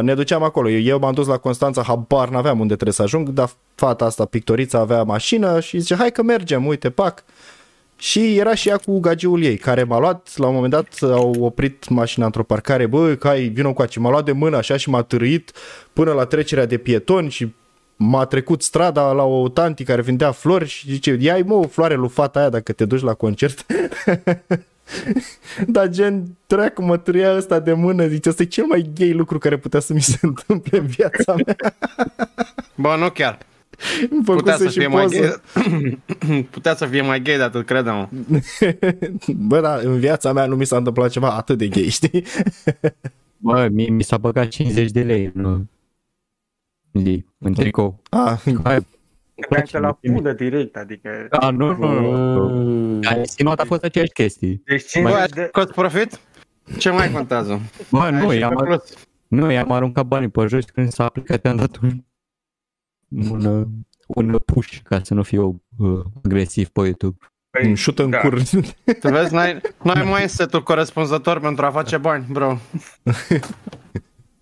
ne 0.00 0.14
duceam 0.14 0.42
acolo. 0.42 0.68
Eu, 0.68 0.80
eu 0.80 0.98
m-am 0.98 1.12
dus 1.12 1.26
la 1.26 1.36
Constanța, 1.36 1.82
habar 1.82 2.28
n-aveam 2.28 2.60
unde 2.60 2.74
trebuie 2.74 2.94
să 2.94 3.02
ajung, 3.02 3.28
dar 3.28 3.50
fata 3.74 4.04
asta 4.04 4.24
pictorița 4.24 4.78
avea 4.78 5.02
mașină 5.02 5.60
și 5.60 5.78
zice, 5.78 5.94
hai 5.94 6.12
că 6.12 6.22
mergem, 6.22 6.66
uite, 6.66 6.90
pac. 6.90 7.24
Și 7.96 8.36
era 8.38 8.54
și 8.54 8.68
ea 8.68 8.76
cu 8.76 9.00
gagiul 9.00 9.42
ei, 9.42 9.56
care 9.56 9.82
m-a 9.82 9.98
luat, 9.98 10.28
la 10.36 10.46
un 10.46 10.54
moment 10.54 10.72
dat 10.72 10.98
au 11.10 11.34
oprit 11.38 11.88
mașina 11.88 12.24
într-o 12.24 12.42
parcare, 12.42 12.86
bă, 12.86 13.14
că 13.14 13.28
ai, 13.28 13.48
vină 13.48 13.72
cu 13.72 13.84
m-a 13.96 14.10
luat 14.10 14.24
de 14.24 14.32
mână 14.32 14.56
așa 14.56 14.76
și 14.76 14.90
m-a 14.90 15.02
târâit 15.02 15.52
până 15.92 16.12
la 16.12 16.24
trecerea 16.24 16.66
de 16.66 16.76
pietoni 16.76 17.30
și 17.30 17.54
m-a 17.96 18.24
trecut 18.24 18.62
strada 18.62 19.12
la 19.12 19.22
o 19.22 19.48
tanti 19.48 19.84
care 19.84 20.02
vindea 20.02 20.30
flori 20.30 20.66
și 20.66 20.90
zice, 20.90 21.16
ia 21.20 21.38
mă 21.44 21.54
o 21.54 21.66
floare 21.66 21.94
lui 21.94 22.08
fata 22.08 22.38
aia 22.38 22.48
dacă 22.48 22.72
te 22.72 22.84
duci 22.84 23.02
la 23.02 23.14
concert. 23.14 23.66
Dar 25.66 25.88
gen, 25.88 26.36
dracu, 26.46 26.82
mă 26.82 26.96
trăia 26.96 27.36
ăsta 27.36 27.60
de 27.60 27.72
mână, 27.72 28.06
zice, 28.06 28.28
ăsta 28.28 28.42
e 28.42 28.46
cel 28.46 28.64
mai 28.64 28.90
gay 28.94 29.12
lucru 29.12 29.38
care 29.38 29.56
putea 29.56 29.80
să 29.80 29.92
mi 29.92 30.00
se 30.02 30.18
întâmple 30.26 30.78
în 30.78 30.86
viața 30.86 31.34
mea. 31.46 31.56
Bă, 32.74 32.96
nu 32.98 33.10
chiar. 33.10 33.38
Îmi 34.10 34.22
Putea 34.24 34.52
făcuse 34.52 34.56
să 34.64 34.68
și 34.70 34.78
fie 34.78 34.86
mai 34.86 35.02
poză. 35.02 35.42
gay. 35.54 36.42
Putea 36.50 36.74
să 36.74 36.86
fie 36.86 37.02
mai 37.02 37.22
gay 37.22 37.36
de 37.36 37.42
atât, 37.42 37.66
credem. 37.66 38.08
Bă, 39.48 39.60
da, 39.60 39.74
în 39.76 39.98
viața 39.98 40.32
mea 40.32 40.46
nu 40.46 40.56
mi 40.56 40.66
s-a 40.66 40.76
întâmplat 40.76 41.10
ceva 41.10 41.30
atât 41.36 41.58
de 41.58 41.68
gay, 41.68 41.88
știi? 41.88 42.24
Bă, 43.36 43.68
mi, 43.70 43.86
mi 43.88 44.02
s-a 44.02 44.16
băgat 44.18 44.48
50 44.48 44.90
de 44.90 45.02
lei 45.02 45.30
în, 45.34 45.64
zi, 46.92 47.24
în 47.38 47.52
tricou. 47.52 48.00
Ah, 48.10 48.40
Hai, 48.62 48.86
Credeam 49.34 49.66
că 49.70 49.78
la 49.78 50.12
pudă 50.12 50.32
direct, 50.32 50.76
adică... 50.76 51.26
a, 51.30 51.50
nu, 51.50 51.76
nu, 51.76 52.00
nu. 52.00 52.48
Mm. 52.48 53.00
Dar 53.00 53.16
insinuat 53.16 53.60
a 53.60 53.64
fost 53.64 53.84
aceeași 53.84 54.12
chestii. 54.12 54.62
Deci 54.64 54.82
Bă, 54.82 55.08
50 55.08 55.20
ai 55.20 55.26
de... 55.26 55.46
scos 55.48 55.64
profit? 55.64 56.20
Ce 56.78 56.90
mai 56.90 57.10
contează? 57.10 57.60
Bă, 57.90 58.10
nu, 58.10 58.28
Ai 58.28 58.34
și 58.34 58.40
i-am, 58.40 58.54
pe 58.56 58.64
plus. 58.64 59.08
nu, 59.28 59.50
i-am 59.50 59.72
aruncat 59.72 60.06
banii 60.06 60.28
pe 60.28 60.46
jos 60.46 60.64
când 60.64 60.92
s-a 60.92 61.04
aplicat, 61.04 61.44
i-am 61.44 61.56
dat 61.56 61.78
un, 61.82 62.04
un, 63.30 63.66
un 64.06 64.38
push 64.38 64.78
ca 64.82 65.00
să 65.02 65.14
nu 65.14 65.22
fiu 65.22 65.62
uh, 65.78 66.00
agresiv 66.24 66.68
pe 66.68 66.80
YouTube. 66.80 67.16
Păi, 67.50 67.68
un 67.68 67.74
șut 67.74 67.98
în 67.98 68.10
da. 68.10 68.18
cur. 68.18 68.42
Tu 69.00 69.08
vezi, 69.08 69.34
n-ai, 69.34 69.60
n-ai 69.82 70.04
mindset-ul 70.04 70.62
corespunzător 70.62 71.40
pentru 71.40 71.64
a 71.64 71.70
face 71.70 71.96
bani, 71.96 72.26
bro. 72.30 72.56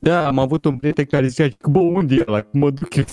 Da, 0.02 0.27
am 0.27 0.39
avut 0.39 0.65
un 0.65 0.77
prieten 0.77 1.05
care 1.05 1.27
zicea, 1.27 1.49
bă, 1.70 1.78
unde 1.78 2.15
e 2.15 2.25
ăla? 2.27 2.43
Cum 2.43 2.60
mă 2.60 2.70
duc 2.70 2.94
eu? 2.94 3.05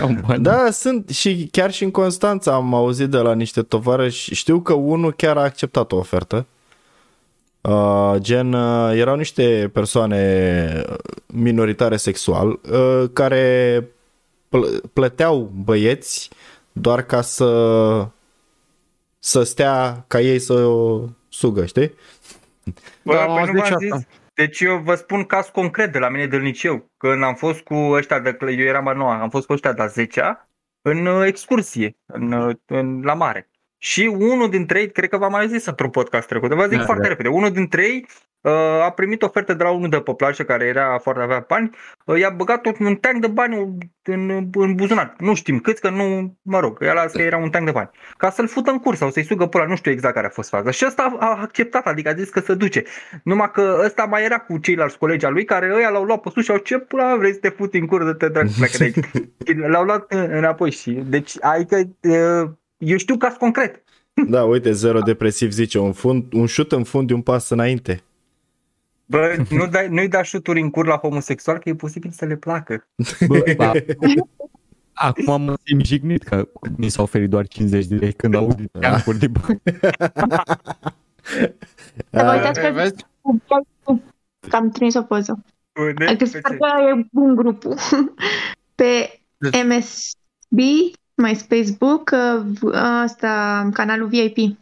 Iau 0.00 0.16
bani. 0.26 0.42
Da, 0.42 0.70
sunt 0.70 1.08
și 1.08 1.48
chiar 1.52 1.72
și 1.72 1.84
în 1.84 1.90
Constanța 1.90 2.54
am 2.54 2.74
auzit 2.74 3.08
de 3.08 3.18
la 3.18 3.34
niște 3.34 3.62
tovarăși. 3.62 4.34
Știu 4.34 4.60
că 4.60 4.72
unul 4.72 5.12
chiar 5.12 5.36
a 5.36 5.42
acceptat 5.42 5.92
o 5.92 5.96
ofertă. 5.96 6.46
Uh, 7.60 8.14
gen, 8.18 8.52
uh, 8.52 8.92
erau 8.94 9.16
niște 9.16 9.70
persoane 9.72 10.84
minoritare 11.26 11.96
sexual 11.96 12.48
uh, 12.72 13.04
care 13.12 13.86
pl- 14.48 14.76
plăteau 14.92 15.50
băieți 15.64 16.30
doar 16.72 17.02
ca 17.02 17.20
să 17.20 18.06
să 19.18 19.42
stea 19.42 20.04
ca 20.06 20.20
ei 20.20 20.38
să 20.38 20.52
o 20.52 21.00
sugă, 21.28 21.66
știi? 21.66 21.94
Bă, 23.02 23.12
Da, 23.14 23.20
am 23.22 23.26
păi 23.28 23.38
auzit 23.38 23.54
nu 23.54 23.64
și 23.64 23.70
v-am 23.70 23.82
asta. 23.84 23.96
zis. 23.96 24.06
Deci 24.40 24.60
eu 24.60 24.78
vă 24.78 24.94
spun 24.94 25.24
caz 25.24 25.48
concret 25.48 25.92
de 25.92 25.98
la 25.98 26.08
mine 26.08 26.26
del 26.26 26.40
liceu. 26.40 26.90
Când 26.96 27.22
am 27.22 27.34
fost 27.34 27.60
cu 27.60 27.74
ăștia 27.74 28.20
de... 28.20 28.36
Eu 28.40 28.66
eram 28.66 28.86
a 28.86 28.92
noua, 28.92 29.20
am 29.20 29.30
fost 29.30 29.46
cu 29.46 29.52
ăștia 29.52 29.72
de 29.72 29.82
a 29.82 29.86
10 29.86 30.48
în 30.82 31.06
uh, 31.06 31.26
excursie 31.26 31.96
în, 32.06 32.32
uh, 32.32 32.56
în, 32.66 33.02
la 33.02 33.14
mare. 33.14 33.49
Și 33.82 34.16
unul 34.18 34.50
dintre 34.50 34.80
ei, 34.80 34.90
cred 34.90 35.08
că 35.08 35.16
v-am 35.16 35.30
mai 35.30 35.48
zis 35.48 35.66
într-un 35.66 35.90
podcast 35.90 36.28
trecut, 36.28 36.52
vă 36.52 36.66
zic 36.66 36.78
Da, 36.78 36.84
foarte 36.84 37.02
da. 37.02 37.08
repede, 37.08 37.28
unul 37.28 37.50
dintre 37.50 37.82
ei 37.82 38.06
uh, 38.40 38.52
a 38.82 38.90
primit 38.90 39.22
oferte 39.22 39.54
de 39.54 39.62
la 39.62 39.70
unul 39.70 39.88
de 39.88 40.00
pe 40.00 40.14
plajă 40.14 40.42
care 40.42 40.64
era 40.64 40.98
foarte 40.98 41.22
avea 41.22 41.44
bani, 41.48 41.70
uh, 42.04 42.18
i-a 42.18 42.30
băgat 42.30 42.60
tot 42.60 42.78
un 42.78 42.94
tank 42.94 43.20
de 43.20 43.26
bani 43.26 43.78
în, 44.02 44.48
în 44.52 44.74
buzunar. 44.74 45.14
Nu 45.18 45.34
știm 45.34 45.58
cât, 45.58 45.78
că 45.78 45.90
nu, 45.90 46.36
mă 46.42 46.60
rog, 46.60 46.78
el 46.82 46.96
a 46.96 47.06
zis 47.06 47.16
că 47.16 47.22
era 47.22 47.36
un 47.36 47.50
tank 47.50 47.64
de 47.64 47.70
bani. 47.70 47.90
Ca 48.16 48.30
să-l 48.30 48.48
fută 48.48 48.70
în 48.70 48.78
curs 48.78 48.98
sau 48.98 49.10
să-i 49.10 49.24
sugă 49.24 49.46
pula, 49.46 49.64
nu 49.64 49.76
știu 49.76 49.90
exact 49.90 50.14
care 50.14 50.26
a 50.26 50.30
fost 50.30 50.48
faza. 50.48 50.70
Și 50.70 50.84
ăsta 50.86 51.16
a 51.18 51.40
acceptat, 51.40 51.86
adică 51.86 52.08
a 52.08 52.14
zis 52.14 52.28
că 52.28 52.40
se 52.40 52.54
duce. 52.54 52.82
Numai 53.22 53.50
că 53.50 53.80
ăsta 53.84 54.04
mai 54.04 54.24
era 54.24 54.38
cu 54.38 54.58
ceilalți 54.58 54.98
colegi 54.98 55.24
al 55.24 55.32
lui 55.32 55.44
care 55.44 55.72
ăia 55.74 55.88
l-au 55.88 56.04
luat 56.04 56.20
pe 56.20 56.30
sus 56.32 56.44
și 56.44 56.50
au 56.50 56.56
ce 56.56 56.78
pula 56.78 57.16
vrei 57.16 57.32
să 57.32 57.38
te 57.38 57.48
futi 57.48 57.78
în 57.78 57.86
curs 57.86 58.04
de 58.04 58.12
te 58.12 58.28
dragi, 58.28 58.54
pleacă 58.56 58.76
de 58.76 58.84
aici. 58.84 59.56
L-au 59.72 59.84
luat 59.84 60.12
înapoi 60.12 60.70
și, 60.70 60.90
deci, 60.90 61.34
adică, 61.40 61.76
uh, 62.00 62.50
eu 62.80 62.96
știu 62.96 63.16
caz 63.16 63.34
concret. 63.34 63.82
Da, 64.28 64.44
uite, 64.44 64.72
Zero 64.72 65.00
Depresiv 65.00 65.50
zice, 65.50 65.78
un, 65.78 65.92
fund, 65.92 66.32
un 66.32 66.46
șut 66.46 66.72
în 66.72 66.84
fund 66.84 67.06
de 67.06 67.14
un 67.14 67.22
pas 67.22 67.48
înainte. 67.50 68.02
Bă, 69.06 69.36
nu 69.50 69.66
dai, 69.66 69.88
nu-i 69.88 70.08
da 70.08 70.22
șuturi 70.22 70.60
în 70.60 70.70
cur 70.70 70.86
la 70.86 70.96
homosexual, 70.96 71.58
că 71.58 71.68
e 71.68 71.74
posibil 71.74 72.10
să 72.10 72.24
le 72.24 72.36
placă. 72.36 72.88
Bă, 73.26 73.42
ba, 73.56 73.72
acum 74.92 75.28
am 75.48 75.56
simt 75.64 75.84
jignit 75.84 76.22
că 76.22 76.48
mi 76.76 76.88
s-a 76.88 77.02
oferit 77.02 77.30
doar 77.30 77.46
50 77.46 77.86
de 77.86 77.94
lei 77.94 78.12
când 78.12 78.34
aud 78.34 78.70
teancuri 78.80 79.18
de 79.18 79.26
bani. 79.28 79.62
Să 82.10 82.22
vă 82.24 82.32
uitați 82.34 82.58
E, 82.60 82.62
pe 82.62 82.70
vezi? 82.70 82.94
că 84.48 84.56
am 84.56 84.70
trimis 84.70 84.94
o 84.94 85.02
poză. 85.02 85.44
Bune, 85.74 86.04
Adică 86.06 86.16
pe 86.16 86.24
sper 86.24 86.40
ce? 86.50 86.56
că 86.56 86.66
e 86.98 87.06
bun 87.12 87.34
grupul. 87.34 87.74
Pe 88.74 89.20
Deci- 89.38 89.64
MSB, 89.64 90.58
MySpace 91.20 91.70
Book, 91.78 92.10
uh, 92.12 92.74
asta, 92.74 93.68
canalul 93.72 94.06
VIP. 94.06 94.58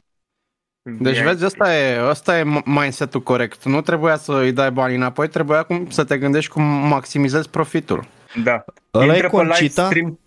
Deci 1.01 1.23
vezi, 1.23 1.45
ăsta 1.45 1.77
e, 1.77 2.09
ăsta 2.09 2.39
e 2.39 2.45
mindset-ul 2.65 3.23
corect. 3.23 3.65
Nu 3.65 3.81
trebuia 3.81 4.17
să 4.17 4.33
îi 4.33 4.53
dai 4.53 4.71
bani 4.71 4.95
înapoi, 4.95 5.29
trebuia 5.29 5.63
cum 5.63 5.91
să 5.91 6.05
te 6.05 6.19
gândești 6.19 6.51
cum 6.51 6.63
maximizezi 6.63 7.51
profitul. 7.51 8.05
Da. 8.45 8.65
Ăla 8.95 9.13
e 9.13 9.17
Intră 9.17 9.29
pe 9.29 9.37
live 9.37 9.49
Concita? 9.49 9.85
stream. 9.85 10.19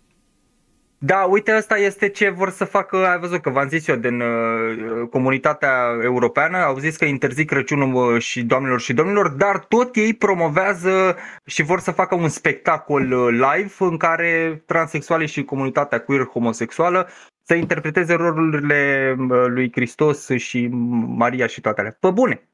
Da, 1.04 1.26
uite, 1.30 1.54
ăsta 1.56 1.78
este 1.78 2.08
ce 2.08 2.28
vor 2.28 2.50
să 2.50 2.64
facă, 2.64 2.96
ai 2.96 3.18
văzut 3.18 3.40
că 3.40 3.50
v-am 3.50 3.68
zis 3.68 3.86
eu, 3.86 3.96
din 3.96 4.20
uh, 4.20 5.08
comunitatea 5.10 5.98
europeană, 6.02 6.56
au 6.56 6.78
zis 6.78 6.96
că 6.96 7.04
interzic 7.04 7.48
Crăciunul 7.48 8.14
uh, 8.14 8.20
și 8.20 8.42
doamnelor 8.42 8.80
și 8.80 8.92
domnilor, 8.92 9.28
dar 9.28 9.58
tot 9.58 9.96
ei 9.96 10.14
promovează 10.14 11.16
și 11.44 11.62
vor 11.62 11.80
să 11.80 11.90
facă 11.90 12.14
un 12.14 12.28
spectacol 12.28 13.12
uh, 13.12 13.28
live 13.30 13.74
în 13.78 13.96
care 13.96 14.62
transexualii 14.66 15.26
și 15.26 15.44
comunitatea 15.44 16.00
queer 16.00 16.24
homosexuală 16.24 17.08
să 17.42 17.54
interpreteze 17.54 18.14
rolurile 18.14 19.14
uh, 19.18 19.44
lui 19.46 19.70
Hristos 19.72 20.28
și 20.28 20.68
Maria 21.06 21.46
și 21.46 21.60
toate 21.60 21.80
alea. 21.80 21.96
Pe 22.00 22.10
bune! 22.10 22.48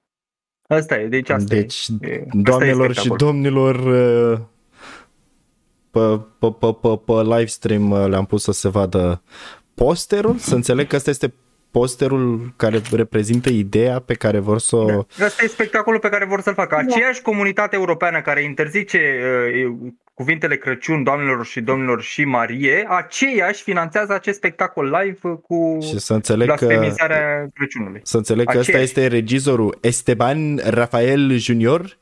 Asta 0.69 0.99
e, 0.99 1.07
deci 1.07 1.31
asta 1.31 1.55
Deci, 1.55 1.87
e. 2.01 2.07
e. 2.07 2.25
asta 2.27 2.39
e 2.39 2.43
doamnelor 2.43 2.93
și 2.93 3.01
spectacolul. 3.01 3.17
domnilor, 3.17 3.75
uh, 3.75 4.39
pe, 5.99 6.21
pe, 6.39 6.55
pe, 6.61 6.77
pe, 6.81 7.01
pe 7.05 7.13
live 7.13 7.47
stream 7.47 7.91
uh, 7.91 8.07
le-am 8.09 8.25
pus 8.25 8.43
să 8.43 8.53
se 8.53 8.69
vadă 8.69 9.23
posterul, 9.75 10.37
să 10.37 10.55
înțeleg 10.55 10.87
că 10.87 10.97
ăsta 10.97 11.11
este 11.11 11.35
posterul 11.71 12.53
care 12.57 12.81
reprezintă 12.93 13.49
ideea 13.49 13.99
pe 13.99 14.15
care 14.15 14.39
vor 14.39 14.59
să 14.59 14.77
o... 14.77 14.87
Da. 15.19 15.25
Asta 15.25 15.45
e 15.45 15.47
spectacolul 15.47 16.01
pe 16.01 16.09
care 16.09 16.25
vor 16.25 16.41
să-l 16.41 16.55
facă. 16.55 16.77
Aceeași 16.77 17.23
comunitate 17.23 17.77
europeană 17.77 18.21
care 18.21 18.43
interzice 18.43 18.99
uh, 19.67 19.93
cuvintele 20.15 20.57
Crăciun 20.57 21.03
doamnelor 21.03 21.47
și 21.47 21.61
domnilor 21.61 22.03
și 22.03 22.25
Marie, 22.25 22.87
aceiași 22.89 23.63
finanțează 23.63 24.13
acest 24.13 24.37
spectacol 24.37 24.85
live 24.85 25.19
uh, 25.23 25.39
cu 25.43 25.79
Și 25.81 25.99
să 25.99 26.15
înțeleg 26.15 26.49
că, 26.49 26.67
blasfemizarea 26.67 27.49
Crăciunului. 27.55 28.01
să 28.05 28.17
înțeleg 28.17 28.47
că 28.47 28.59
ăsta 28.59 28.73
Aceeași. 28.73 28.99
este 28.99 29.07
regizorul 29.07 29.79
Esteban 29.81 30.61
Rafael 30.65 31.37
Junior. 31.37 31.99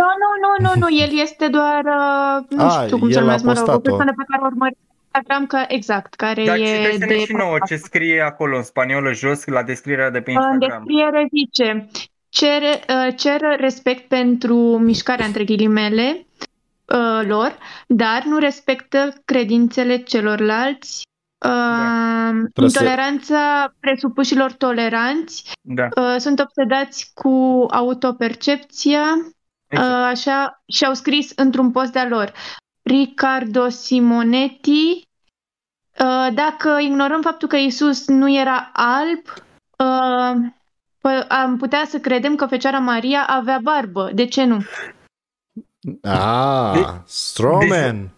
Nu, 0.00 0.04
nu, 0.22 0.28
nu, 0.44 0.50
nu, 0.64 0.70
nu, 0.80 0.96
el 1.02 1.10
este 1.20 1.48
doar, 1.48 1.84
uh, 1.84 2.44
nu 2.58 2.64
A, 2.64 2.82
știu 2.84 2.98
cum 2.98 3.06
el 3.08 3.12
să 3.12 3.18
a 3.18 3.22
numesc, 3.22 3.44
mă 3.44 3.52
rog, 3.52 3.62
o 3.62 3.64
postat-o. 3.64 3.80
persoană 3.80 4.12
pe 4.16 4.24
care 4.28 4.42
o 4.42 4.46
urmăresc 4.46 4.76
pe 4.78 4.84
Instagram, 5.18 5.46
că, 5.46 5.64
exact, 5.74 6.14
care 6.14 6.44
Dar 6.44 6.56
e 6.56 6.64
citește-ne 6.64 7.06
de... 7.06 7.18
și 7.24 7.32
nouă 7.32 7.56
ce 7.66 7.76
scrie 7.76 8.20
acolo 8.20 8.56
în 8.56 8.62
spaniolă 8.62 9.12
jos 9.12 9.44
la 9.46 9.62
descrierea 9.62 10.10
de 10.10 10.20
pe 10.20 10.30
În 10.30 10.36
Instagram. 10.36 10.84
descriere 10.84 11.28
zice, 11.38 11.86
cere, 12.28 12.80
uh, 12.88 13.14
cer 13.16 13.40
respect 13.58 14.08
pentru 14.08 14.56
mișcarea, 14.78 15.26
între 15.26 15.44
ghilimele, 15.44 16.26
uh, 16.84 17.26
lor, 17.26 17.58
dar 17.86 18.22
nu 18.24 18.38
respectă 18.38 19.12
credințele 19.24 19.96
celorlalți, 19.96 21.02
uh, 21.46 22.30
Trebuie 22.52 22.70
să- 22.70 22.78
intoleranța 22.82 23.72
presupușilor 23.80 24.52
toleranți, 24.52 25.52
Da. 25.60 25.82
uh, 25.96 26.14
sunt 26.18 26.40
obsedați 26.40 27.10
cu 27.14 27.66
autopercepția, 27.70 29.02
Exact. 29.68 29.90
Uh, 29.90 30.04
așa, 30.04 30.62
și-au 30.66 30.94
scris 30.94 31.32
într-un 31.36 31.70
post 31.70 31.92
de-a 31.92 32.08
lor. 32.08 32.32
Riccardo 32.82 33.68
Simonetti, 33.68 35.02
uh, 36.00 36.28
dacă 36.34 36.78
ignorăm 36.80 37.22
faptul 37.22 37.48
că 37.48 37.56
Isus 37.56 38.06
nu 38.06 38.34
era 38.34 38.70
alb, 38.72 39.22
uh, 39.78 40.50
pă- 40.98 41.26
am 41.28 41.56
putea 41.56 41.84
să 41.88 41.98
credem 41.98 42.34
că 42.34 42.46
Fecioara 42.46 42.78
Maria 42.78 43.24
avea 43.26 43.58
barbă. 43.62 44.10
De 44.14 44.24
ce 44.26 44.44
nu? 44.44 44.64
Ah, 46.02 46.72
Deci- 46.74 46.86
Strawman. 47.04 48.10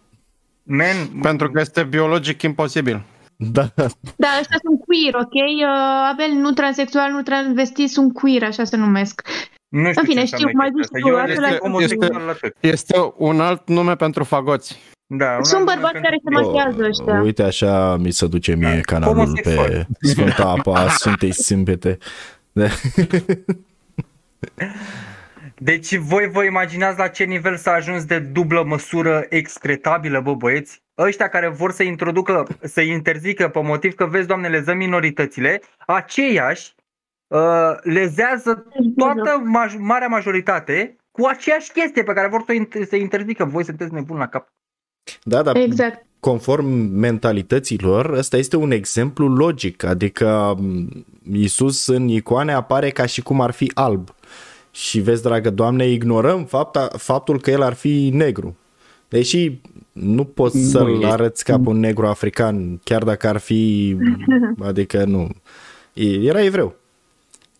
Man, 0.62 1.20
Pentru 1.22 1.50
că 1.50 1.60
este 1.60 1.84
biologic 1.84 2.42
imposibil. 2.42 3.02
Da. 3.36 3.66
Da, 4.16 4.28
ăștia 4.40 4.56
sunt 4.62 4.80
queer, 4.86 5.14
ok? 5.14 5.32
Uh, 5.32 6.08
Abel, 6.12 6.30
nu 6.30 6.50
transexual, 6.52 7.10
nu 7.10 7.22
transvestit, 7.22 7.90
sunt 7.90 8.12
queer, 8.12 8.42
așa 8.42 8.64
se 8.64 8.76
numesc. 8.76 9.28
Nu 9.68 9.88
știu 9.88 10.00
În 10.00 10.06
fine, 10.08 10.20
ce 10.20 10.26
știu, 10.26 10.46
înseamnă 10.46 10.52
mai 10.56 10.70
chestia 10.76 10.98
zici 10.98 11.10
tu, 11.10 11.16
asta. 11.16 11.28
Eu 11.28 11.34
acela- 11.34 11.48
sunt 11.48 11.60
homosexual 11.60 12.22
la 12.26 12.32
tot. 12.32 12.56
Este 12.60 12.96
un 13.16 13.40
alt 13.40 13.68
nume 13.68 13.94
pentru 13.96 14.24
fagoți. 14.24 14.78
Da, 15.06 15.34
un 15.36 15.44
Sunt 15.44 15.68
alt 15.68 15.80
bărbați 15.80 15.94
nume 15.94 16.04
care 16.08 16.16
se 16.24 16.30
pentru- 16.30 16.50
machează 16.50 16.84
ăștia. 16.84 17.20
Uite 17.22 17.42
așa 17.42 17.96
mi 17.96 18.10
se 18.10 18.26
duce 18.26 18.54
mie 18.54 18.80
canalul 18.80 19.14
pe 19.14 19.20
Homosexual. 19.20 19.86
Sfânta 20.00 20.48
Apa 20.58 20.72
a 20.80 20.88
Sfântei 20.88 21.32
Sâmbete. 21.32 21.98
Da. 22.52 22.66
Deci 25.60 25.96
voi 25.96 26.28
vă 26.32 26.44
imaginați 26.44 26.98
la 26.98 27.08
ce 27.08 27.24
nivel 27.24 27.56
s-a 27.56 27.72
ajuns 27.72 28.04
de 28.04 28.18
dublă 28.18 28.64
măsură 28.66 29.26
excretabilă, 29.28 30.20
bă 30.20 30.34
băieți? 30.34 30.82
Ăștia 30.98 31.28
care 31.28 31.48
vor 31.48 31.72
să 31.72 31.82
introducă, 31.82 32.46
să 32.62 32.80
interzică 32.80 33.48
pe 33.48 33.60
motiv 33.62 33.94
că 33.94 34.06
vezi, 34.06 34.26
doamne, 34.26 34.48
lezăm 34.48 34.76
minoritățile, 34.76 35.60
aceiași 35.86 36.74
uh, 37.28 37.38
lezează 37.82 38.66
toată 38.96 39.42
maj- 39.44 39.78
marea 39.78 40.08
majoritate 40.08 40.96
cu 41.10 41.26
aceeași 41.26 41.72
chestie 41.72 42.02
pe 42.02 42.12
care 42.12 42.28
vor 42.28 42.44
să 42.46 42.52
o 42.52 42.62
inter- 42.64 42.88
să 42.88 42.96
interzică. 42.96 43.44
Voi 43.44 43.64
sunteți 43.64 43.92
nebuni 43.92 44.18
la 44.18 44.26
cap. 44.28 44.48
Da, 45.22 45.42
dar 45.42 45.56
Exact. 45.56 46.06
conform 46.20 46.66
mentalităților, 46.92 48.10
ăsta 48.10 48.36
este 48.36 48.56
un 48.56 48.70
exemplu 48.70 49.28
logic, 49.28 49.82
adică 49.84 50.54
m, 50.58 50.88
Iisus 51.32 51.86
în 51.86 52.08
icoane 52.08 52.52
apare 52.52 52.90
ca 52.90 53.06
și 53.06 53.22
cum 53.22 53.40
ar 53.40 53.50
fi 53.50 53.70
alb. 53.74 54.14
Și 54.70 55.00
vezi, 55.00 55.22
dragă 55.22 55.50
Doamne, 55.50 55.86
ignorăm 55.86 56.44
fapta, 56.44 56.88
faptul 56.96 57.40
că 57.40 57.50
el 57.50 57.62
ar 57.62 57.72
fi 57.74 58.10
negru. 58.12 58.56
Deși 59.08 59.60
nu 59.92 60.24
poți 60.24 60.56
Nu 60.56 60.62
să-l 60.62 60.92
este. 60.94 61.06
arăți 61.06 61.44
ca 61.44 61.58
pe 61.58 61.68
un 61.68 61.78
negru 61.78 62.06
african, 62.06 62.80
chiar 62.84 63.02
dacă 63.04 63.28
ar 63.28 63.36
fi, 63.38 63.96
adică 64.68 65.04
nu. 65.04 65.28
E- 65.92 66.26
Era 66.26 66.42
evreu. 66.44 66.74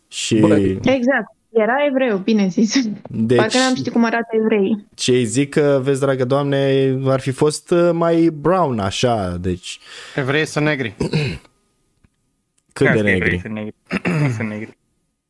Și 0.09 0.39
Bă, 0.39 0.57
Exact. 0.57 1.37
Era 1.53 1.75
evreu, 1.89 2.17
bine 2.19 2.49
zis. 2.49 2.87
deci, 3.11 3.37
Parcă 3.39 3.57
n-am 3.59 3.75
știut 3.75 3.93
cum 3.95 4.05
arată 4.05 4.27
evrei. 4.43 4.87
ce 4.95 5.11
îi 5.13 5.25
zic 5.25 5.51
că, 5.51 5.81
vezi, 5.83 6.01
dragă 6.01 6.25
Doamne, 6.25 6.95
ar 7.07 7.21
fi 7.21 7.31
fost 7.31 7.71
uh, 7.71 7.91
mai 7.93 8.29
brown 8.33 8.79
așa, 8.79 9.37
deci 9.41 9.79
Evrei 10.17 10.47
sunt 10.47 10.65
negri. 10.65 10.95
cât 12.73 12.87
de 12.87 12.93
Că 12.93 12.99
evrei 12.99 13.13
negri. 13.13 13.39
Sunt 13.39 13.53
negri. 13.53 13.75
Nu 14.23 14.29
sunt 14.31 14.49
negri. 14.49 14.79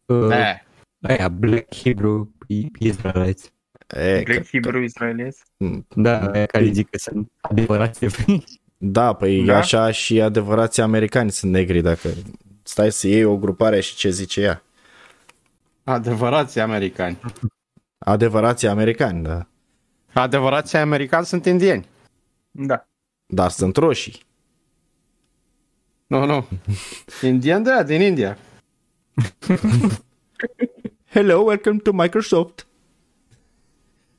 Uh, 0.07 0.29
Eh. 0.31 0.55
aia, 1.09 1.29
Black 1.29 1.75
Hebrew 1.75 2.29
Israelites. 2.79 3.53
E, 3.89 4.23
Black 4.25 4.41
că, 4.43 4.49
Hebrew 4.53 4.83
Israelies. 4.83 5.37
Da, 5.95 6.27
aia 6.27 6.47
care 6.47 6.71
zic 6.71 6.91
că 6.91 6.99
sunt 6.99 7.31
adevărați 7.41 8.05
evrei. 8.05 8.45
da, 8.77 9.13
păi 9.13 9.45
Da? 9.45 9.57
așa 9.57 9.91
și 9.91 10.21
adevărații 10.21 10.83
americani 10.83 11.31
sunt 11.31 11.53
negri 11.53 11.81
dacă 11.83 12.09
stai 12.63 12.93
să 12.93 13.07
iei 13.09 13.25
o 13.25 13.37
grupare 13.37 13.81
și 13.81 13.95
ce 13.97 14.11
zice 14.11 14.41
ea. 14.41 14.63
Adevărații 15.89 16.61
americani. 16.61 17.19
Adevărații 17.99 18.69
americani, 18.69 19.23
da. 19.23 19.47
Adevărații 20.13 20.79
americani 20.79 21.27
sunt 21.27 21.45
indieni. 21.47 21.87
Da. 22.51 22.89
Dar 23.27 23.51
sunt 23.51 23.77
roșii. 23.77 24.23
Nu, 26.07 26.25
nu. 26.25 26.49
Indieni 27.23 27.65
de 27.65 27.73
aia, 27.73 27.83
din 27.83 28.01
India. 28.01 28.39
Hello, 31.15 31.41
welcome 31.41 31.79
to 31.79 31.93
Microsoft. 31.93 32.67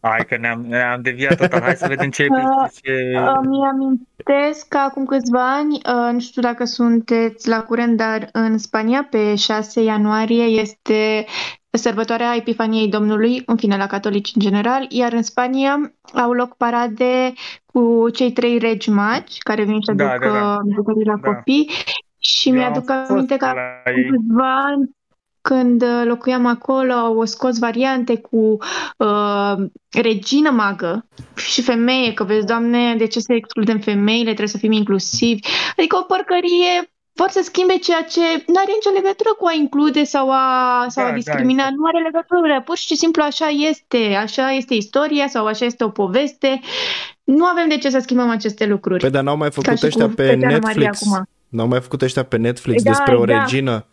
Hai 0.02 0.26
că 0.28 0.38
ne-am, 0.38 0.66
ne-am 0.68 1.02
deviat 1.02 1.38
total. 1.38 1.62
Hai 1.62 1.76
să 1.76 1.88
vedem 1.88 2.10
ce... 2.10 2.28
ce... 2.82 3.14
Mi 3.42 3.66
amintesc 3.72 4.68
că 4.68 4.78
acum 4.78 5.06
câțiva 5.06 5.56
ani, 5.56 5.74
uh, 5.74 6.12
nu 6.12 6.20
știu 6.20 6.42
dacă 6.42 6.64
sunteți 6.66 7.50
la 7.50 7.62
curent, 7.64 7.98
dar 7.98 8.30
în 8.32 8.58
Spania 8.58 9.08
pe 9.10 9.36
6 9.36 9.82
ianuarie 9.82 10.44
este 10.44 11.26
sărbătoarea 11.72 12.36
Epifaniei 12.36 12.90
Domnului, 12.90 13.44
în 13.46 13.58
fine 13.58 13.78
la 13.78 13.88
catolici 13.88 14.32
în 14.36 14.42
general, 14.42 14.86
iar 14.90 15.14
în 15.14 15.24
Spania 15.24 15.94
au 16.14 16.32
loc 16.32 16.56
parade 16.58 17.34
cu 17.66 18.10
cei 18.10 18.32
trei 18.32 18.58
regi 18.58 18.90
magi 18.90 19.38
care 19.38 19.64
vin 19.64 19.82
să 19.82 19.94
Da, 19.94 20.10
aduc 20.12 20.32
da, 20.32 20.40
da. 20.40 20.58
bucurii 20.76 21.06
la 21.06 21.16
Da. 21.22 21.32
copii 21.32 21.70
și 22.18 22.50
Eu 22.50 22.56
mi-aduc 22.56 22.90
am 22.90 22.98
fost 22.98 23.10
aminte 23.12 23.38
că 23.38 23.46
la 23.46 23.52
acum 23.86 24.02
ei. 24.02 24.10
câțiva 24.10 24.64
ani 24.64 24.98
când 25.42 25.82
uh, 25.82 26.02
locuiam 26.06 26.46
acolo, 26.46 26.94
au 26.94 27.26
scos 27.26 27.60
variante 27.60 28.18
cu 28.18 28.58
uh, 28.98 29.54
regină 29.92 30.50
magă 30.50 31.06
și 31.36 31.62
femeie, 31.62 32.14
că 32.14 32.24
vezi, 32.24 32.46
doamne, 32.46 32.96
de 32.96 33.08
ce 33.08 33.20
să 33.20 33.34
excludem 33.34 33.80
femeile, 33.80 34.24
trebuie 34.24 34.48
să 34.48 34.58
fim 34.58 34.72
inclusivi. 34.72 35.48
Adică 35.78 35.98
o 35.98 36.02
porcărie 36.02 36.92
vor 37.14 37.30
să 37.30 37.42
schimbe 37.44 37.74
ceea 37.78 38.02
ce 38.04 38.22
nu 38.48 38.54
are 38.58 38.72
nicio 38.76 39.02
legătură 39.02 39.30
cu 39.40 39.46
a 39.48 39.54
include 39.54 40.04
sau 40.04 40.32
a, 40.32 40.86
sau 40.88 41.04
Da, 41.04 41.10
a 41.10 41.12
da, 41.12 41.16
discrimina, 41.18 41.62
exact. 41.62 41.76
nu 41.78 41.86
are 41.86 42.02
legătură, 42.04 42.62
pur 42.66 42.78
și 42.78 42.96
simplu 42.96 43.24
așa 43.24 43.48
este, 43.70 44.16
așa 44.22 44.52
este 44.52 44.74
istoria 44.74 45.28
sau 45.28 45.46
așa 45.46 45.66
este 45.66 45.84
o 45.84 45.90
poveste. 45.90 46.60
Nu 47.24 47.46
avem 47.46 47.70
de 47.70 47.78
ce 47.78 47.90
să 47.90 48.00
schimbăm 48.00 48.30
aceste 48.30 48.66
lucruri. 48.66 49.00
Păi 49.00 49.10
dar 49.10 49.24
n-au 49.24 49.38
mai 49.38 49.50
Ca 49.50 49.62
făcut 49.62 49.78
și 49.78 49.86
ăștia 49.86 50.06
cu 50.06 50.12
pe 50.14 50.24
Fecioara 50.24 50.58
Maria 50.62 50.80
Netflix. 50.80 51.02
acum. 51.02 51.30
N-au 51.50 51.68
mai 51.68 51.82
făcut 51.82 52.02
ăștia 52.02 52.24
pe 52.24 52.38
Netflix 52.38 52.84
Da, 52.84 52.90
despre 52.90 53.16
o 53.16 53.26
da. 53.26 53.40
regină 53.40 53.86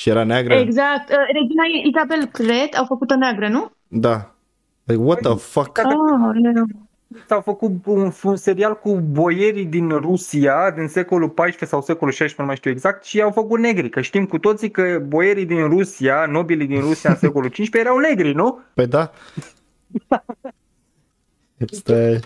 și 0.00 0.08
era 0.08 0.24
neagră? 0.24 0.54
Exact. 0.54 1.10
Uh, 1.10 1.16
Regina 1.26 1.64
Isabel, 1.84 2.26
cred, 2.26 2.76
au 2.76 2.84
făcut-o 2.84 3.16
neagră, 3.16 3.48
nu? 3.48 3.70
Da. 3.88 4.34
Like, 4.84 5.00
what 5.00 5.20
the 5.20 5.34
fuck? 5.34 5.78
Ah, 5.78 5.84
nu. 6.32 6.64
S-au 7.26 7.40
făcut 7.40 7.86
un, 7.86 8.12
un 8.22 8.36
serial 8.36 8.78
cu 8.78 8.94
boierii 8.96 9.64
din 9.64 9.88
Rusia 9.88 10.70
din 10.70 10.88
secolul 10.88 11.34
XIV 11.34 11.68
sau 11.68 11.82
secolul 11.82 12.14
XVI, 12.14 12.34
nu 12.36 12.44
mai 12.44 12.56
știu 12.56 12.70
exact, 12.70 13.04
și 13.04 13.20
au 13.20 13.30
făcut 13.30 13.58
negri. 13.58 13.88
Că 13.88 14.00
știm 14.00 14.26
cu 14.26 14.38
toții 14.38 14.70
că 14.70 15.02
boierii 15.06 15.46
din 15.46 15.68
Rusia, 15.68 16.26
nobilii 16.26 16.66
din 16.66 16.80
Rusia 16.80 17.10
în 17.10 17.16
secolul 17.16 17.50
XV 17.50 17.74
erau 17.74 17.98
negri, 17.98 18.32
nu? 18.32 18.60
Păi 18.74 18.86
da. 18.86 19.10
Stai. 21.66 22.20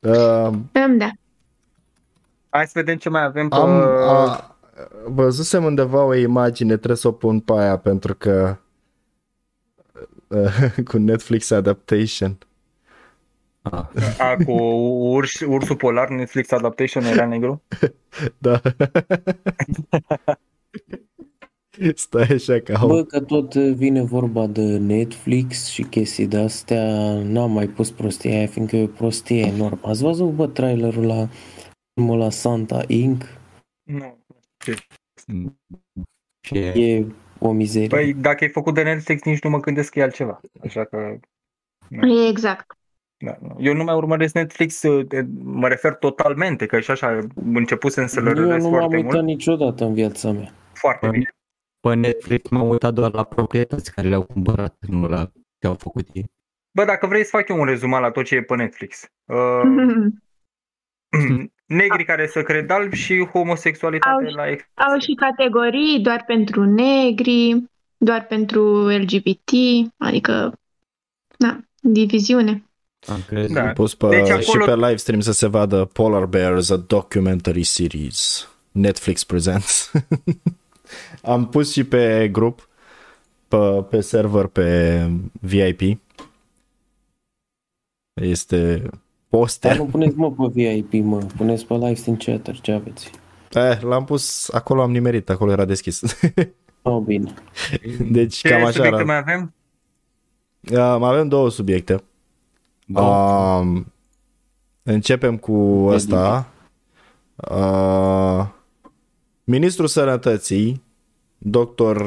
Uh, 0.00 0.52
Am, 0.72 0.96
da. 0.96 1.10
Hai 2.48 2.66
să 2.66 2.72
vedem 2.74 2.96
ce 2.96 3.08
mai 3.08 3.24
avem 3.24 3.48
pe... 3.48 3.56
am 3.56 3.70
a, 3.70 4.55
văzusem 5.08 5.64
undeva 5.64 6.04
o 6.04 6.14
imagine, 6.14 6.76
trebuie 6.76 6.96
să 6.96 7.08
o 7.08 7.12
pun 7.12 7.40
pe 7.40 7.52
aia 7.52 7.78
pentru 7.78 8.14
că 8.14 8.56
uh, 10.28 10.84
cu 10.88 10.98
Netflix 10.98 11.50
adaptation. 11.50 12.38
Ah, 13.70 13.84
A, 14.18 14.36
cu 14.44 14.52
urs, 15.12 15.40
ursul 15.40 15.76
polar, 15.76 16.08
Netflix 16.08 16.50
Adaptation 16.50 17.04
era 17.04 17.26
negru. 17.26 17.62
Da. 18.38 18.60
Stai 21.94 22.22
așa 22.22 22.58
că 22.60 22.72
au... 22.72 22.88
Bă, 22.88 23.04
că 23.04 23.20
tot 23.20 23.54
vine 23.54 24.02
vorba 24.02 24.46
de 24.46 24.78
Netflix 24.78 25.66
și 25.66 25.82
chestii 25.82 26.26
de 26.26 26.36
astea, 26.38 27.12
n-am 27.22 27.50
mai 27.50 27.66
pus 27.66 27.90
prostia 27.90 28.30
aia, 28.30 28.46
fiindcă 28.46 28.76
e 28.76 28.82
o 28.82 28.86
prostie 28.86 29.40
enormă. 29.40 29.78
Ați 29.82 30.02
văzut, 30.02 30.30
bă, 30.30 30.46
trailerul 30.46 31.06
la 31.06 31.28
filmul 31.94 32.18
la 32.18 32.30
Santa 32.30 32.84
Inc? 32.86 33.24
Nu. 33.82 34.15
Și 36.46 36.58
e, 36.58 36.68
E 36.96 37.06
o 37.38 37.52
mizerie. 37.52 37.88
Păi, 37.88 38.14
dacă 38.14 38.44
e 38.44 38.48
făcut 38.48 38.74
de 38.74 38.82
Netflix, 38.82 39.22
nici 39.22 39.42
nu 39.42 39.50
mă 39.50 39.60
gândesc 39.60 39.92
că 39.92 39.98
e 39.98 40.02
altceva. 40.02 40.40
Așa 40.62 40.84
că... 40.84 41.18
Exact. 42.28 42.78
Da, 43.24 43.36
nu. 43.40 43.56
Eu 43.60 43.74
nu 43.74 43.84
mai 43.84 43.94
urmăresc 43.94 44.34
Netflix, 44.34 44.82
uh, 44.82 45.06
de- 45.06 45.26
mă 45.42 45.68
refer 45.68 45.94
totalmente, 45.94 46.66
că 46.66 46.80
și 46.80 46.90
așa 46.90 47.18
începusem 47.34 48.06
să 48.06 48.20
le 48.20 48.28
Eu 48.28 48.34
râdesc 48.34 48.64
nu 48.64 48.70
m-am 48.70 48.78
foarte 48.78 48.96
uitat 48.96 49.12
mult. 49.12 49.24
niciodată 49.24 49.84
în 49.84 49.94
viața 49.94 50.30
mea. 50.32 50.52
Foarte 50.72 51.08
bine. 51.08 51.30
pe 51.80 51.94
Netflix 51.94 52.48
m-am 52.50 52.68
uitat 52.68 52.94
doar 52.94 53.12
la 53.12 53.24
proprietăți 53.24 53.92
care 53.94 54.08
le-au 54.08 54.22
cumpărat, 54.24 54.76
nu 54.88 55.08
la 55.08 55.30
ce 55.60 55.66
au 55.66 55.74
făcut 55.74 56.08
ei. 56.12 56.24
Bă, 56.76 56.84
dacă 56.84 57.06
vrei 57.06 57.24
să 57.24 57.36
fac 57.36 57.48
eu 57.48 57.58
un 57.58 57.64
rezumat 57.64 58.00
la 58.00 58.10
tot 58.10 58.24
ce 58.24 58.34
e 58.34 58.42
pe 58.42 58.54
Netflix. 58.56 59.06
Uh, 59.24 59.60
negri 61.66 62.04
care 62.04 62.26
să 62.26 62.42
cred 62.42 62.70
alb 62.70 62.92
și 62.92 63.24
homosexualitate 63.32 64.24
Au- 64.26 64.34
la 64.34 64.48
ex. 64.50 64.64
Au 64.74 64.98
și 64.98 65.14
categorii 65.14 66.00
doar 66.00 66.24
pentru 66.26 66.64
negri, 66.64 67.62
doar 67.96 68.26
pentru 68.26 68.88
LGBT, 68.88 69.50
adică, 69.98 70.52
da, 71.36 71.60
diviziune. 71.80 72.64
Am 73.08 73.20
crezut. 73.26 73.54
Da. 73.54 73.62
Am 73.62 73.72
pus 73.72 73.94
pe, 73.94 74.08
Deci 74.08 74.26
și 74.26 74.32
acolo- 74.32 74.64
pe 74.64 74.74
live 74.74 74.96
stream 74.96 75.20
să 75.20 75.32
se 75.32 75.46
vadă 75.46 75.84
Polar 75.84 76.26
Bears, 76.26 76.70
a 76.70 76.76
documentary 76.76 77.62
series. 77.62 78.48
Netflix 78.72 79.24
Presents. 79.24 79.92
Am 81.22 81.48
pus 81.48 81.72
și 81.72 81.84
pe 81.84 82.28
grup, 82.32 82.68
pe, 83.48 83.56
pe 83.90 84.00
server, 84.00 84.46
pe 84.46 85.00
VIP. 85.40 86.00
Este 88.12 88.82
Dar 89.28 89.40
poster. 89.40 89.76
nu 89.76 89.84
puneți 89.84 90.16
mă 90.16 90.32
pe 90.32 90.44
VIP, 90.52 91.04
mă, 91.04 91.18
puneți 91.36 91.66
pe 91.66 91.74
live 91.74 91.94
stream 91.94 92.16
chatter, 92.16 92.60
ce 92.60 92.72
aveți? 92.72 93.10
Eh, 93.52 93.80
l-am 93.80 94.04
pus, 94.04 94.48
acolo 94.52 94.82
am 94.82 94.90
nimerit, 94.90 95.30
acolo 95.30 95.50
era 95.50 95.64
deschis. 95.64 96.02
Oh, 96.88 97.02
bine. 97.02 97.34
deci 98.10 98.34
Ce 98.36 98.48
cam 98.48 98.60
așa 98.60 98.70
subiecte 98.70 98.96
era. 98.96 99.04
mai 99.04 99.16
avem? 99.16 99.54
Uh, 100.70 100.96
mai 101.00 101.10
avem 101.10 101.28
două 101.28 101.50
subiecte. 101.50 102.02
Um, 102.94 103.92
începem 104.82 105.36
cu 105.36 105.86
ăsta. 105.86 106.48
Uh, 107.36 108.46
Ministrul 109.44 109.86
Sănătății, 109.86 110.82
dr. 111.38 112.02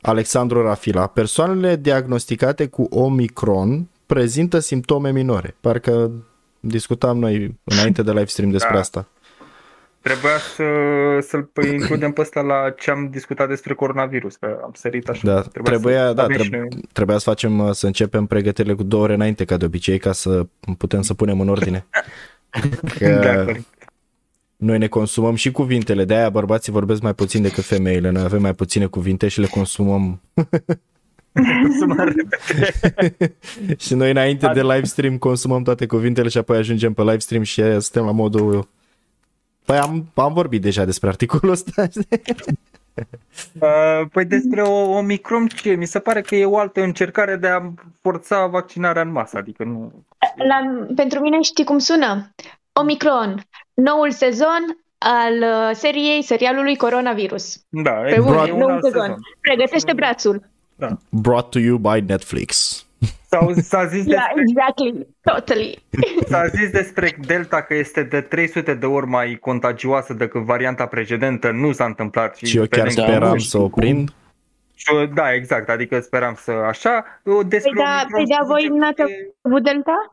Alexandru 0.00 0.62
Rafila, 0.62 1.06
persoanele 1.06 1.76
diagnosticate 1.76 2.66
cu 2.66 2.82
Omicron 2.90 3.88
prezintă 4.06 4.58
simptome 4.58 5.12
minore. 5.12 5.56
Parcă 5.60 6.10
discutam 6.64 7.18
noi 7.18 7.58
înainte 7.64 8.02
de 8.02 8.10
live 8.10 8.24
stream 8.24 8.50
despre 8.50 8.72
Da. 8.74 8.78
asta. 8.80 9.06
Trebuia 10.00 10.38
să, 10.54 10.64
să-l 11.28 11.42
păi, 11.42 11.68
includem 11.78 12.12
pe 12.12 12.20
ăsta 12.20 12.40
la 12.40 12.70
ce 12.70 12.90
am 12.90 13.08
discutat 13.10 13.48
despre 13.48 13.74
coronavirus, 13.74 14.36
că 14.36 14.58
am 14.62 14.70
sărit 14.74 15.08
așa. 15.08 15.26
Da, 15.26 15.40
trebuia, 15.40 16.06
să 16.06 16.12
da, 16.12 16.22
avem 16.22 16.36
și 16.42 16.48
treb- 16.50 16.60
noi- 16.60 16.68
trebuia 16.92 17.18
să 17.18 17.24
facem, 17.28 17.58
uh, 17.58 17.70
să 17.72 17.86
începem 17.86 18.26
pregătirile 18.26 18.74
cu 18.74 18.82
două 18.82 19.02
ore 19.02 19.14
înainte, 19.14 19.44
ca 19.44 19.56
de 19.56 19.64
obicei, 19.64 19.98
ca 19.98 20.12
să 20.12 20.46
putem 20.78 21.02
să 21.02 21.14
punem 21.14 21.40
în 21.40 21.48
ordine. 21.48 21.86
Că 22.98 23.08
Da, 23.08 23.44
corect. 23.44 23.64
noi 24.56 24.78
ne 24.78 24.86
consumăm 24.88 25.34
și 25.34 25.50
cuvintele, 25.50 26.04
de-aia 26.04 26.30
bărbații 26.30 26.72
vorbesc 26.72 27.00
mai 27.02 27.14
puțin 27.14 27.42
decât 27.42 27.64
femeile, 27.64 28.10
noi 28.10 28.22
avem 28.22 28.40
mai 28.40 28.54
puține 28.54 28.86
cuvinte 28.86 29.28
și 29.28 29.40
le 29.40 29.46
consumăm. 29.46 30.20
Să 31.78 31.86
mă 31.86 32.04
repet. 32.04 33.34
și 33.84 33.94
noi 33.94 34.10
înainte 34.10 34.50
de 34.54 34.62
live 34.62 34.84
stream 34.84 35.18
consumăm 35.18 35.62
toate 35.62 35.86
cuvintele 35.86 36.28
și 36.28 36.38
apoi 36.38 36.56
ajungem 36.56 36.92
pe 36.92 37.02
live 37.02 37.18
stream 37.18 37.42
și 37.42 37.62
suntem 37.62 38.04
la 38.04 38.12
modul... 38.12 38.68
Păi 39.64 39.78
am, 39.78 40.10
am 40.14 40.32
vorbit 40.32 40.62
deja 40.62 40.84
despre 40.84 41.08
articolul 41.08 41.50
ăsta. 41.50 41.86
Uh, 43.60 44.06
Păi 44.12 44.24
despre 44.24 44.62
o 44.62 44.96
Omicron 44.96 45.46
ce? 45.46 45.74
Mi 45.74 45.86
se 45.86 45.98
pare 45.98 46.20
că 46.20 46.34
e 46.34 46.44
o 46.44 46.58
altă 46.58 46.82
încercare 46.82 47.36
de 47.36 47.46
a 47.46 47.72
forța 48.00 48.46
vaccinarea 48.46 49.02
în 49.02 49.10
masă, 49.12 49.36
adică 49.36 49.64
nu... 49.64 49.92
La, 50.36 50.84
pentru 50.94 51.20
mine 51.20 51.40
știi 51.40 51.64
cum 51.64 51.78
sună? 51.78 52.30
Omicron, 52.72 53.40
noul 53.74 54.10
sezon 54.10 54.78
al 54.98 55.32
uh, 55.42 55.70
seriei, 55.74 56.22
serialului 56.22 56.76
Coronavirus. 56.76 57.60
Da, 57.68 57.90
Pe 57.90 58.08
exact, 58.08 58.26
bune, 58.26 58.48
e 58.48 58.52
un 58.52 58.58
nou 58.58 58.68
alt 58.68 58.84
sezon. 58.84 59.00
sezon. 59.00 59.16
Pregătește 59.40 59.92
brațul. 59.92 60.50
Brought 61.08 61.50
to 61.50 61.58
you 61.58 61.76
by 61.78 62.00
Netflix. 62.06 62.76
S-au, 63.28 63.52
s-a, 63.52 63.86
zis 63.86 64.04
Yeah, 64.06 64.24
despre, 64.34 64.42
exactly. 64.48 65.06
Totally. 65.22 65.82
s-a 66.28 66.46
zis 66.46 66.70
despre 66.70 67.16
Delta 67.26 67.62
că 67.62 67.74
este 67.74 68.02
de 68.02 68.20
300 68.20 68.74
de 68.74 68.86
ori 68.86 69.06
mai 69.06 69.36
contagioasă 69.40 70.12
decât 70.14 70.40
varianta 70.42 70.86
precedentă, 70.86 71.50
nu 71.50 71.72
s-a 71.72 71.84
întâmplat. 71.84 72.36
Și 72.36 72.56
eu 72.56 72.64
chiar 72.66 72.86
vedem- 72.86 73.04
Da, 73.04 73.10
speram 73.10 73.28
nu 73.32 73.38
să 73.38 73.44
știu 73.46 73.58
o 73.62 73.68
cum. 73.68 73.82
prind. 73.82 74.10
Și 74.74 74.94
eu- 74.94 75.06
Da, 75.06 75.32
exact, 75.32 75.68
adică 75.68 76.00
speram 76.00 76.34
să 76.38 76.50
așa. 76.50 77.04
Despre 77.46 77.70
Păi 77.74 77.82
da, 77.84 77.90
Omicron 77.90 78.10
păi 78.10 78.24
da, 78.26 78.36
se 78.40 78.46
voi 78.46 78.60
zice 78.60 78.72
n-ați 78.72 78.94
că- 78.94 79.04
avut 79.42 79.62
Delta? 79.62 80.10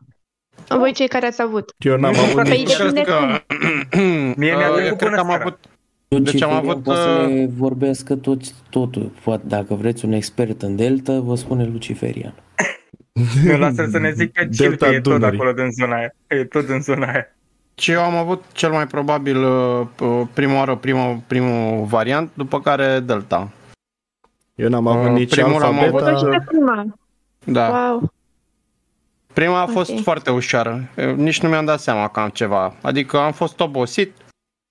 Voi 0.77 0.93
cei 0.93 1.07
care 1.07 1.25
ați 1.25 1.41
avut. 1.41 1.69
Eu 1.77 1.97
n-am 1.97 2.13
Nu, 2.13 2.19
avut 2.19 2.43
păi 2.43 2.57
nici... 2.57 2.77
de- 2.77 2.83
Cred 2.91 3.05
că... 3.05 3.41
Mie 4.41 4.55
mi-a 4.55 4.69
Uh, 4.69 4.75
trecut 4.75 4.87
eu 4.89 4.95
cred 4.95 4.97
până 4.97 5.15
că 5.15 5.19
am 5.19 5.27
seara. 5.27 5.41
avut... 5.43 5.59
Deci 6.09 6.31
Deci 6.31 6.41
am 6.41 6.49
am 6.51 6.55
avut, 6.69 6.83
Poate 6.83 6.99
să 7.01 7.25
uh, 7.27 7.33
ne 7.33 7.47
vorbească 7.57 8.15
toți, 8.15 8.53
totul. 8.69 9.11
Poate, 9.23 9.43
dacă 9.47 9.73
vreți 9.73 10.05
un 10.05 10.11
expert 10.11 10.61
în 10.61 10.75
Delta, 10.75 11.19
vă 11.19 11.35
spune 11.35 11.65
Luciferian. 11.65 12.33
Eu 13.45 13.57
lasă 13.57 13.87
să 13.91 13.97
ne 13.99 14.11
zică 14.11 14.43
Cil, 14.55 14.67
Delta 14.67 14.85
că 14.85 14.93
e 14.93 14.99
tot 15.01 15.13
Dunării. 15.13 15.39
acolo 15.39 15.53
din 15.53 15.71
zona 15.71 15.95
aia. 15.95 16.15
E 16.27 16.43
tot 16.43 16.69
în 16.69 16.81
zona 16.81 17.07
aia. 17.11 17.35
Și 17.75 17.91
eu 17.91 18.01
am 18.01 18.15
avut 18.15 18.43
cel 18.51 18.71
mai 18.71 18.87
probabil 18.87 19.43
uh, 19.43 19.87
uh, 20.01 20.21
prima 20.33 20.55
oară 20.57 20.75
primul, 20.75 21.21
primul 21.27 21.85
variant, 21.85 22.29
după 22.33 22.61
care 22.61 22.99
Delta. 22.99 23.49
Eu 24.55 24.69
n-am 24.69 24.87
avut 24.87 25.05
Uh, 25.09 25.13
nici 25.17 25.29
primul 25.29 25.63
am 25.63 25.79
alfa, 25.79 25.85
avut, 25.87 26.01
Vă 26.01 26.15
și 26.17 26.23
beta. 26.23 26.37
pe 26.37 26.43
prima. 26.47 26.85
Da. 27.43 27.67
Wow. 27.69 28.11
Prima 29.33 29.61
a 29.61 29.65
fost 29.65 29.91
Ok. 29.91 30.01
foarte 30.01 30.31
ușoară. 30.31 30.89
Eu 30.97 31.15
nici 31.15 31.41
nu 31.41 31.49
mi-am 31.49 31.65
dat 31.65 31.79
seama 31.79 32.07
că 32.07 32.19
am 32.19 32.29
ceva. 32.29 32.75
Adică 32.81 33.17
am 33.17 33.31
fost 33.31 33.59
obosit 33.59 34.11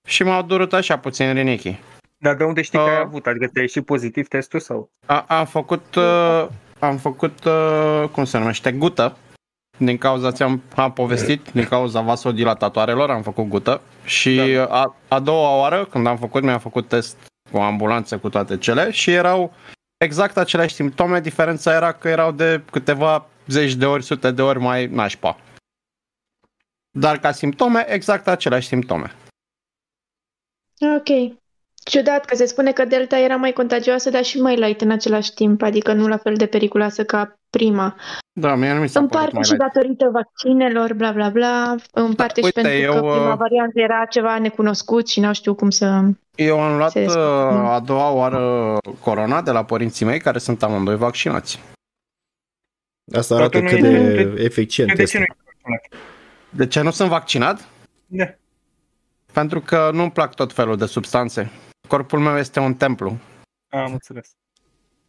și 0.07 0.23
m-au 0.23 0.41
durut 0.41 0.73
așa 0.73 0.97
puțin 0.97 1.33
rinichii. 1.33 1.79
Dar 2.17 2.35
de 2.35 2.43
unde 2.43 2.61
știi 2.61 2.79
că 2.79 2.85
ai 2.85 2.95
Uh. 2.99 3.01
avut? 3.05 3.25
Adică 3.25 3.45
ți-a 3.47 3.61
ieșit 3.61 3.85
pozitiv 3.85 4.27
testul 4.27 4.59
sau? 4.59 4.91
A, 5.05 5.19
am 5.27 5.45
făcut, 5.45 5.95
uh, 5.95 6.47
am 6.79 6.97
făcut, 6.97 7.43
uh, 7.43 8.03
cum 8.11 8.25
se 8.25 8.37
numește, 8.37 8.71
gută. 8.71 9.17
Din 9.77 9.97
cauza, 9.97 10.31
ți-am 10.31 10.61
am 10.75 10.93
povestit, 10.93 11.51
din 11.51 11.65
cauza 11.65 12.01
vasodilatatoarelor 12.01 13.09
am 13.09 13.21
făcut 13.21 13.47
gută. 13.47 13.81
Și 14.05 14.35
Da. 14.55 14.63
a, 14.65 14.95
a 15.07 15.19
doua 15.19 15.55
oară, 15.57 15.85
când 15.85 16.07
am 16.07 16.17
făcut, 16.17 16.43
mi-am 16.43 16.59
făcut 16.59 16.87
test 16.87 17.17
cu 17.51 17.57
ambulanță, 17.57 18.17
cu 18.17 18.29
toate 18.29 18.57
cele 18.57 18.91
și 18.91 19.11
erau 19.11 19.53
exact 19.97 20.37
aceleași 20.37 20.73
simptome. 20.75 21.19
Diferența 21.19 21.73
era 21.73 21.91
că 21.91 22.07
erau 22.07 22.31
de 22.31 22.61
câteva 22.71 23.25
zeci 23.47 23.73
de 23.73 23.85
ori, 23.85 24.03
sute 24.03 24.31
de 24.31 24.41
ori 24.41 24.59
mai 24.59 24.85
nașpa. 24.85 25.37
Dar 26.97 27.17
ca 27.17 27.31
simptome, 27.31 27.85
exact 27.89 28.27
aceleași 28.27 28.67
simptome. 28.67 29.11
Ok. 30.97 31.37
Ciudat 31.83 32.25
că 32.25 32.35
se 32.35 32.45
spune 32.45 32.71
că 32.71 32.85
Delta 32.85 33.17
era 33.19 33.35
mai 33.35 33.51
contagioasă, 33.51 34.09
dar 34.09 34.23
și 34.23 34.41
mai 34.41 34.55
light 34.55 34.81
în 34.81 34.91
același 34.91 35.33
timp, 35.33 35.61
adică 35.61 35.93
nu 35.93 36.07
la 36.07 36.17
fel 36.17 36.35
de 36.35 36.45
periculoasă 36.45 37.03
ca 37.05 37.33
prima. 37.49 37.95
Da, 38.39 38.55
mie 38.55 38.73
nu 38.73 38.79
mi 38.79 38.89
s-a 38.89 38.99
În 38.99 39.07
părut 39.07 39.21
parte 39.21 39.35
mai 39.35 39.43
și 39.43 39.51
light. 39.51 39.63
datorită 39.73 40.09
vaccinelor, 40.11 40.93
bla 40.93 41.11
bla 41.11 41.29
bla, 41.29 41.75
în 41.91 42.13
parte 42.13 42.39
și 42.39 42.45
uite, 42.45 42.61
pentru 42.61 42.79
eu, 42.79 42.93
că 42.93 42.99
prima 42.99 43.31
uh, 43.31 43.37
variantă 43.37 43.79
era 43.79 44.05
ceva 44.09 44.37
necunoscut 44.39 45.07
și 45.07 45.19
n-au 45.19 45.33
știut 45.33 45.57
cum 45.57 45.69
să... 45.69 46.01
Eu 46.35 46.59
am 46.61 46.77
luat 46.77 46.91
Se 46.91 46.99
uh, 46.99 47.05
descurcă. 47.05 47.29
a 47.69 47.79
doua 47.79 48.11
oară 48.11 48.77
corona 49.01 49.41
de 49.41 49.51
la 49.51 49.63
părinții 49.65 50.05
mei, 50.05 50.19
care 50.19 50.37
sunt 50.37 50.63
amândoi 50.63 50.95
vaccinați. 50.97 51.59
Asta 53.13 53.33
Dar 53.35 53.43
arată 53.43 53.57
tu 53.57 53.63
nu 53.63 53.69
cât 53.69 53.77
ești- 53.77 53.89
de 53.91 54.23
de- 54.23 54.43
eficient 54.43 54.89
de 54.89 54.95
ce 54.95 55.01
este. 55.01 55.17
nu 55.17 55.23
ești 55.23 55.37
vaccinat? 55.45 56.01
De 56.49 56.67
ce 56.67 56.81
nu 56.81 56.91
sunt 56.91 57.09
vaccinat? 57.09 57.67
Da. 58.05 58.25
Pentru 59.33 59.59
că 59.61 59.89
nu-mi 59.93 60.11
plac 60.11 60.33
tot 60.35 60.53
felul 60.53 60.77
de 60.77 60.85
substanțe. 60.85 61.51
Corpul 61.87 62.19
meu 62.19 62.37
este 62.37 62.59
un 62.59 62.73
templu. 62.73 63.17
Am 63.69 63.91
înțeles. 63.91 64.29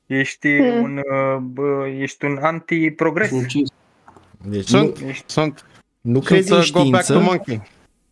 Ești 0.06 0.56
Hmm. 0.56 0.82
un, 0.82 0.96
uh, 0.96 1.36
bă, 1.40 1.86
ești 1.98 2.24
un 2.24 2.38
anti-progres. 2.42 3.28
Sinucis. 3.28 3.68
Deci 4.44 4.68
Sunt, 4.68 4.98
Ești, 5.06 5.24
sunt, 5.26 5.64
nu, 6.00 6.12
nu 6.12 6.20
crezi 6.20 6.46
sunt 6.48 6.58
în 6.58 6.64
uh, 6.64 6.84
go 6.84 6.90
back 6.90 7.06
to 7.06 7.12
știință? 7.12 7.28
monkey. 7.30 7.62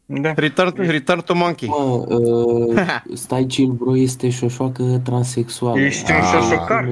da. 0.07 0.33
Return, 0.37 0.91
return 0.91 1.21
to 1.21 1.35
monkey. 1.35 1.69
Mă, 1.69 1.75
uh, 1.75 2.85
stai 3.15 3.45
chill, 3.45 3.73
bro, 3.73 3.97
este 3.97 4.31
șoșoacă 4.31 5.01
transexuală. 5.05 5.81
Ești 5.81 6.11
un 6.11 6.17
Ah. 6.17 6.31
șoșocar. 6.33 6.89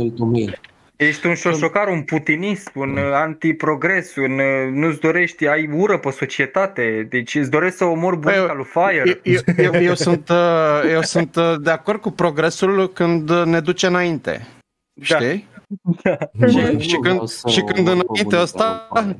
Mail 0.98 1.12
to 1.12 1.12
mail. 1.12 1.12
Ești 1.12 1.26
un 1.26 1.34
șoșocar, 1.34 1.88
un 1.88 2.02
putinist, 2.02 2.70
un 2.74 2.96
uh, 2.96 3.10
anti-progres, 3.12 4.16
un, 4.16 4.38
uh, 4.38 4.70
nu-ți 4.72 5.00
dorești, 5.00 5.46
ai 5.46 5.68
ură 5.72 5.98
pe 5.98 6.10
societate, 6.10 7.06
deci 7.10 7.34
îți 7.34 7.50
dorești 7.50 7.76
să 7.76 7.84
omori 7.84 8.16
bunica 8.18 8.52
lui 8.54 8.64
Fire. 8.64 9.20
Eu, 9.22 9.40
eu, 9.56 9.70
eu, 9.74 9.82
eu 9.82 9.94
sunt, 9.94 10.28
uh, 10.28 10.90
eu 10.92 11.02
sunt 11.02 11.36
uh, 11.36 11.54
de 11.60 11.70
acord 11.70 12.00
cu 12.00 12.10
progresul 12.10 12.92
când 12.92 13.30
uh, 13.30 13.42
ne 13.44 13.60
duce 13.60 13.86
înainte. 13.86 14.46
Da. 15.08 15.18
Știi? 15.18 15.48
Bă, 16.32 16.46
Și- 16.46 16.56
nu 16.72 16.78
și 16.78 16.96
vreau 17.00 17.16
când- 17.16 17.28
să 17.28 17.48
și 17.48 17.60
când 17.60 17.78
o 17.88 17.90
înainte 17.90 18.06
comunic 18.06 18.32
ăsta- 18.40 18.64
la 18.64 19.00
pare. 19.00 19.16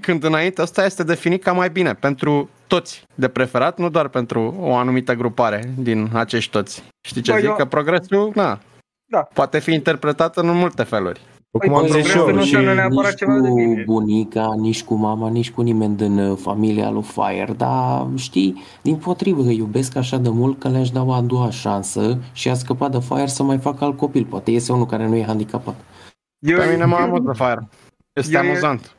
Când 0.00 0.24
înainte 0.24 0.60
asta 0.60 0.84
este 0.84 1.02
definit 1.04 1.42
ca 1.42 1.52
mai 1.52 1.70
bine 1.70 1.94
pentru 1.94 2.48
toți 2.66 3.02
de 3.14 3.28
preferat, 3.28 3.78
nu 3.78 3.88
doar 3.90 4.08
pentru 4.08 4.54
o 4.60 4.74
anumită 4.74 5.14
grupare 5.14 5.62
din 5.76 6.08
acești 6.12 6.50
toți. 6.50 6.82
Știi 7.08 7.22
ce 7.22 7.32
Bă, 7.32 7.38
zic? 7.38 7.46
eu- 7.48 7.54
Că 7.54 7.64
progresul, 7.64 8.32
na, 8.34 8.58
Da. 9.10 9.18
poate 9.34 9.58
fi 9.58 9.72
interpretat 9.72 10.36
în 10.36 10.50
multe 10.56 10.82
feluri. 10.82 11.20
Cum 11.58 11.60
Păi, 11.60 11.78
am 11.78 11.86
zis 11.86 12.06
și 12.06 12.12
progresul 12.12 12.28
eu, 12.28 12.34
nu 12.34 12.42
și 12.44 12.54
înseamnă 12.54 12.74
neapărat 12.74 13.10
nici 13.10 13.18
ceva 13.18 13.32
de 13.40 13.48
cu 13.48 13.54
bine. 13.54 13.82
bunica, 13.86 14.54
nici 14.56 14.82
cu 14.84 14.94
mama, 14.94 15.28
nici 15.28 15.50
cu 15.50 15.60
nimeni 15.62 15.96
din 15.96 16.18
uh, 16.18 16.38
familia 16.42 16.90
lui 16.90 17.02
Fire, 17.02 17.52
dar 17.56 18.06
știi, 18.16 18.62
din 18.82 18.96
potrivă, 18.96 19.42
îi 19.42 19.56
iubesc 19.56 19.96
așa 19.96 20.16
de 20.16 20.28
mult 20.28 20.58
că 20.60 20.68
le-aș 20.68 20.90
da 20.90 21.02
o 21.02 21.12
a 21.12 21.20
doua 21.20 21.50
șansă 21.50 22.18
și 22.32 22.48
a 22.48 22.54
scăpat 22.54 22.90
de 22.90 22.98
Fire 23.00 23.26
să 23.26 23.42
mai 23.42 23.58
facă 23.58 23.84
alt 23.84 23.96
copil. 23.96 24.24
Poate 24.24 24.50
iese 24.50 24.72
unul 24.72 24.86
care 24.86 25.06
nu 25.08 25.16
e 25.16 25.24
handicapat. 25.24 25.74
Eu, 26.38 26.58
Pe 26.58 26.70
mine 26.70 26.84
mă 26.84 26.96
amuză 26.96 27.32
Fire. 27.36 27.68
Este 28.12 28.36
Eu- 28.36 28.42
eu- 28.42 28.48
amuzant. 28.50 28.94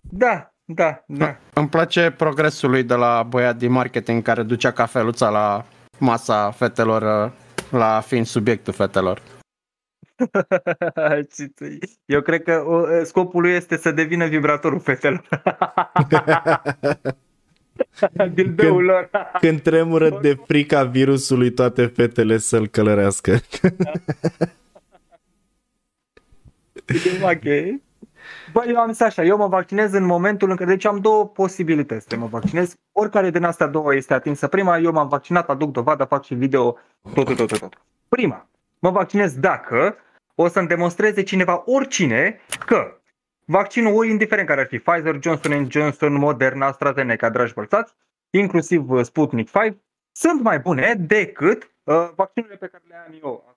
Da, 0.00 0.50
da, 0.64 1.04
da. 1.06 1.36
Îmi 1.52 1.68
place 1.68 2.14
progresul 2.16 2.70
lui 2.70 2.82
de 2.82 2.94
la 2.94 3.22
băiat 3.28 3.56
din 3.56 3.72
marketing 3.72 4.22
care 4.22 4.42
ducea 4.42 4.70
cafeluța 4.70 5.28
la 5.28 5.64
masa 5.98 6.50
fetelor, 6.50 7.24
uh, 7.26 7.32
la 7.70 8.00
fiind 8.06 8.26
subiectul 8.26 8.72
fetelor. 8.72 9.20
Eu 12.04 12.20
cred 12.20 12.42
că 12.42 12.54
uh, 12.54 13.00
scopul 13.04 13.42
lui 13.42 13.52
este 13.52 13.76
să 13.76 13.90
devină 13.90 14.26
vibratorul 14.26 14.80
fetelor. 14.80 15.28
Dildoul 18.34 18.84
lor. 18.84 19.10
când 19.40 19.60
tremură 19.60 20.18
de 20.20 20.38
frica 20.46 20.84
virusului 20.84 21.50
toate 21.50 21.86
fetele 21.86 22.38
să-l 22.38 22.66
călărească. 22.66 23.32
ok. 27.22 27.44
Bă, 28.52 28.64
eu 28.68 28.76
am 28.76 28.90
zis 28.90 29.00
așa, 29.00 29.24
eu 29.24 29.36
mă 29.36 29.46
vaccinez 29.46 29.92
în 29.92 30.04
momentul 30.04 30.50
în 30.50 30.56
care, 30.56 30.70
deci 30.70 30.84
am 30.84 30.98
două 30.98 31.26
posibilități 31.26 32.06
să 32.08 32.16
mă 32.16 32.26
vaccinez. 32.26 32.74
Oricare 32.92 33.30
din 33.30 33.44
astea 33.44 33.66
două 33.66 33.94
este 33.94 34.14
atinsă 34.14 34.46
prima, 34.46 34.78
eu 34.78 34.92
m-am 34.92 35.08
vaccinat, 35.08 35.48
aduc 35.48 35.72
dovadă, 35.72 36.04
fac 36.04 36.24
și 36.24 36.34
video, 36.34 36.76
tot, 37.14 37.24
tot, 37.24 37.36
tot, 37.36 37.48
tot, 37.48 37.58
tot. 37.58 37.80
Prima, 38.08 38.48
mă 38.78 38.90
vaccinez 38.90 39.38
dacă 39.38 39.96
o 40.38 40.48
să-mi 40.48 40.68
demonstreze 40.68 41.22
cineva, 41.22 41.62
oricine, 41.66 42.40
că 42.66 43.00
vaccinul, 43.44 43.94
ori 43.96 44.10
indiferent 44.10 44.48
care 44.48 44.60
ar 44.60 44.66
fi, 44.66 44.78
Pfizer, 44.78 45.18
Johnson 45.22 45.66
Johnson, 45.70 46.12
Moderna, 46.12 46.66
AstraZeneca, 46.66 47.30
dragi 47.30 47.54
bălțați, 47.54 47.94
inclusiv 48.30 48.90
uh, 48.90 49.04
Sputnik 49.04 49.50
5, 49.50 49.76
sunt 50.12 50.42
mai 50.42 50.58
bune 50.58 50.94
decât 51.06 51.70
uh, 51.84 52.08
vaccinurile 52.16 52.56
pe 52.58 52.66
care 52.72 52.82
le 52.88 52.94
am 53.06 53.14
eu. 53.22 53.54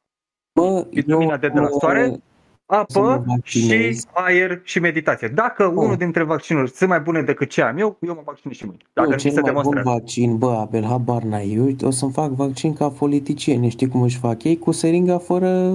Bă, 0.54 0.88
Vitamina 0.92 1.38
D 1.38 1.40
de 1.42 1.48
la 1.54 1.62
uh, 1.62 1.70
soare? 1.80 2.06
Să 2.06 2.76
apă 2.76 3.00
mă 3.26 3.40
și 3.44 3.60
vaccinez. 3.60 4.06
aer 4.14 4.60
și 4.64 4.80
meditație. 4.80 5.28
Dacă 5.28 5.64
Oh. 5.66 5.74
unul 5.76 5.96
dintre 5.96 6.24
vaccinuri 6.24 6.70
sunt 6.72 6.90
mai 6.90 7.00
bune 7.00 7.22
decât 7.22 7.50
ce 7.50 7.62
am 7.62 7.78
eu, 7.78 7.98
eu 8.02 8.14
mă 8.14 8.22
vaccinez 8.26 8.56
și 8.58 8.66
mâine. 8.66 8.82
Dacă 8.94 9.08
Nu, 9.08 9.14
mi 9.16 9.20
cel 9.22 9.32
se 9.32 9.40
mai 9.42 9.52
bun 9.52 9.62
demonstrează. 9.62 9.90
vaccin, 10.00 10.38
bă, 10.38 10.52
Abel, 10.52 10.84
habar 10.86 11.22
n-ai. 11.22 11.52
Eu 11.54 11.88
o 11.88 11.92
să-mi 11.92 12.12
fac 12.12 12.30
vaccin 12.30 12.74
ca 12.74 12.90
politicieni. 12.90 13.70
Știi 13.70 13.88
cum 13.88 14.02
își 14.02 14.18
fac 14.18 14.44
ei? 14.44 14.58
Cu 14.58 14.72
seringa 14.72 15.18
fără... 15.18 15.74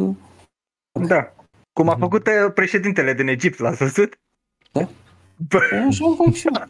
Da. 1.00 1.34
Cum 1.73 1.89
a 1.89 1.97
făcut 1.98 2.26
uh, 2.26 2.52
președintele 2.55 3.14
din 3.14 3.28
Egipt, 3.28 3.58
l-a 3.58 3.70
văzut? 3.70 4.18
Da. 4.73 4.81
Bă, 5.36 5.58
Păi 5.58 5.78
așa 5.89 6.05
îmi 6.06 6.16
fac 6.24 6.34
și 6.34 6.47
eu. 6.47 6.68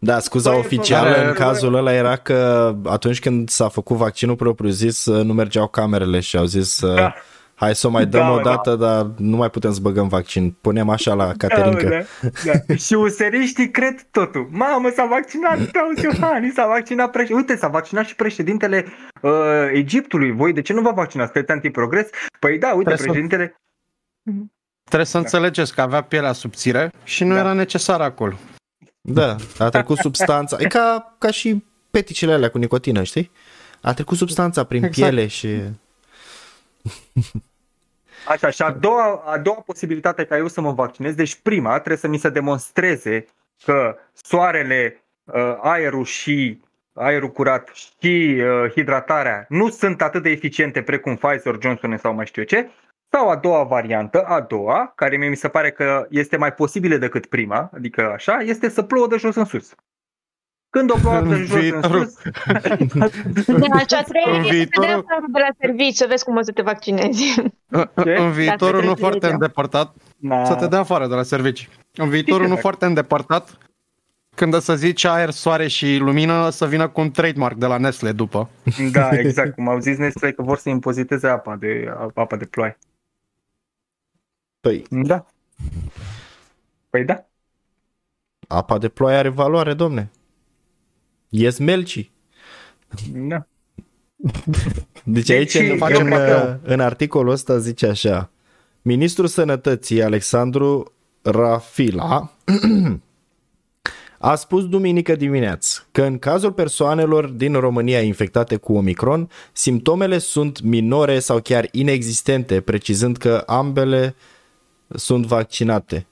Da, 0.00 0.18
scuza 0.18 0.50
Băi, 0.50 0.58
oficială 0.58 1.10
bă, 1.10 1.16
în 1.16 1.26
bă, 1.26 1.32
cazul 1.32 1.74
ăla 1.74 1.92
era 1.92 2.16
că 2.16 2.74
atunci 2.84 3.20
când 3.20 3.48
s-a 3.48 3.68
făcut 3.68 3.96
vaccinul 3.96 4.36
propriu 4.36 4.70
zis, 4.70 5.06
nu 5.06 5.32
mergeau 5.32 5.68
camerele 5.68 6.20
și 6.20 6.36
au 6.36 6.44
zis 6.44 6.80
Da. 6.80 7.14
Hai 7.54 7.74
să 7.74 7.86
o 7.86 7.90
mai 7.90 8.06
dăm 8.06 8.20
Da, 8.20 8.30
o 8.30 8.34
mă, 8.34 8.42
dată, 8.42 8.74
dar 8.76 9.06
nu 9.16 9.36
mai 9.36 9.50
putem 9.50 9.72
să 9.72 9.80
băgăm 9.80 10.08
vaccin. 10.08 10.50
Punem 10.60 10.88
așa 10.88 11.14
la 11.14 11.32
Caterinca. 11.36 11.88
da, 11.88 11.96
da, 12.44 12.52
da. 12.66 12.74
și 12.86 12.94
useriștii 12.94 13.70
cred 13.70 14.06
totul. 14.10 14.48
Mamă, 14.50 14.90
s-a 14.94 15.04
vaccinat 15.06 15.70
Claus 15.70 16.02
Iohannis, 16.02 16.52
s-a 16.54 16.66
vaccinat 16.66 17.10
președintele. 17.10 17.40
Uite, 17.48 17.56
s-a 17.56 17.68
vaccinat 17.68 18.06
și 18.06 18.14
președintele 18.14 18.86
uh, 19.20 19.30
Egiptului. 19.72 20.30
Voi 20.32 20.52
de 20.52 20.62
ce 20.62 20.72
nu 20.72 20.80
vă 20.80 20.92
vaccinați? 20.94 21.30
Sunteți 21.32 21.52
antiprogres? 21.52 22.08
Păi 22.38 22.58
da, 22.58 22.68
uite, 22.68 22.78
Trebuie 22.94 22.96
să- 22.98 23.04
președintele... 23.04 23.54
Trebuie 24.84 25.06
să 25.06 25.18
înțelegeți 25.18 25.74
că 25.74 25.80
avea 25.80 26.00
pielea 26.00 26.32
subțire 26.32 26.90
și 27.04 27.24
nu 27.24 27.34
Da. 27.34 27.40
era 27.40 27.52
necesar 27.52 28.00
acolo. 28.00 28.34
Da, 29.00 29.36
a 29.58 29.68
trecut 29.68 29.96
substanța. 29.98 30.56
E 30.60 30.66
ca, 30.66 31.14
ca 31.18 31.30
și 31.30 31.64
peticele 31.90 32.32
alea 32.32 32.50
cu 32.50 32.58
nicotină, 32.58 33.02
știi? 33.02 33.30
A 33.80 33.92
trecut 33.94 34.16
substanța 34.16 34.64
prin 34.64 34.84
Exact. 34.84 35.08
piele 35.10 35.26
și... 35.26 35.48
Așa, 38.28 38.50
și 38.50 38.62
a 38.62 38.70
doua, 38.70 39.22
a 39.24 39.38
doua 39.38 39.60
posibilitate 39.66 40.24
ca 40.24 40.36
eu 40.36 40.48
să 40.48 40.60
mă 40.60 40.72
vaccinez, 40.72 41.14
deci 41.14 41.34
prima 41.34 41.72
trebuie 41.72 41.96
să 41.96 42.08
mi 42.08 42.18
se 42.18 42.28
demonstreze 42.28 43.24
că 43.64 43.96
soarele, 44.12 45.04
uh, 45.24 45.56
aerul 45.60 46.04
și 46.04 46.62
aerul 46.92 47.30
curat 47.30 47.70
și 47.74 48.40
uh, 48.40 48.70
hidratarea 48.70 49.46
nu 49.48 49.68
sunt 49.68 50.02
atât 50.02 50.22
de 50.22 50.30
eficiente 50.30 50.82
precum 50.82 51.16
Pfizer, 51.16 51.56
Johnson 51.60 51.96
sau 51.96 52.14
mai 52.14 52.26
știu 52.26 52.42
eu 52.42 52.48
ce, 52.48 52.70
sau 53.10 53.28
a 53.28 53.36
doua 53.36 53.62
variantă, 53.62 54.22
a 54.22 54.40
doua, 54.40 54.92
care 54.94 55.16
mie 55.16 55.28
mi 55.28 55.36
se 55.36 55.48
pare 55.48 55.70
că 55.70 56.06
este 56.10 56.36
mai 56.36 56.54
posibilă 56.54 56.96
decât 56.96 57.26
prima, 57.26 57.70
adică 57.74 58.10
așa, 58.12 58.38
este 58.40 58.68
să 58.68 58.82
plouă 58.82 59.06
de 59.06 59.16
jos 59.16 59.34
în 59.34 59.44
sus. 59.44 59.74
Când 60.74 60.90
o 60.90 60.94
plouă 61.00 61.20
de 61.20 61.34
În 61.34 61.44
jos 61.44 61.54
în 61.54 61.60
viitorul- 61.60 62.04
sus, 62.06 62.14
Da, 62.94 63.04
așa 63.76 63.96
În 63.96 64.04
trebuie 64.04 64.42
să 64.42 64.48
te 64.48 64.54
viitorul- 64.54 64.88
dea 64.88 64.96
afară 64.96 65.24
de 65.32 65.38
la 65.38 65.48
serviciu, 65.60 65.92
să 65.94 66.06
vezi 66.08 66.24
cum 66.24 66.36
o 66.36 66.42
să 66.42 66.52
te 66.52 66.62
vaccinezi. 66.62 67.40
În- 67.68 67.88
Ce? 68.04 68.16
În 68.16 68.30
viitorul 68.32 68.74
Dacă 68.74 68.86
nu 68.86 68.94
te 68.94 69.00
foarte 69.00 69.18
vedeam. 69.18 69.32
îndepărtat, 69.40 69.94
na, 70.16 70.44
să 70.44 70.54
te 70.54 70.66
dea 70.66 70.78
afară 70.78 71.06
de 71.06 71.14
la 71.14 71.22
servicii. 71.22 71.68
În 71.94 72.08
viitorul 72.08 72.38
nu 72.40 72.44
Exact. 72.44 72.60
foarte 72.60 72.84
îndepărtat, 72.84 73.58
când 74.34 74.54
o 74.54 74.58
să 74.58 74.74
zici 74.76 75.04
aer, 75.04 75.30
soare 75.30 75.66
și 75.68 75.96
lumină, 75.96 76.50
să 76.50 76.66
vină 76.66 76.88
cu 76.88 77.00
un 77.00 77.10
trademark 77.10 77.54
de 77.56 77.66
la 77.66 77.76
Nestle 77.76 78.12
după. 78.12 78.48
da, 78.92 79.08
exact, 79.18 79.54
cum 79.54 79.68
au 79.68 79.78
zis 79.78 79.96
Nestle 79.98 80.32
că 80.32 80.42
vor 80.42 80.58
să 80.58 80.68
impoziteze 80.68 81.28
apa 81.28 81.56
de, 81.56 81.94
apa 82.14 82.36
de 82.36 82.44
ploaie. 82.44 82.78
Păi, 84.60 84.84
Da. 84.90 85.26
Păi 86.90 87.04
da. 87.04 87.24
apa 88.48 88.78
de 88.78 88.88
ploaie 88.88 89.16
are 89.16 89.28
valoare, 89.28 89.74
domne. 89.74 90.10
Ies 91.36 91.58
melci. 91.58 92.10
Da. 93.12 93.46
Deci 95.04 95.30
aici, 95.30 95.52
Deci, 95.52 95.70
în, 95.70 95.76
faci 95.76 95.96
în, 95.96 96.02
un 96.02 96.10
papel. 96.10 96.60
în 96.62 96.80
articolul 96.80 97.32
ăsta 97.32 97.58
zice 97.58 97.86
așa. 97.86 98.30
Ministrul 98.82 99.26
Sănătății, 99.26 100.02
Alexandru 100.02 100.92
Rafila, 101.22 102.32
a 104.18 104.34
spus 104.34 104.68
duminică 104.68 105.14
dimineață 105.16 105.86
că 105.92 106.02
în 106.02 106.18
cazul 106.18 106.52
persoanelor 106.52 107.26
din 107.26 107.52
România 107.54 108.00
infectate 108.00 108.56
cu 108.56 108.72
Omicron, 108.72 109.30
simptomele 109.52 110.18
sunt 110.18 110.60
minore 110.60 111.18
sau 111.18 111.40
chiar 111.40 111.68
inexistente, 111.70 112.60
precizând 112.60 113.16
că 113.16 113.42
ambele 113.46 114.14
sunt 114.88 115.26
vaccinate. 115.26 116.06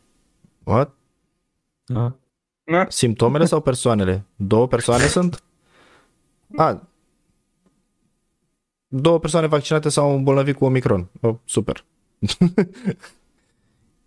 What? 0.64 0.94
Da. 1.84 2.16
Na? 2.64 2.86
Simptomele 2.88 3.44
sau 3.44 3.60
persoanele? 3.60 4.24
Două 4.36 4.66
persoane 4.68 5.06
sunt? 5.06 5.42
A, 6.56 6.82
două 8.88 9.18
persoane 9.18 9.46
vaccinate 9.46 9.88
sau 9.88 10.14
îmbolnăvit 10.14 10.56
cu 10.56 10.64
Omicron. 10.64 11.08
Oh, 11.20 11.34
super. 11.44 11.84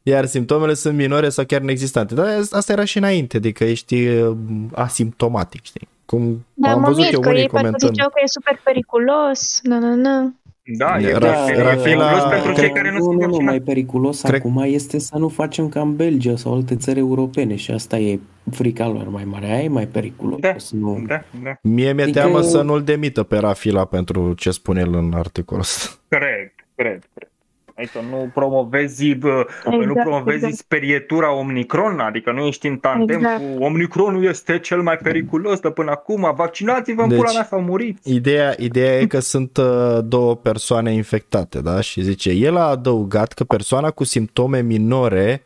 Iar 0.03 0.25
simptomele 0.25 0.74
sunt 0.74 0.95
minore 0.95 1.30
sau 1.30 1.45
chiar 1.45 1.61
inexistente. 1.61 2.14
Dar 2.14 2.42
asta 2.51 2.72
era 2.72 2.84
și 2.85 2.98
înainte, 2.98 3.38
adică 3.38 3.64
ești 3.64 4.08
uh, 4.08 4.38
asimptomatic, 4.74 5.64
știi? 5.64 5.88
Cum 6.06 6.45
Da, 6.53 6.72
am 6.72 6.80
mă 6.80 6.85
văzut 6.88 7.03
mir 7.03 7.14
eu 7.14 7.19
că 7.19 7.30
unii 7.30 7.42
ei 7.42 7.48
parcă 7.48 7.66
comentând. 7.66 7.92
ziceau 7.93 8.09
că 8.09 8.16
e 8.24 8.27
super 8.27 8.61
periculos. 8.64 9.59
Na, 9.64 9.80
na, 9.80 9.95
na. 9.95 10.34
Da, 10.67 10.97
e 10.99 11.13
Ra- 11.13 11.19
da, 11.19 11.45
Rafila- 11.45 11.83
periculos 11.83 12.23
pentru 12.29 12.53
cei 12.53 12.53
Cred- 12.53 12.71
care 12.73 12.91
nu 12.91 12.97
nu, 12.97 13.03
sunt 13.03 13.15
nu, 13.15 13.19
nu, 13.19 13.27
mai 13.27 13.35
vaccinați. 13.35 13.63
periculos 13.63 14.21
Cred- 14.21 14.39
acum 14.39 14.61
este 14.65 14.99
să 14.99 15.17
nu 15.17 15.27
facem 15.27 15.69
ca 15.69 15.81
în 15.81 15.95
Belgia 15.95 16.35
sau 16.35 16.53
alte 16.53 16.75
țări 16.75 16.99
europene 16.99 17.55
și 17.55 17.71
asta 17.71 17.97
e 17.97 18.19
frica 18.51 18.87
lor 18.87 19.09
mai 19.09 19.23
mare. 19.23 19.45
Aia 19.45 19.61
e 19.63 19.67
mai 19.67 19.87
periculos. 19.87 20.39
Da, 20.39 20.55
nu... 20.71 21.03
Da, 21.07 21.21
da. 21.43 21.57
Mie 21.61 21.93
mi-e 21.93 22.03
Adică- 22.03 22.19
teamă 22.19 22.41
să 22.41 22.61
nu-l 22.61 22.83
demită 22.83 23.23
pe 23.23 23.37
Rafila 23.37 23.85
pentru 23.85 24.33
ce 24.33 24.51
spune 24.51 24.79
el 24.79 24.93
în 24.93 25.13
articolul 25.13 25.61
ăsta. 25.61 25.89
Cred, 26.07 26.53
cred, 26.75 27.03
cred. 27.13 27.29
Adică 27.77 27.99
nu 28.09 28.29
promovezi, 28.33 29.13
bă, 29.15 29.45
nu 29.65 29.81
Exact, 29.81 29.99
promovezi 30.01 30.35
exact. 30.37 30.55
sperietura 30.55 31.33
Omicron, 31.33 31.99
adică 31.99 32.31
nu 32.31 32.45
ești 32.45 32.67
în 32.67 32.77
tandem 32.77 33.17
Exact. 33.17 33.39
cu 33.57 33.63
Omicronul 33.63 34.23
este 34.25 34.59
cel 34.59 34.81
mai 34.81 34.97
periculos 34.97 35.59
de 35.59 35.69
până 35.69 35.91
acum, 35.91 36.33
vaccinați-vă 36.35 37.01
în 37.01 37.09
Deci- 37.09 37.17
pula 37.17 37.31
mea 37.31 37.45
sau 37.45 37.61
muriți. 37.61 38.13
Ideea, 38.13 38.55
ideea 38.59 38.99
e 38.99 39.05
că 39.05 39.19
sunt 39.19 39.57
uh, 39.57 39.97
două 40.03 40.35
persoane 40.35 40.93
infectate, 40.93 41.61
da? 41.61 41.81
Și 41.81 42.01
zice, 42.01 42.29
el 42.29 42.57
a 42.57 42.63
adăugat 42.69 43.33
că 43.33 43.43
persoana 43.43 43.91
cu 43.91 44.03
simptome 44.03 44.61
minore 44.61 45.43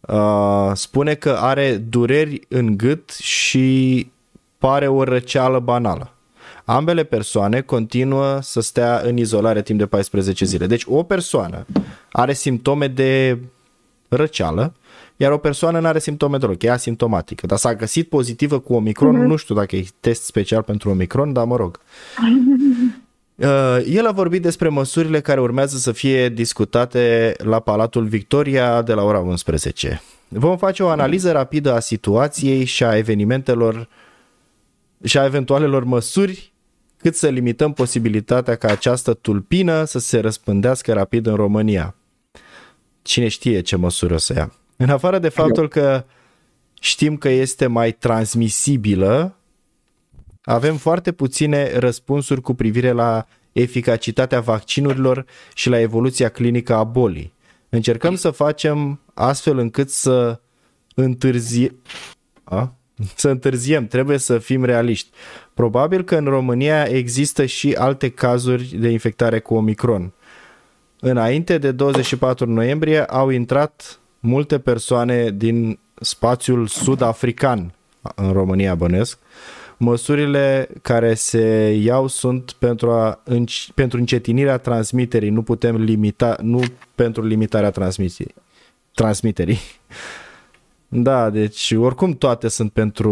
uh, 0.00 0.70
spune 0.74 1.14
că 1.14 1.36
are 1.40 1.76
dureri 1.76 2.40
în 2.48 2.76
gât 2.76 3.10
și 3.10 4.10
pare 4.58 4.88
o 4.88 5.04
răceală 5.04 5.58
banală. 5.58 6.12
Ambele 6.72 7.04
persoane 7.04 7.60
continuă 7.60 8.38
să 8.42 8.60
stea 8.60 9.00
în 9.04 9.16
izolare 9.16 9.62
timp 9.62 9.78
de 9.78 9.86
14 9.86 10.44
zile. 10.44 10.66
Deci 10.66 10.84
o 10.86 11.02
persoană 11.02 11.66
are 12.12 12.32
simptome 12.32 12.86
de 12.86 13.38
răceală, 14.08 14.74
iar 15.16 15.32
o 15.32 15.38
persoană 15.38 15.80
nu 15.80 15.86
are 15.86 15.98
simptome 15.98 16.38
deloc, 16.38 16.62
e 16.62 16.70
asimptomatică. 16.70 17.46
Dar 17.46 17.58
s-a 17.58 17.74
găsit 17.74 18.08
pozitivă 18.08 18.58
cu 18.58 18.74
Omicron, 18.74 19.26
nu 19.26 19.36
știu 19.36 19.54
dacă 19.54 19.76
e 19.76 19.84
test 20.00 20.24
special 20.24 20.62
pentru 20.62 20.90
Omicron, 20.90 21.32
dar 21.32 21.44
mă 21.44 21.56
rog. 21.56 21.80
Uh, 23.36 23.78
El 23.86 24.06
a 24.06 24.10
vorbit 24.10 24.42
despre 24.42 24.68
măsurile 24.68 25.20
care 25.20 25.40
urmează 25.40 25.76
să 25.76 25.92
fie 25.92 26.28
discutate 26.28 27.34
la 27.38 27.60
Palatul 27.60 28.04
Victoria 28.04 28.82
de 28.82 28.92
la 28.92 29.02
ora 29.02 29.18
11. 29.18 30.02
Vom 30.28 30.56
face 30.56 30.82
o 30.82 30.88
analiză 30.88 31.32
rapidă 31.32 31.74
a 31.74 31.80
situației 31.80 32.64
și 32.64 32.84
a 32.84 32.96
evenimentelor 32.96 33.88
și 35.04 35.18
a 35.18 35.24
eventualelor 35.24 35.84
măsuri 35.84 36.51
cât 37.02 37.16
să 37.16 37.28
limităm 37.28 37.72
posibilitatea 37.72 38.56
ca 38.56 38.68
această 38.68 39.14
tulpină 39.14 39.84
să 39.84 39.98
se 39.98 40.18
răspândească 40.18 40.92
rapid 40.92 41.26
în 41.26 41.34
România. 41.34 41.94
Cine 43.02 43.28
știe 43.28 43.60
ce 43.60 43.76
măsuri 43.76 44.12
o 44.12 44.18
să 44.18 44.32
ia. 44.32 44.52
În 44.76 44.88
afară 44.88 45.18
de 45.18 45.28
faptul 45.28 45.68
că 45.68 46.04
știm 46.80 47.16
că 47.16 47.28
este 47.28 47.66
mai 47.66 47.92
transmisibilă, 47.92 49.36
avem 50.42 50.76
foarte 50.76 51.12
puține 51.12 51.78
răspunsuri 51.78 52.40
cu 52.40 52.54
privire 52.54 52.90
la 52.90 53.26
eficacitatea 53.52 54.40
vaccinurilor 54.40 55.26
și 55.54 55.68
la 55.68 55.80
evoluția 55.80 56.28
clinică 56.28 56.74
a 56.74 56.84
bolii. 56.84 57.32
Încercăm 57.68 58.14
să 58.14 58.30
facem 58.30 59.00
astfel 59.14 59.58
încât 59.58 59.90
să 59.90 60.40
întârzie... 60.94 61.74
A? 62.44 62.74
Să 63.14 63.28
întârziem, 63.28 63.86
trebuie 63.86 64.18
să 64.18 64.38
fim 64.38 64.64
realiști. 64.64 65.10
Probabil 65.54 66.04
că 66.04 66.16
în 66.16 66.24
România 66.24 66.84
există 66.84 67.44
și 67.44 67.72
alte 67.72 68.08
cazuri 68.10 68.64
de 68.64 68.88
infectare 68.88 69.40
cu 69.40 69.54
Omicron. 69.54 70.12
Înainte 71.00 71.58
de 71.58 71.72
24 71.72 72.46
noiembrie 72.46 73.04
au 73.04 73.28
intrat 73.28 74.00
multe 74.20 74.58
persoane 74.58 75.30
din 75.30 75.78
spațiul 76.00 76.66
sud-african 76.66 77.74
în 78.14 78.32
România, 78.32 78.74
bănesc. 78.74 79.18
Măsurile 79.76 80.68
care 80.82 81.14
se 81.14 81.70
iau 81.82 82.06
sunt 82.06 82.52
pentru, 82.52 82.90
a, 82.90 83.22
înci- 83.24 83.68
pentru 83.74 83.98
încetinirea 83.98 84.58
transmiterii, 84.58 85.30
nu 85.30 85.42
putem 85.42 85.76
limita, 85.76 86.36
nu 86.42 86.62
pentru 86.94 87.24
limitarea 87.24 87.70
transmisiei, 87.70 88.34
transmiterii. 88.94 89.58
Da, 90.94 91.30
deci 91.30 91.72
oricum 91.76 92.12
toate 92.12 92.48
sunt 92.48 92.72
pentru 92.72 93.10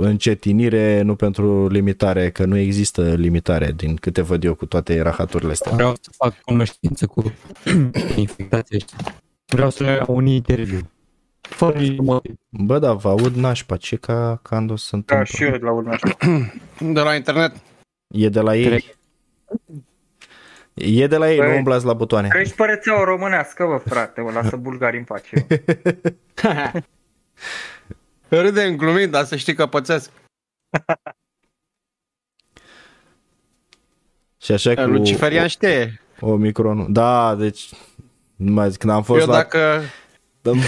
încetinire, 0.00 1.02
nu 1.02 1.14
pentru 1.14 1.68
limitare, 1.68 2.30
că 2.30 2.44
nu 2.44 2.56
există 2.56 3.14
limitare 3.14 3.72
din 3.76 3.96
câte 3.96 4.22
văd 4.22 4.44
eu 4.44 4.54
cu 4.54 4.66
toate 4.66 5.00
rahaturile 5.00 5.50
astea. 5.52 5.72
Vreau 5.72 5.94
să 6.00 6.10
fac 6.16 6.40
cunoștință 6.40 7.06
cu 7.06 7.32
infectații 8.16 8.76
ăștia. 8.76 8.96
Vreau 9.46 9.70
să 9.70 9.82
le 9.82 9.90
iau 9.90 10.16
un 10.16 10.26
interviu. 10.26 10.90
Fără 11.40 11.78
niciun 11.78 12.04
motiv. 12.04 12.34
Bă, 12.48 12.78
da, 12.78 12.92
vă 12.92 13.08
aud 13.08 13.34
nașpa, 13.34 13.76
ce 13.76 13.96
ca 13.96 14.38
când 14.42 14.78
se 14.78 14.88
Da, 14.90 14.96
întâmplă? 14.96 15.24
și 15.24 15.42
eu 15.42 15.50
la 15.60 15.72
urmă. 15.72 15.94
De 16.92 17.00
la 17.00 17.14
internet. 17.14 17.52
E 18.14 18.28
de 18.28 18.40
la 18.40 18.56
ei? 18.56 18.64
Cred. 18.64 18.80
E 20.76 21.06
de 21.06 21.16
la 21.16 21.30
ei, 21.30 21.38
Băi, 21.38 21.48
nu 21.48 21.56
umblați 21.56 21.84
la 21.84 21.92
butoane. 21.92 22.28
Că 22.28 22.38
ești 22.38 22.54
pe 22.54 22.64
rețeaua 22.64 23.04
românească, 23.04 23.64
bă, 23.66 23.76
frate, 23.76 24.20
o 24.20 24.30
lasă 24.30 24.56
bulgarii 24.56 24.98
în 24.98 25.04
pace. 25.04 25.46
Râde 28.28 28.62
în 28.62 28.76
glumit, 28.76 29.10
dar 29.10 29.24
să 29.24 29.36
știi 29.36 29.54
că 29.54 29.66
pățesc. 29.66 30.10
Și 34.42 34.52
așa 34.52 34.74
cu 34.74 34.80
Luciferian 34.80 35.46
știe. 35.46 36.00
Omicronul. 36.20 36.86
Da, 36.88 37.34
deci 37.34 37.70
nu 38.36 38.52
mai 38.52 38.70
zic, 38.70 38.78
când 38.78 38.92
am 38.92 39.02
fost 39.02 39.20
Eu 39.20 39.26
la... 39.26 39.34
dacă... 39.34 39.80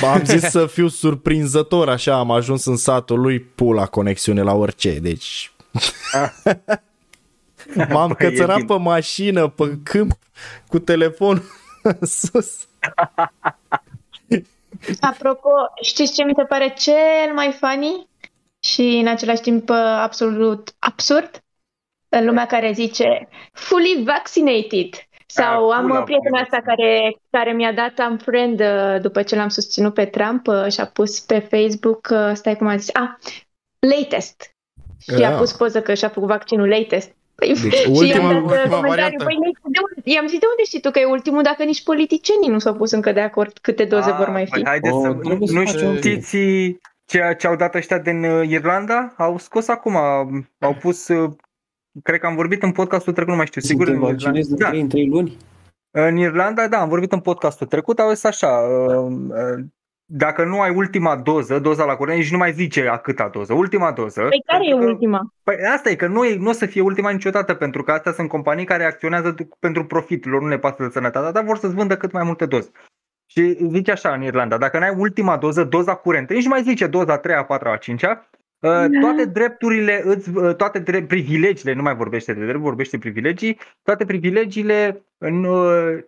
Am 0.03 0.25
zis 0.25 0.43
să 0.43 0.67
fiu 0.67 0.89
surprinzător, 0.89 1.89
așa, 1.89 2.19
am 2.19 2.31
ajuns 2.31 2.65
în 2.65 2.77
satul 2.77 3.21
lui, 3.21 3.41
pula 3.41 3.87
conexiune 3.87 4.43
la 4.43 4.55
orice, 4.55 4.99
deci... 4.99 5.53
M-am 7.93 8.17
Băi, 8.19 8.27
e 8.27 8.31
cățărat 8.31 8.57
bine. 8.57 8.67
pe 8.67 8.77
mașină, 8.79 9.49
pe 9.49 9.79
câmp, 9.83 10.13
cu 10.69 10.79
telefonul 10.79 11.43
în 11.83 12.07
sus. 12.07 12.67
Apropo, 15.01 15.49
știți 15.83 16.13
ce 16.13 16.25
mi 16.25 16.33
se 16.37 16.45
pare 16.45 16.75
cel 16.79 17.33
mai 17.35 17.53
funny 17.61 18.09
și 18.67 18.83
în 18.83 19.07
același 19.07 19.41
timp 19.43 19.69
uh, 19.69 19.77
absolut 19.77 20.75
absurd? 20.79 21.43
În 22.09 22.25
lumea 22.25 22.47
care 22.47 22.73
zice 22.73 23.29
fully 23.53 24.03
vaccinated. 24.05 24.89
Sau 25.27 25.69
Ah, 25.71 25.77
am 25.77 25.87
pula 25.87 25.99
uh, 25.99 26.05
prietena 26.05 26.31
mea. 26.37 26.43
asta 26.43 26.61
care, 26.65 27.17
care 27.31 27.53
mi-a 27.53 27.73
dat 27.73 27.99
am 27.99 28.17
friend 28.19 28.61
uh, 28.61 29.01
după 29.01 29.23
ce 29.23 29.37
l-am 29.37 29.49
susținut 29.49 29.95
pe 29.95 30.05
Trump 30.05 30.47
uh, 30.47 30.67
și 30.73 30.81
a 30.81 30.87
pus 30.87 31.21
pe 31.21 31.39
Facebook, 31.39 32.09
uh, 32.11 32.31
stai 32.35 32.57
cum 32.57 32.67
a 32.67 32.77
zis, 32.77 32.91
ah, 32.95 33.09
latest. 33.79 34.51
Și 35.01 35.23
Ah. 35.25 35.33
a 35.35 35.37
pus 35.39 35.53
poză 35.53 35.83
că 35.83 35.95
și-a 35.95 36.09
făcut 36.09 36.29
vaccinul 36.29 36.69
latest. 36.69 37.17
Păi, 37.41 37.55
Deci, 37.63 37.73
și 37.75 37.89
ultima- 37.91 38.05
i-am 38.05 38.33
dat 38.33 38.37
uh, 38.37 38.43
ultima 38.43 38.77
comentariu, 38.77 38.89
variantă. 38.89 39.25
păi, 39.25 39.35
de 39.63 39.79
unde, 39.87 40.01
i-am 40.15 40.27
zis 40.27 40.39
de 40.39 40.47
unde 40.53 40.63
știi 40.65 40.81
tu 40.81 40.91
că 40.91 40.99
e 40.99 41.05
ultimul 41.05 41.43
dacă 41.43 41.63
nici 41.65 41.83
politicienii 41.83 42.49
nu 42.49 42.59
s-au 42.59 42.75
pus 42.75 42.91
încă 42.91 43.13
de 43.13 43.21
acord 43.21 43.59
câte 43.59 43.85
doze 43.85 44.13
vor 44.13 44.29
mai 44.29 44.45
fi. 44.45 44.51
Păi, 44.51 44.63
haideți 44.67 44.95
O, 44.95 45.01
să... 45.01 45.13
trebuie 45.13 45.49
să 45.49 45.55
Nu 45.55 45.65
facem- 45.65 45.97
știți 45.97 46.37
ce, 47.05 47.35
ce 47.39 47.47
au 47.47 47.57
dat 47.57 47.75
ăștia 47.75 47.99
din 47.99 48.25
uh, 48.25 48.49
Irlanda? 48.49 49.15
Au 49.17 49.39
scos 49.39 49.69
acum, 49.69 49.97
au 50.59 50.75
pus... 50.81 51.09
uh, 51.09 51.31
Cred 52.03 52.21
că 52.21 52.27
am 52.27 52.35
vorbit 52.35 52.63
în 52.63 52.73
podcastul 52.73 53.13
trecut, 53.13 53.31
nu 53.31 53.37
mai 53.37 53.47
știu, 53.47 53.61
sigur. 53.61 53.87
Să 53.87 53.91
te 53.93 53.97
în 53.99 54.03
vaccinezi 54.05 54.49
de 54.49 54.55
Irlanda. 54.55 54.69
3 54.69 54.81
în 54.81 54.89
3 54.89 55.07
luni? 55.09 55.37
În 55.91 56.17
Irlanda, 56.17 56.69
da, 56.69 56.79
am 56.81 56.89
vorbit 56.89 57.13
în 57.13 57.21
podcastul 57.21 57.67
trecut, 57.67 57.99
au 57.99 58.11
zis 58.13 58.25
așa, 58.25 58.49
uh, 58.49 59.17
uh, 59.29 59.65
dacă 60.11 60.45
nu 60.45 60.61
ai 60.61 60.75
ultima 60.75 61.17
doză, 61.17 61.59
doza 61.59 61.85
la 61.85 61.97
curent, 61.97 62.19
nici 62.19 62.31
nu 62.31 62.39
mai 62.39 62.53
zice 62.53 62.89
a 62.89 62.97
câta 62.97 63.29
doză, 63.29 63.53
ultima 63.53 63.93
doză. 63.93 64.21
Păi 64.21 64.43
care 64.47 64.67
e 64.67 64.79
că, 64.79 64.85
ultima? 64.85 65.33
Păi 65.43 65.57
asta 65.75 65.91
e, 65.91 65.95
că 65.95 66.07
nu, 66.07 66.25
e, 66.25 66.37
nu 66.37 66.49
o 66.49 66.53
să 66.53 66.67
fie 66.67 66.81
ultima 66.81 67.11
niciodată, 67.11 67.55
pentru 67.55 67.83
că 67.83 67.93
astea 67.93 68.13
sunt 68.13 68.29
companii 68.29 68.65
care 68.65 68.85
acționează 68.85 69.35
pentru 69.59 69.85
profit, 69.85 70.27
lor 70.27 70.41
nu 70.41 70.49
le 70.49 70.59
pasă 70.59 70.83
de 70.83 70.89
sănătate. 70.89 71.33
dar 71.33 71.45
vor 71.45 71.57
să-ți 71.59 71.75
vândă 71.75 71.97
cât 71.97 72.13
mai 72.13 72.25
multe 72.25 72.47
doze. 72.47 72.71
Și 73.27 73.57
zice 73.71 73.91
așa 73.91 74.13
în 74.13 74.23
Irlanda, 74.23 74.59
dacă 74.59 74.79
n-ai 74.79 74.95
ultima 74.97 75.37
doză, 75.37 75.65
doza 75.65 75.95
curentă, 75.95 76.33
nici 76.33 76.45
nu 76.45 76.49
mai 76.49 76.63
zice 76.63 76.87
doza 76.87 77.19
3, 77.19 77.45
4, 77.45 77.77
5, 77.81 78.03
toate 79.01 79.25
drepturile, 79.33 80.03
îți, 80.05 80.29
uh, 80.37 80.55
toate 80.55 80.79
drept, 80.79 81.09
privilegiile, 81.09 81.75
nu 81.75 81.83
mai 81.83 81.95
vorbește 81.95 82.33
de 82.33 82.45
drept, 82.45 82.59
vorbește 82.59 82.99
privilegii, 82.99 83.59
toate 83.83 84.05
privilegiile 84.05 85.03
nu, 85.19 85.55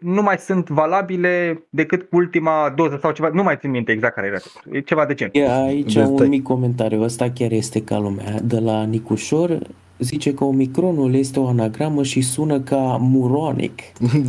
nu 0.01 0.23
mai 0.23 0.39
sunt 0.39 0.69
valabile 0.69 1.65
decât 1.71 2.03
cu 2.03 2.17
ultima 2.17 2.73
doză 2.77 2.99
sau 3.01 3.13
ceva, 3.13 3.31
nu 3.33 3.43
mai 3.43 3.57
țin 3.61 3.71
minte 3.71 3.93
exact 3.93 4.15
care 4.15 4.27
era, 4.27 4.39
e 4.73 4.81
ceva 4.81 5.07
de 5.07 5.15
gen. 5.15 5.29
E 5.33 5.51
aici 5.53 5.93
De- 5.95 6.03
un 6.03 6.29
mic 6.29 6.43
comentariu, 6.43 7.03
ăsta 7.03 7.31
chiar 7.31 7.51
este 7.53 7.83
ca 7.83 7.99
lumea. 7.99 8.41
De 8.43 8.59
la 8.59 8.85
Nicușor 8.85 9.59
zice 9.99 10.35
că 10.35 10.45
omicronul 10.45 11.15
este 11.15 11.41
o 11.41 11.47
anagramă 11.47 12.03
și 12.03 12.21
sună 12.21 12.61
ca 12.61 12.97
muronic. 13.01 13.81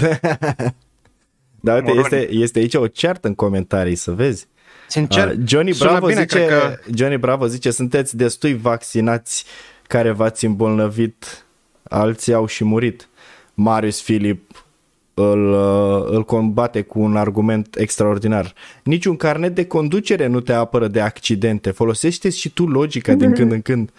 da, 1.62 1.74
uite, 1.74 1.92
Moronic. 1.94 2.12
este, 2.12 2.32
este 2.32 2.60
aici 2.60 2.76
o 2.76 2.88
ceartă 2.88 3.28
în 3.28 3.36
comentarii, 3.36 3.96
să 3.96 4.12
vezi. 4.12 4.48
Sincer, 4.92 5.28
Uh, 5.28 5.34
Johnny 5.46 5.74
sună 5.74 5.90
Bravo 5.90 6.06
bine, 6.08 6.20
zice, 6.22 6.36
cred 6.36 6.48
că- 6.48 6.80
Johnny 6.96 7.18
Bravo 7.18 7.48
zice, 7.48 7.72
sunteți 7.72 8.18
destui 8.18 8.58
vaccinați 8.58 9.46
care 9.88 10.12
v-ați 10.12 10.46
îmbolnăvit, 10.46 11.46
alții 11.84 12.34
au 12.34 12.46
și 12.46 12.64
murit. 12.64 13.08
Marius 13.54 14.02
Filip 14.02 14.66
îl, 15.14 15.52
uh, 15.54 16.06
îl 16.16 16.24
combate 16.24 16.82
cu 16.82 17.00
un 17.00 17.16
argument 17.16 17.76
extraordinar. 17.76 18.54
Niciun 18.84 19.16
carnet 19.16 19.56
de 19.56 19.66
conducere 19.66 20.28
nu 20.28 20.40
te 20.40 20.54
apără 20.54 20.88
de 20.88 21.02
accidente. 21.02 21.72
Folosește 21.72 22.30
și 22.30 22.50
tu 22.50 22.68
logica 22.68 23.14
din 23.14 23.34
când 23.34 23.52
în 23.52 23.62
când. 23.62 23.90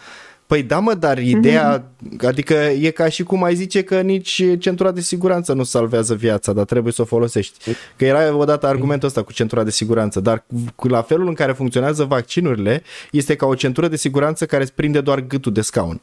Păi 0.53 0.63
da 0.63 0.79
mă, 0.79 0.95
dar 0.95 1.19
ideea, 1.19 1.85
adică 2.27 2.55
e 2.55 2.91
ca 2.91 3.09
și 3.09 3.23
cum 3.23 3.43
ai 3.45 3.55
zice 3.55 3.83
că 3.83 4.01
nici 4.01 4.43
centura 4.59 4.91
de 4.91 5.01
siguranță 5.01 5.53
nu 5.53 5.63
salvează 5.63 6.15
viața, 6.15 6.53
dar 6.53 6.65
trebuie 6.65 6.93
să 6.93 7.03
o 7.03 7.05
folosești. 7.05 7.75
Că 7.97 8.05
era 8.05 8.37
odată 8.37 8.67
argumentul 8.67 9.09
ăsta 9.09 9.23
cu 9.23 9.33
centura 9.33 9.63
de 9.63 9.71
siguranță, 9.71 10.21
dar 10.21 10.45
cu 10.75 10.89
la 10.89 11.03
felul 11.03 11.29
în 11.29 11.35
care 11.35 11.53
funcționează 11.53 12.05
vaccinurile, 12.05 12.83
este 13.11 13.37
ca 13.37 13.47
o 13.47 13.55
centură 13.55 13.89
de 13.89 13.97
siguranță 13.97 14.47
care 14.47 14.63
îți 14.63 14.73
prinde 14.73 15.01
doar 15.01 15.21
gâtul 15.21 15.53
de 15.53 15.61
scaun. 15.61 16.01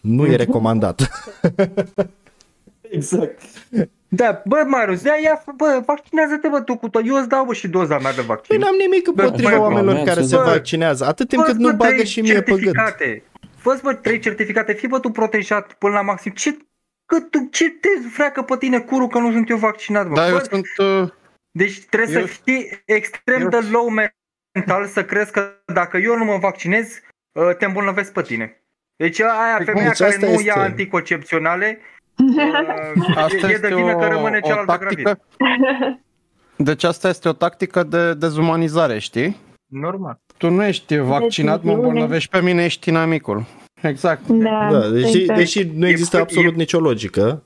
Nu 0.00 0.26
e 0.26 0.36
recomandat. 0.36 1.10
Exact. 2.90 3.40
Da, 4.08 4.42
bă, 4.44 4.64
Marius, 4.66 5.02
ia, 5.02 5.14
ia, 5.22 5.44
bă, 5.56 5.82
vaccinează-te, 5.86 6.48
bă, 6.48 6.60
tu 6.60 6.76
cu 6.76 6.88
tot. 6.88 7.02
Eu 7.06 7.14
îți 7.14 7.28
dau, 7.28 7.44
bă, 7.44 7.52
și 7.52 7.68
doza 7.68 7.98
mea 7.98 8.12
de 8.12 8.22
vaccin. 8.26 8.56
Păi 8.56 8.58
n-am 8.58 8.76
nimic 8.78 9.08
Bă, 9.08 9.22
împotriva 9.22 9.50
bă, 9.50 9.58
oamenilor 9.58 9.94
bă, 9.94 10.02
care 10.02 10.20
bă, 10.20 10.26
se 10.26 10.36
bă, 10.36 10.42
vaccinează, 10.42 11.06
atât 11.06 11.28
timp 11.28 11.42
Fă-ți, 11.42 11.56
cât 11.56 11.64
nu 11.64 11.70
bă, 11.70 11.76
bagă 11.76 11.92
trei 11.92 12.06
și 12.06 12.20
mie 12.20 12.42
pe 12.42 12.52
gât. 12.52 12.74
Certificate. 13.62 13.68
Fă-ți, 13.68 13.82
bă, 13.82 13.94
trei 13.94 14.18
certificate, 14.18 14.72
fii, 14.72 14.88
bă, 14.88 14.98
tu 14.98 15.10
protejat 15.10 15.72
până 15.72 15.94
la 15.94 16.02
maxim. 16.02 16.32
Ce, 16.32 16.56
cât, 17.06 17.30
tu, 17.30 17.48
ce 17.50 17.70
te 17.70 17.88
freacă 18.12 18.42
pe 18.42 18.56
tine 18.58 18.78
curul 18.80 19.08
că 19.08 19.18
nu 19.18 19.32
sunt 19.32 19.48
eu 19.50 19.56
vaccinat, 19.56 20.08
bă? 20.08 20.14
da, 20.14 20.28
eu 20.28 20.34
bă, 20.34 20.46
sunt... 20.50 20.66
Uh, 20.78 21.08
Deci 21.50 21.84
trebuie 21.84 22.18
eu- 22.18 22.26
să 22.26 22.32
fii 22.44 22.82
extrem 22.84 23.40
eu- 23.40 23.48
de 23.48 23.58
low 23.70 23.88
mental 24.54 24.86
să 24.86 25.04
crezi 25.04 25.32
că 25.32 25.52
dacă 25.66 25.96
eu 25.96 26.16
nu 26.16 26.24
mă 26.24 26.36
vaccinez, 26.36 27.00
uh, 27.32 27.56
te 27.58 27.64
îmbolnăvesc 27.64 28.12
pe 28.12 28.22
tine. 28.22 28.62
Deci 28.96 29.20
aia 29.20 29.56
Păi 29.56 29.64
femeia 29.64 29.84
cum? 29.86 29.94
care 29.98 30.12
Asta 30.14 30.26
nu 30.26 30.32
este- 30.32 30.44
ia 30.44 30.54
anticoncepționale 30.54 31.78
uh, 32.16 33.16
asta 33.16 33.46
e, 33.46 33.50
e 33.50 33.52
este 33.52 33.68
de 33.68 33.74
vină 33.74 33.94
o, 33.94 33.98
că 33.98 34.06
rămâne 34.06 34.38
o 34.42 34.46
cealaltă 34.46 34.76
tactică... 34.76 35.02
gravidă. 35.36 36.00
Deci 36.56 36.84
asta 36.84 37.08
este 37.08 37.28
o 37.28 37.32
tactică 37.32 37.82
de 37.82 38.14
dezumanizare, 38.14 38.98
știi? 38.98 39.36
Normal. 39.70 40.18
Tu 40.36 40.50
nu 40.50 40.64
ești 40.64 40.96
vaccinat, 40.96 41.54
mă 41.54 41.60
Dezinforme. 41.60 41.88
îmbolnăvești 41.88 42.30
pe 42.30 42.40
mine, 42.40 42.64
ești 42.64 42.88
inamicul. 42.88 43.44
Exact. 43.82 44.26
Da, 44.28 44.68
Da, 44.72 44.88
deși, 44.88 45.18
exact. 45.18 45.38
deși 45.38 45.70
nu 45.74 45.86
există 45.86 46.16
E- 46.16 46.20
absolut 46.20 46.52
e- 46.52 46.56
nicio 46.56 46.78
logică, 46.80 47.42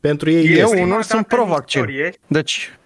pentru 0.00 0.30
ei 0.30 0.44
Eu 0.44 0.50
este. 0.52 0.64
unul 0.64 0.76
prima 0.76 1.00
sunt 1.02 1.06
dată 1.08 1.16
în 1.16 1.22
pro-vaccin. 1.22 1.80
istorie- 1.80 2.14
Deci, 2.26 2.78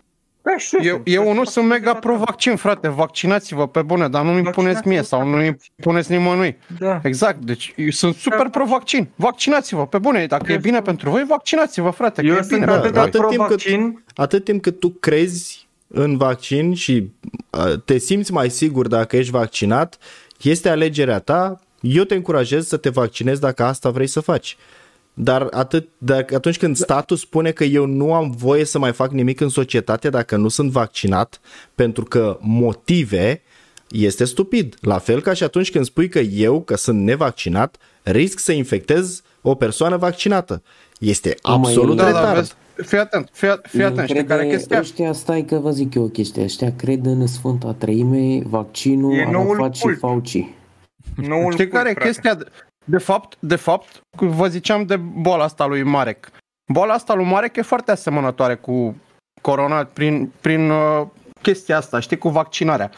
Da, 0.43 0.57
și 0.57 0.77
eu, 0.83 0.95
sunt. 0.95 1.03
eu 1.09 1.29
unul 1.31 1.47
sunt 1.47 1.67
mega 1.69 1.95
pro-vaccin, 1.95 2.57
frate, 2.57 2.89
vaccinați-vă 2.89 3.69
pe 3.69 3.83
bune, 3.83 4.09
dar 4.09 4.25
nu-mi 4.25 4.39
impuneți 4.39 4.89
mie 4.89 5.03
sau 5.03 5.27
nu-mi 5.29 5.57
impuneți 5.79 6.11
nimănui. 6.13 6.57
Da. 6.79 7.01
Exact, 7.03 7.39
deci 7.39 7.73
eu 7.77 7.91
sunt 7.91 8.15
super 8.15 8.49
pro-vaccin. 8.49 9.09
Vaccinați-vă, 9.15 9.87
pe 9.87 9.99
bune, 9.99 10.27
dacă 10.27 10.53
e 10.53 10.57
bine 10.57 10.81
pentru 10.83 11.11
voi, 11.11 11.25
vaccinați-vă, 11.29 11.91
frate, 11.91 12.21
că 12.21 12.27
Eu 12.27 12.35
e 12.35 12.43
sunt 12.43 12.53
bine. 12.53 12.65
da, 12.65 12.73
atât 12.73 12.93
da, 12.93 13.01
de 13.03 13.19
atât 13.19 13.29
timp 13.29 13.47
cât- 13.47 13.63
pro-vaccin, 13.63 14.05
Atât 14.15 14.45
timp 14.45 14.63
cât 14.63 14.81
tu 14.81 14.89
crezi 14.91 15.69
în 15.93 16.17
vaccin 16.17 16.75
și 16.75 17.11
uh, 17.51 17.73
te 17.85 17.99
simți 17.99 18.33
mai 18.33 18.51
sigur 18.51 18.89
dacă 18.89 19.17
ești 19.17 19.31
vaccinat, 19.31 19.99
este 20.43 20.69
alegerea 20.69 21.19
ta. 21.19 21.61
Eu 21.81 22.05
te 22.05 22.15
încurajez 22.15 22.67
să 22.67 22.77
te 22.77 22.89
vaccinezi 22.89 23.41
dacă 23.41 23.65
asta 23.65 23.91
vrei 23.91 24.07
să 24.07 24.21
faci. 24.21 24.57
Dar 25.15 25.47
atât, 25.51 25.89
dacă, 25.99 26.35
atunci 26.35 26.59
când 26.59 26.77
statul 26.77 27.17
spune 27.17 27.51
că 27.51 27.65
eu 27.65 27.87
nu 27.87 28.15
am 28.15 28.31
voie 28.31 28.65
să 28.65 28.79
mai 28.79 28.93
fac 28.93 29.11
nimic 29.11 29.41
în 29.41 29.49
societate 29.49 30.11
dacă 30.11 30.37
nu 30.37 30.49
sunt 30.49 30.71
vaccinat, 30.71 31.41
pentru 31.75 32.05
că 32.05 32.39
motive, 32.41 33.43
este 33.89 34.25
stupid. 34.25 34.77
La 34.81 34.99
fel 34.99 35.21
ca 35.21 35.33
și 35.33 35.43
atunci 35.43 35.71
când 35.71 35.85
spui 35.85 36.09
că 36.09 36.19
eu, 36.19 36.61
că 36.61 36.77
sunt 36.77 37.01
nevaccinat, 37.01 37.77
risc 38.03 38.39
să 38.39 38.53
infectez 38.53 39.23
o 39.43 39.55
persoană 39.55 39.97
vaccinată. 39.97 40.63
Este 40.99 41.37
mai- 41.43 41.55
absolut 41.57 41.97
Da, 41.97 42.03
da, 42.03 42.09
retard. 42.09 42.37
vezi, 42.37 42.53
fii 42.87 42.99
atent, 42.99 43.29
fii, 43.33 43.59
fii 43.63 43.83
atent, 43.83 44.09
știi 44.09 44.25
care 44.25 44.41
e 44.41 44.45
Crede- 44.45 44.57
chestia? 44.57 44.79
Ăștia, 44.79 45.13
stai 45.13 45.43
că 45.43 45.57
vă 45.59 45.71
zic 45.71 45.95
eu 45.95 46.03
o 46.03 46.09
chestie, 46.09 46.43
ăștia 46.43 46.73
cred 46.77 47.07
în 47.07 47.27
Sfânta 47.27 47.73
Treime, 47.73 48.43
vaccinul, 48.45 49.13
E 49.15 49.31
noul 49.31 49.51
Arafat 49.55 49.75
și 49.75 49.83
cult. 49.83 49.99
Fauci. 49.99 50.45
noul 51.17 51.53
Știi 51.53 51.65
cult, 51.69 51.77
care 51.77 51.89
e 51.91 51.93
frate. 51.93 52.07
chestia? 52.09 52.35
De- 52.35 52.47
De 52.85 52.99
fapt, 52.99 53.37
de 53.39 53.57
fapt, 53.57 54.01
cu- 54.17 54.25
vă 54.27 54.47
ziceam 54.49 54.85
de 54.85 54.97
boala 54.97 55.45
asta 55.45 55.67
lui 55.67 55.83
Marek. 55.83 56.31
Boala 56.73 56.93
asta 56.93 57.15
lui 57.15 57.25
Marek 57.25 57.57
e 57.57 57.63
foarte 57.63 57.91
asemănătoare 57.91 58.55
cu 58.55 58.97
corona 59.43 59.85
prin, 59.85 60.33
prin 60.41 60.71
uh, 60.71 61.07
chestia 61.43 61.77
asta, 61.77 62.01
știi, 62.01 62.19
cu 62.19 62.29
vaccinarea. 62.29 62.91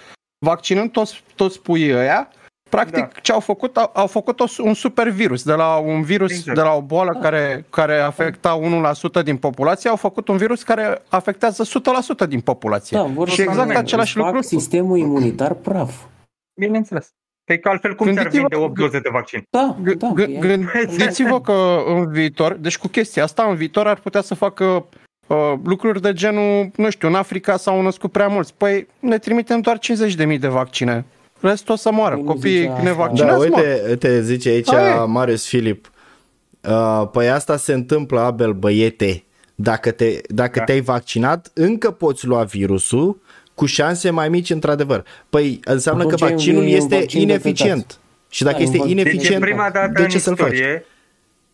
Vaccinând 0.46 0.90
toți, 0.90 1.24
toți 1.36 1.60
puii 1.60 1.94
ăia, 1.94 2.28
practic 2.76 2.98
Da. 3.12 3.20
ce 3.22 3.32
au 3.32 3.40
făcut, 3.40 3.76
au, 3.76 3.90
au 3.94 4.06
făcut 4.06 4.40
o, 4.40 4.44
un 4.62 4.74
super 4.74 5.08
virus. 5.08 5.42
De 5.42 5.52
la 5.52 5.76
un 5.76 6.02
virus, 6.02 6.30
Exact. 6.30 6.56
de 6.58 6.62
la 6.64 6.72
o 6.72 6.80
boală 6.80 7.18
care, 7.22 7.64
care 7.70 7.98
afecta 7.98 8.58
1% 9.20 9.22
din 9.24 9.36
populație, 9.36 9.90
au 9.90 9.96
făcut 9.96 10.28
un 10.28 10.36
virus 10.36 10.62
care 10.62 11.02
afectează 11.08 11.62
100% 11.64 12.28
din 12.28 12.40
populație. 12.40 12.96
Da, 12.96 13.02
vor 13.04 13.28
și 13.28 13.34
să 13.34 13.40
exact 13.40 13.58
Totalmente. 13.58 13.84
același 13.84 14.16
fac 14.16 14.24
lucru. 14.26 14.42
sistemul 14.42 14.98
imunitar 14.98 15.52
praf. 15.54 15.92
Bineînțeles. 16.60 17.08
Păi 17.44 17.60
că 17.60 17.68
altfel 17.68 17.94
cum 17.94 18.06
ți-ar 18.06 18.16
Gândiți-vă- 18.22 18.46
vinde 18.50 18.64
8 18.66 18.78
doze 18.78 18.98
de 19.00 19.08
vaccin? 19.12 19.42
Da, 19.50 19.76
G- 19.82 19.96
da. 19.96 20.12
g- 20.16 20.28
e- 20.28 20.38
Gândiți-vă 20.38 21.40
că 21.40 21.82
în 21.86 22.10
viitor, 22.12 22.52
deci 22.52 22.78
cu 22.78 22.88
chestia 22.88 23.22
asta, 23.22 23.42
în 23.42 23.54
viitor 23.54 23.86
ar 23.86 23.98
putea 23.98 24.20
să 24.20 24.34
facă 24.34 24.64
uh, 25.26 25.52
lucruri 25.64 26.00
de 26.02 26.12
genul, 26.12 26.70
nu 26.76 26.90
știu, 26.90 27.08
în 27.08 27.14
Africa 27.14 27.56
s-au 27.56 27.82
născut 27.82 28.12
prea 28.12 28.28
mulți. 28.28 28.54
Păi 28.56 28.86
ne 28.98 29.18
trimitem 29.18 29.60
doar 29.60 29.78
50.000 29.78 30.38
de 30.40 30.48
vaccine. 30.48 31.04
Restul 31.42 31.74
o 31.74 31.76
să 31.76 31.90
moară. 31.92 32.14
Păi 32.14 32.24
nu 32.24 32.32
Copiii 32.32 32.56
zicea 32.58 32.72
asta. 32.72 32.82
Da, 32.82 32.88
nevaccinați 32.88 33.48
mor. 33.48 33.58
uite, 33.58 33.82
uite, 33.88 34.22
zice 34.22 34.48
aici 34.48 34.72
Aia 34.72 35.02
e. 35.02 35.06
Marius 35.06 35.46
Filip. 35.48 35.90
Uh, 36.68 37.08
păi 37.12 37.30
asta 37.30 37.56
se 37.56 37.72
întâmplă, 37.72 38.20
Abel, 38.20 38.52
băiete. 38.52 39.24
Dacă, 39.54 39.90
te, 39.90 40.20
dacă 40.28 40.58
Da. 40.58 40.64
te-ai 40.64 40.80
vaccinat, 40.80 41.50
încă 41.54 41.90
poți 41.90 42.26
lua 42.26 42.42
virusul 42.44 43.20
cu 43.54 43.66
șanse 43.66 44.10
mai 44.10 44.28
mici, 44.28 44.50
într-adevăr. 44.50 45.04
Păi 45.30 45.60
înseamnă 45.64 46.02
Atunci 46.02 46.20
că 46.20 46.26
vaccinul 46.26 46.62
e 46.62 46.66
un 46.66 46.72
este 46.72 46.94
vaccin 46.94 47.20
ineficient. 47.20 47.98
Și 48.28 48.42
dacă 48.44 48.56
Da, 48.56 48.62
e 48.62 48.66
un 48.66 48.72
este 48.72 48.78
vaccin. 48.78 48.96
Deci 48.96 49.06
e 49.06 49.10
ineficient, 49.10 49.42
prima 49.42 49.70
dată 49.70 49.92
de 49.94 50.02
în 50.02 50.08
ce 50.08 50.18
să-l 50.18 50.36
faci? 50.36 50.52
istorie, 50.52 50.84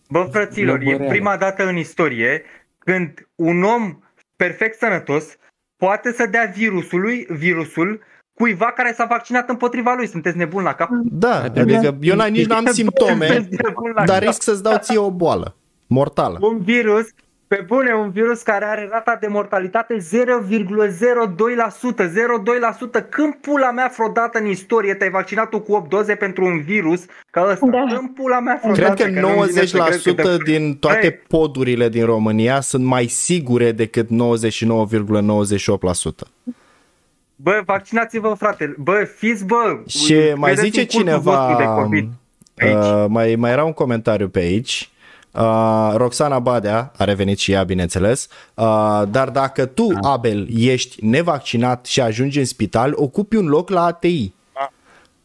bă 0.09 0.29
frăților, 0.33 0.75
e 0.81 0.85
Lăbăreală. 0.85 1.09
prima 1.11 1.37
dată 1.37 1.67
în 1.67 1.77
istorie 1.77 2.43
când 2.79 3.29
un 3.35 3.63
om 3.63 3.99
perfect 4.37 4.79
sănătos 4.79 5.25
poate 5.77 6.13
să 6.13 6.27
dea 6.27 6.53
virusului, 6.57 7.27
virusul 7.31 8.01
cuiva 8.39 8.73
care 8.77 8.93
s-a 8.97 9.05
vaccinat 9.05 9.49
împotriva 9.49 9.95
lui. 9.97 10.07
Sunteți 10.07 10.37
nebuni 10.37 10.65
la 10.65 10.73
cap? 10.75 10.89
Da, 11.03 11.43
adică 11.43 11.97
eu 12.01 12.15
n- 12.27 12.31
nici 12.31 12.47
n-am 12.47 12.67
simptome, 12.67 13.27
Sunteți 13.35 13.63
nebuni 13.65 13.93
la 13.95 14.05
dar 14.05 14.19
cap. 14.19 14.27
risc 14.27 14.43
să-ți 14.43 14.63
dau 14.63 14.77
ție 14.81 14.99
o 14.99 15.11
boală 15.11 15.55
mortală. 15.87 16.39
Un 16.41 16.59
virus, 16.63 17.07
pe 17.47 17.65
bune, 17.67 17.93
un 17.93 18.11
virus 18.11 18.43
care 18.43 18.65
are 18.65 18.89
rata 18.91 19.17
de 19.21 19.27
mortalitate 19.27 19.95
0,02%. 19.97 20.01
0,2%. 23.01 23.09
Când 23.09 23.35
pula 23.41 23.71
mea 23.71 23.93
vreodată 23.97 24.39
în 24.39 24.47
istorie 24.47 24.95
te-ai 24.95 25.11
vaccinat 25.11 25.49
tu 25.49 25.61
cu 25.61 25.73
8 25.73 25.89
doze 25.91 26.15
pentru 26.15 26.45
un 26.45 26.61
virus 26.63 27.05
ca 27.31 27.49
ăsta? 27.51 27.67
Da. 27.67 27.97
Când 27.97 28.11
pula 28.15 28.41
mea 28.41 28.61
vreodată? 28.63 29.03
Cred 29.03 29.15
că 29.15 29.21
nu-mi 29.21 29.43
vine 29.47 29.65
să 29.67 29.79
cred 29.79 30.01
că 30.17 30.23
90% 30.33 30.37
te- 30.37 30.51
din 30.53 30.77
toate 30.77 31.05
Ei. 31.07 31.13
podurile 31.29 31.89
din 31.89 32.05
România 32.05 32.61
sunt 32.61 32.85
mai 32.85 33.07
sigure 33.07 33.73
decât 33.73 34.09
99,98%. 34.09 34.11
Bă, 37.41 37.61
vaccinați-vă, 37.65 38.35
frate. 38.39 38.75
Bă, 38.79 39.09
fiți, 39.17 39.45
bă. 39.45 39.81
Și 39.87 40.15
mai 40.35 40.55
vedeți 40.55 40.67
zice 40.67 40.81
în 40.81 40.87
cultul 40.87 41.01
cineva, 41.01 41.47
vostru 41.47 41.57
de 41.65 41.65
COVID. 41.83 42.09
Aici. 42.59 42.75
uh, 43.03 43.05
mai, 43.09 43.35
mai 43.37 43.51
era 43.51 43.65
un 43.65 43.73
comentariu 43.73 44.29
pe 44.29 44.39
aici, 44.39 44.91
uh, 45.33 45.93
Roxana 45.97 46.39
Badea, 46.39 46.93
a 46.97 47.05
revenit 47.05 47.39
și 47.39 47.53
ea, 47.53 47.63
bineînțeles, 47.63 48.29
uh, 48.55 49.03
dar 49.11 49.29
dacă 49.31 49.67
tu, 49.67 49.87
Abel, 50.03 50.47
ești 50.57 51.05
nevaccinat 51.05 51.87
și 51.87 52.01
ajungi 52.01 52.39
în 52.39 52.45
spital, 52.45 52.93
ocupi 52.97 53.37
un 53.37 53.47
loc 53.47 53.69
la 53.71 53.85
ATI. 53.85 54.33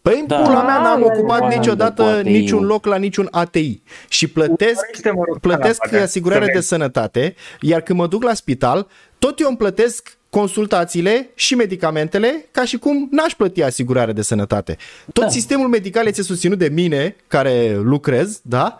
Păi 0.01 0.17
în 0.19 0.27
Da. 0.27 0.35
pula 0.35 0.64
mea 0.64 0.82
n-am 0.82 1.03
Ah, 1.03 1.09
ocupat 1.14 1.40
da, 1.40 1.48
da, 1.48 1.56
niciodată 1.56 2.03
da, 2.03 2.11
poate 2.11 2.30
niciun 2.30 2.61
eu. 2.61 2.67
loc 2.67 2.85
la 2.85 2.95
niciun 2.95 3.27
ATI 3.32 3.82
și 4.09 4.27
plătesc, 4.27 4.80
Urmărește, 4.80 5.11
mă 5.11 5.24
rog, 5.27 5.40
plătesc 5.40 5.80
canapea, 5.80 6.03
asigurare 6.03 6.40
să 6.42 6.45
de 6.45 6.53
vezi. 6.53 6.67
sănătate, 6.67 7.35
iar 7.61 7.82
când 7.82 8.00
mă 8.00 8.08
duc 8.08 8.24
la 8.24 8.33
spital, 8.33 8.88
tot 9.19 9.40
eu 9.40 9.48
îmi 9.48 9.58
plătesc 9.58 10.17
consultațiile 10.34 11.30
și 11.36 11.56
medicamentele 11.56 12.45
ca 12.52 12.66
și 12.66 12.78
cum 12.78 13.08
n-aș 13.12 13.34
plăti 13.34 13.64
asigurare 13.64 14.12
de 14.12 14.22
sănătate. 14.22 14.78
Tot 15.14 15.24
Da. 15.24 15.30
sistemul 15.30 15.68
medical 15.68 16.08
este 16.08 16.22
susținut 16.22 16.58
de 16.58 16.70
mine, 16.74 17.16
care 17.28 17.80
lucrez, 17.84 18.40
da? 18.44 18.80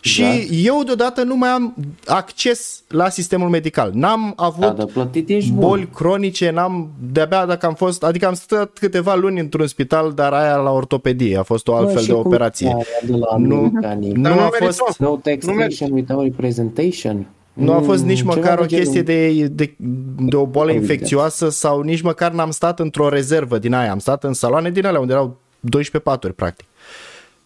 Și 0.00 0.22
Exact. 0.22 0.46
eu 0.52 0.82
deodată 0.82 1.22
nu 1.22 1.36
mai 1.36 1.48
am 1.48 1.74
acces 2.06 2.82
la 2.88 3.08
sistemul 3.08 3.48
medical. 3.48 3.90
N-am 3.94 4.32
avut 4.36 4.60
Da, 4.60 4.70
dar 4.70 4.86
plătit 4.86 5.28
ești 5.28 5.50
bun. 5.50 5.60
boli 5.68 5.88
cronice, 5.94 6.50
n-am, 6.50 6.90
de-abia 7.12 7.46
dacă 7.46 7.66
am 7.66 7.74
fost, 7.74 8.02
adică 8.04 8.26
am 8.26 8.34
stat 8.34 8.70
câteva 8.80 9.14
luni 9.14 9.40
într-un 9.40 9.66
spital, 9.66 10.12
dar 10.12 10.32
aia 10.32 10.56
la 10.56 10.70
ortopedie, 10.70 11.36
a 11.38 11.42
fost 11.42 11.68
o 11.68 11.72
Bă, 11.72 11.78
altfel 11.78 12.00
și 12.00 12.06
de 12.06 12.12
cum 12.12 12.22
operație. 12.26 12.66
e 12.68 12.72
aia 12.72 12.84
De 13.02 13.12
la 13.12 13.36
Nu- 13.38 13.54
americanii. 13.56 14.12
Nu 14.12 14.22
Dar 14.22 14.32
nu 14.32 14.40
a 14.40 14.48
merită. 14.52 14.72
fost, 14.72 14.98
No 14.98 15.16
taxation 15.22 15.90
without 15.92 16.22
representation. 16.22 17.26
Nu 17.56 17.72
a 17.72 17.80
fost 17.80 18.00
Mm, 18.02 18.08
nici 18.08 18.18
ceva 18.18 18.34
măcar 18.34 18.58
o 18.58 18.60
de 18.62 18.66
genul. 18.66 18.84
chestie 18.84 19.02
de, 19.02 19.46
de, 19.46 19.74
de 20.18 20.36
o 20.36 20.46
boală 20.46 20.70
Evident. 20.70 20.90
infecțioasă 20.90 21.48
sau 21.48 21.80
nici 21.80 22.00
măcar 22.02 22.32
n-am 22.32 22.50
stat 22.50 22.80
într-o 22.80 23.08
rezervă 23.08 23.58
din 23.58 23.74
aia, 23.74 23.90
am 23.90 23.98
stat 23.98 24.24
în 24.24 24.32
saloane 24.32 24.70
din 24.70 24.86
alea 24.86 25.00
unde 25.00 25.12
erau 25.12 25.38
12 25.60 26.10
paturi, 26.10 26.32
practic. 26.32 26.66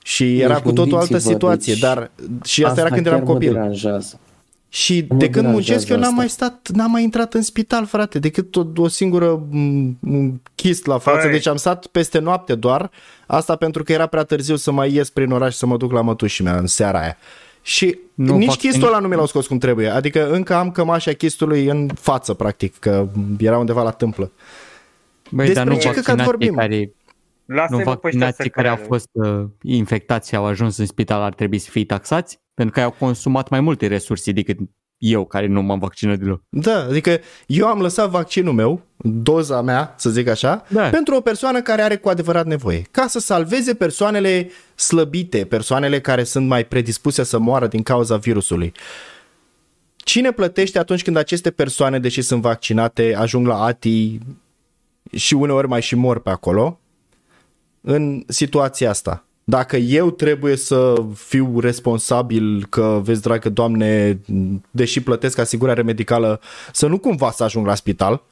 Și 0.05 0.41
era 0.41 0.55
Deci 0.55 0.63
cu 0.63 0.73
totul 0.73 0.95
altă 0.95 1.07
gândiți-vă, 1.09 1.33
situație, 1.33 1.73
deci 1.73 1.83
dar 1.83 2.11
și 2.45 2.65
asta, 2.65 2.81
era 2.81 2.89
când 2.91 3.05
chiar 3.05 3.15
eram 3.15 3.27
mă 3.27 3.33
copil. 3.33 3.53
deranjează. 3.53 4.19
Și 4.73 5.07
Mă 5.09 5.17
de 5.17 5.31
când 5.31 5.45
deranjează 5.45 5.53
muncesc 5.53 5.89
eu 5.89 5.97
n-am 5.97 6.05
asta. 6.05 6.17
mai 6.17 6.29
stat, 6.29 6.69
n-am 6.75 6.91
mai 6.91 7.03
intrat 7.03 7.35
în 7.35 7.43
spital, 7.43 7.87
frate, 7.87 8.19
decât 8.19 8.57
o, 8.57 8.63
o 8.77 8.89
singură 8.89 9.43
m, 9.51 9.97
m, 10.01 10.43
chist 10.55 10.87
la 10.87 10.99
față. 10.99 11.23
Păi. 11.23 11.31
Deci 11.31 11.47
am 11.47 11.57
stat 11.57 11.87
peste 11.87 12.19
noapte 12.19 12.55
doar, 12.55 12.91
asta 13.27 13.57
pentru 13.57 13.83
că 13.83 13.93
era 13.93 14.07
prea 14.07 14.23
târziu 14.23 14.57
să 14.57 14.71
mai 14.71 14.93
ies 14.95 15.11
prin 15.11 15.31
oraș 15.31 15.55
să 15.55 15.67
mă 15.67 15.77
duc 15.77 15.93
la 15.93 16.01
mătușii 16.01 16.45
mea 16.45 16.57
în 16.57 16.67
seara 16.67 17.01
aia. 17.01 17.17
Și 17.63 17.99
Nu 18.15 18.25
nu 18.33 18.37
nici 18.37 18.49
fac 18.49 18.57
chistul 18.59 18.89
ăla 18.89 18.99
nu 18.99 19.09
mi 19.09 19.15
l-au 19.15 19.27
scos 19.27 19.47
cum 19.47 19.59
trebuie. 19.59 19.89
Adică 19.89 20.31
încă 20.31 20.55
am 20.55 20.71
cămașa 20.71 21.13
chistului 21.13 21.67
în 21.67 21.89
față, 21.95 22.35
practic, 22.35 22.79
că 22.79 23.09
era 23.39 23.59
undeva 23.59 23.83
la 23.83 23.91
tâmplă. 23.91 24.33
Băi, 25.31 25.47
Despre 25.47 25.65
dar 25.65 25.73
nu 25.73 25.79
ce 25.81 25.89
căcat 25.89 25.97
vaccinații 25.97 26.25
vorbim? 26.31 26.55
care, 26.55 26.93
Lasă-mă 27.45 27.79
nu 27.79 27.97
pe 27.97 28.07
ăștia 28.07 28.31
să 28.31 28.37
vaccinații 28.37 28.51
care 28.51 28.69
au 28.69 28.75
creadă. 28.75 28.95
fost 28.95 29.09
uh, 29.13 29.45
infectați 29.63 30.29
și 30.29 30.37
au 30.37 30.45
ajuns 30.45 30.77
în 30.77 30.87
spital 30.87 31.23
ar 31.23 31.35
trebui 31.35 31.59
să 31.59 31.71
fie 31.71 31.85
taxați? 31.85 32.41
Pentru 32.55 32.75
că 32.75 32.81
au 32.81 32.91
consumat 32.91 33.49
mai 33.49 33.61
multe 33.61 33.87
resurse 33.87 34.33
decât 34.33 34.59
eu 35.01 35.25
care 35.25 35.47
nu 35.47 35.63
m-am 35.63 35.79
vaccinat 35.79 36.19
deloc. 36.19 36.43
Da, 36.49 36.83
adică 36.83 37.21
eu 37.47 37.67
am 37.67 37.81
lăsat 37.81 38.11
vaccinul 38.11 38.53
meu, 38.53 38.83
doza 38.97 39.61
mea, 39.63 39.95
să 39.99 40.11
zic 40.11 40.29
așa, 40.29 40.65
Da. 40.69 40.89
pentru 40.89 41.15
o 41.15 41.21
persoană 41.21 41.63
care 41.63 41.83
are 41.83 41.97
cu 41.97 42.09
adevărat 42.09 42.47
nevoie, 42.47 42.83
ca 42.91 43.07
să 43.07 43.19
salveze 43.19 43.75
persoanele 43.75 44.51
slăbite, 44.75 45.45
persoanele 45.45 46.01
care 46.01 46.25
sunt 46.25 46.47
mai 46.47 46.65
predispuse 46.65 47.23
să 47.23 47.39
moară 47.39 47.67
din 47.67 47.83
cauza 47.83 48.17
virusului. 48.17 48.73
Cine 49.97 50.33
plătește 50.33 50.79
atunci 50.79 51.03
când 51.03 51.17
aceste 51.17 51.51
persoane, 51.51 51.99
deși 51.99 52.23
sunt 52.23 52.43
vaccinate, 52.43 53.15
ajung 53.19 53.47
la 53.47 53.63
ATI 53.63 54.19
și 55.17 55.35
uneori 55.35 55.69
mai 55.69 55.83
și 55.83 55.95
mor 55.95 56.21
pe 56.21 56.31
acolo, 56.31 56.81
în 57.81 58.25
situația 58.29 58.91
asta? 58.91 59.25
Dacă 59.51 59.77
eu 59.77 60.11
trebuie 60.11 60.57
să 60.57 60.95
fiu 61.15 61.61
responsabil 61.61 62.67
că, 62.69 63.01
vezi, 63.05 63.23
dragă 63.23 63.49
doamne, 63.49 64.19
deși 64.71 65.03
plătesc 65.03 65.39
asigurare 65.39 65.83
medicală, 65.83 66.41
să 66.73 66.87
nu 66.87 66.99
cumva 66.99 67.31
să 67.31 67.45
ajung 67.45 67.67
la 67.67 67.75
spital, 67.75 68.23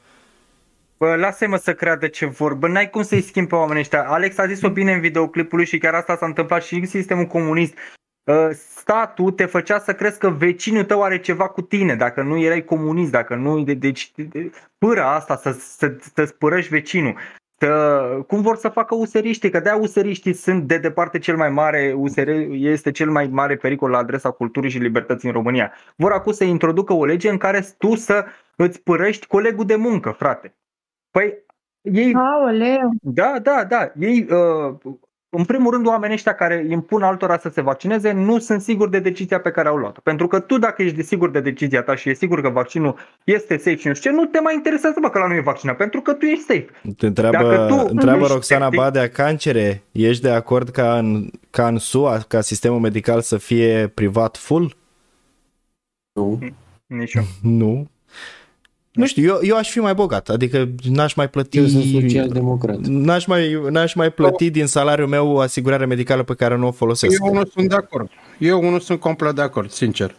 Bă, 0.97 1.15
lasă-mă 1.15 1.57
să 1.57 1.73
creadă 1.73 2.07
ce 2.07 2.25
vor. 2.25 2.53
Bă, 2.53 2.67
n-ai 2.67 2.89
cum 2.89 3.03
să-i 3.03 3.21
schimbi 3.21 3.49
pe 3.49 3.55
oamenii 3.55 3.81
ăștia. 3.81 4.03
Alex 4.03 4.37
a 4.37 4.45
zis-o 4.45 4.69
bine 4.69 4.93
în 4.93 4.99
videoclipul 4.99 5.57
lui 5.57 5.65
și 5.67 5.77
chiar 5.77 5.93
asta 5.93 6.15
s-a 6.15 6.25
întâmplat 6.25 6.63
și 6.63 6.75
în 6.75 6.85
sistemul 6.85 7.25
comunist. 7.25 7.73
Uh, 8.23 8.49
Statul 8.75 9.31
te 9.31 9.45
făcea 9.45 9.79
să 9.79 9.93
crezi 9.93 10.19
că 10.19 10.29
vecinul 10.29 10.83
tău 10.83 11.03
are 11.03 11.19
ceva 11.19 11.47
cu 11.47 11.61
tine, 11.61 11.95
dacă 11.95 12.21
nu 12.21 12.37
erai 12.37 12.65
comunist, 12.65 13.11
dacă 13.11 13.35
nu... 13.35 13.63
de- 13.63 13.73
Deci, 13.73 14.11
de- 14.15 14.51
pâra 14.77 15.15
asta, 15.15 15.35
să, 15.35 15.51
să, 15.77 15.95
să 16.15 16.25
spărăși 16.25 16.69
vecinul. 16.69 17.15
Să, 17.59 18.23
cum 18.27 18.41
vor 18.41 18.55
să 18.57 18.69
facă 18.69 18.95
useriștii, 18.95 19.49
că 19.49 19.59
de-aia 19.59 19.77
useriștii 19.77 20.33
sunt 20.33 20.67
de 20.67 20.77
departe 20.77 21.19
cel 21.19 21.35
mai 21.35 21.49
mare, 21.49 21.93
USR 21.97 22.29
este 22.49 22.91
cel 22.91 23.09
mai 23.09 23.27
mare 23.27 23.55
pericol 23.55 23.89
la 23.89 23.97
adresa 23.97 24.31
culturii 24.31 24.69
și 24.69 24.77
libertății 24.77 25.27
în 25.27 25.33
România. 25.33 25.73
Vor 25.95 26.11
acum 26.11 26.31
să 26.31 26.43
introducă 26.43 26.93
o 26.93 27.05
lege 27.05 27.29
în 27.29 27.37
care 27.37 27.65
tu 27.77 27.95
să 27.95 28.25
îți 28.55 28.81
părăști 28.81 29.27
colegul 29.27 29.65
de 29.65 29.75
muncă, 29.75 30.09
frate. 30.09 30.55
Păi 31.11 31.45
ei, 31.81 32.13
Aoleu! 32.13 32.89
da, 33.01 33.39
da, 33.41 33.63
da, 33.63 33.91
ei, 33.99 34.27
uh, 34.29 34.75
în 35.31 35.45
primul 35.45 35.71
rând, 35.73 35.87
oamenii 35.87 36.15
ăștia 36.15 36.33
care 36.35 36.65
impun 36.69 37.01
altora 37.03 37.37
să 37.37 37.49
se 37.49 37.61
vaccineze 37.61 38.11
nu 38.11 38.39
sunt 38.39 38.61
siguri 38.61 38.91
de 38.91 38.99
decizia 38.99 39.39
pe 39.39 39.51
care 39.51 39.67
au 39.67 39.75
luat-o. 39.75 39.99
Pentru 40.03 40.27
că 40.27 40.39
tu, 40.39 40.57
dacă 40.57 40.81
ești 40.81 40.95
de 40.95 41.01
sigur 41.01 41.29
de 41.29 41.39
decizia 41.39 41.81
ta 41.81 41.95
și 41.95 42.09
e 42.09 42.13
sigur 42.13 42.41
că 42.41 42.49
vaccinul 42.49 42.95
este 43.23 43.57
safe 43.57 43.75
și 43.75 43.87
nu 43.87 43.93
știu 43.93 44.11
ce, 44.11 44.15
nu 44.17 44.25
te 44.25 44.39
mai 44.39 44.53
interesează, 44.55 44.97
bă, 45.01 45.09
că 45.09 45.19
la 45.19 45.27
nu 45.27 45.33
e 45.35 45.39
vaccinat, 45.41 45.77
pentru 45.77 46.01
că 46.01 46.13
tu 46.13 46.25
ești 46.25 46.43
safe. 46.43 46.67
te 46.97 47.05
întreabă, 47.05 47.37
Dacă 47.37 47.65
tu 47.67 47.85
întreabă 47.89 48.17
nu 48.17 48.21
ești 48.23 48.33
Roxana 48.33 48.65
sceptic- 48.65 48.77
Badea 48.79 49.09
Cancere, 49.09 49.83
ești 49.91 50.23
de 50.23 50.29
acord 50.29 50.69
ca 50.69 50.97
în, 50.97 51.29
ca 51.49 51.67
în 51.67 51.77
SUA, 51.77 52.17
ca 52.27 52.41
sistemul 52.41 52.79
medical 52.79 53.21
să 53.21 53.37
fie 53.37 53.87
privat 53.87 54.37
full? 54.37 54.75
Nu. 56.13 56.39
Nici 56.85 57.13
eu. 57.13 57.23
Nu. 57.41 57.87
Nu 58.91 59.05
știu, 59.05 59.23
eu, 59.23 59.39
eu 59.41 59.55
aș 59.55 59.69
fi 59.69 59.79
mai 59.79 59.93
bogat, 59.93 60.29
adică 60.29 60.69
n-aș 60.83 61.13
mai 61.13 61.29
plăti... 61.29 61.57
Eu 61.57 61.65
sunt 61.65 61.83
social-democrat. 61.83 62.77
N-aș 62.77 63.25
mai, 63.25 63.61
n-aș 63.69 63.93
mai 63.93 64.11
plăti 64.11 64.49
din 64.49 64.65
salariul 64.65 65.07
meu 65.07 65.39
asigurare 65.39 65.85
medicală 65.85 66.23
pe 66.23 66.33
care 66.33 66.55
nu 66.55 66.67
o 66.67 66.71
folosesc. 66.71 67.19
Eu 67.25 67.33
nu 67.33 67.45
sunt 67.45 67.69
de 67.69 67.75
acord. 67.75 68.09
Eu 68.37 68.69
nu 68.69 68.79
sunt 68.79 68.99
complet 68.99 69.35
de 69.35 69.41
acord, 69.41 69.71
sincer. 69.71 70.15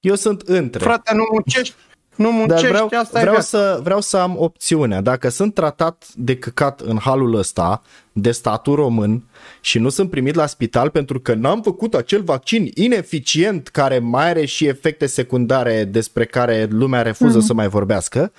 Eu 0.00 0.14
sunt 0.14 0.40
între. 0.40 0.84
Frate, 0.84 1.14
nu 1.14 1.28
muncești, 1.32 1.74
nu 2.14 2.30
Dar 2.30 2.38
muncești, 2.38 2.66
vreau, 2.66 2.90
asta 3.00 3.18
e 3.18 3.20
vreau, 3.20 3.34
viața. 3.34 3.58
să, 3.58 3.80
vreau 3.82 4.00
să 4.00 4.16
am 4.16 4.34
opțiunea. 4.38 5.00
Dacă 5.00 5.28
sunt 5.28 5.54
tratat 5.54 6.06
de 6.14 6.36
căcat 6.36 6.80
în 6.80 6.98
halul 6.98 7.34
ăsta 7.34 7.82
de 8.12 8.30
statul 8.30 8.74
român 8.74 9.22
și 9.60 9.78
nu 9.78 9.88
sunt 9.88 10.10
primit 10.10 10.34
la 10.34 10.46
spital 10.46 10.90
pentru 10.90 11.20
că 11.20 11.34
n-am 11.34 11.62
făcut 11.62 11.94
acel 11.94 12.22
vaccin 12.22 12.70
ineficient 12.74 13.68
care 13.68 13.98
mai 13.98 14.28
are 14.28 14.44
și 14.44 14.66
efecte 14.66 15.06
secundare 15.06 15.84
despre 15.84 16.24
care 16.24 16.66
lumea 16.70 17.02
refuză 17.02 17.40
să 17.40 17.54
mai 17.54 17.68
vorbească 17.68 18.32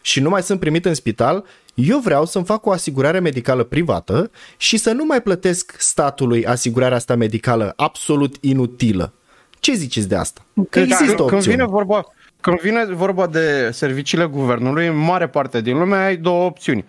și 0.00 0.20
nu 0.20 0.28
mai 0.28 0.42
sunt 0.42 0.60
primit 0.60 0.84
în 0.84 0.94
spital, 0.94 1.44
eu 1.74 1.98
vreau 1.98 2.26
să-mi 2.26 2.44
fac 2.44 2.66
o 2.66 2.70
asigurare 2.70 3.18
medicală 3.18 3.62
privată 3.62 4.30
și 4.56 4.76
să 4.76 4.92
nu 4.92 5.04
mai 5.04 5.22
plătesc 5.22 5.74
statului 5.78 6.46
asigurarea 6.46 6.96
asta 6.96 7.14
medicală 7.14 7.72
absolut 7.76 8.36
inutilă. 8.40 9.12
Ce 9.58 9.72
ziceți 9.72 10.08
de 10.08 10.14
asta? 10.14 10.44
Că 10.70 10.78
există 10.78 11.22
o 11.22 11.24
când 11.24 11.32
opțiune. 11.32 11.56
vine 11.56 11.66
vorba 11.66 12.04
când 12.40 12.60
vine 12.60 12.84
vorba 12.84 13.26
de 13.26 13.70
serviciile 13.70 14.24
guvernului, 14.24 14.86
în 14.86 14.96
mare 14.96 15.28
parte 15.28 15.60
din 15.60 15.78
lume 15.78 15.96
ai 15.96 16.16
două 16.16 16.44
opțiuni. 16.44 16.84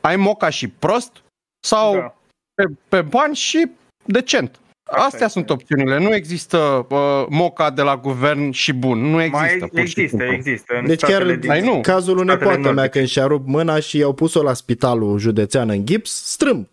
Ai 0.00 0.16
moca 0.16 0.48
și 0.48 0.68
prost 0.68 1.12
sau 1.66 1.94
Da. 1.94 2.14
pe, 2.54 2.64
pe 2.88 3.02
bani 3.02 3.34
și 3.34 3.70
decent. 4.04 4.58
Așa 4.92 5.02
Astea 5.04 5.26
este. 5.26 5.28
sunt 5.38 5.50
opțiunile. 5.50 5.98
Nu 5.98 6.14
există 6.14 6.86
uh, 6.90 7.26
moca 7.28 7.70
de 7.70 7.82
la 7.82 7.96
guvern 7.96 8.50
și 8.50 8.72
bun. 8.72 8.98
Nu 8.98 9.22
există. 9.22 9.56
Mai 9.60 9.68
pur 9.68 9.78
și 9.78 9.82
există, 10.00 10.08
simplu. 10.16 10.32
există. 10.32 10.74
În 10.80 10.86
Deci 10.86 11.00
chiar 11.00 11.10
statele 11.10 11.36
din- 11.36 11.50
Ai 11.50 11.60
nu. 11.64 11.80
cazul 11.80 12.18
unei 12.18 12.24
statele 12.34 12.44
poată 12.44 12.60
mea 12.60 12.72
nordice. 12.72 12.98
când 12.98 13.08
și-a 13.10 13.26
rupt 13.26 13.46
mâna 13.46 13.80
și 13.80 13.98
i-au 13.98 14.12
pus-o 14.12 14.42
la 14.42 14.52
spitalul 14.54 15.18
județean 15.18 15.68
în 15.68 15.86
gips, 15.86 16.10
strâmb. 16.24 16.66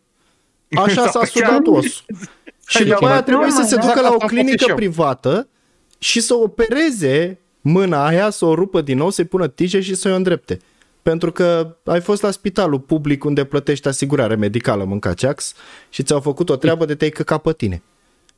Așa 0.77 1.01
s-a 1.05 1.09
Sau 1.09 1.23
sudat 1.23 1.49
chiar- 1.49 1.61
osul. 1.65 2.05
Și 2.67 2.83
după 2.83 2.95
ceva 2.99 3.11
aia 3.11 3.23
trebuie 3.23 3.49
să 3.51 3.61
se 3.63 3.75
Exact 3.75 3.85
ducă 3.85 3.99
la 3.99 4.07
asta 4.07 4.09
o 4.09 4.13
am 4.13 4.19
făcut 4.19 4.33
clinică 4.33 4.63
și 4.63 4.69
eu. 4.69 4.75
privată 4.75 5.47
și 5.99 6.19
să 6.21 6.33
opereze 6.35 7.37
mâna 7.67 8.05
aia, 8.05 8.29
să 8.29 8.45
o 8.45 8.53
rupă 8.53 8.81
din 8.81 8.97
nou, 8.97 9.09
să-i 9.09 9.25
pună 9.25 9.47
tije 9.47 9.81
și 9.81 9.95
să 9.95 10.09
o 10.09 10.15
îndrepte. 10.15 10.57
Pentru 11.01 11.31
că 11.31 11.77
ai 11.83 12.01
fost 12.01 12.21
la 12.21 12.31
spitalul 12.31 12.79
public 12.79 13.23
unde 13.23 13.45
plătești 13.45 13.87
asigurare 13.87 14.35
medicală, 14.35 14.83
mâncaceax, 14.83 15.53
și 15.89 16.03
ți-au 16.03 16.19
făcut 16.19 16.49
o 16.49 16.55
treabă 16.55 16.85
de 16.85 16.95
te-ai 16.95 17.09
căcat 17.09 17.41
pe 17.41 17.53
tine. 17.53 17.83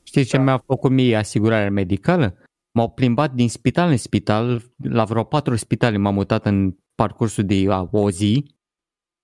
Știi 0.03 0.23
ce 0.23 0.37
mi-a 0.37 0.63
făcut 0.65 0.91
mie 0.91 1.15
asigurarea 1.15 1.71
medicală? 1.71 2.37
M-au 2.71 2.89
plimbat 2.89 3.33
din 3.33 3.49
spital 3.49 3.89
în 3.89 3.97
spital, 3.97 4.61
la 4.83 5.03
vreo 5.03 5.23
patru 5.23 5.55
spitale 5.55 5.97
m-am 5.97 6.13
mutat 6.13 6.45
în 6.45 6.75
parcursul 6.95 7.45
de 7.45 7.65
a, 7.69 7.89
o 7.91 8.09
zi 8.09 8.55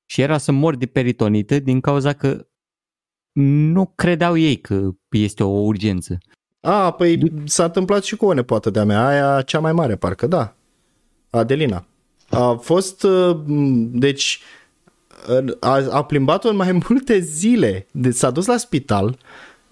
și 0.05 0.21
era 0.21 0.37
să 0.37 0.51
mor 0.51 0.75
de 0.75 0.85
peritonită 0.85 1.59
din 1.59 1.79
cauza 1.79 2.13
că 2.13 2.47
nu 3.39 3.85
credeau 3.95 4.37
ei 4.37 4.57
că 4.57 4.89
este 5.09 5.43
o 5.43 5.59
urgență. 5.59 6.17
A, 6.65 6.91
păi 6.91 7.31
s-a 7.45 7.63
întâmplat 7.63 8.03
și 8.03 8.15
cu 8.15 8.25
o 8.25 8.33
nepoată 8.33 8.69
de-a 8.69 8.83
mea, 8.85 9.07
aia 9.07 9.41
cea 9.41 9.59
mai 9.59 9.73
mare, 9.73 9.95
parcă, 9.95 10.27
da. 10.27 10.53
Adelina. 11.29 11.85
A 12.29 12.59
fost, 12.61 13.03
uh, 13.03 13.37
m, 13.45 13.89
deci, 13.99 14.39
a, 15.59 15.83
a 15.89 16.03
plimbat-o 16.03 16.49
în 16.49 16.55
mai 16.55 16.71
multe 16.89 17.19
zile. 17.19 17.87
Deci 17.91 18.15
s-a 18.15 18.29
dus 18.31 18.45
la 18.45 18.57
spital, 18.57 19.17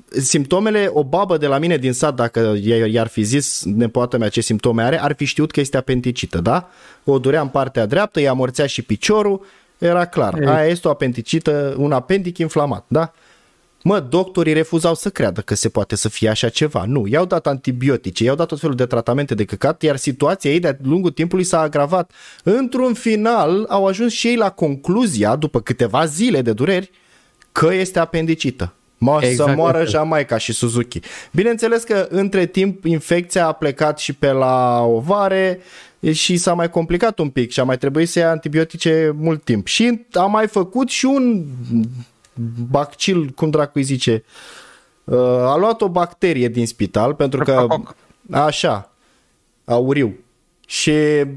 simptomele, 0.09 0.89
o 0.93 1.03
babă 1.03 1.38
de 1.38 1.47
la 1.47 1.57
mine 1.57 1.77
din 1.77 1.93
sat, 1.93 2.15
dacă 2.15 2.53
i- 2.61 2.91
i-ar 2.93 3.07
fi 3.07 3.22
zis 3.23 3.63
nepoată 3.65 4.17
mea 4.17 4.30
ce 4.30 4.41
simptome 4.41 4.83
are, 4.83 5.01
ar 5.01 5.13
fi 5.15 5.25
știut 5.25 5.51
că 5.51 5.59
este 5.59 5.77
apendicită, 5.77 6.39
da? 6.41 6.69
O 7.03 7.19
durea 7.19 7.41
în 7.41 7.47
partea 7.47 7.85
dreaptă, 7.85 8.19
i-a 8.19 8.33
morțea 8.33 8.65
și 8.65 8.81
piciorul, 8.81 9.45
era 9.77 10.05
clar. 10.05 10.39
Ei. 10.39 10.47
Aia 10.47 10.67
este 10.67 10.88
o 10.88 10.91
apendicită, 10.91 11.75
un 11.77 11.91
apendic 11.91 12.38
inflamat, 12.38 12.85
da? 12.88 13.11
Mă, 13.83 13.99
doctorii 13.99 14.53
refuzau 14.53 14.95
să 14.95 15.09
creadă 15.09 15.41
că 15.41 15.55
se 15.55 15.69
poate 15.69 15.95
să 15.95 16.09
fie 16.09 16.29
așa 16.29 16.49
ceva. 16.49 16.83
Nu, 16.87 17.07
i-au 17.07 17.25
dat 17.25 17.47
antibiotice, 17.47 18.23
i-au 18.23 18.35
dat 18.35 18.47
tot 18.47 18.59
felul 18.59 18.75
de 18.75 18.85
tratamente 18.85 19.35
de 19.35 19.45
căcat, 19.45 19.81
iar 19.81 19.95
situația 19.95 20.51
ei 20.51 20.59
de-a 20.59 20.77
lungul 20.81 21.11
timpului 21.11 21.43
s-a 21.43 21.59
agravat. 21.59 22.11
Într-un 22.43 22.93
final 22.93 23.65
au 23.69 23.85
ajuns 23.85 24.11
și 24.11 24.27
ei 24.27 24.35
la 24.35 24.49
concluzia, 24.49 25.35
după 25.35 25.61
câteva 25.61 26.05
zile 26.05 26.41
de 26.41 26.53
dureri, 26.53 26.91
că 27.51 27.73
este 27.73 27.99
apendicită. 27.99 28.73
Mă, 28.97 29.11
exact 29.11 29.31
Exact 29.31 29.49
să 29.49 29.55
moară 29.55 29.77
asta. 29.77 29.89
Jamaica 29.89 30.37
și 30.37 30.53
Suzuki. 30.53 30.99
Bineînțeles 31.31 31.83
că 31.83 32.07
între 32.09 32.45
timp 32.45 32.85
infecția 32.85 33.47
a 33.47 33.51
plecat 33.51 33.99
și 33.99 34.13
pe 34.13 34.31
la 34.31 34.81
ovare 34.81 35.59
și 36.11 36.37
s-a 36.37 36.53
mai 36.53 36.69
complicat 36.69 37.19
un 37.19 37.29
pic 37.29 37.51
și 37.51 37.59
a 37.59 37.63
mai 37.63 37.77
trebuit 37.77 38.09
să 38.09 38.19
ia 38.19 38.29
antibiotice 38.29 39.15
mult 39.19 39.43
timp. 39.43 39.67
Și 39.67 40.05
a 40.13 40.25
mai 40.25 40.47
făcut 40.47 40.89
și 40.89 41.05
un 41.05 41.45
bacil, 42.69 43.29
cum 43.29 43.49
dracu 43.49 43.71
îi 43.73 43.83
zice, 43.83 44.23
uh, 45.03 45.17
a 45.19 45.57
luat 45.57 45.81
o 45.81 45.89
bacterie 45.89 46.47
din 46.47 46.67
spital 46.67 47.13
pentru 47.13 47.43
că 47.43 47.51
Streptococ. 47.51 47.95
așa, 48.31 48.91
auriu. 49.65 50.15
Și 50.67 50.91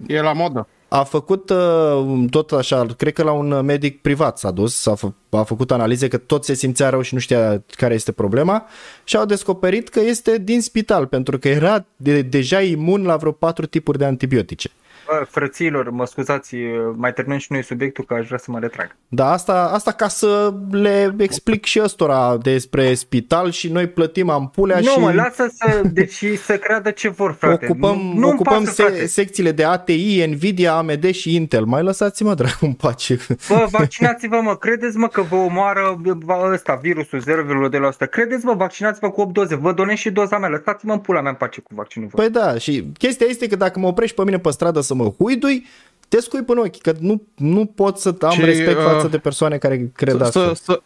E 0.06 0.20
la 0.22 0.32
modă. 0.32 0.68
a 0.88 1.02
făcut 1.02 1.50
uh, 1.50 2.24
tot 2.30 2.52
așa, 2.52 2.86
cred 2.96 3.12
că 3.12 3.22
la 3.22 3.32
un 3.32 3.64
medic 3.64 4.00
privat 4.00 4.38
s-a 4.38 4.50
dus, 4.50 4.86
a, 4.86 4.94
fă, 4.94 5.12
a 5.30 5.42
făcut 5.42 5.70
analize 5.70 6.08
că 6.08 6.16
tot 6.16 6.44
se 6.44 6.54
simțea 6.54 6.88
rău 6.88 7.00
și 7.00 7.14
nu 7.14 7.20
știa 7.20 7.62
care 7.68 7.94
este 7.94 8.12
problema 8.12 8.66
și 9.04 9.16
au 9.16 9.24
descoperit 9.24 9.88
că 9.88 10.00
este 10.00 10.38
din 10.38 10.60
spital 10.60 11.06
pentru 11.06 11.38
că 11.38 11.48
era 11.48 11.84
de, 11.96 12.22
deja 12.22 12.60
imun 12.60 13.02
la 13.02 13.16
vreo 13.16 13.32
patru 13.32 13.66
tipuri 13.66 13.98
de 13.98 14.04
antibiotice. 14.04 14.70
Bă, 14.70 14.85
frăților, 15.28 15.90
mă 15.90 16.06
scuzați, 16.06 16.56
mai 16.94 17.12
terminăm 17.12 17.38
și 17.38 17.52
noi 17.52 17.62
subiectul 17.62 18.04
că 18.04 18.14
aș 18.14 18.26
vrea 18.26 18.38
să 18.38 18.50
mă 18.50 18.58
retrag. 18.58 18.96
Da, 19.08 19.32
asta, 19.32 19.70
asta 19.72 19.92
ca 19.92 20.08
să 20.08 20.54
le 20.70 21.14
explic 21.18 21.64
și 21.64 21.80
ăstora 21.82 22.36
despre 22.42 22.94
spital 22.94 23.50
și 23.50 23.72
noi 23.72 23.86
plătim 23.86 24.30
ampulea 24.30 24.78
nu 24.78 24.90
și 24.90 24.98
mă, 24.98 25.12
lasă 25.12 25.52
să, 25.54 25.82
deci 25.92 26.24
să 26.44 26.56
creadă 26.56 26.90
ce 26.90 27.08
vor, 27.08 27.32
frate. 27.38 27.64
ocupăm, 27.64 27.96
nu, 27.96 28.18
nu 28.18 28.28
ocupăm 28.28 28.64
pasă, 28.64 28.82
frate. 28.82 28.98
se, 28.98 29.06
secțiile 29.06 29.52
de 29.52 29.64
ATI, 29.64 30.26
Nvidia, 30.26 30.72
AMD 30.72 31.10
și 31.10 31.34
Intel. 31.34 31.64
Mai 31.64 31.82
lăsați-mă 31.82 32.34
dracu 32.34 32.64
în 32.64 32.72
pace. 32.72 33.18
Bă, 33.48 33.66
vaccinați-vă, 33.70 34.40
mă, 34.42 34.56
credeți, 34.56 34.96
mă, 34.96 35.08
că 35.08 35.22
vă 35.22 35.36
omoară 35.36 36.00
bă, 36.24 36.50
ăsta, 36.52 36.78
virusul 36.82 37.22
0,2%. 37.22 38.08
Credeți, 38.10 38.44
mă, 38.44 38.54
vaccinați-vă 38.54 39.10
cu 39.10 39.20
8 39.20 39.32
doze. 39.32 39.54
Vă 39.54 39.72
donez 39.72 39.96
și 39.96 40.10
doza 40.10 40.38
mea. 40.38 40.48
Lăsați-mă 40.48 40.92
în 40.92 40.98
pula 40.98 41.20
mea 41.20 41.30
în 41.30 41.36
pace 41.36 41.60
cu 41.60 41.74
vaccinul. 41.74 42.08
Vă. 42.12 42.16
Păi 42.16 42.30
da, 42.30 42.58
și 42.58 42.92
chestia 42.98 43.26
este 43.28 43.46
că 43.46 43.56
dacă 43.56 43.78
mă 43.78 43.86
oprești 43.86 44.16
pe 44.16 44.24
mine 44.24 44.38
pe 44.38 44.50
stradă 44.50 44.80
să 44.80 44.94
mă 44.96 45.14
huidui, 45.18 45.66
te 46.08 46.20
scui 46.20 46.42
în 46.46 46.58
ochi, 46.58 46.80
că 46.80 46.92
nu, 47.00 47.22
nu 47.36 47.64
pot 47.64 47.98
să 47.98 48.14
am 48.20 48.30
Și, 48.30 48.44
respect 48.44 48.76
uh, 48.76 48.82
față 48.84 49.08
de 49.08 49.18
persoane 49.18 49.56
care 49.58 49.90
cred 49.94 50.16
Să, 50.16 50.22
asta. 50.24 50.40
să, 50.54 50.54
să, 50.62 50.80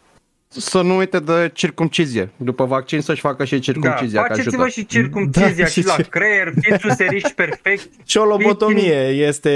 să 0.47 0.81
nu 0.81 0.95
uite 0.97 1.19
de 1.19 1.51
circumcizie. 1.53 2.29
După 2.37 2.65
vaccin 2.65 3.01
să-și 3.01 3.21
facă 3.21 3.45
și 3.45 3.53
Da, 3.53 3.59
circumcizia. 3.59 4.21
că 4.21 4.27
faceți-vă 4.33 4.61
ajută. 4.63 4.79
și 4.79 4.85
circumcizia 4.85 5.49
Da, 5.57 5.65
și 5.65 5.79
și 5.81 5.85
la 5.87 5.95
ce- 5.95 6.03
creier, 6.09 6.53
fiți 6.61 6.85
useriști 6.87 7.31
perfect. 7.33 7.89
Și 8.09 8.17
o 8.17 8.23
lobotomie 8.23 9.07
este 9.07 9.49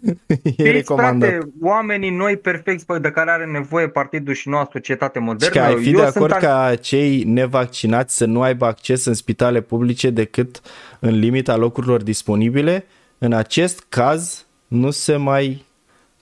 e 0.00 0.40
Fiți, 0.44 0.62
recomandat. 0.70 1.28
frate, 1.30 1.48
oamenii 1.60 2.10
noi 2.10 2.36
perfecți 2.36 2.86
bă, 2.86 2.98
de 2.98 3.10
care 3.10 3.30
are 3.30 3.44
nevoie 3.44 3.88
partidul 3.88 4.34
și 4.34 4.48
noua 4.48 4.68
societate 4.72 5.18
Și 5.18 5.24
modernă. 5.24 5.60
că 5.60 5.66
ai 5.66 5.82
fi 5.82 5.88
Eu 5.90 5.94
de 5.94 6.02
sunt 6.02 6.14
acord 6.16 6.32
an- 6.32 6.40
ca 6.40 6.74
cei 6.80 7.24
nevaccinați 7.24 8.16
să 8.16 8.24
nu 8.24 8.42
aibă 8.42 8.66
acces 8.66 9.04
în 9.04 9.14
spitale 9.14 9.60
publice 9.60 10.10
decât 10.10 10.60
în 10.98 11.18
limita 11.18 11.56
locurilor 11.56 12.02
disponibile? 12.02 12.84
În 13.24 13.32
acest 13.32 13.84
caz 13.88 14.46
nu 14.68 14.90
se 14.90 15.16
mai 15.16 15.64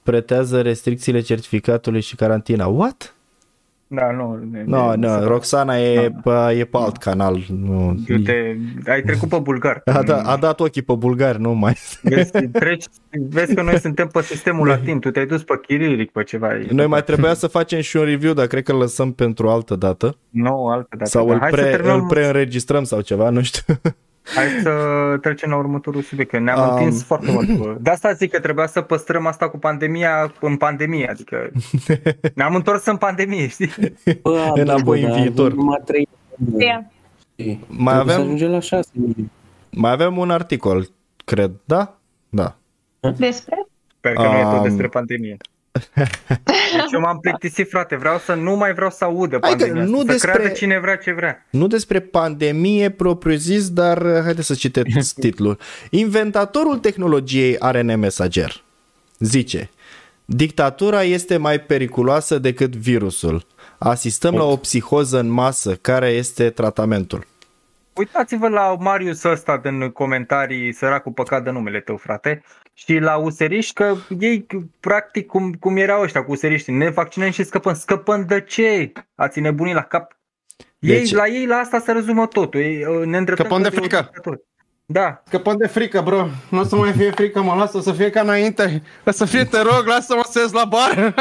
pretează 0.03 0.61
restricțiile 0.61 1.21
certificatului 1.21 2.01
și 2.01 2.17
carantina. 2.17 2.67
What? 2.67 3.15
Da, 3.87 4.11
nu. 4.11 4.39
ne- 4.51 4.65
Nu, 4.67 4.91
ne- 4.95 5.07
no, 5.07 5.27
Roxana 5.27 5.79
e, 5.79 6.11
pe, 6.23 6.31
e 6.59 6.65
pe 6.65 6.77
alt 6.77 6.97
canal. 6.97 7.45
Nu. 7.49 7.97
Eu 8.09 8.17
te, 8.17 8.57
ai 8.91 9.03
trecut 9.03 9.29
pe 9.29 9.39
bulgar. 9.39 9.83
A, 9.95 10.03
da, 10.03 10.21
a 10.23 10.37
dat 10.37 10.61
ochii 10.61 10.83
pe 10.83 10.93
bulgari, 10.95 11.41
nu 11.41 11.53
mai. 11.55 11.77
Vezi, 12.03 12.31
treci, 12.53 12.85
vezi 13.29 13.55
că 13.55 13.63
noi 13.63 13.79
suntem 13.87 14.07
pe 14.09 14.23
sistemul 14.23 14.67
latin, 14.67 14.99
tu 15.01 15.11
te-ai 15.11 15.27
dus 15.27 15.43
pe 15.43 15.59
chirilic, 15.67 16.11
pe 16.11 16.23
ceva. 16.23 16.49
Noi 16.71 16.87
mai 16.87 17.03
trebuia 17.03 17.35
să 17.35 17.47
facem 17.47 17.81
și 17.81 17.97
un 17.97 18.05
review, 18.05 18.33
dar 18.33 18.47
cred 18.47 18.63
că 18.63 18.73
îl 18.73 18.79
lăsăm 18.79 19.13
pentru 19.13 19.47
o 19.47 19.51
altă 19.51 19.77
dată. 19.77 20.17
Nu, 20.29 20.67
altă 20.67 20.89
dată. 20.97 21.11
Sau 21.11 21.27
da. 21.27 21.33
îl, 21.33 21.39
Hai, 21.41 21.51
să 21.51 21.57
pre, 21.57 21.71
terminăm, 21.71 22.01
îl 22.01 22.07
preînregistrăm 22.07 22.85
sau 22.85 23.01
ceva, 23.01 23.31
nu 23.31 23.43
știu. 23.43 23.75
Hai 24.35 24.47
să 24.63 24.71
trecem 25.21 25.51
la 25.51 25.57
următorul 25.57 26.03
subiect, 26.03 26.31
că 26.31 26.39
ne-am 26.39 26.59
Am- 26.59 26.77
întins 26.77 27.03
foarte 27.05 27.31
mult. 27.31 27.57
bă. 27.57 27.77
De 27.81 27.91
asta 27.91 28.13
zic 28.13 28.31
că 28.31 28.41
trebuia 28.41 28.67
să 28.67 28.81
păstrăm 28.81 29.27
asta 29.27 29.49
cu 29.49 29.59
pandemia 29.59 30.33
în 30.41 30.57
pandemie, 30.57 31.09
adică 31.09 31.51
ne-am 32.35 32.55
întors 32.55 32.87
în 32.87 32.97
pandemie, 32.97 33.49
știi? 33.49 33.71
Bă, 34.23 34.53
Înapoi 34.55 35.01
bă, 35.01 35.07
în 35.07 35.13
dar 35.13 35.21
viitor. 35.21 35.45
avem 35.47 35.57
Numai 35.59 35.79
trei 35.85 36.09
Ia. 36.59 36.91
Mai 37.37 37.95
Trebuie 37.95 38.15
să 38.15 38.21
avem, 38.21 38.21
ajungem 38.21 38.51
la 38.51 38.61
șase. 38.61 38.91
mai 39.71 39.91
avem 39.91 40.17
un 40.17 40.31
articol, 40.31 40.87
cred, 41.25 41.51
da? 41.65 41.99
Da. 42.29 42.57
Despre? 43.17 43.67
Sper 43.97 44.13
că 44.13 44.23
nu 44.23 44.37
e 44.39 44.43
tot 44.43 44.53
Um. 44.57 44.63
despre 44.63 44.87
pandemie. 44.89 45.37
Deci 46.75 46.93
eu 46.93 47.01
m-am 47.01 47.19
plictisit, 47.19 47.69
frate, 47.69 47.97
vreau 47.97 48.19
să 48.19 48.35
nu 48.35 48.57
mai 48.57 48.75
vreau 48.75 48.91
să 48.91 49.05
aud 49.05 49.31
de 49.31 49.39
Hai 49.41 49.51
că 49.51 49.57
pandemia 49.57 49.85
nu 49.85 49.99
asta, 49.99 50.07
să 50.07 50.13
despre- 50.13 50.33
creadă 50.33 50.53
cine 50.55 50.79
vrea 50.79 50.97
ce 50.97 51.13
vrea. 51.13 51.47
Nu 51.51 51.67
despre 51.67 52.01
pandemie 52.01 52.91
propriu-zis, 52.91 53.71
dar 53.71 54.03
uh, 54.03 54.21
haideți 54.23 54.47
să 54.47 54.55
citeți 54.55 55.15
titlul. 55.15 55.59
Inventatorul 55.91 56.79
tehnologiei 56.79 57.59
ARN 57.59 57.99
mesager 57.99 58.63
zice 59.19 59.71
Dictatura 60.25 61.03
este 61.03 61.37
mai 61.37 61.61
periculoasă 61.61 62.39
decât 62.39 62.77
virusul. 62.77 63.47
Asistăm 63.79 64.35
la 64.35 64.45
o 64.45 64.57
psihoză 64.57 65.19
în 65.19 65.29
masă. 65.29 65.75
Care 65.75 66.09
este 66.09 66.51
tratamentul? 66.51 67.27
Uitați-vă 67.95 68.49
la 68.49 68.77
Marius 68.79 69.23
ăsta 69.23 69.57
din 69.57 69.91
comentarii, 69.91 70.73
săracul 70.73 71.13
păcat 71.13 71.45
de 71.45 71.51
numele 71.51 71.81
tău, 71.81 71.97
frate, 71.97 72.43
și 72.87 72.99
la 72.99 73.17
useriști 73.17 73.73
că 73.75 73.95
ei, 74.19 74.47
practic, 74.81 75.27
cum, 75.27 75.53
cum 75.53 75.77
erau 75.77 76.03
ăștia 76.03 76.25
cu 76.25 76.31
useriștii, 76.33 76.73
ne 76.73 76.89
vaccinăm 76.91 77.31
și 77.31 77.45
scăpăm. 77.45 77.75
Scăpăm 77.75 78.25
de 78.25 78.41
ce? 78.41 78.93
Ați 79.15 79.41
nebunit 79.41 79.75
la 79.75 79.83
cap? 79.83 80.19
Ei, 80.79 80.99
Deci- 80.99 81.13
La 81.13 81.27
ei, 81.27 81.47
la 81.47 81.57
asta 81.57 81.79
se 81.79 81.93
rezumă 81.93 82.27
totul. 82.27 82.61
Ei, 82.61 82.85
uh, 82.85 83.05
ne 83.07 83.17
îndreptăm 83.17 83.47
Scăpăm 83.47 83.63
de 83.63 83.69
către 83.69 83.79
o 83.79 83.83
frică. 83.83 84.01
dictatură. 84.03 84.41
Da, 84.87 85.23
Scăpăm 85.27 85.57
de 85.57 85.67
frică, 85.67 86.01
bro. 86.01 86.29
Nu 86.51 86.59
o 86.61 86.65
să 86.65 86.77
mai 86.77 86.93
fie 86.93 87.11
frică, 87.11 87.43
mă 87.43 87.55
lasă 87.55 87.81
să 87.81 87.93
fie 87.93 88.11
ca 88.11 88.21
înainte. 88.21 88.83
O 89.07 89.11
să 89.11 89.25
fie, 89.25 89.45
te 89.45 89.61
rog, 89.61 89.83
lasă-mă 89.87 90.23
să 90.31 90.39
ies 90.41 90.53
la 90.53 90.65
bar. 90.65 91.15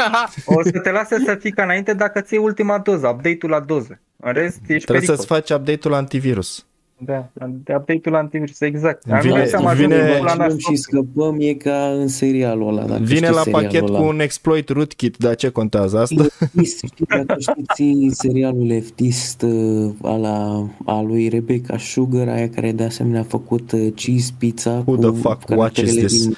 o 0.44 0.62
să 0.62 0.78
te 0.82 0.90
lase 0.90 1.18
să 1.24 1.34
fii 1.40 1.50
ca 1.52 1.62
înainte 1.62 1.92
dacă 1.94 2.20
ți 2.20 2.34
iei 2.34 2.42
ultima 2.42 2.78
doză, 2.78 3.06
update-ul 3.08 3.50
la 3.50 3.60
doză. 3.60 4.00
În 4.16 4.32
rest, 4.32 4.56
ești 4.66 4.66
Trebuie 4.66 4.86
pericol. 4.86 5.14
să-ți 5.16 5.26
faci 5.26 5.50
update-ul 5.50 5.94
antivirus. 5.94 6.66
Da, 7.04 7.30
de 7.64 7.74
update-ul 7.74 8.12
la 8.12 8.18
antivirus, 8.18 8.60
exact. 8.60 9.04
Vine- 9.04 9.38
Nu 9.38 9.44
știu, 9.44 9.58
am 9.68 9.74
vine- 9.74 9.94
ajuns 9.94 10.08
la 10.08 10.18
Vaccinăm 10.22 10.46
nas. 10.48 10.56
și 10.58 10.74
scăpăm 10.76 11.36
e 11.38 11.52
ca 11.52 11.92
în 11.98 12.08
serialul 12.08 12.68
ăla. 12.68 12.86
Dacă 12.86 13.02
Vine 13.02 13.14
știi 13.14 13.20
la 13.34 13.42
serialul 13.42 13.52
pachet 13.68 13.88
ăla. 13.88 13.98
cu 13.98 14.04
un 14.04 14.20
exploit 14.20 14.68
rootkit, 14.68 15.16
dar 15.16 15.34
ce 15.34 15.48
contează 15.48 15.98
asta? 15.98 16.14
Leftist, 16.22 16.84
știi, 16.84 17.06
dacă 17.08 17.36
știți 17.38 18.16
serialul 18.16 18.66
leftist 18.66 19.42
uh, 19.42 19.90
ala, 20.02 20.68
a 20.86 21.00
lui 21.02 21.28
Rebecca 21.28 21.78
Sugar, 21.78 22.28
aia 22.28 22.48
care 22.48 22.72
de 22.72 22.82
asemenea 22.84 23.20
a 23.20 23.24
făcut 23.24 23.72
uh, 23.72 23.88
cheese 23.94 24.30
pizza 24.38 24.70
Who 24.86 24.94
cu 24.94 24.96
the 24.96 25.10
fuck 25.10 25.24
watches 25.48 25.48
caracterele 25.48 26.00
this? 26.06 26.26
din 26.26 26.36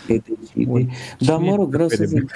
PDG. 0.54 0.86
Dar 1.18 1.38
mă 1.38 1.54
rog, 1.54 1.70
vreau 1.70 1.88
să 1.88 2.04
zic, 2.04 2.30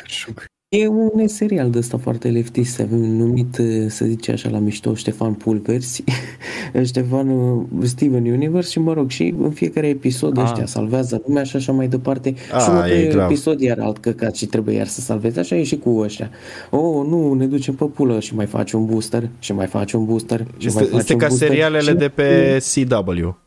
e 0.68 0.86
un 0.86 1.26
serial 1.28 1.70
de 1.70 1.78
ăsta 1.78 1.96
foarte 1.98 2.28
leftist, 2.28 2.80
avem 2.80 2.98
numit, 2.98 3.58
uh, 3.58 3.84
să 3.88 4.04
zice 4.04 4.32
așa 4.32 4.48
la 4.48 4.58
mișto, 4.58 4.94
Ștefan 4.94 5.32
Pulversi, 5.34 6.04
Ștefan 6.84 7.28
uh, 7.28 7.62
Steven 7.82 8.24
Universe 8.24 8.70
și 8.70 8.78
mă 8.78 8.92
rog, 8.92 9.10
și 9.10 9.34
în 9.42 9.50
fiecare 9.50 9.88
episod 9.88 10.38
Ah. 10.38 10.44
ăștia 10.44 10.66
salvează 10.66 11.22
lumea 11.26 11.42
și 11.42 11.56
așa 11.56 11.72
mai 11.72 11.88
departe. 11.88 12.34
Ah, 12.52 12.60
și 12.60 12.68
următorul 12.68 12.96
e 12.96 13.06
grav. 13.08 13.30
episod 13.30 13.60
iar 13.60 13.78
alt 13.78 13.98
căcat 13.98 14.36
și 14.36 14.46
trebuie 14.46 14.76
iar 14.76 14.86
să 14.86 15.00
salveze. 15.00 15.40
Așa 15.40 15.56
e 15.56 15.62
și 15.62 15.76
cu 15.78 15.98
ăștia. 15.98 16.30
Oh, 16.70 17.06
nu, 17.08 17.32
ne 17.34 17.46
ducem 17.46 17.74
pe 17.74 17.84
pulă 17.84 18.20
și 18.20 18.34
mai 18.34 18.46
faci 18.46 18.72
un 18.72 18.86
booster 18.86 19.28
și 19.38 19.52
mai 19.52 19.66
faci 19.66 19.92
un 19.92 20.04
booster 20.04 20.38
și 20.58 20.66
mai 20.66 20.82
Este, 20.82 20.84
faci 20.84 20.98
este 21.00 21.12
un 21.12 21.18
ca 21.18 21.26
booster 21.26 21.48
serialele 21.48 21.90
și- 21.90 21.96
de 21.96 22.08
pe 22.08 22.58
CW. 22.88 23.38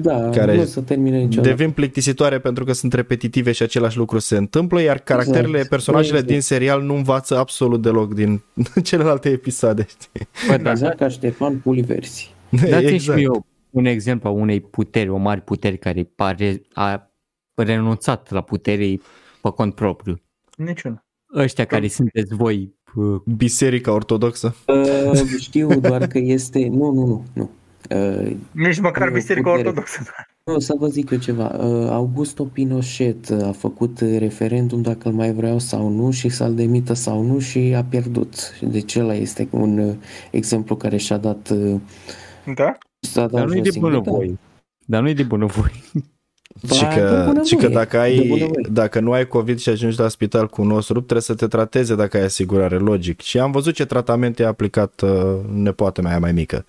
Da, 0.00 0.30
care 0.30 0.56
nu 0.56 0.64
se 0.64 0.80
termină 0.80 1.16
niciodată. 1.16 1.48
Devin 1.48 1.70
plictisitoare 1.70 2.38
pentru 2.38 2.64
că 2.64 2.72
sunt 2.72 2.92
repetitive 2.92 3.52
și 3.52 3.62
același 3.62 3.96
lucru 3.96 4.18
se 4.18 4.36
întâmplă, 4.36 4.80
iar 4.80 4.98
caracterele, 4.98 5.48
Exact. 5.48 5.68
personajele 5.68 6.12
Exact. 6.16 6.32
din 6.32 6.40
serial 6.40 6.82
nu 6.82 6.94
învață 6.94 7.36
absolut 7.36 7.82
deloc 7.82 8.14
din 8.14 8.42
celelalte 8.82 9.28
episoade. 9.28 9.86
Știi? 9.88 10.28
Bă, 10.48 10.56
da, 10.56 10.70
Exact 10.78 10.98
ca 10.98 11.08
Ștefan 11.08 11.58
Puliversi. 11.58 12.34
dați-mi 12.50 12.92
exact. 12.92 13.18
și 13.18 13.24
eu 13.24 13.46
un 13.70 13.84
exemplu 13.84 14.28
a 14.28 14.32
unei 14.32 14.60
puteri, 14.60 15.08
o 15.08 15.16
mare 15.16 15.40
puteri 15.40 15.78
care 15.78 16.10
pare, 16.14 16.62
a 16.72 17.10
renunțat 17.54 18.30
la 18.30 18.40
putere 18.40 19.00
pe 19.42 19.50
cont 19.50 19.74
propriu. 19.74 20.20
Niciuna. 20.56 21.06
Ăștia 21.34 21.64
care 21.64 21.88
sunteți 21.88 22.34
voi 22.34 22.74
uh, 22.94 23.20
Biserica 23.36 23.92
ortodoxă. 23.92 24.54
Uh, 24.66 25.20
știu 25.38 25.80
doar 25.80 26.06
că 26.06 26.18
este... 26.18 26.68
Nu, 26.68 26.90
nu, 26.92 27.06
nu, 27.06 27.24
nu. 27.32 27.50
Uh, 27.94 28.30
Nici 28.52 28.80
măcar 28.80 29.06
E 29.06 29.10
o 29.10 29.14
Biserica 29.14 29.50
putere. 29.50 29.68
Ortodoxă. 29.68 30.02
O 30.44 30.58
să 30.58 30.74
vă 30.78 30.86
zic 30.86 31.10
eu 31.10 31.18
ceva. 31.18 31.46
Uh, 31.58 31.88
Augusto 31.90 32.44
Pinochet 32.44 33.30
a 33.30 33.52
făcut 33.52 33.98
referendum 34.18 34.82
dacă 34.82 35.08
îl 35.08 35.14
mai 35.14 35.32
vreau 35.32 35.58
sau 35.58 35.88
nu 35.88 36.10
și 36.10 36.28
să-l 36.28 36.54
demită 36.54 36.92
sau 36.92 37.22
nu 37.22 37.38
și 37.38 37.58
a 37.76 37.84
pierdut. 37.84 38.58
Deci 38.60 38.96
ăla 38.96 39.14
este 39.14 39.48
un 39.50 39.78
uh, 39.78 39.94
exemplu 40.30 40.76
care 40.76 40.96
și-a 40.96 41.16
dat... 41.16 41.48
uh, 41.50 41.80
Da? 42.54 42.78
S-a 43.00 43.20
dat 43.20 43.30
Dar 43.30 43.46
nu 43.46 43.54
e 43.56 43.60
de 43.60 43.64
jos 43.64 43.74
în 43.74 43.80
bună 43.80 44.00
gât. 44.00 44.12
voie. 44.12 44.38
Dar 44.86 45.02
nu 45.02 45.08
e 45.08 45.12
de 45.14 45.22
bună 45.22 45.46
voie. 45.46 45.72
Și 46.72 46.82
Ba, 46.84 46.88
de 46.94 47.00
că, 47.00 47.22
bună 47.26 47.42
și 47.42 47.54
că 47.54 47.60
voie, 47.60 47.74
dacă, 47.74 47.96
de 47.96 48.02
ai, 48.02 48.26
bunăvoie. 48.28 48.68
dacă 48.70 49.00
nu 49.00 49.12
ai 49.12 49.26
COVID 49.26 49.58
și 49.58 49.68
ajungi 49.68 49.98
la 50.00 50.08
spital 50.08 50.48
cu 50.48 50.62
un 50.62 50.70
os 50.70 50.88
rupt, 50.88 51.02
trebuie 51.04 51.22
să 51.22 51.34
te 51.34 51.46
trateze 51.46 51.94
dacă 51.94 52.16
ai 52.16 52.22
asigurare, 52.24 52.76
logic. 52.78 53.20
Și 53.20 53.38
am 53.38 53.50
văzut 53.50 53.74
ce 53.74 53.84
tratament 53.84 54.38
e 54.38 54.44
aplicat 54.46 55.00
uh, 55.00 55.36
nepoate 55.52 56.00
mea 56.02 56.18
mai 56.18 56.32
mică. 56.32 56.64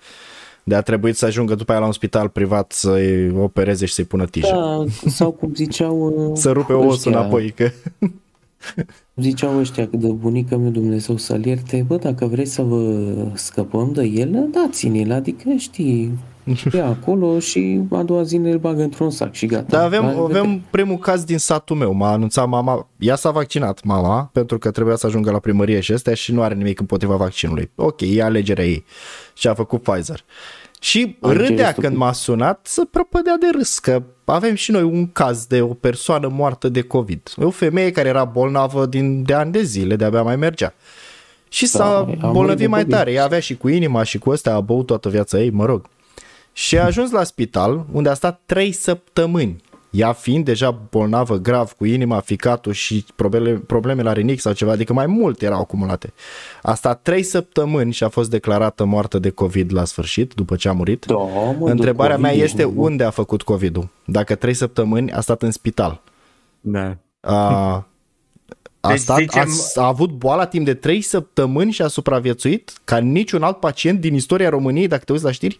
De 0.70 0.76
a 0.76 0.80
trebuit 0.80 1.16
să 1.16 1.26
ajungă 1.26 1.54
după 1.54 1.70
aia 1.70 1.80
la 1.80 1.86
un 1.86 1.92
spital 1.92 2.28
privat 2.28 2.72
să-i 2.72 3.30
opereze 3.38 3.86
și 3.86 3.92
să-i 3.94 4.04
pună 4.04 4.24
tijă. 4.26 4.46
Da, 4.52 4.84
sau 5.10 5.30
cum 5.30 5.54
ziceau... 5.54 5.96
uh, 6.30 6.36
Să 6.36 6.50
rupe 6.50 6.72
osul 6.72 6.90
ăștia- 6.92 7.10
înapoi, 7.18 7.50
că 7.50 7.70
Ziceau 9.16 9.58
ăștia 9.58 9.88
de 9.92 10.06
bunica 10.08 10.56
meu, 10.56 10.70
Dumnezeu 10.70 11.16
să-l 11.16 11.44
ierte, 11.44 11.84
bă, 11.86 11.96
dacă 11.96 12.26
vreți 12.26 12.52
să 12.52 12.62
vă 12.62 13.04
scăpăm 13.34 13.92
de 13.92 14.02
el, 14.02 14.48
dați-ne-l, 14.50 15.12
adică 15.12 15.48
știi, 15.56 16.18
ia 16.72 16.86
acolo 17.00 17.38
și 17.38 17.80
a 17.90 18.02
doua 18.02 18.22
zi 18.22 18.36
ne-l 18.36 18.58
bagă 18.58 18.82
într-un 18.82 19.10
sac 19.10 19.32
și 19.32 19.46
gata. 19.46 19.66
Dar 19.68 19.84
avem, 19.84 20.02
La 20.04 20.10
revedere. 20.10 20.38
avem 20.38 20.60
primul 20.70 20.98
caz 20.98 21.24
din 21.24 21.38
satul 21.38 21.76
meu. 21.76 21.92
M-a 21.92 22.10
anunțat 22.12 22.48
mama, 22.48 22.88
ea 22.98 23.16
s-a 23.16 23.30
vaccinat 23.30 23.84
mama, 23.84 24.30
pentru 24.32 24.58
că 24.58 24.70
trebuia 24.70 24.96
să 24.96 25.06
ajungă 25.06 25.30
la 25.30 25.38
primărie 25.38 25.80
și 25.80 25.92
astea 25.92 26.14
și 26.14 26.32
nu 26.32 26.42
are 26.42 26.54
nimic 26.54 26.80
împotriva 26.80 27.16
vaccinului. 27.16 27.70
Ok, 27.74 28.00
e 28.00 28.22
alegerea 28.22 28.64
ei. 28.66 28.84
Și 29.34 29.48
a 29.48 29.54
făcut 29.54 29.82
Pfizer. 29.82 30.24
Și 30.82 31.16
Alegerea 31.20 31.48
râdea 31.48 31.66
stupidă. 31.68 31.86
când 31.86 32.00
m-a 32.00 32.12
sunat 32.12 32.60
să 32.62 32.84
prăpădea 32.90 33.36
de 33.36 33.46
râs, 33.52 33.78
că 33.78 34.02
avem 34.24 34.54
și 34.54 34.70
noi 34.70 34.82
un 34.82 35.12
caz 35.12 35.46
de 35.46 35.60
o 35.62 35.74
persoană 35.74 36.28
moartă 36.28 36.68
de 36.68 36.80
COVID. 36.82 37.32
O 37.36 37.50
femeie 37.50 37.90
care 37.90 38.08
era 38.08 38.24
bolnavă 38.24 38.86
din, 38.86 39.22
de 39.22 39.34
ani 39.34 39.52
de 39.52 39.62
zile, 39.62 39.96
de-abia 39.96 40.22
mai 40.22 40.36
mergea. 40.36 40.74
Și 41.48 41.62
Da, 41.62 41.68
s-a 41.68 41.96
a 41.96 42.00
murit 42.02 42.20
de 42.20 42.26
bolnăvit 42.26 42.68
mai 42.68 42.80
COVID. 42.80 42.94
tare. 42.94 43.12
Ea 43.12 43.24
avea 43.24 43.40
și 43.40 43.56
cu 43.56 43.68
inima 43.68 44.02
și 44.02 44.18
cu 44.18 44.30
astea, 44.30 44.54
a 44.54 44.60
băut 44.60 44.86
toată 44.86 45.08
viața 45.08 45.40
ei, 45.40 45.50
mă 45.50 45.64
rog. 45.64 45.86
Și 46.52 46.78
a 46.78 46.84
ajuns 46.84 47.10
la 47.10 47.24
spital, 47.24 47.86
unde 47.92 48.08
a 48.08 48.14
stat 48.14 48.40
3 48.46 48.72
săptămâni. 48.72 49.62
Ea 49.90 50.12
fiind 50.12 50.44
deja 50.44 50.70
bolnavă 50.70 51.36
grav 51.36 51.72
cu 51.72 51.84
inima, 51.84 52.20
ficatul 52.20 52.72
și 52.72 53.04
probleme, 53.16 53.50
probleme 53.58 54.02
la 54.02 54.12
rinic 54.12 54.40
sau 54.40 54.52
ceva, 54.52 54.72
adică 54.72 54.92
mai 54.92 55.06
multe 55.06 55.44
erau 55.44 55.60
acumulate. 55.60 56.12
A 56.62 56.74
stat 56.74 57.02
3 57.02 57.22
săptămâni 57.22 57.92
și 57.92 58.04
a 58.04 58.08
fost 58.08 58.30
declarată 58.30 58.84
moartă 58.84 59.18
de 59.18 59.30
COVID 59.30 59.72
la 59.72 59.84
sfârșit, 59.84 60.34
după 60.34 60.56
ce 60.56 60.68
a 60.68 60.72
murit. 60.72 61.04
Da, 61.04 61.14
mă, 61.58 61.68
Întrebarea 61.70 62.16
de 62.16 62.22
mea 62.22 62.30
COVID, 62.30 62.44
este 62.44 62.60
ești 62.62 62.70
nebun. 62.70 62.90
unde 62.90 63.04
a 63.04 63.10
făcut 63.10 63.42
COVID-ul? 63.42 63.88
Dacă 64.04 64.34
3 64.34 64.54
săptămâni 64.54 65.12
a 65.12 65.20
stat 65.20 65.42
în 65.42 65.50
spital. 65.50 66.02
Da. 66.60 66.96
A, 67.20 67.86
a, 68.80 68.88
Deci 68.88 68.98
stat, 68.98 69.18
zicem- 69.18 69.48
a, 69.74 69.80
a 69.80 69.86
avut 69.86 70.10
boala 70.10 70.46
timp 70.46 70.64
de 70.64 70.74
3 70.74 71.00
săptămâni 71.00 71.72
și 71.72 71.82
a 71.82 71.88
supraviețuit 71.88 72.72
ca 72.84 72.98
niciun 72.98 73.42
alt 73.42 73.56
pacient 73.56 74.00
din 74.00 74.14
istoria 74.14 74.48
României, 74.48 74.88
dacă 74.88 75.02
te 75.04 75.12
uiți 75.12 75.24
la 75.24 75.30
știri, 75.30 75.58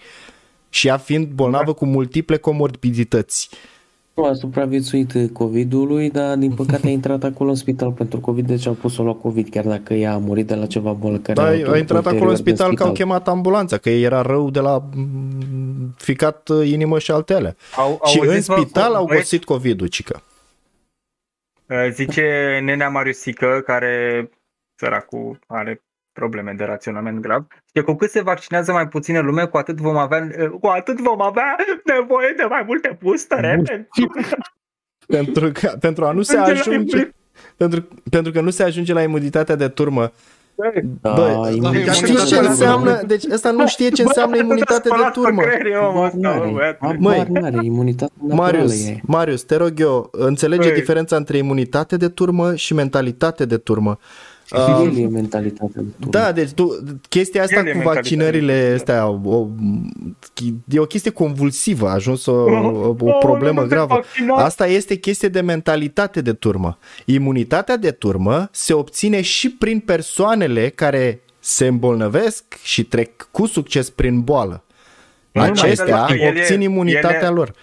și 0.68 0.86
ea 0.86 0.96
fiind 0.96 1.26
bolnavă 1.26 1.64
Da. 1.64 1.72
cu 1.72 1.84
multiple 1.86 2.36
comorbidități. 2.36 3.48
Nu 4.20 4.26
a 4.26 4.34
supraviețuit 4.34 5.12
COVID-ului, 5.32 6.10
dar 6.10 6.36
din 6.36 6.54
păcate 6.54 6.86
a 6.86 6.90
intrat 6.90 7.24
acolo 7.24 7.50
în 7.50 7.56
spital 7.56 7.92
pentru 7.92 8.20
COVID, 8.20 8.46
deci 8.46 8.66
au 8.66 8.72
pus-o 8.72 9.02
la 9.02 9.12
COVID, 9.12 9.48
chiar 9.48 9.64
dacă 9.64 9.94
ea 9.94 10.12
a 10.12 10.18
murit 10.18 10.46
de 10.46 10.54
la 10.54 10.66
ceva 10.66 10.92
bolă 10.92 11.18
care 11.18 11.32
Da, 11.32 11.42
a 11.42 11.46
a 11.46 11.52
intrat 11.52 11.78
intrat 11.78 12.06
acolo 12.06 12.20
în 12.20 12.28
ulterior 12.28 12.42
din 12.42 12.54
spital 12.54 12.74
că 12.74 12.82
au 12.82 12.92
chemat 12.92 13.28
ambulanța, 13.28 13.76
că 13.76 13.90
ei 13.90 14.02
era 14.02 14.22
rău 14.22 14.50
de 14.50 14.60
la 14.60 14.82
mm, 14.94 15.94
ficat 15.96 16.48
uh, 16.48 16.68
inimă 16.68 16.98
și 16.98 17.10
altele. 17.10 17.56
Au, 17.76 18.00
și 18.04 18.18
în 18.20 18.26
auziți, 18.26 18.48
bă, 18.48 18.56
spital 18.60 18.94
au 18.94 19.04
băieți? 19.04 19.22
găsit 19.22 19.44
COVID-ul, 19.44 19.86
cică. 19.86 20.22
Uh, 21.66 21.88
Zice 21.92 22.58
nenea 22.64 22.88
Mariusică, 22.88 23.62
care 23.66 24.28
săracul 24.74 25.38
are 25.46 25.82
probleme 26.12 26.54
de 26.56 26.64
raționament 26.64 27.20
grav. 27.20 27.46
Și 27.74 27.82
cu 27.82 27.94
cât 27.94 28.10
se 28.10 28.20
vaccinează 28.22 28.72
mai 28.72 28.88
puțină 28.88 29.20
lume, 29.20 29.44
cu 29.46 29.56
atât 29.56 29.76
vom 29.76 29.96
avea, 29.96 30.28
uh, 30.40 30.48
cu 30.60 30.66
atât 30.66 31.00
vom 31.00 31.22
avea 31.22 31.56
nevoie 31.84 32.34
de 32.36 32.44
mai 32.48 32.62
multe 32.66 32.98
boostere. 33.02 33.62
pentru 33.64 34.06
că- 34.28 34.36
Pentru, 35.06 35.50
că, 35.52 35.76
pentru 35.80 36.04
a 36.04 36.12
nu 36.12 36.22
se 36.22 36.36
Ajunge 36.36 36.52
la 36.54 36.60
ajunge... 36.60 36.96
imunitate. 36.96 37.14
Pentru, 37.56 37.88
pentru 38.10 38.32
că 38.32 38.40
nu 38.40 38.50
se 38.50 38.62
ajunge 38.62 38.92
la 38.92 39.02
imunitatea 39.02 39.54
de 39.54 39.68
turmă. 39.68 40.12
Da, 41.00 41.12
Bă, 41.12 41.50
imunitatea 41.54 41.92
știi 41.92 42.14
de 42.14 42.20
ce 42.22 42.34
turmă. 42.34 42.48
înseamnă? 42.48 43.02
Deci 43.06 43.24
ăsta 43.32 43.50
nu 43.50 43.66
știe 43.66 43.88
ce 43.88 44.02
înseamnă 44.02 44.36
imunitate 44.36 44.88
de 44.88 45.08
turmă. 45.12 45.42
Habar 45.42 46.10
n-are, 46.12 46.76
Măi, 46.98 47.16
habar 47.18 47.26
n-are, 47.26 47.58
imunitatea 47.64 48.14
naturală 48.20 48.42
Marius, 48.52 48.86
e. 48.86 49.00
Marius, 49.02 49.42
te 49.42 49.56
rog 49.56 49.72
eu, 49.80 50.08
înțelege 50.12 50.68
Băi. 50.68 50.78
diferența 50.78 51.16
între 51.16 51.36
imunitate 51.36 51.96
de 51.96 52.08
turmă 52.08 52.54
și 52.54 52.74
mentalitate 52.74 53.44
de 53.44 53.56
turmă. 53.56 53.98
Și 54.54 54.70
Uh, 54.70 54.90
el 54.96 55.02
e 55.04 55.06
mentalitatea 55.06 55.82
de 55.82 55.88
turmă. 55.98 56.10
Da, 56.10 56.32
deci 56.32 56.50
tu, 56.50 56.78
chestia 57.08 57.42
asta 57.42 57.54
El 57.58 57.66
e 57.66 57.70
cu 57.70 57.76
mentalitate. 57.76 57.94
vaccinările 58.00 58.72
astea, 58.74 59.08
o, 59.08 59.46
e 60.68 60.78
o 60.78 60.84
chestie 60.84 61.10
convulsivă, 61.10 61.88
a 61.88 61.92
ajuns 61.92 62.26
o, 62.26 62.32
o, 62.32 62.94
o 63.00 63.08
Oh, 63.10 63.16
problemă 63.20 63.60
nu 63.60 63.66
te 63.66 63.74
gravă. 63.74 63.94
vaccina. 63.94 64.34
Asta 64.34 64.66
este 64.66 64.94
chestie 64.94 65.28
de 65.28 65.40
mentalitate 65.40 66.20
de 66.20 66.32
turmă. 66.32 66.78
Imunitatea 67.04 67.76
de 67.76 67.90
turmă 67.90 68.48
se 68.52 68.72
obține 68.72 69.20
și 69.20 69.50
prin 69.50 69.78
persoanele 69.78 70.68
care 70.68 71.20
se 71.38 71.66
îmbolnăvesc 71.66 72.44
și 72.62 72.84
trec 72.84 73.28
cu 73.30 73.46
succes 73.46 73.90
prin 73.90 74.20
boală. 74.20 74.64
Nu 75.32 75.40
numai 75.40 75.50
Acestea 75.62 76.04
că 76.04 76.12
el 76.12 76.20
e- 76.20 76.28
obțin 76.28 76.60
imunitatea 76.60 77.18
el 77.26 77.30
e- 77.30 77.34
lor. 77.34 77.54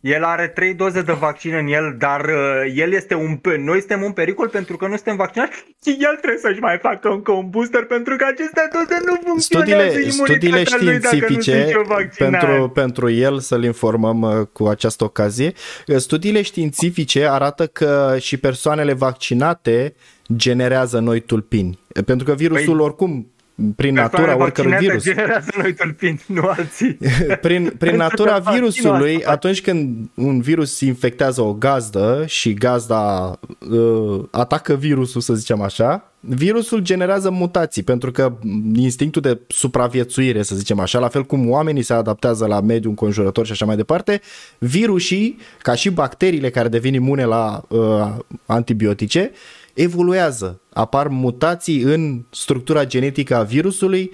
El 0.00 0.22
are 0.24 0.46
trei 0.48 0.74
doze 0.74 1.02
de 1.02 1.12
vaccin 1.12 1.54
în 1.54 1.66
el, 1.66 1.94
dar 1.98 2.20
uh, 2.24 2.72
el 2.74 2.92
este 2.92 3.14
un, 3.14 3.36
pe- 3.36 3.56
noi 3.64 3.78
suntem 3.78 4.02
un 4.02 4.12
pericol 4.12 4.48
pentru 4.48 4.76
că 4.76 4.86
nu 4.86 4.94
suntem 4.94 5.16
vaccinați 5.16 5.56
și 5.84 5.96
el 6.00 6.16
trebuie 6.16 6.40
să-și 6.40 6.60
mai 6.60 6.78
facă 6.82 7.08
încă 7.08 7.32
un 7.32 7.50
booster 7.50 7.84
pentru 7.84 8.16
că 8.16 8.24
aceste 8.24 8.68
doze 8.72 9.00
nu 9.06 9.14
funcționează 9.24 9.88
Studiile, 9.90 10.10
studiile 10.10 10.58
imunitatea 10.58 10.92
lui 10.92 10.98
dacă 10.98 11.14
nu 11.14 11.20
științifice, 11.20 11.60
sunt 11.62 11.72
eu 11.74 11.82
vaccinat. 11.82 12.30
pentru, 12.44 12.68
pentru 12.68 13.10
el 13.10 13.38
să-l 13.40 13.64
informăm 13.64 14.20
uh, 14.20 14.46
cu 14.52 14.66
această 14.66 15.04
ocazie, 15.04 15.52
uh, 15.86 15.96
studiile 15.96 16.42
științifice 16.42 17.26
arată 17.28 17.66
că 17.66 18.16
și 18.20 18.36
persoanele 18.36 18.92
vaccinate 18.92 19.94
generează 20.36 20.98
noi 20.98 21.20
tulpini. 21.20 21.78
Uh, 21.96 22.04
Pentru 22.04 22.26
că 22.26 22.34
virusul 22.34 22.76
Păi, 22.76 22.84
oricum, 22.84 23.32
prin 23.76 23.94
Persoanele 23.94 24.30
natura 24.32 24.42
oricărui 24.42 24.70
vaccinate 24.70 24.86
virus, 24.86 25.02
generează 25.02 25.50
noi 25.56 25.74
tulpini, 25.74 26.20
nu 26.26 26.42
alții. 26.42 26.98
prin, 27.46 27.62
prin 27.62 27.74
Pentru 27.78 27.96
natura 27.96 28.32
că 28.32 28.40
vaccinul 28.42 28.68
virusului, 28.70 29.16
asta- 29.16 29.30
atunci 29.30 29.60
când 29.60 30.08
un 30.14 30.40
virus 30.40 30.80
infectează 30.80 31.42
o 31.42 31.52
gazdă 31.52 32.24
și 32.26 32.54
gazda 32.54 33.34
uh, 33.70 34.24
atacă 34.30 34.74
virusul, 34.74 35.20
să 35.20 35.34
zicem 35.34 35.60
așa, 35.60 36.12
virusul 36.20 36.80
generează 36.80 37.30
mutații, 37.30 37.82
pentru 37.82 38.10
că 38.10 38.32
instinctul 38.74 39.22
de 39.22 39.40
supraviețuire, 39.48 40.42
să 40.42 40.54
zicem 40.54 40.78
așa, 40.78 40.98
la 40.98 41.08
fel 41.08 41.24
cum 41.24 41.50
oamenii 41.50 41.82
se 41.82 41.92
adaptează 41.92 42.46
la 42.46 42.60
mediul 42.60 42.90
înconjurător 42.90 43.46
și 43.46 43.52
așa 43.52 43.64
mai 43.64 43.76
departe, 43.76 44.20
virusii, 44.58 45.38
ca 45.62 45.74
și 45.74 45.90
bacteriile 45.90 46.50
care 46.50 46.68
devin 46.68 46.94
imune 46.94 47.24
la 47.24 47.62
uh, 47.68 48.08
antibiotice, 48.46 49.30
evoluează, 49.82 50.60
apar 50.72 51.08
mutații 51.08 51.80
în 51.82 52.22
structura 52.30 52.84
genetică 52.84 53.36
a 53.36 53.42
virusului 53.42 54.10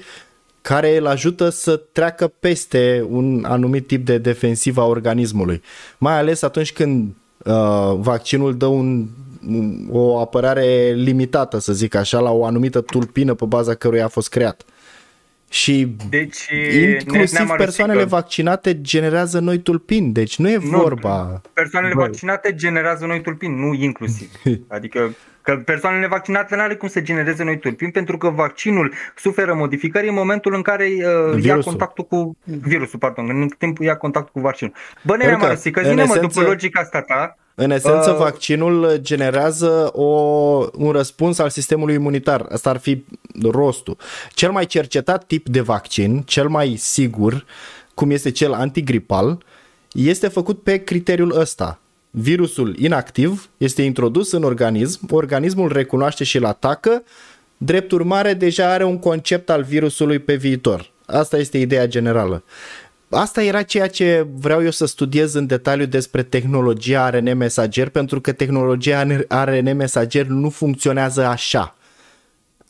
care 0.62 0.96
îl 0.96 1.06
ajută 1.06 1.48
să 1.48 1.76
treacă 1.92 2.32
peste 2.40 3.06
un 3.08 3.44
anumit 3.48 3.86
tip 3.86 4.04
de 4.04 4.18
defensivă 4.18 4.80
a 4.80 4.84
organismului. 4.86 5.62
Mai 5.98 6.18
ales 6.18 6.42
atunci 6.42 6.72
când 6.72 7.14
uh, 7.44 7.94
vaccinul 7.98 8.56
dă 8.56 8.66
un, 8.66 9.06
un- 9.48 9.86
o 9.90 10.18
apărare 10.18 10.92
limitată, 10.96 11.58
să 11.58 11.72
zic 11.72 11.94
așa, 11.94 12.18
la 12.20 12.30
o 12.30 12.44
anumită 12.44 12.80
tulpină 12.80 13.34
pe 13.34 13.44
baza 13.44 13.74
căruia 13.74 14.04
a 14.04 14.08
fost 14.08 14.28
creat. 14.28 14.64
Și 15.50 15.96
Deci, 16.08 16.36
inclusiv 16.82 17.38
ne-am 17.38 17.54
persoanele 17.56 17.98
arătat 17.98 18.14
că 18.14 18.20
vaccinate 18.22 18.80
generează 18.80 19.38
noi 19.38 19.58
tulpini, 19.58 20.12
deci 20.12 20.38
nu 20.38 20.48
e 20.48 20.56
Nu. 20.70 20.78
vorba... 20.78 21.40
Persoanele 21.52 21.94
Bă. 21.94 22.00
vaccinate 22.00 22.54
generează 22.54 23.06
noi 23.06 23.20
tulpini, 23.20 23.54
nu 23.60 23.74
inclusiv. 23.74 24.30
Adică 24.68 25.14
că 25.44 25.56
persoanele 25.64 26.06
vaccinate 26.06 26.56
nu 26.56 26.62
are 26.62 26.74
cum 26.76 26.88
să 26.88 27.00
genereze 27.00 27.44
noi 27.44 27.58
tulpini 27.58 27.90
pentru 27.90 28.18
că 28.18 28.28
vaccinul 28.28 28.92
suferă 29.16 29.54
modificări 29.54 30.08
în 30.08 30.14
momentul 30.14 30.54
în 30.54 30.62
care 30.62 30.84
uh, 30.84 30.94
ia 31.02 31.34
Virusul. 31.34 31.62
contactul 31.62 32.04
cu 32.04 32.36
virusul, 32.44 32.98
pardon, 32.98 33.28
în 33.28 33.48
timpul 33.58 33.84
ia 33.84 33.96
contactul 33.96 34.32
cu 34.32 34.40
vaccinul. 34.40 34.72
Bă, 35.02 35.12
Pentru 35.12 35.26
nenea 35.26 35.38
că, 35.38 35.44
Marosică, 35.44 35.80
în 35.80 35.86
zine 35.86 36.04
mă, 36.04 36.14
esență- 36.14 36.38
după 36.38 36.48
logica 36.50 36.80
asta 36.80 37.00
ta, 37.00 37.36
În 37.54 37.70
esență, 37.70 38.10
Uh, 38.10 38.16
vaccinul 38.16 38.96
generează 39.00 39.90
o, 39.92 40.04
un 40.72 40.90
răspuns 40.92 41.38
al 41.38 41.48
sistemului 41.50 41.94
imunitar. 41.94 42.46
Asta 42.52 42.70
ar 42.70 42.76
fi 42.78 43.04
rostul. 43.50 43.96
Cel 44.32 44.50
mai 44.50 44.66
cercetat 44.66 45.24
tip 45.24 45.48
de 45.48 45.60
vaccin, 45.60 46.20
cel 46.20 46.48
mai 46.48 46.74
sigur, 46.78 47.44
cum 47.94 48.10
este 48.10 48.30
cel 48.30 48.52
antigripal, 48.52 49.44
este 49.92 50.28
făcut 50.28 50.62
pe 50.62 50.84
criteriul 50.84 51.38
ăsta. 51.38 51.78
Virusul 52.16 52.76
inactiv 52.78 53.48
este 53.56 53.82
introdus 53.82 54.32
în 54.32 54.42
organism, 54.42 55.06
organismul 55.10 55.64
îl 55.66 55.72
recunoaște 55.72 56.24
și 56.24 56.36
îl 56.36 56.44
atacă, 56.44 57.02
drept 57.56 57.90
urmare 57.90 58.34
deja 58.34 58.72
are 58.72 58.84
un 58.84 58.98
concept 58.98 59.50
al 59.50 59.62
virusului 59.62 60.18
pe 60.18 60.34
viitor. 60.34 60.90
Asta 61.06 61.36
este 61.36 61.58
ideea 61.58 61.86
generală. 61.86 62.44
asta 63.10 63.42
era 63.42 63.62
ceea 63.62 63.86
ce 63.86 64.26
vreau 64.34 64.62
eu 64.62 64.70
să 64.70 64.86
studiez 64.86 65.34
în 65.34 65.46
detaliu 65.46 65.86
despre 65.86 66.22
tehnologia 66.22 67.04
ARN 67.04 67.36
mesager, 67.36 67.88
pentru 67.88 68.20
că 68.20 68.32
tehnologia 68.32 69.06
ARN 69.28 69.76
mesager 69.76 70.26
nu 70.26 70.50
funcționează 70.50 71.24
așa. 71.24 71.76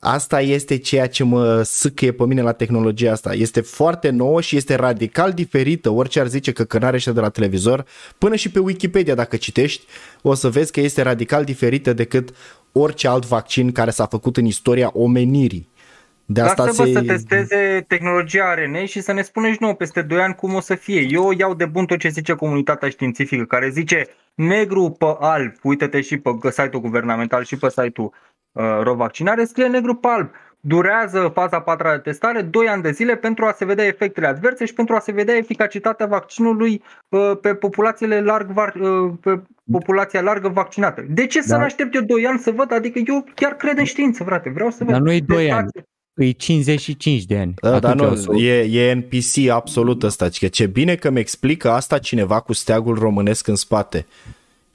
Asta 0.07 0.41
este 0.41 0.79
ceea 0.79 1.07
ce 1.07 1.25
mă 1.25 1.63
sâcăie 1.63 2.13
pe 2.13 2.25
mine 2.25 2.43
la 2.43 2.53
tehnologia 2.53 3.13
asta. 3.13 3.35
Este 3.35 3.61
foarte 3.61 4.11
nouă 4.11 4.41
și 4.41 4.57
este 4.57 4.75
radical 4.75 5.33
diferită, 5.33 5.91
orice 5.91 6.21
ar 6.21 6.27
zice 6.27 6.53
că 6.53 6.65
cânare 6.65 6.99
de 7.05 7.21
la 7.21 7.29
televizor, 7.29 7.85
până 8.19 8.35
și 8.35 8.51
pe 8.51 8.59
Wikipedia 8.59 9.15
dacă 9.15 9.37
citești, 9.37 9.87
o 10.23 10.35
să 10.35 10.49
vezi 10.49 10.73
că 10.73 10.81
este 10.81 11.03
radical 11.03 11.45
diferită 11.45 11.93
decât 11.93 12.31
orice 12.73 13.09
alt 13.09 13.27
vaccin 13.27 13.73
care 13.73 13.91
s-a 13.91 14.07
făcut 14.07 14.37
în 14.37 14.45
istoria 14.45 14.91
omenirii. 14.93 15.69
De 16.25 16.41
asta 16.41 16.65
Lasă-vă 16.65 16.87
se... 16.87 16.93
să 16.93 17.03
testeze 17.03 17.85
tehnologia 17.89 18.45
ARN 18.45 18.85
și 18.85 19.01
să 19.01 19.13
ne 19.13 19.23
spuneți 19.23 19.57
nouă 19.61 19.75
peste 19.75 20.03
2 20.03 20.21
ani 20.21 20.35
cum 20.35 20.55
o 20.55 20.61
să 20.61 20.75
fie. 20.75 21.07
Eu 21.11 21.33
iau 21.39 21.55
de 21.55 21.65
bun 21.65 21.87
tot 21.87 21.99
ce 21.99 22.09
zice 22.09 22.33
comunitatea 22.33 22.89
științifică, 22.89 23.45
care 23.45 23.71
zice 23.71 24.07
negru 24.35 24.91
pe 24.91 25.07
alb, 25.19 25.53
uite-te 25.63 26.01
și 26.01 26.17
pe 26.17 26.31
site-ul 26.51 26.83
guvernamental 26.83 27.45
și 27.45 27.57
pe 27.57 27.69
site-ul 27.69 28.07
uh, 28.07 28.13
rovaccinare, 28.83 29.45
scrie 29.45 29.67
negru 29.67 29.95
pe 29.95 30.09
alb. 30.09 30.31
Durează 30.67 31.31
faza 31.35 31.61
4 31.61 31.89
de 31.89 31.99
testare 31.99 32.43
2 32.43 32.69
ani 32.69 32.83
de 32.83 32.91
zile 32.91 33.17
pentru 33.17 33.45
a 33.45 33.53
se 33.53 33.65
vedea 33.65 33.85
efectele 33.85 34.27
adverse 34.27 34.65
și 34.65 34.75
pentru 34.75 34.95
a 34.95 34.99
se 34.99 35.13
vedea 35.13 35.37
eficacitatea 35.37 36.07
vaccinului 36.07 36.83
uh, 37.09 37.33
pe 37.41 37.55
populațiile 37.55 38.21
larg, 38.21 38.51
uh, 38.57 39.13
pe 39.21 39.43
populația 39.73 40.21
largă 40.21 40.49
vaccinată. 40.49 41.05
De 41.09 41.27
ce 41.27 41.39
da. 41.39 41.45
să 41.45 41.57
nu 41.57 41.63
aștept 41.63 41.95
eu 41.95 42.01
2 42.01 42.27
ani 42.27 42.39
să 42.39 42.51
văd? 42.51 42.73
Adică 42.73 43.01
eu 43.07 43.25
chiar 43.35 43.57
cred 43.57 43.79
în 43.79 43.85
știință, 43.85 44.25
frate. 44.25 44.51
Vreau 44.51 44.71
să 44.71 44.85
văd. 44.85 44.93
Dar 44.93 45.01
nu 45.01 45.13
e 45.13 45.21
2 45.21 45.53
ani. 45.53 45.69
E 46.15 46.31
55 46.31 47.25
de 47.25 47.39
ani. 47.39 47.55
Da, 47.63 47.79
dar 47.79 47.95
nu, 47.95 48.39
e, 48.39 48.89
e 48.89 48.95
NPC 48.95 49.51
absolut 49.51 50.03
ăsta. 50.03 50.29
Că 50.39 50.47
ce 50.47 50.67
bine 50.67 50.95
că 50.95 51.11
mi 51.11 51.21
explică 51.21 51.71
asta 51.71 51.99
cineva 51.99 52.41
cu 52.41 52.53
steagul 52.53 52.99
românesc 52.99 53.47
în 53.47 53.55
spate. 53.55 54.07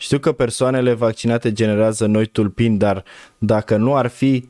Știu 0.02 0.20
că 0.20 0.32
persoanele 0.32 0.94
vaccinate 0.94 1.54
generează 1.54 2.06
noi 2.06 2.26
tulpini, 2.26 2.78
dar 2.78 3.04
dacă 3.38 3.76
nu 3.76 3.96
ar 3.96 4.08
fi 4.08 4.50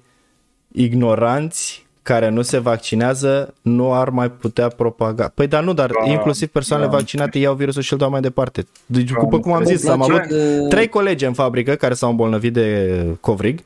ignoranți 0.72 1.88
care 2.02 2.30
nu 2.30 2.42
se 2.42 2.58
vaccinează, 2.58 3.53
nu 3.61 3.94
ar 3.94 4.10
mai 4.10 4.32
putea 4.32 4.68
propaga. 4.68 5.32
Păi 5.36 5.48
da, 5.48 5.60
nu, 5.60 5.74
dar 5.74 5.92
da, 6.06 6.11
inclusiv 6.11 6.48
persoanele 6.48 6.90
da. 6.90 6.98
vaccinate 6.98 7.40
iau 7.40 7.53
virusul 7.53 7.82
și 7.82 7.94
îl 7.94 8.00
dau 8.00 8.10
mai 8.10 8.22
departe. 8.22 8.68
Deci, 8.86 9.11
da, 9.11 9.19
după 9.19 9.40
cum 9.40 9.52
am 9.52 9.64
zis, 9.64 9.88
am 9.88 10.02
avut 10.02 10.22
trei 10.69 10.88
colegi 10.88 11.26
în 11.26 11.34
fabrică 11.34 11.76
care 11.76 11.94
s-au 11.94 12.10
îmbolnăvit 12.10 12.53
de 12.53 13.18
covrig 13.19 13.64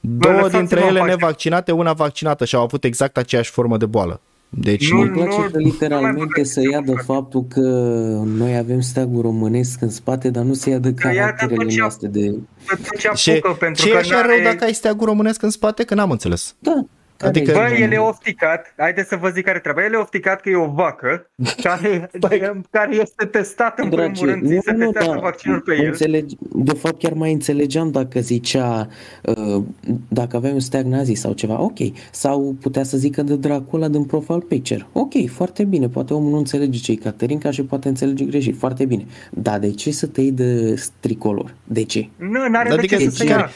Două 0.00 0.48
dintre 0.48 0.84
ele 0.84 1.02
nevaccinate, 1.02 1.72
una 1.72 1.92
vaccinată 1.92 2.44
și 2.44 2.54
au 2.54 2.62
avut 2.62 2.84
exact 2.84 3.16
aceeași 3.16 3.50
formă 3.50 3.76
de 3.76 3.86
boală. 3.86 4.20
Deci 4.56 4.90
nu, 4.90 5.00
îmi 5.00 5.10
place 5.10 5.36
nu, 5.36 5.48
că 5.52 5.58
literalmente 5.58 6.44
să 6.44 6.60
ia 6.70 6.80
de 6.80 6.94
faptul 7.04 7.44
că 7.48 7.60
noi 8.24 8.56
avem 8.56 8.80
steagul 8.80 9.22
românesc 9.22 9.80
în 9.80 9.90
spate, 9.90 10.30
dar 10.30 10.44
nu 10.44 10.54
se 10.54 10.70
ia 10.70 10.78
de 10.78 10.94
caracterele 10.94 11.74
noastre 11.78 12.08
de... 12.08 12.34
Ce, 13.14 13.40
ce 13.74 13.90
e 13.90 13.96
așa 13.96 14.22
rău 14.26 14.42
dacă 14.44 14.64
ai 14.64 14.74
steagul 14.74 15.06
românesc 15.06 15.42
în 15.42 15.50
spate? 15.50 15.84
Că 15.84 15.94
n-am 15.94 16.10
înțeles. 16.10 16.54
Da, 16.58 16.84
Adică... 17.24 17.52
Bă, 17.52 17.76
el 17.80 17.92
e 17.92 17.98
ofticat, 17.98 18.74
haideți 18.76 19.08
să 19.08 19.16
vă 19.16 19.28
zic 19.28 19.44
care 19.44 19.58
treaba, 19.58 19.84
el 19.84 19.92
e 19.92 19.96
ofticat 19.96 20.40
că 20.40 20.48
e 20.48 20.56
o 20.56 20.70
vacă 20.70 21.30
care, 21.62 22.10
care 22.70 22.96
este 22.96 23.24
testată 23.24 23.82
în 23.82 23.90
Dragi, 23.90 24.20
primul 24.20 24.40
rând, 24.40 24.52
nu, 24.52 24.60
se 24.60 24.72
nu, 24.72 24.78
testează 24.78 25.10
da, 25.10 25.20
vaccinul 25.20 25.60
pe 25.60 25.74
el. 25.74 25.86
Înțelegi, 25.86 26.36
de 26.38 26.72
fapt 26.72 26.98
chiar 26.98 27.12
mai 27.12 27.32
înțelegeam 27.32 27.90
dacă 27.90 28.20
zicea, 28.20 28.88
uh, 29.22 29.62
dacă 30.08 30.36
aveai 30.36 30.52
un 30.52 30.60
steag 30.60 30.84
nazi 30.84 31.14
sau 31.14 31.32
ceva, 31.32 31.60
ok, 31.60 31.78
sau 32.10 32.56
putea 32.60 32.82
să 32.82 32.96
zică 32.96 33.22
de 33.22 33.36
Dracula 33.36 33.88
din 33.88 34.04
profile 34.04 34.44
picture, 34.48 34.86
ok, 34.92 35.12
foarte 35.30 35.64
bine, 35.64 35.88
poate 35.88 36.14
omul 36.14 36.30
nu 36.30 36.36
înțelege 36.36 36.78
ce 36.78 36.92
e 36.92 36.94
Caterinca 36.94 37.50
și 37.50 37.62
poate 37.62 37.88
înțelege 37.88 38.24
greșit, 38.24 38.58
foarte 38.58 38.84
bine, 38.84 39.06
dar 39.30 39.58
de 39.58 39.70
ce 39.70 39.90
să 39.90 40.06
te 40.06 40.20
iei 40.20 40.32
de 40.32 40.82
tricolor? 41.00 41.54
De 41.64 41.82
ce? 41.82 42.08
Nu, 42.16 42.48
n-are 42.48 42.70
adică 42.70 42.96
de 42.96 43.02
ce 43.02 43.10
să 43.10 43.24
ia. 43.24 43.50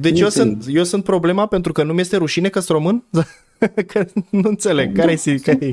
Deci 0.00 0.20
eu 0.20 0.28
sunt, 0.28 0.64
eu 0.68 0.84
sunt 0.84 1.04
problema 1.04 1.46
pentru 1.46 1.72
că 1.72 1.82
nu 1.82 1.92
mi-este 1.92 2.16
rușine 2.16 2.45
rușine 2.46 2.48
că 2.48 2.72
român? 2.72 3.04
că 3.92 4.06
nu 4.30 4.48
înțeleg. 4.48 4.96
Care 4.96 5.16
e? 5.24 5.36
Care 5.36 5.70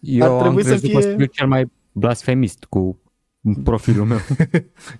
Eu 0.00 0.34
Ar 0.34 0.40
trebui 0.40 0.62
am 0.62 0.68
să 0.68 0.76
fie... 0.76 1.16
că 1.16 1.26
cel 1.26 1.46
mai 1.46 1.70
blasfemist 1.92 2.64
cu 2.64 2.98
profilul 3.64 4.06
meu. 4.06 4.18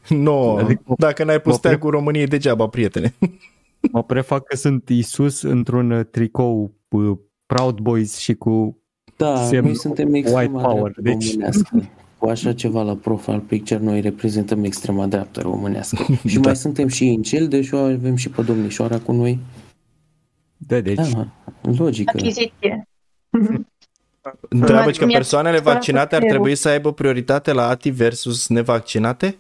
nu, 0.08 0.18
no, 0.23 0.57
adică, 0.57 0.82
dacă 0.97 1.24
n-ai 1.24 1.40
pus 1.40 1.58
pre... 1.58 1.76
cu 1.76 1.90
României 1.90 2.26
degeaba, 2.26 2.68
prietene. 2.68 3.15
mă 3.92 4.02
prefac 4.02 4.44
că 4.44 4.57
sunt 4.57 4.89
Isus 4.89 5.42
într-un 5.42 6.08
tricou 6.10 6.73
Proud 7.47 7.78
Boys 7.78 8.16
și 8.16 8.34
cu 8.34 8.82
da, 9.16 9.50
noi 9.50 9.76
suntem 9.76 10.12
white 10.12 10.50
power. 10.52 10.92
Deci... 10.97 11.36
Cu 12.18 12.28
așa 12.28 12.52
ceva 12.52 12.82
la 12.82 12.94
profile 12.94 13.42
picture 13.47 13.81
noi 13.82 14.00
reprezentăm 14.00 14.65
extrema 14.65 15.07
dreaptă 15.07 15.40
românească. 15.40 16.07
și 16.26 16.34
da. 16.34 16.40
mai 16.40 16.57
suntem 16.57 16.89
și 16.89 17.08
în 17.08 17.23
cel, 17.23 17.48
deși 17.48 17.74
avem 17.74 18.16
și 18.16 18.28
pe 18.28 18.42
domnișoara 18.42 18.98
cu 18.98 19.12
noi. 19.12 19.39
Da, 20.58 20.80
deci... 20.80 21.10
Da, 21.12 21.26
logică. 21.62 22.12
Achiziție. 22.14 22.88
Întreabă 24.48 24.90
că 24.90 25.06
persoanele 25.06 25.58
vaccinate 25.58 26.16
ar 26.16 26.22
trebui 26.22 26.54
să 26.54 26.68
aibă 26.68 26.92
prioritate 26.92 27.52
la 27.52 27.68
ATI 27.68 27.90
versus 27.90 28.48
nevaccinate? 28.48 29.36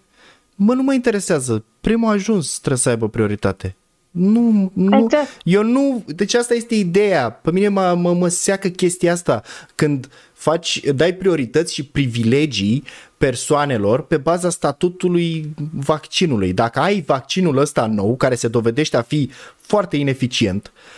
Mă, 0.54 0.74
nu 0.74 0.82
mă 0.82 0.94
interesează. 0.94 1.64
Primul 1.80 2.12
ajuns 2.12 2.58
trebuie 2.58 2.78
să 2.78 2.88
aibă 2.88 3.08
prioritate. 3.08 3.76
Nu, 4.10 4.70
nu, 4.74 5.06
eu 5.42 5.62
nu, 5.62 6.04
deci 6.06 6.34
asta 6.34 6.54
este 6.54 6.74
ideea. 6.74 7.30
Pe 7.30 7.50
mine 7.50 7.68
mă, 7.68 7.94
mă, 7.94 8.14
mă 8.14 8.28
seacă 8.28 8.68
chestia 8.68 9.12
asta. 9.12 9.42
Când 9.74 10.08
faci, 10.32 10.80
dai 10.94 11.14
priorități 11.14 11.74
și 11.74 11.84
privilegii 11.84 12.84
persoanelor 13.18 14.02
pe 14.02 14.16
baza 14.16 14.50
statutului 14.50 15.54
vaccinului. 15.72 16.52
Dacă 16.52 16.80
ai 16.80 17.02
vaccinul 17.06 17.56
ăsta 17.56 17.86
nou, 17.86 18.16
care 18.16 18.34
se 18.34 18.48
dovedește 18.48 18.96
a 18.96 19.02
fi 19.02 19.30
foarte 19.56 19.96
ineficient, 19.96 20.72
uh, 20.74 20.97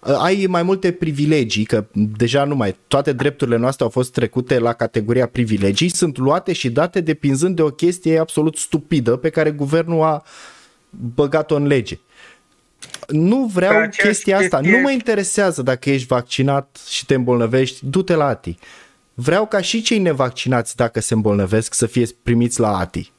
ai 0.00 0.46
mai 0.48 0.62
multe 0.62 0.92
privilegii, 0.92 1.64
că 1.64 1.86
deja 1.92 2.44
nu 2.44 2.54
mai 2.54 2.76
toate 2.88 3.12
drepturile 3.12 3.56
noastre 3.56 3.84
au 3.84 3.90
fost 3.90 4.12
trecute 4.12 4.58
la 4.58 4.72
categoria 4.72 5.26
privilegii, 5.26 5.88
sunt 5.88 6.18
luate 6.18 6.52
și 6.52 6.70
date 6.70 7.00
depinzând 7.00 7.56
de 7.56 7.62
o 7.62 7.70
chestie 7.70 8.18
absolut 8.18 8.56
stupidă 8.56 9.16
pe 9.16 9.30
care 9.30 9.50
guvernul 9.50 10.02
a 10.02 10.22
băgat-o 11.14 11.54
în 11.54 11.66
lege. 11.66 11.98
Nu 13.08 13.44
vreau 13.44 13.88
chestia 13.88 14.38
asta, 14.38 14.58
chestie... 14.58 14.76
nu 14.76 14.82
mă 14.82 14.90
interesează 14.90 15.62
dacă 15.62 15.90
ești 15.90 16.06
vaccinat 16.06 16.80
și 16.88 17.06
te 17.06 17.14
îmbolnăvești, 17.14 17.86
du-te 17.86 18.14
la 18.14 18.26
ATI. 18.26 18.58
Vreau 19.14 19.46
ca 19.46 19.60
și 19.60 19.82
cei 19.82 19.98
nevaccinați, 19.98 20.76
dacă 20.76 21.00
se 21.00 21.14
îmbolnăvesc, 21.14 21.74
să 21.74 21.86
fie 21.86 22.06
primiți 22.22 22.60
la 22.60 22.78
ATI. 22.78 23.12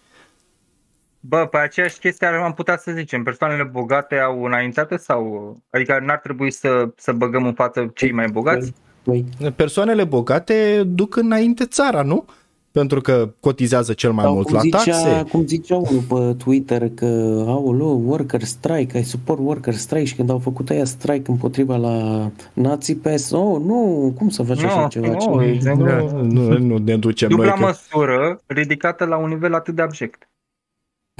Bă, 1.24 1.48
pe 1.51 1.58
aceeași 1.58 2.00
chestie 2.00 2.27
am 2.27 2.53
putea 2.53 2.77
să 2.77 2.91
zicem, 2.91 3.24
persoanele 3.24 3.64
bogate 3.64 4.17
au 4.17 4.43
înaintate 4.43 4.98
sau, 4.98 5.58
adică 5.69 6.00
n-ar 6.06 6.17
trebui 6.17 6.51
să, 6.51 6.90
să 6.95 7.11
băgăm 7.11 7.45
în 7.45 7.53
față 7.53 7.91
cei 7.93 8.11
mai 8.11 8.27
bogați? 8.27 8.74
Păi, 9.03 9.25
persoanele 9.56 10.03
bogate 10.03 10.83
duc 10.85 11.16
înainte 11.16 11.66
țara, 11.66 12.01
nu? 12.01 12.25
Pentru 12.72 13.01
că 13.01 13.33
cotizează 13.40 13.93
cel 13.93 14.11
mai 14.11 14.24
Sau 14.24 14.33
mult 14.33 14.50
la 14.50 14.59
zicea, 14.59 14.77
taxe. 14.77 15.24
Cum 15.32 15.45
zicea 15.45 15.75
unul 15.75 16.01
pe 16.01 16.43
Twitter 16.43 16.90
că 16.90 17.06
au 17.48 17.64
worker 18.06 18.41
strike, 18.41 18.98
ai 18.98 19.03
support 19.03 19.40
worker 19.43 19.74
strike 19.74 20.06
și 20.06 20.16
când 20.16 20.30
au 20.30 20.40
făcut 20.40 20.69
aia 20.69 20.85
strike 20.85 21.32
împotriva 21.32 21.75
la 21.75 22.27
nații 22.53 22.95
pe 22.95 23.16
oh, 23.32 23.61
nu, 23.61 24.14
cum 24.17 24.30
să 24.30 24.43
faci 24.43 24.61
no, 24.61 24.67
așa 24.67 24.88
ceva? 24.88 25.08
No, 25.08 25.75
nu, 25.75 26.22
nu, 26.22 26.58
nu 26.58 26.77
ne 26.77 26.98
ducem 26.98 27.30
Dubla 27.30 27.45
noi. 27.45 27.53
Dubla 27.53 27.67
măsură 27.67 28.41
ridicată 28.45 29.06
la 29.06 29.17
un 29.17 29.30
nivel 29.30 29.53
atât 29.53 29.75
de 29.75 29.82
abject 29.82 30.30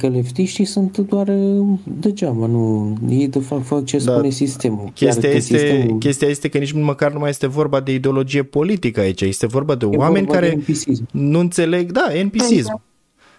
că 0.02 0.08
leftiștii 0.08 0.64
sunt 0.64 0.98
doar 0.98 1.28
uh, 1.28 1.78
degeaba, 1.84 2.46
nu, 2.46 2.96
ei 3.08 3.28
de 3.28 3.38
fapt 3.38 3.66
fac 3.66 3.84
ce 3.84 3.98
da. 3.98 4.12
spune 4.12 4.30
sistemul. 4.30 4.90
Chestia 4.94 5.30
este, 5.30 5.58
sistemul... 5.58 5.98
chestia 5.98 6.28
este 6.28 6.48
că 6.48 6.58
nici 6.58 6.72
măcar 6.72 7.12
nu 7.12 7.18
mai 7.18 7.30
este 7.30 7.46
vorba 7.46 7.80
de 7.80 7.92
ideologie 7.92 8.42
politică 8.42 9.00
aici, 9.00 9.20
este 9.20 9.46
vorba 9.46 9.74
de 9.74 9.86
e 9.90 9.96
oameni 9.96 10.26
vorba 10.26 10.40
care 10.40 10.58
de 10.66 10.92
nu 11.10 11.38
înțeleg, 11.38 11.92
da, 11.92 12.06
NPCism. 12.24 12.66
Da. 12.66 12.80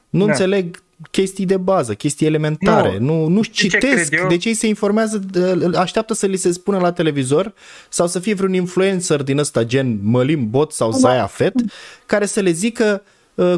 Nu 0.10 0.26
da. 0.26 0.32
înțeleg 0.32 0.84
chestii 1.12 1.46
de 1.46 1.58
bază, 1.58 1.94
chestii 1.94 2.28
elementare, 2.28 2.98
nu, 3.00 3.20
nu, 3.20 3.28
nu 3.28 3.44
citesc, 3.44 4.10
de 4.10 4.26
deci 4.30 4.46
ei 4.46 4.54
se 4.54 4.68
informează, 4.68 5.24
așteaptă 5.76 6.14
să 6.14 6.26
li 6.26 6.38
se 6.38 6.52
spună 6.52 6.78
la 6.78 6.92
televizor 6.92 7.54
sau 7.90 8.08
să 8.08 8.20
fie 8.20 8.34
vreun 8.34 8.54
influencer 8.54 9.24
din 9.24 9.38
ăsta 9.38 9.64
gen 9.64 10.00
Mălim 10.04 10.50
Bot 10.50 10.72
sau 10.72 10.92
Zaya 10.92 11.26
Fet 11.26 11.54
care 12.06 12.26
să 12.26 12.40
le 12.40 12.52
zică 12.52 13.04
Uh, 13.04 13.12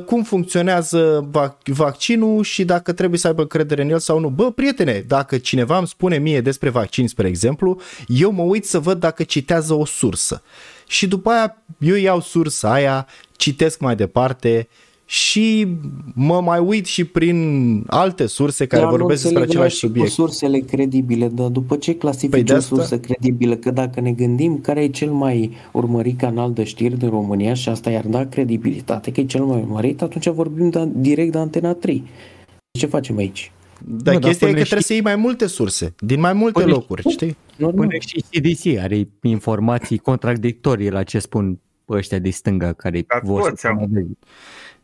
cum 0.06 0.24
funcționează 0.24 1.30
vaccinul 1.66 2.44
și 2.44 2.66
dacă 2.66 2.94
trebuie 2.94 3.20
să 3.20 3.28
aibă 3.28 3.46
credere 3.46 3.82
în 3.82 3.90
el 3.90 4.00
sau 4.00 4.20
nu. 4.20 4.30
Bă, 4.30 4.52
prietene, 4.52 5.04
dacă 5.08 5.38
cineva 5.38 5.78
îmi 5.78 5.88
spune 5.88 6.18
mie 6.18 6.42
despre 6.42 6.70
vaccin, 6.70 7.08
spre 7.08 7.28
exemplu, 7.28 7.80
eu 8.08 8.32
mă 8.32 8.42
uit 8.42 8.66
să 8.66 8.80
văd 8.80 9.00
dacă 9.00 9.24
citează 9.24 9.74
o 9.74 9.86
sursă. 9.86 10.42
Și 10.88 11.08
după 11.08 11.30
aia 11.30 11.58
eu 11.78 11.96
iau 11.96 12.22
sursa 12.22 12.72
aia, 12.72 13.08
citesc 13.36 13.80
mai 13.80 13.96
departe 13.96 14.68
și 15.08 15.68
mă 16.14 16.42
mai 16.42 16.60
uit 16.60 16.86
și 16.86 17.04
prin 17.06 17.84
alte 17.88 18.26
surse 18.26 18.66
care 18.66 18.82
Dar 18.82 18.92
nu 18.92 18.98
vorbesc 18.98 19.22
despre 19.22 19.40
înțeleg 19.40 19.58
același 19.64 19.78
și 19.78 19.82
cu 19.86 19.88
subiect. 19.92 20.12
sursele 20.12 20.60
credibile, 20.60 21.28
dar 21.28 21.48
după 21.48 21.76
ce 21.76 21.96
clasifici 21.96 22.30
Păi 22.32 22.44
de 22.44 22.54
o 22.54 22.56
asta- 22.56 22.76
sursă 22.76 23.00
credibilă, 23.00 23.56
că 23.56 23.72
dacă 23.72 24.02
ne 24.02 24.12
gândim 24.12 24.60
care 24.62 24.84
e 24.84 24.88
cel 24.88 25.12
mai 25.12 25.52
urmărit 25.72 26.18
canal 26.18 26.54
de 26.54 26.64
știri 26.64 26.98
din 26.98 27.10
România 27.10 27.54
și 27.54 27.70
asta 27.70 27.90
i-ar 27.90 28.06
da 28.08 28.26
credibilitate, 28.26 29.12
că 29.12 29.20
e 29.20 29.26
cel 29.26 29.44
mai 29.44 29.58
urmărit, 29.62 30.02
atunci 30.02 30.28
vorbim 30.30 30.70
de, 30.70 30.88
direct 30.96 31.32
de 31.32 31.38
Antena 31.38 31.74
3. 31.74 32.04
Ce 32.80 32.86
facem 32.86 33.18
aici? 33.18 33.52
Dar 33.88 34.14
Nu, 34.14 34.20
dar 34.20 34.30
chestia 34.30 34.48
e 34.48 34.52
că 34.52 34.56
până 34.56 34.66
trebuie 34.66 34.80
și- 34.80 34.86
să 34.86 34.94
iei 34.94 35.02
mai 35.02 35.16
multe 35.16 35.48
surse, 35.48 35.96
din 36.00 36.20
mai 36.20 36.34
multe 36.34 36.60
Până 36.60 36.66
și- 36.72 36.78
locuri, 36.78 37.10
știi? 37.10 37.36
Normal. 37.58 37.88
Până 37.88 38.00
și 38.00 38.24
CDC 38.32 38.78
are 38.84 39.08
informații 39.22 39.98
contradictorii 39.98 40.90
la 40.90 41.04
ce 41.04 41.20
spun 41.20 41.60
ăștia 41.90 42.20
de 42.20 42.30
stânga 42.30 42.74
care 42.74 43.04
Dar 43.08 43.22
vor 43.24 43.42
să 43.42 43.50
toți 43.50 43.68
au. 43.68 43.74
promoveze. 43.76 44.18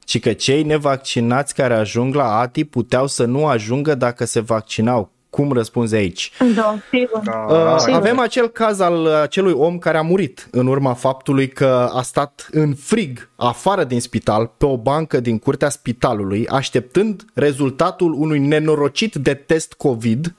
Și 0.05 0.19
că 0.19 0.33
cei 0.33 0.63
nevaccinați 0.63 1.53
care 1.55 1.73
ajung 1.73 2.15
la 2.15 2.37
ATI 2.39 2.63
puteau 2.63 3.07
să 3.07 3.25
nu 3.25 3.47
ajungă 3.47 3.95
dacă 3.95 4.25
se 4.25 4.39
vaccinau. 4.39 5.11
Cum 5.29 5.51
răspunzi 5.51 5.95
aici? 5.95 6.31
Da, 6.55 6.77
sigur. 6.91 7.19
Da, 7.23 7.45
Uh, 7.49 7.75
sigur. 7.77 7.95
avem 7.95 8.19
acel 8.19 8.47
caz 8.47 8.79
al 8.79 9.07
acelui 9.07 9.53
om 9.53 9.77
care 9.77 9.97
a 9.97 10.01
murit 10.01 10.47
în 10.51 10.67
urma 10.67 10.93
faptului 10.93 11.47
că 11.47 11.89
a 11.93 12.01
stat 12.01 12.47
în 12.51 12.73
frig 12.75 13.29
afară 13.35 13.83
din 13.83 13.99
spital 14.01 14.51
pe 14.57 14.65
o 14.65 14.77
bancă 14.77 15.19
din 15.19 15.39
curtea 15.39 15.69
spitalului 15.69 16.47
așteptând 16.47 17.25
rezultatul 17.33 18.13
unui 18.13 18.39
nenorocit 18.39 19.15
de 19.15 19.33
test 19.33 19.73
COVID 19.73 20.35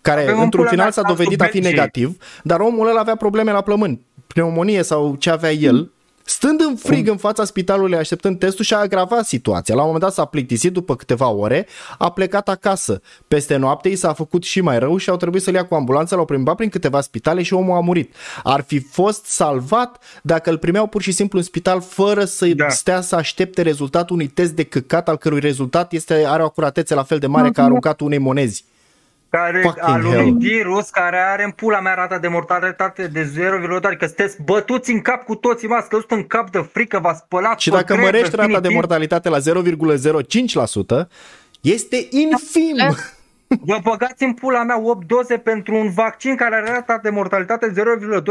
care 0.00 0.20
Avem 0.22 0.36
un 0.36 0.42
într-un 0.42 0.60
pula 0.60 0.70
final 0.70 0.84
mea 0.84 0.94
s-a 0.94 1.02
cazul 1.02 1.16
dovedit 1.16 1.40
a 1.40 1.44
fi 1.44 1.50
Belgiei. 1.52 1.72
negativ, 1.74 2.16
dar 2.42 2.60
omul 2.60 2.88
ăla 2.88 3.00
avea 3.00 3.16
probleme 3.16 3.52
la 3.52 3.60
plămâni, 3.60 4.00
pneumonie 4.26 4.82
sau 4.82 5.14
ce 5.14 5.30
avea 5.30 5.52
el. 5.52 5.90
Stând 6.26 6.60
în 6.60 6.76
frig 6.76 7.08
în 7.08 7.16
fața 7.16 7.44
spitalului 7.44 7.96
așteptând 7.96 8.38
testul 8.38 8.64
și 8.64 8.74
a 8.74 8.78
agravat 8.78 9.26
situația. 9.26 9.74
La 9.74 9.80
un 9.80 9.86
moment 9.86 10.04
dat 10.04 10.14
s-a 10.14 10.24
plictisit 10.24 10.72
după 10.72 10.96
câteva 10.96 11.28
ore, 11.28 11.66
a 11.98 12.10
plecat 12.10 12.48
acasă. 12.48 13.00
Peste 13.28 13.56
noapte 13.56 13.88
i 13.88 13.96
s-a 13.96 14.12
făcut 14.12 14.42
și 14.44 14.60
mai 14.60 14.78
rău 14.78 14.96
și 14.96 15.10
au 15.10 15.16
trebuit 15.16 15.42
să-l 15.42 15.54
ia 15.54 15.64
cu 15.66 15.74
ambulanță, 15.74 16.14
l-au 16.14 16.24
plimbat 16.24 16.56
prin 16.56 16.68
câteva 16.68 17.00
spitale 17.00 17.42
și 17.42 17.54
omul 17.54 17.76
a 17.76 17.80
murit. 17.80 18.14
Ar 18.42 18.64
fi 18.66 18.78
fost 18.78 19.24
salvat 19.24 20.02
dacă 20.22 20.50
îl 20.50 20.58
primeau 20.58 20.86
pur 20.86 21.02
și 21.02 21.12
simplu 21.12 21.38
în 21.38 21.44
spital 21.44 21.80
fără 21.80 22.24
să 22.24 22.46
Da. 22.46 22.68
stea 22.68 23.00
să 23.00 23.14
aștepte 23.16 23.62
rezultatul 23.62 24.14
unui 24.16 24.28
test 24.28 24.52
de 24.52 24.62
căcat 24.62 25.08
al 25.08 25.16
cărui 25.16 25.40
rezultat 25.40 25.92
este, 25.92 26.24
are 26.26 26.42
o 26.42 26.44
acuratețe 26.44 26.94
la 26.94 27.02
fel 27.02 27.18
de 27.18 27.26
mare 27.26 27.50
ca 27.50 27.64
aruncatul 27.64 28.06
unei 28.06 28.18
monezi. 28.18 28.64
Care 29.36 29.60
Fucking 29.60 29.88
al 29.88 30.04
unui 30.04 30.16
hell. 30.16 30.36
virus 30.38 30.90
care 30.90 31.16
are 31.16 31.44
în 31.44 31.50
pula 31.50 31.80
mea 31.80 31.94
rata 31.94 32.18
de 32.18 32.28
mortalitate 32.28 33.06
de 33.06 33.22
0,2, 33.22 33.98
că 33.98 34.06
sunteți 34.06 34.42
bătuți 34.42 34.90
în 34.90 35.00
cap 35.00 35.24
cu 35.24 35.34
toții, 35.34 35.68
m-ați 35.68 35.88
căzut 35.88 36.10
în 36.10 36.26
cap 36.26 36.50
de 36.50 36.58
frică, 36.72 36.98
v-ați 36.98 37.22
spălat 37.24 37.60
Și 37.60 37.70
pe 37.70 37.76
dacă 37.76 37.92
greu, 37.92 38.04
mărești 38.04 38.36
rata 38.36 38.46
de 38.46 38.52
definitiv. 38.52 38.76
mortalitate 38.76 39.28
la 39.28 39.38
0,05%, 39.38 41.08
este 41.60 42.06
infim. 42.10 42.76
Vă 43.60 43.78
băgați 43.82 44.24
în 44.24 44.32
pula 44.32 44.62
mea 44.62 44.80
8 44.80 45.06
doze 45.06 45.36
pentru 45.36 45.74
un 45.74 45.90
vaccin 45.90 46.36
care 46.36 46.54
are 46.54 46.70
rata 46.70 46.98
de 47.02 47.10
mortalitate 47.10 47.72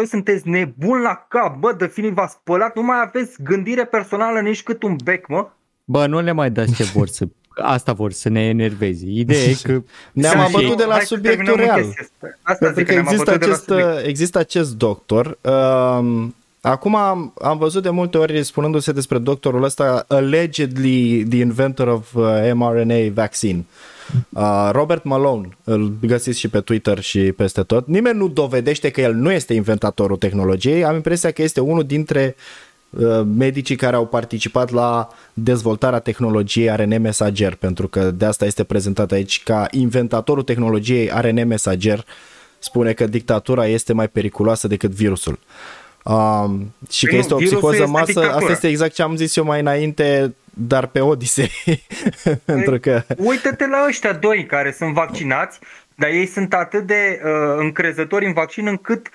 0,2, 0.03 0.07
sunteți 0.07 0.47
nebuni 0.47 1.01
la 1.01 1.25
cap, 1.27 1.55
bă, 1.57 1.73
definitiv 1.77 2.15
v-ați 2.15 2.33
spălat, 2.33 2.75
nu 2.75 2.81
mai 2.81 2.97
aveți 3.01 3.43
gândire 3.43 3.85
personală 3.85 4.39
nici 4.39 4.63
cât 4.63 4.83
un 4.83 4.95
bec, 5.03 5.27
mă. 5.27 5.47
Bă, 5.83 6.05
nu 6.05 6.21
le 6.21 6.31
mai 6.31 6.49
dați 6.49 6.73
ce 6.73 6.83
vor 6.83 7.07
să... 7.07 7.25
Asta 7.55 7.93
vor 7.93 8.11
să 8.11 8.29
ne 8.29 8.41
enerveze. 8.47 9.05
Ideea 9.07 9.43
e 9.49 9.57
că... 9.63 9.81
Ne-am 10.11 10.31
Să 10.37 10.37
abătut 10.43 10.65
fie- 10.65 10.75
de 10.75 10.83
la 10.83 10.91
hai 10.93 11.01
să 11.01 11.07
subiectul 11.15 11.45
terminăm 11.45 11.69
în 11.69 11.75
real. 11.75 11.85
chestia 11.85 12.03
asta. 12.21 12.37
Asta 12.41 12.65
Pentru 12.65 12.79
zic, 12.79 12.87
că 12.87 12.93
ne-am 12.93 13.05
există 13.05 13.29
abătut 13.31 13.39
de 13.41 13.45
la 13.47 13.53
acest, 13.53 13.67
subiect. 13.67 14.07
există 14.07 14.39
acest 14.39 14.75
doctor. 14.77 15.37
Um, 15.41 16.35
acum 16.61 16.95
am, 16.95 17.33
am 17.41 17.57
văzut 17.57 17.83
de 17.83 17.89
multe 17.89 18.17
ori 18.17 18.43
spunându-se 18.43 18.91
despre 18.91 19.17
doctorul 19.17 19.63
ăsta, 19.63 20.05
allegedly 20.07 21.23
the 21.29 21.39
inventor 21.39 21.87
of 21.87 22.13
uh, 22.13 22.51
mRNA 22.53 22.95
vaccine. 23.13 23.65
Uh, 24.29 24.69
Robert 24.71 25.03
Malone, 25.03 25.49
îl 25.63 25.93
găsiți 26.01 26.39
și 26.39 26.47
pe 26.47 26.59
Twitter 26.61 26.99
și 26.99 27.19
peste 27.19 27.61
tot. 27.61 27.87
Nimeni 27.87 28.17
nu 28.17 28.27
dovedește 28.27 28.89
că 28.89 29.01
el 29.01 29.13
nu 29.13 29.31
este 29.31 29.53
inventatorul 29.53 30.17
tehnologiei. 30.17 30.83
Am 30.85 30.95
impresia 30.95 31.31
că 31.31 31.41
este 31.41 31.59
unul 31.59 31.83
dintre 31.83 32.35
uh, 32.37 32.41
medicii 33.35 33.75
care 33.75 33.95
au 33.95 34.05
participat 34.05 34.71
la 34.71 35.07
dezvoltarea 35.33 35.99
tehnologiei 35.99 36.69
ARN 36.69 37.01
mesager, 37.01 37.55
pentru 37.55 37.87
că 37.87 38.11
de 38.11 38.25
asta 38.25 38.45
este 38.45 38.63
prezentat 38.63 39.11
aici 39.11 39.43
ca 39.43 39.67
inventatorul 39.71 40.43
tehnologiei 40.43 41.11
ARN 41.11 41.47
mesager 41.47 42.05
spune 42.59 42.93
că 42.93 43.05
dictatura 43.05 43.65
este 43.67 43.93
mai 43.93 44.07
periculoasă 44.07 44.67
decât 44.67 44.91
virusul. 44.91 45.39
Um, 46.03 46.73
și 46.89 47.05
că 47.05 47.11
Păi 47.11 47.17
nu, 47.17 47.19
este 47.19 47.33
o 47.33 47.37
virusul 47.37 47.57
psihoză 47.57 47.81
este 47.81 47.91
masă, 47.91 48.05
dictatura. 48.05 48.35
asta 48.35 48.51
este 48.51 48.67
exact 48.67 48.93
ce 48.93 49.01
am 49.01 49.15
zis 49.15 49.35
eu 49.35 49.43
mai 49.43 49.59
înainte, 49.59 50.35
dar 50.53 50.87
pe 50.87 50.99
Odyssey. 50.99 51.51
pentru 52.45 52.79
că 52.79 53.03
Uită-te 53.17 53.67
la 53.67 53.85
ăștia 53.87 54.13
doi 54.13 54.45
care 54.45 54.71
sunt 54.77 54.93
vaccinați, 54.93 55.59
dar 55.95 56.09
ei 56.09 56.25
sunt 56.25 56.53
atât 56.53 56.87
de 56.87 57.21
uh, 57.23 57.55
încrezători 57.57 58.25
în 58.25 58.33
vaccin 58.33 58.67
încât 58.67 59.07
uh, 59.07 59.13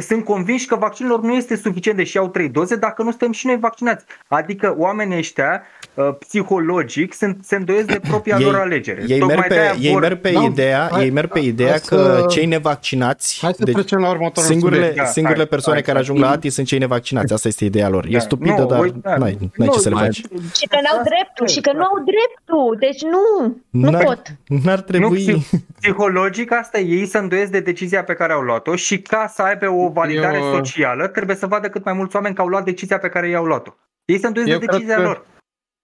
sunt 0.00 0.24
convinși 0.24 0.66
că 0.66 0.76
vaccinul 0.76 1.10
lor 1.10 1.20
nu 1.20 1.32
este 1.32 1.56
suficient 1.56 1.96
deși 1.96 2.18
au 2.18 2.28
trei 2.28 2.48
doze 2.48 2.76
dacă 2.76 3.02
nu 3.02 3.08
suntem 3.08 3.32
și 3.32 3.46
noi 3.46 3.58
vaccinați. 3.58 4.04
Adică 4.28 4.74
oamenii 4.78 5.16
ăștia 5.16 5.62
uh, 6.06 6.14
psihologic 6.18 7.14
sunt, 7.14 7.38
se 7.44 7.56
îndoiesc 7.56 7.86
de 7.86 8.00
propria 8.08 8.36
ei, 8.38 8.44
lor 8.44 8.54
alegere. 8.54 9.04
ei 9.08 9.18
Tocmai 9.18 9.36
merg 9.36 9.48
pe, 9.48 9.54
de-aia 9.54 9.74
ei 9.80 9.92
vor- 9.92 10.00
merg 10.00 10.20
pe 10.20 10.30
Da, 10.30 10.40
ideea, 10.40 10.88
hai- 10.92 11.04
ei 11.04 11.10
merg 11.10 11.28
pe 11.32 11.38
hai 11.38 11.48
ideea 11.48 11.76
să- 11.78 11.94
că 11.94 12.26
cei 12.28 12.46
nevaccinați 12.46 13.38
Hai 13.42 13.52
să 13.52 13.64
deci 13.64 13.74
trecem 13.74 13.98
la 14.00 14.08
următorul 14.10 14.50
singurele, 14.50 14.80
subiect. 14.80 14.96
Da, 15.04 15.04
singurele 15.10 15.40
hai, 15.40 15.48
persoane 15.50 15.78
hai, 15.78 15.86
care 15.92 15.98
hai. 15.98 16.06
ajung 16.06 16.18
la 16.24 16.30
ATI 16.30 16.48
sunt 16.50 16.66
cei 16.66 16.78
nevaccinați. 16.78 17.32
Asta 17.32 17.48
este 17.48 17.64
ideea 17.64 17.88
lor. 17.88 18.04
E 18.08 18.12
Da. 18.12 18.18
stupidă, 18.18 18.60
Nu, 18.60 18.66
dar 18.66 18.80
uite, 18.80 18.98
da. 19.02 19.16
n-ai, 19.16 19.36
n-ai 19.40 19.50
Nu, 19.68 19.72
ce 19.72 19.78
să 19.78 19.88
le 19.88 19.94
mai- 19.94 20.04
faci. 20.04 20.16
Și 20.58 20.66
că 20.68 20.78
n-au 20.82 21.02
dreptul, 21.04 21.46
și 21.46 21.60
că 21.60 21.72
nu 21.72 21.82
au 21.82 22.04
dreptul. 22.04 22.76
Deci 22.78 23.02
nu, 23.02 23.56
nu 23.70 23.90
N-ar- 23.90 24.04
pot. 24.04 24.22
N-ar 24.64 24.76
Nu, 24.78 24.82
trebui... 24.84 25.18
psi- 25.18 25.60
psihologic 25.80 26.52
asta 26.52 26.78
e, 26.78 26.82
ei 26.86 27.06
se 27.06 27.18
îndoiesc 27.18 27.50
de 27.50 27.60
decizia 27.60 28.04
pe 28.04 28.12
care 28.14 28.32
au 28.32 28.40
luat-o 28.40 28.76
și 28.76 28.98
ca 29.02 29.32
să 29.34 29.42
aibă 29.42 29.68
o 29.70 29.88
validare 29.88 30.36
Eu- 30.38 30.54
socială 30.54 31.06
trebuie 31.06 31.36
să 31.36 31.46
vadă 31.46 31.68
cât 31.68 31.84
mai 31.84 31.94
mulți 31.94 32.16
oameni 32.16 32.34
că 32.34 32.40
au 32.40 32.46
luat 32.46 32.64
decizia 32.64 32.98
pe 32.98 33.08
care 33.08 33.28
i-au 33.28 33.44
luat-o. 33.44 33.74
Ei 34.04 34.18
se 34.18 34.26
îndoiesc 34.26 34.52
Eu 34.52 34.58
de 34.58 34.64
cred 34.66 34.78
decizia 34.78 34.96
că- 34.96 35.02
lor. 35.08 35.24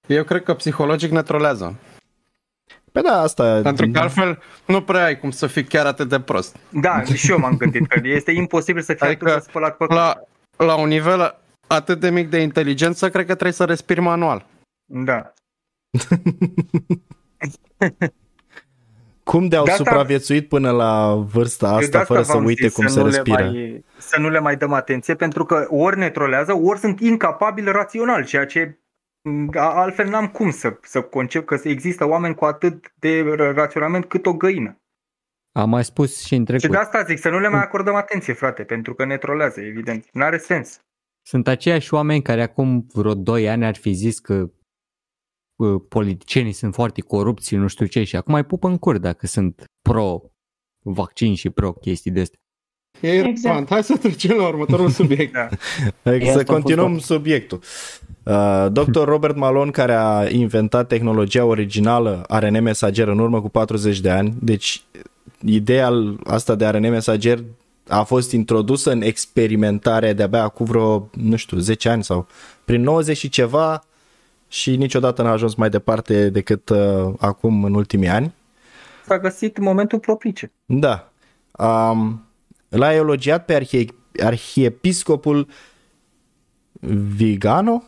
Eu 0.07 0.25
cred 0.25 0.43
că 0.43 0.55
psihologic 0.55 1.11
ne 1.11 1.23
trolează. 1.23 1.75
Pe 2.93 3.01
da, 3.01 3.21
asta... 3.21 3.61
Pentru 3.63 3.91
că 3.91 3.99
altfel 3.99 4.43
nu 4.67 4.83
prea 4.83 5.05
ai 5.05 5.19
cum 5.19 5.31
să 5.31 5.47
fii 5.47 5.65
chiar 5.65 5.87
atât 5.87 6.09
de 6.09 6.21
prost. 6.21 6.57
Da, 6.69 7.03
și 7.03 7.31
eu 7.31 7.39
m-am 7.39 7.57
gândit 7.57 7.87
că 7.87 8.01
este 8.03 8.31
imposibil 8.31 8.83
să 8.83 8.95
fie 8.95 9.07
Adică 9.07 9.29
atât 9.29 9.43
de 9.43 9.49
spălat 9.49 9.77
pe 9.77 9.85
La, 9.89 10.21
la 10.57 10.75
un 10.77 10.89
nivel 10.89 11.39
atât 11.67 12.01
de 12.01 12.11
mic 12.11 12.31
de 12.31 12.39
inteligență, 12.39 13.11
cred 13.11 13.27
că 13.27 13.33
trebuie 13.33 13.53
să 13.53 13.65
respiri 13.65 14.01
manual. 14.01 14.47
Da. 14.85 15.33
Cum 19.25 19.49
de-au 19.49 19.65
De 19.65 19.71
asta- 19.71 19.85
supraviețuit 19.85 20.49
până 20.49 20.71
la 20.71 21.15
vârsta 21.15 21.69
Eu 21.73 21.79
de 21.79 21.85
asta 21.85 22.05
fără 22.05 22.23
să 22.23 22.33
v-am 22.33 22.45
uite 22.45 22.67
zis 22.67 22.75
cum 22.75 22.87
să 22.87 22.93
se 22.93 22.99
nu 23.01 23.05
le 23.07 23.11
respiră? 23.11 23.43
Mai, 23.43 23.85
să 23.99 24.21
nu 24.21 24.29
le 24.29 24.39
mai 24.39 24.57
dăm 24.57 24.73
atenție 24.73 25.15
pentru 25.15 25.45
că 25.45 25.67
ori 25.69 25.99
ne 25.99 26.11
trolează, 26.11 26.53
ori 26.53 26.79
sunt 26.79 27.01
incapabili 27.01 27.71
rațional, 27.71 28.25
ceea 28.25 28.47
ce 28.47 28.61
m, 28.61 28.69
a- 28.69 28.77
altfel 29.55 30.09
n-am 30.09 30.29
cum 30.29 30.51
să, 30.51 30.79
să 30.83 31.03
concep 31.03 31.45
că 31.45 31.61
există 31.63 32.05
oameni 32.09 32.35
cu 32.35 32.45
atât 32.45 32.93
de 32.99 33.23
r- 33.23 33.55
raționament 33.55 34.05
cât 34.05 34.27
o 34.27 34.35
găină. 34.35 34.79
Am 35.53 35.69
mai 35.69 35.85
spus 35.85 36.25
și 36.25 36.35
în 36.35 36.41
Și 36.41 36.45
trecut. 36.47 36.71
de 36.71 36.77
asta 36.77 37.03
zic, 37.03 37.19
să 37.19 37.29
nu 37.29 37.39
le 37.39 37.49
mai 37.49 37.61
acordăm 37.61 37.95
atenție, 37.95 38.33
frate, 38.33 38.65
pentru 38.65 38.95
că 38.95 39.05
ne 39.05 39.17
trolează, 39.17 39.61
evident. 39.61 40.09
N-are 40.13 40.39
sens. 40.39 40.79
Sunt 41.27 41.49
aceiași 41.49 41.95
oameni 41.95 42.23
care 42.23 42.43
acum 42.43 42.87
vreo 42.93 43.15
2 43.15 43.49
ani 43.49 43.65
ar 43.65 43.77
fi 43.77 43.93
zis 43.93 44.19
că 44.19 44.51
uh, 45.57 45.83
politicienii 45.89 46.53
sunt 46.53 46.75
foarte 46.75 47.01
corupți 47.01 47.49
și 47.49 47.57
nu 47.57 47.67
știu 47.67 47.87
ce 47.87 48.05
și 48.05 48.17
acum 48.17 48.33
mai 48.33 48.45
pupă 48.45 48.69
în 48.69 48.79
cur 48.79 48.99
dacă 48.99 49.27
sunt 49.27 49.65
pro 49.89 50.21
vaccin 50.85 51.35
și 51.35 51.51
pro 51.51 51.73
chestii 51.73 52.11
de 52.11 52.21
astea. 52.21 52.39
E 53.01 53.07
irrelevant. 53.09 53.37
Exact. 53.37 53.69
Hai 53.69 53.85
să 53.85 53.97
trecem 53.97 54.37
la 54.37 54.47
următorul 54.49 54.91
subiect. 55.01 55.33
Da. 55.33 55.49
Adică 56.03 56.25
E, 56.25 56.33
să 56.33 56.39
asta 56.39 56.53
a 56.53 56.55
continuăm 56.55 56.93
fost 56.93 57.05
subiectul. 57.05 57.61
Uh, 58.25 58.67
Dr. 58.71 59.05
Robert 59.05 59.37
Malone, 59.37 59.71
care 59.71 59.95
a 59.95 60.29
inventat 60.29 60.89
tehnologia 60.89 61.45
originală 61.45 62.25
ARN 62.29 62.63
mesager 62.63 63.09
în 63.09 63.19
urmă 63.19 63.41
cu 63.41 63.49
40 63.49 64.01
de 64.01 64.11
ani, 64.11 64.35
deci 64.41 64.83
ideea 65.45 65.91
asta 66.25 66.55
de 66.55 66.65
ARN 66.65 66.89
mesager 66.89 67.45
a 67.89 68.03
fost 68.03 68.33
introdusă 68.33 68.91
în 68.91 69.03
experimentare 69.03 70.13
de-abia 70.13 70.43
acum 70.43 70.67
vreo, 70.67 71.09
nu 71.13 71.37
știu, 71.37 71.59
10 71.59 71.89
ani 71.89 72.05
sau 72.05 72.27
prin 72.65 72.83
90 72.83 73.17
și 73.17 73.29
ceva 73.29 73.85
și 74.49 74.77
niciodată 74.77 75.23
n-a 75.23 75.31
ajuns 75.31 75.55
mai 75.55 75.71
departe 75.71 76.31
decât 76.31 76.69
uh, 76.69 77.13
acum 77.19 77.65
în 77.65 77.75
ultimii 77.75 78.09
ani. 78.09 78.35
S-a 79.07 79.19
găsit 79.19 79.59
momentul 79.59 79.99
propice. 79.99 80.53
Da. 80.65 81.13
Um, 81.59 82.25
l-a 82.69 82.93
elogiat 82.93 83.45
pe 83.45 83.55
arhie, 83.55 83.87
arhiepiscopul 84.23 85.49
Vigano, 87.17 87.83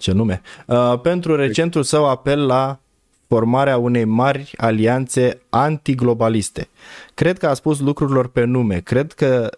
ce 0.00 0.12
nume, 0.12 0.40
uh, 0.66 1.00
pentru 1.02 1.36
recentul 1.36 1.82
său 1.82 2.08
apel 2.08 2.46
la 2.46 2.78
formarea 3.26 3.76
unei 3.76 4.04
mari 4.04 4.52
alianțe 4.56 5.40
antiglobaliste. 5.48 6.68
Cred 7.14 7.38
că 7.38 7.46
a 7.46 7.54
spus 7.54 7.80
lucrurilor 7.80 8.28
pe 8.28 8.44
nume, 8.44 8.78
cred 8.78 9.12
că 9.12 9.50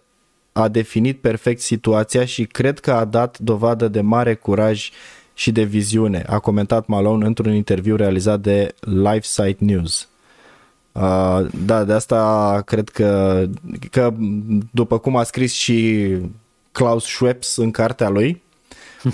a 0.51 0.67
definit 0.67 1.19
perfect 1.19 1.61
situația 1.61 2.25
și 2.25 2.45
cred 2.45 2.79
că 2.79 2.91
a 2.91 3.05
dat 3.05 3.39
dovadă 3.39 3.87
de 3.87 4.01
mare 4.01 4.35
curaj 4.35 4.89
și 5.33 5.51
de 5.51 5.63
viziune, 5.63 6.23
a 6.27 6.39
comentat 6.39 6.87
Malone 6.87 7.25
într-un 7.25 7.53
interviu 7.53 7.95
realizat 7.95 8.39
de 8.39 8.75
LifeSite 8.79 9.57
News. 9.59 10.07
Uh, 10.91 11.45
da, 11.65 11.83
de 11.83 11.93
asta 11.93 12.61
cred 12.65 12.89
că, 12.89 13.43
că 13.91 14.13
după 14.71 14.97
cum 14.97 15.15
a 15.15 15.23
scris 15.23 15.53
și 15.53 16.07
Klaus 16.71 17.03
Schweppes 17.03 17.55
în 17.55 17.71
cartea 17.71 18.09
lui, 18.09 18.41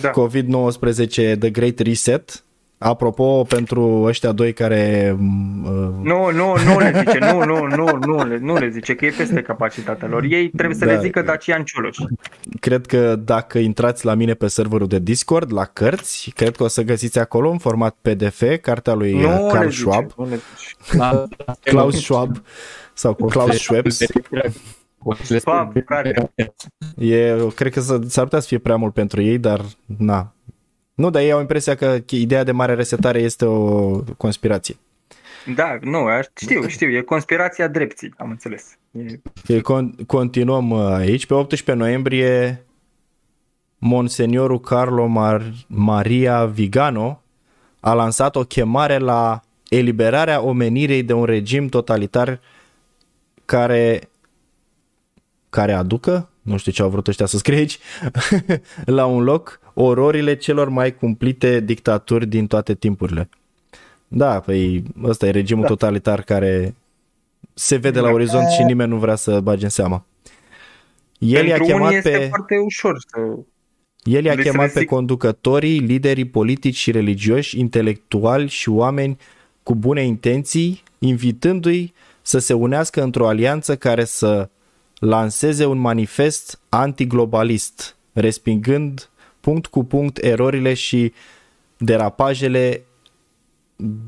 da. 0.01 0.11
COVID-19 0.11 1.37
The 1.39 1.49
Great 1.49 1.79
Reset, 1.79 2.43
Apropo, 2.81 3.43
pentru 3.43 4.03
ăștia 4.05 4.31
doi 4.31 4.53
care... 4.53 5.15
Uh... 5.19 5.69
Nu, 6.01 6.31
nu, 6.31 6.55
nu 6.65 6.79
le 6.79 6.93
zice, 6.97 7.17
nu, 7.31 7.43
nu, 7.43 7.67
nu, 7.67 7.99
nu, 8.05 8.27
le, 8.27 8.37
nu 8.41 8.57
le 8.57 8.69
zice, 8.69 8.95
că 8.95 9.05
e 9.05 9.13
peste 9.17 9.41
capacitatea 9.41 10.07
lor. 10.07 10.23
Ei 10.23 10.49
trebuie 10.49 10.77
să 10.77 10.85
da. 10.85 10.91
le 10.91 10.99
zică 10.99 11.21
Dacian 11.21 11.63
Cioloș. 11.63 11.97
Cred 12.59 12.85
că 12.85 13.15
dacă 13.15 13.57
intrați 13.57 14.05
la 14.05 14.13
mine 14.13 14.33
pe 14.33 14.47
serverul 14.47 14.87
de 14.87 14.99
Discord, 14.99 15.53
la 15.53 15.65
cărți, 15.65 16.31
cred 16.35 16.55
că 16.55 16.63
o 16.63 16.67
să 16.67 16.81
găsiți 16.81 17.19
acolo 17.19 17.49
în 17.49 17.57
format 17.57 17.95
PDF 18.01 18.41
cartea 18.61 18.93
lui 18.93 19.21
nu 19.21 19.49
Carl 19.51 19.69
Schwab. 19.69 20.07
Zice, 20.07 20.13
nu 20.17 20.29
le 20.29 20.39
zice. 20.55 21.63
Klaus 21.71 22.01
Schwab 22.01 22.41
sau 22.93 23.13
Klaus 23.13 23.57
Schweppes. 23.57 23.99
E, 26.97 27.35
cred 27.55 27.71
că 27.71 27.79
s-ar 27.79 28.23
putea 28.23 28.39
să 28.39 28.47
fie 28.47 28.57
prea 28.57 28.75
mult 28.75 28.93
pentru 28.93 29.21
ei, 29.21 29.37
dar 29.37 29.61
na, 29.97 30.33
nu, 30.93 31.09
dar 31.09 31.21
ei 31.21 31.31
au 31.31 31.39
impresia 31.39 31.75
că 31.75 31.97
ideea 32.09 32.43
de 32.43 32.51
mare 32.51 32.73
resetare 32.73 33.19
este 33.19 33.45
o 33.45 33.89
conspirație. 34.17 34.75
Da, 35.55 35.77
nu, 35.81 36.05
știu, 36.35 36.67
știu, 36.67 36.89
e 36.89 37.01
conspirația 37.01 37.67
drepții, 37.67 38.13
am 38.17 38.29
înțeles. 38.29 38.77
E... 39.47 39.59
Con- 39.59 40.05
continuăm 40.07 40.69
uh, 40.69 40.91
aici. 40.91 41.25
Pe 41.25 41.33
18 41.33 41.73
noiembrie, 41.73 42.65
Monseniorul 43.77 44.59
Carlo 44.59 45.07
Mar- 45.07 45.65
Maria 45.67 46.45
Vigano 46.45 47.21
a 47.79 47.93
lansat 47.93 48.35
o 48.35 48.43
chemare 48.43 48.97
la 48.97 49.41
eliberarea 49.69 50.41
omenirii 50.41 51.03
de 51.03 51.13
un 51.13 51.25
regim 51.25 51.67
totalitar 51.67 52.39
care 53.45 54.08
care 55.49 55.73
aducă, 55.73 56.29
nu 56.41 56.57
știu 56.57 56.71
ce 56.71 56.81
au 56.81 56.89
vrut 56.89 57.07
ăștia 57.07 57.25
să 57.25 57.37
scrie 57.37 57.57
aici, 57.57 57.79
la 58.99 59.05
un 59.05 59.23
loc 59.23 59.59
ororile 59.73 60.35
celor 60.35 60.69
mai 60.69 60.95
cumplite 60.95 61.59
dictaturi 61.59 62.27
din 62.27 62.47
toate 62.47 62.75
timpurile. 62.75 63.29
Da, 64.07 64.39
păi 64.39 64.83
ăsta 65.03 65.27
e 65.27 65.31
regimul 65.31 65.61
da. 65.61 65.67
totalitar 65.67 66.21
care 66.21 66.75
se 67.53 67.75
vede 67.75 67.99
la 67.99 68.07
da. 68.07 68.13
orizont 68.13 68.49
și 68.49 68.63
nimeni 68.63 68.89
nu 68.89 68.97
vrea 68.97 69.15
să 69.15 69.39
bage 69.39 69.63
în 69.63 69.69
seama. 69.69 70.05
El 71.17 71.45
i-a 71.45 71.57
chemat 71.57 71.91
este 71.91 72.09
pe... 72.09 72.25
foarte 72.29 72.57
ușor 72.57 72.97
să... 73.07 73.19
El 74.03 74.25
i-a 74.25 74.35
chemat 74.35 74.71
pe 74.71 74.85
conducătorii, 74.85 75.79
liderii 75.79 76.25
politici 76.25 76.75
și 76.75 76.91
religioși, 76.91 77.59
intelectuali 77.59 78.47
și 78.47 78.69
oameni 78.69 79.17
cu 79.63 79.75
bune 79.75 80.03
intenții, 80.03 80.83
invitându-i 80.99 81.93
să 82.21 82.39
se 82.39 82.53
unească 82.53 83.03
într-o 83.03 83.27
alianță 83.27 83.75
care 83.75 84.03
să 84.03 84.49
lanseze 84.99 85.65
un 85.65 85.77
manifest 85.77 86.59
antiglobalist, 86.69 87.95
respingând 88.13 89.09
punct 89.39 89.65
cu 89.65 89.83
punct 89.83 90.17
erorile 90.17 90.73
și 90.73 91.13
derapajele 91.77 92.83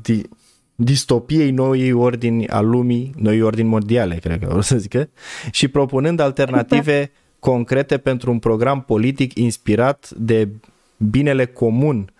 di- 0.02 0.28
distopiei 0.74 1.50
noii 1.50 1.92
ordini 1.92 2.48
a 2.48 2.60
lumii, 2.60 3.12
noi 3.16 3.42
ordini 3.42 3.68
mondiale, 3.68 4.14
cred 4.14 4.38
că 4.38 4.44
vreau 4.44 4.60
să 4.60 4.78
zică, 4.78 5.08
și 5.50 5.68
propunând 5.68 6.20
alternative 6.20 7.10
concrete 7.38 7.98
pentru 7.98 8.30
un 8.30 8.38
program 8.38 8.82
politic 8.82 9.38
inspirat 9.38 10.10
de 10.16 10.48
binele 10.96 11.46
comun 11.46 12.12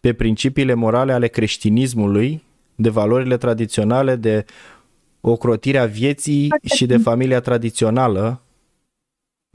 pe 0.00 0.12
principiile 0.12 0.74
morale 0.74 1.12
ale 1.12 1.28
creștinismului, 1.28 2.42
de 2.74 2.88
valorile 2.88 3.36
tradiționale, 3.36 4.16
de 4.16 4.44
ocrotirea 5.30 5.84
vieții 5.84 6.48
și 6.74 6.86
de 6.86 6.96
familia 6.96 7.40
tradițională, 7.40 8.40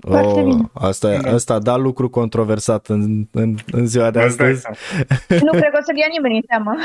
foarte 0.08 0.40
oh, 0.40 0.43
bine. 0.43 0.69
Asta, 0.74 1.19
asta 1.24 1.53
a 1.53 1.59
dat 1.59 1.80
lucru 1.80 2.09
controversat 2.09 2.88
în, 2.88 3.27
în, 3.32 3.56
în 3.72 3.88
ziua 3.88 4.11
de 4.11 4.19
astăzi. 4.19 4.66
nu 5.27 5.51
cred 5.51 5.72
că 5.72 5.77
o 5.80 5.83
să-l 5.83 5.98
ia 5.98 6.08
nimeni 6.11 6.35
în 6.35 6.41
seama. 6.48 6.77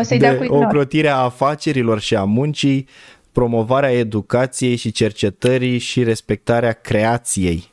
O 0.00 0.02
să-i 0.02 0.18
de 0.18 0.26
dea 0.26 0.36
cu 0.36 0.44
ignor. 0.44 0.64
ocrotirea 0.64 1.16
afacerilor 1.16 2.00
și 2.00 2.16
a 2.16 2.24
muncii, 2.24 2.88
promovarea 3.32 3.92
educației 3.92 4.76
și 4.76 4.90
cercetării 4.90 5.78
și 5.78 6.02
respectarea 6.02 6.72
creației. 6.72 7.72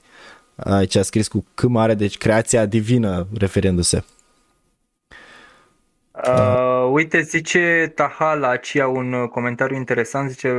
Aici 0.55 0.95
a 0.95 1.01
scris 1.01 1.27
cu 1.27 1.45
cât 1.53 1.69
mare, 1.69 1.93
deci 1.93 2.17
creația 2.17 2.65
divină 2.65 3.27
referindu-se. 3.37 4.03
Uh, 6.27 6.89
uite, 6.91 7.21
zice 7.21 7.91
Tahala 7.95 8.49
aici 8.49 8.73
un 8.73 9.27
comentariu 9.27 9.75
interesant, 9.75 10.29
zice, 10.29 10.51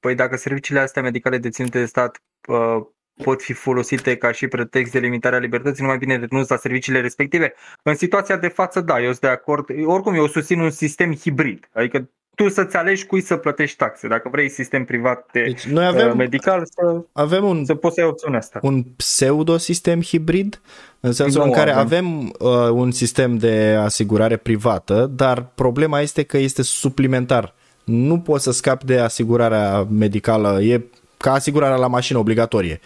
păi 0.00 0.14
dacă 0.14 0.36
serviciile 0.36 0.80
astea 0.80 1.02
medicale 1.02 1.38
deținute 1.38 1.78
de 1.78 1.84
stat 1.84 2.22
uh, 2.48 2.76
pot 3.22 3.42
fi 3.42 3.52
folosite 3.52 4.16
ca 4.16 4.32
și 4.32 4.48
pretext 4.48 4.92
de 4.92 4.98
limitare 4.98 5.36
a 5.36 5.38
libertății, 5.38 5.82
nu 5.82 5.88
mai 5.88 5.98
bine 5.98 6.16
renunț 6.16 6.48
la 6.48 6.56
serviciile 6.56 7.00
respective. 7.00 7.54
În 7.82 7.94
situația 7.94 8.36
de 8.36 8.48
față, 8.48 8.80
da, 8.80 9.00
eu 9.00 9.08
sunt 9.08 9.20
de 9.20 9.28
acord. 9.28 9.66
Oricum, 9.84 10.14
eu 10.14 10.26
susțin 10.26 10.60
un 10.60 10.70
sistem 10.70 11.14
hibrid. 11.14 11.68
Adică 11.72 12.10
tu 12.34 12.48
să-ți 12.48 12.76
alegi 12.76 13.06
cui 13.06 13.20
să 13.20 13.36
plătești 13.36 13.76
taxe. 13.76 14.08
Dacă 14.08 14.28
vrei 14.28 14.48
sistem 14.48 14.84
privat 14.84 15.28
de 15.32 15.42
deci 15.42 15.66
noi 15.66 15.86
avem, 15.86 16.08
uh, 16.08 16.14
medical, 16.14 16.62
să, 16.64 17.00
avem 17.12 17.44
un, 17.44 17.64
să 17.64 17.74
poți 17.74 17.94
să 17.94 18.00
ai 18.00 18.06
opțiunea 18.06 18.38
asta. 18.38 18.58
Un 18.62 18.82
pseudo-sistem 18.82 20.02
hibrid, 20.02 20.60
în 21.00 21.12
sensul 21.12 21.40
nu, 21.40 21.46
în 21.46 21.52
care 21.52 21.70
avem, 21.70 22.06
avem 22.06 22.34
uh, 22.38 22.70
un 22.70 22.90
sistem 22.90 23.36
de 23.36 23.76
asigurare 23.80 24.36
privată, 24.36 25.10
dar 25.16 25.46
problema 25.54 26.00
este 26.00 26.22
că 26.22 26.38
este 26.38 26.62
suplimentar. 26.62 27.54
Nu 27.84 28.20
poți 28.20 28.44
să 28.44 28.52
scapi 28.52 28.84
de 28.84 28.98
asigurarea 28.98 29.86
medicală, 29.90 30.60
e 30.62 30.82
ca 31.16 31.32
asigurarea 31.32 31.76
la 31.76 31.86
mașină 31.86 32.18
obligatorie 32.18 32.80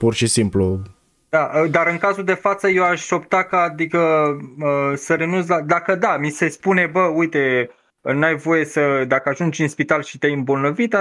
pur 0.00 0.14
și 0.14 0.26
simplu. 0.26 0.80
Da, 1.28 1.50
ă, 1.54 1.66
dar 1.66 1.86
în 1.86 1.98
cazul 1.98 2.24
de 2.24 2.34
față 2.34 2.68
eu 2.68 2.84
aș 2.84 3.10
opta 3.10 3.42
ca, 3.44 3.60
adică, 3.60 3.98
ă, 4.62 4.94
să 4.96 5.14
renunț 5.14 5.46
la, 5.46 5.60
dacă 5.60 5.94
da, 5.94 6.16
mi 6.16 6.30
se 6.30 6.48
spune, 6.48 6.86
bă, 6.92 7.00
uite, 7.00 7.70
n-ai 8.02 8.36
voie 8.36 8.64
să, 8.64 9.04
dacă 9.08 9.28
ajungi 9.28 9.62
în 9.62 9.68
spital 9.68 10.02
și 10.02 10.18
te-ai 10.18 10.32
îmbolnăvit 10.32 10.96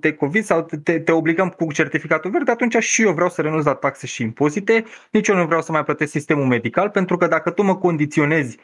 de 0.00 0.12
COVID 0.12 0.44
sau 0.44 0.62
te, 0.82 0.98
te 1.00 1.12
obligăm 1.12 1.48
cu 1.48 1.72
certificatul 1.72 2.30
verde, 2.30 2.50
atunci 2.50 2.76
și 2.76 3.02
eu 3.02 3.12
vreau 3.12 3.28
să 3.28 3.42
renunț 3.42 3.64
la 3.64 3.74
taxe 3.74 4.06
și 4.06 4.22
impozite, 4.22 4.84
nici 5.10 5.28
eu 5.28 5.36
nu 5.36 5.46
vreau 5.46 5.62
să 5.62 5.72
mai 5.72 5.84
plătesc 5.84 6.10
sistemul 6.10 6.46
medical, 6.46 6.90
pentru 6.90 7.16
că 7.16 7.26
dacă 7.26 7.50
tu 7.50 7.62
mă 7.62 7.76
condiționezi 7.76 8.58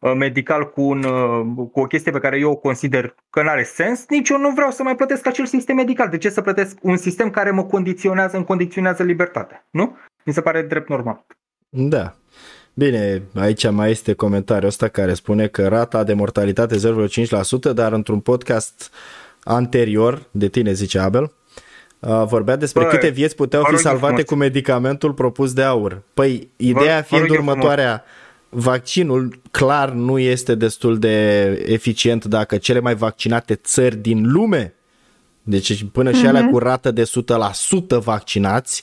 Uh, 0.00 0.14
medical 0.14 0.70
cu, 0.70 0.82
un, 0.82 1.04
uh, 1.04 1.68
cu 1.72 1.80
o 1.80 1.86
chestie 1.86 2.12
pe 2.12 2.18
care 2.18 2.38
eu 2.38 2.50
o 2.50 2.56
consider 2.56 3.14
că 3.30 3.42
nu 3.42 3.48
are 3.48 3.62
sens, 3.62 4.04
nici 4.08 4.28
eu 4.28 4.38
nu 4.38 4.50
vreau 4.50 4.70
să 4.70 4.82
mai 4.82 4.94
plătesc 4.94 5.26
acel 5.26 5.46
sistem 5.46 5.76
medical. 5.76 6.08
De 6.08 6.18
ce 6.18 6.28
să 6.28 6.40
plătesc 6.40 6.78
un 6.82 6.96
sistem 6.96 7.30
care 7.30 7.50
mă 7.50 7.64
condiționează, 7.64 8.36
îmi 8.36 8.44
condiționează 8.44 9.02
libertatea? 9.02 9.66
Nu? 9.70 9.96
Mi 10.24 10.32
se 10.32 10.40
pare 10.40 10.62
drept 10.62 10.88
normal. 10.88 11.26
Da. 11.68 12.14
Bine, 12.78 13.22
aici 13.34 13.70
mai 13.70 13.90
este 13.90 14.12
comentariul 14.12 14.68
ăsta 14.68 14.88
care 14.88 15.14
spune 15.14 15.46
că 15.46 15.68
rata 15.68 16.04
de 16.04 16.12
mortalitate 16.12 16.76
0,5%, 16.76 17.72
dar 17.74 17.92
într-un 17.92 18.20
podcast 18.20 18.90
anterior 19.42 20.22
de 20.30 20.48
tine, 20.48 20.72
zice 20.72 20.98
Abel, 20.98 21.32
uh, 21.98 22.22
vorbea 22.26 22.56
despre 22.56 22.82
Bă, 22.82 22.88
câte 22.88 23.08
vieți 23.08 23.34
puteau 23.34 23.64
fi 23.64 23.76
salvate 23.76 24.22
cu 24.22 24.34
medicamentul 24.34 25.12
propus 25.12 25.52
de 25.52 25.62
aur. 25.62 26.02
Păi, 26.14 26.48
ideea 26.56 27.02
fiind 27.02 27.30
următoarea, 27.30 28.04
frumos 28.48 28.64
vaccinul 28.64 29.40
clar 29.50 29.90
nu 29.90 30.18
este 30.18 30.54
destul 30.54 30.98
de 30.98 31.46
eficient 31.66 32.24
dacă 32.24 32.56
cele 32.56 32.80
mai 32.80 32.94
vaccinate 32.94 33.54
țări 33.54 33.96
din 33.96 34.30
lume, 34.32 34.74
deci 35.42 35.84
până 35.92 36.12
și 36.12 36.26
alea 36.26 36.42
mhm. 36.42 36.50
cu 36.50 36.58
rată 36.58 36.90
de 36.90 37.02
100% 37.02 37.98
vaccinați, 38.02 38.82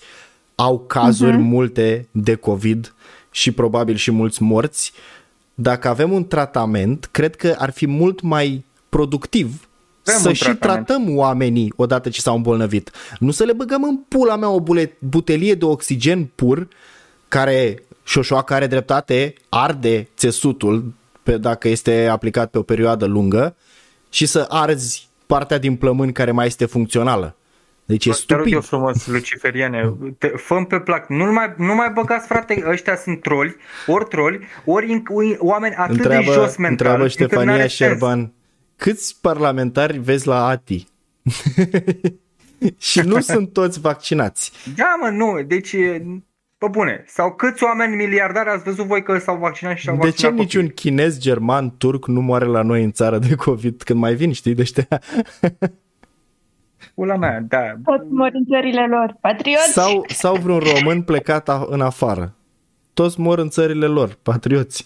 au 0.56 0.80
cazuri 0.80 1.36
uh-huh. 1.36 1.40
multe 1.40 2.08
de 2.12 2.36
COVID 2.36 2.95
și 3.36 3.52
probabil 3.52 3.96
și 3.96 4.12
mulți 4.12 4.42
morți. 4.42 4.92
Dacă 5.54 5.88
avem 5.88 6.12
un 6.12 6.28
tratament, 6.28 7.08
cred 7.12 7.36
că 7.36 7.56
ar 7.58 7.72
fi 7.72 7.88
mult 7.88 8.22
mai 8.22 8.66
productiv 8.90 9.70
avem 10.06 10.22
să 10.22 10.34
și 10.34 10.44
tratament. 10.44 10.86
tratăm 10.86 11.18
oamenii 11.18 11.74
odată 11.76 12.10
ce 12.10 12.22
s-au 12.22 12.36
îmbolnăvit. 12.36 12.92
Nu 13.20 13.32
să 13.32 13.44
le 13.44 13.54
băgăm 13.54 13.84
în 13.84 13.98
pula 13.98 14.36
mea 14.36 14.50
o 14.50 14.64
butelie 15.00 15.54
de 15.54 15.66
oxigen 15.66 16.26
pur 16.36 16.68
care 17.28 17.84
șoșoaca 18.04 18.56
are 18.56 18.68
dreptate, 18.68 19.34
arde 19.50 20.10
țesutul 20.18 20.94
pe, 21.24 21.38
dacă 21.38 21.68
este 21.68 22.08
aplicat 22.08 22.50
pe 22.50 22.58
o 22.58 22.64
perioadă 22.64 23.06
lungă 23.06 23.56
și 24.10 24.26
să 24.26 24.46
arzi 24.50 25.10
partea 25.26 25.58
din 25.58 25.76
plămâni 25.76 26.14
care 26.14 26.32
mai 26.32 26.46
este 26.46 26.66
funcțională. 26.66 27.36
Deci 27.86 28.06
e 28.06 28.10
Te 28.10 28.16
stupid. 28.16 28.36
Te 28.38 28.44
rog 28.44 28.54
eu 28.54 28.62
frumos, 28.62 29.08
luciferiane, 29.08 29.94
te, 30.18 30.28
fă 30.28 30.64
pe 30.68 30.80
plac. 30.80 31.10
Nu 31.10 31.32
mai, 31.32 31.54
nu 31.58 31.76
mai 31.76 31.90
băgați, 31.94 32.28
frate, 32.28 32.64
ăștia 32.68 32.96
sunt 32.96 33.22
troli, 33.22 33.56
ori 33.88 34.06
troli, 34.06 34.40
ori 34.66 35.04
oameni 35.38 35.76
atât 35.76 35.96
întreabă, 35.96 36.26
de 36.26 36.32
jos 36.32 36.56
mental. 36.56 36.88
Întreabă 36.88 37.08
Ștefania 37.08 37.68
Șerban, 37.68 38.18
sens. 38.18 38.32
câți 38.76 39.18
parlamentari 39.22 39.98
vezi 39.98 40.28
la 40.28 40.46
ATI? 40.46 40.88
și 42.78 43.00
nu 43.00 43.20
sunt 43.32 43.54
toți 43.54 43.80
vaccinați. 43.80 44.52
Da, 44.76 44.98
mă, 45.02 45.10
nu. 45.10 45.42
Deci 45.48 45.76
Pe 46.58 46.68
bune. 46.72 47.04
Sau 47.08 47.34
câți 47.34 47.64
oameni 47.64 47.96
miliardari 47.96 48.50
ați 48.50 48.64
văzut 48.64 48.86
voi 48.86 49.04
că 49.04 49.18
s-au 49.18 49.38
vaccinat 49.38 49.76
și 49.76 49.82
și-au 49.82 49.96
De 49.96 50.02
ce 50.02 50.08
vaccinat 50.08 50.34
niciun 50.34 50.62
copiii? 50.62 50.76
chinez, 50.76 51.20
german, 51.20 51.78
turc 51.78 52.08
nu 52.08 52.22
moare 52.22 52.46
la 52.46 52.62
noi 52.62 52.84
în 52.84 52.92
țară 52.92 53.20
de 53.20 53.36
COVID 53.36 53.84
când 53.84 54.00
mai 54.00 54.16
vin, 54.16 54.32
știi, 54.32 54.54
de 54.54 54.62
ăștia? 54.62 54.88
Pula 56.96 57.16
mea, 57.16 57.40
da. 57.42 57.74
Toți 57.84 58.06
mor 58.10 58.30
în 58.34 58.46
țările 58.46 58.88
lor. 58.88 59.16
Patrioți! 59.22 59.72
Sau, 59.72 60.06
sau 60.08 60.36
vreun 60.36 60.60
român 60.60 61.02
plecat 61.04 61.50
a- 61.50 61.66
în 61.70 61.82
afară. 61.82 62.36
Toți 62.94 63.20
mor 63.20 63.40
în 63.40 63.50
țările 63.50 63.86
lor, 63.86 64.18
patrioți. 64.22 64.84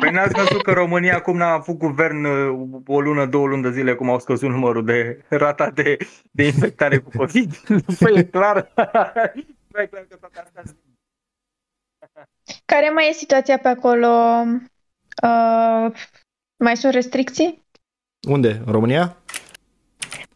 Păi 0.00 0.10
n-ați 0.10 0.34
văzut 0.34 0.62
că 0.62 0.72
România 0.72 1.16
acum 1.16 1.36
n-a 1.36 1.52
avut 1.52 1.76
guvern 1.76 2.24
uh, 2.24 2.80
o 2.86 3.00
lună, 3.00 3.26
două 3.26 3.46
luni 3.46 3.62
de 3.62 3.70
zile, 3.70 3.94
cum 3.94 4.10
au 4.10 4.18
scăzut 4.18 4.50
numărul 4.50 4.84
de 4.84 5.24
rata 5.28 5.70
de, 5.70 5.96
de 6.30 6.44
infectare 6.44 6.98
cu 6.98 7.10
COVID? 7.16 7.56
Păi 8.00 8.12
e 8.14 8.22
clar. 8.22 8.62
Păi 9.72 9.82
e 9.82 9.86
clar 9.86 10.06
că 10.08 10.16
toate 10.20 10.40
astea 10.44 10.62
sunt 10.64 10.76
Care 12.64 12.90
mai 12.90 13.08
e 13.08 13.12
situația 13.12 13.58
pe 13.58 13.68
acolo? 13.68 14.08
Uh, 15.22 15.92
mai 16.56 16.76
sunt 16.76 16.92
restricții? 16.92 17.62
Unde? 18.28 18.62
În 18.66 18.72
România? 18.72 19.16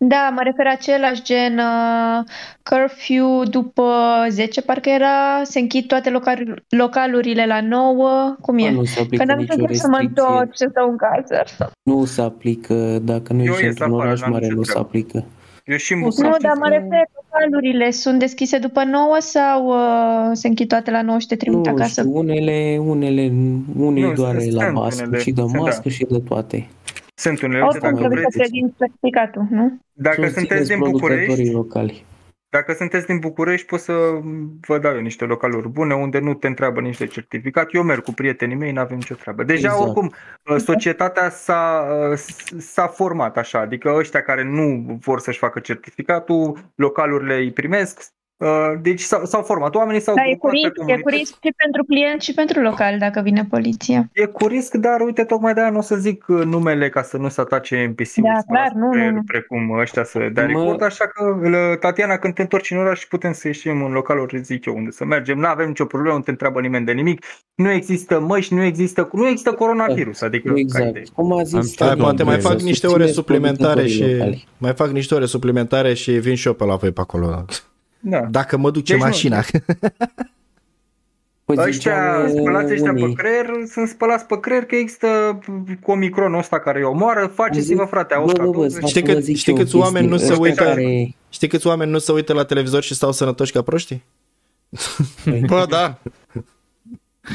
Da, 0.09 0.31
mă 0.35 0.41
refer 0.45 0.67
același 0.67 1.23
gen 1.23 1.59
uh, 1.59 2.25
curfew 2.63 3.43
după 3.45 3.85
10, 4.29 4.63
parcă 4.63 4.89
era, 4.89 5.41
se 5.43 5.59
închid 5.61 5.87
toate 5.87 6.11
local- 6.11 6.65
localurile 6.69 7.47
la 7.47 7.61
9, 7.61 8.37
cum 8.41 8.59
e? 8.59 8.71
Nu 8.71 8.85
se 8.85 8.95
Că 8.95 9.01
aplică 9.03 9.25
n-am 9.25 9.39
nicio 9.39 9.53
înțeles 9.57 9.81
să 9.81 9.87
mă 9.89 9.97
restricție. 9.97 10.25
întorc 10.33 10.49
să 10.57 10.67
stau 10.71 10.91
în 10.91 10.97
casă. 10.97 11.43
Nu 11.83 12.05
se 12.05 12.21
aplică, 12.23 12.75
dacă 13.03 13.33
nu 13.33 13.43
Eu 13.43 13.53
ești 13.53 13.63
ies 13.65 13.71
într-un 13.71 13.93
afară, 13.93 14.07
oraș 14.09 14.21
n-am 14.21 14.31
mare, 14.31 14.45
nicio 14.45 14.57
nu 14.57 14.63
se 14.63 14.71
treabă. 14.71 14.87
aplică. 14.89 15.25
Eu 15.65 15.77
și 15.77 15.93
în 15.93 15.99
Nu, 15.99 16.05
București. 16.05 16.43
Nu, 16.43 16.49
dar 16.49 16.57
mă 16.59 16.69
refer, 16.69 17.05
localurile 17.23 17.91
sunt 17.91 18.19
deschise 18.19 18.59
după 18.59 18.85
9 18.85 19.17
sau 19.19 19.67
uh, 19.67 20.31
se 20.33 20.49
închid 20.49 20.69
toate 20.69 20.91
la 20.91 21.03
9 21.03 21.19
și 21.19 21.27
te 21.27 21.37
trimit 21.37 21.67
Nu 21.67 21.73
acasă? 21.73 22.01
știu, 22.01 22.17
unele, 22.17 22.79
unele, 22.87 23.33
unii 23.79 24.03
Nu, 24.03 24.13
doar 24.13 24.39
sunt- 24.41 24.53
la 24.53 24.63
sunt 24.63 24.75
mască 24.75 25.03
unele, 25.07 25.23
și 25.23 25.31
de 25.31 25.41
sunt, 25.41 25.53
da. 25.53 25.59
mască 25.59 25.89
și 25.89 26.07
de 26.11 26.19
toate. 26.29 26.69
Sunt 27.15 27.43
unele, 27.43 27.63
Oricum 27.63 27.81
dacă 27.81 27.97
trebuie 27.97 28.23
să 28.23 28.29
vreți, 28.35 28.51
prezint 28.51 28.75
certificatul, 28.79 29.47
nu? 29.51 29.81
dacă 29.93 30.23
Susțineți 30.23 30.39
sunteți 30.39 30.69
din 30.69 30.79
producătorii 30.79 31.27
București, 31.27 31.55
locali. 31.55 32.05
Dacă 32.49 32.73
sunteți 32.73 33.07
din 33.07 33.19
București, 33.19 33.67
pot 33.67 33.81
să 33.81 33.93
vă 34.61 34.79
dau 34.79 34.95
eu 34.95 35.01
niște 35.01 35.25
localuri 35.25 35.69
bune 35.69 35.95
unde 35.95 36.19
nu 36.19 36.35
te 36.35 36.47
întreabă 36.47 36.81
nici 36.81 36.99
de 36.99 37.07
certificat. 37.07 37.75
Eu 37.75 37.83
merg 37.83 38.03
cu 38.03 38.13
prietenii 38.13 38.57
mei, 38.57 38.73
n-avem 38.73 38.97
nicio 38.97 39.15
treabă. 39.15 39.43
Deja, 39.43 39.67
Exact. 39.67 39.85
oricum, 39.85 40.13
societatea 40.59 41.29
s-a, 41.31 41.89
s-a 42.59 42.87
format 42.87 43.37
așa, 43.37 43.59
adică 43.59 43.95
ăștia 43.97 44.23
care 44.23 44.43
nu 44.43 44.97
vor 45.01 45.21
să-și 45.21 45.39
facă 45.39 45.61
certificatul, 45.61 46.59
localurile 46.75 47.37
îi 47.37 47.53
primesc, 47.53 48.13
deci 48.83 49.01
s-au, 49.01 49.25
s-au 49.25 49.43
format. 49.43 49.75
Oamenii 49.75 50.01
s-au 50.01 50.15
Da, 50.15 50.23
e 50.25 50.35
cu 50.37 50.49
grupat 50.49 50.53
pe 50.53 50.57
risc, 50.57 50.67
e 50.67 50.71
cu 50.79 50.81
comunități. 50.85 51.17
risc 51.17 51.33
și 51.45 51.53
pentru 51.57 51.85
client 51.85 52.21
și 52.21 52.35
pentru 52.35 52.61
local 52.61 52.99
dacă 52.99 53.21
vine 53.21 53.47
poliția. 53.51 54.09
E 54.13 54.25
cu 54.27 54.47
risc, 54.47 54.75
dar 54.75 55.01
uite, 55.01 55.25
tocmai 55.25 55.55
de-aia 55.55 55.71
nu 55.71 55.79
o 55.79 55.81
să 55.81 55.97
zic 55.97 56.25
uh, 56.29 56.45
numele 56.45 56.89
ca 56.89 57.03
să 57.03 57.17
nu 57.17 57.29
se 57.29 57.41
atace 57.41 57.87
NPC-ul 57.91 58.23
Da, 58.35 58.41
clar, 58.55 58.73
nu, 58.75 58.93
nu, 58.93 59.11
nu. 59.11 59.23
precum 59.27 59.71
ăștia 59.79 60.05
să 60.05 60.19
dea 60.33 60.47
Mă- 60.47 60.49
record, 60.49 60.83
așa 60.83 61.07
că, 61.07 61.25
uh, 61.25 61.79
Tatiana, 61.79 62.17
când 62.19 62.35
te 62.35 62.43
întorci 62.43 62.71
în 62.71 62.79
oraș 62.79 63.05
putem 63.05 63.33
să 63.33 63.47
ieșim 63.47 63.85
în 63.85 63.93
localuri, 63.93 64.43
zic 64.43 64.65
eu, 64.65 64.75
unde 64.77 64.91
să 64.91 65.05
mergem, 65.05 65.39
nu 65.39 65.47
avem 65.47 65.69
nicio 65.69 65.85
problemă, 65.85 66.17
nu 66.17 66.23
te 66.23 66.31
întreabă 66.31 66.61
nimeni 66.61 66.85
de 66.85 66.93
nimic, 66.93 67.25
nu 67.55 67.71
există 67.71 68.21
măști, 68.21 68.55
nu 68.55 68.63
există, 68.63 69.09
nu 69.13 69.27
există 69.29 69.53
coronavirus, 69.53 70.21
adică 70.21 70.49
ca 70.53 70.59
idee. 70.59 70.89
Exact. 70.89 71.09
Cum 71.09 71.33
a 71.33 71.43
zis 71.43 71.55
Am 71.55 71.61
Hai, 71.61 71.73
Tatiana, 71.77 72.03
poate 72.03 72.23
mai 72.23 72.41
să 72.41 72.49
fac 72.49 72.61
niște 72.61 72.71
susțineți 72.87 72.95
ore 73.03 73.07
suplimentare 73.13 73.87
și 73.87 73.99
producătorii 73.99 74.19
locali. 74.19 74.49
mai 74.59 74.73
fac 74.75 74.89
niște 74.91 75.15
ore 75.15 75.27
suplimentare 75.27 75.95
și 75.95 76.11
vin 76.11 76.35
și 76.35 76.47
eu 76.47 76.53
pe 76.53 76.65
la 76.65 76.77
voi 76.77 76.91
pe 76.93 77.01
acolo. 77.01 77.45
Da. 78.05 78.21
Dacă 78.21 78.57
mă 78.57 78.71
duce 78.71 78.93
Deci 78.93 79.01
nu, 79.03 79.07
mașina. 79.09 79.41
Păi 81.45 81.57
Ăștia 81.59 82.27
ziceau 82.27 82.41
spălați 82.43 82.73
ăștia 82.73 82.93
pe 82.93 83.03
unii, 83.03 83.15
creier, 83.15 83.47
sunt 83.71 83.89
spălați 83.89 84.27
pe 84.27 84.41
creier 84.41 84.65
că 84.65 84.75
există 84.75 85.39
cu 85.83 85.91
Omicronul 85.91 86.39
ăsta 86.39 86.61
care 86.61 86.79
îi 86.79 86.85
omoară, 86.85 87.27
faceți-vă 87.35 87.85
frate, 87.85 88.15
Bă, 88.19 88.25
bă, 88.25 88.33
bă, 88.33 88.43
120. 88.43 88.73
stați 88.73 88.89
Știi 88.91 89.01
să 89.07 89.07
vă 89.13 89.13
cât- 89.15 89.25
zic 89.25 89.37
știi 89.37 89.53
eu 89.53 89.59
o 89.59 89.63
câți 89.63 89.77
oameni 89.77 90.09
chestie. 90.09 90.29
nu 90.29 90.35
se 90.37 90.43
Ăștia 90.43 90.49
uită- 90.51 90.65
care- 90.65 91.15
Știi 91.29 91.49
câți 91.49 91.67
oameni 91.67 91.91
nu 91.91 91.99
se 91.99 92.13
uită 92.13 92.33
la 92.33 92.45
televizor 92.45 92.83
și 92.83 92.95
stau 92.95 93.13
sănătoși 93.13 93.53
ca 93.53 93.63
proștii? 93.63 94.03
Bă, 95.47 95.67
da. 95.69 95.99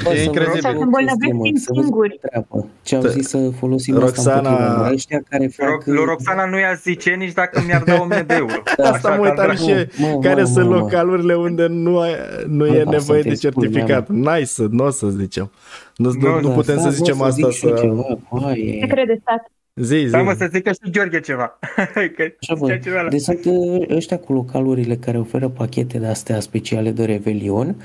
Bă, 0.04 0.10
E 0.10 0.16
să 0.16 0.20
vă 0.20 0.20
incredibil. 0.26 0.60
zic 0.60 0.68
o 0.70 0.72
Se 0.72 0.78
îmbolnăvesc 0.84 1.18
chestie, 1.20 1.34
mă, 1.34 1.44
timp 1.44 1.58
să 1.58 1.66
vă 1.70 1.74
zic 1.82 1.84
singuri. 1.84 2.20
o 2.24 2.28
treabă. 2.28 2.68
Ce 2.82 2.96
au 2.96 3.02
zis 3.02 3.28
să 3.28 3.38
folosim 3.60 3.96
Roxana- 3.98 4.04
asta 4.04 4.34
împotriva 4.34 4.76
lor. 4.82 4.92
Ăștia 4.92 5.20
care 5.30 5.48
fac... 5.48 5.68
Ro- 5.82 5.86
lui 5.86 6.04
Roxana 6.06 6.46
nu 6.46 6.58
i-a 6.60 6.74
zice 6.74 7.10
nici 7.10 7.34
dacă 7.34 7.62
mi-ar 7.66 7.84
da 7.84 8.02
1000 8.02 8.24
de 8.28 8.34
euro. 8.38 8.54
Da, 8.78 8.90
Asta 8.90 9.10
mă 9.10 9.16
că 9.16 9.22
uitam 9.30 9.50
ar 9.50 9.58
și 9.58 9.64
vrea. 9.64 9.78
eu. 9.80 9.86
Mă, 9.98 10.08
mă, 10.14 10.20
Care 10.20 10.42
mă, 10.42 10.48
sunt 10.48 10.68
mă. 10.70 10.76
localurile 10.76 11.36
unde 11.36 11.66
nu, 11.68 12.00
ai, 12.00 12.12
nu 12.48 12.66
Bă, 12.66 12.76
e 12.76 12.84
da, 12.84 12.90
nevoie 12.90 13.22
de 13.22 13.36
sunteți 13.36 13.52
culmea, 13.54 13.72
certificat? 13.72 14.10
N-ai 14.10 14.46
să, 14.46 14.66
nu 14.70 14.86
o 14.86 14.90
să 14.90 15.08
zicem. 15.08 15.52
Nu, 15.96 16.12
nu, 16.12 16.28
Nu, 16.30 16.40
nu 16.40 16.48
da, 16.48 16.54
putem 16.54 16.76
Da, 16.76 16.82
să 16.82 16.88
bă, 16.88 16.94
zicem 16.94 17.22
asta 17.22 17.48
zic 17.48 17.50
și 17.58 17.66
eu 17.68 17.76
să... 17.76 17.82
Ceva, 17.82 18.04
coaie. 18.30 18.80
Ce 18.80 18.88
crede 18.88 19.18
stat? 19.22 19.52
Zi, 19.82 19.96
zi. 20.06 20.12
Da, 20.12 20.22
mă, 20.22 20.34
să 20.38 20.50
zică 20.54 20.72
și 20.72 20.92
Gheorghe 20.92 21.20
ceva. 21.20 21.60
că 22.16 22.24
Așa, 22.40 22.56
bă. 22.56 22.66
zicea 22.66 22.78
ceva 22.78 23.02
la... 23.02 23.10
Deci 23.10 23.22
sunt 23.22 23.46
uh, 23.46 23.86
ăștia 23.90 24.20
cu 24.20 24.34
localurile 24.34 24.96
care 24.96 25.20
oferă 25.20 25.50
pachete 25.50 25.98
de 25.98 26.06
astea 26.06 26.40
speciale 26.40 26.92
de 26.92 27.06
Revelion 27.06 27.76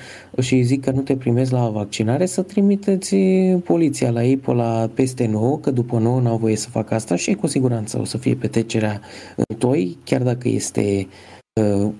și 0.40 0.62
zic 0.62 0.84
că 0.84 0.90
nu 0.90 1.00
te 1.00 1.16
primesc 1.16 1.50
la 1.50 1.68
vaccinare, 1.68 2.26
să 2.26 2.42
trimiteți 2.42 3.16
poliția 3.64 4.10
la 4.10 4.24
ei 4.24 4.36
pe 4.36 4.52
la 4.52 4.90
peste 4.94 5.26
9, 5.26 5.58
că 5.58 5.70
după 5.70 5.98
9 5.98 6.20
n-au 6.20 6.36
voie 6.36 6.56
să 6.56 6.68
facă 6.68 6.94
asta 6.94 7.16
și 7.16 7.34
cu 7.34 7.46
siguranță 7.46 7.98
o 7.98 8.04
să 8.04 8.18
fie 8.18 8.34
petrecerea 8.34 9.00
în 9.36 9.56
toi, 9.56 9.98
chiar 10.04 10.22
dacă 10.22 10.48
este 10.48 11.06
uh, 11.60 11.92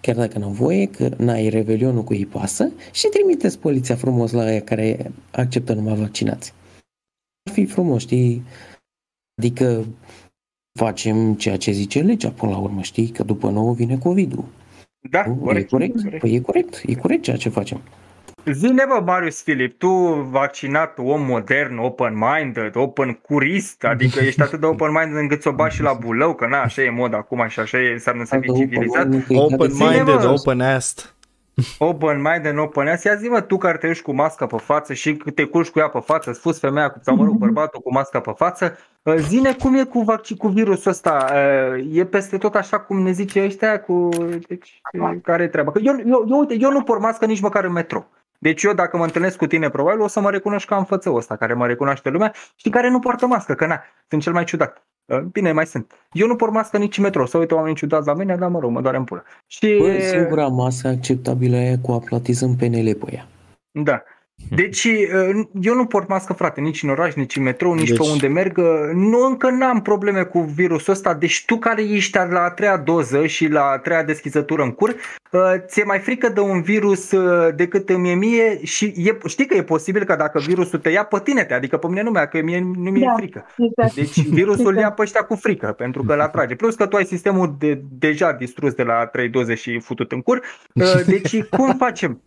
chiar 0.00 0.16
dacă 0.16 0.38
n-au 0.38 0.50
voie, 0.50 0.86
că 0.86 1.08
n-ai 1.16 1.48
Revelionul 1.48 2.04
cu 2.04 2.14
ei 2.14 2.26
pasă 2.26 2.72
și 2.92 3.06
trimiteți 3.06 3.58
poliția 3.58 3.94
frumos 3.94 4.32
la 4.32 4.42
aia 4.42 4.60
care 4.60 5.10
acceptă 5.30 5.72
numai 5.72 5.94
vaccinați. 5.94 6.52
Ar 7.48 7.52
fi 7.52 7.64
frumos, 7.64 8.00
știi? 8.00 8.42
Adică 9.42 9.84
facem 10.78 11.34
ceea 11.34 11.56
ce 11.56 11.70
zice 11.70 12.00
legea 12.00 12.30
până 12.30 12.52
la 12.52 12.58
urmă, 12.58 12.80
știi? 12.80 13.08
Că 13.08 13.22
după 13.22 13.50
nouă 13.50 13.74
vine 13.74 13.98
COVID-ul. 13.98 14.44
Da, 15.10 15.24
Nu? 15.26 15.34
corect. 15.34 15.66
e 15.66 15.70
corect? 15.70 16.02
corect. 16.02 16.20
Păi 16.20 16.34
e 16.34 16.40
corect, 16.40 16.82
e 16.86 16.94
corect 16.94 17.22
ceea 17.22 17.36
ce 17.36 17.48
facem. 17.48 17.80
Zine, 18.44 18.84
bă, 18.88 19.02
Marius 19.04 19.42
Filip, 19.42 19.78
tu 19.78 19.88
vaccinat, 20.30 20.98
om 20.98 21.22
modern, 21.22 21.78
open-minded, 21.78 22.76
open 22.76 23.12
curist, 23.12 23.84
adică 23.84 24.20
ești 24.24 24.42
atât 24.42 24.60
de 24.60 24.66
open-minded 24.66 25.16
încât 25.16 25.42
să 25.42 25.48
o 25.48 25.52
bagi 25.52 25.74
și 25.74 25.82
la 25.82 25.92
bulău, 25.92 26.34
că 26.34 26.46
na, 26.46 26.60
așa 26.62 26.82
e 26.82 26.90
mod 26.90 27.14
acum 27.14 27.46
și 27.48 27.60
așa 27.60 27.78
e, 27.78 27.92
înseamnă 27.92 28.24
să 28.24 28.38
fii 28.40 28.54
civilizat. 28.54 29.08
Open-minded, 29.28 30.24
Zine, 31.54 31.76
mă. 31.78 31.86
open-assed. 31.86 32.02
Open-minded, 32.02 32.58
open-ass, 32.58 33.04
ia 33.04 33.14
zi 33.14 33.28
mă, 33.28 33.40
tu 33.40 33.56
care 33.56 33.78
te 33.78 33.86
uiți 33.86 34.02
cu 34.02 34.12
masca 34.12 34.46
pe 34.46 34.56
față 34.56 34.92
și 34.92 35.16
te 35.34 35.44
culci 35.44 35.68
cu 35.68 35.78
ea 35.78 35.88
pe 35.88 36.00
față, 36.00 36.32
spus 36.32 36.58
femeia, 36.58 36.90
cu, 36.90 36.98
sau 37.02 37.16
mă 37.16 37.24
rog, 37.24 37.34
bărbatul 37.34 37.80
cu 37.80 37.92
masca 37.92 38.20
pe 38.20 38.32
față, 38.36 38.78
uh, 39.02 39.14
zine 39.16 39.54
cum 39.54 39.74
e 39.74 39.84
cu, 39.84 40.00
vaccin, 40.00 40.36
cu 40.36 40.48
virusul 40.48 40.90
ăsta, 40.90 41.26
uh, 41.32 41.96
e 41.96 42.04
peste 42.04 42.38
tot 42.38 42.54
așa 42.54 42.80
cum 42.80 43.02
ne 43.02 43.10
zice 43.10 43.44
ăștia, 43.44 43.80
cu, 43.80 44.08
deci, 44.48 44.80
uh, 44.92 45.10
care 45.22 45.42
e 45.42 45.48
treaba? 45.48 45.70
Că 45.70 45.78
eu, 45.82 45.94
eu, 46.06 46.26
eu, 46.28 46.38
uite, 46.38 46.56
eu 46.60 46.70
nu 46.70 46.82
por 46.82 46.98
mască 46.98 47.26
nici 47.26 47.40
măcar 47.40 47.64
în 47.64 47.72
metro. 47.72 48.06
Deci 48.38 48.62
eu 48.62 48.72
dacă 48.72 48.96
mă 48.96 49.04
întâlnesc 49.04 49.36
cu 49.36 49.46
tine 49.46 49.70
probabil 49.70 50.00
o 50.00 50.06
să 50.06 50.20
mă 50.20 50.30
recunoști 50.30 50.68
ca 50.68 50.76
în 50.76 50.84
fățăul 50.84 51.16
ăsta 51.16 51.36
care 51.36 51.54
mă 51.54 51.66
recunoaște 51.66 52.08
lumea 52.08 52.32
și 52.56 52.68
care 52.70 52.88
nu 52.88 52.98
poartă 52.98 53.26
mască, 53.26 53.54
că 53.54 53.66
na, 53.66 53.82
sunt 54.08 54.22
cel 54.22 54.32
mai 54.32 54.44
ciudat. 54.44 54.86
Uh, 55.12 55.20
Bine, 55.32 55.52
mai 55.52 55.66
sunt. 55.66 55.92
Eu 56.12 56.26
nu 56.26 56.36
port 56.36 56.52
mască 56.52 56.78
nici 56.78 56.96
în 56.96 57.02
metro. 57.02 57.26
Să 57.26 57.38
uită 57.38 57.54
oamenii 57.54 57.76
ciudați 57.76 58.06
la 58.06 58.14
mine, 58.14 58.36
dar 58.36 58.48
mă 58.48 58.58
rog, 58.58 58.70
mă 58.70 58.80
doare 58.80 58.96
în 58.96 59.04
pulă. 59.04 59.24
Și... 59.46 59.76
Bă, 59.78 59.98
singura 60.00 60.46
masă 60.46 60.88
acceptabilă 60.88 61.56
e 61.56 61.78
cu 61.82 61.92
aplatizăm 61.92 62.56
PNL 62.56 62.94
pe 62.94 63.12
ea. 63.12 63.26
Da. 63.70 64.02
Deci 64.50 64.84
uh, 64.84 65.44
eu 65.60 65.74
nu 65.74 65.86
port 65.86 66.08
mască, 66.08 66.32
frate, 66.32 66.60
nici 66.60 66.82
în 66.82 66.88
oraș, 66.88 67.14
nici 67.14 67.36
în 67.36 67.42
metrou, 67.42 67.74
nici 67.74 67.88
Deci- 67.88 67.98
pe 67.98 68.04
unde 68.10 68.26
merg. 68.26 68.58
Uh, 68.58 68.64
Nu, 68.94 69.26
încă 69.26 69.50
n-am 69.50 69.82
probleme 69.82 70.22
cu 70.22 70.40
virusul 70.40 70.92
ăsta. 70.92 71.14
Deci 71.14 71.44
tu 71.44 71.56
care 71.56 71.82
ești 71.82 72.16
la 72.30 72.40
a 72.42 72.50
treia 72.50 72.76
doză 72.76 73.26
și 73.26 73.48
la 73.48 73.62
a 73.62 73.78
treia 73.78 74.02
deschizătură 74.02 74.62
în 74.62 74.70
cur, 74.70 74.94
uh, 75.30 75.40
ți-e 75.66 75.84
mai 75.84 75.98
frică 75.98 76.28
de 76.28 76.40
un 76.40 76.62
virus 76.62 77.10
uh, 77.10 77.54
decât 77.54 77.88
îmi 77.88 78.10
e 78.10 78.14
mie 78.14 78.64
și 78.64 78.84
e, 78.96 79.18
știi 79.26 79.46
că 79.46 79.56
e 79.56 79.62
posibil 79.62 80.04
că 80.04 80.14
dacă 80.16 80.38
virusul 80.38 80.78
te 80.78 80.88
ia 80.88 81.04
pe 81.04 81.20
tine, 81.24 81.44
te, 81.44 81.54
adică 81.54 81.76
pe 81.76 81.86
mine 81.88 82.02
nu 82.02 82.10
mi-a, 82.10 82.26
că 82.26 82.42
mie, 82.42 82.60
nu 82.60 82.90
mi-e 82.90 83.04
Da. 83.06 83.14
frică. 83.16 83.46
Exact. 83.58 83.94
Deci 83.94 84.26
virusul 84.28 84.76
ia 84.76 84.90
pe 84.92 85.02
ăștia 85.02 85.20
cu 85.22 85.34
frică, 85.34 85.66
pentru 85.66 86.02
că 86.02 86.12
îl 86.12 86.20
atrage. 86.20 86.54
Plus 86.54 86.74
că 86.74 86.86
tu 86.86 86.96
ai 86.96 87.04
sistemul 87.04 87.54
de, 87.58 87.82
deja 87.98 88.32
distrus 88.32 88.72
de 88.74 88.82
la 88.82 89.06
3 89.06 89.28
doze 89.28 89.54
și 89.54 89.78
futut 89.80 90.12
în 90.12 90.20
cur. 90.20 90.40
Uh, 90.74 91.00
Deci 91.12 91.42
cum 91.42 91.74
facem? 91.76 92.20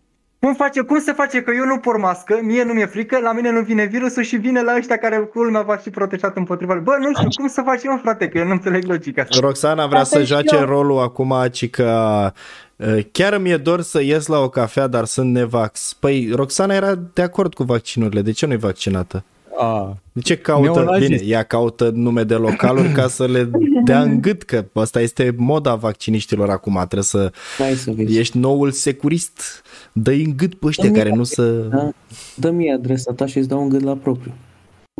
Cum, 0.45 0.53
face, 0.53 0.81
cum 0.81 0.99
se 0.99 1.11
face 1.11 1.41
că 1.41 1.51
eu 1.55 1.65
nu 1.65 1.77
por 1.77 1.97
mască, 1.97 2.39
mie 2.43 2.63
nu 2.63 2.73
mi-e 2.73 2.85
frică, 2.85 3.19
la 3.19 3.31
mine 3.31 3.51
nu 3.51 3.61
vine 3.61 3.85
virusul 3.85 4.23
și 4.23 4.35
vine 4.35 4.61
la 4.61 4.75
ăștia 4.77 4.97
care 4.97 5.17
culmea 5.17 5.61
va 5.61 5.75
fi 5.75 5.89
protejat 5.89 6.37
împotriva 6.37 6.73
lui. 6.73 6.83
Bă, 6.83 6.95
nu 6.99 7.13
știu, 7.13 7.27
cum 7.35 7.47
să 7.47 7.61
facem, 7.65 7.91
mă, 7.91 7.99
frate, 8.01 8.27
că 8.27 8.37
eu 8.37 8.45
nu 8.45 8.51
înțeleg 8.51 8.83
logica 8.85 9.21
asta. 9.21 9.39
Roxana 9.39 9.87
vrea 9.87 9.99
Asta 9.99 10.15
să 10.15 10.23
și 10.23 10.27
joace 10.27 10.55
eu. 10.55 10.65
rolul 10.65 10.99
acum, 10.99 11.35
ci 11.51 11.69
că 11.69 12.31
uh, 12.75 12.97
chiar 13.11 13.37
mi-e 13.37 13.57
dor 13.57 13.81
să 13.81 14.01
ies 14.01 14.27
la 14.27 14.39
o 14.39 14.49
cafea, 14.49 14.87
dar 14.87 15.05
sunt 15.05 15.31
nevax. 15.31 15.93
Păi, 15.93 16.31
Roxana 16.35 16.73
era 16.73 16.95
de 17.13 17.21
acord 17.21 17.53
cu 17.53 17.63
vaccinurile, 17.63 18.21
de 18.21 18.31
ce 18.31 18.45
nu-i 18.45 18.57
vaccinată? 18.57 19.23
A, 19.57 19.97
De 20.13 20.21
ce 20.21 20.37
caută? 20.37 20.79
Neonazist. 20.79 21.09
Bine, 21.09 21.21
ea 21.25 21.43
caută 21.43 21.89
nume 21.93 22.23
de 22.23 22.33
localuri 22.33 22.89
ca 22.91 23.07
să 23.07 23.25
le 23.27 23.49
dea 23.83 24.01
în 24.01 24.21
gât, 24.21 24.43
că 24.43 24.65
asta 24.73 25.01
este 25.01 25.33
moda 25.37 25.75
vacciniștilor 25.75 26.49
acum. 26.49 26.73
Trebuie 26.75 27.01
să 27.03 27.31
Hai 27.57 27.73
să 27.73 27.91
vezi. 27.91 28.17
ești 28.19 28.37
noul 28.37 28.71
securist. 28.71 29.41
Dă-i 29.91 30.23
în 30.23 30.33
gât 30.37 30.55
pe 30.55 30.65
ăștia 30.67 30.83
Dă-mi 30.83 30.95
care 30.97 31.09
nu 31.09 31.23
să... 31.23 31.51
Da? 31.51 31.89
Dă 32.35 32.51
mie 32.51 32.73
adresa 32.73 33.13
ta 33.13 33.25
și 33.25 33.37
îți 33.37 33.47
dau 33.47 33.61
un 33.61 33.69
gât 33.69 33.81
la 33.83 33.93
propriu. 33.95 34.31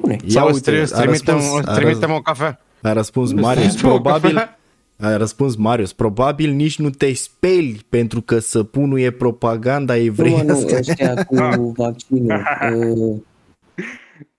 Bune. 0.01 0.13
Ia 0.25 0.29
Sau 0.41 0.45
uite, 0.51 0.79
îți 0.79 0.91
tri- 0.93 0.97
a 0.97 1.01
trimitem, 1.01 1.35
răspuns, 1.35 1.65
a, 1.65 1.73
trimitem 1.75 2.09
răs- 2.09 2.17
o 2.17 2.21
cafea. 2.21 2.59
a 2.81 2.93
răspuns 2.93 3.31
Îți 3.31 3.39
Marius. 3.41 3.63
trimitem 3.65 3.89
o 3.89 3.99
Probabil, 3.99 4.33
cafea. 4.33 4.59
a 4.99 5.17
răspuns 5.17 5.55
Marius. 5.55 5.93
Probabil 5.93 6.51
nici 6.51 6.79
nu 6.79 6.89
te 6.89 7.13
speli 7.13 7.79
pentru 7.89 8.21
că 8.21 8.39
săpunul 8.39 8.99
e 8.99 9.11
propaganda 9.11 9.93
Nu, 9.95 9.99
mă, 9.99 10.05
nu, 10.05 10.15
evreiască. 10.27 10.75
ăștia 10.77 11.23
cu 11.23 11.71
vaccinul. 11.77 12.41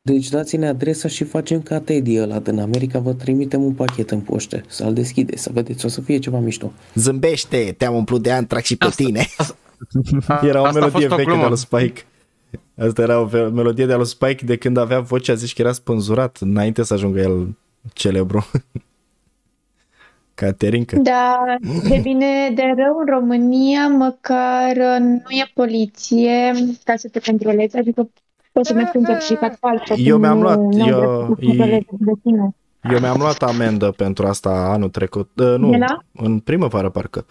Uh, 0.06 0.12
Deci 0.12 0.28
dați-ne 0.28 0.68
adresa 0.68 1.08
și 1.08 1.24
facem 1.24 1.62
ca 1.62 1.80
Teddy 1.80 2.18
ăla 2.18 2.38
din 2.38 2.58
America, 2.58 2.98
vă 2.98 3.12
trimitem 3.12 3.62
un 3.62 3.72
pachet 3.72 4.10
în 4.10 4.20
poște, 4.20 4.64
să-l 4.68 4.92
deschide, 4.94 5.36
să 5.36 5.50
vedeți, 5.52 5.84
o 5.84 5.88
să 5.88 6.00
fie 6.00 6.18
ceva 6.18 6.38
mișto. 6.38 6.72
Zâmbește, 6.94 7.74
te-am 7.78 7.94
umplut 7.94 8.22
de 8.22 8.32
antrax 8.32 8.66
și 8.66 8.76
pe 8.76 8.88
tine. 8.96 9.26
Era 10.42 10.60
o 10.60 10.64
Asta 10.64 10.78
a 10.78 10.80
melodie 10.80 10.90
fost 10.90 11.04
o 11.04 11.08
veche 11.08 11.16
de 11.16 11.22
glumă. 11.24 11.42
al 11.42 11.48
lui 11.48 11.58
Spike. 11.58 12.02
Asta 12.76 13.02
era 13.02 13.20
o 13.20 13.24
ve- 13.24 13.50
melodie 13.52 13.86
de 13.86 13.92
al 13.92 13.98
lui 13.98 14.06
Spike 14.06 14.44
de 14.44 14.56
când 14.56 14.76
avea 14.76 15.00
vocea, 15.00 15.34
zici 15.34 15.54
că 15.54 15.62
era 15.62 15.72
spânzurat 15.72 16.36
înainte 16.40 16.82
să 16.82 16.94
ajungă 16.94 17.20
el 17.20 17.56
celebru. 17.92 18.46
Caterinca. 20.34 20.96
Da, 20.98 21.44
de 21.88 21.98
bine, 22.02 22.50
de 22.54 22.62
rău 22.76 22.98
în 22.98 23.06
România, 23.06 23.88
măcar 23.88 24.76
uh, 24.76 24.98
nu 25.00 25.30
e 25.30 25.50
poliție 25.54 26.52
ca 26.84 26.96
să 26.96 27.08
te 27.08 27.20
controlezi, 27.20 27.76
adică 27.76 28.10
poți 28.56 28.68
să 28.68 28.74
mergi 28.74 28.90
cu 28.92 28.98
un 28.98 29.04
certificat 29.04 29.56
fals. 29.58 29.80
Eu 29.96 30.18
mi-am 30.18 30.36
nu- 30.36 30.42
luat, 30.42 30.58
nu 30.58 30.82
ai 30.82 30.88
eu- 30.88 30.98
dreptul 30.98 31.36
să 31.40 31.46
controlezi 31.46 31.86
de 31.98 32.12
tine. 32.22 32.54
Eu 32.90 32.98
mi-am 33.00 33.18
luat 33.18 33.42
amendă 33.42 33.90
pentru 33.96 34.26
asta 34.26 34.50
anul 34.50 34.88
trecut. 34.88 35.30
Uh, 35.36 35.54
nu, 35.58 35.70
De 35.70 35.76
la? 35.76 35.98
în 36.22 36.38
primăvară 36.38 36.88
parcă. 36.90 37.26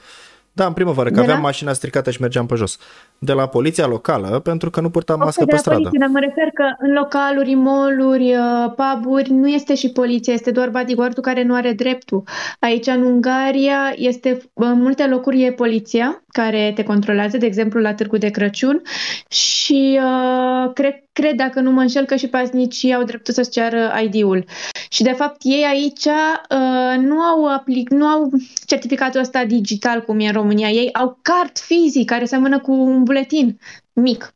Da, 0.51 0.65
în 0.65 0.73
primăvară, 0.73 1.09
că 1.09 1.15
De 1.15 1.21
aveam 1.21 1.37
la? 1.37 1.43
mașina 1.43 1.73
stricată 1.73 2.11
și 2.11 2.21
mergeam 2.21 2.45
pe 2.45 2.55
jos. 2.55 2.77
De 3.19 3.33
la 3.33 3.47
poliția 3.47 3.87
locală, 3.87 4.39
pentru 4.39 4.69
că 4.69 4.81
nu 4.81 4.89
purtam 4.89 5.15
Ok, 5.19 5.23
mască 5.25 5.39
de 5.39 5.45
pe 5.45 5.51
la 5.51 5.57
stradă. 5.57 5.77
poliție, 5.79 5.99
dar 5.99 6.09
mă 6.09 6.19
refer 6.19 6.49
că 6.53 6.63
în 6.79 6.93
localuri, 6.93 7.53
mall-uri, 7.53 8.35
uh, 8.35 8.73
puburi, 8.75 9.31
nu 9.31 9.47
este 9.47 9.75
și 9.75 9.89
poliția, 9.91 10.33
este 10.33 10.51
doar 10.51 10.69
bodyguard-ul 10.69 11.23
care 11.23 11.43
nu 11.43 11.53
are 11.55 11.71
dreptul. 11.71 12.23
Aici, 12.59 12.87
în 12.87 13.01
Ungaria, 13.01 13.93
este, 13.95 14.41
în 14.53 14.81
multe 14.81 15.07
locuri 15.07 15.43
e 15.43 15.51
poliția 15.51 16.23
care 16.35 16.71
te 16.75 16.83
controlează, 16.83 17.37
de 17.37 17.45
exemplu, 17.45 17.79
la 17.79 17.93
Târgu 17.93 18.17
de 18.17 18.29
Crăciun 18.29 18.81
și 19.27 19.99
uh, 20.03 20.73
cred, 20.73 21.03
cred, 21.13 21.35
dacă 21.35 21.59
nu 21.59 21.71
mă 21.71 21.81
înșel, 21.81 22.05
că 22.05 22.15
și 22.15 22.27
paznicii 22.27 22.93
au 22.93 23.03
dreptul 23.03 23.33
să-ți 23.33 23.51
ceară 23.51 23.93
ID-ul. 24.03 24.45
Și, 24.89 25.03
de 25.03 25.11
fapt, 25.11 25.37
ei 25.41 25.63
aici 25.63 26.05
uh, 26.05 26.97
nu 26.97 27.19
au 27.19 27.45
aplic, 27.45 27.89
nu 27.89 28.05
au 28.05 28.31
certificatul 28.65 29.19
ăsta 29.19 29.45
digital, 29.45 30.01
cum 30.01 30.19
e 30.19 30.25
în 30.25 30.33
România. 30.33 30.69
Ei 30.69 30.93
au 30.93 31.19
card 31.21 31.57
fizic, 31.57 32.09
care 32.09 32.25
seamănă 32.25 32.59
cu 32.59 32.71
un 32.71 33.03
buletin 33.03 33.59
mic. 33.93 34.33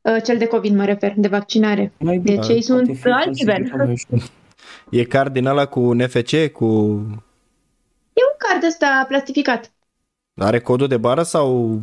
Uh, 0.00 0.22
Cel 0.24 0.36
de 0.36 0.46
COVID 0.46 0.74
mă 0.74 0.84
refer, 0.84 1.12
de 1.16 1.28
vaccinare. 1.28 1.92
Mai 1.98 2.18
Deci 2.18 2.40
bine, 2.40 2.54
ei 2.54 2.62
sunt 2.62 2.86
poate 2.86 3.00
fi 3.00 3.08
alt 3.08 3.36
nivel. 3.36 3.54
falsificat 3.54 3.86
mai 3.86 3.92
ușor. 3.92 4.30
E 4.90 5.04
card 5.04 5.32
din 5.32 5.46
ăla 5.46 5.66
cu 5.66 5.92
NFC, 5.92 6.46
cu... 6.52 6.66
E 8.12 8.22
un 8.30 8.36
card 8.38 8.64
ăsta 8.64 9.04
plastificat. 9.08 9.73
Are 10.40 10.60
codul 10.60 10.86
de 10.86 10.96
bară 10.96 11.22
sau 11.22 11.80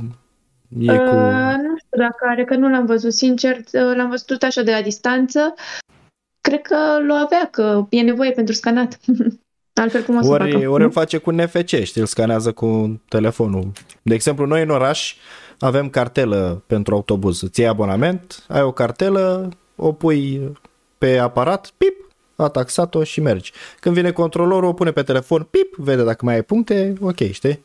e 0.79 0.91
Uh, 0.91 0.97
cu... 0.97 1.15
nu 1.55 1.77
știu 1.77 1.97
dacă 1.97 2.25
are, 2.27 2.43
că 2.43 2.55
nu 2.55 2.69
l-am 2.69 2.85
văzut, 2.85 3.13
sincer, 3.13 3.57
uh, 3.57 3.95
l-am 3.95 4.09
văzut 4.09 4.25
tot 4.25 4.41
așa 4.41 4.61
de 4.61 4.71
la 4.71 4.81
distanță. 4.81 5.53
Cred 6.41 6.61
că 6.61 6.75
l-o 7.07 7.13
avea, 7.13 7.47
că 7.51 7.85
e 7.89 8.01
nevoie 8.01 8.31
pentru 8.31 8.53
scanat. 8.53 8.99
Altfel 9.81 10.03
cum 10.03 10.17
o 10.17 10.21
să 10.21 10.29
Ori, 10.29 10.51
facă? 10.51 10.69
ori 10.69 10.83
îl 10.83 10.91
face 10.91 11.17
cu 11.17 11.31
NFC, 11.31 11.67
știi, 11.67 12.01
îl 12.01 12.07
scanează 12.07 12.51
cu 12.51 13.01
telefonul. 13.07 13.71
De 14.01 14.13
exemplu, 14.13 14.45
noi 14.45 14.61
în 14.61 14.69
oraș 14.69 15.15
avem 15.59 15.89
cartelă 15.89 16.63
pentru 16.67 16.95
autobuz. 16.95 17.41
Îți 17.41 17.59
iei 17.59 17.69
abonament, 17.69 18.45
ai 18.47 18.61
o 18.61 18.71
cartelă, 18.71 19.49
o 19.75 19.91
pui 19.91 20.51
pe 20.97 21.17
aparat, 21.17 21.71
pip, 21.77 22.07
a 22.35 22.47
taxat-o 22.47 23.03
și 23.03 23.21
mergi. 23.21 23.51
Când 23.79 23.95
vine 23.95 24.11
controlorul, 24.11 24.69
o 24.69 24.73
pune 24.73 24.91
pe 24.91 25.03
telefon, 25.03 25.47
pip, 25.51 25.75
vede 25.75 26.03
dacă 26.03 26.25
mai 26.25 26.33
ai 26.33 26.43
puncte, 26.43 26.93
ok, 27.01 27.19
știi? 27.31 27.63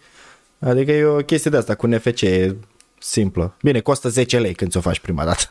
Adică 0.66 0.92
e 0.92 1.04
o 1.04 1.16
chestie 1.16 1.50
de 1.50 1.56
asta 1.56 1.74
cu 1.74 1.86
NFC, 1.86 2.20
e 2.20 2.56
simplă. 2.98 3.56
Bine, 3.62 3.80
costă 3.80 4.08
10 4.08 4.38
lei 4.38 4.54
când 4.54 4.70
ți-o 4.70 4.80
faci 4.80 5.00
prima 5.00 5.24
dată. 5.24 5.44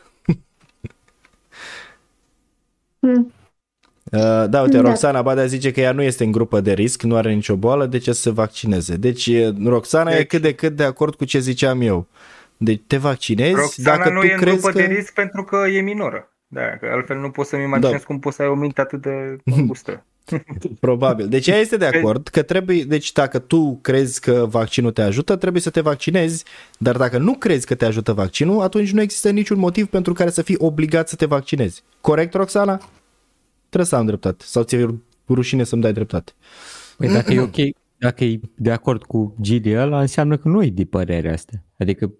Hmm. 3.00 3.32
Uh, 4.12 4.44
da, 4.48 4.62
uite, 4.62 4.76
Da. 4.76 4.88
Roxana 4.88 5.22
Badea 5.22 5.46
zice 5.46 5.70
că 5.70 5.80
ea 5.80 5.92
nu 5.92 6.02
este 6.02 6.24
în 6.24 6.32
grupă 6.32 6.60
de 6.60 6.72
risc, 6.72 7.02
nu 7.02 7.16
are 7.16 7.32
nicio 7.32 7.56
boală, 7.56 7.86
de 7.86 7.98
ce 7.98 8.12
să 8.12 8.20
se 8.20 8.30
vaccineze? 8.30 8.96
Deci, 8.96 9.26
e- 9.26 9.54
Roxana 9.64 10.10
e 10.12 10.16
Deci- 10.16 10.26
cât 10.26 10.42
de 10.42 10.54
cât 10.54 10.76
de 10.76 10.84
acord 10.84 11.14
cu 11.14 11.24
ce 11.24 11.38
ziceam 11.38 11.80
eu. 11.80 12.06
Deci 12.56 12.82
te 12.86 12.96
vaccinezi 12.96 13.54
Roxana 13.54 13.96
dacă 13.96 14.10
nu 14.10 14.20
tu 14.20 14.26
e 14.26 14.32
în 14.32 14.38
crezi 14.40 14.56
grupă 14.60 14.72
că... 14.78 14.86
de 14.86 14.94
risc 14.94 15.12
pentru 15.12 15.44
că 15.44 15.56
e 15.56 15.80
minoră. 15.80 16.32
Da, 16.46 16.76
că 16.76 16.86
altfel 16.92 17.16
nu 17.18 17.30
pot 17.30 17.46
să-mi 17.46 17.62
imaginez 17.62 17.90
Da. 17.90 18.04
cum 18.06 18.18
poți 18.18 18.36
să 18.36 18.42
ai 18.42 18.48
o 18.48 18.54
minte 18.54 18.80
atât 18.80 19.02
de 19.02 19.36
îngustă. 19.44 20.04
Probabil. 20.80 21.28
Deci 21.28 21.46
ea 21.46 21.56
este 21.56 21.76
de 21.76 21.86
acord 21.86 22.28
că 22.28 22.42
trebuie, 22.42 22.84
deci 22.84 23.12
dacă 23.12 23.38
tu 23.38 23.78
crezi 23.82 24.20
că 24.20 24.46
vaccinul 24.48 24.90
te 24.90 25.02
ajută, 25.02 25.36
trebuie 25.36 25.62
să 25.62 25.70
te 25.70 25.80
vaccinezi, 25.80 26.44
dar 26.78 26.96
dacă 26.96 27.18
nu 27.18 27.34
crezi 27.34 27.66
că 27.66 27.74
te 27.74 27.84
ajută 27.84 28.12
vaccinul, 28.12 28.60
atunci 28.62 28.92
nu 28.92 29.00
există 29.00 29.30
niciun 29.30 29.58
motiv 29.58 29.86
pentru 29.86 30.12
care 30.12 30.30
să 30.30 30.42
fii 30.42 30.56
obligat 30.58 31.08
să 31.08 31.16
te 31.16 31.26
vaccinezi. 31.26 31.82
Corect, 32.00 32.34
Roxana? 32.34 32.76
Trebuie 33.68 33.86
să 33.86 33.96
am 33.96 34.06
dreptate. 34.06 34.44
Sau 34.46 34.62
ți-e 34.62 34.94
rușine 35.28 35.64
să-mi 35.64 35.82
dai 35.82 35.92
dreptate. 35.92 36.32
Păi 36.96 37.08
dacă 37.08 37.32
e 37.32 37.40
ok, 37.40 37.56
dacă 37.98 38.24
e 38.24 38.40
de 38.54 38.70
acord 38.70 39.02
cu 39.02 39.34
Gili 39.40 39.78
ăla, 39.78 40.00
înseamnă 40.00 40.36
că 40.36 40.48
nu 40.48 40.62
e 40.62 40.70
de 40.70 40.84
părerea 40.84 41.32
asta. 41.32 41.52
Adică 41.78 42.12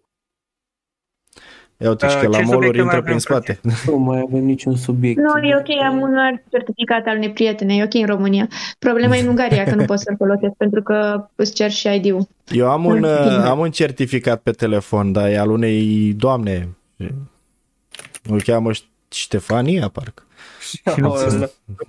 Ia 1.79 1.89
uite 1.89 2.09
și 2.09 2.15
Uh, 2.17 2.21
că 2.21 2.29
la 2.29 2.37
ce 2.37 2.43
mall 2.43 2.53
subiecte 2.53 2.83
mai 2.83 2.85
intră 2.85 3.03
prin 3.03 3.07
avem, 3.07 3.19
spate. 3.19 3.61
Nu 3.87 3.97
mai 3.97 4.25
avem 4.27 4.45
niciun 4.45 4.77
subiect. 4.77 5.21
Nu, 5.21 5.47
e 5.47 5.57
ok, 5.57 5.83
am 5.85 6.01
un 6.01 6.17
alt 6.17 6.43
certificat 6.51 7.07
al 7.07 7.17
unei 7.17 7.33
prietene, 7.33 7.77
e 7.77 7.83
ok 7.83 7.95
în 7.95 8.07
România. 8.07 8.49
Problema 8.79 9.17
e 9.17 9.21
în 9.21 9.29
Ungaria, 9.29 9.65
că 9.65 9.75
nu 9.75 9.85
pot 9.85 9.99
să-l 9.99 10.15
folosesc 10.17 10.53
pentru 10.65 10.83
că 10.83 11.27
îți 11.35 11.53
cer 11.53 11.71
și 11.71 11.95
ID-ul. 11.95 12.29
Eu 12.49 12.71
am 12.71 12.85
un, 12.85 12.95
Bine. 12.95 13.09
uh, 13.09 13.45
am 13.45 13.59
un 13.59 13.71
certificat 13.71 14.41
pe 14.41 14.51
telefon, 14.51 15.13
dar 15.13 15.29
e 15.29 15.39
al 15.39 15.51
unei 15.51 16.13
doamne. 16.17 16.69
Îl 18.23 18.43
cheamă 18.43 18.71
Ștefania, 19.09 19.89
parcă. 19.89 20.23
și 20.71 20.81
nu 20.97 21.15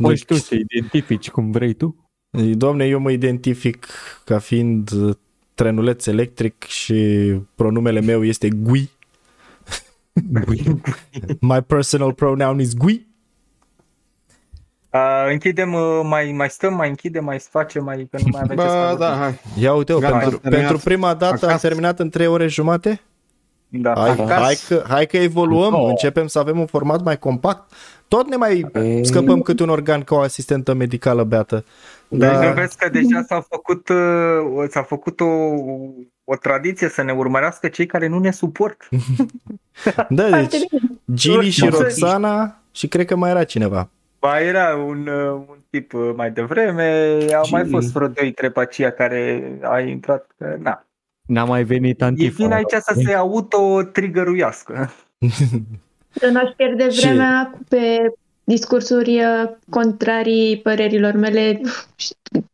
poți 0.02 0.26
tu 0.26 0.34
să 0.34 0.56
identifici 0.56 1.30
cum 1.30 1.52
vrei 1.52 1.74
tu. 1.74 1.96
Doamne, 2.54 2.86
eu 2.86 3.00
mă 3.00 3.12
identific 3.12 3.88
ca 4.24 4.40
fiind 4.40 4.92
uh, 4.92 5.16
trenuleț 5.54 6.06
electric 6.06 6.64
și 6.64 6.96
pronumele 7.56 8.02
meu 8.02 8.24
este 8.24 8.50
Gui. 8.50 8.90
My 11.42 11.62
personal 11.62 12.14
pronoun 12.14 12.60
is 12.60 12.74
Gui. 12.76 13.08
Uh, 14.94 15.32
închidem, 15.32 15.74
uh, 15.74 16.00
mai, 16.04 16.32
mai 16.32 16.50
stăm, 16.50 16.74
mai 16.74 16.90
închidem, 16.90 17.24
mai 17.24 17.40
facem, 17.40 17.84
mai, 17.84 18.08
că 18.12 18.18
nu 18.24 18.28
mai 18.32 18.42
avem 18.44 18.58
ce 18.58 18.64
să 18.64 18.70
Bă, 18.70 18.80
vorbim. 18.88 18.98
da, 19.06 19.16
hai. 19.16 19.40
Ia 19.60 19.74
uite 19.74 19.94
Gata, 19.94 20.18
pentru, 20.18 20.30
am 20.36 20.40
terminat. 20.42 20.68
pentru 20.68 20.84
prima 20.84 21.14
dată 21.14 21.44
am 21.46 21.50
Acasă. 21.50 21.68
terminat 21.68 22.00
în 22.00 22.10
3 22.10 22.28
ore 22.28 22.48
jumate. 22.48 23.02
Da. 23.68 23.94
Hai, 23.98 24.10
Acasă. 24.10 24.34
hai, 24.34 24.58
că, 24.68 24.84
hai 24.88 25.06
că 25.06 25.18
evoluăm, 25.18 25.74
Oh. 25.74 25.86
începem 25.90 26.28
să 26.28 26.40
avem 26.40 26.60
un 26.60 26.66
format 26.66 27.04
mai 27.04 27.18
compact. 27.20 27.72
Tot 28.08 28.28
ne 28.30 28.36
mai 28.36 28.66
Ei. 28.74 29.06
scăpăm 29.06 29.42
câte 29.42 29.64
un 29.64 29.70
organ 29.70 30.02
ca 30.02 30.16
o 30.16 30.20
asistentă 30.20 30.74
medicală 30.74 31.24
beată. 31.24 31.66
Deci 32.08 32.20
Da. 32.20 32.48
nu 32.48 32.54
vezi 32.54 32.78
că 32.78 32.90
deja 32.90 33.22
s-a 33.28 33.46
făcut, 33.50 33.90
uh, 33.90 34.68
s-a 34.70 34.82
făcut 34.84 35.20
o, 35.20 35.26
o 36.30 36.36
tradiție 36.36 36.90
să 36.90 37.02
ne 37.04 37.12
urmărească 37.12 37.68
cei 37.68 37.86
care 37.86 38.08
nu 38.08 38.20
ne 38.20 38.32
suport. 38.32 38.88
Da, 40.10 40.28
Foarte 40.28 40.58
deci 40.58 40.70
bine. 40.70 40.82
Gili 41.14 41.50
și 41.50 41.60
Da. 41.62 41.68
Roxana 41.78 42.58
și 42.72 42.88
cred 42.88 43.06
că 43.06 43.16
mai 43.16 43.30
era 43.30 43.44
cineva. 43.44 43.90
Ba 44.20 44.40
era 44.42 44.76
un, 44.76 45.08
uh, 45.08 45.32
un 45.32 45.58
tip 45.70 45.94
uh, 45.94 46.12
mai 46.16 46.32
devreme, 46.32 47.18
au 47.36 47.48
mai 47.52 47.62
Gili. 47.62 47.74
fost 47.74 47.92
vreo 47.92 48.08
doi 48.08 48.32
trei 48.32 48.52
aceia 48.56 48.92
care 48.92 49.52
a 49.62 49.80
intrat, 49.80 50.28
că, 50.38 50.56
na. 50.60 50.86
N-a 51.28 51.44
mai 51.44 51.64
venit 51.64 52.02
E 52.02 52.04
Antifa. 52.04 52.36
bine 52.44 52.56
aici 52.56 52.72
să 52.80 53.02
se 53.06 53.14
auto-trigăruiască. 53.14 54.92
Să 56.20 56.30
nu 56.32 56.40
aș 56.40 56.50
pierde 56.56 56.90
Și- 56.90 57.00
vremea 57.06 57.52
pe 57.70 57.78
discursuri 58.48 59.16
uh, 59.18 59.50
contrarii 59.70 60.58
părerilor 60.58 61.14
mele. 61.14 61.62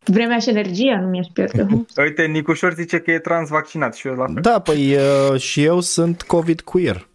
Vremea 0.04 0.40
și 0.40 0.50
energia 0.50 1.00
nu 1.02 1.08
mi-aș 1.08 1.28
pierde. 1.34 1.68
Uite, 2.04 2.24
Nicușor 2.26 2.74
zice 2.74 2.98
că 3.00 3.12
e 3.12 3.20
transvaccinat 3.20 3.96
și 3.96 4.08
eu 4.08 4.14
la 4.14 4.26
fel. 4.26 4.42
Da, 4.42 4.60
păi 4.60 4.96
uh, 5.32 5.40
și 5.40 5.64
eu 5.64 5.80
sunt 5.80 6.22
COVID 6.22 6.62
queer. 6.62 7.08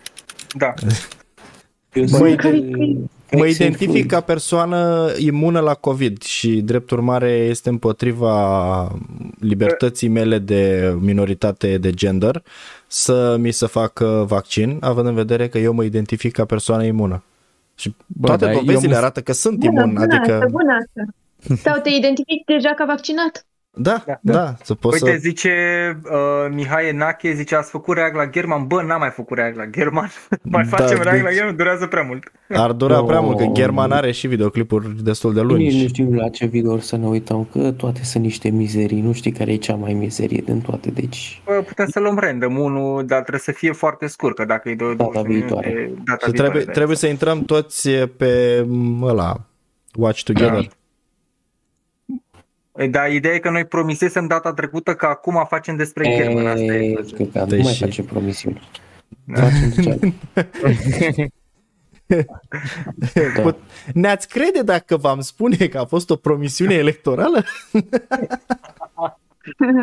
Da. 0.57 0.75
Eu 1.93 2.03
Mă 2.11 2.17
sunt, 2.17 2.29
ide- 2.31 2.49
uh, 2.79 2.97
Mă 3.33 3.47
ex 3.47 3.55
identific 3.55 3.89
fluid. 3.89 4.07
ca 4.11 4.21
persoană 4.21 5.11
imună 5.17 5.61
la 5.61 5.75
COVID 5.75 6.23
și 6.23 6.61
drept 6.61 6.91
urmare 6.91 7.31
este 7.31 7.69
împotriva 7.69 8.99
libertății 9.41 10.09
mele 10.09 10.39
de 10.39 10.95
minoritate 11.01 11.79
de 11.79 11.91
gender 11.93 12.43
să 12.87 13.37
mi 13.41 13.51
se 13.53 13.67
facă 13.67 14.25
vaccin, 14.29 14.77
având 14.81 15.07
în 15.07 15.15
vedere 15.15 15.49
că 15.49 15.59
eu 15.59 15.73
mă 15.73 15.85
identific 15.85 16.33
ca 16.33 16.45
persoană 16.45 16.85
imună. 16.85 17.23
Și 17.79 17.95
Bă, 18.07 18.27
toate 18.27 18.45
dar 18.45 18.55
eu 18.55 18.61
dovezile 18.61 18.93
mă- 18.93 18.99
arată 18.99 19.23
că 19.23 19.33
sunt 19.33 19.59
Bună, 19.59 19.81
imun, 19.81 19.95
bună 19.95 20.15
adică... 20.15 20.33
asta, 20.33 20.47
bună 20.51 20.73
asta. 20.73 21.03
Sau 21.71 21.81
te 21.81 21.89
identifici 21.89 22.45
deja 22.47 22.75
ca 22.75 22.85
vaccinat? 22.85 23.47
Da, 23.81 24.03
Da, 24.07 24.19
da, 24.23 24.33
da. 24.33 24.33
da, 24.33 24.55
să 24.63 24.75
poți 24.75 25.03
Uite, 25.05 25.15
să... 25.17 25.21
zice 25.23 25.51
uh, 26.05 26.53
Mihai 26.55 26.89
Enache, 26.89 27.33
zice, 27.33 27.55
ați 27.57 27.71
făcut 27.71 27.97
react 27.97 28.15
la 28.15 28.27
German? 28.27 28.67
Bă, 28.67 28.83
n-am 28.83 29.01
mai 29.01 29.11
făcut 29.11 29.37
react 29.37 29.57
la 29.57 29.65
German. 29.65 30.11
mai 30.43 30.65
Da, 30.71 30.77
facem 30.77 30.97
react 31.03 31.11
deci- 31.17 31.23
la 31.23 31.33
German, 31.33 31.57
durează 31.57 31.87
prea 31.87 32.03
mult. 32.03 32.33
Ar 32.49 32.73
dura 32.73 32.97
No. 32.97 33.05
prea 33.05 33.21
mult, 33.21 33.39
că 33.39 33.47
German 33.53 33.93
are 33.93 34.11
și 34.13 34.27
videoclipuri 34.27 35.03
destul 35.03 35.35
de 35.35 35.41
Nici 35.41 35.51
nu 35.51 35.57
lungi. 35.57 35.87
știu 35.87 36.13
la 36.15 36.29
ce 36.29 36.47
video 36.47 36.79
să 36.79 36.97
ne 36.97 37.07
uităm, 37.07 37.49
că 37.53 37.71
toate 37.71 38.01
sunt 38.05 38.23
niște 38.25 38.49
mizerii, 38.51 39.01
nu 39.01 39.13
știi 39.13 39.33
care 39.33 39.53
e 39.53 39.57
cea 39.57 39.75
mai 39.75 39.93
mizerie 39.93 40.43
din 40.45 40.61
toate, 40.61 40.91
deci... 40.91 41.43
Bă, 41.45 41.53
putem 41.67 41.87
să 41.89 42.01
luăm 42.01 42.19
random 42.19 42.59
unul, 42.59 43.07
dar 43.07 43.19
trebuie 43.19 43.41
să 43.41 43.53
fie 43.53 43.73
foarte 43.73 44.07
scurt, 44.07 44.35
că 44.37 44.45
dacă 44.45 44.69
e 44.69 44.75
de 44.75 44.95
20 44.95 45.27
viitoare. 45.27 45.69
minute, 45.69 46.03
data 46.05 46.19
Și 46.27 46.31
viitoare. 46.31 46.33
trebuie, 46.33 46.65
da. 46.65 46.73
trebuie 46.73 46.97
să 46.97 47.07
intrăm 47.07 47.43
toți 47.45 47.91
pe 47.91 48.65
m, 48.69 49.03
ăla, 49.03 49.41
Watch 49.95 50.23
Together. 50.23 50.69
Dar 52.91 53.11
ideea 53.13 53.35
e 53.35 53.39
că 53.39 53.51
noi 53.51 53.65
promisesem 53.65 54.27
data 54.27 54.53
trecută 54.53 54.95
că 54.95 55.07
acum 55.07 55.47
facem 55.49 55.77
despre 55.77 56.15
German. 56.17 56.47
Asta 56.47 56.61
E, 56.63 56.89
e. 56.91 56.93
cred 57.15 57.29
că 57.33 57.39
nu 57.39 57.45
Deci- 57.47 57.63
mai 57.63 57.75
face 57.75 58.03
promisiuni. 58.03 58.69
Facem 59.35 59.73
de 59.75 59.83
cealaltă. 59.83 60.15
Da. 63.35 63.43
Put- 63.43 63.57
Ne-ați 63.95 64.29
crede 64.29 64.63
dacă 64.65 64.97
v-am 64.97 65.21
spune 65.21 65.57
că 65.57 65.79
a 65.79 65.85
fost 65.85 66.11
o 66.11 66.17
promisiune 66.17 66.75
electorală? 66.75 67.45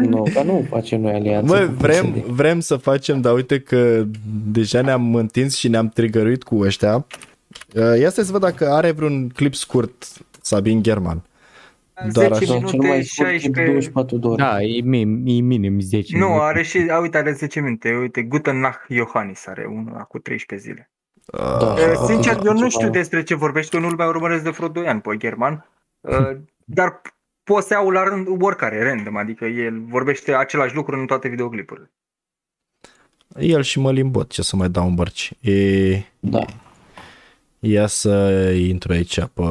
Nu, 0.02 0.26
dar 0.34 0.44
nu 0.46 0.66
facem 0.70 1.02
noi 1.02 1.14
alianță. 1.14 1.54
Bă, 1.56 1.66
cu 1.66 1.72
vrem, 1.78 2.12
PSD. 2.12 2.24
vrem 2.24 2.60
să 2.60 2.76
facem, 2.76 3.22
dar 3.22 3.34
uite 3.34 3.60
că 3.60 4.04
deja 4.52 4.82
ne-am 4.82 5.16
întins 5.16 5.56
și 5.56 5.68
ne-am 5.68 5.90
trigăruit 5.90 6.44
cu 6.44 6.60
ăștia. 6.60 7.06
Uh, 7.76 8.00
Ia 8.00 8.10
să 8.10 8.28
văd 8.32 8.42
dacă 8.42 8.70
are 8.70 8.92
vreun 8.92 9.30
clip 9.30 9.56
scurt 9.56 10.08
Sabin 10.42 10.84
German. 10.84 11.24
Doar 12.14 12.34
10 12.34 12.34
așa. 12.34 12.46
Sau 12.46 12.46
cel 12.46 12.66
minute, 12.66 12.88
mai 12.88 13.04
scurt 13.04 13.28
e 13.30 13.32
16... 13.32 13.64
24 13.66 14.18
de 14.18 14.28
ore. 14.28 14.42
Da, 14.44 14.62
e 14.62 14.82
minim, 14.82 15.24
e 15.26 15.40
minim 15.42 15.80
10 15.80 16.18
Nu, 16.18 16.26
minute. 16.26 16.44
are 16.44 16.64
și, 16.64 16.78
a, 16.78 17.00
uite, 17.00 17.18
are 17.18 17.32
10 17.32 17.60
minute. 17.60 17.92
Uite, 17.96 18.22
Guten 18.24 18.60
Nacht 18.60 18.90
Iohannis 18.90 19.46
are 19.48 19.66
unul 19.66 20.06
cu 20.08 20.20
13 20.20 20.68
zile. 20.70 20.92
Uh, 21.34 21.40
Da. 21.60 21.66
Uh, 21.74 22.04
Sincer, 22.08 22.40
eu 22.46 22.52
nu 22.52 22.58
ceva- 22.58 22.70
știu 22.70 22.90
despre 22.90 23.24
ce 23.24 23.36
vorbești, 23.36 23.72
că 23.72 23.80
nu-l 23.80 23.96
mai 23.96 24.08
urmăresc 24.08 24.44
de 24.44 24.50
vreo 24.50 24.68
2 24.68 24.88
ani 24.88 25.02
pe 25.02 25.18
German, 25.18 25.70
uh, 26.02 26.38
dar 26.80 27.02
poți 27.44 27.68
să 27.68 27.74
iau 27.74 27.90
la 27.90 28.04
rând 28.04 28.28
oricare, 28.42 28.84
random, 28.84 29.16
adică 29.16 29.46
el 29.46 29.82
vorbește 29.88 30.34
același 30.34 30.76
lucru 30.76 31.00
în 31.00 31.06
toate 31.06 31.28
videoclipurile. 31.28 31.92
El 33.40 33.62
și 33.62 33.80
mă 33.80 33.92
limbot, 33.92 34.30
ce 34.32 34.42
să 34.42 34.56
mai 34.56 34.70
dau 34.70 34.88
în 34.88 34.96
bărci. 34.96 35.32
E... 35.42 35.96
Da. 36.20 36.40
Ia 37.60 37.88
să 37.88 38.52
intru 38.58 38.92
aici 38.92 39.20
pe 39.34 39.42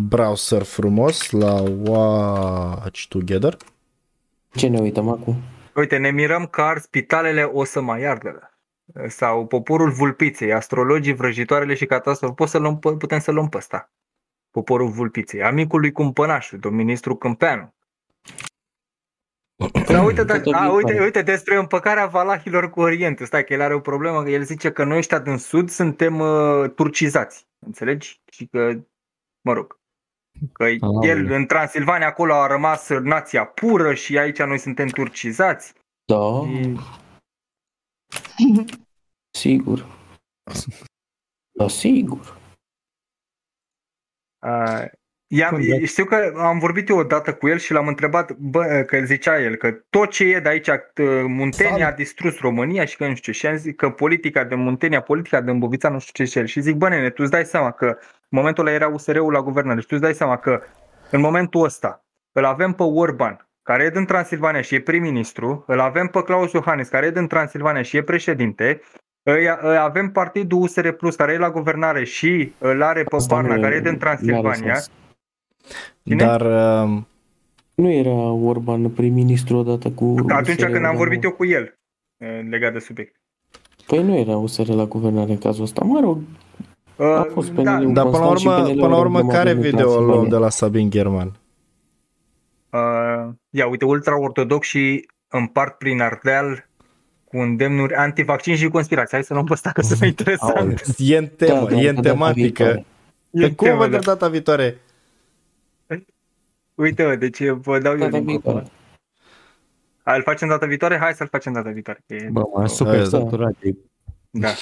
browser 0.00 0.62
frumos 0.62 1.30
la 1.30 1.62
Watch 1.62 3.06
Together. 3.08 3.56
Ce 4.54 4.68
ne 4.68 4.78
uităm 4.78 5.08
acum? 5.08 5.36
Uite, 5.74 5.96
ne 5.96 6.10
mirăm 6.10 6.46
că 6.46 6.60
ar 6.62 6.78
spitalele 6.78 7.42
o 7.42 7.64
să 7.64 7.80
mai 7.80 8.04
ardă. 8.04 8.50
Sau 9.08 9.46
poporul 9.46 9.90
vulpiței, 9.90 10.52
astrologii, 10.52 11.14
vrăjitoarele 11.14 11.74
și 11.74 11.86
catastrofe. 11.86 12.34
Pot 12.34 12.48
să 12.48 12.58
luăm, 12.58 12.78
pe- 12.78 12.96
putem 12.96 13.18
să 13.18 13.30
luăm 13.30 13.48
pe 13.48 13.56
ăsta. 13.56 13.90
Poporul 14.50 14.88
vulpiței. 14.88 15.42
Amicul 15.42 15.80
lui 15.80 15.92
Cumpănașul, 15.92 16.58
domn 16.58 16.76
ministru 16.76 17.16
Câmpeanu. 17.16 17.74
Dar 19.86 20.04
uite, 20.04 20.24
da, 20.24 20.40
Tot 20.40 20.54
a, 20.54 20.58
viitoare. 20.58 20.72
uite, 20.72 21.02
uite, 21.02 21.22
despre 21.22 21.56
împăcarea 21.56 22.06
valahilor 22.06 22.70
cu 22.70 22.80
Orientul. 22.80 23.26
Stai 23.26 23.44
că 23.44 23.52
el 23.52 23.60
are 23.60 23.74
o 23.74 23.80
problemă, 23.80 24.22
că 24.22 24.30
el 24.30 24.42
zice 24.42 24.72
că 24.72 24.84
noi 24.84 24.96
ăștia 24.98 25.18
din 25.18 25.36
sud 25.36 25.68
suntem 25.70 26.20
uh, 26.20 26.70
turcizați. 26.74 27.46
Înțelegi? 27.58 28.20
Și 28.30 28.46
că, 28.46 28.72
mă 29.40 29.52
rog, 29.52 29.75
că 30.52 30.64
Aoleu. 30.80 31.10
el 31.10 31.30
în 31.32 31.46
Transilvania 31.46 32.06
acolo 32.06 32.34
a 32.34 32.46
rămas 32.46 32.88
nația 32.88 33.46
pură 33.46 33.94
și 33.94 34.18
aici 34.18 34.38
noi 34.38 34.58
suntem 34.58 34.86
turcizați. 34.88 35.72
Da, 36.04 36.42
Și- 36.46 36.76
sigur. 39.42 39.86
Da, 41.58 41.68
sigur. 41.68 42.36
Uh, 44.46 44.84
i-am, 45.28 45.50
Bun, 45.50 45.68
da. 45.68 45.86
știu 45.86 46.04
că 46.04 46.32
am 46.36 46.58
vorbit 46.58 46.88
eu 46.88 46.98
odată 46.98 47.32
cu 47.32 47.48
el 47.48 47.58
și 47.58 47.72
l-am 47.72 47.86
întrebat, 47.86 48.32
bă, 48.32 48.84
că 48.86 48.96
el 48.96 49.04
zicea 49.04 49.40
el 49.40 49.54
că 49.54 49.70
tot 49.90 50.10
ce 50.10 50.24
e 50.24 50.40
de 50.40 50.48
aici, 50.48 50.68
uh, 50.68 50.78
Muntenia 51.26 51.88
a 51.88 51.92
distrus 51.92 52.38
România 52.38 52.84
și 52.84 52.96
că 52.96 53.06
nu 53.06 53.14
știu 53.14 53.32
ce, 53.32 53.38
și 53.38 53.46
am 53.46 53.56
zis 53.56 53.72
că 53.76 53.90
politica 53.90 54.44
de 54.44 54.54
Muntenia, 54.54 55.00
politica 55.00 55.40
de 55.40 55.50
Îmbovița, 55.50 55.88
nu 55.88 55.98
știu 55.98 56.24
ce 56.24 56.30
și 56.30 56.38
el. 56.38 56.46
Și 56.46 56.60
zic, 56.60 56.74
bă, 56.74 56.88
nene, 56.88 57.10
tu 57.10 57.22
îți 57.22 57.30
dai 57.30 57.44
seama 57.44 57.70
că 57.70 57.86
în 57.86 58.38
momentul 58.38 58.66
ăla 58.66 58.74
era 58.74 58.88
USR-ul 58.88 59.32
la 59.32 59.42
guvernare 59.42 59.80
și 59.80 59.86
tu 59.86 59.94
îți 59.94 60.02
dai 60.02 60.14
seama 60.14 60.36
că 60.36 60.62
în 61.10 61.20
momentul 61.20 61.64
ăsta 61.64 62.04
îl 62.32 62.44
avem 62.44 62.72
pe 62.72 62.82
Orban, 62.82 63.48
care 63.62 63.84
e 63.84 63.90
din 63.90 64.04
Transilvania 64.04 64.60
și 64.60 64.74
e 64.74 64.80
prim-ministru, 64.80 65.64
îl 65.66 65.80
avem 65.80 66.06
pe 66.06 66.22
Claus 66.22 66.52
Iohannis, 66.52 66.88
care 66.88 67.06
e 67.06 67.10
din 67.10 67.26
Transilvania 67.26 67.82
și 67.82 67.96
e 67.96 68.02
președinte, 68.02 68.80
îi 69.22 69.46
îi 69.60 69.76
avem 69.76 70.10
partidul 70.10 70.62
USR 70.62 70.88
Plus, 70.88 71.16
care 71.16 71.32
e 71.32 71.38
la 71.38 71.50
guvernare 71.50 72.04
și 72.04 72.52
îl 72.58 72.82
are 72.82 73.02
pe 73.02 73.16
Asta 73.16 73.34
Barna, 73.34 73.54
nu- 73.54 73.60
care 73.60 73.74
e 73.74 73.80
din 73.80 73.84
n-are 73.84 73.98
Transilvania. 73.98 74.74
Sens. 75.66 75.94
Cine? 76.04 76.24
Dar 76.24 76.40
uh, 76.40 76.98
Nu 77.74 77.90
era 77.90 78.30
Orban 78.30 78.88
prim-ministru 78.90 79.56
odată 79.56 79.90
cu... 79.90 80.14
Atunci 80.28 80.56
USR 80.58 80.64
când 80.70 80.84
am 80.84 80.92
la- 80.92 80.98
vorbit 80.98 81.24
eu 81.24 81.30
cu 81.32 81.44
el 81.46 81.78
eh, 82.16 82.28
legat 82.50 82.72
de 82.72 82.78
subiect. 82.78 83.16
Păi 83.86 84.02
nu 84.02 84.16
era 84.16 84.36
USR 84.36 84.68
la 84.68 84.84
guvernare 84.84 85.30
în 85.30 85.38
cazul 85.38 85.62
ăsta. 85.64 85.84
Mă 85.84 86.00
rog, 86.00 86.18
A 86.98 87.04
Uh, 87.20 87.26
fost 87.32 87.50
pe 87.50 87.62
da, 87.62 87.78
nimic. 87.78 87.94
dar 87.94 88.04
până 88.04 88.18
la 88.18 88.26
Constant 88.26 88.38
și 88.38 88.46
urmă, 88.46 88.62
PNL-ul 88.68 88.80
până 88.80 88.94
la 88.94 89.00
urmă 89.00 89.18
au 89.18 89.26
care 89.26 89.50
avut 89.50 89.62
video 89.62 89.86
o 89.86 89.90
luăm 89.90 89.96
Transilvania. 89.98 90.30
de 90.30 90.36
la 90.36 90.48
Sabin 90.50 90.90
German? 90.90 91.32
uh, 92.72 93.32
ia 93.50 93.66
uite, 93.68 93.84
ultra-ortodox 93.84 94.66
și 94.66 95.08
împart 95.28 95.78
prin 95.78 96.00
Ardeal 96.00 96.68
cu 97.24 97.36
îndemnuri 97.36 97.94
antivaccin 97.94 98.56
și 98.56 98.68
conspirații. 98.68 99.12
Hai 99.16 99.24
să 99.24 99.32
luăm 99.32 99.44
pe 99.44 99.52
ăsta 99.52 99.70
că 99.70 99.80
sună 99.82 100.06
interesant. 100.14 100.56
Aoleu. 100.56 100.74
E 100.98 101.16
în 101.16 101.26
temă, 101.36 101.58
Da, 101.60 101.64
da, 101.74 101.76
e 101.80 101.88
în 101.88 101.94
da, 101.94 102.00
data 102.00 102.08
tematică. 102.14 102.62
viitoare. 102.64 102.84
E 103.30 103.40
Pe 103.40 103.52
cum 103.54 103.66
temă, 103.66 103.78
vă 103.78 103.88
da. 103.88 103.98
data 103.98 104.28
viitoare? 104.28 104.76
Uite, 106.76 107.04
mă, 107.04 107.14
deci 107.14 107.48
vă 107.48 107.78
dau 107.78 107.92
eu 107.92 107.98
Data 107.98 108.16
link 108.16 108.28
viitoare. 108.28 108.66
Hai, 110.02 110.16
îl 110.16 110.22
facem 110.22 110.48
data 110.48 110.66
viitoare? 110.66 110.98
Hai 110.98 111.14
să-l 111.14 111.28
facem 111.30 111.52
data 111.52 111.70
viitoare. 111.70 112.04
că 112.06 112.14
E, 112.14 112.28
Bă, 112.32 112.42
m-am 112.54 112.66
super 112.66 112.92
Aia, 112.92 113.02
da. 113.02 113.08
săturat 113.08 113.54
de 113.60 113.76
da. 114.30 114.48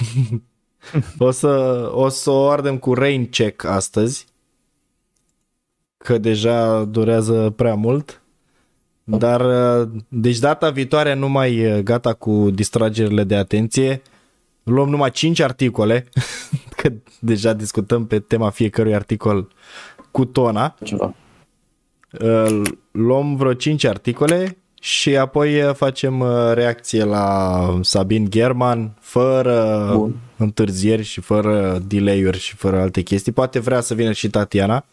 O 1.19 1.31
să, 1.31 1.49
o 1.95 2.09
să 2.09 2.31
o 2.31 2.49
ardem 2.49 2.79
cu 2.79 2.95
rain 2.95 3.27
check 3.27 3.65
astăzi. 3.65 4.27
Că 5.97 6.19
deja 6.19 6.85
durează 6.85 7.53
prea 7.57 7.75
mult. 7.75 8.23
Dar, 9.05 9.41
uh, 9.41 9.89
deci 10.09 10.39
data 10.39 10.71
viitoare 10.71 11.15
nu 11.15 11.29
mai 11.29 11.73
uh, 11.73 11.83
gata 11.83 12.15
cu 12.15 12.51
distragerile 12.51 13.25
de 13.25 13.37
atenție. 13.37 14.03
Luăm 14.63 14.89
numai 14.89 15.11
5 15.11 15.41
articole, 15.41 16.09
că 16.77 16.93
deja 17.21 17.53
discutăm 17.53 18.07
pe 18.07 18.19
tema 18.19 18.51
fiecărui 18.51 18.95
articol 18.95 19.49
cu 20.11 20.25
tona. 20.25 20.75
Ceva. 20.83 21.15
Uh, 22.21 22.63
Luăm 22.91 23.37
vreo 23.37 23.55
5 23.55 23.85
articole 23.85 24.57
și 24.81 25.17
apoi 25.17 25.63
uh, 25.63 25.75
facem 25.75 26.21
uh, 26.21 26.53
reacție 26.53 27.05
la 27.05 27.79
Sabin 27.83 28.31
German 28.31 28.97
fără 29.01 29.91
Bun. 29.97 30.17
întârzieri 30.37 31.03
și 31.03 31.21
fără 31.21 31.79
delay-uri 31.87 32.39
și 32.39 32.57
fără 32.57 32.81
alte 32.81 33.03
chestii. 33.03 33.33
Poate 33.33 33.59
vrea 33.59 33.81
să 33.81 33.95
vină 33.95 34.13
și 34.13 34.31
Tatiana. 34.31 34.85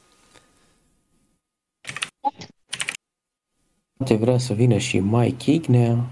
Poate 3.98 4.16
vrea 4.16 4.38
să 4.38 4.53
vină 4.53 4.77
și 4.77 5.00
Mike 5.00 5.51
Ignea. 5.51 6.09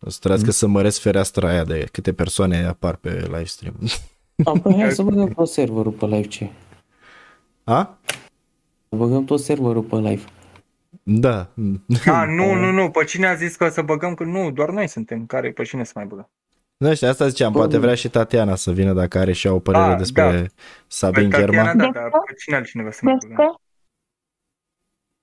O 0.00 0.10
să 0.10 0.18
trebuiască 0.18 0.50
să 0.50 0.66
măresc 0.66 1.00
fereastra 1.00 1.48
aia 1.48 1.64
de 1.64 1.88
câte 1.92 2.12
persoane 2.12 2.66
apar 2.66 2.96
pe 2.96 3.10
live 3.10 3.44
stream. 3.44 3.74
Apoi 4.44 4.74
hai 4.74 4.92
să 4.92 5.02
băgăm 5.08 5.28
tot 5.28 5.48
serverul 5.48 5.92
pe 5.92 6.06
live 6.06 6.26
ce? 6.28 6.50
A? 7.64 7.98
Să 8.92 8.98
băgăm 8.98 9.24
tot 9.24 9.40
serverul 9.40 9.82
pe 9.82 9.96
live. 9.96 10.22
Da. 11.02 11.48
A, 12.06 12.24
nu, 12.24 12.54
nu, 12.54 12.70
nu. 12.70 12.90
Pe 12.90 13.04
cine 13.04 13.26
a 13.26 13.34
zis 13.34 13.56
că 13.56 13.68
să 13.68 13.82
băgăm? 13.82 14.14
Că 14.14 14.24
nu, 14.24 14.50
doar 14.50 14.70
noi 14.70 14.88
suntem. 14.88 15.26
Care, 15.26 15.50
pe 15.52 15.62
cine 15.62 15.84
să 15.84 15.92
mai 15.94 16.04
băgăm? 16.04 16.30
Nu 16.76 16.94
știu, 16.94 17.08
asta 17.08 17.28
ziceam, 17.28 17.52
poate 17.52 17.78
vrea 17.78 17.94
și 17.94 18.08
Tatiana 18.08 18.54
să 18.54 18.70
vină 18.72 18.92
dacă 18.92 19.18
are 19.18 19.32
și 19.32 19.46
ea 19.46 19.52
o 19.52 19.58
părere 19.58 19.84
Ah, 19.84 19.96
despre 19.98 20.22
da. 20.40 20.46
Sabin 20.86 21.28
Pe 21.28 21.36
Tatiana, 21.36 21.52
German. 21.52 21.76
da, 21.92 22.00
dar 22.00 22.08
pe 22.26 22.34
cine 22.38 22.56
altcineva 22.56 22.90
să 22.90 23.00
mai 23.02 23.16
băgăm? 23.20 23.36
Despre, 23.36 23.56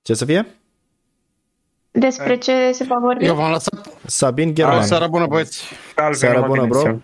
Ce 0.02 0.14
să 0.14 0.26
fie? 0.26 0.48
despre 1.92 2.38
ce 2.38 2.72
se 2.72 2.84
va 2.84 3.00
vorbi? 3.00 3.26
Eu 3.26 3.36
v-am 3.36 3.52
lăsat. 3.52 3.88
Sabin 4.06 4.48
Ah, 4.48 4.54
German. 4.54 4.84
seara 4.84 5.08
bună, 5.08 5.26
băieți. 5.28 5.64
Salve, 5.96 6.16
Seara 6.18 6.40
numai 6.40 6.50
bună, 6.50 6.62
bine, 6.62 6.72
bro. 6.74 6.80
seara. 6.82 6.98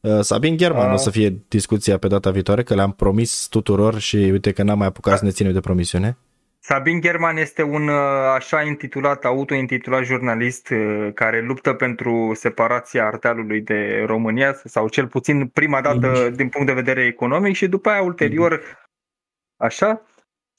Uh, 0.00 0.20
Sabin 0.20 0.56
German 0.56 0.86
Ah. 0.86 0.92
o 0.92 0.96
să 0.96 1.10
fie 1.10 1.42
discuția 1.48 1.98
pe 1.98 2.06
data 2.08 2.30
viitoare, 2.30 2.62
că 2.62 2.74
le-am 2.74 2.92
promis 2.92 3.46
tuturor 3.50 3.98
și 3.98 4.16
uite 4.16 4.52
că 4.52 4.62
n-am 4.62 4.78
mai 4.78 4.86
apucat 4.86 5.18
să 5.18 5.24
ne 5.24 5.30
ținem 5.30 5.52
de 5.52 5.60
promisiune. 5.60 6.16
Sabin 6.60 7.00
German 7.00 7.36
este 7.36 7.62
un 7.62 7.88
uh, 7.88 7.94
așa 8.34 8.62
intitulat, 8.62 9.24
auto-intitulat 9.24 10.04
jurnalist 10.04 10.68
uh, 10.70 11.08
care 11.14 11.40
luptă 11.40 11.72
pentru 11.72 12.32
separația 12.34 13.06
Ardealului 13.06 13.60
de 13.60 14.02
România, 14.06 14.60
sau 14.64 14.88
cel 14.88 15.06
puțin 15.06 15.46
prima 15.46 15.80
dată 15.80 16.30
din 16.34 16.48
punct 16.48 16.66
de 16.66 16.72
vedere 16.72 17.04
economic 17.04 17.54
și 17.54 17.66
după 17.68 17.88
aia 17.88 18.02
ulterior 18.02 18.62
așa. 19.56 20.02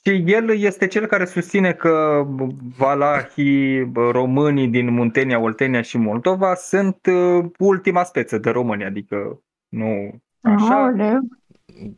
Și 0.06 0.24
el 0.26 0.60
este 0.60 0.88
cel 0.88 1.06
care 1.06 1.26
susține 1.26 1.74
că 1.74 2.26
valahii, 2.78 3.92
românii 3.94 4.68
din 4.68 4.90
Muntenia, 4.94 5.40
Oltenia 5.40 5.82
și 5.82 5.98
Moldova 5.98 6.56
sunt 6.56 6.98
uh, 7.06 7.45
ultima 7.58 8.03
speță 8.03 8.38
de 8.38 8.50
români, 8.50 8.86
adică 8.86 9.42
nu 9.69 10.22
așa. 10.42 10.74
Aoleu. 10.74 11.19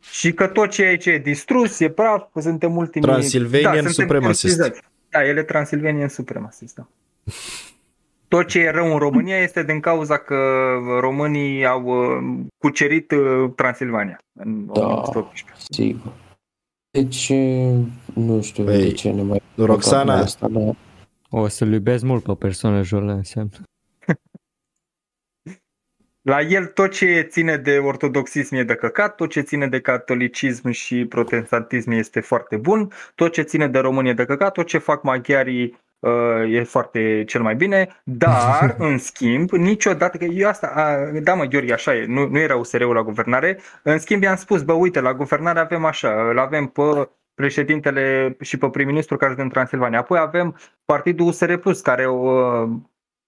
Și 0.00 0.32
că 0.32 0.46
tot 0.46 0.70
ce 0.70 0.82
e, 0.82 0.96
ce 0.96 1.10
e 1.10 1.18
distrus, 1.18 1.80
e 1.80 1.90
praf, 1.90 2.24
că 2.32 2.40
suntem 2.40 2.76
ultimii... 2.76 3.08
Transilvanian 3.08 3.74
suntem 3.74 3.92
supremacist. 3.92 4.44
utilizați. 4.44 4.82
Da, 5.08 5.26
el 5.26 5.36
e 5.36 5.42
Transilvanian 5.42 6.08
supremacist, 6.08 6.74
da. 6.74 6.86
Tot 8.28 8.46
ce 8.46 8.58
e 8.58 8.70
rău 8.70 8.92
în 8.92 8.98
România 8.98 9.36
este 9.36 9.62
din 9.62 9.80
cauza 9.80 10.16
că 10.16 10.36
românii 11.00 11.66
au 11.66 11.82
uh, 11.84 12.40
cucerit 12.58 13.10
uh, 13.10 13.50
Transilvania 13.56 14.18
în 14.32 14.66
Da. 14.66 14.80
1818. 14.80 15.52
Sigur. 15.70 16.12
Deci, 16.92 17.32
nu 18.14 18.42
știu 18.42 18.64
Păi, 18.64 18.78
de 18.78 18.92
ce 18.92 19.10
ne 19.10 19.22
mai... 19.22 19.42
Roxana, 19.56 20.14
Asta, 20.14 20.48
dar 20.48 20.76
O 21.30 21.48
să-l 21.48 21.72
iubesc 21.72 22.04
mult 22.04 22.22
pe 22.22 22.34
persoană 22.34 22.82
jolă 22.82 23.12
înseamnă. 23.12 23.56
La 26.30 26.40
el 26.40 26.66
tot 26.66 26.90
ce 26.90 27.26
ține 27.30 27.56
de 27.56 27.78
ortodoxism 27.78 28.54
e 28.54 28.64
de 28.64 28.74
căcat, 28.74 29.14
tot 29.14 29.30
ce 29.30 29.40
ține 29.40 29.68
de 29.68 29.80
catolicism 29.80 30.70
și 30.70 31.04
protestantism 31.04 31.90
este 31.90 32.20
foarte 32.20 32.56
bun, 32.56 32.92
tot 33.14 33.32
ce 33.32 33.42
ține 33.42 33.68
de 33.68 33.78
români 33.78 34.08
e 34.08 34.12
de 34.12 34.24
căcat, 34.24 34.52
tot 34.52 34.66
ce 34.66 34.78
fac 34.78 35.02
maghiarii 35.02 35.64
uh, 35.64 35.76
e 36.48 36.62
foarte 36.62 37.24
cel 37.26 37.42
mai 37.42 37.54
bine, 37.54 38.02
dar, 38.04 38.74
în 38.88 38.98
schimb, 38.98 39.50
niciodată, 39.50 40.16
că 40.16 40.24
eu 40.24 40.48
asta, 40.48 40.66
a, 40.66 41.20
da 41.20 41.34
mă, 41.34 41.44
Gheorghe, 41.44 41.72
așa 41.72 41.94
e, 41.94 42.06
nu, 42.06 42.28
nu 42.28 42.38
era 42.38 42.56
USR-ul 42.56 42.94
la 42.94 43.02
guvernare, 43.02 43.58
în 43.82 43.98
schimb 43.98 44.22
i-am 44.22 44.36
spus, 44.36 44.62
bă, 44.62 44.72
uite, 44.72 45.00
la 45.00 45.14
guvernare 45.14 45.58
avem 45.58 45.84
așa, 45.84 46.28
îl 46.28 46.38
avem 46.38 46.66
pe 46.66 47.08
președintele 47.34 48.36
și 48.40 48.58
pe 48.58 48.68
prim-ministru 48.68 49.16
care 49.16 49.30
sunt 49.30 49.42
din 49.42 49.52
Transilvania, 49.52 49.98
apoi 49.98 50.18
avem 50.18 50.56
partidul 50.84 51.26
USR+, 51.26 51.54
care 51.82 52.08
uh, 52.08 52.68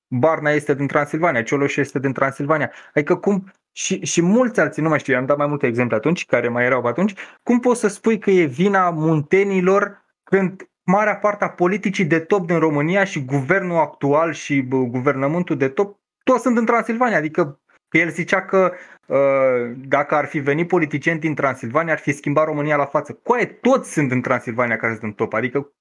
Barna 0.09 0.51
este 0.51 0.75
din 0.75 0.87
Transilvania, 0.87 1.43
Cioloș 1.43 1.77
este 1.77 1.99
din 1.99 2.13
Transilvania. 2.13 2.73
Adică 2.95 3.17
cum, 3.17 3.53
și, 3.73 4.05
și 4.05 4.23
mulți 4.23 4.61
alții, 4.61 4.83
nu 4.83 4.89
mai 4.89 4.99
știu, 4.99 5.17
am 5.17 5.27
dat 5.27 5.37
mai 5.37 5.47
multe 5.47 5.67
exemple 5.67 5.97
atunci, 5.97 6.27
care 6.27 6.49
mai 6.49 6.65
erau 6.65 6.83
pe 6.83 6.89
atunci, 6.89 7.15
cum 7.43 7.61
poți 7.61 7.81
să 7.81 7.89
spui 7.89 8.19
că 8.19 8.31
e 8.31 8.45
vina 8.45 8.91
muntenilor 8.91 10.05
când 10.23 10.69
marea 10.85 11.17
parte 11.17 11.45
a 11.45 11.49
politicii 11.49 12.05
de 12.05 12.19
top 12.19 12.47
din 12.47 12.59
România 12.59 13.05
și 13.05 13.25
guvernul 13.25 13.79
actual 13.79 14.33
și 14.33 14.61
bă, 14.61 14.77
guvernământul 14.77 15.57
de 15.57 15.69
top, 15.69 15.99
toți 16.25 16.43
sunt 16.43 16.57
în 16.57 16.65
Transilvania, 16.65 17.17
adică 17.17 17.61
că 17.89 17.99
el 17.99 18.11
zicea 18.11 18.43
că 18.45 18.73
uh, 19.07 19.77
dacă 19.77 20.15
ar 20.15 20.27
fi 20.27 20.39
venit 20.39 20.69
politicieni 20.69 21.21
din 21.21 21.35
Transilvania, 21.35 21.93
ar 21.93 21.99
fi 21.99 22.13
schimbat 22.13 22.45
România 22.45 22.77
la 22.77 22.85
față. 22.87 23.13
Coaie, 23.23 23.47
toți 23.47 23.93
sunt 23.93 24.11
în 24.11 24.21
Transilvania 24.21 24.77
care 24.77 24.93
sunt 24.93 25.05
în 25.05 25.13
top, 25.13 25.33
adică 25.33 25.73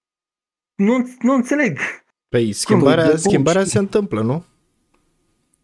nu, 0.75 1.09
nu 1.19 1.33
înțeleg. 1.33 1.79
Păi 2.29 2.53
schimbarea, 2.53 3.03
de 3.03 3.09
bun, 3.09 3.17
schimbarea 3.17 3.61
știi. 3.61 3.73
se 3.73 3.79
întâmplă, 3.79 4.21
nu? 4.21 4.45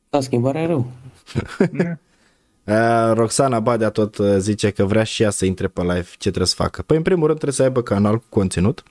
da, 0.09 0.21
schimbarea 0.21 0.61
e 0.61 0.65
rău. 0.65 0.87
Uh, 2.69 3.11
Roxana 3.13 3.59
Badea 3.59 3.89
tot 3.89 4.17
uh, 4.17 4.35
zice 4.37 4.71
că 4.71 4.85
vrea 4.85 5.03
și 5.03 5.23
ea 5.23 5.29
să 5.29 5.45
intre 5.45 5.67
pe 5.67 5.81
live. 5.81 6.07
Ce 6.09 6.17
trebuie 6.17 6.45
să 6.45 6.55
facă? 6.55 6.81
Păi 6.81 6.97
în 6.97 7.03
primul 7.03 7.25
rând 7.25 7.39
trebuie 7.39 7.57
să 7.57 7.63
aibă 7.63 7.81
canal 7.81 8.17
cu 8.17 8.25
conținut. 8.29 8.83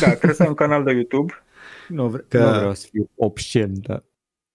Da, 0.00 0.08
trebuie 0.08 0.34
să 0.34 0.42
ai 0.42 0.48
un 0.48 0.54
canal 0.54 0.84
de 0.84 0.92
YouTube. 0.92 1.42
Nu, 1.88 2.08
vre- 2.08 2.24
Că- 2.28 2.38
nu 2.38 2.56
vreau 2.56 2.74
să 2.74 2.86
fiu 2.90 3.10
obscen, 3.16 3.72
dar 3.82 4.02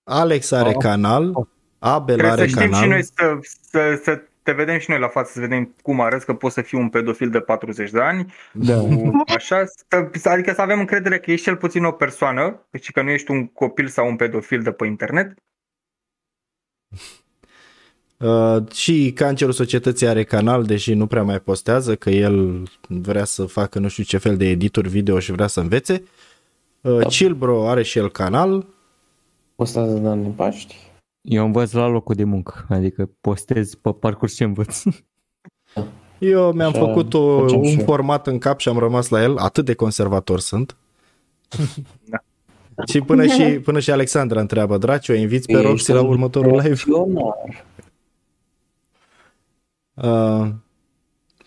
Alex 0.03 0.51
are 0.51 0.69
Oh. 0.69 0.75
canal, 0.77 1.47
Abel 1.79 2.17
Trebuie 2.17 2.35
să 2.35 2.39
are 2.41 2.49
știm 2.49 2.61
canal. 2.61 2.81
și 2.83 2.87
noi 2.89 3.03
să, 3.03 3.37
să, 3.69 3.99
să 4.03 4.21
te 4.43 4.51
vedem 4.51 4.77
și 4.79 4.89
noi 4.89 4.99
la 4.99 5.07
față, 5.07 5.31
să 5.33 5.39
vedem 5.39 5.75
cum 5.81 6.01
arăți, 6.01 6.25
că 6.25 6.33
poți 6.33 6.53
să 6.53 6.61
fii 6.61 6.79
un 6.79 6.89
pedofil 6.89 7.29
de 7.29 7.39
40 7.39 7.91
de 7.91 8.01
ani, 8.01 8.33
da. 8.53 8.79
cu 8.79 9.11
așa, 9.35 9.63
să, 10.19 10.29
adică 10.29 10.53
să 10.53 10.61
avem 10.61 10.79
încredere 10.79 11.19
că 11.19 11.31
ești 11.31 11.45
cel 11.45 11.57
puțin 11.57 11.83
o 11.83 11.91
persoană, 11.91 12.65
și 12.81 12.91
că 12.91 13.01
nu 13.01 13.09
ești 13.09 13.31
un 13.31 13.47
copil 13.47 13.87
sau 13.87 14.07
un 14.07 14.15
pedofil 14.15 14.61
de 14.61 14.71
pe 14.71 14.85
internet. 14.85 15.33
Uh, 18.23 18.71
și 18.71 19.11
Cancerul 19.15 19.53
Societății 19.53 20.07
are 20.07 20.23
canal, 20.23 20.63
deși 20.63 20.93
nu 20.93 21.07
prea 21.07 21.23
mai 21.23 21.39
postează, 21.39 21.95
că 21.95 22.09
el 22.09 22.63
vrea 22.87 23.23
să 23.25 23.45
facă 23.45 23.79
nu 23.79 23.87
știu 23.87 24.03
ce 24.03 24.17
fel 24.17 24.37
de 24.37 24.45
edituri 24.49 24.89
video 24.89 25.19
și 25.19 25.31
vrea 25.31 25.47
să 25.47 25.59
învețe. 25.59 26.03
Uh, 26.81 26.97
Da. 26.99 27.07
Chilbro 27.07 27.67
are 27.69 27.83
și 27.83 27.97
el 27.97 28.09
canal. 28.11 28.65
Postează 29.55 29.93
Dan 29.97 30.23
în 30.23 30.31
Paști. 30.31 30.75
Eu 31.21 31.45
învăț 31.45 31.71
la 31.71 31.87
locul 31.87 32.15
de 32.15 32.23
muncă, 32.23 32.65
adică 32.69 33.09
postez 33.21 33.75
pe 33.75 33.89
parcurs 33.99 34.35
ce 34.35 34.43
învăț. 34.43 34.83
Eu 36.19 36.51
mi-am 36.51 36.69
Așa 36.69 36.79
făcut 36.79 37.13
o, 37.13 37.39
facem 37.39 37.63
și 37.63 37.71
un 37.71 37.79
eu. 37.79 37.85
format 37.85 38.27
în 38.27 38.37
cap 38.37 38.59
și 38.59 38.69
am 38.69 38.77
rămas 38.77 39.09
la 39.09 39.21
el, 39.21 39.37
atât 39.37 39.65
de 39.65 39.73
conservator 39.73 40.39
sunt. 40.39 40.75
Da. 42.75 42.83
Și 42.87 43.01
până 43.01 43.25
și, 43.25 43.43
până 43.43 43.79
și 43.79 43.91
Alexandra 43.91 44.39
întreabă, 44.39 44.77
Draci, 44.77 45.09
o 45.09 45.13
inviți 45.13 45.47
pe 45.47 45.53
Ești 45.53 45.65
Roxy 45.65 45.91
la 45.91 46.01
un 46.01 46.07
următorul 46.07 46.51
live? 46.61 46.81
Reacționar. 49.93 50.41
Uh, 50.41 50.51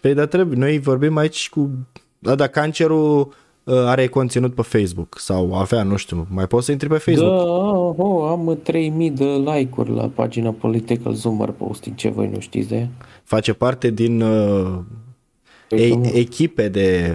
păi 0.01 0.15
dar 0.15 0.27
trebuie, 0.27 0.59
noi 0.59 0.79
vorbim 0.79 1.17
aici 1.17 1.49
cu... 1.49 1.71
Da, 2.19 2.35
dar 2.35 2.49
cancerul 2.49 3.35
uh, 3.65 3.75
are 3.75 4.07
conținut 4.07 4.55
pe 4.55 4.63
Facebook 4.63 5.19
sau 5.19 5.55
avea, 5.55 5.83
nu 5.83 5.97
știu, 5.97 6.27
mai 6.31 6.47
poți 6.47 6.65
să 6.65 6.73
intri 6.73 6.89
pe 6.89 6.99
Facebook. 6.99 7.37
Da, 7.37 8.03
oh, 8.05 8.29
am 8.31 8.59
3000 8.63 9.11
de 9.11 9.25
like-uri 9.25 9.91
la 9.91 10.09
pagina 10.09 10.51
Political 10.51 11.13
Zoomer 11.13 11.51
Posting, 11.51 11.97
ce 11.97 12.09
voi 12.09 12.29
nu 12.29 12.41
știți 12.41 12.69
de 12.69 12.77
ea? 12.77 12.89
Face 13.25 13.53
parte 13.53 13.91
din 13.91 14.21
uh, 14.21 14.79
Păi, 15.69 15.91
e, 15.91 15.95
nu. 15.95 16.05
echipe 16.05 16.69
de... 16.69 17.15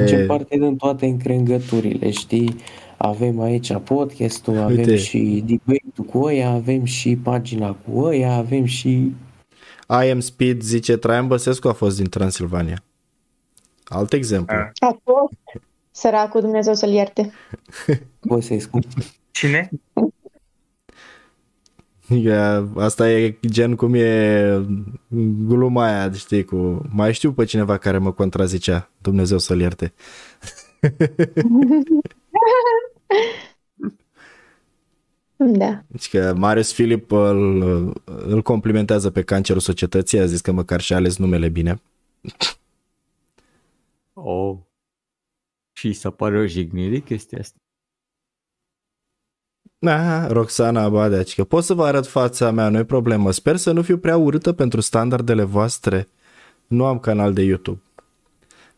Face 0.00 0.16
de... 0.16 0.24
parte 0.26 0.58
din 0.58 0.76
toate 0.76 1.06
încrengăturile, 1.06 2.10
știi? 2.10 2.56
Avem 2.96 3.40
aici 3.40 3.76
podcastul, 3.76 4.58
avem 4.58 4.76
Uite. 4.76 4.96
și 4.96 5.44
debate-ul 5.46 6.06
cu 6.10 6.18
ăia, 6.18 6.50
avem 6.50 6.84
și 6.84 7.16
pagina 7.16 7.72
cu 7.72 8.00
ăia, 8.00 8.32
avem 8.32 8.64
și... 8.64 9.12
I 9.88 10.10
am 10.10 10.20
Speed 10.20 10.60
zice 10.60 10.96
Traian 10.96 11.26
Băsescu 11.26 11.68
a 11.68 11.72
fost 11.72 11.96
din 11.96 12.08
Transilvania. 12.08 12.82
Alt 13.84 14.12
exemplu. 14.12 14.56
Ah. 14.56 14.68
A 14.78 15.00
fost 15.04 15.62
săracul 15.90 16.40
Dumnezeu 16.40 16.74
să-l 16.74 16.90
ierte. 16.90 17.32
Băsescu. 18.28 18.78
Cine? 19.30 19.70
E, 22.08 22.34
asta 22.76 23.10
e 23.10 23.38
gen 23.46 23.74
cum 23.74 23.94
e 23.94 24.66
gluma 25.46 25.84
aia, 25.84 26.12
știi, 26.12 26.44
cu... 26.44 26.86
Mai 26.92 27.12
știu 27.12 27.32
pe 27.32 27.44
cineva 27.44 27.76
care 27.76 27.98
mă 27.98 28.12
contrazicea, 28.12 28.90
Dumnezeu 28.98 29.38
să-l 29.38 29.60
ierte. 29.60 29.92
Da. 35.38 35.82
Deci 35.86 36.08
că 36.10 36.34
Marius 36.36 36.72
Filip 36.72 37.10
îl, 37.10 37.62
îl 38.04 38.42
complimentează 38.42 39.10
pe 39.10 39.22
cancerul 39.22 39.60
societății, 39.60 40.18
a 40.18 40.26
zis 40.26 40.40
că 40.40 40.52
măcar 40.52 40.80
și-a 40.80 40.96
ales 40.96 41.16
numele 41.16 41.48
bine. 41.48 41.80
Oh. 44.12 44.56
Și 45.72 45.92
să 45.92 46.10
pare 46.10 46.38
o 46.38 46.46
jignire 46.46 46.98
chestia 46.98 47.38
asta. 47.40 47.56
Da, 49.78 50.26
Roxana 50.26 50.88
Badea, 50.88 51.22
că 51.34 51.44
pot 51.44 51.64
să 51.64 51.74
vă 51.74 51.84
arăt 51.84 52.06
fața 52.06 52.50
mea, 52.50 52.68
nu 52.68 52.78
e 52.78 52.84
problemă. 52.84 53.30
Sper 53.30 53.56
să 53.56 53.72
nu 53.72 53.82
fiu 53.82 53.98
prea 53.98 54.16
urâtă 54.16 54.52
pentru 54.52 54.80
standardele 54.80 55.42
voastre. 55.42 56.08
Nu 56.66 56.84
am 56.84 56.98
canal 56.98 57.32
de 57.32 57.42
YouTube. 57.42 57.80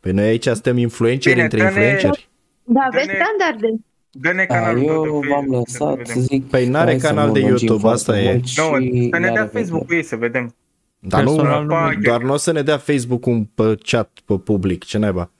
Păi 0.00 0.12
noi 0.12 0.24
aici 0.24 0.44
suntem 0.44 0.76
influenceri 0.76 1.34
Bine, 1.34 1.44
între 1.44 1.58
dă-ne- 1.58 1.68
influenceri. 1.70 2.27
Da, 2.68 2.80
aveți 2.86 3.06
Dă-ne- 3.06 3.18
standarde. 3.24 3.68
Dă-ne 4.10 4.44
Da, 4.48 4.54
canalul 4.54 4.84
tău 4.84 5.04
eu 5.04 5.20
de 5.20 5.26
v-am 5.28 5.44
Facebook, 5.46 5.66
lăsat 5.68 5.96
să 6.06 6.12
să 6.12 6.18
vedem. 6.18 6.22
zic... 6.22 6.48
Păi 6.50 6.68
n-are 6.68 6.90
hai 6.90 7.00
să 7.00 7.06
canal 7.06 7.26
mă 7.26 7.32
de 7.32 7.40
lungim 7.40 7.56
YouTube, 7.66 7.80
foarte 7.80 8.10
asta 8.10 8.20
e. 8.20 8.30
mult 8.32 8.40
Nu, 8.42 8.46
și 8.46 8.54
să 8.54 9.18
ne 9.18 9.26
la 9.26 9.32
dea 9.32 9.42
revedere. 9.42 9.48
Facebook 9.62 9.86
cu 9.86 9.94
ei 9.94 10.02
să 10.02 10.16
vedem. 10.16 10.54
Dar 10.98 11.22
nu, 11.22 11.30
Personal 11.34 11.64
nu 11.64 11.74
mi- 11.74 12.02
doar 12.02 12.22
nu 12.22 12.32
o 12.32 12.36
să 12.36 12.52
ne 12.52 12.62
dea 12.62 12.76
Facebook 12.78 13.26
un 13.26 13.44
pe 13.44 13.74
chat 13.82 14.10
pe 14.24 14.34
public, 14.38 14.84
ce 14.84 14.98
naiba. 14.98 15.30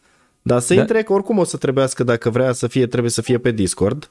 Dar 0.43 0.59
să 0.61 0.75
Da. 0.75 0.81
intre, 0.81 1.03
că 1.03 1.13
oricum 1.13 1.39
o 1.39 1.45
să 1.45 1.57
trebuiască, 1.57 2.05
dacă 2.05 2.31
vrea 2.31 2.53
să 2.53 2.67
fie, 2.67 2.87
trebuie 2.87 3.11
să 3.11 3.23
fie 3.23 3.39
pe 3.39 3.51
Discord. 3.51 4.11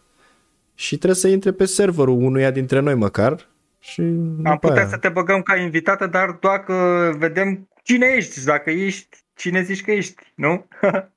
Și 0.76 0.96
trebuie 0.96 1.16
să 1.20 1.28
intre 1.28 1.52
pe 1.52 1.66
serverul 1.66 2.22
unuia 2.22 2.52
dintre 2.52 2.80
noi 2.80 2.96
măcar. 2.96 3.48
Și 3.80 4.02
Am 4.02 4.36
după 4.38 4.58
putea 4.68 4.76
aia. 4.82 4.88
să 4.88 4.98
te 4.98 5.10
băgăm 5.10 5.42
ca 5.42 5.56
invitată, 5.56 6.08
dar 6.08 6.38
doar 6.42 6.64
că 6.64 7.10
vedem 7.18 7.68
cine 7.84 8.14
ești, 8.16 8.44
dacă 8.46 8.70
ești, 8.70 9.18
cine 9.36 9.62
zici 9.62 9.84
că 9.84 9.92
ești, 9.92 10.16
nu? 10.36 10.68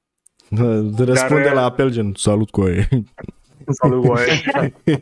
Răspunde 0.96 1.42
Dar, 1.42 1.52
la 1.54 1.64
apel 1.64 1.90
gen, 1.90 2.12
salut 2.16 2.50
cu 2.50 2.66
ei. 2.68 2.88
Salut, 3.68 4.04
boy. 4.04 4.20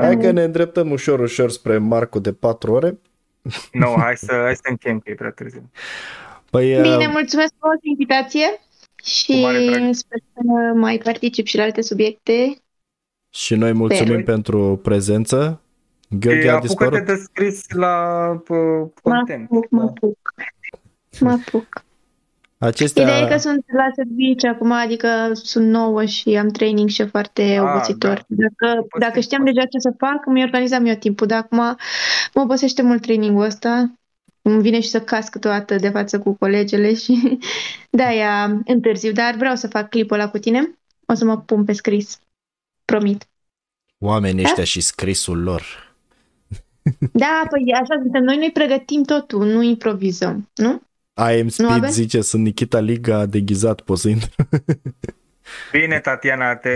Hai 0.00 0.16
că 0.20 0.30
ne 0.30 0.42
îndreptăm 0.42 0.90
ușor, 0.90 1.20
ușor 1.20 1.50
spre 1.50 1.78
Marco 1.78 2.18
de 2.20 2.32
4 2.32 2.72
ore. 2.72 2.98
Nu, 3.72 3.80
no, 3.80 3.94
hai 3.98 4.16
să, 4.16 4.32
hai 4.44 4.54
să 4.54 4.62
încheiem 4.68 4.98
că 4.98 5.10
e 5.10 5.14
prea 5.14 5.30
târziu. 5.30 5.70
Păi, 6.50 6.66
Bine, 6.80 6.96
uh, 7.06 7.08
mulțumesc 7.12 7.52
pentru 7.60 7.78
invitație 7.82 8.46
și 9.04 9.32
Cu 9.32 9.38
mare 9.38 9.66
drag. 9.66 9.94
sper 9.94 10.18
să 10.34 10.40
mai 10.74 11.00
particip 11.04 11.46
și 11.46 11.56
la 11.56 11.62
alte 11.62 11.80
subiecte. 11.82 12.56
și 13.30 13.54
noi 13.54 13.72
mulțumim 13.72 14.16
Pe- 14.16 14.22
pentru 14.22 14.80
prezență. 14.82 15.60
Gheorghe 16.10 16.44
E, 16.46 16.50
a 16.50 16.54
apucă-te 16.54 16.66
dispărut. 16.66 17.06
de 17.06 17.14
scris 17.14 17.70
la 17.70 18.26
uh, 18.30 18.46
Mă 18.48 18.88
content. 19.02 19.44
apuc, 19.50 19.70
mă 19.70 19.82
apuc. 19.82 20.18
Mă 21.20 21.30
apuc. 21.30 21.84
Acestea... 22.58 23.02
Ideea 23.02 23.18
e 23.20 23.28
că 23.28 23.36
sunt 23.36 23.64
la 23.72 23.88
serviciu 23.94 24.48
acum, 24.48 24.72
adică 24.72 25.30
sunt 25.32 25.66
nouă 25.68 26.04
și 26.04 26.36
am 26.36 26.48
training 26.48 26.88
și 26.88 27.00
e 27.02 27.04
foarte 27.04 27.42
Ah, 27.42 27.60
obositor. 27.74 28.24
da. 28.28 28.46
Dacă, 28.58 28.80
Poți 28.80 29.00
dacă 29.04 29.12
fi- 29.12 29.20
știam 29.22 29.44
deja 29.44 29.60
ce 29.60 29.78
să 29.78 29.94
fac, 29.98 30.26
mi 30.26 30.42
organizam 30.42 30.86
eu 30.86 30.94
timpul, 30.94 31.26
dar 31.26 31.38
acum 31.38 31.58
mă 32.34 32.40
obosește 32.42 32.82
mult 32.82 33.02
trainingul 33.02 33.44
ăsta. 33.44 33.92
Îmi 34.42 34.62
vine 34.62 34.80
și 34.80 34.88
să 34.88 35.00
casc 35.00 35.30
câteodată 35.30 35.76
de 35.76 35.88
față 35.88 36.18
cu 36.18 36.32
colegele 36.38 36.94
și 36.94 37.38
de-aia 37.90 38.60
întârziu, 38.66 39.12
dar 39.12 39.34
vreau 39.34 39.54
să 39.54 39.68
fac 39.68 39.88
clipul 39.88 40.18
ăla 40.18 40.30
cu 40.30 40.38
tine. 40.38 40.78
O 41.06 41.14
să 41.14 41.24
mă 41.24 41.38
pun 41.38 41.64
pe 41.64 41.72
scris. 41.72 42.18
Promit. 42.84 43.26
Oamenii 43.98 44.44
ăștia 44.44 44.64
și 44.64 44.80
scrisul 44.80 45.42
lor. 45.42 45.94
Da, 47.12 47.42
păi 47.50 47.72
așa 47.74 48.00
suntem. 48.02 48.22
Noi 48.22 48.36
noi 48.36 48.50
pregătim 48.52 49.02
totul, 49.02 49.46
nu 49.46 49.62
improvizăm, 49.62 50.48
nu? 50.54 50.80
I 51.16 51.40
am 51.40 51.48
Speed 51.48 51.70
avem? 51.70 51.90
zice, 51.90 52.20
sunt 52.20 52.42
Nikita 52.42 52.80
Liga 52.80 53.26
deghizat, 53.26 53.80
poți 53.80 54.00
să 54.00 54.08
intru. 54.08 54.28
Bine, 55.72 56.00
Tatiana, 56.00 56.56
te, 56.56 56.70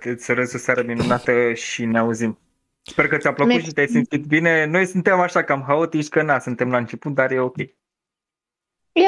te 0.00 0.10
îți 0.10 0.30
urez 0.30 0.54
o 0.54 0.58
seară 0.58 0.82
minunată 0.86 1.52
și 1.54 1.84
ne 1.84 1.98
auzim. 1.98 2.38
Sper 2.82 3.08
că 3.08 3.16
ți-a 3.16 3.32
plăcut 3.32 3.52
Mersi. 3.52 3.66
și 3.68 3.72
te-ai 3.74 3.86
simțit 3.86 4.24
bine. 4.24 4.64
Noi 4.66 4.86
suntem 4.86 5.20
așa 5.20 5.42
cam 5.42 5.64
haotici, 5.66 6.08
că 6.08 6.22
na, 6.22 6.38
suntem 6.38 6.70
la 6.70 6.76
început, 6.76 7.14
dar 7.14 7.30
e 7.32 7.38
ok. 7.40 7.56
E 7.58 7.70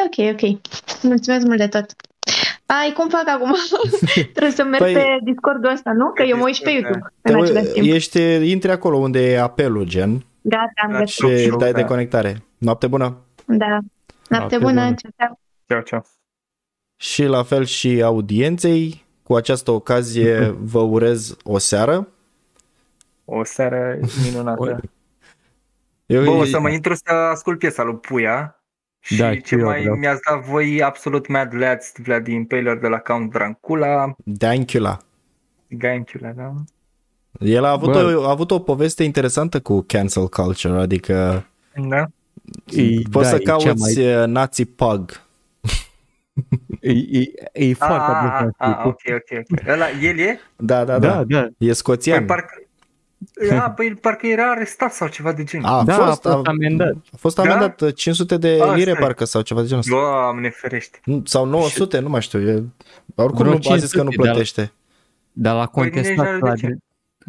ok, 0.06 0.32
ok. 0.32 0.60
Mulțumesc 1.02 1.46
mult 1.46 1.58
de 1.58 1.66
tot. 1.68 1.86
Ai, 2.66 2.92
cum 2.92 3.08
fac 3.08 3.28
acum? 3.28 3.54
Trebuie 4.34 4.50
să 4.52 4.64
merg 4.64 4.84
Păi- 4.84 4.92
pe 4.92 5.04
Discordul 5.24 5.70
ăsta, 5.70 5.92
nu? 5.92 6.12
Că 6.12 6.22
eu 6.22 6.36
mă 6.36 6.44
uit 6.44 6.54
și 6.54 6.62
pe 6.62 6.70
Discord, 6.70 6.94
YouTube 6.94 7.14
Te 7.22 7.32
în 7.32 7.38
ui- 7.38 7.44
același 7.48 7.72
timp. 7.72 7.94
Ești, 7.94 8.50
intri 8.50 8.70
acolo 8.70 8.96
unde 8.96 9.30
e 9.32 9.40
apelul, 9.40 9.84
gen, 9.84 10.24
Gata, 10.40 10.66
am 10.84 10.92
Da, 10.92 10.98
găsit. 10.98 11.14
și 11.26 11.44
Show, 11.46 11.58
dai 11.58 11.72
da. 11.72 11.76
de 11.78 11.84
conectare. 11.84 12.42
Noapte 12.58 12.86
bună! 12.86 13.16
Da. 13.44 13.78
Noapte 14.28 14.56
Noapte 14.56 14.58
bună. 14.58 14.72
bună. 14.84 14.94
Ceau, 14.94 15.12
ceau. 15.16 15.40
Ceau, 15.66 15.80
ceau. 15.82 16.04
Și 16.96 17.24
la 17.24 17.42
fel 17.42 17.64
și 17.64 18.02
audienței. 18.02 19.06
Cu 19.22 19.34
această 19.34 19.70
ocazie 19.70 20.38
vă 20.72 20.80
urez 20.80 21.36
o 21.44 21.58
seară. 21.58 22.08
O 23.24 23.44
seară 23.44 23.98
minunată. 24.24 24.80
Eu, 26.06 26.24
Bă, 26.24 26.30
o 26.30 26.44
să 26.44 26.60
mă 26.60 26.70
intru 26.70 26.94
să 26.94 27.12
ascult 27.12 27.58
piesa 27.58 27.82
lui 27.82 27.96
Puia. 27.96 28.62
Și 29.00 29.16
Da, 29.16 29.34
ce 29.34 29.40
și 29.44 29.54
eu 29.54 29.64
mai 29.64 29.80
vreau. 29.80 29.96
mi-ați 29.96 30.20
dat 30.30 30.44
voi 30.44 30.82
absolut 30.82 31.28
mad 31.28 31.54
lads, 31.54 31.92
Vlad 32.02 32.26
Impaler 32.26 32.78
de 32.78 32.86
la 32.88 32.98
Count 32.98 33.30
Drancula, 33.32 34.14
Dankula. 34.24 34.98
Gainchula, 35.68 36.30
da? 36.30 36.52
El 37.40 37.64
a 37.64 37.70
avut, 37.70 37.92
Bă. 37.92 38.14
o, 38.16 38.24
a 38.26 38.30
avut 38.30 38.50
o 38.50 38.58
poveste 38.58 39.04
interesantă 39.04 39.60
cu 39.60 39.80
cancel 39.86 40.28
culture, 40.28 40.80
adică 40.80 41.46
Da? 41.88 42.04
E, 42.66 42.82
poți 43.10 43.30
da, 43.30 43.30
să 43.30 43.34
e 43.34 43.38
cea 43.44 43.50
cauți 43.50 43.80
Mai, 43.80 44.14
mai... 44.14 44.26
nazi 44.30 44.64
pug. 44.64 45.10
e, 46.80 46.90
e, 46.92 47.32
e 47.52 47.72
foarte 47.74 48.10
ah, 48.12 48.38
bun. 48.40 48.50
ah, 48.58 48.76
ah, 48.78 48.84
ok, 48.84 49.00
ok, 49.10 49.38
ok. 49.50 49.68
Ăla, 49.68 49.86
el 50.02 50.18
e? 50.18 50.40
Da, 50.56 50.84
da, 50.84 50.98
da. 50.98 51.08
Da, 51.08 51.24
da. 51.24 51.38
E 51.40 51.52
Păi 51.58 51.74
scoțian. 51.74 52.24
parcă, 52.24 52.62
a, 53.60 53.70
păi 53.76 53.94
parcă 53.94 54.26
era 54.26 54.50
arestat 54.50 54.92
sau 54.92 55.08
ceva 55.08 55.32
de 55.32 55.44
genul. 55.44 55.66
A, 55.66 55.78
a 55.78 55.84
Da, 55.84 55.92
fost, 55.94 56.26
a 56.26 56.32
fost 56.32 56.46
a, 56.46 56.50
amendat. 56.50 56.92
a 57.12 57.16
fost 57.16 57.36
Da? 57.36 57.42
amendat 57.42 57.80
uh, 57.80 57.94
500 57.94 58.36
de 58.36 58.58
Asta 58.60 58.74
lire 58.74 58.90
e. 58.90 58.94
parcă 58.94 59.24
sau 59.24 59.40
ceva 59.42 59.60
de 59.60 59.66
genul 59.66 59.80
ăsta. 59.82 59.94
Doamne 59.94 60.50
ferește. 60.50 60.98
Nu, 61.04 61.22
Sau 61.24 61.44
900, 61.44 61.98
nu 61.98 62.08
mai 62.08 62.22
știu. 62.22 62.40
E, 62.40 62.64
oricum 63.14 63.38
Vreo 63.44 63.58
nu, 63.64 63.70
a 63.72 63.76
zis 63.76 63.90
că 63.92 64.02
nu 64.02 64.10
500 64.10 64.16
de 64.16 64.22
la- 64.26 64.30
plătește. 64.30 64.72
Dar 65.32 65.54
l-a 65.54 65.66
Păi 65.66 65.82
nici 65.84 65.92
contestat 65.92 66.24
n-are 66.26 66.38
la, 66.38 66.54
de 66.54 66.60
ce. 66.60 66.76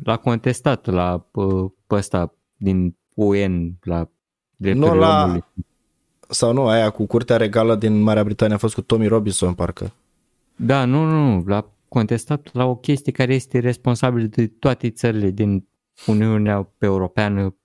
l-a 0.04 0.18
contestat 0.18 0.86
la 0.86 1.26
p- 1.30 1.74
pe 1.88 1.96
ăsta 1.96 2.34
din 2.56 2.98
UN 3.14 3.72
la 3.84 4.10
drepturile 4.60 4.94
Nu, 4.96 5.00
la- 5.00 5.24
omului. 5.24 5.44
Sau 6.30 6.54
nu, 6.54 6.68
aia 6.68 6.90
cu 6.90 7.06
curtea 7.06 7.38
regală 7.38 7.76
din 7.76 8.02
Marea 8.02 8.24
Britanie 8.24 8.56
a 8.56 8.58
fost 8.58 8.74
cu 8.74 8.82
Tommy 8.82 9.08
Robinson, 9.08 9.54
parcă. 9.54 9.92
Da, 10.56 10.86
nu, 10.86 11.04
nu, 11.04 11.34
nu, 11.36 11.44
l-a 11.48 11.66
contestat 11.88 12.50
la 12.54 12.66
o 12.66 12.76
chestie 12.76 13.12
care 13.12 13.34
este 13.34 13.60
responsabilă 13.60 14.26
de 14.26 14.48
toate 14.48 14.90
țările 14.90 15.30
din 15.30 15.68
Uniunea 16.06 16.70
Europeană, 16.78 17.56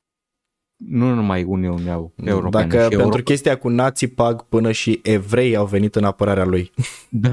nu 0.76 1.14
numai 1.14 1.42
Uniunea 1.44 1.92
Europeană. 2.24 2.66
Dacă 2.66 2.82
și 2.82 2.88
pentru 2.88 2.98
Europa. 2.98 3.22
chestia 3.22 3.58
cu 3.58 3.68
nazi 3.68 4.06
pag 4.06 4.42
până 4.42 4.72
și 4.72 5.00
evrei 5.02 5.56
au 5.56 5.66
venit 5.66 5.94
în 5.96 6.04
apărarea 6.04 6.44
lui. 6.44 6.70
Da. 7.08 7.30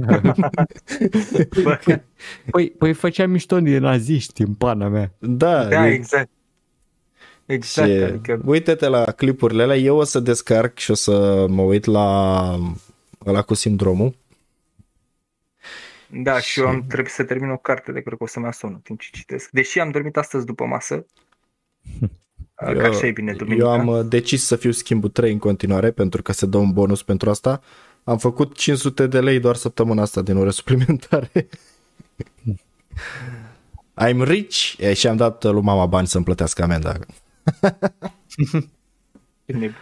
Bă, 1.63 1.79
Păi, 2.51 2.69
păi 2.69 2.93
făcea 2.93 3.27
mișto 3.27 3.59
de 3.59 3.77
naziști 3.77 4.41
în 4.41 4.53
pana 4.53 4.87
mea. 4.87 5.13
Da, 5.19 5.65
da, 5.65 5.87
e- 5.89 5.93
exact. 5.93 6.29
Exact, 7.51 7.89
și 7.89 7.95
adică, 7.95 8.41
uite-te 8.45 8.87
la 8.87 9.11
clipurile 9.11 9.63
alea, 9.63 9.75
eu 9.75 9.97
o 9.97 10.03
să 10.03 10.19
descarc 10.19 10.77
și 10.77 10.91
o 10.91 10.93
să 10.93 11.45
mă 11.49 11.61
uit 11.61 11.85
la 11.85 12.59
ăla 13.25 13.41
cu 13.41 13.53
sindromul. 13.53 14.15
da, 16.07 16.39
și 16.39 16.59
eu 16.59 16.67
am 16.67 16.85
trebuie 16.87 17.09
să 17.09 17.23
termin 17.23 17.49
o 17.49 17.57
carte 17.57 17.91
de 17.91 18.01
cred 18.01 18.17
că 18.17 18.23
o 18.23 18.27
să-mi 18.27 18.45
asum 18.45 18.69
în 18.69 18.79
timp 18.79 18.99
ce 18.99 19.09
citesc. 19.11 19.49
Deși 19.49 19.79
am 19.79 19.91
dormit 19.91 20.17
astăzi 20.17 20.45
după 20.45 20.65
masă, 20.65 21.05
că 22.55 22.81
așa 22.81 23.07
e 23.07 23.11
bine 23.11 23.33
duminica. 23.33 23.65
eu 23.65 23.71
am 23.71 23.87
uh, 23.87 24.05
decis 24.07 24.45
să 24.45 24.55
fiu 24.55 24.71
schimbul 24.71 25.09
3 25.09 25.31
în 25.31 25.39
continuare 25.39 25.91
pentru 25.91 26.21
că 26.21 26.31
se 26.31 26.45
dă 26.45 26.57
un 26.57 26.71
bonus 26.71 27.03
pentru 27.03 27.29
asta. 27.29 27.61
Am 28.03 28.17
făcut 28.17 28.55
500 28.55 29.07
de 29.07 29.19
lei 29.19 29.39
doar 29.39 29.55
săptămâna 29.55 30.01
asta 30.01 30.21
din 30.21 30.37
ore 30.37 30.49
suplimentare. 30.59 31.47
I'm 34.01 34.23
rich 34.23 34.73
e, 34.77 34.93
și 34.93 35.07
am 35.07 35.15
dat 35.15 35.43
lui 35.43 35.61
mama 35.61 35.85
bani 35.85 36.07
să-mi 36.07 36.23
plătească 36.23 36.63
amenda. 36.63 36.99
Bine. 39.45 39.75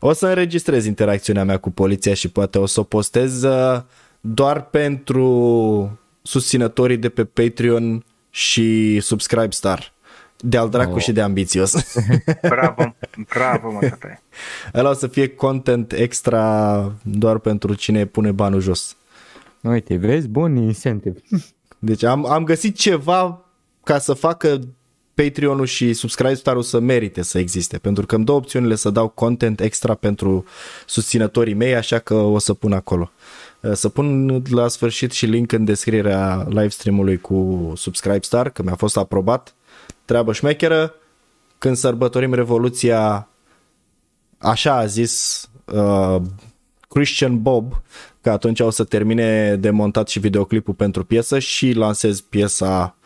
O 0.00 0.12
să 0.12 0.26
înregistrez 0.26 0.84
interacțiunea 0.84 1.44
mea 1.44 1.58
cu 1.58 1.70
poliția 1.70 2.14
și 2.14 2.28
poate 2.28 2.58
o 2.58 2.66
să 2.66 2.80
o 2.80 2.82
postez 2.82 3.42
uh, 3.42 3.80
doar 4.20 4.62
pentru 4.64 5.98
susținătorii 6.22 6.96
de 6.96 7.08
pe 7.08 7.24
Patreon 7.24 8.04
și 8.30 9.00
Subscribe 9.00 9.50
Star. 9.50 9.92
De-al 10.40 10.68
dracu 10.68 10.94
Oh. 10.94 11.00
și 11.02 11.12
de 11.12 11.20
ambițios. 11.20 11.74
Bravo, 12.48 12.94
bravo, 13.34 13.70
mă, 13.70 13.78
tata. 13.80 14.22
Ăla 14.74 14.90
o 14.90 14.92
să 14.92 15.06
fie 15.06 15.28
content 15.28 15.92
extra 15.92 16.92
doar 17.02 17.38
pentru 17.38 17.74
cine 17.74 18.04
pune 18.04 18.32
banul 18.32 18.60
jos. 18.60 18.96
Uite, 19.60 19.96
vezi? 19.96 20.28
Bun 20.28 20.56
incentive. 20.56 21.18
Deci 21.78 22.02
am, 22.02 22.26
am 22.26 22.44
găsit 22.44 22.76
ceva 22.76 23.44
ca 23.84 23.98
să 23.98 24.12
facă 24.12 24.60
Patreon-ul 25.22 25.66
și 25.66 25.92
Subscribe 25.92 26.34
Star-ul 26.34 26.62
să 26.62 26.78
merite 26.78 27.22
să 27.22 27.38
existe, 27.38 27.78
pentru 27.78 28.06
că 28.06 28.14
îmi 28.14 28.24
dă 28.24 28.32
opțiunile 28.32 28.74
să 28.74 28.90
dau 28.90 29.08
content 29.08 29.60
extra 29.60 29.94
pentru 29.94 30.44
susținătorii 30.86 31.54
mei, 31.54 31.74
așa 31.74 31.98
că 31.98 32.14
o 32.14 32.38
să 32.38 32.54
pun 32.54 32.72
acolo. 32.72 33.10
Să 33.72 33.88
pun 33.88 34.42
la 34.50 34.68
sfârșit 34.68 35.12
și 35.12 35.26
link 35.26 35.52
în 35.52 35.64
descrierea 35.64 36.46
livestream-ului 36.48 37.18
cu 37.18 37.72
Subscribe 37.76 38.18
Star, 38.22 38.50
că 38.50 38.62
mi-a 38.62 38.74
fost 38.74 38.96
aprobat. 38.96 39.54
Treabă 40.04 40.32
șmecheră. 40.32 40.94
Când 41.58 41.76
sărbătorim 41.76 42.34
Revoluția, 42.34 43.28
așa 44.38 44.74
a 44.76 44.86
zis 44.86 45.44
uh, 45.64 46.16
Christian 46.88 47.42
Bob, 47.42 47.82
că 48.20 48.30
atunci 48.30 48.60
o 48.60 48.70
să 48.70 48.84
termine 48.84 49.56
de 49.56 49.70
montat 49.70 50.08
și 50.08 50.18
videoclipul 50.18 50.74
pentru 50.74 51.04
piesă 51.04 51.38
și 51.38 51.72
lansez 51.72 52.20
piesa 52.20 52.97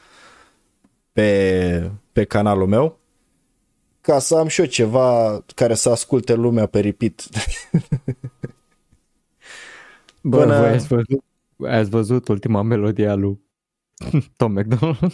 pe, 1.13 1.91
pe 2.13 2.25
canalul 2.25 2.67
meu 2.67 3.01
ca 4.01 4.19
să 4.19 4.37
am 4.37 4.47
și 4.47 4.61
eu 4.61 4.67
ceva 4.67 5.45
care 5.55 5.75
să 5.75 5.91
asculte 5.91 6.35
lumea 6.35 6.67
pe 6.67 6.81
repeat. 6.81 7.29
Bă, 10.23 10.39
Până- 10.39 10.59
voi 10.59 10.69
ați 10.69 10.87
văzut, 10.87 11.25
ați 11.67 11.91
văzut 11.91 12.29
ultima 12.29 12.63
melodie 12.63 13.09
a 13.09 13.15
lui 13.15 13.41
Tom 14.37 14.53
McDonald? 14.53 15.13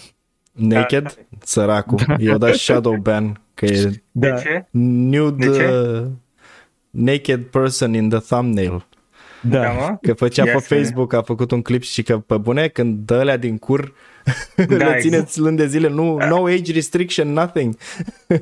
Naked, 0.53 1.27
săracul. 1.43 2.01
I-au 2.19 2.39
dat 2.39 2.55
shadow 2.55 2.97
ban 2.97 3.41
că 3.55 3.65
e 3.67 4.03
De 4.13 4.35
ce? 4.43 4.67
nude 4.71 5.47
De 5.49 5.57
ce? 5.57 5.69
uh, 5.69 6.07
naked 6.91 7.45
person 7.45 7.95
in 7.95 8.09
the 8.09 8.19
thumbnail. 8.19 8.87
Da, 9.41 9.61
Da. 9.61 9.71
mă? 9.73 9.99
Că 10.03 10.13
făcea 10.15 10.45
Ia 10.47 10.53
pe 10.53 10.59
să 10.59 10.67
vedem. 10.69 10.85
Facebook, 10.85 11.13
a 11.13 11.23
făcut 11.23 11.51
un 11.51 11.63
clip 11.63 11.83
și 11.83 12.03
că 12.03 12.19
pe 12.19 12.37
bune, 12.37 12.69
când 12.69 12.99
dă 13.07 13.15
alea 13.15 13.37
din 13.37 13.59
cur, 13.59 13.93
da, 14.57 14.65
le 14.69 14.75
exact. 14.75 15.01
țineți 15.01 15.39
luni 15.39 15.57
de 15.57 15.67
zile, 15.67 15.89
nu, 15.89 16.17
no 16.17 16.45
age 16.45 16.73
restriction, 16.73 17.33
nothing. 17.33 17.75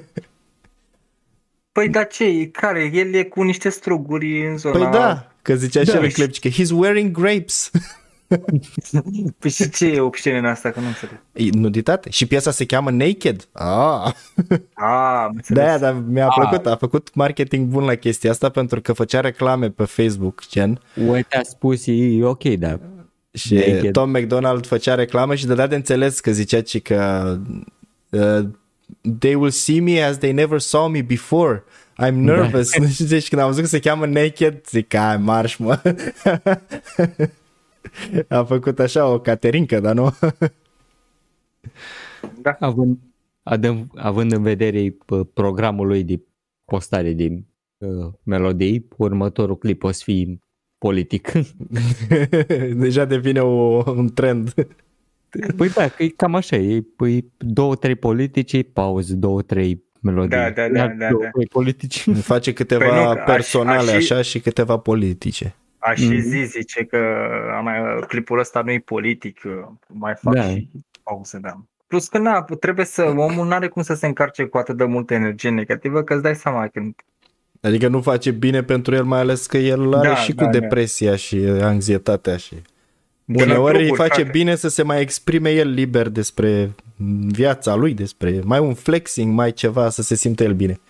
Păi 1.72 1.88
da 1.88 2.04
ce, 2.04 2.48
care? 2.52 2.90
El 2.94 3.14
e 3.14 3.22
cu 3.24 3.42
niște 3.42 3.68
struguri 3.68 4.46
în 4.48 4.56
zona... 4.56 4.78
Păi 4.78 4.98
da, 5.00 5.32
că 5.42 5.54
zicea 5.54 5.80
și 5.80 5.86
Da, 5.86 5.96
el 5.96 6.02
în 6.02 6.08
și- 6.08 6.14
clip, 6.14 6.36
că 6.36 6.48
he's 6.48 6.70
wearing 6.74 7.10
grapes. 7.10 7.70
Păi 9.38 9.50
și 9.50 9.70
ce 9.70 9.86
e 9.86 10.00
obscen 10.00 10.36
în 10.36 10.44
asta, 10.44 10.70
că 10.70 10.80
nu 10.80 10.86
înțeleg. 10.86 11.20
E 11.32 11.48
nuditate. 11.58 12.10
Și 12.10 12.26
piesa 12.26 12.50
se 12.50 12.66
cheamă 12.66 12.90
Naked. 12.90 13.48
Ah. 13.52 14.12
Ah, 14.74 15.24
am 15.24 15.32
înțeles. 15.36 15.64
Da, 15.64 15.78
dar 15.78 16.02
mi-a 16.08 16.26
Ah. 16.26 16.34
plăcut. 16.38 16.66
A 16.66 16.76
făcut 16.76 17.14
marketing 17.14 17.66
bun 17.68 17.84
la 17.84 17.94
chestia 17.94 18.30
asta 18.30 18.48
pentru 18.48 18.80
că 18.80 18.92
făcea 18.92 19.20
reclame 19.20 19.70
pe 19.70 19.84
Facebook, 19.84 20.42
gen. 20.48 20.80
Uite, 21.08 21.36
a 21.36 21.42
spus, 21.42 21.82
e 21.86 22.24
ok, 22.24 22.44
da. 22.44 22.78
Și 23.32 23.54
Naked. 23.54 23.92
Tom 23.92 24.10
McDonald 24.10 24.66
făcea 24.66 24.94
reclamă 24.94 25.34
și 25.34 25.46
dădea 25.46 25.66
de 25.66 25.74
înțeles 25.74 26.20
că 26.20 26.32
zicea 26.32 26.62
ci 26.62 26.82
că 26.82 27.38
uh, 28.10 28.40
they 29.18 29.34
will 29.34 29.50
see 29.50 29.80
me 29.80 30.02
as 30.02 30.18
they 30.18 30.32
never 30.32 30.58
saw 30.60 30.88
me 30.88 31.02
before. 31.02 31.64
I'm 32.04 32.12
nervous. 32.14 32.70
Da. 32.78 32.84
Deci 33.08 33.28
când 33.28 33.40
am 33.40 33.46
văzut 33.48 33.62
că 33.62 33.68
se 33.68 33.78
cheamă 33.80 34.06
Naked, 34.06 34.60
zic, 34.68 34.94
ai 34.94 35.16
marș, 35.16 35.56
mă. 35.56 35.80
A 38.28 38.44
făcut 38.44 38.78
așa 38.78 39.06
o 39.08 39.20
caterincă, 39.20 39.80
dar 39.80 39.94
nu? 39.94 40.10
Da. 42.42 42.56
Având, 42.60 42.98
adăm, 43.42 43.90
având 43.96 44.32
în 44.32 44.42
vedere 44.42 44.96
pă, 45.06 45.24
programul 45.24 45.86
lui 45.86 46.04
de 46.04 46.20
postare 46.64 47.12
de 47.12 47.42
uh, 47.78 48.12
melodii, 48.22 48.88
următorul 48.96 49.58
clip 49.58 49.84
o 49.84 49.90
să 49.90 50.00
fie 50.04 50.38
politic. 50.78 51.32
Deja 52.74 53.04
devine 53.04 53.40
o, 53.40 53.82
un 53.90 54.08
trend. 54.14 54.52
păi 55.56 55.68
da, 55.68 55.88
că 55.88 56.02
e 56.02 56.08
cam 56.08 56.34
așa, 56.34 56.56
e 56.56 56.84
păi, 56.96 57.32
două, 57.38 57.74
trei 57.76 57.94
politici, 57.94 58.64
pauză, 58.72 59.14
două, 59.14 59.42
trei 59.42 59.84
melodii. 60.00 60.28
Da, 60.38 60.50
da, 60.50 60.68
da, 60.68 60.78
Iar 60.78 60.94
da, 60.98 61.08
două, 61.08 61.22
da. 61.22 61.28
trei 61.30 61.46
politici. 61.46 62.04
Face 62.10 62.52
câteva 62.52 62.88
Păi 62.88 62.98
nu, 63.04 63.12
că 63.12 63.18
aș- 63.18 63.24
personale 63.26 63.90
aș 63.90 64.04
și- 64.04 64.12
așa 64.12 64.22
și 64.22 64.40
câteva 64.40 64.76
politice. 64.76 65.54
Aș 65.86 65.98
și 65.98 66.06
Mhm. 66.08 66.18
zi 66.20 66.44
zice 66.44 66.84
că 66.84 66.96
a 67.56 67.60
mai, 67.60 67.76
clipul 68.08 68.38
ăsta 68.38 68.62
nu 68.64 68.70
e 68.70 68.78
politic, 68.84 69.40
mai 69.86 70.14
fac 70.20 70.34
Da. 70.34 70.42
și 70.42 70.68
pauze, 71.02 71.38
da. 71.38 71.60
Plus 71.86 72.08
că 72.08 72.18
na, 72.18 72.42
trebuie 72.60 72.84
să, 72.84 73.02
omul 73.16 73.46
nu 73.46 73.52
are 73.52 73.68
cum 73.68 73.82
să 73.82 73.94
se 73.94 74.06
încarce 74.06 74.44
cu 74.44 74.58
atât 74.58 74.76
de 74.76 74.84
multă 74.84 75.14
energie 75.14 75.50
negativă, 75.50 76.02
că 76.02 76.12
îți 76.14 76.22
dai 76.22 76.34
seama 76.34 76.66
când 76.68 76.94
Adică 77.60 77.88
nu 77.88 78.00
face 78.00 78.30
bine 78.30 78.62
pentru 78.62 78.94
el, 78.94 79.04
mai 79.04 79.18
ales 79.20 79.46
că 79.46 79.56
el 79.56 79.94
are 79.94 80.08
Da, 80.08 80.14
și 80.14 80.30
cu 80.30 80.44
da, 80.44 80.50
da. 80.50 80.58
depresia 80.58 81.16
și 81.16 81.36
anxietatea 81.60 82.36
și 82.36 82.54
de 83.24 83.44
la 83.44 83.52
uneori 83.52 83.76
îi 83.78 83.86
cluburi, 83.86 84.08
face 84.08 84.22
frate. 84.22 84.38
bine 84.38 84.54
să 84.54 84.68
se 84.68 84.82
mai 84.82 85.00
exprime 85.00 85.50
el 85.50 85.68
liber 85.70 86.08
despre 86.08 86.70
viața 87.28 87.74
lui, 87.74 87.94
despre 87.94 88.40
mai 88.44 88.58
un 88.58 88.74
flexing, 88.74 89.34
mai 89.34 89.52
ceva, 89.52 89.88
să 89.88 90.02
se 90.02 90.14
simtă 90.14 90.42
el 90.42 90.52
bine. 90.52 90.80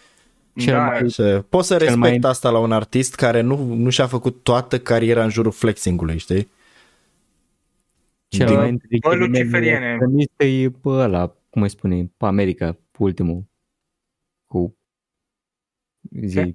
Cel 0.56 0.74
da, 0.74 0.84
mai- 0.86 1.08
Și 1.10 1.22
poți 1.48 1.66
să 1.66 1.76
Cel 1.76 1.86
respect 1.86 2.20
mai- 2.22 2.30
asta 2.30 2.50
la 2.50 2.58
un 2.58 2.72
artist 2.72 3.14
care 3.14 3.40
nu, 3.40 3.74
nu 3.74 3.90
și-a 3.90 4.06
făcut 4.06 4.42
toată 4.42 4.80
cariera 4.80 5.22
în 5.24 5.30
jurul 5.30 5.52
flexingului, 5.52 6.18
știi? 6.18 6.48
Cel 8.28 8.46
Din- 8.46 8.56
mai 8.56 8.70
între 8.70 8.88
Bă, 9.00 9.08
ghilimele 9.08 9.38
luciferiene. 9.38 9.90
extremist 9.90 10.30
e 10.36 10.70
pe 10.70 10.88
ăla, 10.88 11.34
cum 11.50 11.62
îi 11.62 11.68
spune, 11.68 12.10
pe 12.16 12.26
America, 12.26 12.76
ultimul, 12.98 13.44
cu 14.46 14.76
zi, 16.20 16.34
Ce? 16.34 16.54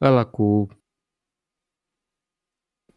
ăla 0.00 0.24
cu 0.24 0.68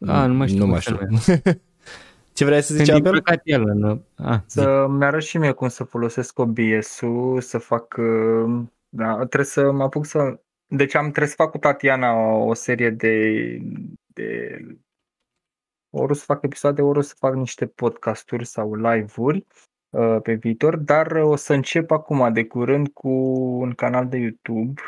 a, 0.06 0.26
nu 0.26 0.34
mai 0.34 0.46
știu 0.48 0.58
nu 0.58 0.64
cum 0.64 0.72
mai 0.72 0.82
se 0.82 0.90
știu. 0.92 1.06
numește. 1.06 1.62
Ce 2.32 2.44
vrei 2.44 2.62
să 2.62 2.74
zici, 2.74 2.86
Când 2.90 3.04
e 3.04 3.08
Abel? 3.08 3.20
plecat 3.22 3.40
el 3.44 3.62
în... 3.68 4.02
A, 4.14 4.36
zi. 4.48 4.58
să-mi 4.58 5.04
arăt 5.04 5.22
și 5.22 5.38
mie 5.38 5.52
cum 5.52 5.68
să 5.68 5.84
folosesc 5.84 6.38
OBS-ul, 6.38 7.40
să 7.40 7.58
fac, 7.58 7.94
uh, 7.98 8.62
da, 8.96 9.16
trebuie 9.16 9.44
să 9.44 9.72
mă 9.72 9.82
apuc 9.82 10.06
să, 10.06 10.40
deci 10.66 10.94
am 10.94 11.02
trebuie 11.02 11.28
să 11.28 11.34
fac 11.34 11.50
cu 11.50 11.58
Tatiana 11.58 12.12
o, 12.12 12.44
o 12.44 12.54
serie 12.54 12.90
de, 12.90 13.58
de 14.06 14.58
ori 15.90 16.10
o 16.10 16.14
să 16.14 16.24
fac 16.24 16.42
episoade, 16.42 16.82
ori 16.82 16.98
o 16.98 17.00
să 17.00 17.14
fac 17.18 17.34
niște 17.34 17.66
podcasturi 17.66 18.44
sau 18.44 18.74
live-uri 18.74 19.46
uh, 19.90 20.20
pe 20.22 20.34
viitor, 20.34 20.76
dar 20.76 21.10
o 21.10 21.36
să 21.36 21.52
încep 21.52 21.90
acum 21.90 22.32
de 22.32 22.44
curând 22.44 22.88
cu 22.88 23.08
un 23.60 23.72
canal 23.72 24.08
de 24.08 24.16
YouTube, 24.16 24.80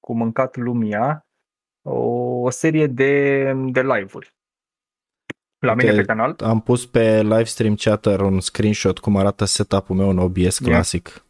cu 0.00 0.14
Mâncat 0.14 0.56
Lumia, 0.56 1.26
o, 1.82 1.98
o 2.40 2.50
serie 2.50 2.86
de, 2.86 3.42
de 3.52 3.82
live-uri. 3.82 4.34
La 5.58 5.74
mine 5.74 5.90
Uite, 5.90 6.00
pe 6.00 6.06
canal. 6.06 6.36
Am 6.38 6.60
pus 6.60 6.86
pe 6.86 7.22
livestream 7.22 7.74
chatter 7.74 8.20
un 8.20 8.40
screenshot 8.40 8.98
cum 8.98 9.16
arată 9.16 9.44
setup-ul 9.44 9.96
meu 9.96 10.08
în 10.08 10.18
OBS 10.18 10.58
Ia. 10.58 10.70
clasic. 10.70 11.24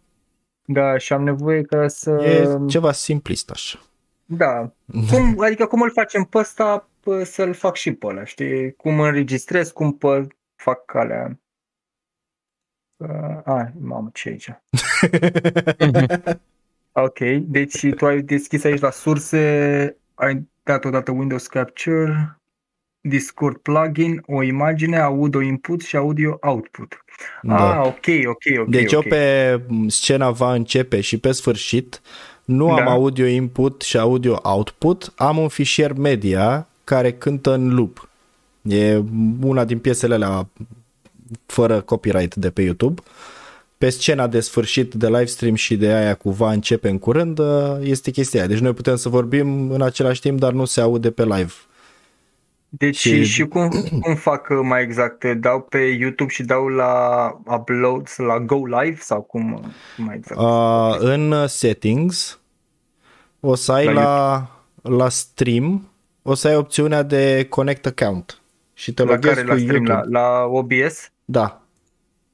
Da, 0.72 0.98
și 0.98 1.12
am 1.12 1.22
nevoie 1.22 1.62
ca 1.62 1.88
să... 1.88 2.10
E 2.10 2.66
ceva 2.68 2.92
simplist 2.92 3.50
așa. 3.50 3.78
Da. 4.24 4.72
Cum, 5.10 5.40
adică 5.40 5.66
cum 5.66 5.82
îl 5.82 5.90
facem 5.90 6.24
pe 6.24 6.38
ăsta, 6.38 6.88
pă, 7.00 7.24
să-l 7.24 7.54
fac 7.54 7.76
și 7.76 7.92
pe 7.92 8.06
ăla, 8.06 8.24
știi? 8.24 8.72
Cum 8.72 9.00
înregistrez, 9.00 9.70
cum 9.70 9.96
pe, 9.96 10.26
fac 10.56 10.94
alea. 10.94 11.40
Uh, 12.96 13.40
a, 13.44 13.72
mamă, 13.80 14.10
ce 14.12 14.28
e 14.28 14.32
aici? 14.32 14.50
Ok, 16.92 17.18
deci 17.40 17.86
tu 17.96 18.06
ai 18.06 18.22
deschis 18.22 18.64
aici 18.64 18.80
la 18.80 18.90
surse, 18.90 19.96
ai 20.14 20.48
dat 20.62 20.84
odată 20.84 21.10
Windows 21.10 21.46
Capture, 21.46 22.39
Discord 23.00 23.56
plugin, 23.56 24.22
o 24.26 24.42
imagine, 24.42 24.98
audio 24.98 25.40
input 25.40 25.80
și 25.80 25.96
audio 25.96 26.38
output. 26.40 27.04
Da. 27.42 27.80
Ah, 27.80 27.86
ok, 27.86 28.06
ok, 28.26 28.60
ok. 28.60 28.68
Deci 28.68 28.92
ok. 28.92 29.04
eu 29.04 29.10
pe 29.10 29.60
scena 29.86 30.30
va 30.30 30.54
începe 30.54 31.00
și 31.00 31.18
pe 31.18 31.32
sfârșit 31.32 32.00
nu 32.44 32.70
am 32.70 32.84
Da. 32.84 32.90
audio 32.90 33.26
input 33.26 33.82
și 33.82 33.98
audio 33.98 34.40
output, 34.42 35.12
am 35.16 35.38
un 35.38 35.48
fișier 35.48 35.92
media 35.92 36.68
care 36.84 37.12
cântă 37.12 37.54
în 37.54 37.74
loop. 37.74 38.08
E 38.62 39.02
una 39.42 39.64
din 39.64 39.78
piesele 39.78 40.14
alea 40.14 40.48
fără 41.46 41.80
copyright 41.80 42.34
de 42.34 42.50
pe 42.50 42.62
YouTube. 42.62 43.02
Pe 43.78 43.88
scena 43.90 44.26
de 44.26 44.40
sfârșit 44.40 44.94
de 44.94 45.06
livestream 45.06 45.54
și 45.54 45.76
de 45.76 45.86
aia 45.86 46.14
cu 46.14 46.30
va 46.30 46.52
începe 46.52 46.88
în 46.88 46.98
curând 46.98 47.40
este 47.80 48.10
chestia 48.10 48.40
aia. 48.40 48.48
Deci 48.48 48.58
noi 48.58 48.72
putem 48.72 48.96
să 48.96 49.08
vorbim 49.08 49.70
în 49.70 49.82
același 49.82 50.20
timp, 50.20 50.38
dar 50.38 50.52
nu 50.52 50.64
se 50.64 50.80
aude 50.80 51.10
pe 51.10 51.24
live. 51.24 51.52
Deci 52.72 52.96
Și- 52.96 53.08
și, 53.14 53.24
și 53.24 53.46
cum, 53.46 53.68
cum 54.00 54.14
fac 54.14 54.48
uh, 54.50 54.58
mai 54.62 54.82
exact? 54.82 55.24
Dau 55.24 55.60
pe 55.60 55.78
YouTube 55.78 56.30
și 56.30 56.42
dau 56.42 56.68
la 56.68 57.40
upload, 57.46 58.08
la 58.16 58.38
go 58.40 58.66
live 58.66 58.96
sau 59.00 59.22
cum 59.22 59.52
cum 59.96 60.04
mai 60.04 60.16
exact? 60.16 60.40
Uh, 60.40 60.96
în 60.98 61.46
settings 61.46 62.40
o 63.40 63.54
să 63.54 63.72
ai 63.72 63.84
La 63.84 63.92
la, 63.92 64.50
la 64.82 65.08
stream, 65.08 65.88
o 66.22 66.34
să 66.34 66.48
ai 66.48 66.56
opțiunea 66.56 67.02
de 67.02 67.46
connect 67.48 67.86
account 67.86 68.40
și 68.74 68.94
te 68.94 69.02
la 69.04 69.08
loghezi 69.10 69.34
care 69.34 69.46
cu 69.46 69.52
la 69.52 69.58
stream? 69.58 69.84
YouTube. 69.84 70.08
La, 70.08 70.20
la 70.20 70.44
OBS? 70.44 71.10
Da, 71.24 71.54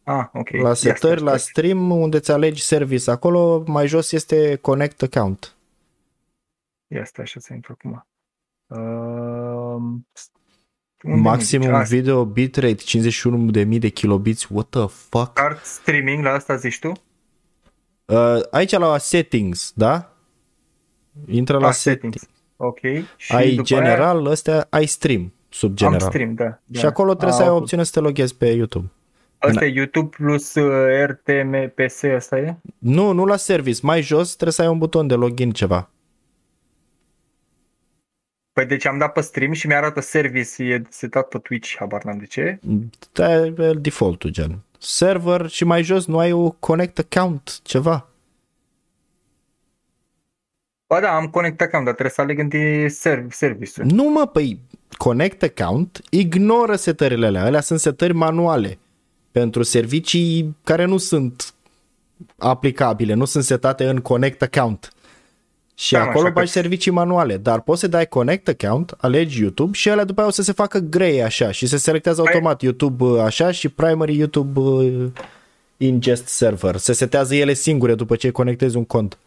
Ah, 0.05 0.25
ok. 0.33 0.51
la 0.51 0.69
Ia 0.69 0.75
setări, 0.75 0.99
stai, 1.21 1.31
la 1.31 1.37
stai. 1.37 1.39
stream, 1.39 1.91
unde 1.91 2.19
ți 2.21 2.31
alegi 2.31 2.63
service. 2.63 3.11
Acolo 3.11 3.63
mai 3.67 3.87
jos 3.87 4.13
este 4.13 4.57
connect 4.57 5.03
account. 5.03 5.55
Ia 6.87 7.05
stai 7.05 7.25
așa 7.25 7.41
să 7.41 7.55
intru 7.55 7.73
acum. 7.79 8.07
Uh, 8.67 8.79
unde 11.03 11.21
Maximum 11.21 11.67
mi 11.67 11.85
zice? 11.85 11.95
Ah, 11.97 12.01
video 12.01 12.25
bitrate 12.25 12.77
51.000 13.65 13.79
de 13.79 13.89
kilobits. 13.89 14.47
What 14.51 14.67
the 14.69 14.87
fuck? 14.87 15.31
Start 15.39 15.65
streaming, 15.65 16.25
la 16.25 16.31
asta 16.31 16.57
zici 16.57 16.79
tu? 16.79 16.93
Uh, 18.05 18.41
aici 18.51 18.71
la 18.71 18.99
settings, 18.99 19.73
da? 19.75 20.13
Intră 21.27 21.59
la 21.59 21.67
Ah, 21.67 21.73
settings. 21.73 22.17
settings. 22.19 22.41
Ok. 22.57 22.79
Și 23.17 23.33
Ai 23.35 23.51
după 23.51 23.63
general, 23.63 24.27
ăstea, 24.27 24.67
ai 24.71 24.87
stream 24.87 25.33
sub 25.49 25.69
aia 25.69 25.77
general. 25.77 26.03
am 26.03 26.09
stream, 26.09 26.35
da. 26.35 26.61
da. 26.65 26.79
Și 26.79 26.87
acolo 26.87 27.15
trebuie 27.15 27.33
Ah, 27.33 27.37
să 27.37 27.43
ai 27.43 27.55
ok. 27.55 27.61
opțiune 27.61 27.83
să 27.85 27.91
te 27.93 28.01
loghezi 28.01 28.37
pe 28.37 28.47
YouTube. 28.47 28.91
Asta 29.39 29.65
e 29.65 29.69
YouTube 29.69 30.09
plus 30.17 30.55
uh, 30.55 30.87
RTMPS, 31.07 32.03
asta 32.03 32.39
e? 32.39 32.57
Nu, 32.79 33.13
nu 33.13 33.25
la 33.25 33.37
service. 33.37 33.81
Mai 33.83 34.03
jos 34.03 34.29
trebuie 34.33 34.53
să 34.53 34.63
ai 34.63 34.69
un 34.69 34.79
buton 34.79 35.07
de 35.07 35.15
login 35.15 35.51
ceva. 35.53 35.91
Păi 38.57 38.67
deci 38.67 38.87
am 38.87 38.99
dat 38.99 39.13
pe 39.13 39.21
stream 39.21 39.53
și 39.53 39.67
mi-arată 39.67 40.01
service, 40.01 40.63
e 40.63 40.83
setat 40.89 41.29
pe 41.29 41.39
Twitch, 41.39 41.75
habar 41.79 42.05
n-am 42.05 42.19
de 42.19 42.27
ce. 42.27 42.59
Da, 43.13 43.45
e 43.45 43.53
default-ul, 43.79 44.31
gen. 44.31 44.59
Server 44.79 45.49
și 45.49 45.65
mai 45.65 45.83
jos 45.83 46.07
nu 46.07 46.19
ai 46.19 46.33
o 46.33 46.51
connect 46.51 46.99
account, 46.99 47.61
ceva. 47.63 48.09
Ba 50.87 51.01
da, 51.01 51.17
am 51.17 51.27
connect 51.27 51.61
account, 51.61 51.85
dar 51.85 51.95
trebuie 51.95 52.15
să 52.15 52.21
aleg 52.21 52.39
întâi 52.39 52.91
serv- 52.91 53.33
service-ul. 53.33 53.87
Nu 53.87 54.11
mă, 54.11 54.27
păi 54.27 54.61
connect 54.97 55.43
account 55.43 56.01
ignoră 56.11 56.77
setările 56.77 57.27
alea. 57.27 57.45
Alea 57.45 57.61
sunt 57.61 57.81
setări 57.81 58.13
manuale 58.13 58.79
pentru 59.31 59.63
servicii 59.63 60.57
care 60.65 60.85
nu 60.85 60.97
sunt 60.97 61.55
aplicabile, 62.39 63.15
nu 63.15 63.25
sunt 63.25 63.45
setate 63.45 63.89
în 63.89 64.01
connect 64.01 64.43
account. 64.43 64.93
Și 65.79 65.93
Da, 65.93 65.99
da, 65.99 66.05
mă, 66.05 66.11
acolo 66.11 66.25
așa 66.25 66.33
că- 66.35 66.41
bagi 66.41 66.53
servicii 66.53 66.91
manuale, 66.91 67.37
dar 67.37 67.61
poți 67.61 67.81
să 67.81 67.87
dai 67.87 68.07
connect 68.09 68.49
account, 68.49 68.95
alegi 68.99 69.41
YouTube 69.41 69.77
și 69.77 69.89
alea 69.91 70.05
după 70.05 70.21
aia 70.21 70.29
o 70.29 70.33
să 70.33 70.43
se 70.43 70.53
facă 70.53 70.79
grey 70.79 71.23
așa 71.23 71.51
și 71.51 71.67
se 71.67 71.77
selectează 71.77 72.23
Păi- 72.23 72.27
automat 72.27 72.63
YouTube 72.63 73.05
uh, 73.05 73.21
așa 73.21 73.51
și 73.51 73.69
primary 73.69 74.17
YouTube 74.17 74.61
uh, 74.61 75.07
ingest 75.77 76.27
server. 76.27 76.77
Se 76.77 76.93
setează 76.93 77.35
ele 77.35 77.53
singure 77.53 77.95
după 77.95 78.17
ce 78.17 78.31
conectezi 78.31 78.77
un 78.77 78.85
cont. 78.85 79.19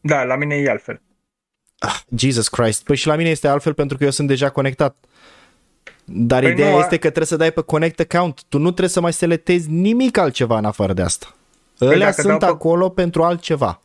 Da, 0.00 0.22
la 0.22 0.36
mine 0.36 0.54
e 0.54 0.70
altfel. 0.70 1.00
Ah, 1.78 2.00
Jesus 2.16 2.48
Christ. 2.48 2.84
Păi 2.84 2.96
și 2.96 3.06
la 3.06 3.16
mine 3.16 3.28
este 3.28 3.48
altfel 3.48 3.74
pentru 3.74 3.96
că 3.96 4.04
eu 4.04 4.10
sunt 4.10 4.28
deja 4.28 4.48
conectat. 4.50 4.96
Dar 6.04 6.42
Păi 6.42 6.50
ideea 6.52 6.70
nu, 6.70 6.76
a- 6.76 6.80
este 6.80 6.94
că 6.94 7.06
trebuie 7.06 7.26
să 7.26 7.36
dai 7.36 7.52
pe 7.52 7.60
connect 7.60 8.00
account. 8.00 8.42
Tu 8.48 8.58
nu 8.58 8.66
trebuie 8.68 8.88
să 8.88 9.00
mai 9.00 9.12
selectezi 9.12 9.70
nimic 9.70 10.16
altceva 10.18 10.58
în 10.58 10.64
afară 10.64 10.92
de 10.92 11.02
asta. 11.02 11.34
Ălea 11.80 11.92
Păi 11.96 12.00
dacă 12.04 12.20
sunt 12.20 12.26
dau 12.28 12.38
pe- 12.38 12.44
acolo 12.54 12.88
pentru 12.88 13.22
altceva. 13.22 13.80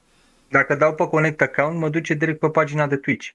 Dacă 0.56 0.76
dau 0.76 0.94
pe 0.94 1.08
Connect 1.08 1.42
Account, 1.42 1.78
mă 1.80 1.90
duce 1.90 2.14
direct 2.14 2.40
pe 2.40 2.50
pagina 2.50 2.88
de 2.88 2.96
Twitch. 2.96 3.28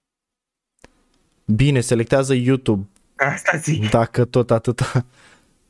Bine, 1.44 1.80
selectează 1.80 2.34
YouTube, 2.34 2.88
Asta 3.16 3.56
zic. 3.56 3.90
dacă 3.90 4.24
tot 4.24 4.50
atâta. 4.50 5.04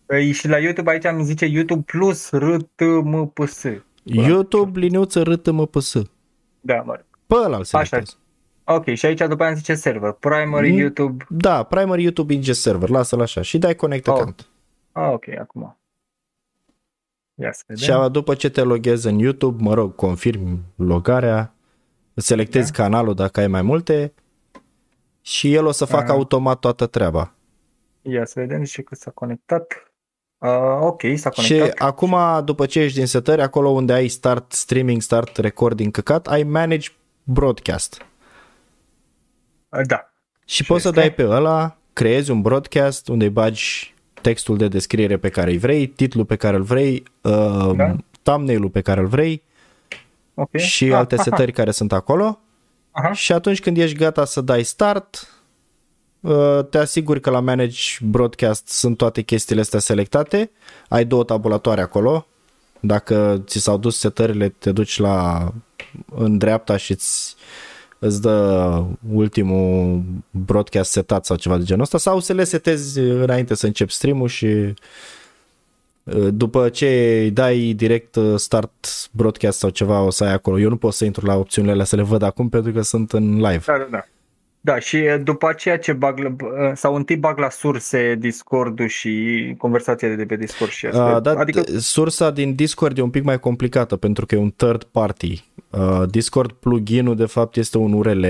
Păi 0.06 0.32
și 0.32 0.48
la 0.48 0.58
YouTube 0.58 0.90
aici 0.90 1.04
mi 1.12 1.24
zice 1.24 1.44
YouTube 1.46 1.82
Plus 1.86 2.30
RTMPS. 2.30 3.62
YouTube, 4.02 4.78
liniuță, 4.78 5.22
RTMPS. 5.22 6.02
Da, 6.60 6.74
mă 6.76 6.92
rog. 6.94 7.04
Pe 7.26 7.34
ăla 7.44 7.56
îl 7.56 7.64
selectezi. 7.64 8.16
Ok, 8.64 8.86
și 8.94 9.06
aici 9.06 9.18
după 9.20 9.40
aia 9.42 9.50
îmi 9.50 9.58
zice 9.58 9.74
server. 9.74 10.12
Primary 10.12 10.70
Mm. 10.70 10.78
YouTube. 10.78 11.24
Da, 11.28 11.62
primary 11.62 12.02
YouTube 12.02 12.32
ingest 12.34 12.60
server, 12.60 12.88
lasă-l 12.88 13.20
așa 13.20 13.42
și 13.42 13.58
dai 13.58 13.74
connect 13.74 14.06
Oh. 14.06 14.14
account. 14.14 14.46
Ah, 14.92 15.08
ok, 15.12 15.28
acum. 15.38 15.79
Ia 17.40 17.52
să 17.52 17.62
vedem. 17.66 17.84
Și 17.84 17.90
a- 17.92 18.08
după 18.08 18.34
ce 18.34 18.48
te 18.50 18.62
loghezi 18.62 19.06
în 19.06 19.18
YouTube, 19.18 19.62
mă 19.62 19.74
rog, 19.74 19.94
confirmi 19.94 20.58
logarea, 20.76 21.54
îți 22.14 22.26
selectezi 22.26 22.72
Da. 22.72 22.82
canalul 22.82 23.14
dacă 23.14 23.40
ai 23.40 23.46
mai 23.46 23.62
multe 23.62 24.12
și 25.20 25.54
el 25.54 25.66
o 25.66 25.70
să 25.70 25.84
facă 25.84 26.04
Ah. 26.12 26.16
automat 26.16 26.58
toată 26.58 26.86
treaba. 26.86 27.34
Ia 28.02 28.24
să 28.24 28.32
vedem, 28.40 28.64
zice 28.64 28.82
că 28.82 28.94
s-a 28.94 29.10
conectat. 29.10 29.92
Uh, 30.38 30.78
ok, 30.80 31.00
s-a 31.16 31.30
Și 31.30 31.48
conectat. 31.56 31.78
acum, 31.88 32.16
după 32.44 32.66
ce 32.66 32.80
ești 32.80 32.96
din 32.98 33.06
setări, 33.06 33.42
acolo 33.42 33.68
unde 33.68 33.92
ai 33.92 34.08
start 34.08 34.52
streaming, 34.52 35.00
start 35.00 35.36
recording 35.36 35.92
căcat, 35.92 36.26
ai 36.26 36.42
manage 36.42 36.88
broadcast. 37.22 38.06
Uh, 39.68 39.80
da. 39.86 40.12
Și 40.44 40.54
Și 40.54 40.64
poți 40.64 40.82
să 40.82 40.88
este? 40.88 41.00
dai 41.00 41.12
pe 41.12 41.26
ăla, 41.26 41.76
creezi 41.92 42.30
un 42.30 42.40
broadcast 42.42 43.08
unde 43.08 43.24
îi 43.24 43.30
bagi 43.30 43.94
textul 44.22 44.56
de 44.56 44.68
descriere 44.68 45.16
pe 45.16 45.28
care 45.28 45.50
îl 45.52 45.58
vrei, 45.58 45.86
titlul 45.86 46.24
pe 46.24 46.36
care 46.36 46.56
îl 46.56 46.62
vrei, 46.62 47.02
uh, 47.20 47.70
Da. 47.76 47.96
thumbnail-ul 48.22 48.68
pe 48.70 48.80
care 48.80 49.00
îl 49.00 49.06
vrei 49.06 49.42
Ok. 50.34 50.56
și 50.56 50.84
Ah, 50.84 50.92
alte 50.98 51.14
aha, 51.14 51.22
setări 51.28 51.52
care 51.52 51.70
sunt 51.70 51.92
acolo. 51.92 52.38
Aha. 52.90 53.12
Și 53.12 53.32
atunci 53.32 53.60
când 53.60 53.76
ești 53.78 53.96
gata 53.96 54.24
să 54.24 54.40
dai 54.40 54.62
start, 54.62 55.28
uh, 56.20 56.58
te 56.70 56.78
asiguri 56.78 57.20
că 57.20 57.30
la 57.30 57.40
Manage 57.40 57.80
Broadcast 58.02 58.68
sunt 58.68 58.96
toate 58.96 59.22
chestiile 59.22 59.60
astea 59.60 59.78
selectate. 59.78 60.50
Ai 60.88 61.04
două 61.04 61.24
tabulatoare 61.24 61.80
acolo. 61.80 62.26
Dacă 62.80 63.42
ți 63.46 63.58
s-au 63.58 63.76
dus 63.76 63.98
setările, 63.98 64.48
te 64.48 64.72
duci 64.72 64.98
la 64.98 65.48
în 66.14 66.38
dreapta 66.38 66.76
și 66.76 66.90
îți, 66.92 67.34
îți 68.00 68.20
dă 68.20 68.82
ultimul 69.12 70.02
broadcast 70.30 70.90
setat 70.90 71.24
sau 71.24 71.36
ceva 71.36 71.58
de 71.58 71.64
genul 71.64 71.82
ăsta 71.82 71.98
sau 71.98 72.20
să 72.20 72.32
le 72.32 72.44
setezi 72.44 72.98
înainte 72.98 73.54
să 73.54 73.66
începi 73.66 73.92
stream-ul 73.92 74.28
și 74.28 74.46
uh, 76.04 76.28
după 76.30 76.68
ce 76.68 77.18
îi 77.22 77.30
dai 77.30 77.72
direct 77.72 78.16
uh, 78.16 78.34
start 78.36 78.86
broadcast 79.10 79.58
sau 79.58 79.70
ceva 79.70 80.00
o 80.00 80.10
să 80.10 80.24
ai 80.24 80.32
acolo. 80.32 80.60
Eu 80.60 80.68
nu 80.68 80.76
pot 80.76 80.92
să 80.92 81.04
intru 81.04 81.26
la 81.26 81.36
opțiunile 81.36 81.72
alea 81.72 81.84
să 81.84 81.96
le 81.96 82.02
văd 82.02 82.22
acum 82.22 82.48
pentru 82.48 82.72
că 82.72 82.80
sunt 82.80 83.12
în 83.12 83.34
live. 83.34 83.62
Da, 83.66 83.78
da, 83.78 83.86
da. 83.90 84.04
Da, 84.62 84.78
și 84.78 84.96
e, 84.96 85.16
după 85.16 85.48
aceea 85.48 85.78
ce 85.78 85.92
bag, 85.92 86.18
la- 86.18 86.36
b- 86.36 86.74
sau 86.74 86.94
întâi 86.94 87.16
bag 87.16 87.38
la 87.38 87.50
surse 87.50 88.14
Discord-ul 88.18 88.86
și 88.86 89.54
conversațiile 89.58 90.14
de 90.14 90.24
pe 90.24 90.36
Discord 90.36 90.70
și 90.70 90.86
astea. 90.86 91.04
Uh, 91.04 91.22
da, 91.22 91.30
adică, 91.38 91.58
adică... 91.58 91.78
sursa 91.78 92.30
din 92.30 92.54
Discord 92.54 92.98
e 92.98 93.02
un 93.02 93.10
pic 93.10 93.22
mai 93.22 93.40
complicată 93.40 93.96
pentru 93.96 94.26
că 94.26 94.34
e 94.34 94.38
un 94.38 94.52
third 94.56 94.82
party. 94.82 95.44
Uh, 95.70 96.02
Discord 96.08 96.52
plugin-ul 96.52 97.16
de 97.16 97.26
fapt 97.26 97.56
este 97.56 97.78
un 97.78 97.92
URL 97.92 98.24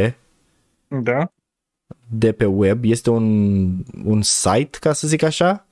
da, 0.88 1.32
de 2.08 2.32
pe 2.32 2.44
web, 2.44 2.84
este 2.84 3.10
un, 3.10 3.68
un 4.04 4.22
site, 4.22 4.78
ca 4.80 4.92
să 4.92 5.06
zic 5.06 5.22
așa, 5.22 5.66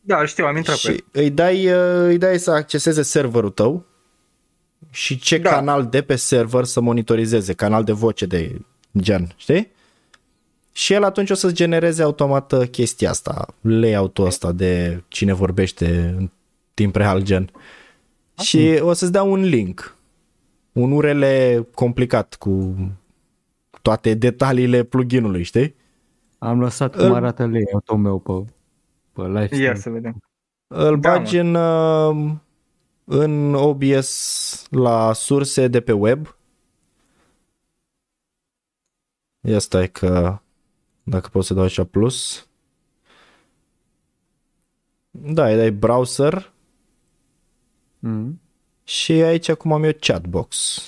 da, 0.00 0.24
știu, 0.24 0.44
am 0.46 0.56
intrat 0.56 0.78
pe 0.80 0.88
el. 0.88 0.94
și 0.94 1.04
îi 1.12 1.30
dai, 1.30 1.66
uh, 1.66 2.06
îi 2.06 2.18
dai 2.18 2.38
să 2.38 2.50
acceseze 2.50 3.02
serverul 3.02 3.50
tău 3.50 3.86
și 4.90 5.18
ce 5.18 5.38
Da. 5.38 5.50
canal 5.50 5.86
de 5.86 6.02
pe 6.02 6.16
server 6.16 6.64
să 6.64 6.80
monitorizeze, 6.80 7.52
canal 7.52 7.84
de 7.84 7.92
voce 7.92 8.26
de 8.26 8.58
gen, 8.98 9.32
știi? 9.36 9.72
Și 10.76 10.92
el 10.92 11.02
atunci 11.04 11.30
o 11.30 11.34
să-ți 11.34 11.54
genereze 11.54 12.02
automat 12.02 12.52
uh, 12.52 12.68
chestia 12.68 13.10
asta, 13.10 13.46
layout-ul 13.60 14.26
ăsta 14.26 14.52
de 14.52 15.02
cine 15.08 15.32
vorbește 15.32 16.14
în 16.16 16.30
timp 16.74 16.96
real 16.96 17.22
gen. 17.22 17.50
Și 18.42 18.78
o 18.80 18.92
să-ți 18.92 19.12
dea 19.12 19.22
un 19.22 19.40
link, 19.40 19.96
un 20.72 20.92
URL 20.92 21.24
complicat 21.74 22.34
cu 22.34 22.76
toate 23.82 24.14
detaliile 24.14 24.82
pluginului, 24.82 25.42
știi? 25.42 25.74
Am 26.38 26.60
lăsat 26.60 26.96
cum 26.96 27.04
Îl- 27.04 27.14
arată 27.14 27.46
layout-ul 27.46 27.96
meu 27.96 28.18
pe, 28.18 28.52
pe 29.12 29.22
live 29.26 29.46
stream. 29.46 29.62
Ia 29.62 29.74
să 29.74 29.90
vedem. 29.90 30.16
Îl 30.66 31.00
Da, 31.00 31.10
bagi 31.10 31.36
în, 31.38 31.54
uh, 31.54 32.32
în 33.04 33.54
OBS 33.54 34.66
la 34.70 35.12
surse 35.12 35.68
de 35.68 35.80
pe 35.80 35.92
web. 35.92 36.36
Ia 39.40 39.58
stai 39.58 39.90
că 39.90 40.38
dacă 41.04 41.28
pot 41.28 41.44
să 41.44 41.54
dau 41.54 41.64
așa 41.64 41.84
plus. 41.84 42.46
Da, 45.10 45.48
îi 45.48 45.56
dai 45.56 45.72
browser 45.72 46.52
Mm. 48.04 48.40
și 48.84 49.12
aici 49.12 49.48
acum 49.48 49.72
am 49.72 49.84
eu 49.84 49.92
chatbox. 50.00 50.82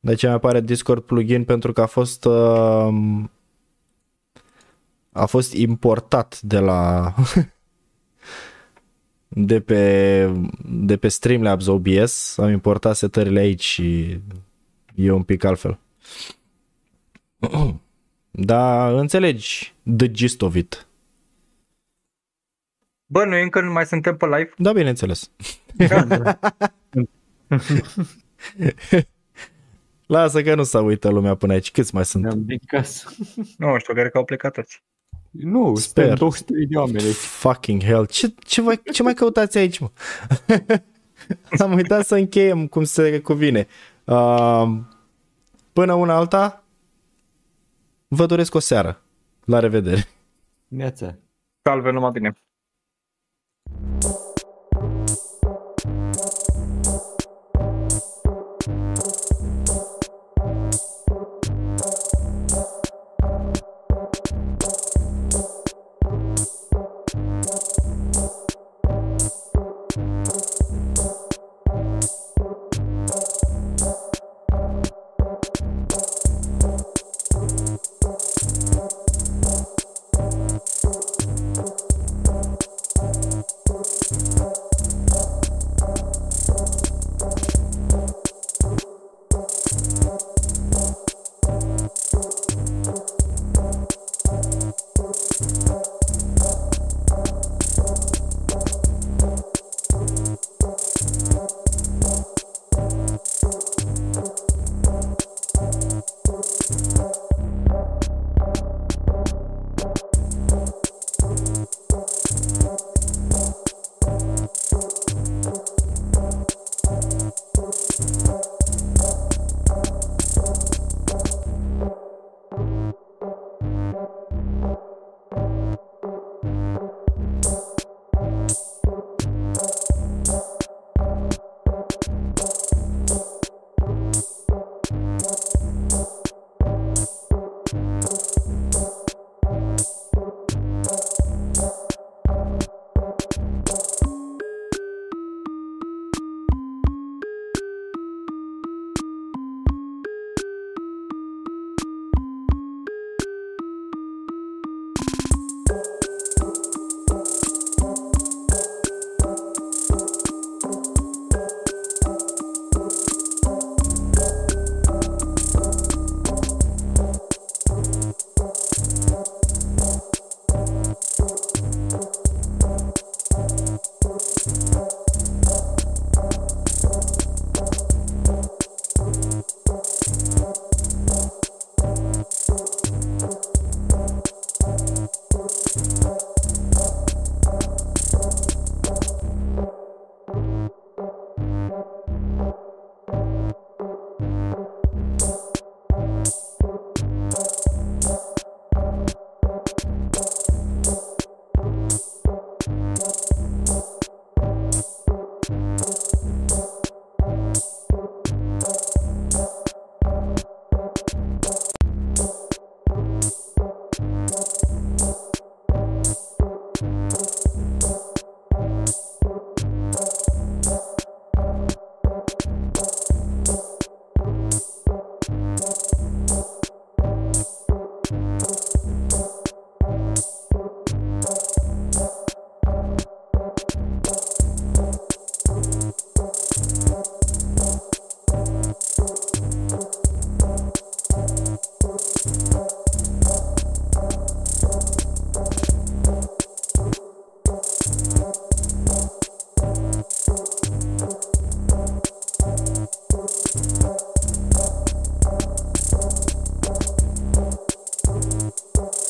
De 0.00 0.14
ce 0.14 0.26
mi 0.26 0.32
apare 0.32 0.60
Discord 0.60 1.02
plugin 1.02 1.44
pentru 1.44 1.72
că 1.72 1.80
a 1.80 1.86
fost 1.86 2.24
uh, 2.24 3.24
a 5.12 5.26
fost 5.26 5.52
importat 5.52 6.40
de 6.40 6.58
la 6.58 7.14
de 9.28 9.60
pe 9.60 10.32
de 10.64 10.96
pe 10.96 11.08
Streamlabs 11.08 11.66
OBS, 11.66 12.38
am 12.38 12.50
importat 12.50 12.96
setările 12.96 13.40
aici 13.40 13.64
și 13.64 14.20
e 14.94 15.10
un 15.10 15.22
pic 15.22 15.44
altfel. 15.44 15.78
Da, 18.30 18.88
înțelegi 18.98 19.74
the 19.96 20.10
gist 20.10 20.42
of 20.42 20.54
it. 20.54 20.86
Bă, 23.06 23.24
noi 23.24 23.42
încă 23.42 23.60
nu 23.60 23.72
mai 23.72 23.86
suntem 23.86 24.16
pe 24.16 24.26
live? 24.26 24.50
Da, 24.56 24.72
bineînțeles. 24.72 25.30
Lasă 30.06 30.42
că 30.42 30.54
nu 30.54 30.62
s-a 30.62 30.80
uitat 30.80 31.12
lumea 31.12 31.34
până 31.34 31.52
aici. 31.52 31.70
Câți 31.70 31.94
mai 31.94 32.04
sunt? 32.04 32.22
Ne-am 32.22 32.44
din 32.44 32.60
casă. 32.66 33.08
Nu 33.58 33.78
știu, 33.78 33.94
cred 33.94 34.10
că 34.10 34.18
au 34.18 34.24
plecat 34.24 34.52
toți. 34.52 34.82
Nu, 35.30 35.74
Sper. 35.74 36.04
sper. 36.04 36.18
200 36.18 36.52
de 36.68 36.76
oameni. 36.76 37.12
Fucking 37.12 37.82
hell. 37.82 38.06
Ce, 38.06 38.34
ce, 38.38 38.60
mai, 38.60 38.80
ce 38.92 39.02
mai 39.02 39.14
căutați 39.14 39.58
aici, 39.58 39.78
mă? 39.78 39.90
Am 41.64 41.72
uitat 41.72 42.06
să 42.06 42.14
încheiem 42.14 42.66
cum 42.66 42.84
se 42.84 43.20
cuvine. 43.20 43.66
Uh, 44.04 44.68
până 45.72 45.92
una 45.94 46.14
alta, 46.14 46.64
vă 48.08 48.26
doresc 48.26 48.54
o 48.54 48.58
seară. 48.58 49.02
La 49.44 49.58
revedere. 49.58 50.04
Neața. 50.68 51.18
Salve, 51.62 51.90
numai 51.90 52.10
bine. 52.10 52.32